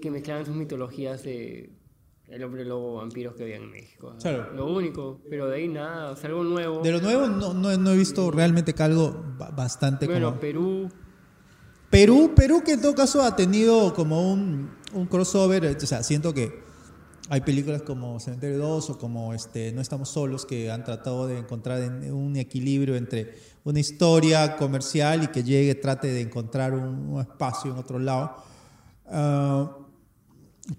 que 0.00 0.10
mezclaban 0.10 0.44
sus 0.46 0.54
mitologías 0.54 1.22
de 1.22 1.70
el 2.28 2.42
hombre 2.42 2.64
lobo, 2.64 2.96
vampiros 2.96 3.34
que 3.36 3.44
había 3.44 3.56
en 3.56 3.70
México. 3.70 4.14
Claro. 4.20 4.52
Lo 4.52 4.66
único, 4.66 5.20
pero 5.30 5.48
de 5.48 5.56
ahí 5.56 5.68
nada, 5.68 6.10
o 6.10 6.16
sea, 6.16 6.28
algo 6.28 6.42
nuevo. 6.42 6.82
De 6.82 6.90
lo 6.90 7.00
nuevo 7.00 7.28
no, 7.28 7.54
no, 7.54 7.76
no 7.76 7.90
he 7.92 7.96
visto 7.96 8.30
realmente 8.32 8.72
que 8.74 8.82
algo 8.82 9.24
ba- 9.38 9.50
bastante 9.50 10.06
bueno, 10.06 10.30
como... 10.30 10.40
Perú, 10.40 10.88
Perú, 11.90 12.32
Perú 12.34 12.62
que 12.64 12.72
en 12.72 12.82
todo 12.82 12.94
caso 12.96 13.22
ha 13.22 13.36
tenido 13.36 13.94
como 13.94 14.32
un, 14.32 14.70
un 14.92 15.06
crossover, 15.06 15.64
eh, 15.64 15.76
o 15.80 15.86
sea, 15.86 16.02
siento 16.02 16.34
que 16.34 16.64
hay 17.28 17.40
películas 17.42 17.82
como 17.82 18.18
Cementerio 18.20 18.58
2 18.58 18.90
o 18.90 18.98
como 18.98 19.32
este 19.34 19.72
No 19.72 19.80
estamos 19.80 20.08
solos 20.08 20.46
que 20.46 20.70
han 20.70 20.84
tratado 20.84 21.26
de 21.28 21.38
encontrar 21.38 21.80
en- 21.82 22.12
un 22.12 22.36
equilibrio 22.36 22.96
entre 22.96 23.34
una 23.64 23.78
historia 23.80 24.56
comercial 24.56 25.22
y 25.22 25.28
que 25.28 25.44
llegue, 25.44 25.76
trate 25.76 26.08
de 26.08 26.20
encontrar 26.22 26.74
un, 26.74 26.84
un 27.14 27.20
espacio 27.20 27.70
en 27.70 27.78
otro 27.78 27.98
lado. 28.00 28.36
Ah, 29.06 29.76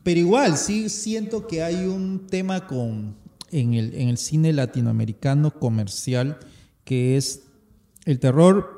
pero 0.03 0.19
igual, 0.19 0.57
sí 0.57 0.89
siento 0.89 1.47
que 1.47 1.63
hay 1.63 1.85
un 1.85 2.27
tema 2.27 2.67
con, 2.67 3.15
en, 3.51 3.73
el, 3.73 3.93
en 3.95 4.09
el 4.09 4.17
cine 4.17 4.53
latinoamericano 4.53 5.51
comercial 5.51 6.39
que 6.83 7.17
es 7.17 7.43
el 8.05 8.19
terror 8.19 8.77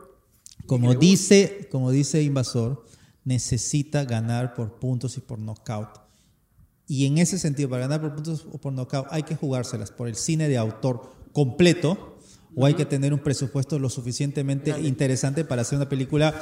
como 0.70 0.94
dice, 0.94 1.68
como 1.72 1.90
dice 1.90 2.22
Invasor, 2.22 2.86
necesita 3.24 4.06
ganar 4.06 4.54
por 4.54 4.78
puntos 4.78 5.18
y 5.18 5.20
por 5.20 5.40
knockout. 5.40 5.90
Y 6.86 7.08
en 7.08 7.18
ese 7.18 7.40
sentido, 7.40 7.70
para 7.70 7.88
ganar 7.88 8.02
por 8.02 8.14
puntos 8.14 8.46
o 8.52 8.60
por 8.60 8.72
knockout, 8.74 9.08
hay 9.10 9.24
que 9.24 9.36
jugárselas 9.36 9.90
por 9.90 10.08
el 10.08 10.16
cine 10.16 10.48
de 10.48 10.60
autor 10.60 11.12
completo 11.34 12.20
o 12.56 12.68
hay 12.68 12.76
que 12.76 12.86
tener 12.86 13.16
un 13.16 13.20
presupuesto 13.20 13.80
lo 13.80 13.90
suficientemente 13.90 14.80
interesante 14.82 15.44
para 15.44 15.64
hacer 15.64 15.78
una 15.78 15.90
película 15.90 16.36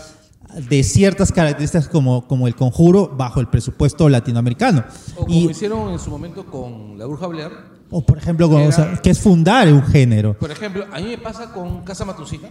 de 0.55 0.83
ciertas 0.83 1.31
características 1.31 1.87
como, 1.87 2.27
como 2.27 2.47
El 2.47 2.55
Conjuro 2.55 3.07
bajo 3.09 3.39
el 3.39 3.47
presupuesto 3.47 4.09
latinoamericano. 4.09 4.83
O 5.15 5.25
como 5.25 5.33
Y, 5.35 5.49
hicieron 5.49 5.91
en 5.91 5.99
su 5.99 6.09
momento 6.09 6.45
con 6.45 6.97
La 6.97 7.05
Bruja 7.05 7.27
Blair. 7.27 7.51
o 7.91 8.01
por 8.05 8.17
ejemplo, 8.17 8.47
como, 8.47 8.59
Era- 8.59 8.69
o 8.69 8.71
sea, 8.71 8.97
que 9.01 9.09
es 9.09 9.19
fundar 9.19 9.67
un 9.71 9.83
género. 9.83 10.33
Por 10.37 10.51
ejemplo, 10.51 10.85
a 10.91 10.99
mí 10.99 11.07
me 11.07 11.17
pasa 11.17 11.51
con 11.51 11.83
Casa 11.83 12.05
Matucita. 12.05 12.49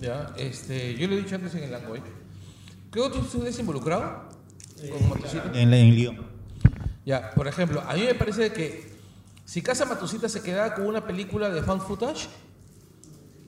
Ya, 0.00 0.32
este, 0.36 0.94
yo 0.96 1.06
lo 1.08 1.14
he 1.14 1.18
dicho 1.18 1.34
antes 1.34 1.54
en 1.54 1.64
el 1.64 1.70
Langoy. 1.72 2.00
Creo 2.90 3.10
que 3.10 3.18
tú 3.18 3.24
involucrado 3.58 4.28
con 4.90 5.08
Matosita. 5.08 5.50
En, 5.54 5.70
la- 5.70 5.76
en 5.78 5.94
Lyon. 5.94 6.16
Ya, 7.06 7.30
por 7.34 7.48
ejemplo, 7.48 7.82
a 7.86 7.94
mí 7.94 8.02
me 8.02 8.14
parece 8.14 8.52
que 8.52 8.94
si 9.44 9.60
Casa 9.62 9.84
Matosita 9.86 10.28
se 10.28 10.42
quedaba 10.42 10.74
con 10.74 10.86
una 10.86 11.06
película 11.06 11.50
de 11.50 11.62
fan 11.62 11.80
footage 11.80 12.28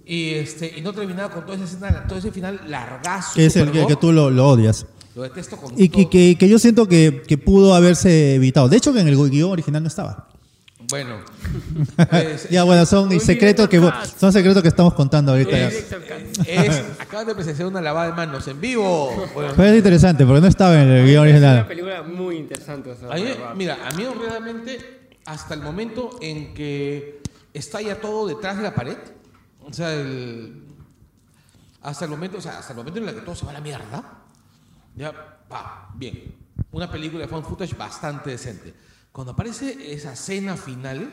y, 0.06 0.34
este, 0.34 0.72
y 0.78 0.80
no 0.82 0.92
terminaba 0.92 1.30
con 1.30 1.44
toda 1.44 1.56
esa 1.56 1.64
escena, 1.64 2.06
todo 2.06 2.18
ese 2.18 2.30
final 2.30 2.60
largazo, 2.68 3.34
Que 3.34 3.46
es 3.46 3.56
el 3.56 3.70
que, 3.72 3.86
que 3.86 3.96
tú 3.96 4.12
lo, 4.12 4.30
lo 4.30 4.48
odias. 4.48 4.86
lo 5.16 5.22
detesto 5.22 5.56
con 5.56 5.72
Y, 5.76 5.84
y 5.84 5.88
todo. 5.88 6.10
que, 6.10 6.36
que 6.38 6.48
yo 6.48 6.58
siento 6.58 6.86
que, 6.88 7.22
que 7.26 7.36
pudo 7.38 7.74
haberse 7.74 8.36
evitado. 8.36 8.68
De 8.68 8.76
hecho, 8.76 8.92
que 8.92 9.00
en 9.00 9.08
el 9.08 9.16
guion 9.30 9.50
original 9.50 9.82
no 9.82 9.88
estaba. 9.88 10.28
Bueno, 10.88 11.16
es, 12.12 12.48
Ya, 12.48 12.62
bueno, 12.62 12.86
son 12.86 13.18
secretos 13.18 13.68
que, 13.68 13.80
son 14.18 14.32
secretos 14.32 14.62
que 14.62 14.68
estamos 14.68 14.94
contando 14.94 15.32
ahorita. 15.32 15.50
cut. 15.50 16.46
es- 16.46 16.82
acaban 17.00 17.26
de 17.26 17.34
presenciar 17.34 17.66
una 17.66 17.80
lavada 17.80 18.10
de 18.10 18.12
manos 18.12 18.46
en 18.46 18.60
vivo. 18.60 19.10
Bueno, 19.34 19.52
Pero 19.56 19.70
es 19.70 19.76
interesante 19.78 20.24
porque 20.24 20.40
no 20.40 20.46
estaba 20.46 20.80
en 20.80 20.88
el 20.88 21.04
guion 21.06 21.26
Es 21.26 21.30
una 21.38 21.48
original. 21.50 21.66
película 21.66 22.02
muy 22.04 22.36
interesante. 22.36 22.94
A 23.10 23.14
mí, 23.16 23.24
mira, 23.56 23.78
a 23.84 23.90
mí 23.96 24.04
realmente 24.28 25.08
hasta 25.24 25.54
el 25.54 25.60
momento 25.62 26.18
en 26.20 26.54
que 26.54 27.18
está 27.52 27.80
ya 27.80 28.00
todo 28.00 28.28
detrás 28.28 28.56
de 28.58 28.62
la 28.62 28.72
pared, 28.74 28.96
o 29.66 29.72
sea, 29.72 29.92
el- 29.94 30.64
hasta 31.82 32.04
el 32.04 32.10
momento, 32.10 32.38
o 32.38 32.40
sea, 32.40 32.58
hasta 32.58 32.72
el 32.72 32.76
momento 32.78 32.98
en 33.00 33.08
el 33.08 33.14
que 33.14 33.20
todo 33.20 33.34
se 33.36 33.44
va 33.44 33.50
a 33.50 33.54
la 33.54 33.60
mierda, 33.60 34.24
ya 34.96 35.12
va 35.50 35.90
bien. 35.94 36.34
Una 36.72 36.90
película 36.90 37.22
de 37.22 37.28
fan 37.28 37.44
footage 37.44 37.74
bastante 37.76 38.30
decente. 38.30 38.74
Cuando 39.12 39.32
aparece 39.32 39.92
esa 39.92 40.12
escena 40.12 40.56
final, 40.56 41.10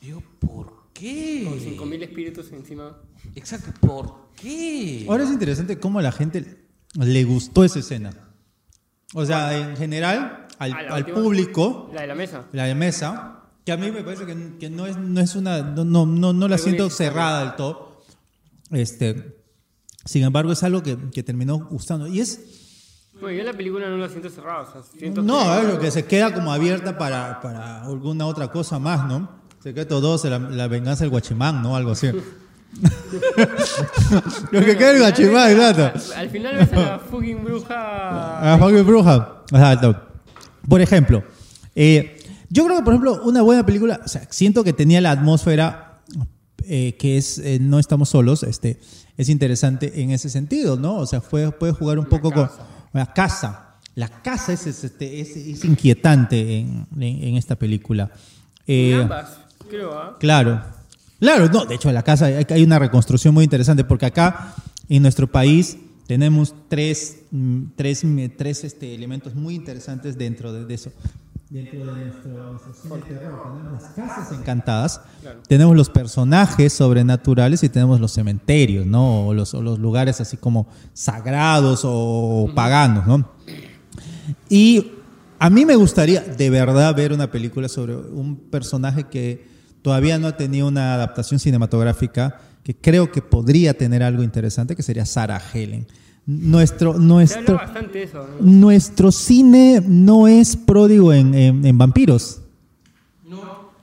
digo, 0.00 0.22
¿por 0.40 0.84
qué? 0.92 1.44
Con 1.48 1.58
5.000 1.60 2.02
espíritus 2.02 2.52
encima. 2.52 2.96
Exacto, 3.34 3.72
¿por 3.86 4.28
qué? 4.36 5.06
Ahora 5.08 5.24
es 5.24 5.30
interesante 5.30 5.78
cómo 5.78 5.98
a 5.98 6.02
la 6.02 6.12
gente 6.12 6.66
le 6.94 7.24
gustó 7.24 7.64
esa 7.64 7.78
escena. 7.78 8.12
O 9.14 9.24
sea, 9.24 9.56
en 9.56 9.76
general, 9.76 10.46
al, 10.58 10.72
Ah, 10.72 10.82
la 10.82 10.94
al 10.94 11.02
última- 11.02 11.22
público, 11.22 11.90
La 11.94 12.02
de 12.02 12.06
la 12.08 12.14
mesa. 12.14 12.44
la 12.52 12.64
de 12.64 12.74
mesa, 12.74 13.43
que 13.64 13.72
a 13.72 13.76
mí 13.76 13.90
me 13.90 14.02
parece 14.02 14.26
que, 14.26 14.58
que 14.58 14.70
no, 14.70 14.86
es, 14.86 14.96
no 14.96 15.20
es 15.20 15.34
una. 15.36 15.62
No, 15.62 15.84
no, 15.84 16.06
no, 16.06 16.32
no 16.32 16.48
la 16.48 16.58
siento 16.58 16.90
cerrada 16.90 17.44
del 17.44 17.56
todo. 17.56 18.02
Este, 18.70 19.38
sin 20.04 20.24
embargo, 20.24 20.52
es 20.52 20.62
algo 20.62 20.82
que, 20.82 20.98
que 21.10 21.22
terminó 21.22 21.58
gustando. 21.70 22.06
Y 22.06 22.20
es. 22.20 22.40
Bueno, 23.20 23.38
yo 23.38 23.44
la 23.44 23.52
película 23.52 23.88
no 23.88 23.96
la 23.96 24.08
siento 24.08 24.28
cerrada. 24.28 24.62
O 24.62 24.72
sea, 24.72 24.82
siento 24.98 25.22
No, 25.22 25.58
es 25.58 25.66
lo 25.66 25.78
que 25.78 25.90
se 25.90 26.04
queda 26.04 26.34
como 26.34 26.52
abierta 26.52 26.98
para, 26.98 27.40
para 27.40 27.82
alguna 27.82 28.26
otra 28.26 28.48
cosa 28.48 28.78
más, 28.78 29.06
¿no? 29.06 29.42
Secreto 29.62 30.00
2, 30.00 30.24
la, 30.26 30.38
la 30.38 30.68
venganza 30.68 31.04
del 31.04 31.10
guachimán, 31.10 31.62
¿no? 31.62 31.74
Algo 31.74 31.92
así. 31.92 32.08
lo 34.50 34.60
que 34.60 34.76
queda 34.76 34.90
el 34.90 34.98
guachimán, 34.98 35.52
exacto. 35.52 36.14
Al 36.16 36.28
final 36.28 36.56
ves 36.56 36.72
a 36.72 36.76
la 36.76 36.98
fucking 36.98 37.44
bruja. 37.44 38.40
A 38.40 38.46
la 38.46 38.58
fucking 38.58 38.86
bruja. 38.86 39.42
Exacto. 39.50 39.96
Por 40.68 40.80
ejemplo, 40.82 41.24
eh, 41.74 42.23
yo 42.54 42.64
creo 42.64 42.76
que, 42.78 42.82
por 42.84 42.92
ejemplo, 42.94 43.20
una 43.24 43.42
buena 43.42 43.66
película, 43.66 44.00
o 44.04 44.08
sea, 44.08 44.26
siento 44.30 44.62
que 44.64 44.72
tenía 44.72 45.00
la 45.00 45.10
atmósfera 45.10 46.00
eh, 46.66 46.96
que 46.98 47.18
es 47.18 47.38
eh, 47.38 47.58
No 47.60 47.78
estamos 47.78 48.08
solos, 48.08 48.42
este, 48.42 48.78
es 49.18 49.28
interesante 49.28 50.00
en 50.02 50.10
ese 50.12 50.30
sentido, 50.30 50.76
¿no? 50.76 50.96
O 50.96 51.06
sea, 51.06 51.20
fue, 51.20 51.50
puede 51.52 51.72
jugar 51.72 51.98
un 51.98 52.06
poco 52.06 52.32
con 52.32 52.48
la 52.92 53.12
casa. 53.12 53.76
La 53.96 54.08
casa 54.08 54.52
es, 54.52 54.66
es, 54.66 54.82
este, 54.84 55.20
es- 55.20 55.36
es 55.36 55.64
inquietante 55.64 56.58
en, 56.60 56.86
en- 56.98 57.24
en 57.24 57.36
esta 57.36 57.56
película. 57.56 58.10
Eh, 58.66 58.92
En 58.94 59.00
ambas, 59.02 59.36
creo, 59.68 59.92
¿ah? 59.98 60.16
Claro. 60.18 60.62
Claro, 61.20 61.48
no, 61.48 61.64
de 61.64 61.74
hecho 61.76 61.88
en 61.88 61.94
la 61.94 62.02
casa 62.02 62.26
hay, 62.26 62.46
hay 62.48 62.62
una 62.62 62.78
reconstrucción 62.78 63.34
muy 63.34 63.44
interesante 63.44 63.84
porque 63.84 64.06
acá 64.06 64.54
en 64.88 65.02
nuestro 65.02 65.30
país 65.30 65.76
tenemos 66.06 66.54
tres, 66.68 67.18
mm, 67.30 67.62
tres, 67.76 68.02
tres 68.36 68.64
este, 68.64 68.94
elementos 68.94 69.34
muy 69.34 69.54
interesantes 69.54 70.16
dentro 70.18 70.52
de, 70.52 70.64
de 70.66 70.74
eso. 70.74 70.92
Dentro 71.50 71.94
de 71.94 72.06
nuestro, 72.06 72.52
nuestro 72.52 72.74
cine 72.74 72.96
de 72.96 73.02
terror 73.02 73.42
tenemos 73.52 73.82
las 73.82 73.92
casas 73.92 74.32
encantadas, 74.32 75.00
tenemos 75.46 75.76
los 75.76 75.90
personajes 75.90 76.72
sobrenaturales 76.72 77.62
y 77.62 77.68
tenemos 77.68 78.00
los 78.00 78.12
cementerios, 78.12 78.86
¿no? 78.86 79.26
O 79.26 79.34
los, 79.34 79.52
o 79.54 79.62
los 79.62 79.78
lugares 79.78 80.20
así 80.20 80.36
como 80.36 80.66
sagrados 80.94 81.82
o 81.84 82.50
paganos, 82.54 83.06
¿no? 83.06 83.28
Y 84.48 84.92
a 85.38 85.50
mí 85.50 85.66
me 85.66 85.76
gustaría 85.76 86.22
de 86.22 86.48
verdad 86.50 86.94
ver 86.94 87.12
una 87.12 87.30
película 87.30 87.68
sobre 87.68 87.94
un 87.94 88.36
personaje 88.36 89.04
que 89.04 89.46
todavía 89.82 90.18
no 90.18 90.28
ha 90.28 90.36
tenido 90.36 90.66
una 90.66 90.94
adaptación 90.94 91.38
cinematográfica, 91.38 92.40
que 92.62 92.74
creo 92.74 93.12
que 93.12 93.20
podría 93.20 93.74
tener 93.74 94.02
algo 94.02 94.22
interesante, 94.22 94.74
que 94.74 94.82
sería 94.82 95.04
Sarah 95.04 95.42
Helen. 95.52 95.86
Nuestro, 96.26 96.94
nuestro, 96.98 97.60
eso. 97.92 98.26
¿no? 98.40 98.46
nuestro 98.46 99.12
cine 99.12 99.82
no 99.86 100.26
es 100.26 100.56
pródigo 100.56 101.12
en, 101.12 101.34
en- 101.34 101.64
en 101.66 101.76
vampiros. 101.78 102.40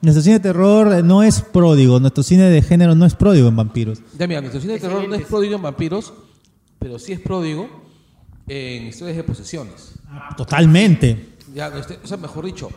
Nuestro 0.00 0.20
cine 0.22 0.34
de 0.34 0.40
terror 0.40 1.04
no 1.04 1.22
es 1.22 1.40
pródigo, 1.42 2.00
nuestro 2.00 2.24
cine 2.24 2.50
de 2.50 2.60
género 2.60 2.96
no 2.96 3.06
es 3.06 3.14
pródigo 3.14 3.46
en 3.46 3.54
vampiros. 3.54 4.00
Ya 4.18 4.26
mira, 4.26 4.40
nuestro 4.40 4.60
cine 4.60 4.72
de 4.72 4.80
terror 4.80 5.08
no 5.08 5.14
es 5.14 5.24
pródigo 5.26 5.54
en 5.54 5.62
vampiros, 5.62 6.12
pero 6.80 6.98
sí 6.98 7.12
es 7.12 7.20
pródigo 7.20 7.68
en 8.48 8.88
historias 8.88 9.16
de 9.16 9.22
posesiones. 9.22 9.92
Totalmente. 10.36 11.28
Ya, 11.54 11.70
o 12.02 12.06
sea, 12.08 12.16
mejor 12.16 12.44
dicho, 12.46 12.70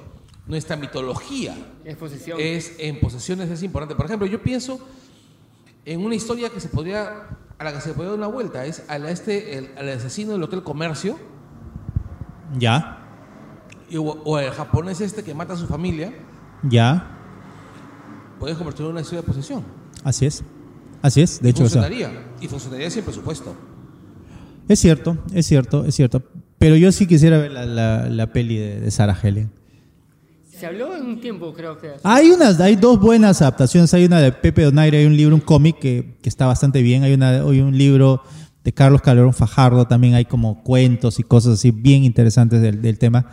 nuestra 0.45 0.75
mitología 0.75 1.57
Es 1.83 1.97
es 2.37 2.73
en 2.77 2.99
posesiones 2.99 3.49
es 3.49 3.63
importante. 3.63 3.95
Por 3.95 4.05
ejemplo, 4.05 4.27
yo 4.27 4.43
pienso 4.43 4.79
en 5.85 6.03
una 6.03 6.15
historia 6.15 6.49
que 6.49 6.59
se 6.59 6.67
podría 6.69 7.27
a 7.57 7.63
la 7.63 7.71
que 7.73 7.79
se 7.81 7.89
podría 7.93 8.09
dar 8.11 8.17
una 8.17 8.27
vuelta, 8.27 8.65
es 8.65 8.83
a 8.89 8.97
la 8.99 9.11
este 9.11 9.57
el, 9.57 9.69
al 9.77 9.87
asesino 9.89 10.33
del 10.33 10.43
hotel 10.43 10.61
comercio 10.63 11.17
Ya, 12.57 12.99
y- 13.89 13.97
o, 13.97 14.03
o 14.03 14.39
el 14.39 14.51
japonés 14.51 15.01
este 15.01 15.23
que 15.23 15.33
mata 15.33 15.53
a 15.53 15.57
su 15.57 15.67
familia, 15.67 16.13
ya, 16.63 17.07
puedes 18.39 18.57
convertirlo 18.57 18.87
en 18.89 18.93
una 18.93 19.01
historia 19.01 19.21
de 19.21 19.27
posesión. 19.27 19.63
así 20.03 20.25
es. 20.25 20.43
Así 21.01 21.21
es, 21.21 21.39
de 21.39 21.49
hecho. 21.49 21.63
o 21.65 21.69
sea, 21.69 21.83
funcionaría 21.83 22.23
y 22.41 22.47
funcionaría 22.47 22.89
sin 22.89 23.03
presupuesto. 23.03 23.55
Es 24.67 24.79
cierto, 24.79 25.17
es 25.33 25.45
cierto, 25.45 25.85
es 25.85 25.93
cierto. 25.93 26.23
Pero 26.57 26.75
yo 26.77 26.91
sí 26.91 27.05
quisiera 27.05 27.37
ver 27.37 27.51
la, 27.51 27.65
la- 27.67 28.09
la 28.09 28.33
peli 28.33 28.57
de, 28.57 28.79
de 28.79 28.89
Sarah 28.91 29.15
Helen. 29.21 29.51
Se 30.59 30.65
habló 30.65 30.95
en 30.95 31.05
un 31.05 31.19
tiempo, 31.21 31.53
creo 31.53 31.77
que. 31.77 31.91
Hay 32.03 32.29
unas, 32.29 32.59
hay 32.61 32.75
dos 32.75 32.99
buenas 32.99 33.41
adaptaciones. 33.41 33.93
Hay 33.93 34.05
una 34.05 34.19
de 34.21 34.31
Pepe 34.31 34.63
Donaire, 34.63 34.97
hay 34.99 35.05
un 35.05 35.17
libro, 35.17 35.35
un 35.35 35.41
cómic 35.41 35.79
que, 35.79 36.17
que 36.21 36.29
está 36.29 36.45
bastante 36.45 36.81
bien. 36.81 37.03
Hay, 37.03 37.13
una, 37.13 37.29
hay 37.41 37.59
un 37.59 37.77
libro 37.77 38.21
de 38.63 38.73
Carlos 38.73 39.01
Calderón 39.01 39.33
Fajardo, 39.33 39.85
también 39.85 40.15
hay 40.15 40.25
como 40.25 40.63
cuentos 40.63 41.19
y 41.19 41.23
cosas 41.23 41.53
así 41.55 41.71
bien 41.71 42.03
interesantes 42.03 42.61
del, 42.61 42.81
del 42.81 42.97
tema. 42.97 43.29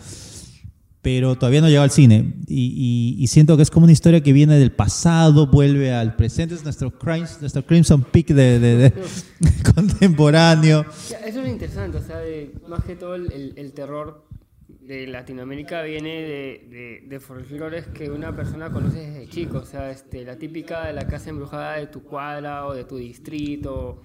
Pero 1.01 1.35
todavía 1.37 1.61
no 1.61 1.69
llegó 1.69 1.83
al 1.83 1.91
cine. 1.91 2.35
Y, 2.47 3.17
y- 3.19 3.23
y 3.23 3.27
siento 3.29 3.57
que 3.57 3.63
es 3.65 3.71
como 3.71 3.85
una 3.85 3.93
historia 3.93 4.21
que 4.23 4.33
viene 4.33 4.57
del 4.59 4.71
pasado, 4.73 5.47
vuelve 5.49 5.93
al 5.93 6.15
presente. 6.17 6.55
Es 6.55 6.63
nuestro, 6.65 6.97
Crimes- 6.97 7.39
nuestro 7.41 7.65
Crimson 7.67 8.03
Peak 8.05 8.29
de, 8.29 8.59
de- 8.61 8.77
de- 8.77 8.93
contemporáneo. 9.75 10.85
Eso 11.07 11.17
es 11.27 11.35
lo 11.35 11.47
interesante, 11.49 11.99
o 11.99 12.03
sea, 12.03 12.19
de- 12.19 12.53
más 12.69 12.85
que 12.85 12.95
todo 12.95 13.15
el- 13.17 13.53
el 13.57 13.73
terror 13.73 14.25
de 14.87 15.07
Latinoamérica 15.07 15.83
viene 15.83 16.11
de, 16.23 16.67
de, 16.69 17.05
de 17.09 17.21
folclores 17.21 17.87
que 17.89 18.11
una 18.11 18.35
persona 18.35 18.71
conoce 18.71 18.99
desde 18.99 19.29
chico, 19.29 19.59
o 19.59 19.65
sea, 19.65 19.91
este, 19.91 20.25
la 20.25 20.37
típica 20.37 20.87
de 20.87 20.93
la 20.93 21.07
casa 21.07 21.31
embrujada 21.31 21.77
de 21.77 21.87
tu 21.87 22.03
cuadra 22.03 22.67
o 22.67 22.75
de 22.75 22.85
tu 22.85 22.97
distrito, 22.97 24.03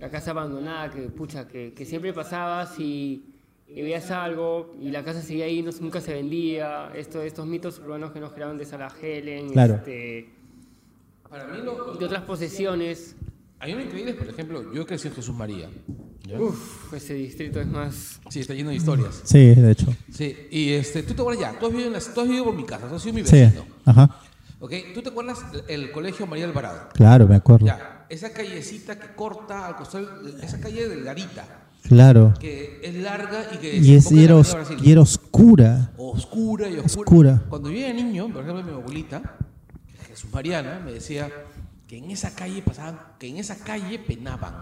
la 0.00 0.10
casa 0.10 0.32
abandonada 0.32 0.90
que, 0.90 1.02
pucha, 1.08 1.48
que, 1.48 1.72
que 1.72 1.84
siempre 1.86 2.12
pasabas 2.12 2.78
y, 2.78 3.24
y 3.68 3.82
veías 3.82 4.10
algo 4.10 4.74
y 4.80 4.90
la 4.90 5.02
casa 5.02 5.22
seguía 5.22 5.46
ahí, 5.46 5.62
no, 5.62 5.70
nunca 5.80 6.00
se 6.02 6.12
vendía, 6.12 6.90
esto, 6.94 7.22
estos 7.22 7.46
mitos 7.46 7.78
urbanos 7.78 8.12
que 8.12 8.20
nos 8.20 8.32
crearon 8.32 8.58
de 8.58 8.66
Sarah 8.66 8.92
Helen, 9.00 9.48
Claro. 9.50 9.76
este, 9.76 10.28
Para 11.30 11.46
mí 11.46 11.58
lo, 11.64 11.94
de 11.94 12.04
otras 12.04 12.22
posesiones. 12.22 13.16
hay 13.58 13.72
uno 13.72 13.82
increíble, 13.82 14.12
por 14.12 14.28
ejemplo, 14.28 14.72
yo 14.74 14.84
crecí 14.86 15.08
en 15.08 15.14
Jesús 15.14 15.34
María. 15.34 15.70
Uf, 16.38 16.92
ese 16.94 17.14
distrito 17.14 17.60
es 17.60 17.66
más... 17.66 18.20
Sí, 18.28 18.40
está 18.40 18.54
lleno 18.54 18.70
de 18.70 18.76
historias. 18.76 19.20
Sí, 19.24 19.54
de 19.54 19.70
hecho. 19.70 19.94
Sí, 20.12 20.36
y 20.50 20.70
este, 20.72 21.02
tú 21.02 21.14
te 21.14 21.20
acuerdas 21.22 21.40
ya, 21.40 21.58
tú 21.58 21.66
has 21.66 21.72
vivido, 21.72 21.88
en 21.88 21.92
las- 21.94 22.12
tú 22.12 22.20
has 22.20 22.26
vivido 22.26 22.44
por 22.44 22.54
mi 22.56 22.64
casa, 22.64 22.88
tú 22.88 22.94
has 22.96 23.02
sido 23.02 23.14
mi 23.14 23.24
Sí, 23.24 23.36
vecino. 23.40 23.64
ajá. 23.84 24.16
¿Ok? 24.58 24.72
¿Tú 24.94 25.02
te 25.02 25.10
acuerdas 25.10 25.38
el 25.68 25.92
colegio 25.92 26.26
María 26.26 26.46
Alvarado? 26.46 26.88
Claro, 26.94 27.28
me 27.28 27.36
acuerdo. 27.36 27.66
Ya, 27.66 28.06
esa 28.08 28.32
callecita 28.32 28.98
que 28.98 29.14
corta 29.14 29.66
al 29.66 29.76
costado, 29.76 30.08
esa 30.42 30.58
calle 30.60 30.88
de 30.88 31.02
Garita, 31.02 31.44
Claro. 31.82 32.34
que 32.40 32.80
es 32.82 32.94
larga 32.96 33.46
y 33.54 33.58
que 33.58 33.76
Y, 33.76 33.94
es, 33.94 34.10
y, 34.10 34.24
era, 34.24 34.36
os- 34.36 34.56
y 34.82 34.90
era 34.92 35.02
oscura. 35.02 35.92
oscura 35.98 36.68
y 36.68 36.78
oscura. 36.78 37.02
Oscura. 37.02 37.42
Cuando 37.48 37.70
yo 37.70 37.78
era 37.78 37.92
niño, 37.92 38.28
por 38.32 38.42
ejemplo, 38.42 38.64
mi 38.64 38.72
abuelita, 38.72 39.36
Jesús 40.08 40.30
Mariana, 40.32 40.80
me 40.84 40.92
decía 40.92 41.30
que 41.86 41.98
en 41.98 42.10
esa 42.10 42.34
calle 42.34 42.62
pasaban, 42.62 42.98
que 43.18 43.28
en 43.28 43.36
esa 43.36 43.56
calle 43.58 43.98
penaban, 43.98 44.54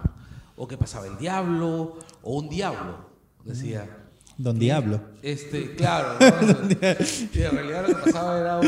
o 0.55 0.67
que 0.67 0.77
pasaba 0.77 1.07
el 1.07 1.17
diablo, 1.17 1.99
o 2.21 2.37
un 2.39 2.49
diablo, 2.49 3.09
decía. 3.43 4.01
Don 4.37 4.59
Diablo. 4.59 4.99
Este, 5.21 5.75
claro, 5.75 6.17
¿no? 6.19 6.27
y 7.33 7.41
en 7.41 7.51
realidad 7.51 7.87
lo 7.87 7.95
que 7.95 8.03
pasaba 8.03 8.37
era 8.37 8.59
un, 8.59 8.67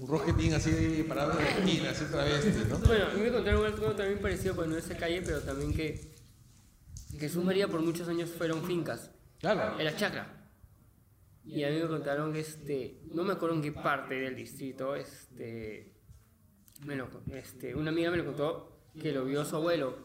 un 0.00 0.06
Rogetín 0.06 0.54
así 0.54 1.04
parado 1.08 1.32
en 1.32 1.38
la 1.44 1.50
esquina, 1.50 1.90
así 1.90 2.04
travesti, 2.04 2.50
¿no? 2.68 2.78
Bueno, 2.78 3.06
a 3.10 3.14
mí 3.14 3.20
me 3.20 3.32
contaron 3.32 3.66
algo 3.66 3.90
también 3.96 4.20
parecido, 4.20 4.54
pues 4.54 4.68
no 4.68 4.76
es 4.76 4.84
esa 4.84 4.96
calle, 4.96 5.22
pero 5.22 5.40
también 5.40 5.74
que 5.74 6.14
Jesús 7.18 7.42
María 7.44 7.66
por 7.66 7.80
muchos 7.82 8.06
años 8.06 8.30
fueron 8.30 8.62
fincas. 8.64 9.10
Claro. 9.40 9.76
Era 9.80 9.96
chacra. 9.96 10.48
Y 11.44 11.64
a 11.64 11.70
mí 11.70 11.80
me 11.80 11.88
contaron 11.88 12.32
que, 12.32 12.38
este, 12.38 13.00
no 13.12 13.24
me 13.24 13.32
acuerdo 13.32 13.56
en 13.56 13.62
qué 13.62 13.72
parte 13.72 14.14
del 14.14 14.36
distrito, 14.36 14.94
este, 14.94 15.96
me 16.86 16.94
lo- 16.94 17.08
este, 17.32 17.74
una 17.74 17.90
amiga 17.90 18.12
me 18.12 18.18
lo 18.18 18.24
contó 18.26 18.84
que 19.00 19.10
lo 19.10 19.24
vio 19.24 19.44
su 19.44 19.56
abuelo. 19.56 19.98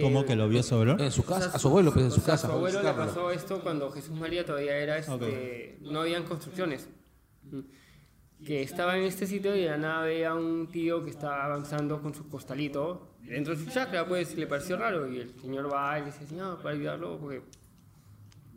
¿Cómo 0.00 0.24
que 0.24 0.36
lo 0.36 0.48
vio 0.48 0.62
sobre? 0.62 0.92
En 0.92 1.10
su 1.10 1.20
o 1.22 1.24
sea, 1.24 1.38
casa, 1.38 1.56
a 1.56 1.58
su 1.58 1.68
abuelo, 1.68 1.92
pues 1.92 2.04
en 2.06 2.10
o 2.10 2.14
su 2.14 2.20
sea, 2.20 2.34
casa. 2.34 2.46
A 2.46 2.50
su 2.50 2.56
abuelo 2.56 2.82
le 2.82 2.92
pasó 2.92 3.30
esto 3.30 3.60
cuando 3.62 3.90
Jesús 3.90 4.18
María 4.18 4.44
todavía 4.44 4.76
era, 4.76 4.98
este, 4.98 5.78
no 5.82 6.00
habían 6.00 6.24
construcciones. 6.24 6.88
Que 8.44 8.62
estaba 8.62 8.96
en 8.96 9.04
este 9.04 9.26
sitio 9.26 9.54
y 9.54 9.60
de 9.62 9.66
la 9.66 9.76
nada 9.76 10.02
veía 10.04 10.30
a 10.30 10.34
un 10.34 10.68
tío 10.68 11.02
que 11.04 11.10
estaba 11.10 11.44
avanzando 11.44 12.00
con 12.00 12.14
su 12.14 12.28
costalito 12.28 13.16
dentro 13.22 13.54
de 13.54 13.62
su 13.64 13.70
chacra, 13.70 14.06
pues 14.06 14.34
le 14.36 14.46
pareció 14.46 14.76
raro. 14.78 15.10
Y 15.12 15.18
el 15.18 15.38
señor 15.40 15.70
va 15.72 15.98
y 15.98 16.00
le 16.00 16.06
dice, 16.06 16.26
señor, 16.26 16.62
para 16.62 16.74
ayudarlo, 16.74 17.18
porque. 17.18 17.42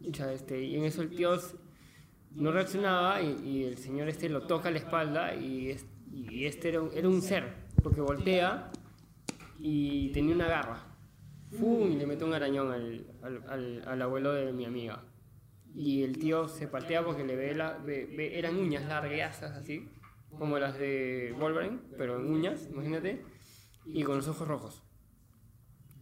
Pucha, 0.03 0.31
este, 0.31 0.61
y 0.63 0.75
en 0.77 0.85
eso 0.85 1.01
el 1.01 1.09
tío 1.09 1.37
no 2.31 2.51
reaccionaba 2.51 3.21
y, 3.21 3.39
y 3.43 3.63
el 3.65 3.77
señor 3.77 4.07
este 4.09 4.27
lo 4.29 4.41
toca 4.47 4.69
a 4.69 4.71
la 4.71 4.77
espalda 4.79 5.35
y, 5.35 5.69
es- 5.71 5.85
y 6.11 6.45
este 6.45 6.69
era 6.69 6.81
un, 6.81 6.89
era 6.93 7.07
un 7.07 7.21
ser, 7.21 7.53
porque 7.81 8.01
voltea 8.01 8.71
y 9.59 10.09
tenía 10.09 10.35
una 10.35 10.47
garra. 10.47 10.83
¡Fum! 11.59 11.91
Y 11.91 11.95
le 11.97 12.05
mete 12.05 12.23
un 12.23 12.33
arañón 12.33 12.71
al, 12.71 13.05
al, 13.21 13.43
al- 13.47 13.83
al 13.87 14.01
abuelo 14.01 14.33
de 14.33 14.51
mi 14.53 14.65
amiga. 14.65 15.03
Y 15.75 16.03
el 16.03 16.17
tío 16.17 16.47
se 16.47 16.67
patea 16.67 17.03
porque 17.03 17.23
le 17.23 17.35
ve, 17.35 17.55
la, 17.55 17.77
ve- 17.77 18.07
ve- 18.15 18.37
eran 18.37 18.55
uñas 18.57 18.85
largas 18.87 19.41
así, 19.43 19.89
como 20.37 20.59
las 20.59 20.77
de 20.77 21.33
Wolverine, 21.39 21.79
pero 21.97 22.19
en 22.19 22.31
uñas, 22.31 22.67
imagínate, 22.71 23.23
y 23.85 24.03
con 24.03 24.17
los 24.17 24.27
ojos 24.27 24.47
rojos. 24.47 24.83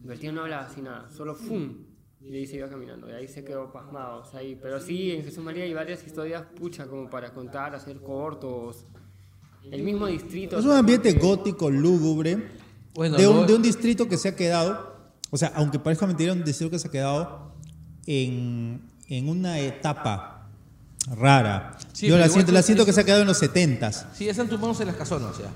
Pero 0.02 0.14
el 0.14 0.20
tío 0.20 0.32
no 0.34 0.42
hablaba 0.42 0.66
así 0.66 0.82
nada, 0.82 1.10
solo 1.10 1.36
¡fum! 1.36 1.86
Y 2.24 2.36
ahí 2.36 2.46
se 2.46 2.58
iba 2.58 2.70
caminando, 2.70 3.10
y 3.10 3.14
ahí 3.14 3.28
se 3.28 3.44
quedó 3.44 3.72
pasmado. 3.72 4.22
o 4.22 4.26
sea, 4.26 4.42
ahí. 4.42 4.58
Pero 4.62 4.80
sí, 4.80 5.12
en 5.12 5.24
Jesús 5.24 5.44
María 5.44 5.64
hay 5.64 5.74
varias 5.74 6.06
historias, 6.06 6.44
pucha, 6.56 6.86
como 6.88 7.10
para 7.10 7.34
contar, 7.34 7.74
hacer 7.74 8.00
cortos. 8.02 8.86
El 9.72 9.84
mismo 9.84 10.06
distrito. 10.08 10.60
Es 10.60 10.66
un 10.66 10.72
ambiente 10.72 11.14
gótico, 11.14 11.70
lúgubre, 11.72 12.38
Bueno, 12.94 13.18
de, 13.18 13.28
un, 13.28 13.36
no- 13.38 13.46
de 13.46 13.54
un 13.56 13.62
distrito 13.62 14.08
que 14.08 14.18
se 14.18 14.30
ha 14.30 14.36
quedado, 14.36 14.91
o 15.32 15.38
sea, 15.38 15.54
aunque 15.56 15.80
parezca 15.80 16.06
mentira, 16.06 16.34
un 16.34 16.44
distrito 16.44 16.70
que 16.70 16.78
se 16.78 16.90
ha 16.90 16.92
quedado 16.92 17.54
en, 18.06 18.82
en 19.08 19.30
una 19.30 19.60
etapa 19.60 20.50
rara. 21.10 21.78
Sí, 21.94 22.08
Yo 22.08 22.18
la 22.18 22.28
siento, 22.28 22.52
la 22.52 22.62
siento 22.62 22.86
que 22.86 22.94
se 22.94 23.02
ha 23.02 23.04
quedado 23.06 23.22
en 23.22 23.28
los 23.28 23.42
70s. 23.42 24.08
Sí, 24.14 24.26
ya 24.26 24.32
están 24.32 24.50
tumbados 24.50 24.80
en 24.82 24.88
las 24.88 24.96
casonas, 24.98 25.38
ya. 25.38 25.50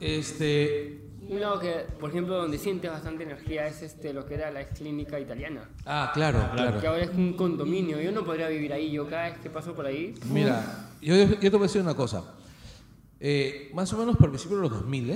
Este. 0.00 1.00
Un 1.26 1.40
lado 1.40 1.58
que, 1.58 1.86
por 1.98 2.10
ejemplo, 2.10 2.36
donde 2.36 2.58
sientes 2.58 2.90
bastante 2.90 3.24
energía 3.24 3.66
es 3.66 3.82
este, 3.82 4.12
lo 4.12 4.26
que 4.26 4.34
era 4.34 4.50
la 4.50 4.60
ex 4.60 4.78
clínica 4.78 5.18
italiana. 5.18 5.70
Ah, 5.86 6.10
claro, 6.12 6.50
claro. 6.54 6.80
Que 6.80 6.86
ahora 6.86 7.04
es 7.04 7.10
un 7.10 7.32
condominio. 7.32 7.98
Yo 8.00 8.12
no 8.12 8.24
podría 8.24 8.48
vivir 8.48 8.72
ahí. 8.74 8.92
Yo 8.92 9.08
cada 9.08 9.30
vez 9.30 9.38
que 9.38 9.48
paso 9.48 9.74
por 9.74 9.86
ahí. 9.86 10.14
Mira, 10.30 10.90
yo, 11.00 11.16
yo 11.16 11.38
te 11.38 11.50
voy 11.50 11.60
a 11.60 11.62
decir 11.62 11.80
una 11.80 11.94
cosa. 11.94 12.24
Eh, 13.20 13.70
más 13.72 13.90
o 13.94 13.96
menos 13.96 14.18
por 14.18 14.28
principio 14.28 14.58
de 14.58 14.62
los 14.64 14.70
2000 14.72 15.10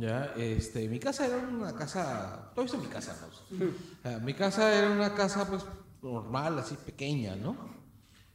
ya, 0.00 0.32
este, 0.36 0.88
mi 0.88 0.98
casa 0.98 1.26
era 1.26 1.38
una 1.38 1.74
casa, 1.74 2.50
¿tú 2.54 2.60
has 2.60 2.72
visto 2.72 2.78
mi 2.78 2.92
casa? 2.92 3.16
no? 3.50 4.20
Mi 4.20 4.34
casa 4.34 4.74
era 4.74 4.90
una 4.90 5.14
casa 5.14 5.46
pues 5.46 5.64
normal, 6.02 6.58
así 6.58 6.76
pequeña, 6.76 7.36
¿no? 7.36 7.56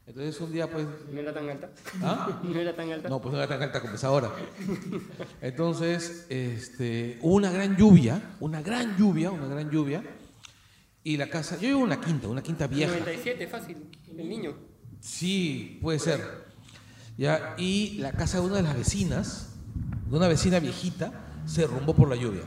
Entonces 0.07 0.39
un 0.39 0.51
día 0.51 0.69
pues, 0.69 0.85
No 1.11 1.19
era 1.19 1.33
tan 1.33 1.49
alta. 1.49 1.71
¿ah? 2.03 2.41
No 2.43 2.59
era 2.59 2.75
tan 2.75 2.91
alta. 2.91 3.09
No, 3.09 3.19
pues 3.21 3.33
no 3.33 3.39
era 3.39 3.47
tan 3.47 3.61
alta 3.61 3.81
como 3.81 3.95
es 3.95 4.03
ahora. 4.03 4.31
Entonces, 5.41 6.27
este, 6.29 7.17
hubo 7.21 7.35
una 7.35 7.51
gran 7.51 7.75
lluvia, 7.75 8.35
una 8.39 8.61
gran 8.61 8.95
lluvia, 8.97 9.31
una 9.31 9.47
gran 9.47 9.69
lluvia, 9.71 10.03
y 11.03 11.17
la 11.17 11.29
casa, 11.29 11.55
yo 11.55 11.67
vivo 11.67 11.79
en 11.79 11.85
una 11.85 12.01
quinta, 12.01 12.27
una 12.27 12.43
quinta 12.43 12.67
vieja. 12.67 12.91
97, 12.91 13.47
fácil. 13.47 13.77
El 14.15 14.29
niño. 14.29 14.55
Sí, 14.99 15.79
puede 15.81 15.99
ser. 15.99 16.45
Ya, 17.17 17.55
y 17.57 17.97
la 17.99 18.11
casa 18.11 18.39
de 18.39 18.45
una 18.45 18.55
de 18.57 18.63
las 18.63 18.75
vecinas, 18.75 19.55
de 20.09 20.15
una 20.15 20.27
vecina 20.27 20.59
viejita, 20.59 21.24
se 21.45 21.61
derrumbó 21.61 21.93
por 21.93 22.09
la 22.09 22.15
lluvia. 22.15 22.43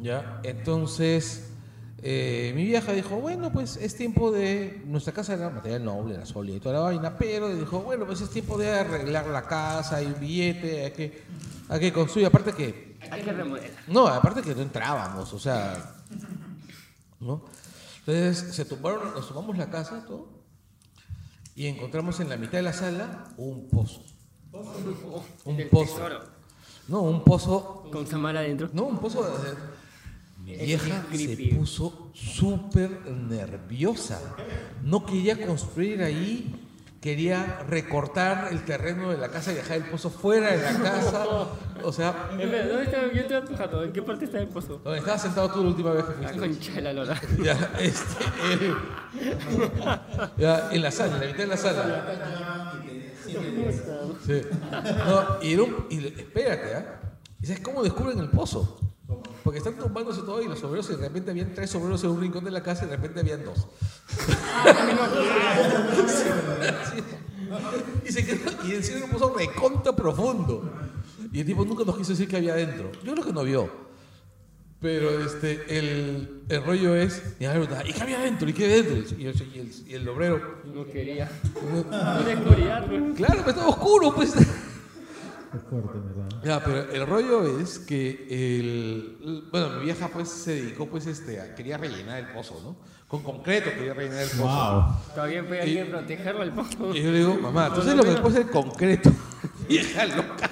Ya, 0.00 0.40
entonces 0.42 1.50
eh, 2.02 2.52
mi 2.54 2.64
vieja 2.64 2.92
dijo, 2.92 3.16
bueno, 3.16 3.50
pues 3.50 3.76
es 3.76 3.96
tiempo 3.96 4.30
de, 4.30 4.82
nuestra 4.86 5.12
casa 5.12 5.34
era 5.34 5.48
material 5.48 5.84
noble, 5.84 6.14
era 6.14 6.26
sólida 6.26 6.56
y 6.56 6.60
toda 6.60 6.74
la 6.76 6.80
vaina, 6.82 7.16
pero 7.16 7.54
dijo, 7.54 7.80
bueno, 7.80 8.04
pues 8.04 8.20
es 8.20 8.30
tiempo 8.30 8.58
de 8.58 8.70
arreglar 8.70 9.26
la 9.26 9.42
casa, 9.42 9.96
hay 9.96 10.06
un 10.06 10.20
billete, 10.20 10.84
hay 10.84 10.90
que, 10.92 11.22
hay 11.68 11.80
que 11.80 11.92
construir, 11.92 12.26
aparte 12.26 12.52
que 12.52 12.98
Hay 13.10 13.22
que 13.22 13.32
remodelar. 13.32 13.70
no, 13.88 14.06
aparte 14.06 14.42
que 14.42 14.54
no 14.54 14.62
entrábamos, 14.62 15.32
o 15.32 15.38
sea, 15.38 15.96
¿no? 17.18 17.42
Entonces 18.00 18.54
se 18.54 18.64
tumbaron, 18.66 19.14
nos 19.14 19.26
tomamos 19.26 19.56
la 19.56 19.70
casa, 19.70 20.04
todo, 20.06 20.28
y 21.54 21.66
encontramos 21.66 22.20
en 22.20 22.28
la 22.28 22.36
mitad 22.36 22.58
de 22.58 22.62
la 22.62 22.74
sala 22.74 23.24
un 23.38 23.68
pozo. 23.68 24.04
Un 25.44 25.68
pozo. 25.70 26.35
No, 26.88 27.00
un 27.02 27.24
pozo, 27.24 27.88
Con 27.92 28.06
Samara 28.06 28.40
adentro. 28.40 28.68
no, 28.72 28.84
un 28.84 28.98
pozo. 28.98 29.22
de- 29.22 29.76
Mi 30.44 30.56
vieja 30.56 31.04
se 31.12 31.36
puso 31.56 32.10
súper 32.14 33.04
nerviosa. 33.10 34.20
No 34.84 35.04
quería 35.04 35.44
construir 35.44 36.02
ahí, 36.02 36.54
quería 37.00 37.64
recortar 37.68 38.48
el 38.52 38.64
terreno 38.64 39.10
de 39.10 39.18
la 39.18 39.28
casa 39.28 39.50
y 39.52 39.56
dejar 39.56 39.78
el 39.78 39.84
pozo 39.84 40.08
fuera 40.10 40.52
de 40.56 40.62
la 40.62 40.78
casa. 40.80 41.26
O 41.82 41.92
sea, 41.92 42.28
¿dónde 42.30 42.82
está? 42.84 43.12
Yo 43.12 43.42
tu 43.44 43.56
jato. 43.56 43.82
¿En 43.82 43.92
qué 43.92 44.02
parte 44.02 44.24
está 44.26 44.38
el 44.38 44.46
pozo? 44.48 44.80
donde 44.84 45.00
estabas 45.00 45.22
sentado 45.22 45.50
tú 45.50 45.62
la 45.64 45.68
última 45.70 45.90
vez 45.92 46.04
que 46.04 46.22
La 46.22 46.28
fuiste. 46.28 46.48
concha 46.48 46.72
de 46.72 46.80
la 46.82 46.92
lora. 46.92 47.20
Ya, 47.42 47.70
este, 47.80 48.24
eh, 48.50 48.74
ya, 50.38 50.68
en 50.72 50.82
la 50.82 50.90
sala, 50.92 51.14
en 51.14 51.20
la 51.20 51.26
mitad 51.26 51.38
de 51.38 51.46
la 51.46 51.56
sala. 51.56 52.65
Sí. 54.26 54.42
No, 55.06 55.42
y, 55.42 55.54
un- 55.56 55.86
espérate, 55.90 56.74
¿ah? 56.74 57.00
¿Y 57.40 57.46
sabes 57.46 57.60
cómo 57.62 57.82
descubren 57.82 58.18
el 58.18 58.28
pozo? 58.30 58.78
Porque 59.44 59.58
están 59.58 59.76
tumbándose 59.76 60.22
todo 60.22 60.42
y 60.42 60.48
los 60.48 60.62
obreros, 60.64 60.88
y 60.90 60.94
de 60.96 61.02
repente 61.08 61.30
habían 61.30 61.54
tres 61.54 61.72
obreros 61.76 62.02
en 62.02 62.10
un 62.10 62.20
rincón 62.20 62.44
de 62.44 62.50
la 62.50 62.62
casa 62.62 62.84
y 62.84 62.88
de 62.88 62.96
repente 62.96 63.20
habían 63.20 63.44
dos. 63.44 63.66
Y 68.04 68.12
se 68.12 68.24
quedó, 68.26 68.50
y 68.66 68.74
encima 68.74 69.04
un 69.04 69.10
pozo 69.12 69.34
recontra 69.36 69.94
profundo. 69.94 70.70
Y 71.32 71.40
el 71.40 71.46
tipo 71.46 71.64
nunca 71.64 71.84
nos 71.84 71.96
quiso 71.96 72.10
decir 72.10 72.28
qué 72.28 72.36
había 72.36 72.54
adentro. 72.54 72.90
Yo 73.04 73.12
creo 73.12 73.24
que 73.24 73.32
no 73.32 73.42
vio. 73.44 73.85
Pero 74.80 75.24
este, 75.24 75.78
el, 75.78 76.42
el 76.48 76.62
rollo 76.64 76.94
es, 76.94 77.22
y, 77.40 77.44
¿y 77.46 77.92
qué 77.92 78.02
había 78.02 78.18
adentro? 78.20 78.48
¿Y 78.48 78.52
qué 78.52 78.64
había 78.66 78.76
adentro? 78.76 79.16
Y 79.18 79.26
el, 79.26 79.34
y 79.54 79.58
el- 79.58 79.72
y 79.88 79.94
el 79.94 80.08
obrero, 80.08 80.58
No 80.66 80.86
quería. 80.86 81.30
No 81.72 81.84
claro, 83.14 83.42
pues 83.42 83.48
estaba 83.56 83.68
oscuro, 83.68 84.14
pues. 84.14 84.34
Qué 84.34 85.58
fuerte, 85.70 85.98
¿verdad? 85.98 86.42
Ya, 86.44 86.62
pero 86.62 86.92
el 86.92 87.06
rollo 87.06 87.58
es 87.60 87.78
que 87.78 88.26
el, 88.30 89.44
bueno, 89.50 89.70
mi 89.78 89.84
vieja 89.84 90.08
pues 90.08 90.28
se 90.28 90.54
dedicó 90.56 90.86
pues 90.86 91.06
este, 91.06 91.40
a, 91.40 91.54
quería 91.54 91.78
rellenar 91.78 92.18
el 92.18 92.26
pozo, 92.28 92.60
¿no? 92.62 92.76
Con 93.08 93.22
concreto 93.22 93.70
quería 93.74 93.94
rellenar 93.94 94.22
el 94.24 94.28
pozo. 94.30 94.42
Wow. 94.42 95.14
Todavía 95.14 95.44
Y- 95.48 95.60
alguien 95.60 95.90
protegerlo 95.90 96.42
al 96.42 96.52
pozo. 96.52 96.94
Y 96.94 97.02
yo 97.02 97.10
le 97.10 97.18
digo, 97.18 97.34
mamá, 97.36 97.72
¿tú 97.72 97.80
sabes 97.80 97.96
lo 97.96 98.02
que 98.02 98.10
después 98.10 98.34
del 98.34 98.50
concreto? 98.50 99.10
vieja 99.68 100.04
loca. 100.06 100.50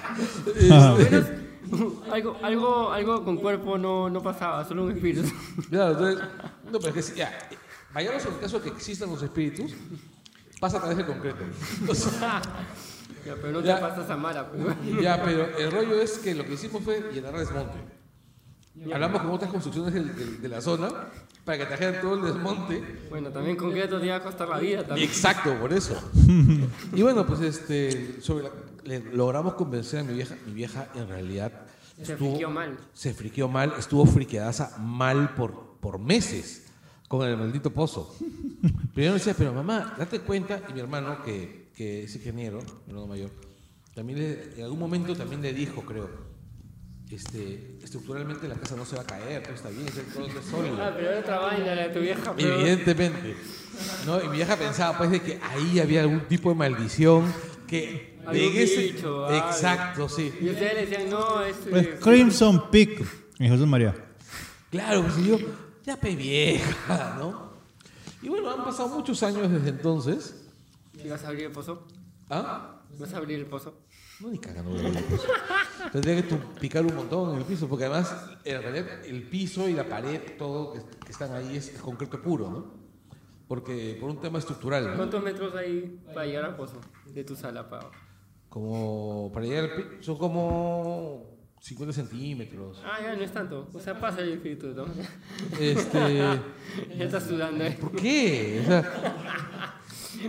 Ah. 0.71 0.97
Este, 0.99 1.44
algo, 2.11 2.37
algo, 2.41 2.91
algo 2.91 3.23
con 3.23 3.37
cuerpo 3.37 3.77
no, 3.77 4.09
no 4.09 4.21
pasaba, 4.21 4.63
solo 4.65 4.83
un 4.85 4.91
espíritu. 4.91 5.27
Claro, 5.69 5.91
entonces, 5.93 6.27
no, 6.71 6.79
pero 6.79 6.87
es 6.89 6.93
que 6.93 7.01
sí, 7.01 7.13
ya, 7.15 7.37
vayamos 7.93 8.25
en 8.25 8.33
el 8.33 8.39
caso 8.39 8.59
de 8.59 8.63
que 8.69 8.75
existan 8.77 9.09
los 9.09 9.21
espíritus, 9.21 9.73
pasa 10.59 10.77
a 10.77 10.79
través 10.79 10.97
del 10.97 11.05
concreto. 11.05 11.39
Ya, 13.25 13.33
pero 13.41 13.53
no 13.53 13.61
te 13.61 13.67
Ya. 13.69 13.79
pasas 13.79 14.07
a 14.07 14.15
Mara. 14.17 14.47
Pues. 14.51 14.63
ya, 15.01 15.19
pero 15.23 15.57
el 15.57 15.71
rollo 15.71 15.99
es 15.99 16.19
que 16.19 16.35
lo 16.35 16.45
que 16.45 16.53
hicimos 16.53 16.83
fue 16.83 17.09
llenar 17.11 17.33
el 17.33 17.39
desmonte. 17.39 17.73
Hablamos 18.93 19.21
con 19.21 19.31
otras 19.31 19.49
construcciones 19.49 19.93
del- 19.95 20.15
del- 20.15 20.41
de, 20.43 20.47
la 20.49 20.61
zona 20.61 20.89
para 21.43 21.57
que 21.57 21.65
trajeran 21.65 22.01
todo 22.01 22.15
el 22.15 22.21
desmonte. 22.33 23.07
Bueno, 23.09 23.29
también 23.31 23.55
concreto 23.55 23.99
te 23.99 24.05
iba 24.05 24.17
a 24.17 24.21
costar 24.21 24.47
la 24.49 24.59
vida 24.59 24.83
también. 24.83 25.09
Exacto, 25.09 25.55
por 25.59 25.73
eso. 25.73 25.99
Y 26.93 27.01
bueno, 27.01 27.25
pues 27.25 27.41
este, 27.41 28.21
sobre 28.21 28.43
la- 28.43 28.51
le 28.83 28.99
logramos 29.15 29.55
convencer 29.55 30.01
a 30.01 30.03
mi 30.03 30.13
vieja. 30.13 30.35
Mi 30.45 30.53
vieja 30.53 30.87
en 30.93 31.07
realidad 31.07 31.51
Se 32.01 32.17
friqueó 32.17 32.49
mal. 32.49 32.77
Se 32.93 33.13
friqueó 33.13 33.47
mal, 33.47 33.73
estuvo 33.79 34.05
friqueadaza 34.05 34.77
mal 34.79 35.33
por, 35.35 35.77
por 35.79 35.97
meses 35.99 36.63
con 37.07 37.27
el 37.27 37.37
maldito 37.37 37.71
pozo. 37.71 38.15
Yo 38.95 39.13
decía, 39.13 39.33
pero 39.37 39.53
mamá, 39.53 39.95
date 39.97 40.19
cuenta, 40.19 40.61
y 40.69 40.73
mi 40.73 40.79
hermano, 40.79 41.23
que, 41.23 41.69
que 41.75 42.03
es 42.03 42.15
ingeniero, 42.15 42.59
mi 42.85 42.89
hermano 42.91 43.07
mayor, 43.07 43.29
también 43.93 44.19
le- 44.19 44.53
en 44.57 44.63
algún 44.63 44.79
momento 44.79 45.15
también 45.15 45.41
le 45.41 45.53
dijo, 45.53 45.81
creo, 45.83 46.09
este, 47.09 47.77
estructuralmente 47.83 48.47
la 48.47 48.55
casa 48.55 48.75
no 48.75 48.83
se 48.85 48.95
va 48.95 49.03
a 49.03 49.05
caer, 49.05 49.43
todo 49.43 49.53
está 49.53 49.69
bien, 49.69 49.85
todo 49.85 50.25
es 50.25 50.45
sólido. 50.45 50.77
Ah, 50.81 50.91
pero 50.95 51.09
era 51.11 51.19
otra 51.19 51.39
vaina 51.39 51.75
la 51.75 51.87
de 51.87 51.93
tu 51.93 51.99
vieja. 51.99 52.33
Pero... 52.35 52.59
Evidentemente. 52.59 53.35
¿no? 54.05 54.23
Y 54.23 54.27
mi 54.27 54.37
vieja 54.37 54.55
pensaba 54.57 54.97
pues 54.97 55.11
de 55.11 55.21
que 55.21 55.39
ahí 55.43 55.79
había 55.79 56.01
algún 56.01 56.21
tipo 56.21 56.49
de 56.49 56.55
maldición 56.55 57.31
que 57.67 58.14
ese-. 58.33 58.89
Exacto, 59.37 60.09
sí. 60.09 60.33
Y 60.41 60.49
ustedes 60.49 60.73
le 60.73 60.85
decían, 60.85 61.09
no, 61.09 61.41
es... 61.43 61.55
Pues 61.69 61.87
es- 61.87 61.99
Crimson 62.03 62.69
Peak. 62.71 63.03
Y 63.39 63.47
Jesús 63.47 63.67
María. 63.67 63.93
Claro, 64.71 65.03
pues 65.03 65.17
yo, 65.25 65.37
ya 65.83 65.97
pe 65.97 66.15
vieja, 66.15 67.15
¿no? 67.19 67.53
Y 68.21 68.29
bueno, 68.29 68.49
han 68.51 68.63
pasado 68.63 68.89
muchos 68.89 69.21
años 69.23 69.51
desde 69.51 69.69
entonces. 69.69 70.43
¿Y 71.03 71.07
vas 71.09 71.23
a 71.23 71.27
abrir 71.27 71.45
el 71.45 71.51
pozo? 71.51 71.85
¿Ah? 72.29 72.81
¿Vas 72.97 73.13
a 73.13 73.17
abrir 73.17 73.37
el 73.39 73.45
pozo? 73.45 73.81
No, 74.19 74.29
ni 74.29 74.37
cagando 74.39 74.71
voy 74.71 74.79
a 74.79 74.87
abrir 74.87 74.97
el 74.97 75.03
piso. 75.03 75.23
Tendría 75.91 76.15
que 76.15 76.23
tu- 76.23 76.53
picar 76.59 76.85
un 76.85 76.95
montón 76.95 77.31
en 77.33 77.37
el 77.39 77.43
piso, 77.45 77.67
porque 77.67 77.85
además, 77.85 78.15
en 78.43 78.61
realidad, 78.61 79.05
el 79.05 79.23
piso 79.23 79.67
y 79.69 79.73
la 79.73 79.87
pared, 79.87 80.21
todo 80.37 80.73
que, 80.73 81.11
están 81.11 81.33
ahí 81.33 81.57
es 81.57 81.69
concreto 81.81 82.21
puro, 82.21 82.49
¿no? 82.49 82.73
Porque 83.47 83.97
por 83.99 84.09
un 84.09 84.19
tema 84.19 84.39
estructural, 84.39 84.87
¿no? 84.87 84.95
¿Cuántos 84.95 85.21
metros 85.23 85.53
hay 85.55 85.99
para 86.13 86.25
llegar 86.25 86.45
al 86.45 86.55
pozo? 86.55 86.81
De 87.13 87.23
tu 87.23 87.35
sala 87.35 87.59
abajo. 87.59 87.91
Como 88.55 89.29
para 89.33 89.45
llegar 89.45 89.65
al 89.65 90.01
son 90.01 90.17
como 90.17 91.25
50 91.59 91.91
centímetros. 91.93 92.81
Ah, 92.85 92.99
ya, 93.03 93.13
no 93.13 93.21
es 93.21 93.31
tanto. 93.33 93.67
O 93.73 93.79
sea, 93.81 93.99
pasa 93.99 94.21
el 94.21 94.31
espíritu, 94.31 94.67
¿no? 94.67 94.85
Este, 95.59 95.99
ya 96.97 97.03
estás 97.03 97.23
sudando, 97.23 97.65
¿eh? 97.65 97.77
¿por 97.77 97.91
qué? 97.91 98.61
O 98.63 98.65
sea, 98.65 99.81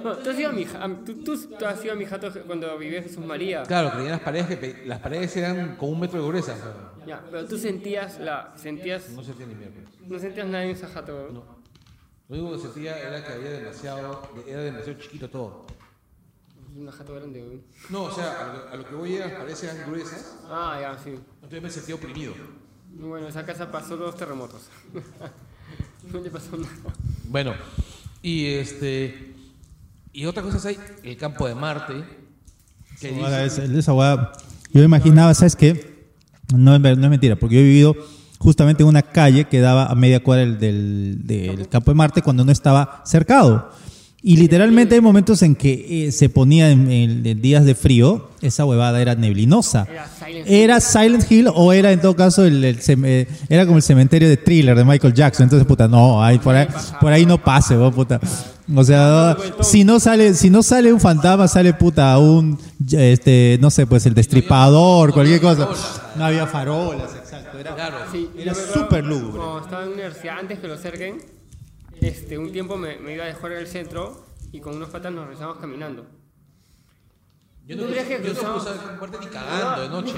No, 0.02 0.16
¿Tú 0.16 0.30
has 0.30 0.40
ido 0.40 0.50
a 0.50 0.52
mi, 0.52 0.64
tú, 1.04 1.22
tú, 1.22 1.36
tú 1.56 1.64
has 1.66 1.84
ido 1.84 1.92
a 1.92 1.96
mi 1.96 2.04
jato 2.04 2.28
cuando 2.48 2.76
vivía 2.76 3.00
Jesús 3.00 3.24
María. 3.24 3.62
claro, 3.62 3.92
tenían 3.92 4.10
las 4.10 4.20
paredes 4.22 4.58
que 4.58 4.82
las 4.86 4.98
paredes 4.98 5.36
eran 5.36 5.76
con 5.76 5.90
un 5.90 6.00
metro 6.00 6.20
de 6.20 6.26
gruesa. 6.26 6.54
o 6.54 6.56
sea, 6.56 7.06
Ya, 7.06 7.24
pero 7.30 7.46
tú 7.46 7.56
sentías 7.56 8.18
la, 8.18 8.52
sentías, 8.56 9.10
no 9.10 9.22
sentía 9.22 9.46
ni 9.46 9.54
mierda. 9.54 9.88
no 10.04 10.18
sentías 10.18 10.48
nada 10.48 10.64
en 10.64 10.70
ese 10.70 10.88
jato. 10.88 11.28
No. 11.32 11.44
Lo 12.28 12.36
único 12.42 12.56
que 12.56 12.62
sentía 12.62 12.98
era 12.98 13.24
que 13.24 13.32
había 13.34 13.50
demasiado, 13.50 14.20
era 14.48 14.62
demasiado 14.62 14.98
chiquito 14.98 15.30
todo. 15.30 15.64
Es 16.76 16.82
un 16.82 16.90
jato 16.90 17.14
grande, 17.14 17.42
güey. 17.42 17.60
No, 17.88 18.02
o 18.04 18.14
sea, 18.14 18.32
a 18.32 18.52
lo, 18.54 18.68
a 18.68 18.76
lo 18.76 18.86
que 18.88 18.94
voy 18.94 19.14
era, 19.14 19.38
paredes 19.38 19.62
eran 19.64 19.78
gruesas, 19.90 20.36
Ah, 20.50 20.76
ya, 20.78 20.98
sí. 21.02 21.10
entonces 21.36 21.62
me 21.62 21.70
sentía 21.70 21.94
oprimido. 21.94 22.34
Bueno, 22.98 23.28
esa 23.28 23.46
casa 23.46 23.70
pasó 23.72 23.96
los 23.96 24.14
terremotos. 24.16 24.62
no 26.12 26.20
le 26.20 26.30
pasó 26.30 26.56
nada. 26.56 26.72
Bueno, 27.24 27.54
y 28.22 28.46
este. 28.46 29.34
Y 30.12 30.26
otra 30.26 30.42
cosa 30.42 30.58
es 30.58 30.66
ahí, 30.66 30.78
el 31.02 31.16
campo 31.16 31.46
de 31.48 31.54
Marte. 31.54 32.04
Que 33.00 33.14
Ahora, 33.22 33.44
dice- 33.44 33.64
es- 33.64 33.70
esa 33.70 33.92
hueá- 33.92 34.32
yo 34.72 34.82
imaginaba, 34.82 35.32
¿sabes 35.34 35.56
qué? 35.56 35.96
No 36.54 36.78
no 36.78 36.88
es 36.88 36.98
mentira, 37.10 37.36
porque 37.36 37.54
yo 37.56 37.60
he 37.60 37.64
vivido 37.64 37.94
justamente 38.38 38.82
en 38.82 38.88
una 38.88 39.02
calle 39.02 39.46
que 39.46 39.60
daba 39.60 39.86
a 39.86 39.94
media 39.94 40.22
cuadra 40.22 40.44
del, 40.44 40.58
del- 40.58 41.26
del 41.26 41.68
campo 41.68 41.90
de 41.90 41.94
Marte 41.96 42.22
cuando 42.22 42.44
no 42.44 42.52
estaba 42.52 43.02
cercado. 43.06 43.70
Y 44.28 44.38
literalmente 44.38 44.96
hay 44.96 45.00
momentos 45.00 45.40
en 45.42 45.54
que 45.54 46.06
eh, 46.08 46.10
se 46.10 46.28
ponía 46.28 46.68
en, 46.72 46.90
en- 46.90 47.24
en 47.24 47.40
días 47.40 47.64
de 47.64 47.76
frío, 47.76 48.30
esa 48.42 48.64
huevada 48.64 49.00
era 49.00 49.14
neblinosa. 49.14 49.86
Era 49.88 50.08
Silent 50.08 50.46
Era 50.50 50.80
Silent 50.80 51.30
Hill 51.30 51.48
o 51.54 51.72
era 51.72 51.92
en 51.92 52.00
todo 52.00 52.16
caso 52.16 52.44
el, 52.44 52.64
el 52.64 52.80
eh, 53.04 53.28
era 53.48 53.66
como 53.66 53.76
el 53.76 53.84
cementerio 53.84 54.28
de 54.28 54.36
thriller 54.36 54.76
de 54.76 54.84
Michael 54.84 55.14
Jackson. 55.14 55.44
Entonces, 55.44 55.64
puta, 55.64 55.86
no, 55.86 56.20
ahí, 56.24 56.38
por, 56.40 56.56
ahí, 56.56 56.66
por 57.00 57.12
ahí 57.12 57.24
no 57.24 57.40
pase, 57.40 57.76
vos, 57.76 57.94
puta. 57.94 58.18
O 58.74 58.82
sea, 58.82 59.36
si 59.60 59.84
no 59.84 60.00
sale, 60.00 60.34
si 60.34 60.50
no 60.50 60.60
sale 60.64 60.92
un 60.92 60.98
fantasma, 60.98 61.46
sale 61.46 61.72
puta 61.74 62.18
un 62.18 62.58
este, 62.90 63.58
no 63.60 63.70
sé, 63.70 63.86
pues 63.86 64.06
el 64.06 64.14
destripador, 64.14 65.12
cualquier 65.12 65.40
cosa. 65.40 65.68
No 66.16 66.24
había 66.24 66.48
farolas, 66.48 67.10
exacto. 67.16 67.60
Era, 67.60 67.76
Era 68.36 68.54
súper 68.54 69.04
lúgubre. 69.04 69.36
Cuando 69.40 69.60
estaba 69.60 69.82
en 69.84 69.88
la 69.90 69.94
universidad, 69.94 70.38
antes 70.40 70.58
que 70.58 70.66
lo 70.66 70.76
cerquen, 70.78 71.35
este, 72.00 72.38
un 72.38 72.52
tiempo 72.52 72.76
me, 72.76 72.96
me 72.98 73.14
iba 73.14 73.24
a 73.24 73.28
dejar 73.28 73.52
en 73.52 73.58
el 73.58 73.66
centro 73.66 74.24
y 74.52 74.60
con 74.60 74.76
unos 74.76 74.90
patas 74.90 75.12
nos 75.12 75.24
regresamos 75.24 75.58
caminando. 75.58 76.06
Yo 77.66 77.74
no, 77.76 77.82
¿Tú 77.82 77.88
crees 77.90 78.06
que 78.06 78.12
yo 78.12 78.18
no 78.18 78.24
cruzamos? 78.34 78.64
cruzaba 78.64 78.96
Marte 79.00 79.18
ni 79.20 79.26
cagando 79.26 79.82
de 79.82 79.88
noche. 79.88 80.12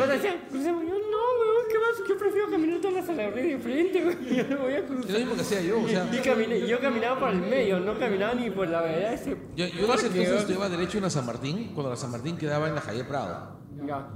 crucemos. 0.50 0.82
Yo, 0.84 0.92
no, 0.92 1.18
weón, 1.40 1.66
¿qué 1.70 1.78
más? 1.78 2.09
Yo 2.09 2.18
prefiero 2.18 2.50
caminar 2.50 2.80
toda 2.80 2.92
la 3.00 3.06
sala 3.06 3.30
de 3.30 3.59
frente, 3.59 4.05
weón. 4.05 4.26
Yo 4.48 4.48
no 4.56 4.62
voy 4.62 4.72
a 4.74 4.78
Es 4.78 4.90
lo 4.90 4.96
cruzar. 4.96 5.16
mismo 5.18 5.34
que 5.34 5.40
hacía 5.40 5.62
yo, 5.62 5.80
o 5.82 5.88
sea. 5.88 6.10
Y 6.12 6.18
caminé, 6.18 6.66
yo 6.66 6.78
caminaba 6.80 7.18
por 7.20 7.30
el 7.30 7.40
medio, 7.40 7.80
no 7.80 7.98
caminaba 7.98 8.34
ni 8.34 8.50
por 8.50 8.68
la 8.68 8.82
vereda 8.82 9.14
ese. 9.14 9.30
Yo, 9.56 9.66
yo 9.66 9.84
en 9.86 9.92
ese 9.92 10.06
entonces 10.09 10.28
estudiaba 10.40 10.68
Derecho 10.68 10.98
en 10.98 11.05
la 11.05 11.10
San 11.10 11.24
Martín, 11.24 11.70
cuando 11.74 11.88
la 11.90 11.96
San 11.96 12.10
Martín 12.10 12.36
quedaba 12.36 12.68
en 12.68 12.74
la 12.74 12.80
Javier 12.82 13.09
Prado. 13.09 13.59
Ya. 13.86 14.09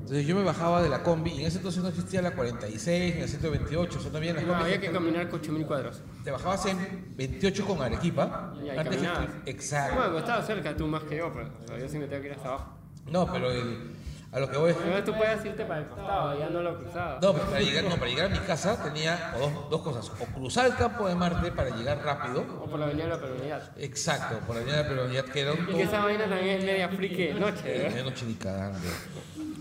Entonces 0.00 0.26
yo 0.26 0.34
me 0.34 0.42
bajaba 0.42 0.82
de 0.82 0.88
la 0.88 1.04
combi, 1.04 1.30
y 1.30 1.40
en 1.42 1.46
ese 1.46 1.58
entonces 1.58 1.80
no 1.84 1.88
existía 1.90 2.20
la 2.22 2.34
46 2.34 3.14
ni 3.14 3.20
la 3.20 3.28
128, 3.28 3.98
o 3.98 4.02
sea, 4.02 4.10
había 4.16 4.34
las 4.34 4.44
No, 4.44 4.54
había 4.56 4.80
que 4.80 4.90
caminar 4.90 5.28
8000 5.32 5.64
cuadros. 5.66 6.02
Te 6.24 6.30
bajabas 6.30 6.66
en 6.66 7.14
28 7.16 7.66
con 7.66 7.82
Arequipa. 7.82 8.52
Y 8.62 8.68
ahí 8.70 8.78
antes 8.78 8.94
caminabas. 8.96 9.28
Exacto. 9.46 9.96
Bueno, 9.96 10.18
estaba 10.18 10.42
cerca 10.42 10.76
tú 10.76 10.86
más 10.86 11.02
que 11.04 11.16
yo, 11.16 11.32
pero 11.32 11.48
o 11.64 11.66
sea, 11.68 11.78
yo 11.78 11.88
sí 11.88 11.98
me 11.98 12.06
tengo 12.06 12.22
que 12.22 12.28
ir 12.28 12.34
hasta 12.34 12.48
abajo. 12.48 12.74
No, 13.10 13.30
pero 13.32 13.50
el- 13.50 13.96
a 14.32 14.38
lo 14.38 14.48
que 14.48 14.56
voy 14.58 14.70
es 14.70 15.04
tú 15.04 15.12
puedes 15.12 15.44
irte 15.44 15.64
para 15.64 15.80
el 15.80 15.86
costado, 15.88 16.38
ya 16.38 16.48
no 16.50 16.62
lo 16.62 16.78
cruzaba. 16.78 17.18
No, 17.20 17.32
pero 17.32 17.46
para 17.46 17.60
llegar, 17.62 17.82
no, 17.84 17.96
para 17.96 18.06
llegar 18.06 18.26
a 18.26 18.28
mi 18.28 18.38
casa 18.38 18.80
tenía 18.80 19.34
dos, 19.36 19.68
dos 19.70 19.82
cosas. 19.82 20.08
O 20.20 20.24
cruzar 20.26 20.66
el 20.66 20.76
campo 20.76 21.08
de 21.08 21.16
Marte 21.16 21.50
para 21.50 21.70
llegar 21.70 21.98
rápido. 22.04 22.42
O 22.62 22.66
por 22.70 22.78
la 22.78 22.84
avenida 22.86 23.04
de 23.06 23.10
la 23.10 23.18
peronidad. 23.20 23.70
Exacto, 23.76 24.38
por 24.46 24.54
la 24.54 24.60
avenida 24.62 24.82
de 24.84 24.88
Peronidad, 24.88 25.24
que 25.24 25.40
era 25.40 25.52
un 25.52 25.68
Y 25.68 25.72
que 25.72 25.82
esa 25.82 26.04
vaina 26.04 26.28
también 26.28 26.58
es 26.58 26.64
media 26.64 26.88
friki 26.90 27.22
de 27.26 27.34
noche, 27.34 27.86
¿eh? 27.86 27.90
de 27.92 28.02
noche 28.04 28.24
ni 28.26 28.34
cagando. 28.34 28.78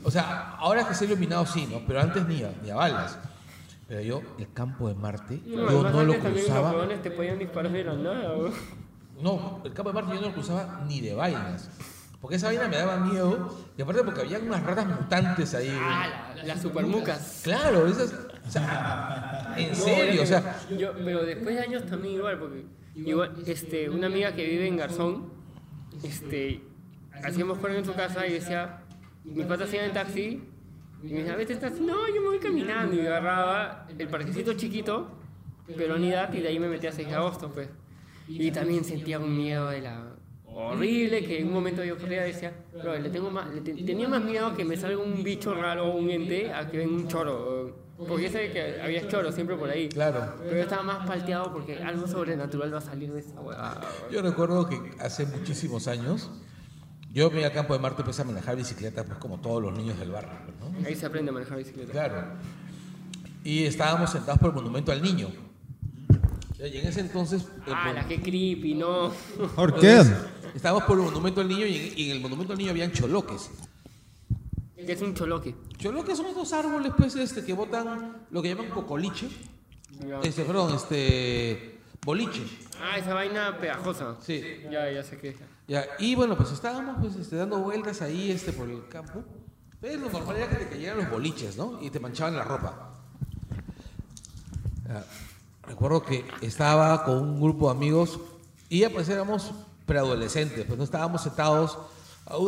O 0.03 0.11
sea, 0.11 0.55
ahora 0.59 0.87
que 0.87 0.93
se 0.93 1.05
ha 1.05 1.07
iluminado 1.07 1.45
sí, 1.47 1.67
¿no? 1.69 1.81
Pero 1.87 2.01
antes 2.01 2.23
ni 2.27 2.43
a, 2.43 2.51
ni 2.61 2.69
a 2.69 2.75
balas. 2.75 3.17
Pero 3.89 4.01
yo, 4.01 4.21
el 4.37 4.53
campo 4.53 4.87
de 4.87 4.93
Marte, 4.95 5.41
No, 5.47 5.69
yo 5.71 5.83
no 5.83 6.03
lo 6.03 6.13
los 6.13 6.17
cruzaba. 6.17 6.71
huevones 6.71 7.01
te 7.01 7.09
podían 7.11 7.39
disparar 7.39 7.71
de 7.71 7.83
la 7.83 7.93
nada, 7.95 8.35
weón. 8.37 8.53
No, 9.21 9.61
el 9.65 9.73
campo 9.73 9.89
de 9.91 9.93
Marte 9.95 10.15
yo 10.15 10.21
no 10.21 10.27
lo 10.27 10.33
cruzaba 10.33 10.85
ni 10.87 11.01
de 11.01 11.13
vainas. 11.15 11.69
Porque 12.21 12.35
esa 12.35 12.47
vaina 12.47 12.67
me 12.67 12.75
daba 12.77 12.97
miedo. 12.97 13.57
Y 13.77 13.81
aparte 13.81 14.03
porque 14.03 14.21
había 14.21 14.39
unas 14.39 14.61
ratas 14.63 14.85
mutantes 14.87 15.55
ahí. 15.55 15.69
Ah, 15.81 16.33
la- 16.35 16.43
las 16.43 16.61
supermucas. 16.61 17.41
Claro, 17.43 17.87
esas. 17.87 18.13
O 18.47 18.51
sea, 18.51 19.53
en 19.57 19.75
serio, 19.75 20.21
o 20.23 20.25
sea. 20.25 20.59
yo, 20.77 20.93
pero 21.03 21.23
después 21.25 21.55
de 21.55 21.61
años 21.61 21.85
también 21.85 22.15
igual, 22.15 22.37
porque 22.39 22.65
igual, 22.95 23.33
este, 23.45 23.89
una 23.89 24.07
amiga 24.07 24.33
que 24.35 24.45
vive 24.47 24.67
en 24.67 24.77
Garzón, 24.77 25.31
este, 26.03 26.61
hacíamos 27.23 27.57
juego 27.57 27.75
en 27.77 27.85
su 27.85 27.93
casa 27.93 28.25
y 28.27 28.33
decía, 28.33 28.81
mis 29.23 29.45
patas 29.45 29.73
iban 29.73 29.85
en 29.85 29.93
taxi, 29.93 30.43
y 31.03 31.07
me 31.13 31.19
decía, 31.19 31.35
vete 31.35 31.55
taxi, 31.55 31.81
no, 31.81 32.07
yo 32.13 32.21
me 32.21 32.27
voy 32.27 32.39
caminando, 32.39 32.95
y 32.95 32.99
agarraba 33.05 33.87
el 33.97 34.07
parquecito 34.07 34.53
chiquito, 34.53 35.07
peronidad, 35.77 36.33
y 36.33 36.41
de 36.41 36.47
ahí 36.49 36.59
me 36.59 36.67
metía 36.67 36.89
a 36.89 36.93
6 36.93 37.07
de 37.07 37.15
agosto, 37.15 37.49
pues. 37.53 37.69
Y 38.27 38.51
también 38.51 38.83
sentía 38.83 39.19
un 39.19 39.35
miedo 39.35 39.69
de 39.69 39.81
la 39.81 40.15
horrible 40.45 41.23
que 41.25 41.39
en 41.39 41.47
un 41.47 41.53
momento 41.53 41.83
yo 41.83 41.97
corría 41.97 42.27
y 42.27 42.33
decía, 42.33 42.53
bro, 42.81 42.97
le 42.97 43.09
tengo 43.09 43.29
más, 43.31 43.53
le 43.53 43.61
te- 43.61 43.73
tenía 43.83 44.07
más 44.09 44.21
miedo 44.23 44.55
que 44.55 44.65
me 44.65 44.75
salga 44.77 44.97
un 45.01 45.23
bicho 45.23 45.53
raro 45.53 45.85
o 45.87 45.97
un 45.97 46.09
ente 46.09 46.51
a 46.51 46.67
que 46.69 46.77
venga 46.79 46.93
un 46.95 47.07
choro. 47.07 47.87
Porque 47.97 48.23
yo 48.23 48.29
sabía 48.31 48.51
que 48.53 48.81
había 48.81 49.07
choros 49.07 49.35
siempre 49.35 49.55
por 49.57 49.69
ahí. 49.69 49.89
Claro. 49.89 50.35
Pero 50.41 50.55
yo 50.55 50.61
estaba 50.63 50.83
más 50.83 51.05
palteado 51.07 51.51
porque 51.51 51.83
algo 51.83 52.07
sobrenatural 52.07 52.73
va 52.73 52.77
a 52.77 52.81
salir 52.81 53.11
de 53.11 53.19
esa 53.19 53.39
huevada. 53.41 53.81
Yo 54.11 54.21
recuerdo 54.21 54.67
que 54.69 54.79
hace 54.99 55.25
muchísimos 55.25 55.87
años. 55.87 56.31
Yo 57.11 57.31
me 57.31 57.39
iba 57.39 57.47
al 57.47 57.53
campo 57.53 57.73
de 57.73 57.79
Marte 57.79 58.01
empecé 58.01 58.21
a 58.21 58.25
manejar 58.25 58.55
bicicleta, 58.55 59.03
pues 59.03 59.17
como 59.17 59.39
todos 59.39 59.61
los 59.61 59.73
niños 59.75 59.97
del 59.99 60.11
barrio, 60.11 60.31
¿no? 60.59 60.87
Ahí 60.87 60.95
se 60.95 61.05
aprende 61.07 61.31
a 61.31 61.33
manejar 61.33 61.57
bicicleta. 61.57 61.91
Claro. 61.91 62.23
Y 63.43 63.63
estábamos 63.63 64.11
sentados 64.11 64.39
por 64.39 64.49
el 64.49 64.55
monumento 64.55 64.91
al 64.91 65.01
niño. 65.01 65.29
Y 66.59 66.77
en 66.77 66.87
ese 66.87 66.99
entonces. 66.99 67.43
el 67.65 67.73
Ah, 67.73 67.85
mon- 67.87 67.95
la 67.95 68.07
que 68.07 68.21
creepy, 68.21 68.75
no. 68.75 69.11
¿Por 69.55 69.79
qué? 69.79 69.91
Entonces, 69.91 70.17
Estábamos 70.55 70.83
por 70.83 70.97
el 70.97 71.05
monumento 71.05 71.41
al 71.41 71.47
niño 71.47 71.65
y 71.65 71.75
en, 71.77 71.93
y 71.99 72.09
en 72.09 72.17
el 72.17 72.21
monumento 72.21 72.53
al 72.53 72.59
niño 72.59 72.71
habían 72.71 72.91
choloques. 72.91 73.49
Que 74.75 74.91
es 74.93 75.01
un 75.01 75.13
choloque. 75.13 75.55
Choloques 75.77 76.17
son 76.17 76.25
estos 76.27 76.51
árboles, 76.53 76.91
pues, 76.97 77.15
este, 77.15 77.43
que 77.45 77.53
botan 77.53 78.25
lo 78.31 78.41
que 78.41 78.49
llaman 78.49 78.69
cocoliche. 78.69 79.29
Este, 80.23 80.43
perdón, 80.43 80.73
este. 80.75 81.78
Boliche. 82.05 82.45
Ah, 82.81 82.97
esa 82.97 83.13
vaina 83.13 83.57
pegajosa. 83.59 84.15
Sí. 84.21 84.41
Ya, 84.71 84.89
ya 84.91 85.03
sé 85.03 85.17
qué. 85.17 85.35
Ya, 85.67 85.85
y 85.99 86.15
bueno, 86.15 86.35
pues 86.37 86.51
estábamos 86.51 86.97
pues, 86.99 87.15
este, 87.15 87.35
dando 87.35 87.59
vueltas 87.59 88.01
ahí 88.01 88.31
este, 88.31 88.53
por 88.53 88.69
el 88.69 88.87
campo. 88.87 89.23
Pero 89.81 90.01
lo 90.01 90.09
normal 90.09 90.35
era 90.37 90.49
que 90.49 90.55
te 90.55 90.69
cayeran 90.69 90.97
los 90.97 91.09
boliches, 91.09 91.57
¿no? 91.57 91.79
Y 91.81 91.89
te 91.89 91.99
manchaban 91.99 92.35
la 92.35 92.43
ropa. 92.43 92.95
Ya, 94.87 95.05
recuerdo 95.67 96.03
que 96.03 96.25
estaba 96.41 97.03
con 97.03 97.17
un 97.17 97.41
grupo 97.41 97.67
de 97.69 97.77
amigos 97.77 98.19
y 98.69 98.79
ya 98.79 98.89
pues 98.89 99.07
éramos 99.09 99.51
preadolescentes, 99.85 100.65
pues 100.65 100.77
no 100.77 100.83
estábamos 100.83 101.21
sentados. 101.21 101.77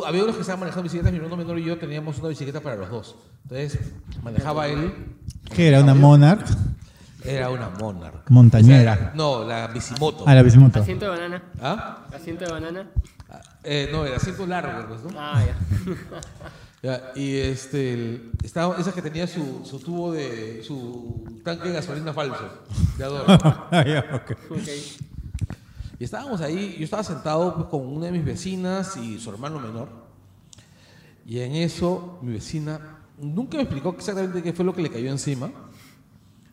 Había 0.06 0.23
unos 0.23 0.36
que 0.36 0.41
estaban 0.41 0.60
manejando 0.60 0.84
bicicletas, 0.84 1.11
mi 1.11 1.18
hermano 1.18 1.38
menor 1.38 1.60
y 1.60 1.64
yo 1.64 1.78
teníamos 1.78 2.19
una 2.19 2.30
bicicleta 2.30 2.61
para 2.61 2.76
los 2.76 2.90
dos. 2.90 3.15
Entonces 3.44 3.80
manejaba 4.23 4.68
él, 4.68 4.94
¿Qué 5.56 5.68
era? 5.68 5.82
¿Una 5.82 5.94
Monarch? 5.94 6.48
Era 7.23 7.49
una 7.49 7.69
Monarch. 7.69 8.30
Montañera. 8.30 9.11
No, 9.15 9.43
la 9.45 9.68
bicimoto. 9.68 10.23
Ah, 10.27 10.35
la 10.35 10.43
bicimoto. 10.43 10.80
Asiento 10.80 11.06
de 11.06 11.11
banana. 11.11 11.43
¿Ah? 11.61 12.06
Asiento 12.14 12.45
de 12.45 12.52
banana. 12.52 12.89
Eh, 13.64 13.89
no, 13.91 14.06
el 14.06 14.14
asiento 14.14 14.45
largo, 14.45 14.88
pues, 14.88 15.03
¿no? 15.03 15.19
Ah, 15.19 15.43
ya. 15.45 15.56
Ya, 16.84 17.11
y 17.15 17.35
este, 17.38 17.93
el- 17.93 18.31
estaba, 18.43 18.76
esa 18.77 18.91
que 18.91 19.03
tenía 19.03 19.27
su, 19.27 19.61
su 19.65 19.77
tubo 19.77 20.14
de, 20.14 20.64
su 20.64 21.23
tanque 21.45 21.68
de 21.68 21.76
gasolina 21.76 22.11
falso, 22.11 22.43
de 22.98 23.03
adorno. 23.03 23.38
Ah, 23.72 23.85
ya, 23.85 24.03
ok. 24.15 24.31
ok. 24.49 24.68
Y 25.99 26.03
estábamos 26.03 26.41
ahí, 26.41 26.77
yo 26.80 26.84
estaba 26.85 27.03
sentado 27.03 27.53
pues, 27.53 27.68
con 27.68 27.85
una 27.85 28.07
de 28.07 28.14
mis 28.14 28.26
vecinas 28.26 28.98
y 28.98 29.19
su 29.19 29.30
hermano 29.30 29.60
menor. 29.60 29.89
Y 31.23 31.41
en 31.41 31.52
eso 31.56 32.18
mi 32.23 32.34
vecina 32.34 32.98
nunca 33.19 33.57
me 33.57 33.64
explicó 33.64 33.89
exactamente 33.95 34.41
qué 34.41 34.52
fue 34.52 34.65
lo 34.65 34.73
que 34.73 34.81
le 34.81 34.89
cayó 34.89 35.11
encima 35.11 35.52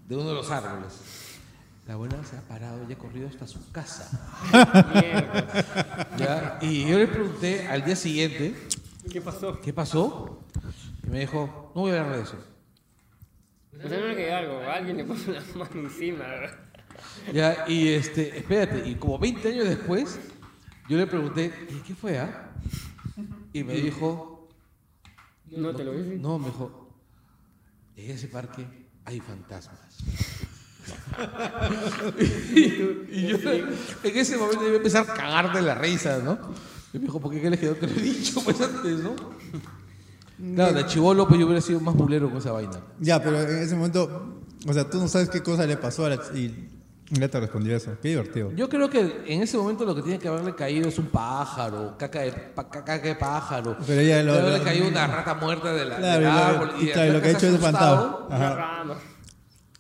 de 0.09 0.17
uno 0.17 0.29
de 0.31 0.35
los 0.35 0.51
árboles. 0.51 1.39
La 1.87 1.95
abuela 1.95 2.23
se 2.25 2.37
ha 2.37 2.41
parado 2.41 2.85
y 2.89 2.93
ha 2.93 2.99
corrido 2.99 3.29
hasta 3.29 3.47
su 3.47 3.71
casa. 3.71 4.11
¿ya? 6.19 6.59
Y 6.63 6.87
yo 6.87 6.99
le 6.99 7.07
pregunté 7.07 7.67
al 7.69 7.85
día 7.85 7.97
siguiente, 7.97 8.55
¿Qué 9.11 9.21
pasó? 9.21 9.61
¿qué 9.61 9.73
pasó? 9.73 10.45
Y 11.07 11.11
me 11.11 11.21
dijo, 11.21 11.73
no 11.75 11.83
voy 11.83 11.93
a 11.93 12.01
hablar 12.01 12.17
de 12.17 12.23
eso. 12.23 12.37
O 13.85 13.89
sea, 13.89 14.01
no 14.01 14.07
le 14.09 14.17
quedó 14.17 14.37
algo. 14.37 14.61
Alguien 14.63 14.97
le 14.99 15.05
puso 15.05 15.31
la 15.33 15.41
mano 15.55 15.81
encima. 15.81 16.25
Ya, 17.33 17.65
y 17.69 17.89
este, 17.89 18.37
espérate, 18.37 18.89
y 18.89 18.97
como 18.97 19.19
20 19.19 19.49
años 19.49 19.69
después, 19.69 20.19
yo 20.89 20.97
le 20.97 21.07
pregunté, 21.07 21.53
¿y 21.71 21.75
qué 21.87 21.95
fue, 21.95 22.19
ah? 22.19 22.51
Y 23.53 23.63
me 23.63 23.75
dijo, 23.75 24.49
No 25.51 25.75
te 25.75 25.85
lo 25.85 25.93
dije. 25.93 26.17
no, 26.19 26.39
me 26.39 26.47
dijo, 26.47 26.91
en 27.97 28.11
ese 28.11 28.29
parque 28.29 28.88
hay 29.09 29.21
fantasmas. 29.21 29.79
y 32.19 33.27
yo 33.27 33.37
en 33.39 34.17
ese 34.17 34.37
momento 34.37 34.63
iba 34.65 34.75
a 34.75 34.77
empezar 34.77 35.09
a 35.11 35.15
cagar 35.15 35.53
de 35.55 35.63
la 35.63 35.75
risa, 35.75 36.19
¿no? 36.23 36.39
Y 36.93 36.99
me 36.99 37.05
dijo, 37.07 37.19
¿por 37.21 37.33
qué 37.33 37.41
crees 37.41 37.59
que 37.59 37.67
no 37.67 37.75
te 37.75 37.87
lo 37.87 37.93
he 37.95 38.03
dicho 38.03 38.43
pues 38.45 38.61
antes, 38.61 38.99
no? 38.99 39.15
Claro, 40.55 40.75
de 40.75 40.87
chivolo 40.87 41.27
pues 41.27 41.41
yo 41.41 41.47
hubiera 41.47 41.61
sido 41.63 41.81
más 41.81 41.95
mulero 41.95 42.29
con 42.29 42.39
esa 42.39 42.53
vaina. 42.53 42.79
Ya, 43.01 43.23
pero 43.23 43.41
en 43.41 43.59
ese 43.59 43.75
momento, 43.75 44.41
o 44.67 44.73
sea, 44.73 44.89
tú 44.89 44.99
no 44.99 45.09
sabes 45.09 45.29
qué 45.31 45.43
cosa 45.43 45.67
le 45.67 45.77
pasó 45.79 46.05
a 46.07 46.11
la 46.11 46.17
ch- 46.19 46.37
y 46.37 46.69
ya 47.11 47.29
te 47.29 47.41
respondió 47.41 47.77
eso. 47.77 47.93
Qué 48.03 48.09
divertido. 48.09 48.53
Yo 48.53 48.69
creo 48.69 48.91
que 48.91 49.23
en 49.27 49.43
ese 49.43 49.57
momento 49.57 49.85
lo 49.85 49.95
que 49.95 50.03
tiene 50.03 50.19
que 50.19 50.29
haberle 50.29 50.55
caído 50.55 50.89
es 50.89 50.99
un 50.99 51.07
pájaro, 51.07 51.97
caca 51.99 52.21
de, 52.21 52.33
pa- 52.33 52.69
caca 52.69 52.99
de 52.99 53.15
pájaro. 53.15 53.77
Pero 53.87 54.01
ella 54.01 54.23
lo- 54.23 54.33
Debe 54.35 54.43
haberle 54.47 54.59
lo- 54.59 54.65
caído 54.65 54.89
una 54.89 55.07
rata 55.07 55.35
muerta 55.35 55.73
de 55.73 55.85
la, 55.87 55.97
Claro, 55.97 56.21
del 56.21 56.29
y 56.31 56.33
lo- 56.33 56.39
árbol. 56.45 56.71
y 56.81 56.87
claro, 56.91 57.09
y 57.09 57.13
lo 57.15 57.23
que 57.23 57.29
ha 57.29 57.31
hecho 57.33 57.47
es 57.47 57.55
espantado. 57.55 58.29
Ajá. 58.31 58.85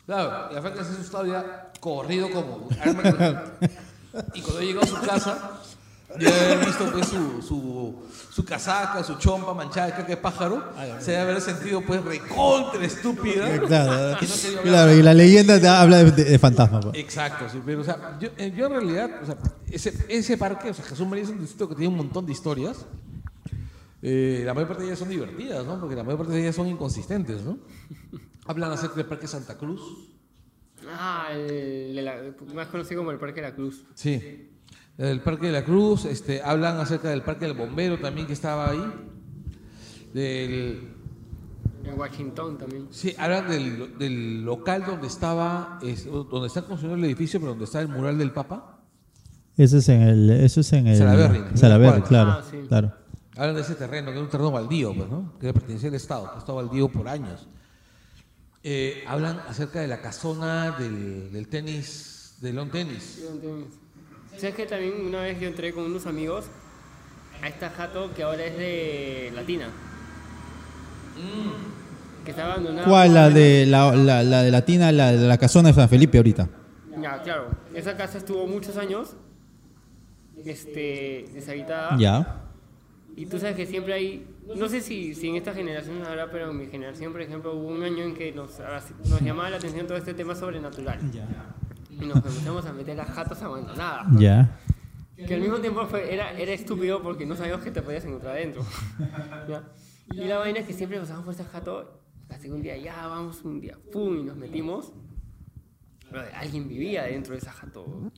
Claro, 0.06 0.48
y 0.50 0.54
la 0.54 0.62
Franca 0.62 0.84
se 0.84 0.90
ha 0.90 0.92
asustado 0.94 1.26
y 1.26 1.30
ha 1.32 1.70
corrido 1.80 2.30
como 2.30 2.68
arma 2.80 3.02
Y 4.34 4.40
cuando 4.40 4.60
llegó 4.62 4.80
a 4.82 4.86
su 4.86 4.96
casa, 5.00 5.50
ya 6.18 6.28
haber 6.30 6.64
visto 6.64 6.90
pues 6.90 7.06
su, 7.08 7.42
su, 7.42 8.07
su 8.38 8.44
casaca, 8.44 9.02
su 9.02 9.16
chompa 9.16 9.52
manchada 9.52 9.86
de 9.88 9.92
caca 9.94 10.06
de 10.06 10.16
pájaro, 10.16 10.72
se 11.00 11.10
debe 11.10 11.22
haber 11.24 11.40
sentido 11.40 11.80
pues 11.84 12.04
recontra 12.04 12.84
estúpida. 12.84 13.58
Claro, 13.66 14.16
que 14.20 14.26
no 14.28 14.34
quería 14.34 14.58
hablar 14.60 14.62
claro, 14.62 14.94
y 14.94 15.02
la 15.02 15.12
leyenda 15.14 15.60
te 15.60 15.66
habla 15.66 16.04
de, 16.04 16.12
de, 16.12 16.22
de 16.24 16.38
fantasmas. 16.38 16.84
pues. 16.86 16.98
Exacto, 16.98 17.48
sí, 17.50 17.60
pero 17.66 17.80
o 17.80 17.84
sea, 17.84 18.16
yo, 18.20 18.28
eh, 18.36 18.52
yo 18.56 18.66
en 18.66 18.72
realidad, 18.74 19.10
o 19.24 19.26
sea, 19.26 19.36
ese, 19.68 19.92
ese 20.08 20.38
parque, 20.38 20.70
o 20.70 20.74
sea, 20.74 20.84
Jesús 20.84 21.04
María 21.08 21.24
es 21.24 21.30
un 21.30 21.40
distrito 21.40 21.68
que 21.68 21.74
tiene 21.74 21.88
un 21.88 21.96
montón 21.96 22.26
de 22.26 22.30
historias. 22.32 22.86
Eh, 24.02 24.42
la 24.46 24.54
mayor 24.54 24.68
parte 24.68 24.82
de 24.84 24.90
ellas 24.90 25.00
son 25.00 25.08
divertidas, 25.08 25.66
¿no? 25.66 25.80
Porque 25.80 25.96
la 25.96 26.04
mayor 26.04 26.18
parte 26.18 26.34
de 26.34 26.40
ellas 26.42 26.54
son 26.54 26.68
inconsistentes, 26.68 27.42
¿no? 27.42 27.58
Hablan 28.46 28.70
acerca 28.70 28.94
del 28.94 29.06
Parque 29.06 29.26
Santa 29.26 29.58
Cruz. 29.58 29.80
Ah, 30.88 31.26
el, 31.32 31.96
de 31.96 32.02
la- 32.02 32.54
más 32.54 32.68
conocido 32.68 33.00
como 33.00 33.10
el 33.10 33.18
Parque 33.18 33.40
de 33.40 33.48
la 33.48 33.54
Cruz. 33.56 33.82
Sí. 33.94 34.47
El 34.98 35.20
Parque 35.20 35.46
de 35.46 35.52
la 35.52 35.64
Cruz, 35.64 36.04
este, 36.04 36.42
hablan 36.42 36.78
acerca 36.78 37.08
del 37.08 37.22
Parque 37.22 37.46
del 37.46 37.54
Bombero 37.56 37.98
también 38.00 38.26
que 38.26 38.32
estaba 38.32 38.68
ahí. 38.70 38.82
Del, 40.12 40.88
En 41.84 41.98
Washington 41.98 42.58
también. 42.58 42.88
sí, 42.90 43.14
hablan 43.18 43.48
del, 43.48 43.96
del 43.98 44.42
local 44.44 44.84
donde 44.86 45.06
estaba, 45.06 45.78
es- 45.82 46.06
donde 46.06 46.48
está 46.48 46.62
construyendo 46.62 46.96
el 46.96 47.04
edificio, 47.04 47.38
pero 47.40 47.50
donde 47.50 47.64
está 47.66 47.80
el 47.80 47.88
mural 47.88 48.18
del 48.18 48.32
Papa. 48.32 48.80
Eso 49.56 49.78
es 49.78 49.88
en 49.88 50.02
el. 50.02 50.30
Eso 50.30 50.60
es 50.60 50.72
en 50.72 50.86
el. 50.86 50.96
Salaberry, 50.98 51.38
¿no? 51.40 51.56
Salaberry, 51.56 51.90
Cuadra. 52.00 52.08
claro. 52.08 52.30
Ah, 52.30 52.42
sí. 52.50 52.56
claro. 52.68 52.92
Hablan 53.36 53.54
de 53.54 53.60
ese 53.62 53.74
terreno, 53.76 54.10
que 54.10 54.16
es 54.16 54.22
un 54.22 54.28
terreno 54.28 54.50
baldío, 54.50 54.94
pues, 54.94 55.08
¿no? 55.10 55.32
Que 55.38 55.46
le 55.46 55.52
pertenecía 55.52 55.88
al 55.90 55.94
Estado, 55.94 56.24
que 56.30 56.36
ha 56.36 56.38
estado 56.38 56.56
baldío 56.56 56.88
por 56.88 57.06
años. 57.08 57.46
Eh, 58.64 59.04
hablan 59.06 59.38
acerca 59.48 59.80
de 59.80 59.86
la 59.86 60.00
casona 60.00 60.72
del, 60.72 61.30
del 61.32 61.46
tenis, 61.48 62.34
del 62.40 62.56
long 62.56 62.70
tenis. 62.70 63.20
¿Sabes 64.38 64.54
que 64.54 64.66
también 64.66 64.94
una 65.04 65.20
vez 65.22 65.40
yo 65.40 65.48
entré 65.48 65.72
con 65.72 65.84
unos 65.84 66.06
amigos 66.06 66.46
a 67.42 67.48
esta 67.48 67.70
jato 67.70 68.12
que 68.14 68.22
ahora 68.22 68.44
es 68.44 68.56
de 68.56 69.32
Latina? 69.34 69.68
Que 72.24 72.30
está 72.30 72.44
abandonada. 72.44 72.86
¿Cuál? 72.86 73.14
La 73.14 73.30
de 73.30 73.66
la, 73.66 73.94
la, 73.96 74.22
la 74.22 74.42
de 74.44 74.50
Latina, 74.52 74.92
la 74.92 75.10
de 75.10 75.26
la 75.26 75.38
casona 75.38 75.70
de 75.70 75.74
San 75.74 75.88
Felipe 75.88 76.18
ahorita. 76.18 76.48
Ya, 77.02 77.20
claro. 77.22 77.50
Esa 77.74 77.96
casa 77.96 78.18
estuvo 78.18 78.46
muchos 78.46 78.76
años 78.76 79.16
este, 80.44 81.26
deshabitada. 81.34 81.96
Ya. 81.98 82.44
Y 83.16 83.26
tú 83.26 83.40
sabes 83.40 83.56
que 83.56 83.66
siempre 83.66 83.94
hay, 83.94 84.26
no 84.54 84.68
sé 84.68 84.80
si, 84.80 85.16
si 85.16 85.28
en 85.28 85.34
esta 85.34 85.52
generación 85.52 86.04
ahora, 86.06 86.30
pero 86.30 86.50
en 86.50 86.58
mi 86.58 86.66
generación, 86.68 87.10
por 87.10 87.22
ejemplo, 87.22 87.54
hubo 87.54 87.66
un 87.66 87.82
año 87.82 88.04
en 88.04 88.14
que 88.14 88.30
nos, 88.30 88.60
nos 89.08 89.20
llamaba 89.20 89.50
la 89.50 89.56
atención 89.56 89.88
todo 89.88 89.98
este 89.98 90.14
tema 90.14 90.36
sobrenatural. 90.36 91.00
Y 91.12 91.18
nos 92.06 92.16
empezamos 92.16 92.64
a 92.66 92.72
meter 92.72 93.00
a 93.00 93.04
jatos 93.04 93.40
abandonadas. 93.42 94.06
Ya. 94.18 94.58
Que 95.16 95.34
al 95.34 95.40
mismo 95.40 95.58
tiempo 95.58 95.84
fue- 95.86 96.12
era, 96.14 96.32
era 96.38 96.52
estúpido 96.52 97.02
porque 97.02 97.26
no 97.26 97.34
sabíamos 97.36 97.64
que 97.64 97.70
te 97.72 97.82
podías 97.82 98.04
encontrar 98.04 98.34
adentro. 98.36 98.64
¿Ya? 99.48 99.64
Y 100.12 100.24
la 100.24 100.38
vaina 100.38 100.60
es 100.60 100.66
que 100.66 100.72
siempre 100.72 100.98
pasamos 101.00 101.24
por 101.24 101.34
ese 101.34 101.44
jato, 101.44 102.00
así 102.30 102.48
un 102.50 102.62
día 102.62 102.76
ya, 102.76 103.06
vamos 103.08 103.42
un 103.44 103.60
día, 103.60 103.76
pum, 103.92 104.18
y 104.18 104.22
nos 104.22 104.36
metimos. 104.36 104.92
Pero 106.10 106.22
alguien 106.34 106.68
vivía 106.68 107.02
dentro 107.04 107.32
de 107.34 107.38
esa 107.40 107.52
jato. 107.52 108.10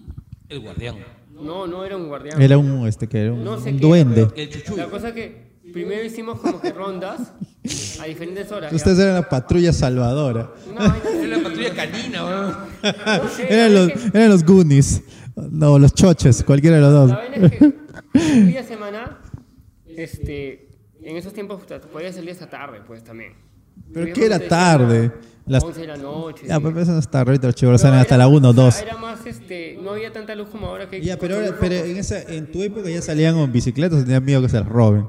El 0.48 0.60
guardián. 0.60 0.96
No, 1.32 1.66
no 1.66 1.84
era 1.84 1.96
un 1.96 2.06
guardián. 2.08 2.40
Era 2.40 2.58
un, 2.58 2.86
este, 2.86 3.08
que 3.08 3.22
era 3.22 3.32
un, 3.32 3.42
No 3.44 3.58
sé 3.58 3.70
un 3.70 3.78
qué, 3.78 3.86
duende. 3.86 4.28
El 4.36 4.50
chuchuy. 4.50 4.76
La 4.76 4.86
cosa 4.86 5.08
es 5.08 5.14
que 5.14 5.49
primero 5.72 6.04
hicimos 6.04 6.40
como 6.40 6.60
que 6.60 6.72
rondas 6.72 7.32
a 8.00 8.04
diferentes 8.04 8.50
horas. 8.52 8.72
Ustedes 8.72 8.98
eran 8.98 9.14
la 9.14 9.28
patrulla 9.28 9.72
salvadora. 9.72 10.50
Así. 10.78 11.00
Es 11.22 11.28
la 11.28 11.38
patrulla 11.42 11.74
canina, 11.74 12.24
weón. 12.24 12.54
No 12.82 13.28
sé, 13.28 13.46
Eran 13.52 13.74
la 13.74 13.80
los, 13.80 13.92
que- 13.92 14.18
eran 14.18 14.28
los 14.30 14.44
Goonies. 14.44 15.02
No, 15.36 15.78
los 15.78 15.94
choches, 15.94 16.42
cualquiera 16.44 16.76
de 16.76 16.82
los 16.82 16.92
La 16.92 16.98
dos. 17.00 17.10
vaina 17.12 17.46
es 17.46 17.52
que 17.52 17.64
un 18.14 18.46
día 18.48 18.62
semana, 18.62 19.18
este, 19.86 20.68
en 21.02 21.16
esos 21.16 21.32
tiempos 21.32 21.62
podía 21.92 22.12
salir 22.12 22.30
hasta 22.30 22.48
tarde, 22.48 22.80
pues 22.86 23.02
también. 23.04 23.32
¿Pero 23.92 24.12
qué 24.12 24.26
era 24.26 24.38
tarde? 24.38 25.10
Las- 25.46 25.64
11 25.64 25.80
de 25.80 25.86
la 25.88 25.96
noche. 25.96 26.44
Ya, 26.46 26.60
pero 26.60 26.78
eso 26.80 26.92
no 26.92 26.98
está 26.98 27.20
ahorita 27.20 27.46
los 27.48 27.56
chicos 27.56 27.80
salen 27.80 27.98
hasta 27.98 28.14
era- 28.14 28.24
la 28.24 28.28
1 28.28 28.48
o 28.48 28.50
o 28.50 28.54
sea, 28.54 28.64
2. 28.64 28.82
Era 28.82 28.96
más, 28.98 29.26
este, 29.26 29.78
no 29.82 29.90
había 29.92 30.12
tanta 30.12 30.34
luz 30.34 30.48
como 30.48 30.66
ahora 30.66 30.88
que. 30.88 31.00
Ya, 31.00 31.16
pero, 31.18 31.36
ahora- 31.36 31.56
pero 31.58 31.74
en, 31.76 31.96
esa, 31.96 32.22
en 32.22 32.50
tu 32.52 32.62
época 32.62 32.88
ya 32.88 33.02
salían 33.02 33.34
con 33.34 33.50
bicicletas, 33.50 34.04
tenían 34.04 34.24
miedo 34.24 34.42
que 34.42 34.48
se 34.48 34.58
las 34.58 34.68
roben. 34.68 35.06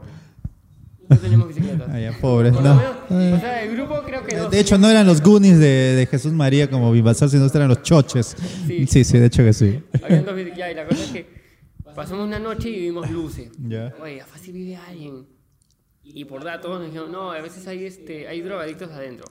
No 1.11 1.17
teníamos 1.17 1.47
bicicletas. 1.49 1.89
Ah, 1.91 1.99
ya, 1.99 2.17
pobres, 2.19 2.53
Por 2.53 2.63
lo 2.63 2.69
no. 2.73 2.75
menos, 3.09 3.37
o 3.37 3.39
sea, 3.41 3.63
el 3.63 3.75
grupo 3.75 4.01
creo 4.05 4.23
que 4.23 4.37
dos. 4.37 4.49
De 4.49 4.59
hecho, 4.59 4.77
no 4.77 4.89
eran 4.89 5.05
los 5.05 5.21
Goonies 5.21 5.59
de, 5.59 5.65
de 5.95 6.05
Jesús 6.07 6.31
María 6.31 6.69
como 6.69 6.91
Bimbasar, 6.91 7.29
sino 7.29 7.45
eran 7.45 7.67
los 7.67 7.81
choches. 7.83 8.35
Sí. 8.65 8.87
Sí, 8.87 9.03
sí, 9.03 9.19
de 9.19 9.25
hecho 9.25 9.43
que 9.43 9.51
sí. 9.51 9.83
Habían 10.01 10.23
dos 10.25 10.35
bicicletas 10.35 10.71
y 10.71 10.75
la 10.75 10.87
cosa 10.87 11.03
es 11.03 11.11
que 11.11 11.27
pasamos 11.93 12.25
una 12.25 12.39
noche 12.39 12.69
y 12.69 12.79
vimos 12.79 13.11
luces. 13.11 13.51
Ya. 13.67 13.93
Oye, 14.01 14.23
fácil 14.25 14.53
vive 14.53 14.77
alguien. 14.77 15.27
Y 16.03 16.25
por 16.25 16.43
datos 16.43 16.79
nos 16.79 16.87
dijeron, 16.87 17.11
no, 17.11 17.31
a 17.31 17.41
veces 17.41 17.67
hay, 17.67 17.85
este, 17.85 18.27
hay 18.27 18.41
drogadictos 18.41 18.89
adentro. 18.91 19.25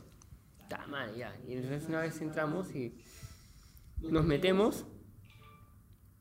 Está 0.60 0.86
mal, 0.86 1.14
ya. 1.16 1.34
Y 1.48 1.54
entonces 1.54 1.88
una 1.88 2.00
vez 2.00 2.20
entramos 2.20 2.74
y 2.74 2.94
nos 4.02 4.24
metemos 4.24 4.84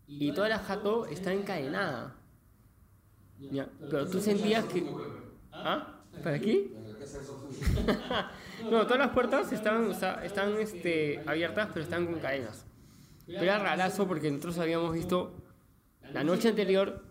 y 0.08 0.32
toda 0.32 0.50
la 0.50 0.60
jato 0.60 1.06
está 1.06 1.34
encadenada. 1.34 2.16
Ya. 3.52 3.70
Pero 3.90 4.08
tú 4.10 4.20
sentías 4.20 4.66
que... 4.66 4.84
¿Ah? 5.64 6.02
¿Para 6.24 6.36
aquí? 6.36 6.72
no, 8.72 8.84
todas 8.84 9.00
las 9.00 9.10
puertas 9.10 9.50
sea, 9.50 10.22
están 10.24 10.56
este, 10.60 11.22
abiertas, 11.26 11.70
pero 11.74 11.84
están 11.84 12.06
con 12.06 12.20
cadenas. 12.20 12.66
Pero 13.26 13.44
era 13.44 13.60
rarazo 13.60 14.08
porque 14.08 14.30
nosotros 14.30 14.58
habíamos 14.58 14.94
visto 14.94 15.34
la 16.14 16.24
noche 16.24 16.50
anterior 16.50 17.04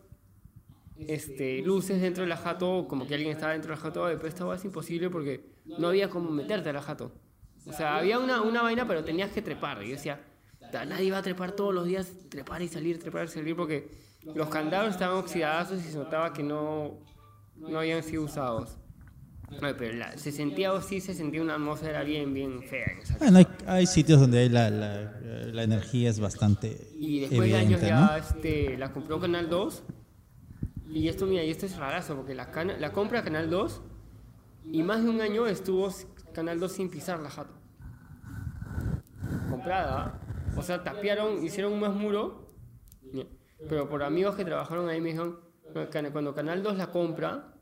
este, 0.98 1.62
luces 1.62 2.00
dentro 2.00 2.24
de 2.24 2.28
la 2.28 2.36
jato, 2.36 2.86
como 2.88 3.06
que 3.06 3.14
alguien 3.14 3.32
estaba 3.32 3.52
dentro 3.52 3.70
de 3.70 3.76
la 3.76 3.82
jato, 3.82 4.04
pero 4.04 4.26
esta 4.26 4.54
es 4.54 4.64
imposible 4.64 5.10
porque 5.10 5.44
no 5.78 5.88
había 5.88 6.10
como 6.10 6.30
meterte 6.30 6.70
a 6.70 6.72
la 6.72 6.82
jato. 6.82 7.12
O 7.66 7.72
sea, 7.72 7.96
había 7.98 8.18
una, 8.18 8.40
una 8.42 8.62
vaina, 8.62 8.86
pero 8.86 9.04
tenías 9.04 9.30
que 9.30 9.42
trepar. 9.42 9.82
Y 9.82 9.90
yo 9.90 9.92
decía, 9.92 10.20
"Ta, 10.72 10.84
nadie 10.84 11.12
va 11.12 11.18
a 11.18 11.22
trepar 11.22 11.52
todos 11.52 11.74
los 11.74 11.86
días, 11.86 12.12
trepar 12.28 12.62
y 12.62 12.68
salir, 12.68 12.98
trepar 12.98 13.26
y 13.26 13.28
salir, 13.28 13.54
porque 13.54 13.88
los 14.34 14.48
candados 14.48 14.90
estaban 14.90 15.18
oxidados 15.18 15.80
y 15.80 15.90
se 15.90 15.98
notaba 15.98 16.32
que 16.32 16.42
no, 16.42 16.98
no 17.58 17.78
habían 17.78 18.02
sido 18.02 18.22
usados. 18.24 18.78
Ay, 19.62 19.74
pero 19.78 19.96
la- 19.96 20.16
se 20.18 20.30
sentía, 20.30 20.72
o 20.74 20.80
sí 20.82 21.00
se 21.00 21.14
sentía 21.14 21.40
una 21.40 21.54
atmósfera 21.54 22.02
bien, 22.02 22.34
bien 22.34 22.62
fea 22.62 22.84
Bueno, 23.18 23.38
hay, 23.38 23.46
hay 23.66 23.86
sitios 23.86 24.20
donde 24.20 24.40
hay 24.40 24.48
la, 24.50 24.68
la, 24.68 25.10
la 25.52 25.62
energía 25.62 26.10
es 26.10 26.20
bastante 26.20 26.90
Y 26.98 27.20
después 27.20 27.48
de 27.50 27.56
años 27.56 27.82
evidente, 27.82 27.86
ya 27.88 28.00
¿no? 28.00 28.16
este, 28.16 28.76
la 28.76 28.92
compró 28.92 29.18
Canal 29.20 29.48
2. 29.48 29.82
Y 30.90 31.08
esto, 31.08 31.24
mira, 31.26 31.44
y 31.44 31.50
esto 31.50 31.64
es 31.66 31.76
rarazo, 31.76 32.14
porque 32.16 32.34
la, 32.34 32.50
cana- 32.50 32.76
la 32.78 32.92
compra 32.92 33.22
Canal 33.24 33.48
2 33.48 33.80
y 34.70 34.82
más 34.82 35.02
de 35.02 35.08
un 35.08 35.20
año 35.22 35.46
estuvo 35.46 35.88
Canal 36.34 36.60
2 36.60 36.70
sin 36.72 36.90
pisar 36.90 37.18
la 37.20 37.30
jato. 37.30 37.54
Comprada. 39.50 40.20
O 40.56 40.62
sea, 40.62 40.82
tapiaron, 40.84 41.42
hicieron 41.44 41.72
un 41.72 41.80
más 41.80 41.94
muro. 41.94 42.52
Pero 43.68 43.88
por 43.88 44.02
amigos 44.02 44.36
que 44.36 44.44
trabajaron 44.44 44.88
ahí 44.88 45.00
me 45.00 45.08
dijeron, 45.08 45.30
"No, 45.30 45.38
Can- 45.38 45.47
cuando 46.12 46.34
Canal 46.34 46.62
2 46.62 46.76
la 46.76 46.90
compra, 46.90 47.54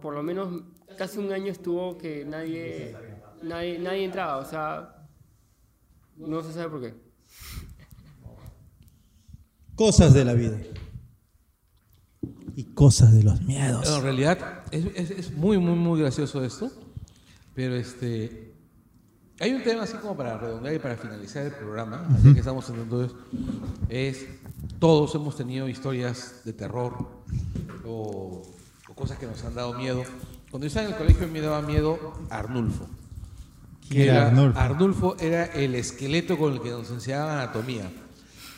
por 0.00 0.14
lo 0.14 0.22
menos 0.22 0.62
casi 0.96 1.18
un 1.18 1.32
año 1.32 1.50
estuvo 1.52 1.96
que 1.98 2.24
nadie, 2.24 2.96
nadie, 3.42 3.78
nadie 3.78 4.04
entraba, 4.04 4.36
o 4.38 4.44
sea, 4.44 5.06
no 6.16 6.42
se 6.42 6.52
sabe 6.52 6.68
por 6.68 6.80
qué. 6.80 6.94
Cosas 9.74 10.12
de 10.14 10.24
la 10.24 10.34
vida. 10.34 10.56
Y 12.56 12.64
cosas 12.74 13.12
de 13.14 13.22
los 13.22 13.40
miedos. 13.42 13.88
En 13.88 14.02
realidad 14.02 14.64
es, 14.72 14.86
es- 14.96 15.10
es 15.12 15.32
muy, 15.32 15.58
muy, 15.58 15.76
muy 15.76 16.00
gracioso 16.00 16.44
esto. 16.44 16.70
Pero 17.54 17.74
este. 17.76 18.54
Hay 19.40 19.52
un 19.52 19.62
tema 19.62 19.84
así 19.84 19.96
como 19.98 20.16
para 20.16 20.36
redondear 20.36 20.74
y 20.74 20.78
para 20.80 20.96
finalizar 20.96 21.46
el 21.46 21.52
programa, 21.52 22.08
así 22.12 22.32
que 22.34 22.40
estamos 22.40 22.68
esto. 22.68 23.16
Es. 23.88 24.26
Todos 24.78 25.14
hemos 25.14 25.36
tenido 25.36 25.68
historias 25.68 26.42
de 26.44 26.52
terror 26.52 26.96
o, 27.86 28.42
o 28.88 28.94
cosas 28.94 29.18
que 29.18 29.26
nos 29.26 29.44
han 29.44 29.54
dado 29.54 29.74
miedo. 29.74 30.02
Cuando 30.50 30.66
yo 30.66 30.68
estaba 30.68 30.86
en 30.86 30.92
el 30.92 30.98
colegio 30.98 31.28
me 31.28 31.40
daba 31.40 31.62
miedo 31.62 31.98
Arnulfo. 32.30 32.86
¿Quién 33.88 34.08
era 34.10 34.26
Arnulfo? 34.28 34.58
Arnulfo 34.58 35.16
era 35.18 35.44
el 35.46 35.74
esqueleto 35.74 36.36
con 36.38 36.52
el 36.54 36.60
que 36.60 36.70
nos 36.70 36.90
enseñaban 36.90 37.30
anatomía. 37.38 37.90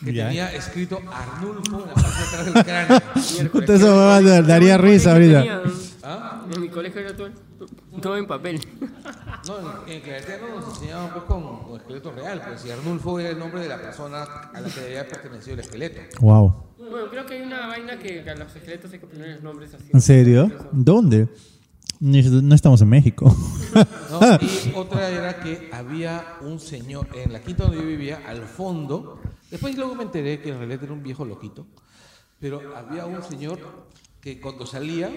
Que 0.05 0.13
Ya. 0.15 0.27
tenía 0.29 0.55
escrito 0.55 1.01
Arnulfo 1.13 1.83
en 1.83 1.89
la 1.89 1.95
parte 1.95 2.19
de 2.19 2.25
atrás 2.27 2.45
del 2.55 2.65
cráneo. 2.65 3.51
Puta, 3.53 3.75
eso 3.75 4.43
daría 4.43 4.79
risa 4.79 5.13
ahorita. 5.13 5.63
¿Ah? 6.03 6.43
En 6.55 6.61
mi 6.63 6.69
colegio 6.69 7.01
era 7.01 7.15
todo, 7.17 7.29
todo 8.01 8.17
en 8.17 8.27
papel. 8.27 8.61
No, 9.47 9.59
en, 9.87 9.93
en 9.93 10.01
Claretiano 10.03 10.49
nos 10.57 10.69
enseñaban 10.69 11.13
pues, 11.13 11.25
con, 11.25 11.65
con 11.65 11.77
esqueleto 11.81 12.13
real, 12.13 12.43
pues, 12.47 12.65
y 12.67 12.71
Arnulfo 12.71 13.19
era 13.19 13.31
el 13.31 13.39
nombre 13.39 13.61
de 13.61 13.69
la 13.69 13.81
persona 13.81 14.23
a 14.23 14.61
la 14.61 14.69
que 14.69 14.81
debía 14.81 15.09
pertenecido 15.09 15.55
el 15.55 15.61
esqueleto. 15.61 16.01
Wow. 16.21 16.55
Bueno, 16.79 17.11
creo 17.11 17.27
que 17.27 17.35
hay 17.35 17.43
una 17.43 17.67
vaina 17.67 17.99
que 17.99 18.29
a 18.29 18.35
los 18.35 18.55
esqueletos 18.55 18.93
hay 18.93 18.99
que 18.99 19.07
poner 19.07 19.43
nombres 19.43 19.75
así. 19.75 19.91
¿En 19.93 20.01
serio? 20.01 20.51
¿Dónde? 20.73 21.29
No 22.01 22.55
estamos 22.55 22.81
en 22.81 22.89
México. 22.89 23.35
¿no? 24.11 24.21
Y 24.41 24.73
otra 24.75 25.09
era 25.11 25.41
que 25.41 25.69
había 25.73 26.39
un 26.41 26.59
señor, 26.59 27.09
en 27.15 27.33
la 27.33 27.43
quinta 27.43 27.65
donde 27.65 27.79
yo 27.79 27.87
vivía, 27.87 28.23
al 28.27 28.43
fondo, 28.43 29.21
después 29.51 29.77
luego 29.77 29.95
me 29.95 30.05
enteré 30.05 30.41
que 30.41 30.49
en 30.49 30.59
realidad 30.59 30.85
era 30.85 30.93
un 30.95 31.03
viejo 31.03 31.27
loquito, 31.27 31.67
pero 32.39 32.75
había 32.75 33.05
un 33.05 33.23
señor 33.23 33.59
que 34.21 34.41
cuando 34.41 34.65
salía, 34.65 35.11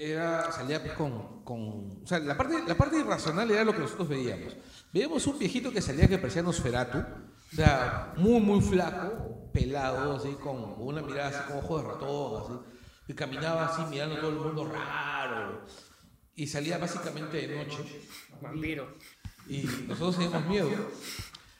era, 0.00 0.50
salía 0.50 0.94
con, 0.94 1.44
con 1.44 2.02
o 2.02 2.06
sea, 2.06 2.18
la 2.20 2.34
parte, 2.34 2.62
la 2.66 2.74
parte 2.74 2.98
irracional 2.98 3.50
era 3.50 3.64
lo 3.64 3.72
que 3.72 3.80
nosotros 3.80 4.08
veíamos. 4.08 4.56
Veíamos 4.92 5.26
un 5.26 5.38
viejito 5.38 5.70
que 5.70 5.82
salía 5.82 6.08
que 6.08 6.16
parecía 6.16 6.42
Nosferatu, 6.42 6.98
o 6.98 7.54
sea, 7.54 8.14
muy, 8.16 8.40
muy 8.40 8.62
flaco, 8.62 9.50
pelado, 9.52 10.16
así, 10.16 10.30
con 10.42 10.74
una 10.78 11.02
mirada 11.02 11.28
así 11.28 11.48
con 11.48 11.58
ojo 11.58 11.78
de 11.78 11.88
ratón, 11.88 12.42
así, 12.42 12.66
que 13.06 13.14
caminaba 13.14 13.66
así 13.66 13.82
mirando 13.90 14.16
todo 14.16 14.30
el 14.30 14.36
mundo 14.36 14.72
raro, 14.72 15.64
y 16.34 16.46
salía 16.46 16.78
básicamente 16.78 17.46
de 17.46 17.62
noche. 17.62 18.08
Vampiro. 18.40 18.96
Y 19.48 19.64
nosotros 19.86 20.16
teníamos 20.16 20.46
miedo. 20.46 20.70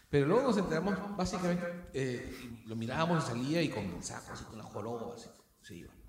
Pero 0.08 0.26
luego 0.26 0.44
nos 0.44 0.56
enteramos, 0.56 0.94
básicamente, 1.14 1.90
eh, 1.92 2.62
lo 2.64 2.74
mirábamos 2.74 3.22
y 3.22 3.26
salía 3.26 3.62
y 3.62 3.68
con 3.68 3.84
el 3.84 4.02
saco, 4.02 4.32
así 4.32 4.44
con 4.44 4.56
la 4.56 4.64
joroba, 4.64 5.14
así, 5.14 5.28
se 5.60 5.74
iba. 5.74 5.99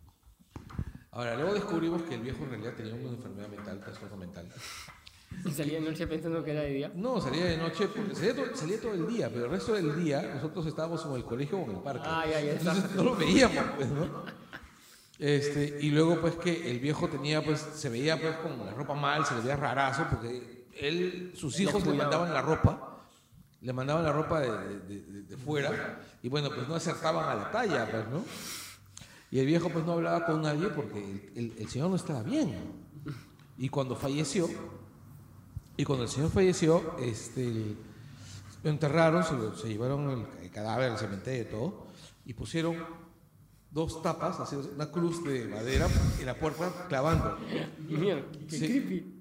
Ahora, 1.11 1.35
luego 1.35 1.53
descubrimos 1.53 2.01
que 2.03 2.15
el 2.15 2.21
viejo 2.21 2.43
en 2.43 2.49
realidad 2.51 2.73
tenía 2.75 2.93
una 2.95 3.09
enfermedad 3.09 3.49
mental, 3.49 3.79
trastorno 3.81 4.17
mental. 4.17 4.47
Y 5.45 5.51
salía 5.51 5.79
de 5.79 5.85
noche 5.89 6.07
pensando 6.07 6.43
que 6.43 6.51
era 6.51 6.61
de 6.61 6.69
día. 6.73 6.91
No, 6.95 7.19
salía 7.21 7.45
de 7.45 7.57
noche, 7.57 7.87
porque 7.87 8.15
salía 8.15 8.35
todo, 8.35 8.55
salía 8.55 8.79
todo 8.81 8.93
el 8.93 9.07
día, 9.07 9.29
pero 9.29 9.45
el 9.45 9.51
resto 9.51 9.73
del 9.73 10.01
día 10.03 10.21
nosotros 10.35 10.65
estábamos 10.67 11.05
en 11.05 11.13
el 11.13 11.23
colegio 11.25 11.57
o 11.57 11.63
en 11.69 11.71
el 11.77 11.83
parque. 11.83 12.03
Ah, 12.05 12.25
ya, 12.29 12.39
ya 12.41 12.53
está. 12.53 12.71
Entonces 12.73 12.95
no 12.95 13.03
lo 13.03 13.15
veíamos, 13.15 13.63
pues, 13.75 13.89
¿no? 13.89 14.23
Este, 15.19 15.77
y 15.81 15.91
luego 15.91 16.19
pues 16.19 16.35
que 16.35 16.71
el 16.71 16.79
viejo 16.79 17.07
tenía 17.07 17.43
pues 17.43 17.59
se 17.75 17.89
veía 17.89 18.19
pues 18.19 18.35
con 18.37 18.65
la 18.65 18.71
ropa 18.73 18.95
mal, 18.95 19.23
se 19.23 19.35
le 19.35 19.41
veía 19.41 19.55
rarazo 19.55 20.07
porque 20.09 20.65
él 20.79 21.31
sus 21.35 21.59
hijos 21.59 21.85
le 21.85 21.93
mandaban 21.93 22.33
la 22.33 22.41
ropa, 22.41 23.03
le 23.61 23.71
mandaban 23.71 24.03
la 24.03 24.11
ropa 24.11 24.39
de, 24.39 24.49
de- 24.79 24.99
de- 25.01 25.21
de 25.21 25.37
fuera 25.37 26.01
y 26.23 26.27
bueno, 26.29 26.49
pues 26.49 26.67
no 26.67 26.73
acertaban 26.73 27.29
a 27.29 27.35
la 27.35 27.51
talla, 27.51 27.87
pues, 27.91 28.07
¿no? 28.07 28.25
Y 29.31 29.39
el 29.39 29.45
viejo 29.45 29.69
pues 29.69 29.85
no 29.85 29.93
hablaba 29.93 30.25
con 30.25 30.41
nadie 30.41 30.67
porque 30.69 30.99
el, 30.99 31.31
el- 31.37 31.53
el 31.57 31.67
señor 31.69 31.89
no 31.89 31.95
estaba 31.95 32.21
bien. 32.21 32.53
Y 33.57 33.69
cuando 33.69 33.95
falleció, 33.95 34.47
y 35.77 35.83
cuando 35.85 36.03
el 36.03 36.09
señor 36.09 36.29
falleció, 36.31 36.97
este, 36.99 37.75
lo 38.63 38.69
enterraron, 38.69 39.23
se, 39.23 39.33
lo- 39.33 39.55
se 39.55 39.69
llevaron 39.69 40.09
el, 40.09 40.43
el 40.43 40.51
cadáver 40.51 40.91
al 40.91 40.97
cementerio 40.97 41.43
y 41.43 41.45
todo, 41.45 41.87
y 42.25 42.33
pusieron 42.33 42.75
dos 43.71 44.01
tapas, 44.01 44.39
así, 44.41 44.55
una 44.75 44.91
cruz 44.91 45.23
de 45.23 45.45
madera 45.47 45.87
en 46.19 46.25
la 46.25 46.35
puerta 46.35 46.87
clavando. 46.89 47.37
Mierda, 47.87 48.23
qué 48.49 48.57
Sí. 48.59 48.67
creepy. 48.67 49.17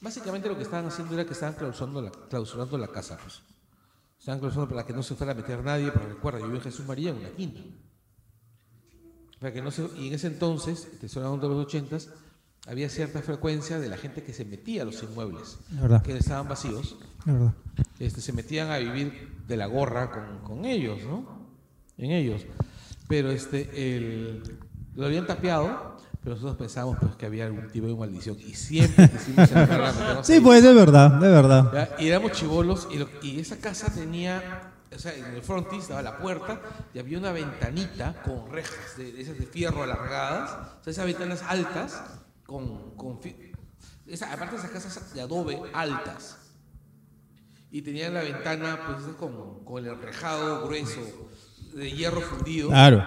Básicamente 0.00 0.48
lo 0.48 0.56
que 0.56 0.62
estaban 0.62 0.86
haciendo 0.86 1.14
era 1.14 1.24
que 1.24 1.32
estaban 1.32 1.54
clausurando 1.56 2.02
la, 2.02 2.10
clausurando 2.10 2.78
la 2.78 2.88
casa. 2.88 3.18
Pues. 3.20 3.42
Estaban 4.18 4.38
clausurando 4.38 4.72
para 4.74 4.86
que 4.86 4.92
no 4.92 5.02
se 5.02 5.14
fuera 5.16 5.32
a 5.32 5.34
meter 5.34 5.64
nadie, 5.64 5.90
pero 5.90 6.06
recuerda, 6.08 6.38
yo 6.40 6.44
vivo 6.46 6.58
en 6.58 6.62
Jesús 6.62 6.86
María 6.86 7.10
en 7.10 7.22
la 7.22 7.30
quinta. 7.30 7.60
Para 9.44 9.52
que 9.52 9.60
no 9.60 9.70
se, 9.70 9.86
y 9.98 10.08
en 10.08 10.14
ese 10.14 10.28
entonces, 10.28 10.88
te 11.00 11.04
estoy 11.04 11.22
hablando 11.22 11.46
de 11.50 11.54
los 11.54 11.66
ochentas, 11.66 12.08
había 12.66 12.88
cierta 12.88 13.20
frecuencia 13.20 13.78
de 13.78 13.90
la 13.90 13.98
gente 13.98 14.22
que 14.22 14.32
se 14.32 14.46
metía 14.46 14.80
a 14.80 14.84
los 14.86 15.02
inmuebles, 15.02 15.58
La 15.86 16.02
que 16.02 16.16
estaban 16.16 16.48
vacíos, 16.48 16.96
La 17.26 17.32
verdad. 17.34 17.54
este, 17.98 18.22
se 18.22 18.32
metían 18.32 18.70
a 18.70 18.78
vivir 18.78 19.34
de 19.46 19.58
la 19.58 19.66
gorra 19.66 20.10
con, 20.10 20.38
con 20.38 20.64
ellos, 20.64 21.00
¿no? 21.04 21.26
En 21.98 22.12
ellos. 22.12 22.40
Pero 23.06 23.30
este, 23.30 23.96
el, 23.98 24.42
lo 24.96 25.04
habían 25.04 25.26
tapeado, 25.26 25.98
pero 26.22 26.36
nosotros 26.36 26.56
pensábamos 26.56 26.96
pues, 26.98 27.14
que 27.16 27.26
había 27.26 27.44
algún 27.44 27.68
tipo 27.70 27.86
de 27.86 27.94
maldición. 27.96 28.38
Y 28.40 28.54
siempre 28.54 29.10
quisimos 29.10 29.40
entrar 29.52 29.82
a 29.82 30.24
Sí, 30.24 30.32
ahí. 30.32 30.40
pues 30.40 30.64
es 30.64 30.74
verdad, 30.74 31.20
de 31.20 31.28
verdad. 31.28 31.70
Ya, 31.70 32.02
Y 32.02 32.08
éramos 32.08 32.32
chivolos 32.32 32.88
y, 32.90 32.96
lo- 32.96 33.10
y 33.20 33.40
esa 33.40 33.58
casa 33.58 33.92
tenía, 33.92 34.72
o 34.94 34.98
sea, 34.98 35.14
en 35.14 35.24
el 35.34 35.42
frontis 35.42 35.82
estaba 35.82 36.02
la 36.02 36.18
puerta 36.18 36.60
y 36.92 36.98
había 36.98 37.18
una 37.18 37.32
ventanita 37.32 38.22
con 38.22 38.50
rejas 38.50 38.96
de, 38.96 39.12
de 39.12 39.22
esas 39.22 39.38
de 39.38 39.46
fierro 39.46 39.82
alargadas, 39.82 40.50
o 40.80 40.84
sea, 40.84 40.90
esas 40.92 41.06
ventanas 41.06 41.42
altas 41.42 42.02
con, 42.46 42.94
con 42.96 43.18
esa- 44.06 44.32
aparte 44.32 44.56
de 44.56 44.58
esas 44.62 44.70
casas 44.70 45.14
de 45.14 45.20
adobe 45.20 45.60
altas. 45.72 46.38
Y 47.70 47.82
tenían 47.82 48.14
la 48.14 48.22
ventana 48.22 48.78
pues 48.86 49.16
con, 49.16 49.64
con 49.64 49.84
el 49.84 49.92
enrejado 49.92 50.64
grueso 50.66 51.00
de 51.74 51.90
hierro 51.90 52.20
fundido. 52.20 52.68
Claro. 52.68 53.04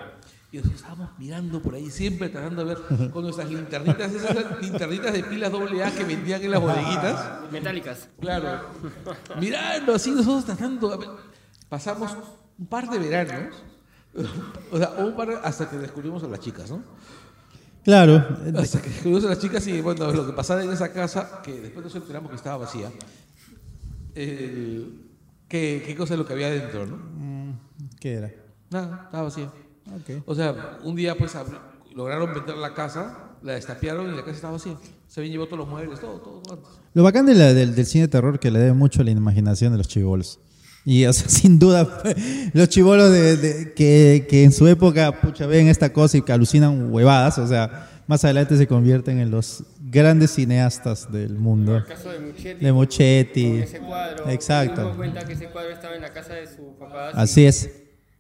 Y 0.51 0.57
nosotros 0.57 0.81
estábamos 0.81 1.17
mirando 1.19 1.61
por 1.61 1.75
ahí, 1.75 1.89
siempre 1.89 2.29
tratando 2.29 2.65
de 2.65 2.73
ver 2.75 3.11
con 3.11 3.23
nuestras 3.23 3.49
linternitas, 3.49 4.11
esas 4.13 4.61
linternitas 4.61 5.13
de 5.13 5.23
pilas 5.23 5.51
doble 5.51 5.83
A 5.83 5.91
que 5.91 6.03
vendían 6.03 6.41
en 6.41 6.51
las 6.51 6.59
bodeguitas. 6.61 7.51
Metálicas. 7.51 8.09
Claro. 8.19 8.61
Mirando 9.39 9.93
así, 9.95 10.11
nosotros 10.11 10.45
tratando. 10.45 11.19
Pasamos 11.69 12.15
un 12.57 12.65
par 12.67 12.89
de 12.89 12.99
veranos. 12.99 13.55
O 14.71 14.77
sea, 14.79 14.89
un 14.97 15.15
par 15.15 15.27
de- 15.27 15.35
hasta 15.43 15.69
que 15.69 15.77
descubrimos 15.77 16.23
a 16.23 16.27
las 16.27 16.39
chicas, 16.39 16.71
¿no? 16.71 16.81
Claro. 17.83 18.15
Hasta 18.57 18.81
que 18.81 18.89
descubrimos 18.89 19.25
a 19.25 19.29
las 19.29 19.39
chicas 19.39 19.67
y 19.67 19.79
bueno, 19.79 20.11
lo 20.11 20.25
que 20.25 20.33
pasaba 20.33 20.63
en 20.63 20.71
esa 20.71 20.91
casa, 20.91 21.39
que 21.43 21.61
después 21.61 21.85
nos 21.85 21.95
enteramos 21.95 22.31
que 22.31 22.35
estaba 22.35 22.57
vacía. 22.57 22.89
¿qué, 24.15 25.83
¿Qué 25.85 25.95
cosa 25.97 26.13
es 26.13 26.19
lo 26.19 26.25
que 26.25 26.33
había 26.33 26.49
dentro, 26.49 26.85
no? 26.87 26.97
¿Qué 27.99 28.13
era? 28.15 28.31
Nada, 28.69 29.01
estaba 29.05 29.23
vacía. 29.23 29.45
Ok. 29.95 30.23
O 30.25 30.35
sea, 30.35 30.79
un 30.83 30.95
día 30.95 31.15
pues 31.17 31.33
lograron 31.95 32.33
vender 32.33 32.57
la 32.57 32.73
casa, 32.73 33.35
la 33.43 33.53
destapearon 33.53 34.11
y 34.11 34.15
la 34.15 34.21
casa 34.23 34.31
estaba 34.35 34.53
vacía. 34.53 34.77
Se 35.07 35.19
habían 35.19 35.31
llevado 35.33 35.47
todos 35.49 35.59
los 35.59 35.69
muebles, 35.69 35.99
todo, 35.99 36.19
todo. 36.19 36.63
Lo 36.93 37.03
bacán 37.03 37.25
de 37.25 37.35
la- 37.35 37.53
del, 37.53 37.75
del 37.75 37.85
cine 37.85 38.03
de 38.03 38.07
terror 38.09 38.39
que 38.39 38.51
le 38.51 38.59
debe 38.59 38.73
mucho 38.73 39.01
a 39.01 39.05
la 39.05 39.11
imaginación 39.11 39.71
de 39.71 39.77
los 39.77 39.87
chivolos. 39.87 40.39
Y, 40.89 41.05
o 41.05 41.11
sea, 41.11 41.27
sin 41.29 41.59
duda, 41.59 42.01
los 42.53 42.69
chivolos 42.69 43.11
de, 43.11 43.35
de- 43.35 43.73
que, 43.73 44.25
que 44.29 44.45
en 44.45 44.53
su 44.53 44.65
época, 44.67 45.19
pucha, 45.19 45.45
ven 45.45 45.67
esta 45.67 45.91
cosa 45.91 46.17
y 46.17 46.21
que 46.21 46.31
alucinan 46.31 46.89
huevadas, 46.93 47.37
o 47.39 47.45
sea, 47.45 47.89
más 48.07 48.23
adelante 48.23 48.55
se 48.55 48.67
convierten 48.67 49.19
en 49.19 49.29
los 49.29 49.63
grandes 49.81 50.31
cineastas 50.31 51.11
del 51.11 51.33
mundo. 51.37 51.75
El 51.75 51.83
caso 51.83 52.09
de 52.09 52.19
Muchetti. 52.19 52.63
De 52.65 52.71
Muchetti. 52.71 53.49
Con 53.51 53.59
ese 53.63 53.79
cuadro. 53.79 54.29
Exacto. 54.29 54.93
Cuenta 54.95 55.25
que 55.25 55.33
ese 55.33 55.47
cuadro 55.47 55.71
estaba 55.73 55.93
en 55.93 56.01
la 56.03 56.13
casa 56.13 56.35
de 56.35 56.47
su 56.47 56.77
papá. 56.79 57.09
Así 57.09 57.45
es. 57.45 57.69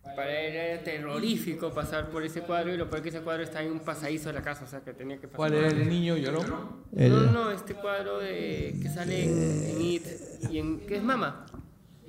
Para 0.03 0.29
él 0.41 0.55
era 0.55 0.83
terrorífico 0.83 1.71
pasar 1.73 2.09
por 2.09 2.23
ese 2.25 2.41
cuadro 2.41 2.73
y 2.73 2.77
lo 2.77 2.89
peor 2.89 3.01
que 3.03 3.09
ese 3.09 3.21
cuadro 3.21 3.43
está 3.43 3.61
en 3.63 3.71
un 3.71 3.79
pasadizo 3.79 4.27
de 4.29 4.33
la 4.33 4.41
casa, 4.41 4.65
o 4.65 4.67
sea 4.67 4.79
que 4.81 4.91
tenía 4.91 5.17
que 5.17 5.27
pasar. 5.27 5.37
¿Cuál 5.37 5.53
era 5.53 5.67
el 5.67 5.87
niño 5.87 6.17
llorón? 6.17 6.47
El- 6.95 7.11
No, 7.11 7.19
no, 7.21 7.31
no, 7.31 7.51
este 7.51 7.75
cuadro 7.75 8.17
de, 8.19 8.75
que 8.81 8.89
sale 8.89 9.23
en, 9.23 9.63
en 9.69 9.81
It 9.81 10.03
y 10.51 10.57
en. 10.57 10.79
¿Qué 10.87 10.97
es 10.97 11.03
Mama? 11.03 11.45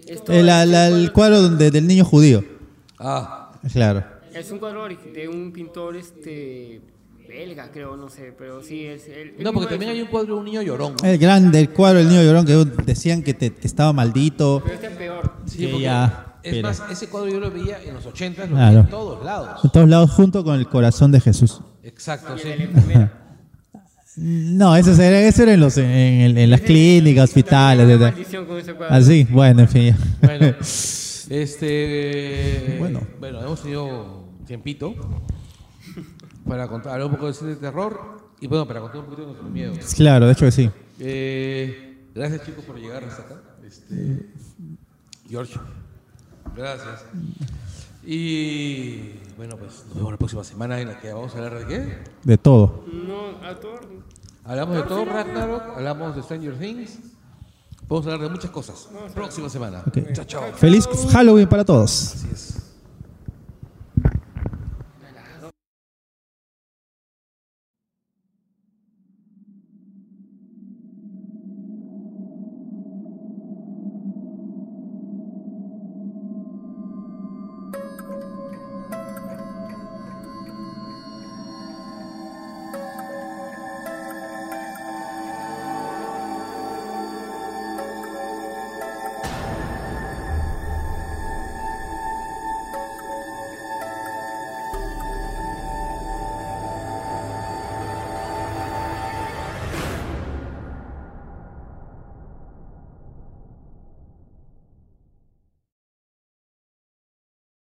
Esto 0.07 0.33
El, 0.33 1.13
cuadro- 1.13 1.43
donde- 1.43 1.71
del 1.71 1.87
niño 1.87 2.05
judío. 2.05 2.45
Ah, 2.99 3.53
Claro. 3.73 4.05
Es 4.35 4.51
un 4.51 4.59
cuadro 4.59 4.87
ori- 4.89 5.13
de 5.13 5.29
un 5.29 5.53
pintor 5.53 5.97
este 5.97 6.81
belga, 7.29 7.71
creo, 7.73 7.97
no 7.97 8.09
sé, 8.09 8.33
pero 8.39 8.63
sí 8.63 8.87
es 8.87 9.07
el. 9.09 9.35
el 9.37 9.45
no, 9.45 9.53
porque 9.53 9.67
mismo 9.67 9.69
también 9.71 9.91
hay 9.91 10.01
un 10.01 10.09
cuadro 10.09 10.35
de 10.35 10.39
un 10.41 10.45
niño 10.47 10.63
llorón. 10.63 10.95
El 11.03 11.19
grande, 11.19 11.61
el 11.61 11.71
cuadro 11.71 11.99
del 11.99 12.09
niño 12.09 12.23
llorón 12.23 12.47
que 12.47 12.55
decían 12.85 13.23
que, 13.23 13.35
te- 13.35 13.53
que 13.53 13.67
estaba 13.67 13.93
maldito. 13.93 14.61
Pero 14.63 14.75
este 14.77 14.87
es 14.87 14.97
peor. 14.97 15.33
Sí, 15.45 15.59
que 15.59 15.69
porque 15.69 15.83
ya, 15.83 16.37
es 16.43 16.53
pero- 16.55 16.69
más, 16.69 16.83
ese 16.91 17.09
cuadro 17.09 17.29
yo 17.31 17.41
lo 17.41 17.51
veía 17.51 17.83
en 17.83 17.95
los 17.95 18.07
80, 18.07 18.47
lo 18.47 18.55
Claro. 18.55 18.81
en 18.81 18.87
todos 18.89 19.25
lados. 19.25 19.61
En 19.65 19.71
todos 19.71 19.89
lados, 19.89 20.11
junto 20.13 20.45
con 20.45 20.55
el 20.59 20.69
corazón 20.69 21.11
de 21.13 21.21
Jesús. 21.21 21.61
Exacto, 21.83 22.39
sí. 22.39 22.49
el 22.49 22.51
de 22.51 22.57
la 22.59 22.65
enfermera. 22.65 23.13
No, 24.17 24.75
eso 24.75 24.93
era, 25.01 25.21
eso 25.21 25.43
era 25.45 25.55
en, 25.55 25.61
los, 25.61 25.77
en, 25.79 25.85
en- 25.87 26.39
en 26.39 26.51
las 26.51 26.61
clínicas, 26.63 27.25
hospitales. 27.31 28.01
Así, 28.89 29.25
bueno, 29.31 29.61
en 29.63 29.69
fin. 29.69 29.97
Bueno, 30.23 30.47
este. 31.31 32.77
Bueno. 32.79 33.01
Bueno, 33.21 33.41
hemos 33.43 33.63
tenido 33.63 34.25
tiempito 34.47 34.95
para 36.47 36.67
contar 36.69 36.95
hablar 36.95 37.07
un 37.09 37.15
poco 37.15 37.27
de 37.29 37.35
cine 37.35 37.51
de 37.51 37.57
terror 37.57 38.31
y 38.41 38.47
bueno, 38.47 38.67
para 38.67 38.81
contar 38.81 39.01
un 39.01 39.05
poquito 39.07 39.23
de 39.23 39.27
nuestros 39.29 39.51
miedos. 39.51 39.95
Claro, 39.95 40.27
de 40.27 40.33
hecho 40.33 40.47
que 40.47 40.53
sí. 40.53 40.71
Eh, 41.01 42.07
gracias 42.15 42.45
chicos 42.47 42.65
por 42.65 42.77
llegar 42.79 43.05
hasta 43.05 43.23
acá. 43.23 43.43
Este, 43.67 44.27
George, 45.29 45.55
gracias. 46.57 47.05
Y 48.05 49.13
bueno, 49.37 49.57
pues 49.57 49.85
nos 49.87 49.97
vemos 49.97 50.13
la 50.13 50.19
próxima 50.19 50.45
semana 50.45 50.81
en 50.81 50.89
la 50.89 51.01
que 51.01 51.13
vamos 51.13 51.35
a 51.35 51.39
hablar 51.39 51.59
de 51.59 51.67
qué. 51.67 51.99
De 52.25 52.39
todo. 52.39 52.85
No, 52.93 53.47
a 53.47 53.55
Thor. 53.55 53.81
Hablamos 54.45 54.77
de 54.77 54.83
todo 54.85 55.05
Ragnarok, 55.05 55.77
hablamos 55.77 56.17
de 56.17 56.23
Stranger 56.23 56.59
Things. 56.59 56.99
Vamos 57.89 58.07
a 58.07 58.13
hablar 58.13 58.29
de 58.29 58.35
muchas 58.35 58.51
cosas. 58.51 58.89
Próxima 59.15 59.49
semana. 59.49 59.83
Chao, 60.13 60.25
chao. 60.25 60.43
Feliz 60.55 60.89
Halloween 61.11 61.49
para 61.49 61.65
todos. 61.65 62.15
Así 62.15 62.29
es. 62.33 62.58